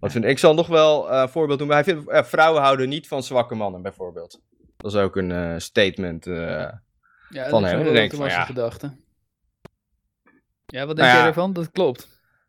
wat 0.00 0.12
vind 0.12 0.24
ik. 0.24 0.30
Ik 0.30 0.38
zal 0.38 0.54
nog 0.54 0.66
wel 0.66 1.10
eh, 1.10 1.20
een 1.20 1.28
voorbeeld 1.28 1.58
doen, 1.58 1.68
hij 1.70 1.84
vindt, 1.84 2.08
eh, 2.10 2.22
vrouwen 2.24 2.62
houden 2.62 2.88
niet 2.88 3.08
van 3.08 3.22
zwakke 3.22 3.54
mannen, 3.54 3.82
bijvoorbeeld. 3.82 4.40
Dat 4.76 4.92
is 4.94 4.98
ook 4.98 5.16
een 5.16 5.32
eh, 5.32 5.54
statement. 5.58 6.26
eh. 6.26 6.34
ja, 6.36 6.80
dat 7.30 7.48
van 7.48 7.64
is 7.64 7.70
hem. 7.70 7.82
Rollo 7.82 7.98
van, 8.00 8.08
Tomassi 8.08 8.36
ja. 8.38 8.44
gedachte. 8.44 8.96
Ja, 10.66 10.86
wat 10.86 10.96
denk 10.96 11.08
Nou 11.08 11.18
jij 11.18 11.26
ervan? 11.28 11.52
Dat 11.52 11.70
klopt. 11.70 12.08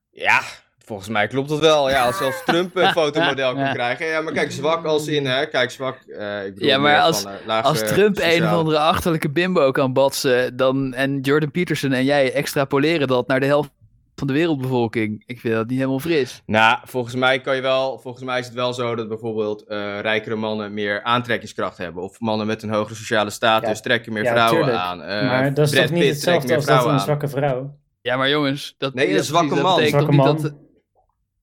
Ja, 0.10 0.42
volgens 0.86 1.10
mij 1.10 1.28
klopt 1.28 1.50
dat 1.50 1.60
wel. 1.60 1.90
Ja, 1.90 2.06
als 2.06 2.18
zelfs 2.18 2.44
Trump 2.46 2.76
een 2.76 2.92
fotomodel 3.02 3.54
kan 3.54 3.64
Ja. 3.64 3.72
krijgen. 3.74 4.06
Ja, 4.06 4.22
maar 4.22 4.34
kijk, 4.34 4.52
zwak 4.52 4.86
als 4.86 5.08
in, 5.08 5.26
hè. 5.26 5.46
Kijk, 5.46 5.72
zwak. 5.72 5.98
eh, 6.18 6.46
ik 6.46 6.54
bedoel 6.54 6.70
Ja, 6.70 6.78
maar 6.78 7.00
als- 7.00 7.22
van, 7.22 7.32
eh, 7.32 7.38
lage 7.46 7.68
Als 7.68 7.80
Trump 7.80 8.18
een 8.22 8.44
of 8.44 8.52
andere 8.52 8.78
achterlijke 8.80 9.30
bimbo 9.30 9.72
kan 9.72 9.94
batsen, 9.94 10.56
dan, 10.58 10.94
en 10.94 11.20
Jordan 11.20 11.52
Peterson 11.52 11.92
en 11.92 12.04
jij 12.04 12.34
extrapoleren 12.34 13.08
dat 13.08 13.28
naar 13.28 13.40
de 13.40 13.46
helft 13.46 13.70
van 14.16 14.28
de 14.28 14.34
wereldbevolking. 14.34 15.24
Ik 15.26 15.40
vind 15.40 15.54
dat 15.54 15.68
niet 15.68 15.78
helemaal 15.78 16.00
fris. 16.00 16.42
Nou, 16.46 16.78
volgens 16.84 17.16
mij 17.16 17.42
kan 17.42 17.56
je 17.56 17.62
wel. 17.62 18.00
Volgens 18.00 18.24
mij 18.24 18.40
is 18.40 18.46
het 18.46 18.56
wel 18.56 18.74
zo 18.74 18.96
dat 18.96 19.08
bijvoorbeeld 19.08 19.64
eh, 19.68 20.00
rijkere 20.00 20.36
mannen 20.36 20.74
meer 20.74 21.04
aantrekkingskracht 21.04 21.78
hebben. 21.78 22.04
Of 22.04 22.20
mannen 22.20 22.48
met 22.48 22.64
een 22.64 22.70
hogere 22.70 22.96
sociale 22.96 23.30
status 23.30 23.70
Ja, 23.78 23.84
trekken 23.84 24.14
meer 24.14 24.24
ja, 24.24 24.32
vrouwen 24.32 24.60
tuurlijk. 24.62 24.84
aan. 24.84 25.02
Eh, 25.02 25.28
maar 25.28 25.54
dat 25.54 25.66
is 25.66 25.72
Brad 25.74 25.84
toch 25.86 25.92
niet 25.94 26.04
Pitt 26.04 26.16
hetzelfde 26.16 26.56
als 26.56 26.66
dat 26.66 26.74
vrouwen 26.74 26.94
een 26.94 27.00
zwakke 27.00 27.28
vrouw? 27.28 27.78
Ja, 28.02 28.18
maar 28.18 28.30
jongens, 28.30 28.76
dat, 28.78 28.94
Nee, 28.94 29.18
een 29.18 29.24
zwakke 29.24 29.48
precies, 29.48 29.64
man. 29.64 29.76
Dat 29.76 29.84
betekent 29.86 30.04
Zwakke 30.14 30.18
toch 30.26 30.42
niet 30.42 30.42
man. 30.44 30.52
dat, 30.58 30.65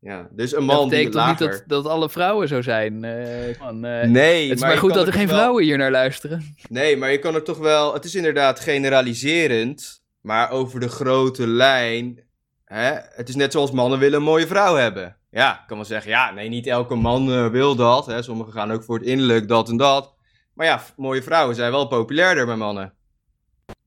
Ja, 0.04 0.28
dus 0.30 0.52
een 0.52 0.66
dat 0.66 0.76
man 0.76 0.88
die 0.88 1.04
betekent 1.04 1.12
toch 1.12 1.28
niet 1.28 1.38
dat, 1.38 1.62
dat 1.66 1.86
alle 1.86 2.10
vrouwen 2.10 2.48
zo 2.48 2.62
zijn. 2.62 3.04
eh, 3.04 3.58
man, 3.60 3.84
eh, 3.84 4.08
Nee, 4.08 4.48
het 4.48 4.56
is 4.58 4.64
maar 4.64 4.76
goed 4.78 4.94
dat 4.94 5.06
er 5.06 5.12
geen 5.12 5.26
wel- 5.26 5.36
vrouwen 5.36 5.64
hier 5.64 5.78
naar 5.78 5.90
luisteren. 5.90 6.54
Nee, 6.68 6.96
maar 6.96 7.10
je 7.10 7.18
kan 7.18 7.34
er 7.34 7.42
toch 7.42 7.58
wel. 7.58 7.94
Het 7.94 8.04
is 8.04 8.14
inderdaad 8.14 8.60
generaliserend. 8.60 10.02
Maar 10.20 10.50
over 10.50 10.80
de 10.80 10.88
grote 10.88 11.46
lijn. 11.46 12.20
Hè, 12.64 12.92
het 13.14 13.28
is 13.28 13.34
net 13.34 13.52
zoals 13.52 13.70
mannen 13.70 13.98
willen 13.98 14.18
een 14.18 14.24
mooie 14.24 14.46
vrouw 14.46 14.74
hebben. 14.74 15.16
Ja, 15.30 15.52
ik 15.52 15.66
kan 15.66 15.76
wel 15.76 15.86
zeggen. 15.86 16.10
Ja, 16.10 16.30
nee, 16.30 16.48
niet 16.48 16.66
elke 16.66 16.94
man 16.94 17.32
eh, 17.32 17.46
wil 17.46 17.74
dat. 17.76 18.06
Hè. 18.06 18.22
Sommigen 18.22 18.52
gaan 18.52 18.72
ook 18.72 18.84
voor 18.84 18.98
het 18.98 19.06
innerlijk, 19.06 19.48
dat 19.48 19.68
en 19.68 19.76
dat. 19.76 20.14
Maar 20.54 20.66
ja, 20.66 20.82
mooie 20.96 21.22
vrouwen 21.22 21.54
zijn 21.54 21.70
wel 21.70 21.86
populairder 21.86 22.46
bij 22.46 22.56
mannen. 22.56 22.92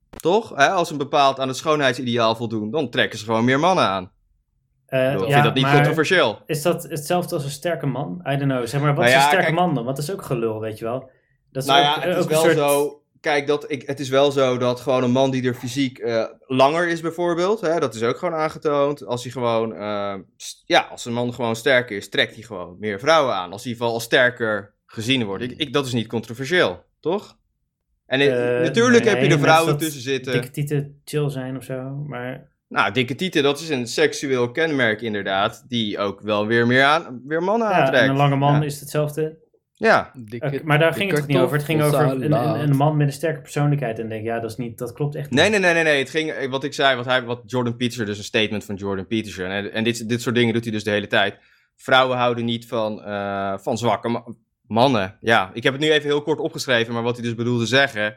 Toch? 0.10 0.50
Hè, 0.56 0.70
als 0.70 0.88
ze 0.88 0.94
een 0.94 1.00
bepaald 1.00 1.40
aan 1.40 1.48
het 1.48 1.58
schoonheidsideaal 1.58 2.36
voldoen, 2.36 2.72
dan 2.72 2.90
trekken 2.90 3.20
ze 3.20 3.26
gewoon 3.26 3.46
meer 3.46 3.60
mannen 3.60 3.84
aan. 3.86 4.12
Eh, 4.88 5.14
ik 5.14 5.20
ja, 5.20 5.26
vind 5.28 5.44
dat 5.44 5.54
niet 5.54 5.72
controversieel. 5.72 6.42
Is 6.46 6.62
dat 6.62 6.84
hetzelfde 6.84 7.36
als 7.36 7.44
een 7.44 7.50
sterke 7.50 7.86
man? 7.86 8.22
I 8.28 8.38
don't 8.38 8.52
know. 8.52 8.66
Zeg 8.66 8.82
maar, 8.82 8.96
wat 8.96 9.04
Nou 9.06 9.08
is 9.10 9.14
een 9.16 9.22
sterke 9.22 9.44
kijk- 9.44 9.56
man 9.56 9.74
dan? 9.74 9.84
Want 9.84 9.96
dat 9.96 10.06
is 10.06 10.12
ook 10.14 10.22
gelul, 10.22 10.60
weet 10.60 10.78
je 10.80 10.86
wel. 10.86 11.10
Dat 11.52 11.64
is 11.64 11.70
Nou 11.70 11.80
ook, 11.80 11.86
ja, 11.86 12.02
het 12.02 12.16
ook 12.16 12.24
is 12.24 12.28
wel 12.30 12.42
soort- 12.42 12.58
zo. 12.58 13.00
Kijk, 13.22 13.48
dat 13.48 13.72
ik, 13.72 13.88
het 13.88 14.00
is 14.00 14.10
wel 14.10 14.32
zo 14.32 14.58
dat 14.58 14.80
gewoon 14.80 15.04
een 15.04 15.12
man 15.12 15.32
die 15.32 15.48
er 15.48 15.54
fysiek 15.54 15.98
eh, 15.98 16.24
langer 16.48 16.88
is, 16.88 17.02
bijvoorbeeld. 17.02 17.62
Hè, 17.62 17.80
dat 17.80 17.96
is 17.96 18.04
ook 18.04 18.18
gewoon 18.18 18.40
aangetoond. 18.40 19.06
Als 19.06 19.24
hij 19.24 19.32
gewoon. 19.32 19.74
eh, 19.76 20.16
ja, 20.66 20.88
als 20.92 21.06
een 21.06 21.14
man 21.14 21.34
gewoon 21.34 21.56
sterker 21.56 21.98
is, 21.98 22.10
trekt 22.10 22.34
hij 22.34 22.44
gewoon 22.44 22.76
meer 22.80 23.00
vrouwen 23.00 23.34
aan. 23.36 23.52
Als 23.52 23.64
hij 23.64 23.72
in 23.72 23.78
ieder 23.78 23.78
geval 23.78 23.94
als 23.94 24.04
sterker 24.04 24.74
gezien 24.86 25.26
wordt. 25.26 25.44
Ik, 25.44 25.52
ik, 25.58 25.74
dat 25.74 25.86
is 25.86 25.94
niet 25.94 26.08
controversieel, 26.08 26.84
toch? 27.00 27.38
En 28.06 28.20
natuurlijk 28.64 29.06
heb 29.06 29.22
je 29.22 29.28
de 29.28 29.40
vrouwen 29.40 29.78
tussen 29.78 30.02
zitten. 30.02 30.32
Dikke 30.34 30.50
tieten 30.50 31.02
chill 31.06 31.30
zijn 31.30 31.58
of 31.58 31.64
zo, 31.64 31.90
maar... 32.08 32.54
Nou, 32.76 32.92
dikke 32.94 33.16
tieten, 33.16 33.44
dat 33.44 33.60
is 33.60 33.70
een 33.70 33.88
seksueel 33.88 34.52
kenmerk 34.52 35.02
inderdaad. 35.02 35.66
Die 35.68 36.00
ook 36.00 36.22
wel 36.22 36.48
weer 36.48 36.68
meer 36.68 36.84
aan, 36.84 37.22
weer 37.28 37.44
mannen 37.44 37.68
Ja, 37.70 37.74
aantrekt. 37.74 38.04
en 38.04 38.10
een 38.10 38.16
lange 38.16 38.36
man 38.36 38.54
Ja. 38.56 38.64
is 38.64 38.80
hetzelfde. 38.80 39.38
Ja, 39.78 40.12
Dikke- 40.14 40.62
maar 40.64 40.80
daar 40.80 40.94
ging 40.94 41.10
het 41.10 41.20
toch 41.20 41.28
niet 41.28 41.38
over. 41.38 41.56
Het 41.56 41.66
ging 41.66 41.82
over 41.82 42.00
een, 42.02 42.22
een, 42.34 42.60
een 42.60 42.76
man 42.76 42.98
met 42.98 43.08
een 43.08 43.14
sterke 43.14 43.42
persoonlijkheid. 43.42 44.00
En 44.00 44.10
denk, 44.10 44.24
ja, 44.24 44.40
dat, 44.40 44.52
is 44.52 44.58
niet, 44.58 44.78
dat 44.78 44.94
klopt 44.94 45.16
echt 45.16 45.30
niet. 45.30 45.40
Nee, 45.40 45.50
nee, 45.50 45.60
nee, 45.60 45.74
nee, 45.74 45.84
nee. 45.84 46.00
Het 46.00 46.10
ging, 46.10 46.48
wat 46.50 46.64
ik 46.64 46.74
zei, 46.74 46.96
wat, 46.96 47.06
hij, 47.06 47.24
wat 47.24 47.42
Jordan 47.46 47.76
Peterson, 47.76 48.06
dus 48.06 48.18
een 48.18 48.24
statement 48.24 48.64
van 48.66 48.76
Jordan 48.76 49.08
Peterson. 49.08 49.46
En, 49.46 49.72
en 49.74 49.84
dit, 49.84 50.10
dit 50.10 50.22
soort 50.22 50.36
dingen 50.36 50.54
doet 50.54 50.64
hij 50.64 50.72
dus 50.74 50.84
de 50.84 50.92
hele 50.92 51.08
tijd. 51.08 51.36
Vrouwen 51.76 52.18
houden 52.18 52.46
niet 52.46 52.68
van, 52.68 53.04
eh, 53.04 53.54
van 53.58 53.78
zwakke 53.78 54.10
ma- 54.10 54.24
mannen. 54.68 55.18
Ja, 55.22 55.50
ik 55.54 55.64
heb 55.64 55.74
het 55.74 55.82
nu 55.82 55.92
even 55.92 56.10
heel 56.10 56.22
kort 56.22 56.40
opgeschreven, 56.40 56.94
maar 56.94 57.04
wat 57.04 57.16
hij 57.16 57.26
dus 57.26 57.36
bedoelde 57.36 57.66
zeggen, 57.66 58.16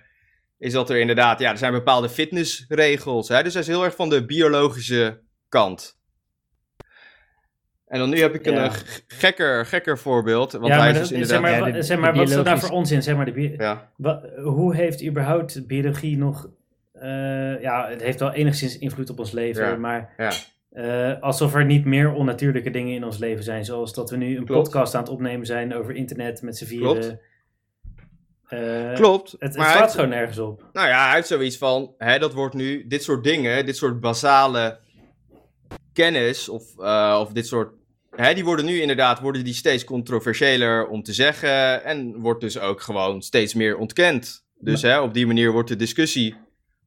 is 0.59 0.73
dat 0.73 0.91
er 0.91 1.01
inderdaad, 1.01 1.39
ja, 1.41 1.51
er 1.51 1.59
zijn 1.59 1.73
bepaalde 1.73 2.09
fitnessregels. 2.09 3.29
Hè? 3.29 3.43
Dus 3.43 3.53
hij 3.53 3.63
is 3.63 3.69
heel 3.69 3.85
erg 3.85 3.95
van 3.95 4.09
de 4.09 4.25
biologische 4.25 5.21
kant. 5.49 5.97
En 7.87 7.99
dan 7.99 8.11
nu 8.11 8.21
heb 8.21 8.35
ik 8.35 8.47
een 8.47 8.55
Ja. 8.55 8.65
eh, 8.65 8.73
gekker, 9.07 9.67
gekker 9.67 9.99
voorbeeld. 9.99 10.53
Want 10.53 10.67
ja, 10.67 10.79
hij 10.81 10.91
is 10.91 10.99
dus 10.99 11.09
zeg 11.09 11.17
inderdaad... 11.19 11.41
maar, 11.41 11.69
Ja, 11.69 11.75
de- 11.75 11.83
zeg 11.83 11.97
de 11.97 12.03
maar 12.03 12.15
wat 12.15 12.29
is 12.29 12.35
dat 12.35 12.45
nou 12.45 12.59
voor 12.59 12.71
onzin? 12.71 13.03
Zeg 13.03 13.17
maar, 13.17 13.33
de 13.35 13.55
Ja. 13.59 13.93
wa- 13.97 14.23
hoe 14.43 14.75
heeft 14.75 15.05
überhaupt 15.05 15.67
biologie 15.67 16.17
nog... 16.19 16.49
eh, 16.93 17.61
ja, 17.61 17.89
het 17.89 18.03
heeft 18.03 18.21
wel 18.21 18.33
enigszins 18.33 18.79
invloed 18.79 19.11
op 19.11 19.19
ons 19.19 19.31
leven, 19.33 19.65
Ja. 19.69 19.77
maar... 19.77 20.15
Ja. 20.17 20.33
eh, 20.71 21.23
alsof 21.23 21.55
er 21.55 21.65
niet 21.65 21.85
meer 21.85 22.13
onnatuurlijke 22.13 22.71
dingen 22.71 22.95
in 22.95 23.05
ons 23.05 23.19
leven 23.19 23.45
zijn. 23.45 23.65
Zoals 23.65 23.95
dat 23.95 24.11
we 24.11 24.17
nu 24.17 24.37
een 24.37 24.45
Klopt. 24.45 24.63
podcast 24.63 24.95
aan 24.95 25.01
het 25.03 25.11
opnemen 25.11 25.47
zijn 25.47 25.75
over 25.75 25.95
internet 25.95 26.43
met 26.43 26.57
z'n 26.57 26.65
vieren. 26.65 26.91
Klopt. 27.01 27.17
Eh, 28.49 28.95
Klopt. 28.95 29.31
Het, 29.31 29.41
het 29.41 29.57
maar 29.57 29.67
hij 29.67 29.77
slaat 29.77 29.95
gewoon 29.95 30.09
nergens 30.09 30.39
op. 30.39 30.65
Nou 30.73 30.89
ja, 30.89 31.07
hij 31.07 31.15
heeft 31.15 31.29
zoiets 31.29 31.57
van, 31.57 31.95
hè, 31.99 32.19
dat 32.19 32.33
wordt 32.33 32.55
nu, 32.55 32.87
dit 32.87 33.03
soort 33.03 33.25
dingen, 33.25 33.67
dit 33.67 33.77
soort 33.77 34.01
basale 34.01 34.79
kennis 35.93 36.49
of, 36.49 36.79
eh, 36.79 37.19
of 37.21 37.33
dit 37.33 37.47
soort, 37.47 37.73
hè, 38.11 38.35
die 38.35 38.45
worden 38.45 38.65
nu 38.65 38.81
inderdaad, 38.81 39.21
worden 39.21 39.45
die 39.45 39.55
steeds 39.55 39.85
controversiëler 39.85 40.87
om 40.89 41.03
te 41.03 41.13
zeggen 41.13 41.85
en 41.85 42.21
wordt 42.21 42.41
dus 42.41 42.59
ook 42.59 42.81
gewoon 42.81 43.23
steeds 43.23 43.55
meer 43.55 43.77
ontkend. 43.77 44.45
Dus 44.61 44.83
hè, 44.83 45.01
op 45.01 45.15
die 45.15 45.27
manier 45.27 45.53
wordt 45.53 45.69
de 45.69 45.77
discussie 45.77 46.35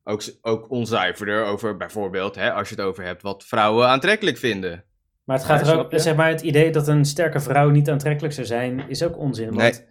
ook, 0.04 0.22
ook 0.42 0.70
onzuiverder 0.70 1.46
over 1.46 1.78
bijvoorbeeld, 1.78 2.36
hè, 2.36 2.52
als 2.54 2.70
je 2.70 2.76
het 2.76 2.84
over 2.84 3.04
hebt, 3.04 3.22
wat 3.22 3.44
vrouwen 3.46 3.88
aantrekkelijk 3.88 4.38
vinden. 4.38 4.84
Maar 5.24 5.38
het 5.38 5.46
gaat 5.46 5.66
Ja, 5.66 5.72
er 5.72 5.80
ook, 5.80 5.92
zeg 5.96 6.16
maar, 6.16 6.30
het 6.30 6.42
idee 6.42 6.72
dat 6.72 6.88
een 6.88 7.06
sterke 7.06 7.40
vrouw 7.40 7.70
niet 7.70 7.90
aantrekkelijk 7.90 8.34
zou 8.34 8.48
zijn, 8.48 8.84
is 8.88 9.04
ook 9.04 9.18
onzin. 9.18 9.46
Want, 9.54 9.58
Nee. 9.60 9.91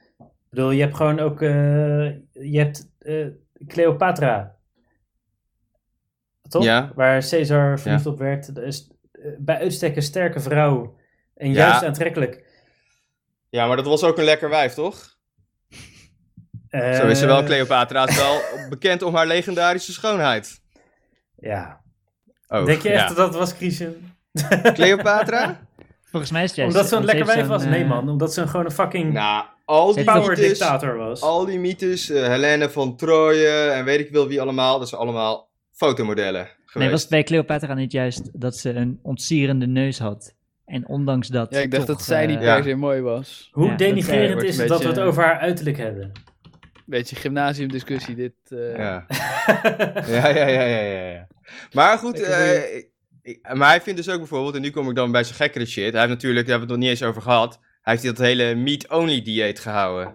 Ik 0.51 0.57
bedoel, 0.57 0.71
je 0.71 0.81
hebt 0.83 0.97
gewoon 0.97 1.19
ook, 1.21 1.43
eh, 1.43 2.11
je 2.33 2.59
hebt 2.59 2.91
eh, 2.99 3.27
Cleopatra. 3.67 4.57
Toch? 6.49 6.65
Ja. 6.65 6.93
Waar 6.95 7.29
Caesar 7.29 7.79
verliefd 7.81 8.07
op 8.07 8.19
werd. 8.19 8.53
Eh, 8.53 8.71
bij 9.39 9.59
uitstek 9.59 9.97
een 9.97 10.03
sterke 10.03 10.41
vrouw. 10.41 10.97
En 11.35 11.49
Ja. 11.53 11.55
juist 11.69 11.85
aantrekkelijk. 11.85 12.45
Ja, 13.49 13.67
maar 13.67 13.77
dat 13.77 13.87
was 13.87 14.03
ook 14.05 14.19
een 14.19 14.25
lekker 14.25 14.49
wijf, 14.49 14.75
toch? 14.75 15.19
Eh, 16.69 16.93
Zo 16.95 17.07
is 17.07 17.19
ze 17.19 17.27
wel, 17.27 17.45
Cleopatra 17.45 18.09
is 18.09 18.17
wel 18.17 18.41
bekend 18.69 19.03
om 19.03 19.15
haar 19.15 19.27
legendarische 19.27 19.93
schoonheid. 19.93 20.61
Ja. 21.37 21.81
Oh, 22.49 22.65
Denk 22.65 22.83
je 22.83 22.89
echt 22.91 23.01
ja. 23.01 23.07
dat 23.09 23.17
dat 23.17 23.35
was, 23.35 23.53
Christian? 23.53 23.95
Cleopatra? 24.73 25.61
Volgens 26.05 26.33
mij 26.33 26.43
is 26.43 26.49
het 26.49 26.59
juist... 26.59 26.75
Omdat 26.75 26.89
ze 26.91 26.97
een 26.97 27.05
lekker 27.05 27.27
wijf 27.27 27.47
was? 27.47 27.65
Nee 27.65 27.85
man, 27.85 28.09
omdat 28.09 28.35
ze 28.35 28.41
een 28.41 28.49
gewoon 28.49 28.65
een 28.67 28.73
fucking 28.73 29.13
Nou, 29.13 29.45
al 29.71 29.95
die 29.95 30.05
power 30.05 30.29
mythes, 30.29 30.47
dictator 30.49 30.97
was. 30.97 31.21
al 31.21 31.45
die 31.45 31.59
mythes, 31.59 32.11
eh, 32.11 32.27
Helene 32.27 32.71
van 32.71 32.97
Troje 32.97 33.49
en 33.49 33.85
weet 33.85 34.01
ik 34.01 34.11
wel 34.11 34.29
wie 34.29 34.41
allemaal, 34.41 34.79
dat 34.79 34.89
zijn 34.89 35.01
allemaal 35.01 35.49
fotomodellen 35.73 36.45
geweest. 36.47 36.75
Nee, 36.75 36.91
was 36.91 37.01
het 37.01 37.11
bij 37.11 37.23
Cleopatra 37.23 37.75
niet 37.75 37.93
juist 37.93 38.41
dat 38.41 38.57
ze 38.57 38.71
een 38.73 38.99
ontsierende 39.03 39.67
neus 39.67 39.99
had? 39.99 40.35
En 40.65 40.89
ondanks 40.89 41.29
dat... 41.29 41.51
Ja, 41.55 41.59
ik 41.59 41.71
dacht 41.71 41.87
toch, 41.87 41.97
dat 41.97 42.07
zij 42.07 42.27
niet 42.27 42.41
eh, 42.41 42.55
per 42.55 42.65
se 42.65 42.75
mooi 42.75 43.01
was. 43.01 43.49
Hoe 43.53 43.67
Ja, 43.67 43.77
denigrerend 43.77 44.43
is 44.43 44.59
het 44.59 44.69
dat 44.69 44.83
we 44.83 44.89
het 44.89 44.99
over 44.99 45.23
haar 45.23 45.39
uiterlijk 45.39 45.77
hebben? 45.77 46.13
Beetje 46.87 47.17
gymnasiumdiscussie 47.17 48.15
dit. 48.15 48.33
eh. 48.49 48.77
Ja. 48.77 49.07
ja, 50.07 50.29
ja, 50.29 50.47
ja, 50.47 50.65
ja, 50.65 50.81
ja, 50.81 51.09
ja. 51.11 51.27
Maar 51.73 51.99
goed, 51.99 52.21
eh, 52.21 52.77
ik- 53.23 53.49
maar 53.53 53.69
hij 53.69 53.81
vindt 53.81 53.99
dus 54.05 54.09
ook 54.15 54.19
bijvoorbeeld, 54.19 54.55
en 54.55 54.61
nu 54.63 54.71
kom 54.71 54.89
ik 54.89 54.95
dan 54.95 55.13
bij 55.13 55.25
zijn 55.25 55.37
gekkere 55.37 55.67
shit, 55.67 55.91
hij 55.93 56.01
heeft 56.01 56.13
natuurlijk, 56.13 56.47
daar 56.47 56.59
hebben 56.59 56.69
we 56.69 56.75
het 56.75 56.83
nog 56.83 56.91
niet 56.91 57.01
eens 57.01 57.09
over 57.09 57.23
gehad, 57.23 57.61
hij 57.81 57.93
heeft 57.93 58.05
dat 58.05 58.19
hele 58.19 58.55
meat-only 58.55 59.23
dieet 59.23 59.59
gehouden. 59.59 60.15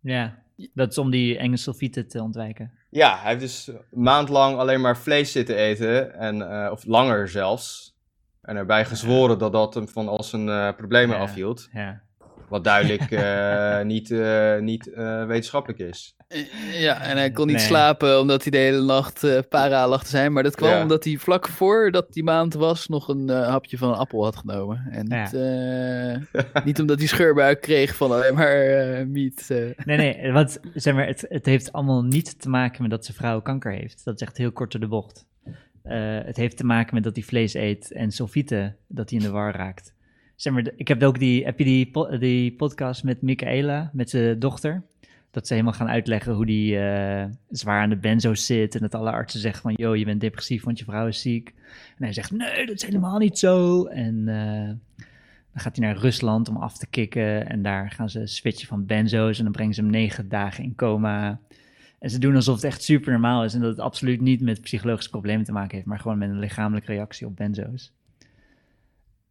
Ja, 0.00 0.42
dat 0.74 0.90
is 0.90 0.98
om 0.98 1.10
die 1.10 1.38
enge 1.38 1.56
sulfieten 1.56 2.08
te 2.08 2.22
ontwijken. 2.22 2.72
Ja, 2.90 3.18
hij 3.18 3.28
heeft 3.28 3.40
dus 3.40 3.66
een 3.66 4.02
maand 4.02 4.28
lang 4.28 4.56
alleen 4.58 4.80
maar 4.80 4.96
vlees 4.96 5.32
zitten 5.32 5.56
eten, 5.56 6.14
en, 6.14 6.50
eh, 6.64 6.70
of 6.72 6.84
langer 6.84 7.28
zelfs. 7.28 7.94
En 8.42 8.56
erbij 8.56 8.84
gezworen 8.84 9.38
dat 9.38 9.52
dat 9.52 9.74
hem 9.74 9.88
van 9.88 10.08
al 10.08 10.22
zijn 10.22 10.48
eh, 10.48 10.72
problemen 10.76 11.16
Ja. 11.16 11.22
afhield. 11.22 11.68
Ja. 11.72 12.02
Wat 12.48 12.64
duidelijk 12.64 13.10
eh, 13.10 13.80
niet, 13.92 14.10
eh, 14.10 14.58
niet 14.58 14.92
eh, 14.92 15.26
wetenschappelijk 15.26 15.78
is. 15.80 16.14
Ja, 16.72 17.00
en 17.02 17.16
hij 17.16 17.30
kon 17.30 17.46
niet 17.46 17.56
Nee. 17.56 17.64
slapen 17.64 18.20
omdat 18.20 18.42
hij 18.42 18.50
de 18.50 18.56
hele 18.58 18.82
nacht 18.82 19.24
eh, 19.24 19.38
para 19.48 19.88
lag 19.88 20.02
te 20.04 20.08
zijn. 20.10 20.32
Maar 20.32 20.42
dat 20.42 20.54
kwam 20.54 20.70
Ja. 20.70 20.82
omdat 20.82 21.04
hij 21.04 21.16
vlak 21.16 21.48
voordat 21.48 22.12
die 22.12 22.22
maand 22.24 22.54
was 22.54 22.88
nog 22.88 23.08
een 23.08 23.30
eh, 23.30 23.48
hapje 23.48 23.78
van 23.78 23.88
een 23.88 23.94
appel 23.94 24.24
had 24.24 24.36
genomen. 24.36 24.86
En 24.90 25.06
Ja. 25.08 25.22
niet, 25.22 25.34
eh, 26.34 26.64
niet 26.64 26.80
omdat 26.80 26.98
hij 26.98 27.06
scheurbuik 27.06 27.60
kreeg 27.60 27.96
van 27.96 28.10
alleen 28.12 28.34
maar 28.34 28.56
eh 28.66 29.06
meat. 29.06 29.44
eh. 29.50 29.84
Nee, 29.84 29.96
nee, 29.96 30.32
want 30.32 30.58
zeg 30.74 30.94
maar, 30.94 31.06
het, 31.06 31.24
het 31.28 31.46
heeft 31.46 31.72
allemaal 31.72 32.02
niet 32.02 32.40
te 32.40 32.48
maken 32.48 32.82
met 32.82 32.90
dat 32.90 33.04
zijn 33.04 33.16
vrouw 33.16 33.40
kanker 33.40 33.72
heeft. 33.72 34.04
Dat 34.04 34.14
is 34.14 34.20
echt 34.26 34.36
heel 34.36 34.52
kort 34.52 34.72
door 34.72 34.80
de 34.80 34.88
bocht. 34.88 35.26
Eh, 35.82 36.18
het 36.24 36.36
heeft 36.36 36.56
te 36.56 36.64
maken 36.64 36.94
met 36.94 37.04
dat 37.04 37.14
hij 37.16 37.24
vlees 37.24 37.54
eet 37.54 37.92
en 37.92 38.10
sulfieten, 38.10 38.76
dat 38.88 39.10
hij 39.10 39.18
in 39.18 39.24
de 39.24 39.30
war 39.30 39.54
raakt. 39.56 39.94
Ik 40.76 40.88
heb 40.88 41.02
ook 41.02 41.18
die, 41.18 41.44
heb 41.44 41.58
je 41.58 41.64
die, 41.64 42.18
die 42.18 42.52
podcast 42.52 43.04
met 43.04 43.22
Michaela, 43.22 43.90
met 43.92 44.10
zijn 44.10 44.38
dochter? 44.38 44.82
Dat 45.30 45.46
ze 45.46 45.52
helemaal 45.52 45.74
gaan 45.74 45.88
uitleggen 45.88 46.32
hoe 46.32 46.46
die 46.46 46.78
eh, 46.78 47.24
zwaar 47.48 47.82
aan 47.82 47.88
de 47.88 47.96
benzo's 47.96 48.46
zit. 48.46 48.74
En 48.74 48.80
dat 48.80 48.94
alle 48.94 49.10
artsen 49.10 49.40
zeggen 49.40 49.62
van, 49.62 49.72
yo, 49.76 49.94
je 49.94 50.04
bent 50.04 50.20
depressief, 50.20 50.64
want 50.64 50.78
je 50.78 50.84
vrouw 50.84 51.06
is 51.06 51.20
ziek. 51.20 51.54
En 51.96 52.04
hij 52.04 52.12
zegt, 52.12 52.30
nee, 52.30 52.66
dat 52.66 52.74
is 52.74 52.84
helemaal 52.84 53.18
niet 53.18 53.38
zo. 53.38 53.84
En 53.84 54.28
eh, 54.28 54.66
dan 55.52 55.64
gaat 55.64 55.76
hij 55.76 55.86
naar 55.86 55.96
Rusland 55.96 56.48
om 56.48 56.56
af 56.56 56.78
te 56.78 56.86
kicken. 56.86 57.48
En 57.48 57.62
daar 57.62 57.90
gaan 57.90 58.10
ze 58.10 58.26
switchen 58.26 58.68
van 58.68 58.86
benzo's. 58.86 59.38
En 59.38 59.44
dan 59.44 59.52
brengen 59.52 59.74
ze 59.74 59.80
hem 59.80 59.90
negen 59.90 60.28
dagen 60.28 60.64
in 60.64 60.74
coma. 60.74 61.40
En 61.98 62.10
ze 62.10 62.18
doen 62.18 62.34
alsof 62.34 62.54
het 62.54 62.64
echt 62.64 62.82
super 62.82 63.12
normaal 63.12 63.44
is. 63.44 63.54
En 63.54 63.60
dat 63.60 63.70
het 63.70 63.80
absoluut 63.80 64.20
niet 64.20 64.40
met 64.40 64.60
psychologische 64.60 65.10
problemen 65.10 65.44
te 65.44 65.52
maken 65.52 65.74
heeft. 65.74 65.86
Maar 65.86 65.98
gewoon 66.00 66.18
met 66.18 66.30
een 66.30 66.38
lichamelijke 66.38 66.92
reactie 66.92 67.26
op 67.26 67.36
benzo's. 67.36 67.92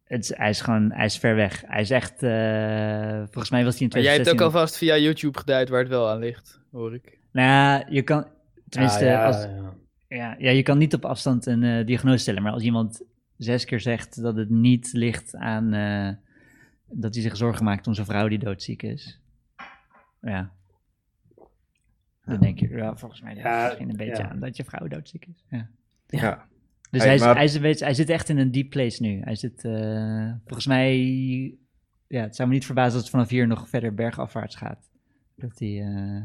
Het 0.06 0.22
is, 0.22 0.36
hij 0.36 0.50
is 0.50 0.60
gewoon, 0.60 0.92
hij 0.92 1.04
is 1.04 1.18
ver 1.18 1.34
weg. 1.34 1.62
Hij 1.66 1.80
is 1.80 1.90
echt, 1.90 2.22
eh, 2.22 3.16
volgens 3.16 3.50
mij 3.50 3.64
was 3.64 3.78
hij 3.78 3.82
in 3.82 3.88
Maar 3.92 4.02
jij 4.02 4.14
hebt 4.14 4.28
ook 4.28 4.36
2016 4.36 4.40
alvast 4.40 4.76
via 4.76 4.96
YouTube 4.96 5.38
geduid 5.38 5.68
waar 5.68 5.80
het 5.80 5.88
wel 5.88 6.08
aan 6.08 6.18
ligt, 6.18 6.60
hoor 6.70 6.94
ik. 6.94 7.18
Nou 7.32 7.48
ja, 7.48 7.86
je 7.88 8.02
kan, 8.02 8.26
tenminste, 8.68 9.04
Ah, 9.04 9.10
ja, 9.10 9.26
als, 9.26 9.42
ja. 9.44 9.74
ja, 10.08 10.36
ja, 10.38 10.50
je 10.50 10.62
kan 10.62 10.78
niet 10.78 10.94
op 10.94 11.04
afstand 11.04 11.46
een 11.46 11.62
eh, 11.62 11.86
diagnose 11.86 12.18
stellen. 12.18 12.42
Maar 12.42 12.52
als 12.52 12.62
iemand 12.62 13.02
zes 13.36 13.64
keer 13.64 13.80
zegt 13.80 14.22
dat 14.22 14.36
het 14.36 14.50
niet 14.50 14.92
ligt 14.92 15.36
aan 15.36 15.72
eh, 15.72 16.10
dat 16.86 17.14
hij 17.14 17.22
zich 17.22 17.36
zorgen 17.36 17.64
maakt 17.64 17.86
om 17.86 17.94
zijn 17.94 18.06
vrouw 18.06 18.28
die 18.28 18.38
doodziek 18.38 18.82
is. 18.82 19.20
Ja. 20.20 20.50
Dan 22.24 22.40
denk 22.40 22.58
je, 22.58 22.68
ja, 22.68 22.96
volgens 22.96 23.20
mij 23.20 23.34
ligt 23.34 23.46
het 23.46 23.54
Ja, 23.54 23.64
misschien 23.64 23.90
een 23.90 23.96
beetje 23.96 24.22
ja. 24.22 24.28
aan 24.28 24.40
dat 24.40 24.56
je 24.56 24.64
vrouw 24.64 24.88
doodziek 24.88 25.26
is. 25.26 25.44
Ja. 25.50 25.68
Ja. 26.06 26.46
Dus 26.90 27.02
Hey, 27.02 27.18
hij, 27.18 27.44
is, 27.44 27.58
hij, 27.58 27.76
hij 27.78 27.94
zit 27.94 28.10
echt 28.10 28.28
in 28.28 28.38
een 28.38 28.50
deep 28.50 28.70
place 28.70 29.02
nu. 29.02 29.20
Hij 29.24 29.34
zit, 29.34 29.64
eh, 29.64 30.30
volgens 30.44 30.66
mij, 30.66 30.94
ja, 32.08 32.22
het 32.22 32.36
zou 32.36 32.48
me 32.48 32.54
niet 32.54 32.66
verbazen 32.66 32.92
als 32.92 33.02
het 33.02 33.10
vanaf 33.10 33.28
hier 33.28 33.46
nog 33.46 33.68
verder 33.68 33.94
bergafwaarts 33.94 34.56
gaat. 34.56 34.88
Dat 35.36 35.58
hij, 35.58 35.80
eh, 35.80 36.22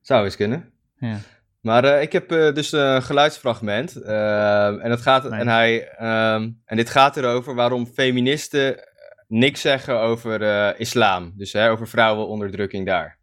Zou 0.00 0.24
eens 0.24 0.36
kunnen. 0.36 0.70
ja. 0.98 1.18
Maar 1.60 1.84
eh, 1.84 2.02
ik 2.02 2.12
heb 2.12 2.28
dus 2.28 2.72
een 2.72 3.02
geluidsfragment. 3.02 3.96
en, 4.02 4.90
het 4.90 5.00
gaat, 5.00 5.24
en, 5.24 5.48
hij, 5.48 5.88
ehm, 5.88 6.50
en 6.64 6.76
dit 6.76 6.90
gaat 6.90 7.16
erover 7.16 7.54
waarom 7.54 7.86
feministen 7.86 8.88
niks 9.28 9.60
zeggen 9.60 10.00
over 10.00 10.40
islam. 10.80 11.32
Dus 11.36 11.52
hè, 11.52 11.70
over 11.70 11.88
vrouwenonderdrukking 11.88 12.86
daar. 12.86 13.18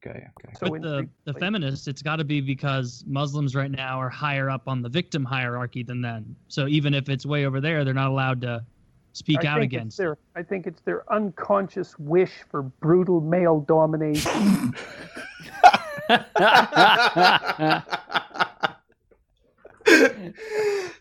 Oké, 0.00 0.30
oké. 0.36 0.56
So 0.56 0.70
With 0.70 0.84
in- 0.84 0.90
the, 0.90 1.08
the 1.32 1.38
feminists, 1.38 1.86
it's 1.88 2.02
got 2.02 2.16
to 2.18 2.24
be 2.24 2.40
because 2.40 3.04
Muslims 3.06 3.54
right 3.54 3.70
now 3.70 3.98
are 4.00 4.08
higher 4.10 4.48
up 4.48 4.68
on 4.68 4.82
the 4.82 4.88
victim 4.88 5.24
hierarchy 5.24 5.82
than 5.82 6.00
them. 6.00 6.36
So 6.48 6.66
even 6.68 6.94
if 6.94 7.08
it's 7.08 7.24
way 7.26 7.46
over 7.46 7.60
there, 7.60 7.84
they're 7.84 7.94
not 7.94 8.08
allowed 8.10 8.40
to 8.42 8.64
speak 9.12 9.44
I 9.44 9.48
out 9.48 9.58
think 9.58 9.72
it's 9.72 9.76
against. 9.76 9.96
their 9.98 10.16
I 10.36 10.42
think 10.44 10.66
it's 10.66 10.80
their 10.82 11.02
unconscious 11.12 11.98
wish 11.98 12.44
for 12.50 12.62
brutal 12.80 13.20
male 13.20 13.60
domination. 13.66 14.74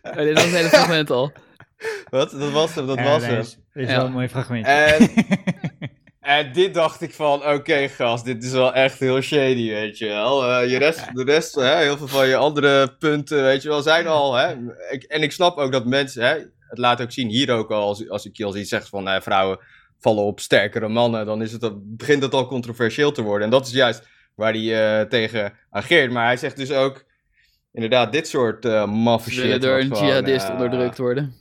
Dit 0.02 0.34
was 0.34 0.44
het 0.44 0.54
hele 0.54 0.68
fragment 0.70 1.10
al. 1.10 1.32
Wat? 2.10 2.32
Dat 2.32 2.52
was 2.52 2.74
hem, 2.76 2.88
dat 2.88 2.98
Ja, 2.98 3.04
was 3.04 3.22
nee, 3.22 3.32
hem. 3.32 3.40
is- 3.40 3.58
Dit 3.74 3.84
is 3.84 3.90
Ja. 3.90 3.96
wel 3.98 4.06
een 4.06 4.12
mooi 4.12 4.28
fragment. 4.30 4.66
En, 4.66 5.10
en 6.28 6.54
dit 6.54 6.74
dacht 6.74 7.02
ik 7.02 7.14
van, 7.14 7.46
oké 7.46 7.88
gast, 7.88 8.26
dit 8.26 8.44
is 8.44 8.52
wel 8.52 8.74
echt 8.74 9.00
heel 9.00 9.22
shady, 9.22 9.70
weet 9.70 9.98
je 9.98 10.06
wel. 10.08 10.46
Eh, 10.46 10.70
je 10.70 10.78
rest, 10.78 11.16
de 11.16 11.24
rest, 11.24 11.56
hè, 11.56 11.78
heel 11.78 11.98
veel 11.98 12.08
van 12.08 12.28
je 12.28 12.36
andere 12.36 12.96
punten, 13.00 13.44
weet 13.44 13.62
je 13.62 13.70
wel, 13.70 13.82
zijn 13.82 14.08
al, 14.08 14.36
hè. 14.36 14.56
Ik, 14.90 15.04
en 15.04 15.22
ik 15.22 15.32
snap 15.32 15.58
ook 15.58 15.72
dat 15.72 15.86
mensen, 15.86 16.24
hè, 16.24 16.34
het 16.60 16.78
laat 16.78 17.02
ook 17.02 17.12
zien 17.12 17.30
hier 17.30 17.52
ook 17.52 17.72
al, 17.72 17.88
als, 17.88 18.10
als 18.10 18.26
ik 18.26 18.38
je 18.38 18.46
al 18.46 18.58
iets 18.58 18.70
zeg 18.70 18.88
van, 18.88 19.08
eh, 19.08 19.22
vrouwen 19.22 19.60
vallen 20.00 20.24
op 20.24 20.40
sterkere 20.40 20.88
mannen, 20.88 21.26
dan 21.26 21.42
is 21.42 21.52
het, 21.52 21.72
begint 21.98 22.24
het 22.24 22.34
al 22.34 22.48
controversieel 22.48 23.12
te 23.12 23.22
worden. 23.22 23.44
En 23.44 23.52
dat 23.52 23.66
is 23.66 23.74
juist 23.74 24.08
waar 24.36 24.54
hij 24.54 25.00
eh, 25.00 25.08
tegen 25.08 25.54
ageert. 25.70 26.12
Maar 26.12 26.26
hij 26.26 26.38
zegt 26.38 26.58
dus 26.58 26.72
ook, 26.72 27.06
inderdaad, 27.72 28.12
dit 28.12 28.28
soort 28.28 28.66
uh, 28.66 28.86
maffe 28.86 29.32
shit. 29.32 29.62
door 29.62 29.80
een 29.80 29.88
gewoon, 29.88 30.06
jihadist 30.06 30.50
onderdrukt 30.50 30.98
worden. 30.98 31.36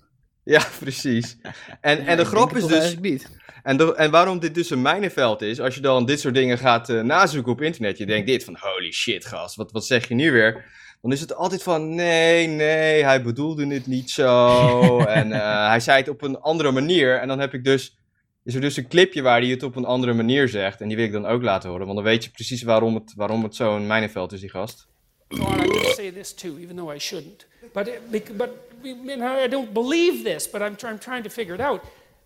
Ja, 0.46 0.66
precies. 0.80 1.36
En, 1.80 2.06
en 2.06 2.16
de 2.16 2.24
grap 2.24 2.56
is 2.56 2.66
dus... 2.66 2.98
niet. 2.98 3.30
En, 3.62 3.76
de- 3.76 3.94
en 3.94 4.10
waarom 4.10 4.38
dit 4.38 4.54
dus 4.54 4.70
een 4.70 4.82
mijnenveld 4.82 5.42
is, 5.42 5.60
als 5.60 5.74
je 5.74 5.80
dan 5.80 6.06
dit 6.06 6.20
soort 6.20 6.34
dingen 6.34 6.58
gaat 6.58 6.88
eh, 6.88 7.00
nazoeken 7.00 7.52
op 7.52 7.62
internet, 7.62 7.98
je 7.98 8.06
denkt 8.06 8.26
dit 8.26 8.44
van 8.44 8.56
holy 8.60 8.92
shit 8.92 9.24
gast, 9.24 9.56
wat, 9.56 9.72
wat 9.72 9.86
zeg 9.86 10.08
je 10.08 10.14
nu 10.14 10.32
weer? 10.32 10.64
Dan 11.02 11.12
is 11.12 11.20
het 11.20 11.34
altijd 11.34 11.62
van 11.62 11.94
nee, 11.94 12.46
nee, 12.46 13.04
hij 13.04 13.22
bedoelde 13.22 13.66
het 13.66 13.86
niet 13.86 14.10
zo 14.10 14.98
en 15.20 15.32
eh, 15.32 15.68
hij 15.68 15.80
zei 15.80 15.98
het 15.98 16.08
op 16.08 16.22
een 16.22 16.40
andere 16.40 16.70
manier. 16.70 17.18
En 17.18 17.28
dan 17.28 17.38
heb 17.40 17.54
ik 17.54 17.64
dus, 17.64 17.98
is 18.44 18.54
er 18.54 18.60
dus 18.60 18.76
een 18.76 18.88
clipje 18.88 19.22
waar 19.22 19.40
hij 19.40 19.50
het 19.50 19.62
op 19.62 19.76
een 19.76 19.84
andere 19.84 20.12
manier 20.12 20.48
zegt 20.48 20.80
en 20.80 20.88
die 20.88 20.96
wil 20.96 21.06
ik 21.06 21.12
dan 21.12 21.26
ook 21.26 21.42
laten 21.42 21.68
horen, 21.70 21.84
want 21.86 21.98
dan 21.98 22.06
weet 22.06 22.24
je 22.24 22.30
precies 22.30 22.62
waarom 22.62 22.94
het, 22.94 23.12
waarom 23.16 23.42
het 23.42 23.54
zo'n 23.54 23.86
mijnenveld 23.86 24.32
is, 24.32 24.40
die 24.40 24.50
gast. 24.50 24.86
God, 25.28 25.64
I 25.64 25.92
say 25.94 26.10
this 26.12 26.34
too, 26.34 26.56
even 26.58 26.76
though 26.76 26.94
I 26.94 26.98
shouldn't. 26.98 27.46
But, 27.72 27.88
it, 27.88 28.36
but 28.36 28.48
I 28.86 29.46
don't 29.46 29.72
believe 29.72 30.24
this, 30.24 30.46
but 30.46 30.62
I'm, 30.62 30.76
I'm 30.84 30.98
trying 30.98 31.22
to 31.22 31.30
figure 31.30 31.54
it 31.54 31.60
out. 31.60 31.84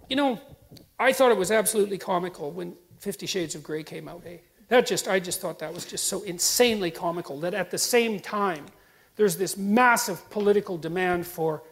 You 0.09 0.17
know, 0.17 0.41
I 0.99 1.13
thought 1.13 1.31
it 1.31 1.37
was 1.37 1.51
absolutely 1.51 1.99
comical 1.99 2.51
when 2.51 2.77
Fifty 2.99 3.27
Shades 3.27 3.55
of 3.55 3.63
Grey 3.63 3.83
came 3.83 4.09
out. 4.09 4.23
Eh? 4.27 4.39
That 4.69 4.87
just, 4.87 5.09
I 5.09 5.19
just 5.19 5.41
thought 5.41 5.59
that 5.59 5.75
was 5.75 5.85
just 5.85 6.07
so 6.07 6.23
insanely 6.23 6.91
comical 6.91 7.41
that 7.41 7.55
at 7.55 7.71
the 7.71 7.79
same 7.79 8.21
time, 8.21 8.67
there's 9.17 9.37
this 9.37 9.57
massive 9.57 10.29
political 10.31 10.79
demand 10.79 11.27
for 11.27 11.63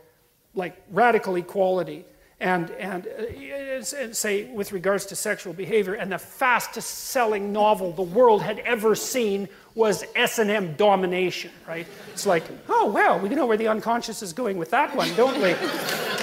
like 0.54 0.82
radical 0.90 1.36
equality 1.36 2.04
and, 2.40 2.70
and, 2.72 3.06
uh, 3.06 3.96
and 3.96 4.16
say 4.16 4.44
with 4.52 4.72
regards 4.72 5.06
to 5.06 5.16
sexual 5.16 5.52
behavior 5.52 5.94
and 5.94 6.10
the 6.10 6.18
fastest 6.18 6.90
selling 6.90 7.52
novel 7.52 7.92
the 7.92 8.02
world 8.02 8.42
had 8.42 8.58
ever 8.60 8.94
seen 8.94 9.48
was 9.74 10.04
S&M 10.16 10.74
domination 10.74 11.50
right 11.66 11.86
it's 12.12 12.26
like 12.26 12.44
oh 12.68 12.90
well 12.90 13.18
we 13.18 13.28
know 13.28 13.46
where 13.46 13.56
the 13.56 13.68
unconscious 13.68 14.22
is 14.22 14.32
going 14.32 14.56
with 14.56 14.70
that 14.70 14.94
one 14.94 15.12
don't 15.14 15.40
we 15.40 15.54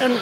and 0.02 0.22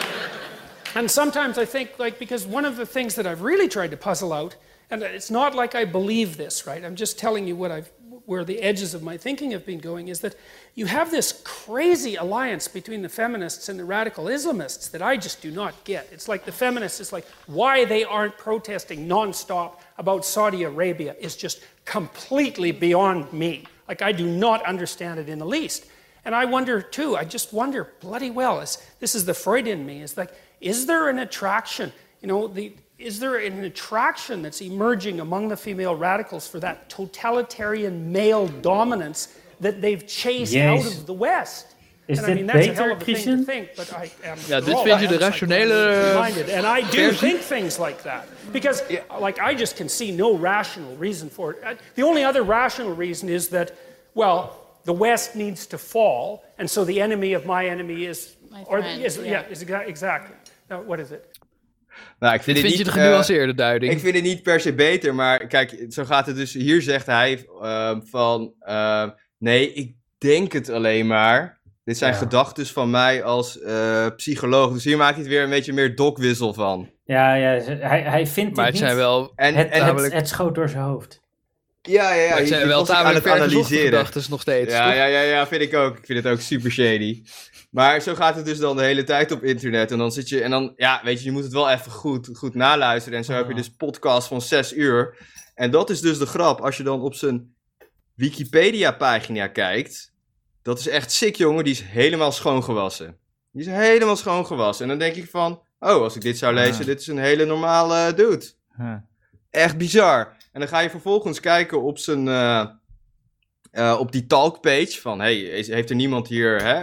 and 0.94 1.10
sometimes 1.10 1.58
I 1.58 1.64
think, 1.64 1.98
like, 1.98 2.18
because 2.18 2.46
one 2.46 2.64
of 2.64 2.76
the 2.76 2.86
things 2.86 3.16
that 3.16 3.26
I've 3.26 3.42
really 3.42 3.68
tried 3.68 3.90
to 3.90 3.96
puzzle 3.96 4.32
out, 4.32 4.54
and 4.90 5.02
it's 5.02 5.30
not 5.30 5.54
like 5.54 5.74
I 5.74 5.84
believe 5.84 6.36
this, 6.36 6.66
right? 6.66 6.84
I'm 6.84 6.94
just 6.94 7.18
telling 7.18 7.48
you 7.48 7.56
what 7.56 7.72
I've, 7.72 7.90
where 8.26 8.44
the 8.44 8.62
edges 8.62 8.94
of 8.94 9.02
my 9.02 9.16
thinking 9.16 9.50
have 9.50 9.66
been 9.66 9.80
going, 9.80 10.06
is 10.06 10.20
that 10.20 10.36
you 10.76 10.86
have 10.86 11.10
this 11.10 11.42
crazy 11.44 12.14
alliance 12.14 12.68
between 12.68 13.02
the 13.02 13.08
feminists 13.08 13.68
and 13.68 13.78
the 13.78 13.84
radical 13.84 14.26
Islamists 14.26 14.90
that 14.92 15.02
I 15.02 15.16
just 15.16 15.42
do 15.42 15.50
not 15.50 15.82
get. 15.82 16.08
It's 16.12 16.28
like 16.28 16.44
the 16.44 16.52
feminists, 16.52 17.00
it's 17.00 17.12
like 17.12 17.26
why 17.46 17.84
they 17.84 18.04
aren't 18.04 18.38
protesting 18.38 19.08
nonstop 19.08 19.80
about 19.98 20.24
Saudi 20.24 20.62
Arabia 20.62 21.16
is 21.18 21.34
just 21.34 21.60
completely 21.84 22.72
beyond 22.72 23.32
me. 23.32 23.64
Like, 23.88 24.02
I 24.02 24.12
do 24.12 24.26
not 24.26 24.64
understand 24.64 25.20
it 25.20 25.28
in 25.28 25.38
the 25.38 25.46
least. 25.46 25.86
And 26.24 26.34
I 26.34 26.46
wonder 26.46 26.80
too, 26.80 27.16
I 27.16 27.24
just 27.24 27.52
wonder 27.52 27.92
bloody 28.00 28.30
well, 28.30 28.60
is, 28.60 28.78
this 28.98 29.14
is 29.14 29.26
the 29.26 29.34
Freud 29.34 29.66
in 29.66 29.84
me, 29.84 30.00
is 30.00 30.16
like, 30.16 30.32
is 30.60 30.86
there 30.86 31.10
an 31.10 31.18
attraction, 31.18 31.92
you 32.22 32.28
know, 32.28 32.48
the, 32.48 32.72
is 32.98 33.18
there 33.18 33.36
an 33.36 33.62
attraction 33.64 34.40
that's 34.40 34.62
emerging 34.62 35.20
among 35.20 35.48
the 35.48 35.56
female 35.56 35.94
radicals 35.94 36.46
for 36.46 36.60
that 36.60 36.88
totalitarian 36.88 38.10
male 38.12 38.46
dominance 38.46 39.36
that 39.60 39.82
they've 39.82 40.06
chased 40.06 40.56
out 40.56 40.86
of 40.86 41.04
the 41.04 41.12
West? 41.12 41.73
Is 42.06 42.22
dit 42.22 42.46
beter, 42.46 42.96
Christian? 42.98 43.46
Ja, 44.46 44.60
dit 44.60 44.80
vind 44.80 45.00
je 45.00 45.04
I 45.04 45.08
de 45.08 45.18
rationele 45.18 46.12
and 46.56 46.78
I 46.78 46.96
do 46.96 47.10
think 47.12 47.40
things 47.40 47.78
like 47.78 48.02
that 48.02 48.24
because, 48.52 48.82
like, 49.20 49.40
I 49.52 49.56
just 49.56 49.74
can 49.74 49.88
see 49.88 50.12
no 50.12 50.38
rational 50.38 50.96
reason 50.98 51.30
for 51.30 51.50
it. 51.52 51.58
Uh, 51.62 51.68
The 51.94 52.04
only 52.04 52.24
other 52.26 52.44
rational 52.44 52.94
reason 52.96 53.28
is 53.28 53.48
that, 53.48 53.72
well, 54.12 54.50
the 54.84 54.96
West 54.96 55.34
needs 55.34 55.66
to 55.66 55.78
fall, 55.78 56.42
and 56.56 56.70
so 56.70 56.84
the 56.84 57.00
enemy 57.00 57.34
of 57.36 57.44
my 57.44 57.68
enemy 57.68 58.06
is, 58.06 58.36
My 58.50 58.62
or 58.66 58.80
friend, 58.82 59.04
is, 59.04 59.16
yeah. 59.16 59.26
yeah, 59.26 59.50
is 59.50 59.64
exa- 59.64 59.86
exactly. 59.86 60.34
Now, 60.68 60.86
what 60.86 60.98
is 60.98 61.10
it? 61.10 61.20
Nou, 62.18 62.34
ik 62.34 62.42
vind 62.42 62.58
vind 62.58 62.70
je 62.70 62.76
niet, 62.76 62.86
de 62.86 62.92
eh, 62.92 62.96
genuanceerde 62.96 63.54
duiding. 63.54 63.92
Ik 63.92 63.98
vind 64.00 64.14
het 64.14 64.24
niet 64.24 64.42
per 64.42 64.60
se 64.60 64.72
beter, 64.72 65.14
maar 65.14 65.46
kijk, 65.46 65.86
zo 65.88 66.04
gaat 66.04 66.26
het 66.26 66.36
dus. 66.36 66.52
Hier 66.52 66.82
zegt 66.82 67.06
hij 67.06 67.46
ehm, 67.62 68.00
van, 68.04 68.52
ehm, 68.60 69.10
nee, 69.38 69.72
ik 69.72 69.94
denk 70.18 70.52
het 70.52 70.68
alleen 70.68 71.06
maar. 71.06 71.53
Dit 71.84 71.98
zijn 71.98 72.12
Ja. 72.12 72.18
gedachten 72.18 72.66
van 72.66 72.90
mij 72.90 73.22
als 73.22 73.60
eh, 73.60 74.06
psycholoog. 74.16 74.72
Dus 74.72 74.84
hier 74.84 74.96
maakt 74.96 75.14
hij 75.14 75.22
het 75.22 75.32
weer 75.32 75.42
een 75.42 75.50
beetje 75.50 75.72
meer 75.72 75.96
dokwissel 75.96 76.54
van. 76.54 76.90
Ja, 77.04 77.34
ja 77.34 77.60
hij, 77.64 78.02
hij 78.02 78.26
vindt 78.26 78.56
Maar 78.56 78.66
het 78.66 78.76
zijn 78.76 78.90
niet. 78.90 78.98
wel... 79.00 79.32
En, 79.36 79.54
Het, 79.54 79.66
en 79.68 79.72
het, 79.78 79.86
namelijk- 79.86 80.14
het 80.14 80.28
schoot 80.28 80.54
door 80.54 80.68
zijn 80.68 80.82
hoofd. 80.82 81.20
ja, 81.82 82.14
ja, 82.14 82.22
ja. 82.22 82.28
maar 82.28 82.38
het 82.38 82.42
je- 82.42 82.46
zijn 82.54 82.60
je 82.60 82.66
wel 82.66 82.88
aan 82.88 83.14
het 83.14 83.26
analyseren. 83.26 83.84
gedachten 83.84 84.22
nog 84.30 84.40
steeds, 84.40 84.72
Ja, 84.72 84.84
toch? 84.86 84.94
ja, 84.94 85.04
ja, 85.04 85.20
ja, 85.20 85.46
vind 85.46 85.62
ik 85.62 85.74
ook. 85.74 85.98
Ik 85.98 86.04
vind 86.06 86.24
het 86.24 86.32
ook 86.32 86.40
super 86.40 86.70
shady. 86.70 87.22
Maar 87.70 88.00
zo 88.00 88.14
gaat 88.14 88.36
het 88.36 88.44
dus 88.44 88.58
dan 88.58 88.76
de 88.76 88.82
hele 88.82 89.04
tijd 89.04 89.32
op 89.32 89.42
internet. 89.42 89.90
En 89.90 89.98
dan 89.98 90.12
zit 90.12 90.28
je, 90.28 90.40
en 90.42 90.50
dan, 90.50 90.72
ja, 90.76 91.00
weet 91.04 91.18
je, 91.18 91.24
je 91.24 91.30
moet 91.32 91.42
het 91.42 91.52
wel 91.52 91.70
even 91.70 91.90
goed, 91.92 92.28
goed 92.32 92.54
naluisteren. 92.54 93.18
En 93.18 93.24
zo 93.24 93.32
heb 93.32 93.48
je 93.48 93.54
dus 93.54 93.70
podcast 93.76 94.28
van 94.28 94.40
zes 94.42 94.72
uur. 94.72 95.16
En 95.54 95.70
dat 95.70 95.90
is 95.90 96.00
dus 96.00 96.18
de 96.18 96.26
grap. 96.26 96.60
Als 96.60 96.76
je 96.76 96.82
dan 96.82 97.00
op 97.00 97.14
zijn 97.14 97.54
Wikipedia-pagina 98.14 99.46
kijkt. 99.46 100.12
Dat 100.64 100.78
is 100.78 100.88
echt 100.88 101.12
sick, 101.12 101.36
jongen. 101.36 101.64
Die 101.64 101.72
is 101.72 101.80
helemaal 101.82 102.32
schoongewassen. 102.32 103.18
Die 103.52 103.62
is 103.62 103.68
helemaal 103.68 104.16
schoongewassen. 104.16 104.82
En 104.84 104.90
dan 104.90 104.98
denk 104.98 105.14
ik 105.24 105.30
van, 105.30 105.52
oh, 105.78 106.02
als 106.02 106.14
ik 106.16 106.22
dit 106.22 106.38
zou 106.38 106.54
lezen, 106.54 106.86
dit 106.86 107.00
is 107.00 107.06
een 107.06 107.18
hele 107.18 107.44
normale 107.44 108.14
dude. 108.14 108.44
Huh. 108.76 108.94
Echt 109.50 109.76
bizar. 109.78 110.36
En 110.52 110.60
dan 110.60 110.68
ga 110.68 110.78
je 110.80 110.90
vervolgens 110.90 111.40
kijken 111.40 111.82
op 111.82 111.98
zijn. 111.98 112.28
eh, 112.28 112.66
eh, 113.70 113.96
op 114.00 114.12
die 114.12 114.26
talkpage. 114.26 115.00
Van 115.00 115.20
hey, 115.20 115.40
is- 115.40 115.68
heeft 115.68 115.90
er 115.90 115.96
niemand 115.96 116.28
hier 116.28 116.62
hè, 116.62 116.74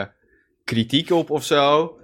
eh, 0.00 0.06
kritiek 0.64 1.10
op 1.10 1.30
of 1.30 1.44
zo? 1.44 1.94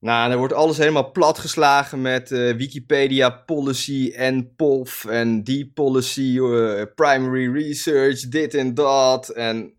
Nou, 0.00 0.28
dan 0.28 0.38
wordt 0.38 0.54
alles 0.54 0.76
helemaal 0.76 1.10
platgeslagen 1.12 2.00
met 2.02 2.32
eh, 2.32 2.52
Wikipedia 2.56 3.30
policy 3.30 4.12
en 4.16 4.54
POF 4.54 5.04
en 5.04 5.42
die 5.44 5.70
policy, 5.74 6.38
eh, 6.38 6.82
primary 6.94 7.52
research, 7.52 8.20
dit 8.28 8.54
en 8.54 8.74
dat. 8.74 9.28
En 9.28 9.72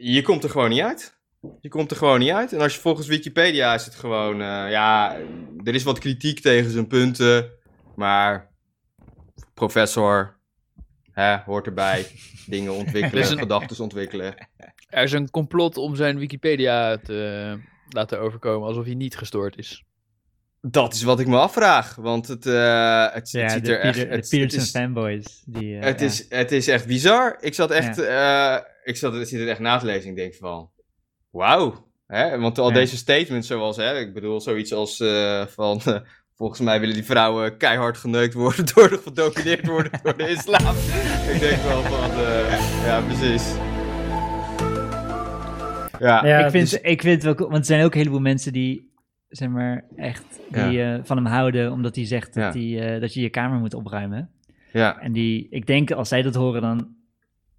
je 0.00 0.22
komt 0.22 0.44
er 0.44 0.50
gewoon 0.50 0.70
niet 0.70 0.80
uit. 0.80 1.16
Je 1.60 1.68
komt 1.68 1.90
er 1.90 1.96
gewoon 1.96 2.18
niet 2.18 2.30
uit. 2.30 2.52
En 2.52 2.60
als 2.60 2.74
je 2.74 2.80
volgens 2.80 3.06
Wikipedia 3.06 3.74
is 3.74 3.84
het 3.84 3.94
gewoon, 3.94 4.32
eh, 4.40 4.70
ja, 4.70 5.16
er 5.64 5.74
is 5.74 5.82
wat 5.82 5.98
kritiek 5.98 6.40
tegen 6.40 6.70
zijn 6.70 6.86
punten. 6.86 7.50
Maar 7.96 8.50
professor, 9.54 10.36
hè, 11.12 11.36
hoort 11.36 11.66
erbij. 11.66 12.06
Dingen 12.46 12.72
ontwikkelen, 12.72 13.30
een- 13.30 13.38
gedachten 13.38 13.82
ontwikkelen. 13.82 14.34
Er 14.88 15.02
is 15.02 15.12
een 15.12 15.30
complot 15.30 15.76
om 15.76 15.96
zijn 15.96 16.18
Wikipedia 16.18 16.96
te 16.96 17.58
laten 17.88 18.20
overkomen 18.20 18.68
alsof 18.68 18.84
hij 18.84 18.94
niet 18.94 19.16
gestoord 19.16 19.58
is. 19.58 19.84
Dat 20.60 20.94
is 20.94 21.02
wat 21.02 21.20
ik 21.20 21.26
me 21.26 21.36
afvraag. 21.38 21.94
Want 21.94 22.28
het, 22.28 22.46
eh, 22.46 23.06
het, 23.12 23.28
ziet 23.28 23.64
de, 23.64 23.76
er 23.76 23.80
echt... 23.80 23.96
Peter, 23.96 24.10
het- 24.10 24.22
de 24.24 24.28
Peterson 24.36 24.58
het 24.58 24.66
is, 24.66 24.70
fanboys. 24.70 25.42
Die, 25.46 25.78
eh, 25.78 25.84
het, 25.84 26.00
ja. 26.00 26.06
is, 26.06 26.26
het 26.28 26.52
is 26.52 26.68
echt 26.68 26.86
bizar. 26.86 27.36
Ik 27.40 27.54
zat 27.54 27.70
echt... 27.70 27.98
eh, 27.98 28.56
ik 28.84 28.96
zat, 28.96 29.14
ik 29.14 29.26
zit 29.26 29.40
het 29.40 29.48
echt 29.48 29.58
na 29.60 29.78
te 29.78 29.86
lezen 29.86 30.08
en 30.08 30.14
denk 30.14 30.34
van... 30.34 30.70
Wauw. 31.30 31.86
Hè? 32.06 32.38
Want 32.38 32.58
al 32.58 32.68
Ja. 32.68 32.74
deze 32.74 32.96
statements 32.96 33.46
zoals... 33.48 33.76
Hè, 33.76 33.98
ik 33.98 34.14
bedoel, 34.14 34.40
zoiets 34.40 34.72
als 34.72 35.00
eh, 35.00 35.46
van... 35.46 35.80
volgens 36.36 36.60
mij 36.60 36.80
willen 36.80 36.94
die 36.94 37.04
vrouwen 37.04 37.56
keihard 37.56 37.96
geneukt 37.96 38.34
worden... 38.34 38.66
door 38.74 38.88
de 38.88 38.98
gedomineerd 38.98 39.66
worden 39.66 39.92
door 40.02 40.16
de 40.16 40.28
islam. 40.28 40.76
ik 41.32 41.40
denk 41.40 41.62
wel 41.62 41.82
van... 41.82 42.10
eh, 42.10 42.84
ja, 42.84 43.00
precies. 43.00 43.42
Ja, 45.98 46.26
Ja, 46.26 46.38
ik, 46.44 46.50
vind, 46.50 46.70
dus- 46.70 46.80
ik 46.80 47.00
vind 47.02 47.22
het 47.22 47.36
wel 47.38 47.48
want 47.48 47.58
er 47.58 47.64
zijn 47.64 47.84
ook 47.84 47.92
een 47.92 47.98
heleboel 47.98 48.20
mensen 48.20 48.52
die, 48.52 48.87
zeg 49.28 49.48
maar, 49.48 49.84
echt 49.96 50.40
die, 50.50 50.82
eh, 50.82 50.98
van 51.02 51.16
hem 51.16 51.26
houden, 51.26 51.72
omdat 51.72 51.96
hij 51.96 52.06
zegt 52.06 52.34
dat, 52.34 52.54
Ja. 52.54 52.60
hij, 52.60 52.94
eh, 52.94 53.00
dat 53.00 53.14
je 53.14 53.20
je 53.20 53.30
kamer 53.30 53.58
moet 53.58 53.74
opruimen. 53.74 54.30
ja. 54.72 54.98
En 55.00 55.12
die, 55.12 55.46
ik 55.50 55.66
denk, 55.66 55.90
als 55.90 56.08
zij 56.08 56.22
dat 56.22 56.34
horen, 56.34 56.62
dan, 56.62 56.94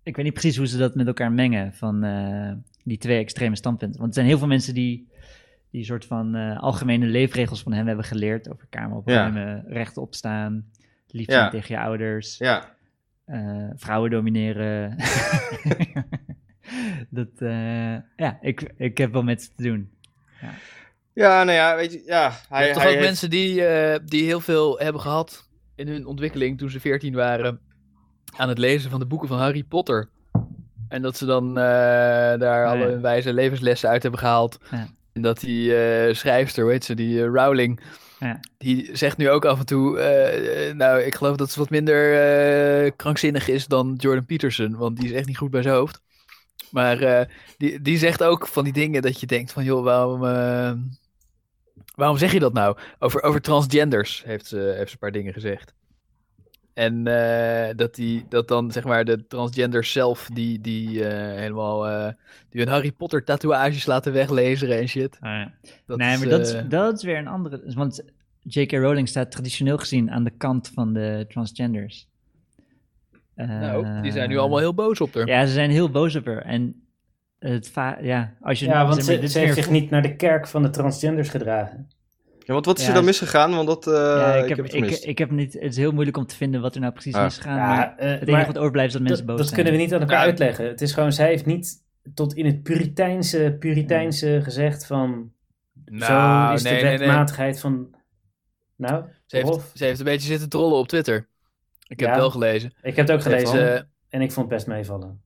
ik 0.03 0.15
weet 0.15 0.25
niet 0.25 0.33
precies 0.33 0.57
hoe 0.57 0.67
ze 0.67 0.77
dat 0.77 0.95
met 0.95 1.07
elkaar 1.07 1.31
mengen, 1.31 1.73
van 1.73 2.03
eh, 2.03 2.51
die 2.83 2.97
twee 2.97 3.19
extreme 3.19 3.55
standpunten. 3.55 3.97
Want 3.99 4.09
er 4.09 4.15
zijn 4.15 4.27
heel 4.27 4.37
veel 4.37 4.47
mensen 4.47 4.73
die, 4.73 5.07
die 5.71 5.83
soort 5.83 6.05
van 6.05 6.35
algemene 6.57 7.05
leefregels 7.05 7.61
van 7.63 7.73
hem 7.73 7.87
hebben 7.87 8.05
geleerd, 8.05 8.49
over 8.51 8.67
kamer 8.69 8.97
opruimen, 8.97 9.63
rechtop 9.67 10.15
staan, 10.15 10.65
lief 11.07 11.25
zijn 11.25 11.43
Ja. 11.43 11.49
tegen 11.49 11.75
je 11.75 11.81
ouders, 11.81 12.37
ja. 12.37 12.75
vrouwen 13.75 14.11
domineren. 14.11 14.95
dat, 17.09 17.29
ja, 18.15 18.37
ik, 18.41 18.73
ik 18.77 18.97
heb 18.97 19.11
wel 19.13 19.23
met 19.23 19.41
ze 19.43 19.49
te 19.55 19.63
doen. 19.63 19.89
Ja, 20.41 20.49
nou 21.27 21.51
ja, 21.51 21.75
weet 21.75 21.91
je... 21.93 22.01
Ja, 22.05 22.31
hij, 22.49 22.67
toch 22.73 22.81
hij 22.81 22.85
ook 22.87 22.93
heeft- 22.93 23.05
mensen 23.05 23.29
die, 23.29 23.65
eh, 23.65 23.99
die 24.05 24.23
heel 24.25 24.39
veel 24.39 24.79
hebben 24.79 25.01
gehad 25.01 25.47
in 25.75 25.87
hun 25.87 26.05
ontwikkeling 26.05 26.57
toen 26.57 26.69
ze 26.69 26.79
14 26.79 27.13
waren 27.13 27.59
aan 28.37 28.49
het 28.49 28.57
lezen 28.57 28.89
van 28.89 28.99
de 28.99 29.05
boeken 29.05 29.27
van 29.27 29.37
Harry 29.37 29.63
Potter. 29.63 30.09
En 30.89 31.01
dat 31.01 31.17
ze 31.17 31.25
dan 31.25 31.47
eh, 31.49 31.63
daar 32.39 32.63
Oh, 32.65 32.71
alle 32.71 32.79
ja. 32.85 32.89
hun 32.89 33.01
wijze 33.01 33.33
levenslessen 33.33 33.89
uit 33.89 34.01
hebben 34.01 34.19
gehaald. 34.19 34.57
Ja. 34.71 34.87
En 35.13 35.21
dat 35.21 35.39
die 35.39 35.75
eh, 35.75 36.13
schrijfster, 36.15 36.69
heet 36.69 36.85
ze, 36.85 36.95
die 36.95 37.23
Rowling, 37.25 37.79
Ja. 38.19 38.39
die 38.57 38.89
zegt 38.93 39.17
nu 39.17 39.29
ook 39.29 39.45
af 39.45 39.59
en 39.59 39.65
toe, 39.65 39.97
nou, 40.75 41.01
ik 41.01 41.15
geloof 41.15 41.35
dat 41.37 41.51
ze 41.51 41.59
wat 41.59 41.69
minder 41.69 42.91
krankzinnig 42.95 43.47
is 43.47 43.67
dan 43.67 43.93
Jordan 43.97 44.25
Peterson, 44.25 44.75
want 44.77 44.97
die 44.97 45.05
is 45.05 45.11
echt 45.15 45.25
niet 45.27 45.37
goed 45.37 45.51
bij 45.51 45.61
zijn 45.61 45.75
hoofd. 45.75 46.01
Maar 46.71 47.27
die, 47.57 47.81
die 47.81 47.97
zegt 47.97 48.23
ook 48.23 48.47
van 48.47 48.63
die 48.63 48.73
dingen 48.73 49.01
dat 49.01 49.19
je 49.19 49.25
denkt 49.27 49.51
van, 49.51 49.63
joh, 49.63 49.83
waarom, 49.83 50.19
waarom 51.99 52.17
zeg 52.17 52.31
je 52.31 52.39
dat 52.39 52.53
nou? 52.53 52.77
Over, 52.99 53.23
over 53.23 53.41
transgenders 53.41 54.23
heeft 54.25 54.45
ze, 54.45 54.57
heeft 54.57 54.87
ze 54.87 54.93
een 54.93 54.99
paar 54.99 55.11
dingen 55.11 55.33
gezegd. 55.33 55.73
En 56.73 57.07
eh, 57.07 57.75
dat, 57.75 57.95
die, 57.95 58.25
dat 58.29 58.47
dan 58.47 58.71
zeg 58.71 58.83
maar 58.83 59.05
de 59.05 59.27
transgenders 59.27 59.91
zelf 59.91 60.29
die, 60.33 60.61
die 60.61 61.05
eh, 61.05 61.39
helemaal 61.39 61.87
eh, 61.87 62.13
die 62.49 62.61
hun 62.61 62.69
Harry 62.69 62.91
Potter 62.91 63.23
tatoeages 63.23 63.85
laten 63.85 64.13
weglezen 64.13 64.77
en 64.77 64.87
shit. 64.87 65.17
Ah, 65.19 65.29
ja. 65.29 65.53
Dat 65.85 65.97
nee, 65.97 66.13
is, 66.13 66.19
maar 66.19 66.29
dat, 66.29 66.47
is, 66.47 66.55
dat 66.69 66.97
is 66.97 67.03
weer 67.03 67.17
een 67.17 67.27
andere. 67.27 67.61
Want 67.75 68.03
J.K. 68.41 68.71
Rowling 68.71 69.07
staat 69.07 69.31
traditioneel 69.31 69.77
gezien 69.77 70.11
aan 70.11 70.23
de 70.23 70.33
kant 70.37 70.71
van 70.73 70.93
de 70.93 71.25
transgenders. 71.27 72.07
nou, 73.35 74.01
die 74.01 74.11
zijn 74.11 74.29
nu 74.29 74.37
allemaal 74.37 74.59
heel 74.59 74.73
boos 74.73 75.01
op 75.01 75.13
haar. 75.13 75.27
Ja, 75.27 75.45
ze 75.45 75.53
zijn 75.53 75.71
heel 75.71 75.89
boos 75.89 76.15
op 76.15 76.25
haar. 76.25 76.41
En 76.41 76.88
het 77.39 77.71
ja, 78.01 78.33
als 78.41 78.59
je 78.59 78.65
Ja, 78.65 78.87
want 78.87 79.03
ze, 79.03 79.11
dit 79.19 79.19
ze 79.19 79.25
is 79.39 79.45
heeft 79.45 79.53
zich 79.55 79.69
niet 79.69 79.89
naar 79.89 80.01
de 80.01 80.15
kerk 80.15 80.47
van 80.47 80.61
de 80.61 80.69
transgenders 80.69 81.29
gedragen. 81.29 81.87
Ja, 82.39 82.53
want 82.53 82.65
wat 82.65 82.77
is 82.77 82.83
Ja, 82.83 82.89
er 82.89 82.95
dan 82.95 83.05
misgegaan? 83.05 83.55
Want 83.55 83.67
dat... 83.67 83.87
eh, 83.87 83.93
ja, 83.93 84.33
ik, 84.35 84.41
ik 84.43 84.47
heb, 84.49 84.57
heb 84.57 84.65
het 84.65 84.75
ik, 84.75 84.83
gemist. 84.83 85.05
ik 85.05 85.17
heb 85.17 85.31
niet, 85.31 85.53
het 85.53 85.61
is 85.63 85.77
heel 85.77 85.91
moeilijk 85.91 86.17
om 86.17 86.25
te 86.25 86.35
vinden 86.35 86.61
wat 86.61 86.75
er 86.75 86.81
nou 86.81 86.93
precies 86.93 87.15
Ah. 87.15 87.23
misgegaan 87.23 87.55
Ja, 87.57 87.67
maar 87.67 87.95
eh, 87.97 88.09
het 88.09 88.21
enige 88.21 88.31
maar 88.31 88.45
wat 88.45 88.57
overblijft 88.57 88.87
is 88.93 88.93
dat 88.99 89.07
mensen 89.07 89.25
dat, 89.25 89.35
boos 89.35 89.45
dat 89.45 89.53
zijn. 89.53 89.61
kunnen 89.63 89.79
we 89.79 89.85
niet 89.85 89.93
aan 89.95 90.01
elkaar 90.01 90.19
Ja. 90.19 90.23
uitleggen. 90.23 90.65
Het 90.65 90.81
is 90.81 90.93
gewoon, 90.93 91.13
zij 91.13 91.27
heeft 91.27 91.45
niet 91.45 91.83
tot 92.13 92.33
in 92.33 92.45
het 92.45 92.63
Puriteinse, 92.63 93.55
Puriteinse 93.59 94.39
gezegd 94.43 94.85
van... 94.85 95.31
Nou, 95.85 96.47
zo 96.49 96.53
is 96.55 96.63
nee, 96.63 96.73
de 96.77 96.83
nee, 96.85 96.97
nee. 96.97 97.07
wetmatigheid 97.07 97.59
van... 97.59 97.95
Nou, 98.75 99.03
Ze 99.25 99.37
heeft, 99.37 99.71
ze 99.73 99.83
heeft 99.85 99.99
een 99.99 100.05
beetje 100.05 100.27
zitten 100.27 100.49
trollen 100.49 100.77
op 100.77 100.87
Twitter. 100.87 101.27
Ik 101.87 101.99
heb 101.99 101.99
Ja. 101.99 102.09
het 102.09 102.19
wel 102.19 102.31
gelezen. 102.31 102.73
Ik 102.81 102.95
heb 102.95 103.07
het 103.07 103.11
ook 103.17 103.23
heeft, 103.23 103.49
gelezen 103.49 103.75
eh, 103.75 103.81
en 104.09 104.21
ik 104.21 104.31
vond 104.31 104.45
het 104.49 104.55
best 104.55 104.67
meevallen. 104.67 105.21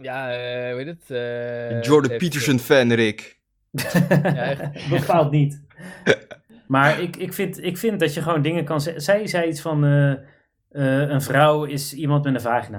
Ja, 0.00 0.30
eh 0.32 0.74
weet 0.74 0.86
het? 0.86 1.10
eh, 1.10 1.82
Jordan 1.82 2.10
heeft, 2.10 2.22
Peterson 2.24 2.58
fan, 2.58 2.92
Rick. 2.92 3.38
echt. 4.22 4.88
Bepaald 5.00 5.30
niet. 5.30 5.60
Maar 6.66 7.00
ik, 7.00 7.16
ik, 7.16 7.32
vind, 7.32 7.62
ik 7.62 7.78
vind 7.78 8.00
dat 8.00 8.14
je 8.14 8.22
gewoon 8.22 8.42
dingen 8.42 8.64
kan 8.64 8.80
zeggen. 8.80 9.02
Zij 9.02 9.26
zei 9.26 9.48
iets 9.48 9.60
van... 9.60 9.84
eh, 9.84 10.10
eh, 10.10 11.08
een 11.10 11.22
vrouw 11.22 11.64
is 11.64 11.94
iemand 11.94 12.24
met 12.24 12.34
een 12.34 12.40
vagina. 12.40 12.78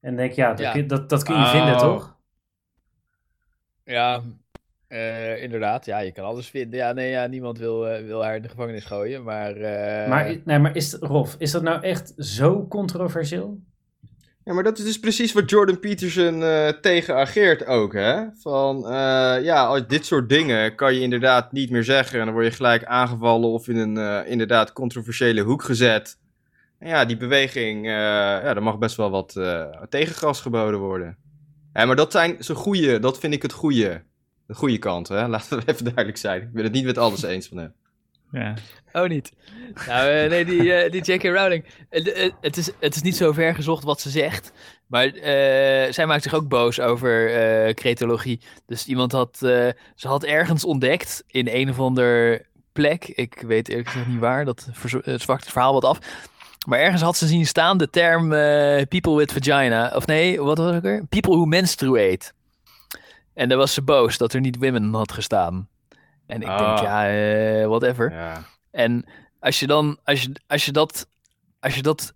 En 0.00 0.08
dan 0.08 0.16
denk 0.16 0.30
ik, 0.30 0.36
ja, 0.36 0.48
dat, 0.48 0.58
Ja. 0.58 0.72
kun- 0.72 0.86
dat, 0.86 1.08
dat 1.08 1.22
kun 1.22 1.34
je 1.34 1.40
Oh. 1.44 1.50
vinden, 1.50 1.76
toch? 1.78 2.16
Ja, 3.84 4.22
eh, 4.86 5.42
inderdaad. 5.42 5.84
Ja, 5.84 5.98
je 5.98 6.12
kan 6.12 6.24
alles 6.24 6.48
vinden. 6.48 6.78
Ja, 6.78 6.92
nee, 6.92 7.10
ja, 7.10 7.26
niemand 7.26 7.58
wil, 7.58 7.88
eh, 7.88 8.04
wil 8.04 8.24
haar 8.24 8.36
in 8.36 8.42
de 8.42 8.48
gevangenis 8.48 8.84
gooien, 8.84 9.22
maar... 9.22 9.56
eh, 9.56 10.08
Maar, 10.08 10.36
nee, 10.44 10.58
maar 10.58 10.76
is, 10.76 10.92
Rolf, 10.94 11.34
is 11.38 11.50
dat 11.50 11.62
nou 11.62 11.82
echt 11.82 12.12
zo 12.16 12.66
controversieel? 12.68 13.58
Ja, 14.44 14.52
maar 14.52 14.62
dat 14.62 14.78
is 14.78 14.84
dus 14.84 14.98
precies 14.98 15.32
wat 15.32 15.50
Jordan 15.50 15.80
Peterson 15.80 16.42
eh 16.42 16.68
tegen 16.68 17.16
ageert 17.16 17.66
ook, 17.66 17.92
hè? 17.92 18.24
Van, 18.40 18.86
eh, 18.86 19.42
ja, 19.42 19.64
als 19.66 19.86
dit 19.86 20.06
soort 20.06 20.28
dingen 20.28 20.74
kan 20.74 20.94
je 20.94 21.00
inderdaad 21.00 21.52
niet 21.52 21.70
meer 21.70 21.84
zeggen. 21.84 22.18
En 22.18 22.24
dan 22.24 22.34
word 22.34 22.46
je 22.46 22.52
gelijk 22.52 22.84
aangevallen 22.84 23.48
of 23.48 23.68
in 23.68 23.76
een 23.76 23.96
eh, 23.98 24.30
inderdaad 24.30 24.72
controversiële 24.72 25.42
hoek 25.42 25.62
gezet. 25.62 26.18
En 26.78 26.88
ja, 26.88 27.04
die 27.04 27.16
beweging, 27.16 27.86
ja, 27.86 28.40
daar 28.54 28.62
mag 28.62 28.78
best 28.78 28.96
wel 28.96 29.10
wat 29.10 29.32
tegengas 29.88 30.40
geboden 30.40 30.80
worden. 30.80 31.16
Ja, 31.72 31.84
maar 31.84 31.96
dat 31.96 32.12
zijn 32.12 32.36
zijn 32.38 32.58
goede, 32.58 32.98
dat 32.98 33.18
vind 33.18 33.34
ik 33.34 33.42
het 33.42 33.52
goede. 33.52 34.02
De 34.46 34.54
goede 34.54 34.78
kant, 34.78 35.08
hè? 35.08 35.28
Laten 35.34 35.58
we 35.58 35.62
even 35.66 35.84
duidelijk 35.84 36.16
zijn. 36.16 36.42
Ik 36.42 36.52
ben 36.52 36.64
het 36.64 36.72
niet 36.72 36.84
met 36.84 36.98
alles 36.98 37.22
eens 37.22 37.48
van 37.48 37.56
hem. 37.56 37.72
Ja. 38.34 38.54
Oh, 38.92 39.08
niet. 39.08 39.32
Nou, 39.86 40.08
eh, 40.08 40.30
nee, 40.30 40.44
die, 40.44 40.72
eh, 40.72 40.90
die 40.90 41.12
J.K. 41.12 41.22
Rowling. 41.22 41.64
eh, 41.90 42.30
het, 42.40 42.56
is, 42.56 42.70
het 42.80 42.94
is 42.94 43.02
niet 43.02 43.16
zo 43.16 43.32
ver 43.32 43.54
gezocht 43.54 43.84
wat 43.84 44.00
ze 44.00 44.10
zegt. 44.10 44.52
Maar 44.86 45.12
zij 45.90 46.06
maakt 46.06 46.22
zich 46.22 46.34
ook 46.34 46.48
boos 46.48 46.80
over 46.80 47.74
cretologie. 47.74 48.40
Dus 48.66 48.86
iemand 48.86 49.12
had... 49.12 49.36
ze 49.38 50.08
had 50.08 50.24
ergens 50.24 50.64
ontdekt 50.64 51.24
in 51.26 51.48
een 51.50 51.70
of 51.70 51.78
ander 51.78 52.46
plek. 52.72 53.04
Ik 53.04 53.42
weet 53.46 53.68
eerlijk 53.68 53.88
gezegd 53.88 54.08
niet 54.08 54.18
waar. 54.18 54.44
Dat 54.44 54.68
zwakt 55.04 55.42
het 55.42 55.52
verhaal 55.52 55.72
wat 55.72 55.84
af. 55.84 55.98
Maar 56.66 56.78
ergens 56.78 57.02
had 57.02 57.16
ze 57.16 57.26
zien 57.26 57.46
staan 57.46 57.78
de 57.78 57.90
term 57.90 58.28
people 58.88 59.16
with 59.16 59.32
vagina. 59.32 59.92
Of 59.94 60.06
nee, 60.06 60.40
wat 60.40 60.58
was 60.58 60.66
het 60.66 60.76
ook 60.76 60.82
weer? 60.82 61.04
People 61.08 61.32
who 61.32 61.44
menstruate. 61.44 62.32
En 63.34 63.48
dan 63.48 63.58
was 63.58 63.74
ze 63.74 63.82
boos 63.82 64.18
dat 64.18 64.32
er 64.32 64.40
niet 64.40 64.56
women 64.58 64.94
had 64.94 65.12
gestaan. 65.12 65.68
En 66.26 66.42
ik 66.42 66.48
Ah. 66.48 66.58
denk, 66.58 66.78
ja, 66.78 67.08
eh, 67.08 67.66
whatever. 67.66 68.12
Ja. 68.12 68.42
En 68.70 69.04
als 69.40 69.60
je 69.60 69.66
dan, 69.66 69.98
als 70.04 70.22
je, 70.22 70.32
als 70.46 70.64
je 70.64 70.72
dat, 70.72 71.06
als 71.60 71.74
je 71.74 71.82
dat 71.82 72.12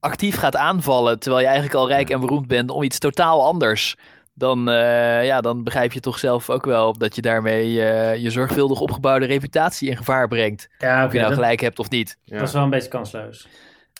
actief 0.00 0.36
gaat 0.36 0.56
aanvallen, 0.56 1.18
terwijl 1.18 1.42
je 1.42 1.48
eigenlijk 1.48 1.76
al 1.78 1.88
rijk 1.88 2.10
en 2.10 2.20
beroemd 2.20 2.46
bent 2.46 2.70
om 2.70 2.82
iets 2.82 2.98
totaal 2.98 3.44
anders, 3.44 3.96
dan, 4.34 4.68
eh, 4.70 5.24
ja, 5.26 5.40
dan 5.40 5.64
begrijp 5.64 5.92
je 5.92 6.00
toch 6.00 6.18
zelf 6.18 6.50
ook 6.50 6.64
wel 6.64 6.98
dat 6.98 7.14
je 7.14 7.22
daarmee 7.22 7.82
eh, 7.82 8.22
je 8.22 8.30
zorgvuldig 8.30 8.80
opgebouwde 8.80 9.26
reputatie 9.26 9.90
in 9.90 9.96
gevaar 9.96 10.28
brengt. 10.28 10.68
Ja, 10.78 11.04
of 11.06 11.12
je 11.12 11.20
nou 11.20 11.34
gelijk 11.34 11.60
hebt 11.60 11.78
of 11.78 11.90
niet. 11.90 12.18
Ja. 12.24 12.38
Dat 12.38 12.48
is 12.48 12.54
wel 12.54 12.62
een 12.62 12.70
beetje 12.70 12.88
kansloos. 12.88 13.48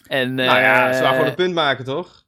En, 0.06 0.34
nou 0.34 0.58
ja, 0.60 0.92
ze 0.92 1.04
gewoon 1.04 1.26
een 1.26 1.34
punt 1.34 1.54
maken, 1.54 1.84
toch? 1.84 2.23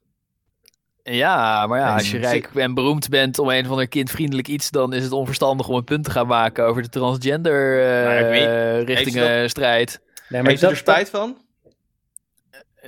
Ja, 1.11 1.67
maar 1.67 1.79
ja, 1.79 1.93
als 1.93 2.11
je 2.11 2.17
rijk 2.17 2.49
en 2.55 2.73
beroemd 2.73 3.09
bent 3.09 3.39
om 3.39 3.49
een 3.49 3.65
of 3.65 3.71
ander 3.71 3.87
kindvriendelijk 3.87 4.47
iets, 4.47 4.69
dan 4.71 4.93
is 4.93 5.03
het 5.03 5.11
onverstandig 5.11 5.67
om 5.67 5.75
een 5.75 5.83
punt 5.83 6.03
te 6.03 6.11
gaan 6.11 6.27
maken 6.27 6.65
over 6.65 6.81
de 6.81 6.89
transgender 6.89 7.79
eh 7.85 8.03
Nou, 8.21 8.79
ik 8.81 8.87
richtingen 8.87 9.41
dat- 9.41 9.49
strijd. 9.49 10.01
Nee, 10.29 10.41
Heeft 10.41 10.59
ze 10.59 10.67
er 10.67 10.75
spijt 10.75 11.09
van? 11.09 11.37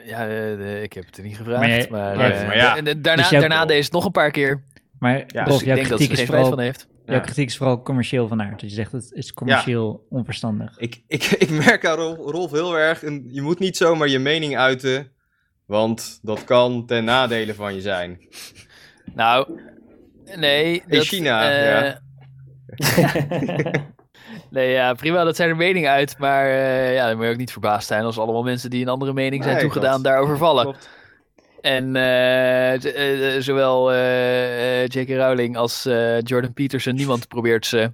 Ja, 0.06 0.28
eh, 0.28 0.84
ik 0.84 0.94
heb 0.94 1.06
het 1.06 1.18
er 1.18 1.24
niet 1.24 1.38
gevraagd. 1.38 1.60
Maar 1.60 1.70
jij- 1.70 1.88
Maar, 1.90 2.18
Ja, 2.18 2.32
eh, 2.32 2.48
maar 2.48 2.56
ja. 2.56 2.78
en- 2.78 2.88
en 2.88 3.02
daarna, 3.02 3.22
Dus 3.22 3.32
jouw- 3.32 3.40
daarna 3.40 3.66
deed 3.66 3.84
het 3.84 3.92
nog 3.94 4.06
een 4.06 4.12
paar 4.12 4.32
keer. 4.32 4.64
Maar 5.00 5.18
Ja, 5.28 5.44
Rolf, 5.44 5.46
dus 5.48 5.60
ik 5.60 5.66
jouw 5.66 5.76
denk 5.76 5.88
dat 5.90 6.00
ze 6.00 6.06
kritiek 6.06 6.06
er 6.06 6.12
is 6.12 6.18
geen 6.18 6.26
spijt 6.28 6.28
vooral, 6.28 6.50
van 6.50 6.60
heeft. 6.60 6.88
jouw 7.06 7.16
Ja. 7.16 7.22
kritiek 7.22 7.48
is 7.48 7.58
vooral 7.58 7.82
commercieel 7.82 8.28
van 8.28 8.42
aard. 8.42 8.60
Dus 8.60 8.70
je 8.70 8.76
zegt 8.76 8.92
het 8.92 9.12
is 9.12 9.34
commercieel 9.34 10.06
onverstandig. 10.10 10.78
Ik, 10.78 11.02
ik, 11.08 11.24
ik 11.46 11.50
merk 11.50 11.86
aan 11.86 11.96
Rolf, 11.98 12.18
Rolf 12.18 12.52
heel 12.52 12.78
erg, 12.78 13.04
een, 13.04 13.28
je 13.32 13.42
moet 13.42 13.60
niet 13.60 13.78
zomaar 13.78 14.08
je 14.08 14.20
mening 14.20 14.58
uiten, 14.58 15.12
want 15.70 16.20
dat 16.22 16.44
kan 16.44 16.86
ten 16.86 17.04
nadele 17.04 17.54
van 17.54 17.74
je 17.76 17.82
zijn. 17.82 18.20
Nou, 19.14 19.60
nee. 20.36 20.84
In 20.88 20.98
dat, 20.98 21.06
China, 21.06 21.52
eh, 21.52 21.66
ja. 21.66 22.02
nee, 24.50 24.72
ja, 24.72 24.94
prima, 24.94 25.24
dat 25.24 25.36
zijn 25.36 25.50
er 25.50 25.56
meningen 25.56 25.92
uit. 25.92 26.18
Maar 26.18 26.46
eh, 26.46 26.94
ja, 26.94 27.08
dan 27.08 27.16
moet 27.16 27.26
je 27.26 27.32
ook 27.32 27.38
niet 27.38 27.52
verbaasd 27.52 27.88
zijn 27.88 28.04
als 28.04 28.18
allemaal 28.18 28.44
mensen 28.44 28.70
die 28.70 28.82
een 28.82 28.90
andere 28.90 29.14
mening 29.14 29.44
zijn 29.44 29.56
Nee, 29.56 29.64
toegedaan 29.64 29.90
klopt. 29.90 30.04
daarover 30.04 30.38
vallen. 30.48 30.64
Klopt. 30.64 30.90
En 31.62 31.96
eh, 31.96 33.40
zowel 33.42 33.94
J.K. 34.84 35.10
Rowling 35.10 35.58
als 35.58 35.84
Jordan 36.24 36.54
Peterson, 36.54 36.96
niemand 36.96 37.28
probeert 37.28 37.66
ze 37.66 37.92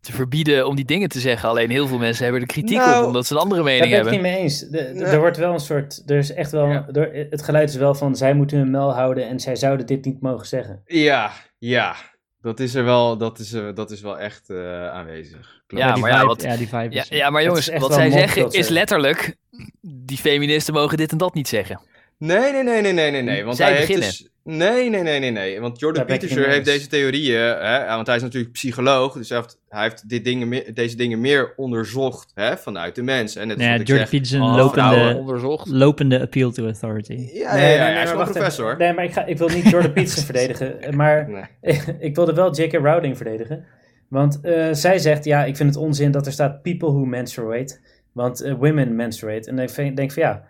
te 0.00 0.12
verbieden 0.12 0.66
om 0.66 0.76
die 0.76 0.84
dingen 0.84 1.08
te 1.08 1.20
zeggen. 1.20 1.48
Alleen 1.48 1.70
heel 1.70 1.86
veel 1.86 1.98
mensen 1.98 2.22
hebben 2.24 2.40
er 2.42 2.48
kritiek 2.48 2.76
Nou, 2.76 3.00
op, 3.00 3.06
omdat 3.06 3.26
ze 3.26 3.34
een 3.34 3.40
andere 3.40 3.62
Daar 3.62 3.70
mening 3.70 3.90
ben 3.90 3.98
ik 4.00 4.04
het 4.04 4.12
hebben. 4.12 4.30
niet 4.30 4.38
mee 4.38 4.42
eens. 4.42 4.60
De- 4.60 4.92
de- 4.98 5.00
Nee. 5.04 5.12
Er 5.12 5.18
wordt 5.18 5.36
wel 5.36 5.52
een 5.52 5.60
soort. 5.60 6.02
Er 6.06 6.16
is 6.16 6.32
echt 6.34 6.50
wel. 6.50 6.66
Ja. 6.66 6.86
er- 6.92 7.26
het 7.30 7.42
geluid 7.42 7.68
is 7.68 7.76
wel 7.76 7.94
van. 7.94 8.16
Zij 8.16 8.34
moeten 8.34 8.58
hun 8.58 8.70
mel 8.70 8.92
houden 8.94 9.28
en 9.28 9.40
zij 9.40 9.56
zouden 9.56 9.86
dit 9.86 10.04
niet 10.04 10.20
mogen 10.20 10.46
zeggen. 10.46 10.82
Ja, 10.84 11.30
ja. 11.58 11.94
Dat 12.40 12.60
is 12.60 12.74
er 12.74 12.84
wel, 12.84 13.16
dat 13.16 13.38
is, 13.38 13.52
er- 13.52 13.74
dat 13.74 13.90
is 13.90 14.00
wel 14.00 14.18
echt 14.18 14.50
eh, 14.50 14.88
aanwezig. 14.90 15.60
Ja, 15.66 15.96
maar 15.96 16.10
ja, 16.10 16.26
wat- 16.26 16.42
ja, 16.42 16.56
die 16.56 16.68
vibe 16.68 16.94
Ja, 16.94 17.02
is- 17.02 17.08
ja, 17.08 17.30
maar 17.30 17.42
jongens, 17.44 17.70
wat 17.78 17.92
zij 17.94 18.10
zeggen 18.10 18.50
is 18.50 18.68
letterlijk... 18.68 19.36
Die 19.80 20.16
feministen 20.18 20.74
mogen 20.74 20.96
dit 20.96 21.12
en 21.12 21.18
dat 21.18 21.34
niet 21.34 21.48
zeggen. 21.48 21.80
Nee, 22.18 22.52
nee, 22.52 22.62
nee, 22.62 22.80
nee, 22.82 22.92
nee, 22.92 23.10
nee, 23.10 23.22
nee. 23.22 23.44
Want 23.44 23.56
Zij 23.56 23.66
hij 23.66 23.74
heeft 23.76 23.86
beginnen. 23.88 24.10
dus... 24.10 24.28
Nee, 24.44 24.90
nee, 24.90 25.02
nee, 25.02 25.18
nee, 25.20 25.30
nee. 25.30 25.60
Want 25.60 25.80
Jordan 25.80 26.06
Daar 26.06 26.18
Peterson 26.18 26.42
heeft 26.50 26.64
deze 26.64 26.86
theorieën, 26.86 27.40
hè, 27.40 27.86
want 27.86 28.06
hij 28.06 28.16
is 28.16 28.22
natuurlijk 28.22 28.52
psycholoog, 28.52 29.12
dus 29.14 29.28
hij 29.28 29.38
heeft, 29.38 29.58
hij 29.68 29.82
heeft 29.82 30.08
dit 30.08 30.24
dingen 30.24 30.74
deze 30.74 30.96
dingen 30.96 31.20
meer 31.20 31.52
onderzocht 31.56 32.30
hè, 32.34 32.56
vanuit 32.56 32.94
de 32.94 33.02
mens. 33.02 33.36
En 33.36 33.48
Ja, 33.48 33.54
Jordan 33.76 33.86
zeg, 33.96 34.08
Peterson 34.10 34.40
Oh, 34.42 34.56
lopende, 34.56 35.64
lopende 35.76 36.20
appeal 36.20 36.50
to 36.50 36.64
authority. 36.64 37.12
Ja, 37.32 37.56
ja, 37.56 37.62
ja, 37.66 37.68
ja, 37.74 37.92
hij 37.92 38.02
is 38.02 38.12
wel 38.12 38.24
professor. 38.24 38.66
even. 38.66 38.78
Nee, 38.78 38.92
maar 38.92 39.04
ik, 39.04 39.12
ga, 39.12 39.24
ik 39.24 39.38
wil 39.38 39.48
niet 39.48 39.68
Jordan 39.70 39.92
Peterson 40.02 40.24
verdedigen. 40.24 40.96
Maar 40.96 41.30
Nee. 41.30 41.80
ik 42.08 42.14
wilde 42.14 42.34
wel 42.34 42.54
J.K. 42.54 42.72
Rowling 42.72 43.16
verdedigen. 43.16 43.64
Want 44.08 44.40
eh, 44.40 44.68
zij 44.72 44.98
zegt, 44.98 45.24
ja, 45.24 45.44
ik 45.44 45.56
vind 45.56 45.68
het 45.74 45.78
onzin 45.84 46.10
dat 46.10 46.26
er 46.26 46.32
staat 46.32 46.62
people 46.62 46.88
who 46.88 47.04
menstruate. 47.04 47.78
Want 48.12 48.40
eh, 48.40 48.54
women 48.54 48.96
menstruate. 48.96 49.50
En 49.50 49.58
ik 49.58 49.70
vind- 49.70 49.96
denk 49.96 50.12
van 50.12 50.22
ja, 50.22 50.44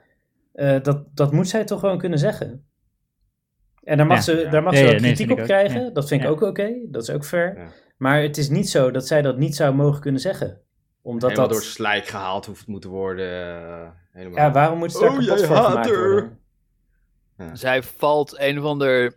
eh, 0.52 0.77
dat, 0.82 1.05
dat 1.14 1.32
moet 1.32 1.48
zij 1.48 1.64
toch 1.64 1.81
gewoon 1.81 1.98
kunnen 1.98 2.19
zeggen. 2.19 2.64
En 3.82 3.96
daar 3.96 4.06
mag 4.06 4.16
Ja. 4.16 4.22
ze, 4.22 4.46
daar 4.50 4.62
mag 4.62 4.72
Ja, 4.72 4.78
ze 4.78 4.84
ja, 4.84 4.90
wel 4.90 5.00
kritiek 5.00 5.30
op 5.30 5.38
krijgen. 5.38 5.82
Ja. 5.84 5.90
Dat 5.90 6.09
vind 6.09 6.22
ik 6.22 6.28
ook 6.30 6.40
oké. 6.42 6.72
Dat 6.84 7.02
is 7.02 7.10
ook 7.10 7.24
fair. 7.24 7.59
Ja. 7.59 7.66
Maar 7.96 8.22
het 8.22 8.38
is 8.38 8.48
niet 8.48 8.70
zo 8.70 8.90
dat 8.90 9.06
zij 9.06 9.22
dat 9.22 9.38
niet 9.38 9.56
zou 9.56 9.74
mogen 9.74 10.00
kunnen 10.00 10.20
zeggen. 10.20 10.60
Omdat 11.02 11.30
Helemaal 11.30 11.48
dat... 11.50 11.59
door 11.59 11.66
slijk 11.66 12.06
gehaald 12.06 12.46
hoeft 12.46 12.66
moeten 12.66 12.90
worden. 12.90 13.56
eh, 13.56 13.88
helemaal. 14.12 14.38
Ja, 14.38 14.52
waarom 14.52 14.78
moet 14.78 14.92
ze 14.92 15.00
daar 15.00 15.09
Oh, 15.10 15.18
kapot 15.18 15.44
voor 15.46 15.56
gemaakt 15.56 15.86
worden? 15.96 16.38
Zij 17.52 17.82
valt 17.82 18.38
een 18.38 18.59
of 18.59 18.64
ander 18.64 19.14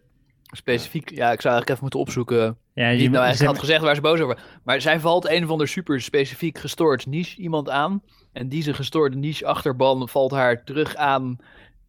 specifiek... 0.51 1.09
Ja, 1.09 1.31
ik 1.31 1.41
zou 1.41 1.53
eigenlijk 1.53 1.69
even 1.69 1.81
moeten 1.81 1.99
opzoeken... 1.99 2.57
Ja, 2.73 2.89
moet- 2.91 2.99
nou 3.11 3.15
eigenlijk 3.23 3.51
had 3.51 3.59
gezegd 3.59 3.81
waar 3.81 3.95
ze 3.95 4.01
boos 4.01 4.19
over 4.19 4.35
waren. 4.35 4.43
Maar 4.63 4.81
zij 4.81 4.99
valt 4.99 5.29
een 5.29 5.43
of 5.43 5.49
ander 5.49 5.67
super 5.67 6.01
specifiek 6.01 6.57
gestoord 6.57 7.05
niche 7.05 7.41
iemand 7.41 7.69
aan. 7.69 8.03
En 8.33 8.49
deze 8.49 8.73
gestoorde 8.73 9.17
niche 9.17 9.45
achterban 9.45 10.09
valt 10.09 10.31
haar 10.31 10.63
terug 10.63 10.95
aan. 10.95 11.37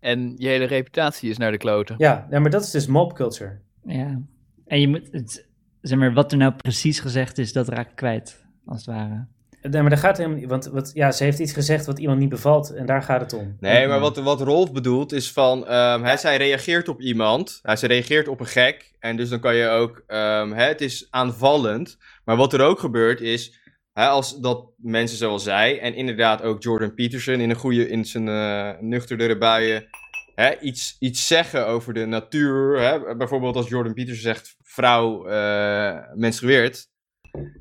En 0.07 0.35
je 0.37 0.49
hele 0.49 0.65
reputatie 0.65 1.31
is 1.31 1.37
naar 1.37 1.51
de 1.51 1.57
kloten. 1.57 1.95
Ja, 1.99 2.27
ja, 2.31 2.39
maar 2.39 2.51
dat 2.51 2.63
is 2.63 2.71
dus 2.71 2.87
mob 2.87 3.15
culture. 3.15 3.59
Ja. 3.85 4.21
En 4.67 4.81
je 4.81 4.89
moet 4.89 5.09
het, 5.11 5.47
zeg 5.81 5.99
maar, 5.99 6.13
wat 6.13 6.33
er 6.33 6.39
nou 6.39 6.53
precies 6.53 7.01
gezegd 7.01 7.39
is, 7.39 7.53
dat 7.53 7.69
raak 7.69 7.91
ik 7.91 7.97
kwijt, 7.97 8.45
als 8.67 8.77
het 8.77 8.95
ware. 8.95 9.27
Nee, 9.63 9.81
maar 9.81 9.91
daar 9.91 9.99
gaat 9.99 10.09
het 10.09 10.17
helemaal 10.17 10.39
niet. 10.39 10.49
Want 10.49 10.67
wat, 10.67 10.91
ja, 10.95 11.13
ze 11.13 11.25
heeft 11.25 11.39
iets 11.39 11.53
gezegd 11.53 11.87
wat 11.87 11.99
iemand 11.99 12.19
niet 12.19 12.29
bevalt. 12.29 12.71
En 12.71 12.87
daar 12.87 13.03
gaat 13.03 13.21
het 13.21 13.33
om. 13.33 13.57
Nee, 13.61 13.87
maar 13.87 14.01
wat, 14.01 14.17
wat 14.17 14.41
Rolf 14.41 14.73
bedoelt 14.73 15.13
is 15.13 15.33
van, 15.33 15.67
ehm, 15.67 16.03
hè, 16.03 16.17
zij 16.17 16.37
reageert 16.37 16.89
op 16.89 17.01
iemand, 17.01 17.59
hij 17.63 17.77
ze 17.77 17.87
reageert 17.87 18.29
op 18.29 18.41
een 18.41 18.47
gek, 18.47 18.93
en 18.99 19.17
dus 19.17 19.29
dan 19.29 19.41
kan 19.41 19.55
je 19.55 19.69
ook, 19.69 20.03
ehm, 20.07 20.53
hè, 20.53 20.65
het 20.65 20.81
is 20.81 21.07
aanvallend, 21.11 21.99
maar 22.25 22.37
wat 22.37 22.53
er 22.53 22.61
ook 22.61 22.79
gebeurt 22.79 23.21
is, 23.21 23.59
hè, 23.97 24.07
als 24.07 24.41
dat 24.41 24.71
mensen 24.77 25.19
zoals 25.19 25.43
zij, 25.43 25.81
en 25.81 25.95
inderdaad 25.95 26.43
ook 26.43 26.63
Jordan 26.63 26.95
Peterson 26.95 27.41
in 27.41 27.51
een 27.51 27.57
goede, 27.57 27.89
in 27.89 28.05
zijn 28.05 28.29
eh 28.29 28.71
nuchterdere 28.81 29.39
buien, 29.39 29.87
hè, 30.35 30.59
iets, 30.61 30.97
iets 30.99 31.27
zeggen 31.27 31.67
over 31.67 31.95
de 31.95 32.07
natuur, 32.07 32.81
hè, 32.81 33.17
bijvoorbeeld 33.17 33.57
als 33.57 33.69
Jordan 33.69 33.95
Peterson 33.95 34.23
zegt, 34.23 34.57
vrouw 34.63 35.27
eh 35.27 35.99
menstrueert, 36.15 36.89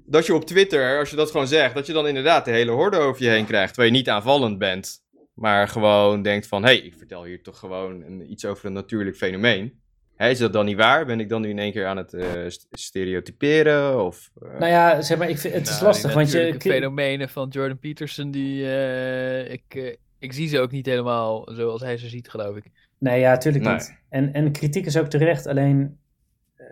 dat 0.06 0.26
je 0.26 0.34
op 0.34 0.46
Twitter, 0.46 1.00
als 1.00 1.10
je 1.10 1.16
dat 1.16 1.32
gewoon 1.32 1.48
zegt, 1.48 1.76
dat 1.76 1.86
je 1.86 1.94
dan 1.94 2.08
inderdaad 2.08 2.46
de 2.46 2.52
hele 2.52 2.72
horde 2.72 2.98
over 2.98 3.24
je 3.24 3.30
heen 3.30 3.46
krijgt, 3.46 3.74
terwijl 3.74 3.94
je 3.94 3.98
niet 3.98 4.10
aanvallend 4.10 4.58
bent. 4.58 5.04
Maar 5.34 5.68
gewoon 5.68 6.22
denkt 6.22 6.48
van, 6.48 6.64
hé, 6.64 6.68
hey, 6.68 6.78
ik 6.78 6.94
vertel 6.98 7.24
hier 7.24 7.44
toch 7.44 7.60
gewoon 7.60 8.22
iets 8.22 8.46
over 8.46 8.66
een 8.66 8.74
natuurlijk 8.74 9.16
fenomeen. 9.16 9.84
Hè, 10.16 10.30
is 10.30 10.38
dat 10.40 10.54
dan 10.54 10.66
niet 10.66 10.78
waar? 10.78 11.06
Ben 11.06 11.20
ik 11.20 11.30
dan 11.30 11.42
nu 11.42 11.50
in 11.50 11.60
één 11.60 11.72
keer 11.72 11.86
aan 11.86 11.98
het 11.98 12.14
eh, 12.14 12.30
st- 12.48 12.68
stereotyperen? 12.72 14.04
Of, 14.06 14.32
eh, 14.42 14.50
Nou 14.60 14.72
ja, 14.72 15.02
zeg 15.02 15.18
maar, 15.18 15.30
ik 15.30 15.38
vind, 15.38 15.54
het 15.54 15.68
is 15.68 15.74
Nou, 15.74 15.84
lastig. 15.86 16.06
die 16.08 16.16
Want 16.16 16.32
je, 16.32 16.56
fenomenen 16.60 17.30
van 17.30 17.48
Jordan 17.50 17.80
Peterson, 17.80 18.32
die, 18.32 18.66
eh, 18.66 19.52
ik, 19.52 19.98
ik 20.20 20.34
zie 20.34 20.48
ze 20.48 20.60
ook 20.60 20.72
niet 20.72 20.86
helemaal 20.86 21.50
zoals 21.52 21.82
hij 21.82 21.98
ze 21.98 22.08
ziet, 22.08 22.30
geloof 22.30 22.56
ik. 22.56 22.72
Nee, 22.98 23.20
ja, 23.20 23.38
tuurlijk 23.38 23.64
Nee. 23.64 23.74
niet. 23.74 23.98
En, 24.10 24.34
en 24.34 24.52
kritiek 24.52 24.86
is 24.86 24.98
ook 24.98 25.08
terecht. 25.08 25.48
Alleen, 25.48 25.98
eh, 26.56 26.66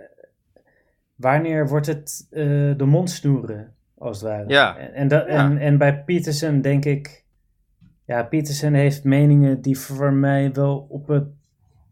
wanneer 1.16 1.68
wordt 1.68 1.86
het 1.88 2.28
eh, 2.30 2.44
de 2.78 2.86
mond 2.86 3.10
snoeren, 3.10 3.74
als 3.98 4.22
het 4.22 4.30
ware? 4.30 4.50
Ja. 4.50 4.78
En, 4.78 4.94
en, 4.94 5.08
dat, 5.08 5.28
Ja. 5.28 5.34
en, 5.34 5.58
en 5.58 5.78
bij 5.78 6.04
Peterson 6.04 6.62
denk 6.62 6.86
ik... 6.86 7.22
Ja, 8.06 8.24
Peterson 8.24 8.74
heeft 8.74 9.04
meningen 9.04 9.62
die 9.62 9.78
voor 9.80 10.14
mij 10.14 10.52
wel 10.52 10.86
op 10.90 11.08
het... 11.08 11.24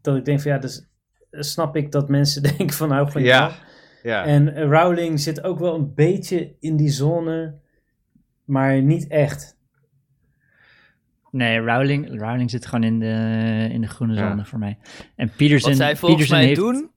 Dat 0.00 0.16
ik 0.16 0.24
denk 0.24 0.40
van, 0.40 0.52
ja, 0.52 0.58
dus 0.58 0.86
snap 1.32 1.76
ik 1.76 1.92
dat 1.92 2.08
mensen 2.08 2.42
denken 2.56 2.70
van, 2.70 2.90
hou 2.90 3.10
van 3.10 3.22
Ja. 3.22 3.52
ja. 4.02 4.24
En 4.24 4.62
Rowling 4.70 5.20
zit 5.20 5.42
ook 5.44 5.58
wel 5.58 5.74
een 5.74 5.94
beetje 5.94 6.54
in 6.60 6.76
die 6.76 6.90
zone, 6.90 7.54
maar 8.44 8.82
niet 8.82 9.06
echt. 9.06 9.56
Nee, 11.30 11.58
Rowling, 11.58 12.20
Rowling 12.20 12.50
zit 12.50 12.66
gewoon 12.66 12.84
in 12.84 12.98
de, 12.98 13.68
in 13.72 13.80
de 13.80 13.86
groene 13.86 14.14
Ja. 14.14 14.28
zone 14.28 14.44
voor 14.44 14.58
mij. 14.58 14.78
En 15.16 15.30
Peterson, 15.36 15.68
Wat 15.70 15.78
zij 15.78 15.96
volgens 15.96 16.28
Peterson 16.28 16.36
mij 16.36 16.46
heeft, 16.46 16.60
doen, 16.60 16.90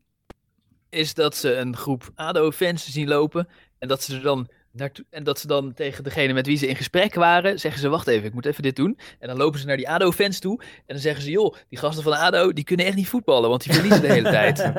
is 0.89 1.13
dat 1.13 1.35
ze 1.35 1.55
een 1.55 1.75
groep 1.75 2.11
ADO-fans 2.15 2.91
zien 2.91 3.07
lopen 3.07 3.47
en 3.79 3.87
dat 3.87 4.03
ze 4.03 4.15
er 4.15 4.21
dan 4.21 4.49
naartoe, 4.75 5.05
en 5.09 5.23
dat 5.23 5.39
ze 5.39 5.47
dan 5.47 5.73
tegen 5.73 6.03
degene 6.03 6.33
met 6.33 6.45
wie 6.45 6.57
ze 6.57 6.67
in 6.67 6.75
gesprek 6.75 7.13
waren, 7.13 7.59
zeggen 7.59 7.81
ze, 7.81 7.89
wacht 7.89 8.07
even, 8.07 8.25
ik 8.25 8.33
moet 8.33 8.45
even 8.45 8.63
dit 8.63 8.75
doen. 8.75 8.97
En 9.19 9.27
dan 9.27 9.37
lopen 9.37 9.59
ze 9.59 9.65
naar 9.65 9.77
die 9.77 9.89
ADO-fans 9.89 10.39
toe 10.39 10.61
en 10.61 10.83
dan 10.87 10.99
zeggen 10.99 11.23
ze, 11.23 11.31
joh, 11.31 11.55
die 11.69 11.79
gasten 11.79 12.03
van 12.03 12.13
ADO, 12.13 12.53
die 12.53 12.63
kunnen 12.63 12.85
echt 12.85 12.95
niet 12.95 13.07
voetballen, 13.07 13.49
want 13.49 13.63
die 13.63 13.73
verliezen 13.73 14.01
de 14.01 14.13
hele 14.13 14.29
tijd. 14.29 14.59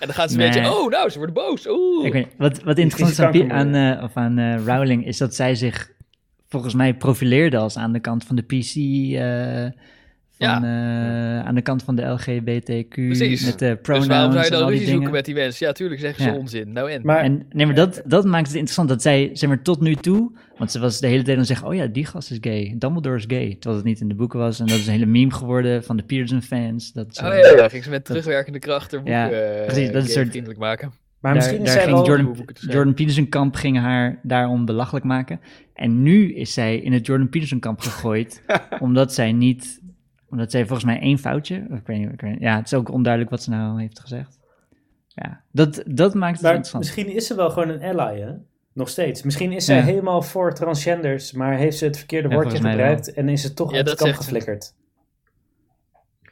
En 0.00 0.06
dan 0.06 0.14
gaan 0.14 0.28
ze 0.28 0.40
een 0.40 0.52
beetje, 0.52 0.70
oh, 0.70 0.90
nou, 0.90 1.10
ze 1.10 1.16
worden 1.16 1.34
boos. 1.34 1.66
Oeh. 1.66 2.06
Ik 2.06 2.12
weet, 2.12 2.24
niet, 2.24 2.34
wat, 2.38 2.62
wat 2.62 2.78
interessant 2.78 3.34
is 3.34 3.48
aan, 3.48 3.74
eh, 3.74 4.02
of 4.02 4.16
aan 4.16 4.38
eh, 4.38 4.64
Rowling 4.66 5.06
is 5.06 5.18
dat 5.18 5.34
zij 5.34 5.54
zich 5.54 5.90
volgens 6.48 6.74
mij 6.74 6.94
profileerde 6.94 7.56
als 7.56 7.76
aan 7.76 7.92
de 7.92 8.00
kant 8.00 8.24
van 8.24 8.36
de 8.36 8.42
PC, 8.42 8.74
eh, 8.74 9.82
van, 10.48 10.64
eh, 10.64 11.40
aan 11.46 11.54
de 11.54 11.62
kant 11.62 11.82
van 11.82 11.96
de 11.96 12.02
LGBTQ, 12.02 12.88
Precies. 12.94 13.44
met 13.44 13.58
de 13.58 13.66
Dus 13.66 13.78
pronouns 13.82 14.06
waarom 14.06 14.32
zou 14.32 14.44
je 14.44 14.50
en 14.50 14.56
dan 14.56 14.62
al 14.62 14.68
die 14.68 14.78
ruzie 14.78 14.86
zoeken 14.92 14.98
dingen. 15.00 15.12
met 15.12 15.24
die 15.24 15.34
mensen? 15.34 15.66
Ja, 15.66 15.72
tuurlijk 15.72 16.00
zeggen 16.00 16.22
ze 16.24 16.30
Ja. 16.30 16.36
onzin. 16.36 16.72
Nou 16.72 16.90
en? 16.90 17.00
Maar, 17.04 17.20
En, 17.22 17.46
nee, 17.50 17.66
maar 17.66 17.74
dat, 17.74 18.02
dat 18.06 18.24
maakt 18.24 18.46
het 18.46 18.54
interessant 18.54 18.88
dat 18.88 19.02
zij, 19.02 19.30
zeg 19.32 19.48
maar, 19.48 19.62
tot 19.62 19.80
nu 19.80 19.94
toe, 19.94 20.32
want 20.58 20.70
ze 20.72 20.78
was 20.80 21.00
de 21.00 21.06
hele 21.06 21.18
tijd 21.22 21.32
aan 21.32 21.38
het 21.38 21.46
zeggen, 21.46 21.66
oh 21.68 21.74
ja, 21.74 21.86
die 21.86 22.06
gast 22.06 22.30
is 22.30 22.38
gay, 22.40 22.74
Dumbledore 22.78 23.16
is 23.16 23.24
gay, 23.26 23.50
terwijl 23.60 23.76
het 23.76 23.84
niet 23.84 24.00
in 24.00 24.08
de 24.08 24.14
boeken 24.14 24.38
was. 24.38 24.60
En 24.60 24.66
dat 24.66 24.78
is 24.78 24.86
een 24.86 24.92
hele 24.92 25.06
meme 25.06 25.32
geworden 25.32 25.84
van 25.84 25.96
de 25.96 26.02
Pearson 26.02 26.42
fans. 26.42 26.92
Dat 26.92 27.14
ze- 27.16 27.22
Oh 27.26 27.28
ja, 27.34 27.56
ja, 27.62 27.68
ging 27.68 27.84
ze 27.84 27.90
met 27.90 28.04
terugwerkende 28.04 28.58
kracht 28.58 28.90
boek 28.90 29.06
Ja, 29.06 29.30
eh, 29.30 29.64
precies, 29.66 29.86
dat 29.92 30.02
is 30.02 30.08
een 30.08 30.14
soort- 30.14 30.28
vriendelijk 30.28 30.60
maken. 30.60 30.92
Maar 31.20 31.34
daar, 31.34 31.42
misschien 31.42 31.60
is 31.60 31.66
daar 31.72 31.74
zij 31.82 31.84
ging 31.92 31.96
wel- 31.96 32.06
Jordan. 32.06 32.44
Jordan 32.54 32.94
Peterson 32.94 33.28
kamp 33.28 33.54
ging 33.54 33.78
haar 33.78 34.18
daarom 34.22 34.64
belachelijk 34.64 35.04
maken. 35.04 35.40
En 35.74 36.02
nu 36.02 36.34
is 36.34 36.52
zij 36.52 36.76
in 36.76 36.92
het 36.92 37.06
Jordan 37.06 37.28
Peterson 37.28 37.58
kamp 37.58 37.80
gegooid, 37.80 38.42
omdat 38.80 39.14
zij 39.14 39.32
niet, 39.32 39.79
omdat 40.30 40.50
zij 40.50 40.60
volgens 40.60 40.84
mij 40.84 41.00
één 41.00 41.18
foutje, 41.18 41.54
ik 41.56 41.86
weet 41.86 41.98
niet, 41.98 42.12
ik 42.12 42.20
weet 42.20 42.30
niet- 42.30 42.40
ja, 42.40 42.56
het 42.56 42.66
is 42.66 42.74
ook 42.74 42.90
onduidelijk 42.90 43.30
wat 43.30 43.42
ze 43.42 43.50
nou 43.50 43.80
heeft 43.80 44.00
gezegd. 44.00 44.38
Ja, 45.08 45.40
dat, 45.52 45.82
dat 45.86 46.14
maakt 46.14 46.32
het 46.32 46.42
Maar 46.42 46.54
interessant. 46.54 46.84
misschien 46.84 47.08
is 47.16 47.26
ze 47.26 47.34
wel 47.34 47.50
gewoon 47.50 47.68
een 47.68 47.82
ally, 47.98 48.20
hè? 48.20 48.32
Nog 48.72 48.88
steeds. 48.88 49.22
Misschien 49.22 49.52
is 49.52 49.64
zij 49.64 49.76
Ja. 49.76 49.82
helemaal 49.82 50.22
voor 50.22 50.54
transgenders, 50.54 51.32
maar 51.32 51.56
heeft 51.56 51.78
ze 51.78 51.84
het 51.84 51.96
verkeerde 51.98 52.28
Ja, 52.28 52.34
woordje 52.34 52.56
gebruikt 52.56 53.12
en 53.12 53.28
is 53.28 53.42
het 53.44 53.56
toch 53.56 53.70
Ja, 53.70 53.76
uit 53.76 53.84
de 53.84 53.90
dat 53.90 53.98
kant 54.00 54.10
zegt 54.10 54.22
ze. 54.24 54.30
geflikkerd. 54.34 54.74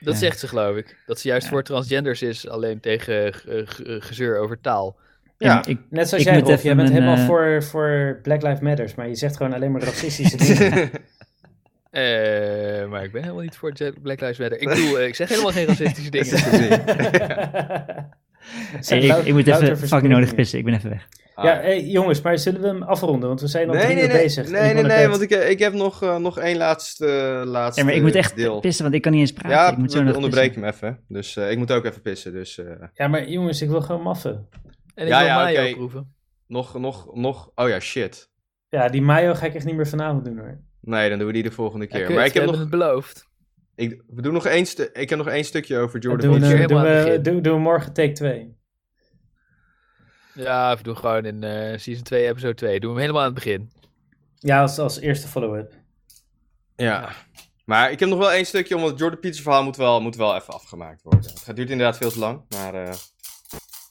Dat 0.01 0.15
Ja. 0.15 0.21
zegt 0.21 0.39
ze, 0.39 0.49
geloof 0.49 0.77
ik. 0.77 1.03
Dat 1.07 1.19
ze 1.19 1.29
juist 1.29 1.45
Ja. 1.45 1.51
voor 1.53 1.63
transgenders 1.63 2.23
is, 2.23 2.49
alleen 2.49 2.81
tegen 2.81 3.35
ge- 3.35 3.97
gezeur 4.01 4.39
over 4.39 4.61
taal. 4.61 4.97
Ja, 5.39 5.65
ik, 5.67 5.79
Net 5.91 6.09
zoals 6.09 6.25
Ik 6.25 6.31
jij, 6.31 6.41
Rolf. 6.41 6.63
Jij 6.63 6.77
bent 6.77 6.89
mijn, 6.91 7.03
helemaal 7.03 7.23
eh, 7.23 7.27
voor, 7.27 7.63
voor 7.63 8.19
Black 8.23 8.43
Lives 8.43 8.61
Matters, 8.61 8.95
maar 8.95 9.09
je 9.09 9.15
zegt 9.15 9.37
gewoon 9.37 9.53
alleen 9.53 9.73
maar 9.73 9.83
racistische 9.93 10.37
dingen. 10.37 10.91
Eh, 12.03 12.89
maar 12.89 13.05
ik 13.05 13.13
ben 13.13 13.23
helemaal 13.23 13.43
niet 13.43 13.57
voor 13.57 13.73
Jet- 13.73 14.03
Black 14.03 14.21
Lives 14.21 14.39
Matter. 14.39 14.61
Ik, 14.61 14.69
bedoel, 14.69 14.99
eh, 14.99 15.07
ik 15.07 15.15
zeg 15.15 15.29
helemaal 15.29 15.53
geen 15.53 15.67
racistische 15.77 16.11
dingen. 16.11 16.29
hey, 18.87 18.99
ik, 19.19 19.27
ik 19.27 19.33
moet 19.33 19.47
even 19.47 19.79
fucking 19.79 20.13
nodig 20.13 20.35
pissen, 20.35 20.59
ik 20.59 20.65
ben 20.65 20.75
even 20.75 20.91
weg. 20.91 21.09
Ja, 21.43 21.61
hey, 21.61 21.85
jongens, 21.85 22.21
maar 22.21 22.39
zullen 22.39 22.61
we 22.61 22.67
hem 22.67 22.83
afronden? 22.83 23.29
Want 23.29 23.41
we 23.41 23.47
zijn 23.47 23.69
al 23.69 23.75
Nee, 23.75 23.83
drie 23.85 23.95
nee, 23.95 24.05
uur 24.05 24.13
nee, 24.13 24.23
bezig. 24.23 24.51
nee, 24.51 24.75
nee, 24.75 24.83
nee, 24.83 25.09
want 25.09 25.21
ik, 25.23 25.31
ik 25.31 25.59
heb 25.59 25.73
nog, 25.73 26.03
eh, 26.03 26.17
nog 26.17 26.39
één 26.39 26.57
laatste, 26.57 27.07
laatste 27.47 27.81
Ja, 27.81 27.87
maar 27.87 27.97
ik 27.97 28.03
moet 28.03 28.15
echt 28.15 28.37
deel. 28.37 28.61
pissen, 28.61 28.83
want 28.83 28.95
ik 28.95 29.03
kan 29.03 29.13
niet 29.13 29.21
eens 29.21 29.33
praten. 29.33 29.51
Ja, 29.51 29.71
ik 29.71 29.77
moet 29.77 29.93
zo 29.93 29.99
onderbreken 30.13 30.63
hem 30.63 30.71
even. 30.73 31.01
Dus 31.09 31.37
eh, 31.37 31.51
ik 31.51 31.59
moet 31.59 31.73
ook 31.73 31.85
even 31.85 32.03
pissen. 32.03 32.33
Dus, 32.33 32.59
eh, 32.59 32.67
Ja, 32.95 33.09
maar 33.09 33.29
jongens, 33.29 33.63
ik 33.63 33.69
wil 33.69 33.81
gewoon 33.81 34.03
maffen. 34.03 34.49
En 34.95 35.05
ik 35.05 35.09
Ja, 35.13 35.19
wil 35.19 35.27
ja, 35.29 35.35
mayo 35.43 35.75
proeven. 35.75 36.15
nog, 36.47 36.79
nog, 36.79 37.15
nog. 37.15 37.51
Oh 37.55 37.69
ja, 37.69 37.81
shit. 37.81 38.31
Ja, 38.69 38.89
die 38.89 39.03
mayo 39.03 39.35
ga 39.35 39.47
ik 39.47 39.55
echt 39.55 39.65
niet 39.65 39.77
meer 39.77 39.89
vanavond 39.89 40.25
doen 40.25 40.39
hoor. 40.39 40.59
Nee, 40.89 41.09
dan 41.09 41.19
doen 41.19 41.27
we 41.27 41.33
die 41.33 41.43
de 41.43 41.51
volgende 41.51 41.85
Ja, 41.89 41.97
keer. 41.97 42.07
kut, 42.07 42.17
maar 42.17 42.25
ik 42.25 42.35
heb, 42.35 42.45
nog, 42.45 42.59
het 42.59 42.71
beloofd. 42.71 43.29
ik, 43.75 44.03
we 44.07 44.23
doen 44.23 44.33
nog 44.33 44.47
één 44.47 44.67
stu- 44.67 44.89
ik 44.93 45.09
heb 45.09 45.19
nog 45.19 45.29
één 45.29 45.45
stukje 45.45 45.79
over 45.79 46.01
Dan 46.01 46.11
Jordan 46.11 46.31
doen 46.31 46.41
we, 46.59 46.67
doen, 46.67 46.83
we, 46.83 47.21
doen, 47.23 47.43
doen 47.43 47.55
we 47.55 47.61
morgen 47.61 47.93
take 47.93 48.13
2. 48.13 48.57
Ja, 50.35 50.77
we 50.77 50.83
doen 50.83 50.97
gewoon 50.97 51.25
in 51.25 51.43
eh, 51.43 51.79
season 51.79 52.03
2, 52.05 52.27
episode 52.29 52.55
2. 52.55 52.81
Doen 52.81 52.89
we 52.95 52.95
hem 52.95 52.99
helemaal 53.01 53.21
aan 53.21 53.35
het 53.35 53.45
begin. 53.45 53.73
Ja, 54.35 54.61
als, 54.61 54.79
als 54.79 55.01
eerste 55.01 55.29
follow-up. 55.29 55.73
Ja. 56.77 57.13
Maar 57.65 57.91
ik 57.91 58.01
heb 58.01 58.09
nog 58.09 58.19
wel 58.19 58.33
één 58.33 58.47
stukje, 58.47 58.75
omdat 58.75 58.91
het 58.91 58.99
Jordan 58.99 59.19
Peterson 59.21 59.43
verhaal 59.45 59.63
moet 59.65 59.77
wel, 59.77 60.01
moet 60.01 60.17
wel 60.17 60.37
even 60.37 60.55
afgemaakt 60.55 61.03
worden. 61.03 61.31
Het 61.31 61.39
gaat- 61.39 61.57
duurt 61.57 61.71
inderdaad 61.71 61.97
veel 61.97 62.11
te 62.11 62.19
lang, 62.19 62.43
maar 62.49 62.75
eh 62.75 62.91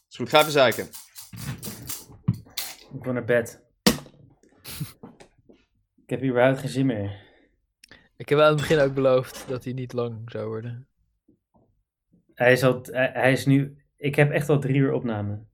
is 0.10 0.16
goed. 0.16 0.30
Ga 0.30 0.40
even 0.40 0.52
zeiken. 0.52 0.88
Ik 2.94 3.04
wil 3.04 3.14
naar 3.14 3.26
bed. 3.26 3.62
Ik 6.08 6.20
heb 6.20 6.30
überhaupt 6.30 6.60
geen 6.60 6.70
zin 6.70 6.86
meer. 6.86 7.26
Ik 8.16 8.30
heb 8.30 8.40
aan 8.40 8.48
het 8.48 8.58
begin 8.58 8.80
ook 8.80 8.94
beloofd 8.94 9.48
dat 9.48 9.64
hij 9.64 9.74
niet 9.74 9.94
lang 9.94 10.32
zou 10.32 10.48
worden. 10.48 10.88
Hij 12.34 12.52
is, 12.52 12.64
al, 12.64 12.82
hij, 12.92 13.32
is 13.32 13.46
nu... 13.46 13.84
Ik 13.98 14.16
heb 14.16 14.32
echt 14.32 14.50
al 14.50 14.60
drie 14.60 14.76
uur 14.76 14.94
opname. 14.94 15.46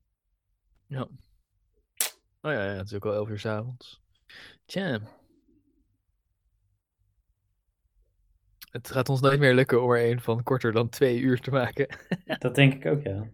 Oh 2.42 2.52
ja, 2.52 2.66
ja, 2.66 2.76
het 2.76 2.86
is 2.86 2.94
ook 2.94 3.06
al 3.06 3.14
11 3.14 3.30
uur 3.30 3.40
's 3.40 3.46
avonds. 3.46 4.02
Tja. 4.66 5.00
Het 8.72 8.92
gaat 8.92 9.10
ons 9.10 9.22
nooit 9.22 9.40
meer 9.40 9.54
lukken 9.54 9.84
om 9.84 9.92
er 9.92 10.10
een 10.10 10.22
van 10.22 10.44
korter 10.44 10.72
dan 10.72 10.90
twee 10.90 11.20
uur 11.20 11.40
te 11.40 11.52
maken. 11.52 11.88
Dat 12.40 12.56
denk 12.56 12.74
ik 12.74 12.86
ook, 12.86 13.02
ja. 13.02 13.28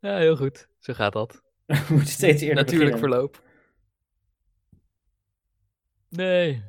ja, 0.00 0.16
heel 0.16 0.36
goed. 0.36 0.68
Zo 0.78 0.92
gaat 0.92 1.12
dat. 1.12 1.42
We 1.66 1.84
moeten 1.88 2.12
steeds 2.12 2.42
eerder 2.42 2.64
Natuurlijk 2.64 2.90
beginnen. 2.90 3.10
verloop. 3.10 3.50
Nee. 6.12 6.62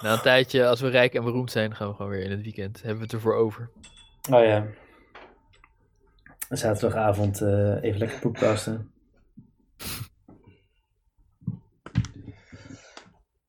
Na 0.00 0.12
een 0.12 0.20
tijdje, 0.20 0.66
als 0.66 0.80
we 0.80 0.88
rijk 0.88 1.14
en 1.14 1.24
beroemd 1.24 1.50
zijn, 1.50 1.74
gaan 1.74 1.88
we 1.88 1.94
gewoon 1.94 2.10
weer 2.10 2.22
in 2.22 2.30
het 2.30 2.42
weekend. 2.42 2.76
Hebben 2.76 2.96
we 2.96 3.02
het 3.02 3.12
ervoor 3.12 3.34
over. 3.34 3.70
Oh 4.30 4.44
ja. 4.44 4.66
Zaterdagavond 6.48 7.40
eh, 7.40 7.82
even 7.82 7.98
lekker 7.98 8.18
poepkasten. 8.18 8.90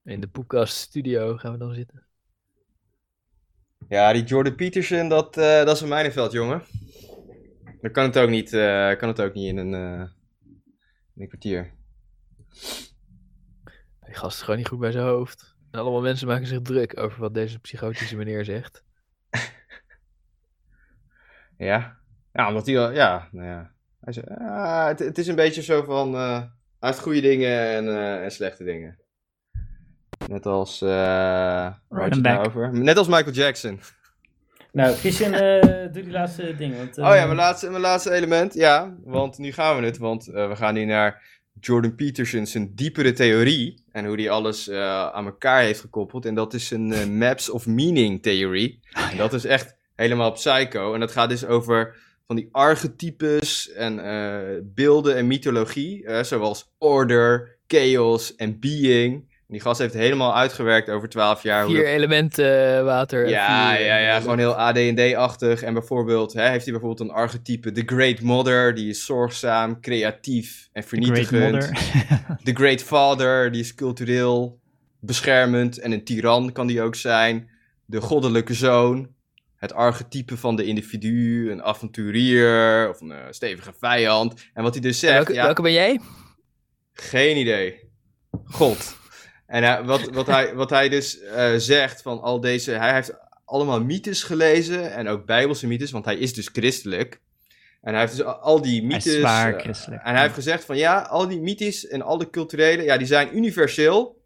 In 0.03 0.19
de 0.19 0.27
Poepkast 0.27 0.75
studio 0.75 1.37
gaan 1.37 1.51
we 1.51 1.57
dan 1.57 1.73
zitten. 1.73 2.05
Ja, 3.89 4.13
die 4.13 4.23
Jordan 4.23 4.55
Peterson, 4.55 5.09
dat, 5.09 5.37
eh, 5.37 5.63
dat 5.63 5.75
is 5.75 5.81
een 5.81 5.87
mijnenveld, 5.87 6.31
jongen. 6.31 6.63
Dan 7.81 7.91
kan 7.91 8.03
het 8.03 8.17
ook 8.17 8.29
niet, 8.29 8.53
eh, 8.53 8.95
kan 8.95 9.07
het 9.07 9.21
ook 9.21 9.33
niet 9.33 9.47
in 9.47 9.57
een, 9.57 9.73
eh, 9.73 10.09
in 11.15 11.21
een 11.21 11.27
kwartier. 11.27 11.73
Die 14.07 14.15
gast 14.15 14.37
is 14.37 14.41
gewoon 14.43 14.57
niet 14.57 14.67
goed 14.67 14.79
bij 14.79 14.91
zijn 14.91 15.05
hoofd. 15.05 15.55
En 15.71 15.79
allemaal 15.79 16.01
mensen 16.01 16.27
maken 16.27 16.47
zich 16.47 16.61
druk 16.61 16.99
over 16.99 17.19
wat 17.19 17.33
deze 17.33 17.59
psychotische 17.59 18.15
meneer 18.15 18.45
zegt. 18.45 18.83
Ja. 21.57 21.97
Ja, 22.33 22.47
omdat 22.47 22.65
hij 22.65 22.79
al, 22.79 22.91
ja, 22.91 23.27
nou 23.31 23.47
ja. 23.47 23.71
Hij 23.99 24.13
zei, 24.13 24.25
ah, 24.39 24.87
het, 24.87 24.99
het 24.99 25.17
is 25.17 25.27
een 25.27 25.35
beetje 25.35 25.61
zo 25.61 25.83
van, 25.83 26.15
eh, 26.15 26.37
hij 26.79 26.89
heeft 26.89 26.99
goede 26.99 27.21
dingen 27.21 27.59
en, 27.69 27.87
eh, 27.87 28.23
en 28.23 28.31
slechte 28.31 28.63
dingen. 28.63 28.99
Net 30.27 30.45
als, 30.45 30.81
eh 30.81 30.89
je 30.89 31.73
het 31.89 32.15
I'm 32.15 32.21
nou 32.21 32.35
back. 32.37 32.45
over? 32.45 32.73
Net 32.73 32.97
als 32.97 33.07
Michael 33.07 33.31
Jackson. 33.31 33.79
Nou, 34.71 34.95
Christian, 34.95 35.33
eh, 35.33 35.61
doe 35.93 36.03
die 36.03 36.11
laatste 36.11 36.55
ding. 36.55 36.77
Want, 36.77 36.97
eh, 36.97 37.09
Oh 37.09 37.15
ja, 37.15 37.25
mijn 37.25 37.37
laatste, 37.37 37.69
mijn 37.69 37.81
laatste 37.81 38.11
element. 38.11 38.53
Ja, 38.53 38.95
want 39.03 39.37
nu 39.37 39.51
gaan 39.51 39.79
we 39.79 39.85
het. 39.85 39.97
Want 39.97 40.27
eh, 40.27 40.47
we 40.47 40.55
gaan 40.55 40.73
nu 40.73 40.85
naar 40.85 41.36
Jordan 41.59 41.95
Peterson, 41.95 42.45
zijn 42.45 42.71
diepere 42.75 43.13
theorie. 43.13 43.83
En 43.91 44.05
hoe 44.05 44.15
hij 44.15 44.29
alles 44.29 44.67
eh, 44.67 45.07
aan 45.09 45.25
elkaar 45.25 45.61
heeft 45.61 45.79
gekoppeld. 45.79 46.25
En 46.25 46.35
dat 46.35 46.53
is 46.53 46.71
een 46.71 46.93
eh, 46.93 47.05
Maps 47.21 47.49
of 47.49 47.67
Meaning 47.67 48.21
theorie. 48.21 48.79
En 49.11 49.17
dat 49.17 49.33
is 49.33 49.45
echt 49.45 49.75
helemaal 49.95 50.31
psycho. 50.31 50.93
En 50.93 50.99
dat 50.99 51.11
gaat 51.11 51.29
dus 51.29 51.45
over 51.45 51.95
van 52.27 52.35
die 52.35 52.49
archetypes 52.51 53.71
en 53.71 53.99
eh, 53.99 54.59
beelden 54.63 55.15
en 55.15 55.27
mythologie. 55.27 56.23
zoals 56.23 56.71
order, 56.77 57.57
chaos 57.67 58.35
en 58.35 58.59
being. 58.59 59.35
En 59.47 59.53
die 59.53 59.61
gast 59.61 59.79
heeft 59.79 59.93
helemaal 59.93 60.35
uitgewerkt 60.35 60.89
over 60.89 61.09
12 61.09 61.43
jaar. 61.43 61.63
hoe 61.63 61.73
Vier 61.73 61.83
dat- 61.83 61.93
elementen, 61.93 62.77
eh, 62.77 62.83
water. 62.83 63.23
en 63.23 63.29
ja, 63.29 63.73
ja, 63.75 63.97
ja, 63.97 64.15
eh, 64.15 64.21
gewoon 64.21 64.37
heel 64.37 64.55
AD&D-achtig. 64.59 65.61
En 65.61 65.73
bijvoorbeeld 65.73 66.33
hè, 66.33 66.49
heeft 66.49 66.63
hij 66.63 66.73
bijvoorbeeld 66.73 67.09
een 67.09 67.15
archetype, 67.15 67.71
The 67.71 67.83
Great 67.85 68.21
Mother, 68.21 68.75
die 68.75 68.89
is 68.89 69.05
zorgzaam, 69.05 69.79
creatief 69.81 70.69
en 70.73 70.81
The 70.81 70.87
Great 70.87 71.05
vernietigend. 71.27 71.71
The 72.43 72.53
Great 72.53 72.81
Father, 72.81 73.51
die 73.51 73.61
is 73.61 73.75
cultureel, 73.75 74.59
beschermend 74.99 75.79
en 75.79 75.91
een 75.91 76.03
tiran 76.03 76.51
kan 76.51 76.67
die 76.67 76.81
ook 76.81 76.95
zijn. 76.95 77.49
De 77.85 78.01
goddelijke 78.01 78.53
zoon, 78.53 79.09
het 79.55 79.73
archetype 79.73 80.37
van 80.37 80.55
de 80.55 80.63
individu, 80.65 81.51
een 81.51 81.63
avonturier 81.63 82.89
of 82.89 83.01
een 83.01 83.11
eh, 83.11 83.17
stevige 83.29 83.73
vijand. 83.79 84.33
En 84.53 84.63
wat 84.63 84.73
hij 84.73 84.81
dus 84.81 84.99
zegt, 84.99 85.13
welke, 85.13 85.33
ja, 85.33 85.43
welke 85.45 85.61
ben 85.61 85.73
jij? 85.73 85.99
geen 86.93 87.37
idee. 87.37 87.89
God. 88.45 88.97
En 89.47 89.63
hij- 89.63 89.83
wat, 89.83 90.09
wat, 90.09 90.27
hij, 90.27 90.55
wat 90.55 90.69
hij 90.69 90.89
dus 90.89 91.19
eh, 91.21 91.53
zegt 91.57 92.01
van 92.01 92.21
al 92.21 92.39
deze... 92.39 92.71
Hij 92.71 92.93
heeft 92.93 93.13
allemaal 93.45 93.83
mythes 93.83 94.23
gelezen 94.23 94.93
en 94.93 95.07
ook 95.07 95.25
bijbelse 95.25 95.67
mythes, 95.67 95.91
want 95.91 96.05
hij 96.05 96.17
is 96.17 96.33
dus 96.33 96.49
christelijk. 96.53 97.21
En 97.81 97.91
hij 97.93 98.01
heeft 98.01 98.17
dus 98.17 98.25
al- 98.25 98.61
die 98.61 98.85
Hij 98.87 98.97
is 98.97 99.05
mythes... 99.05 99.13
zwaar 99.19 99.53
eh, 99.55 99.59
christelijk. 99.61 100.03
en 100.03 100.11
hij 100.13 100.21
heeft 100.21 100.33
gezegd 100.33 100.65
van 100.65 100.77
ja, 100.77 101.01
al 101.01 101.27
die 101.27 101.39
mythes 101.41 101.87
en 101.87 102.01
al 102.01 102.17
de 102.17 102.29
culturele, 102.29 102.83
ja, 102.83 102.97
die 102.97 103.07
zijn 103.07 103.35
universeel. 103.37 104.21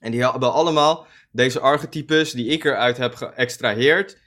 En 0.00 0.10
die 0.10 0.24
hebben 0.24 0.52
allemaal 0.52 1.06
deze 1.32 1.60
archetypes 1.60 2.32
die 2.32 2.46
ik 2.46 2.64
eruit 2.64 2.96
heb 2.96 3.14
geëxtraheerd 3.14 4.18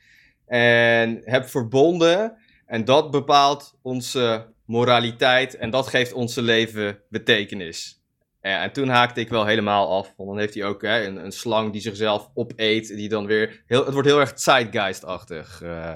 en 0.46 1.22
heb 1.24 1.50
verbonden. 1.50 2.38
En 2.66 2.86
dat 2.86 3.12
bepaalt 3.12 3.78
onze 3.82 4.54
moraliteit 4.66 5.56
en 5.56 5.70
dat 5.70 5.88
geeft 5.88 6.14
onze 6.14 6.42
leven 6.42 7.00
betekenis. 7.10 8.01
Ja, 8.42 8.64
en 8.64 8.72
toen 8.72 8.90
haakte 8.90 9.20
ik 9.20 9.30
wel 9.30 9.46
helemaal 9.46 9.98
af. 9.98 10.14
Want 10.18 10.30
dan 10.30 10.40
heeft 10.40 10.54
hij 10.54 10.64
ook 10.64 10.82
hè, 10.82 11.06
een, 11.06 11.26
een 11.26 11.32
slang 11.32 11.72
die 11.72 11.82
zichzelf 11.82 12.30
opeet. 12.34 12.88
Die 12.88 13.10
dan 13.10 13.26
weer. 13.26 13.64
Heel, 13.68 13.84
het 13.86 13.94
wordt 13.94 14.08
heel 14.08 14.20
erg 14.20 14.32
zeitgeist-achtig. 14.36 15.62
eh. 15.62 15.96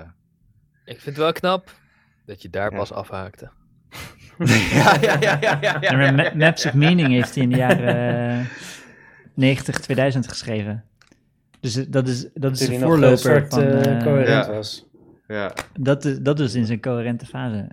Ik 0.85 0.93
vind 1.01 1.05
het 1.05 1.17
wel 1.17 1.31
knap 1.31 1.71
dat 2.25 2.41
je 2.41 2.49
daar 2.49 2.71
Ja. 2.71 2.77
pas 2.77 2.91
afhaakte. 2.93 3.49
ja, 4.73 4.97
ja, 5.01 5.17
ja, 5.19 5.37
ja, 5.41 5.57
ja, 5.61 5.77
ja, 5.81 6.11
Ma- 6.11 6.23
ja. 6.23 6.31
Maps 6.35 6.65
of 6.65 6.73
Meaning 6.73 7.07
heeft 7.07 7.35
hij 7.35 7.43
in 7.43 7.49
de 7.49 7.57
jaren 7.57 8.39
eh, 8.39 8.45
90, 9.33 9.79
2000 9.79 10.27
geschreven. 10.27 10.83
Dus 11.59 11.75
eh, 11.75 11.85
dat 11.89 12.07
is, 12.07 12.27
dat 12.33 12.51
is 12.51 12.67
de 12.67 12.79
voorloper 12.79 13.17
soort 13.17 13.53
van... 13.53 13.63
eh, 13.63 13.95
eh, 13.97 14.03
coherent 14.03 14.45
Ja. 14.45 14.51
was. 14.51 14.85
ja. 15.27 15.53
dat, 15.79 16.05
is, 16.05 16.17
dat 16.19 16.39
is 16.39 16.53
in 16.55 16.65
zijn 16.65 16.81
coherente 16.81 17.25
fase. 17.25 17.67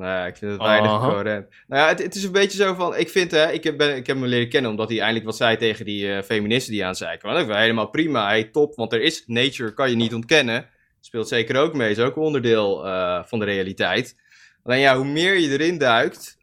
Nou 0.00 0.26
ik 0.26 0.36
vind 0.36 0.50
het 0.52 0.60
weinig 0.60 0.90
coherent. 0.90 1.46
Nou 1.66 1.82
ja, 1.82 1.88
het, 1.88 2.02
het 2.02 2.14
is 2.14 2.24
een 2.24 2.32
beetje 2.32 2.62
zo 2.62 2.74
van, 2.74 2.96
ik 2.96 3.08
vind 3.08 3.30
hè, 3.30 3.50
ik 3.50 3.64
heb, 3.64 3.76
ben, 3.76 3.96
ik 3.96 4.06
heb 4.06 4.16
hem 4.16 4.26
leren 4.26 4.48
kennen 4.48 4.70
omdat 4.70 4.88
hij 4.88 4.98
eindelijk 4.98 5.24
wat 5.24 5.36
zei 5.36 5.56
tegen 5.56 5.84
die 5.84 6.12
eh, 6.12 6.22
feministen 6.22 6.72
die 6.72 6.84
aan 6.84 6.94
zeiken. 6.94 7.28
Dat 7.28 7.40
is 7.40 7.46
wel 7.46 7.56
helemaal 7.56 7.88
prima, 7.88 8.26
hey, 8.26 8.44
top, 8.44 8.74
want 8.74 8.92
er 8.92 9.02
is 9.02 9.24
nature, 9.26 9.74
kan 9.74 9.90
je 9.90 9.96
niet 9.96 10.14
ontkennen. 10.14 10.66
Speelt 11.00 11.28
zeker 11.28 11.56
ook 11.56 11.74
mee, 11.74 11.90
is 11.90 11.98
ook 11.98 12.16
een 12.16 12.22
onderdeel 12.22 12.86
eh, 12.86 13.22
van 13.24 13.38
de 13.38 13.44
realiteit. 13.44 14.16
Alleen 14.62 14.80
ja, 14.80 14.96
hoe 14.96 15.06
meer 15.06 15.38
je 15.38 15.48
erin 15.48 15.78
duikt, 15.78 16.38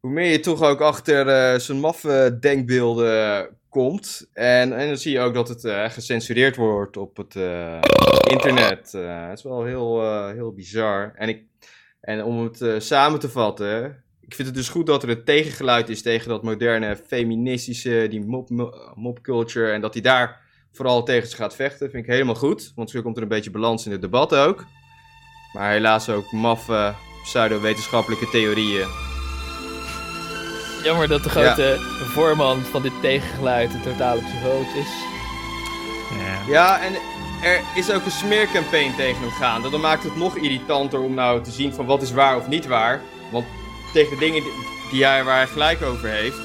hoe 0.00 0.10
meer 0.10 0.30
je 0.30 0.40
toch 0.40 0.62
ook 0.62 0.80
achter 0.80 1.28
eh 1.28 1.58
zo'n 1.58 1.80
maffe 1.80 2.36
denkbeelden 2.40 3.48
komt. 3.68 4.28
En, 4.32 4.78
en 4.78 4.86
dan 4.86 4.96
zie 4.96 5.12
je 5.12 5.20
ook 5.20 5.34
dat 5.34 5.48
het 5.48 5.92
gecensureerd 5.92 6.56
wordt 6.56 6.96
op 6.96 7.16
het 7.16 7.34
internet. 8.30 8.92
Het 8.92 9.38
is 9.38 9.42
wel 9.42 9.64
heel, 9.64 10.26
heel 10.28 10.52
bizar. 10.52 11.12
En, 11.14 11.28
ik, 11.28 11.42
en 12.06 12.24
om 12.24 12.42
het 12.42 12.60
eh, 12.60 12.74
samen 12.78 13.20
te 13.20 13.28
vatten, 13.28 14.02
ik 14.20 14.34
vind 14.34 14.48
het 14.48 14.56
dus 14.56 14.68
goed 14.68 14.86
dat 14.86 15.02
er 15.02 15.08
een 15.08 15.24
tegengeluid 15.24 15.88
is 15.88 16.02
tegen 16.02 16.28
dat 16.28 16.42
moderne 16.42 16.96
feministische, 17.06 18.06
die 18.10 18.24
mop, 18.24 18.48
mopculture. 18.94 19.72
En 19.72 19.80
dat 19.80 19.92
hij 19.92 20.02
daar 20.02 20.40
vooral 20.72 21.02
tegen 21.02 21.28
ze 21.28 21.36
gaat 21.36 21.54
vechten, 21.54 21.90
vind 21.90 22.04
ik 22.04 22.10
helemaal 22.10 22.34
goed. 22.34 22.72
Want 22.74 22.90
zo 22.90 23.02
komt 23.02 23.16
er 23.16 23.22
een 23.22 23.28
beetje 23.28 23.50
balans 23.50 23.86
in 23.86 23.92
het 23.92 24.00
debat 24.00 24.34
ook. 24.34 24.64
Maar 25.52 25.70
helaas 25.70 26.08
ook 26.08 26.32
maffe 26.32 26.94
pseudo-wetenschappelijke 27.22 28.28
theorieën. 28.28 28.88
Jammer 30.84 31.08
dat 31.08 31.22
de 31.22 31.28
grote 31.28 31.76
voorman 32.14 32.60
van 32.60 32.82
dit 32.82 33.00
tegengeluid 33.00 33.74
een 33.74 33.82
totale 33.82 34.20
psychoot 34.20 34.74
is. 34.76 35.14
Ja, 36.48 36.82
en 36.82 36.92
er 37.42 37.60
is 37.74 37.90
ook 37.92 38.04
een 38.04 38.10
smeercampaign 38.10 38.96
tegen 38.96 39.20
hem 39.20 39.30
gaande. 39.30 39.70
Dan 39.70 39.80
maakt 39.80 40.02
het 40.02 40.16
nog 40.16 40.36
irritanter 40.36 41.00
om 41.00 41.14
nou 41.14 41.42
te 41.42 41.50
zien 41.50 41.74
van 41.74 41.86
wat 41.86 42.02
is 42.02 42.12
waar 42.12 42.36
of 42.36 42.48
niet 42.48 42.66
waar. 42.66 43.00
Want 43.30 43.44
tegen 43.92 44.10
de 44.10 44.24
dingen 44.24 44.42
die- 44.90 45.04
hij, 45.04 45.24
waar 45.24 45.36
hij 45.36 45.46
gelijk 45.46 45.82
over 45.82 46.08
heeft, 46.08 46.36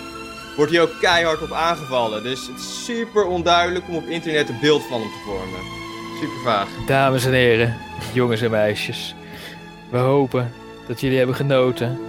wordt 0.56 0.72
hij 0.72 0.82
ook 0.82 0.92
keihard 1.02 1.42
op 1.42 1.52
aangevallen. 1.52 2.24
Dus 2.24 2.48
het 2.48 2.60
is 2.60 2.86
super 2.86 3.26
onduidelijk 3.26 3.86
om 3.88 3.96
op 3.96 4.08
internet 4.08 4.50
een 4.50 4.60
beeld 4.62 4.84
van 4.84 5.00
hem 5.02 5.10
te 5.10 5.18
vormen. 5.26 5.60
Super 6.20 6.42
vaag. 6.44 6.68
Dames 6.86 7.26
en 7.26 7.32
heren, 7.34 7.78
jongens 8.14 8.42
en 8.42 8.52
meisjes. 8.52 9.16
We 9.90 9.98
hopen 9.98 10.54
dat 10.88 11.02
jullie 11.02 11.18
hebben 11.18 11.36
genoten 11.36 12.00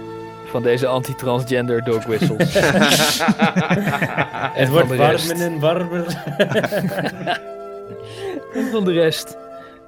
van 0.51 0.63
deze 0.63 0.87
anti-transgender 0.87 1.83
dog 1.83 2.03
whistles. 2.05 2.53
Het 4.53 4.69
wordt 4.69 4.95
warmer 4.95 5.41
en 5.41 5.59
warmer. 5.67 6.05
En 8.55 8.65
van 8.71 8.85
de 8.85 8.91
rest 8.91 9.37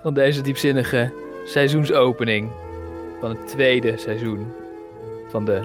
van 0.01 0.13
deze 0.13 0.41
diepzinnige 0.41 1.11
seizoensopening 1.45 2.49
van 3.19 3.29
het 3.29 3.47
tweede 3.47 3.93
seizoen 3.97 4.51
van 5.29 5.45
de 5.45 5.59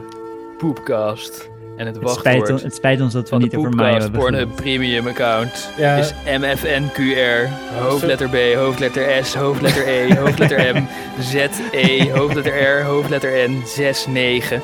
Poepcast. 0.59 1.49
En 1.77 1.87
het, 1.87 1.95
Het 1.95 2.05
wachtwoord 2.05 2.37
spijt, 2.37 2.51
on- 2.61 2.65
het 2.65 2.75
spijt 2.75 3.01
ons 3.01 3.13
dat 3.13 3.23
we 3.23 3.29
van 3.29 3.39
de 3.39 3.45
niet 3.45 3.57
over 3.57 3.71
Mayo 3.71 3.89
Poepcast 3.99 4.03
hebben 4.03 4.21
Pornhub. 4.21 4.57
Premium 4.57 5.07
account 5.07 5.71
Ja. 5.77 5.97
is 5.97 6.13
MFNQR, 6.39 7.49
hoofdletter 7.83 8.29
B, 8.29 8.55
hoofdletter 8.55 9.25
S, 9.25 9.35
hoofdletter 9.35 9.89
E, 9.89 10.15
hoofdletter 10.21 10.75
M, 10.77 10.85
Z, 11.21 11.35
E, 11.73 12.11
hoofdletter 12.13 12.63
R, 12.81 12.83
hoofdletter 12.85 13.51
N, 13.51 13.63
6, 13.67 14.07
9. 14.07 14.63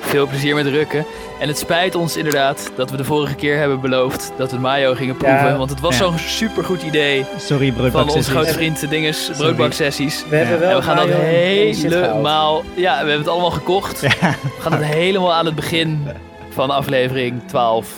Veel 0.00 0.26
plezier 0.26 0.54
met 0.54 0.66
rukken. 0.66 1.04
En 1.40 1.48
het 1.48 1.58
spijt 1.58 1.94
ons 1.94 2.16
inderdaad 2.16 2.70
dat 2.76 2.90
we 2.90 2.96
de 2.96 3.04
vorige 3.04 3.34
keer 3.34 3.56
hebben 3.58 3.80
beloofd 3.80 4.32
dat 4.36 4.50
we 4.50 4.58
Mayo 4.58 4.94
gingen 4.94 5.16
proeven. 5.16 5.46
Ja. 5.46 5.56
want 5.56 5.70
het 5.70 5.80
was 5.80 5.98
Ja. 5.98 6.04
zo'n 6.04 6.18
supergoed 6.18 6.82
idee 6.82 7.24
Sorry, 7.38 7.72
van 7.72 8.10
onze 8.10 8.30
grote 8.30 8.52
vriend 8.52 8.90
Dinges, 8.90 9.30
broodbaksessies. 9.36 10.24
We 10.28 10.36
hebben 10.36 10.58
wel 10.60 10.70
En 10.70 10.76
we 10.76 10.82
gaan 10.82 10.96
dat 10.96 11.06
de 11.06 11.12
helemaal... 11.12 12.62
Ja, 12.74 12.90
we 12.92 12.96
hebben 12.98 13.18
het 13.18 13.28
allemaal 13.28 13.50
gekocht. 13.50 14.00
Ja. 14.00 14.08
We 14.42 14.60
gaan 14.60 14.72
het 14.72 14.84
helemaal 14.84 15.34
aan 15.34 15.46
het 15.46 15.54
begin 15.54 16.06
van 16.50 16.70
aflevering 16.70 17.42
12 17.46 17.94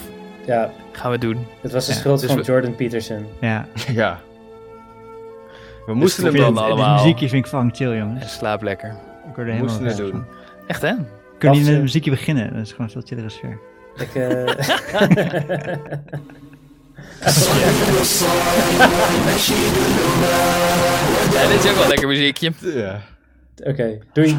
Ja, 0.47 0.71
gaan 0.93 1.11
we 1.11 1.19
doen. 1.19 1.47
het 1.61 1.73
was 1.73 1.87
de 1.87 1.93
Ja, 1.93 1.99
schuld 1.99 2.21
dus 2.21 2.31
van 2.31 2.39
we- 2.39 2.45
Jordan 2.45 2.75
Peterson. 2.75 3.27
Ja. 3.41 3.67
Ja. 3.93 4.21
We 5.87 5.95
moesten 5.95 6.25
Dus 6.25 6.33
hem 6.33 6.43
dan 6.43 6.55
dan 6.55 6.65
Het 6.65 6.73
allemaal. 6.73 6.97
muziekje 6.97 7.29
vind 7.29 7.45
ik 7.45 7.51
fucking 7.51 7.77
chill, 7.77 7.97
jongens. 7.97 8.23
En 8.23 8.29
slaap 8.29 8.63
lekker. 8.63 8.89
Ik 8.89 9.37
helemaal 9.37 9.59
moesten 9.59 9.85
het 9.85 9.97
doen. 9.97 10.11
van. 10.11 10.25
Echt 10.67 10.83
hè? 10.83 10.93
We 11.41 11.47
kunnen 11.47 11.59
niet 11.59 11.67
met 11.69 11.77
een 11.77 11.83
muziekje 11.85 12.11
beginnen. 12.11 12.53
Dat 12.53 12.63
is 12.63 12.71
gewoon 12.71 12.87
een 12.87 12.93
veel 12.93 13.03
chillere 13.03 13.29
sfeer. 13.29 13.59
Ik, 13.97 14.15
eh, 14.15 14.47
Ja, 21.33 21.49
dit 21.49 21.65
is 21.65 21.71
ook 21.71 21.75
wel 21.75 21.83
een 21.83 21.89
lekker 21.89 22.09
muziekje. 22.09 22.53
Ja. 22.61 23.01
Oké, 23.65 23.99
doei. 24.13 24.37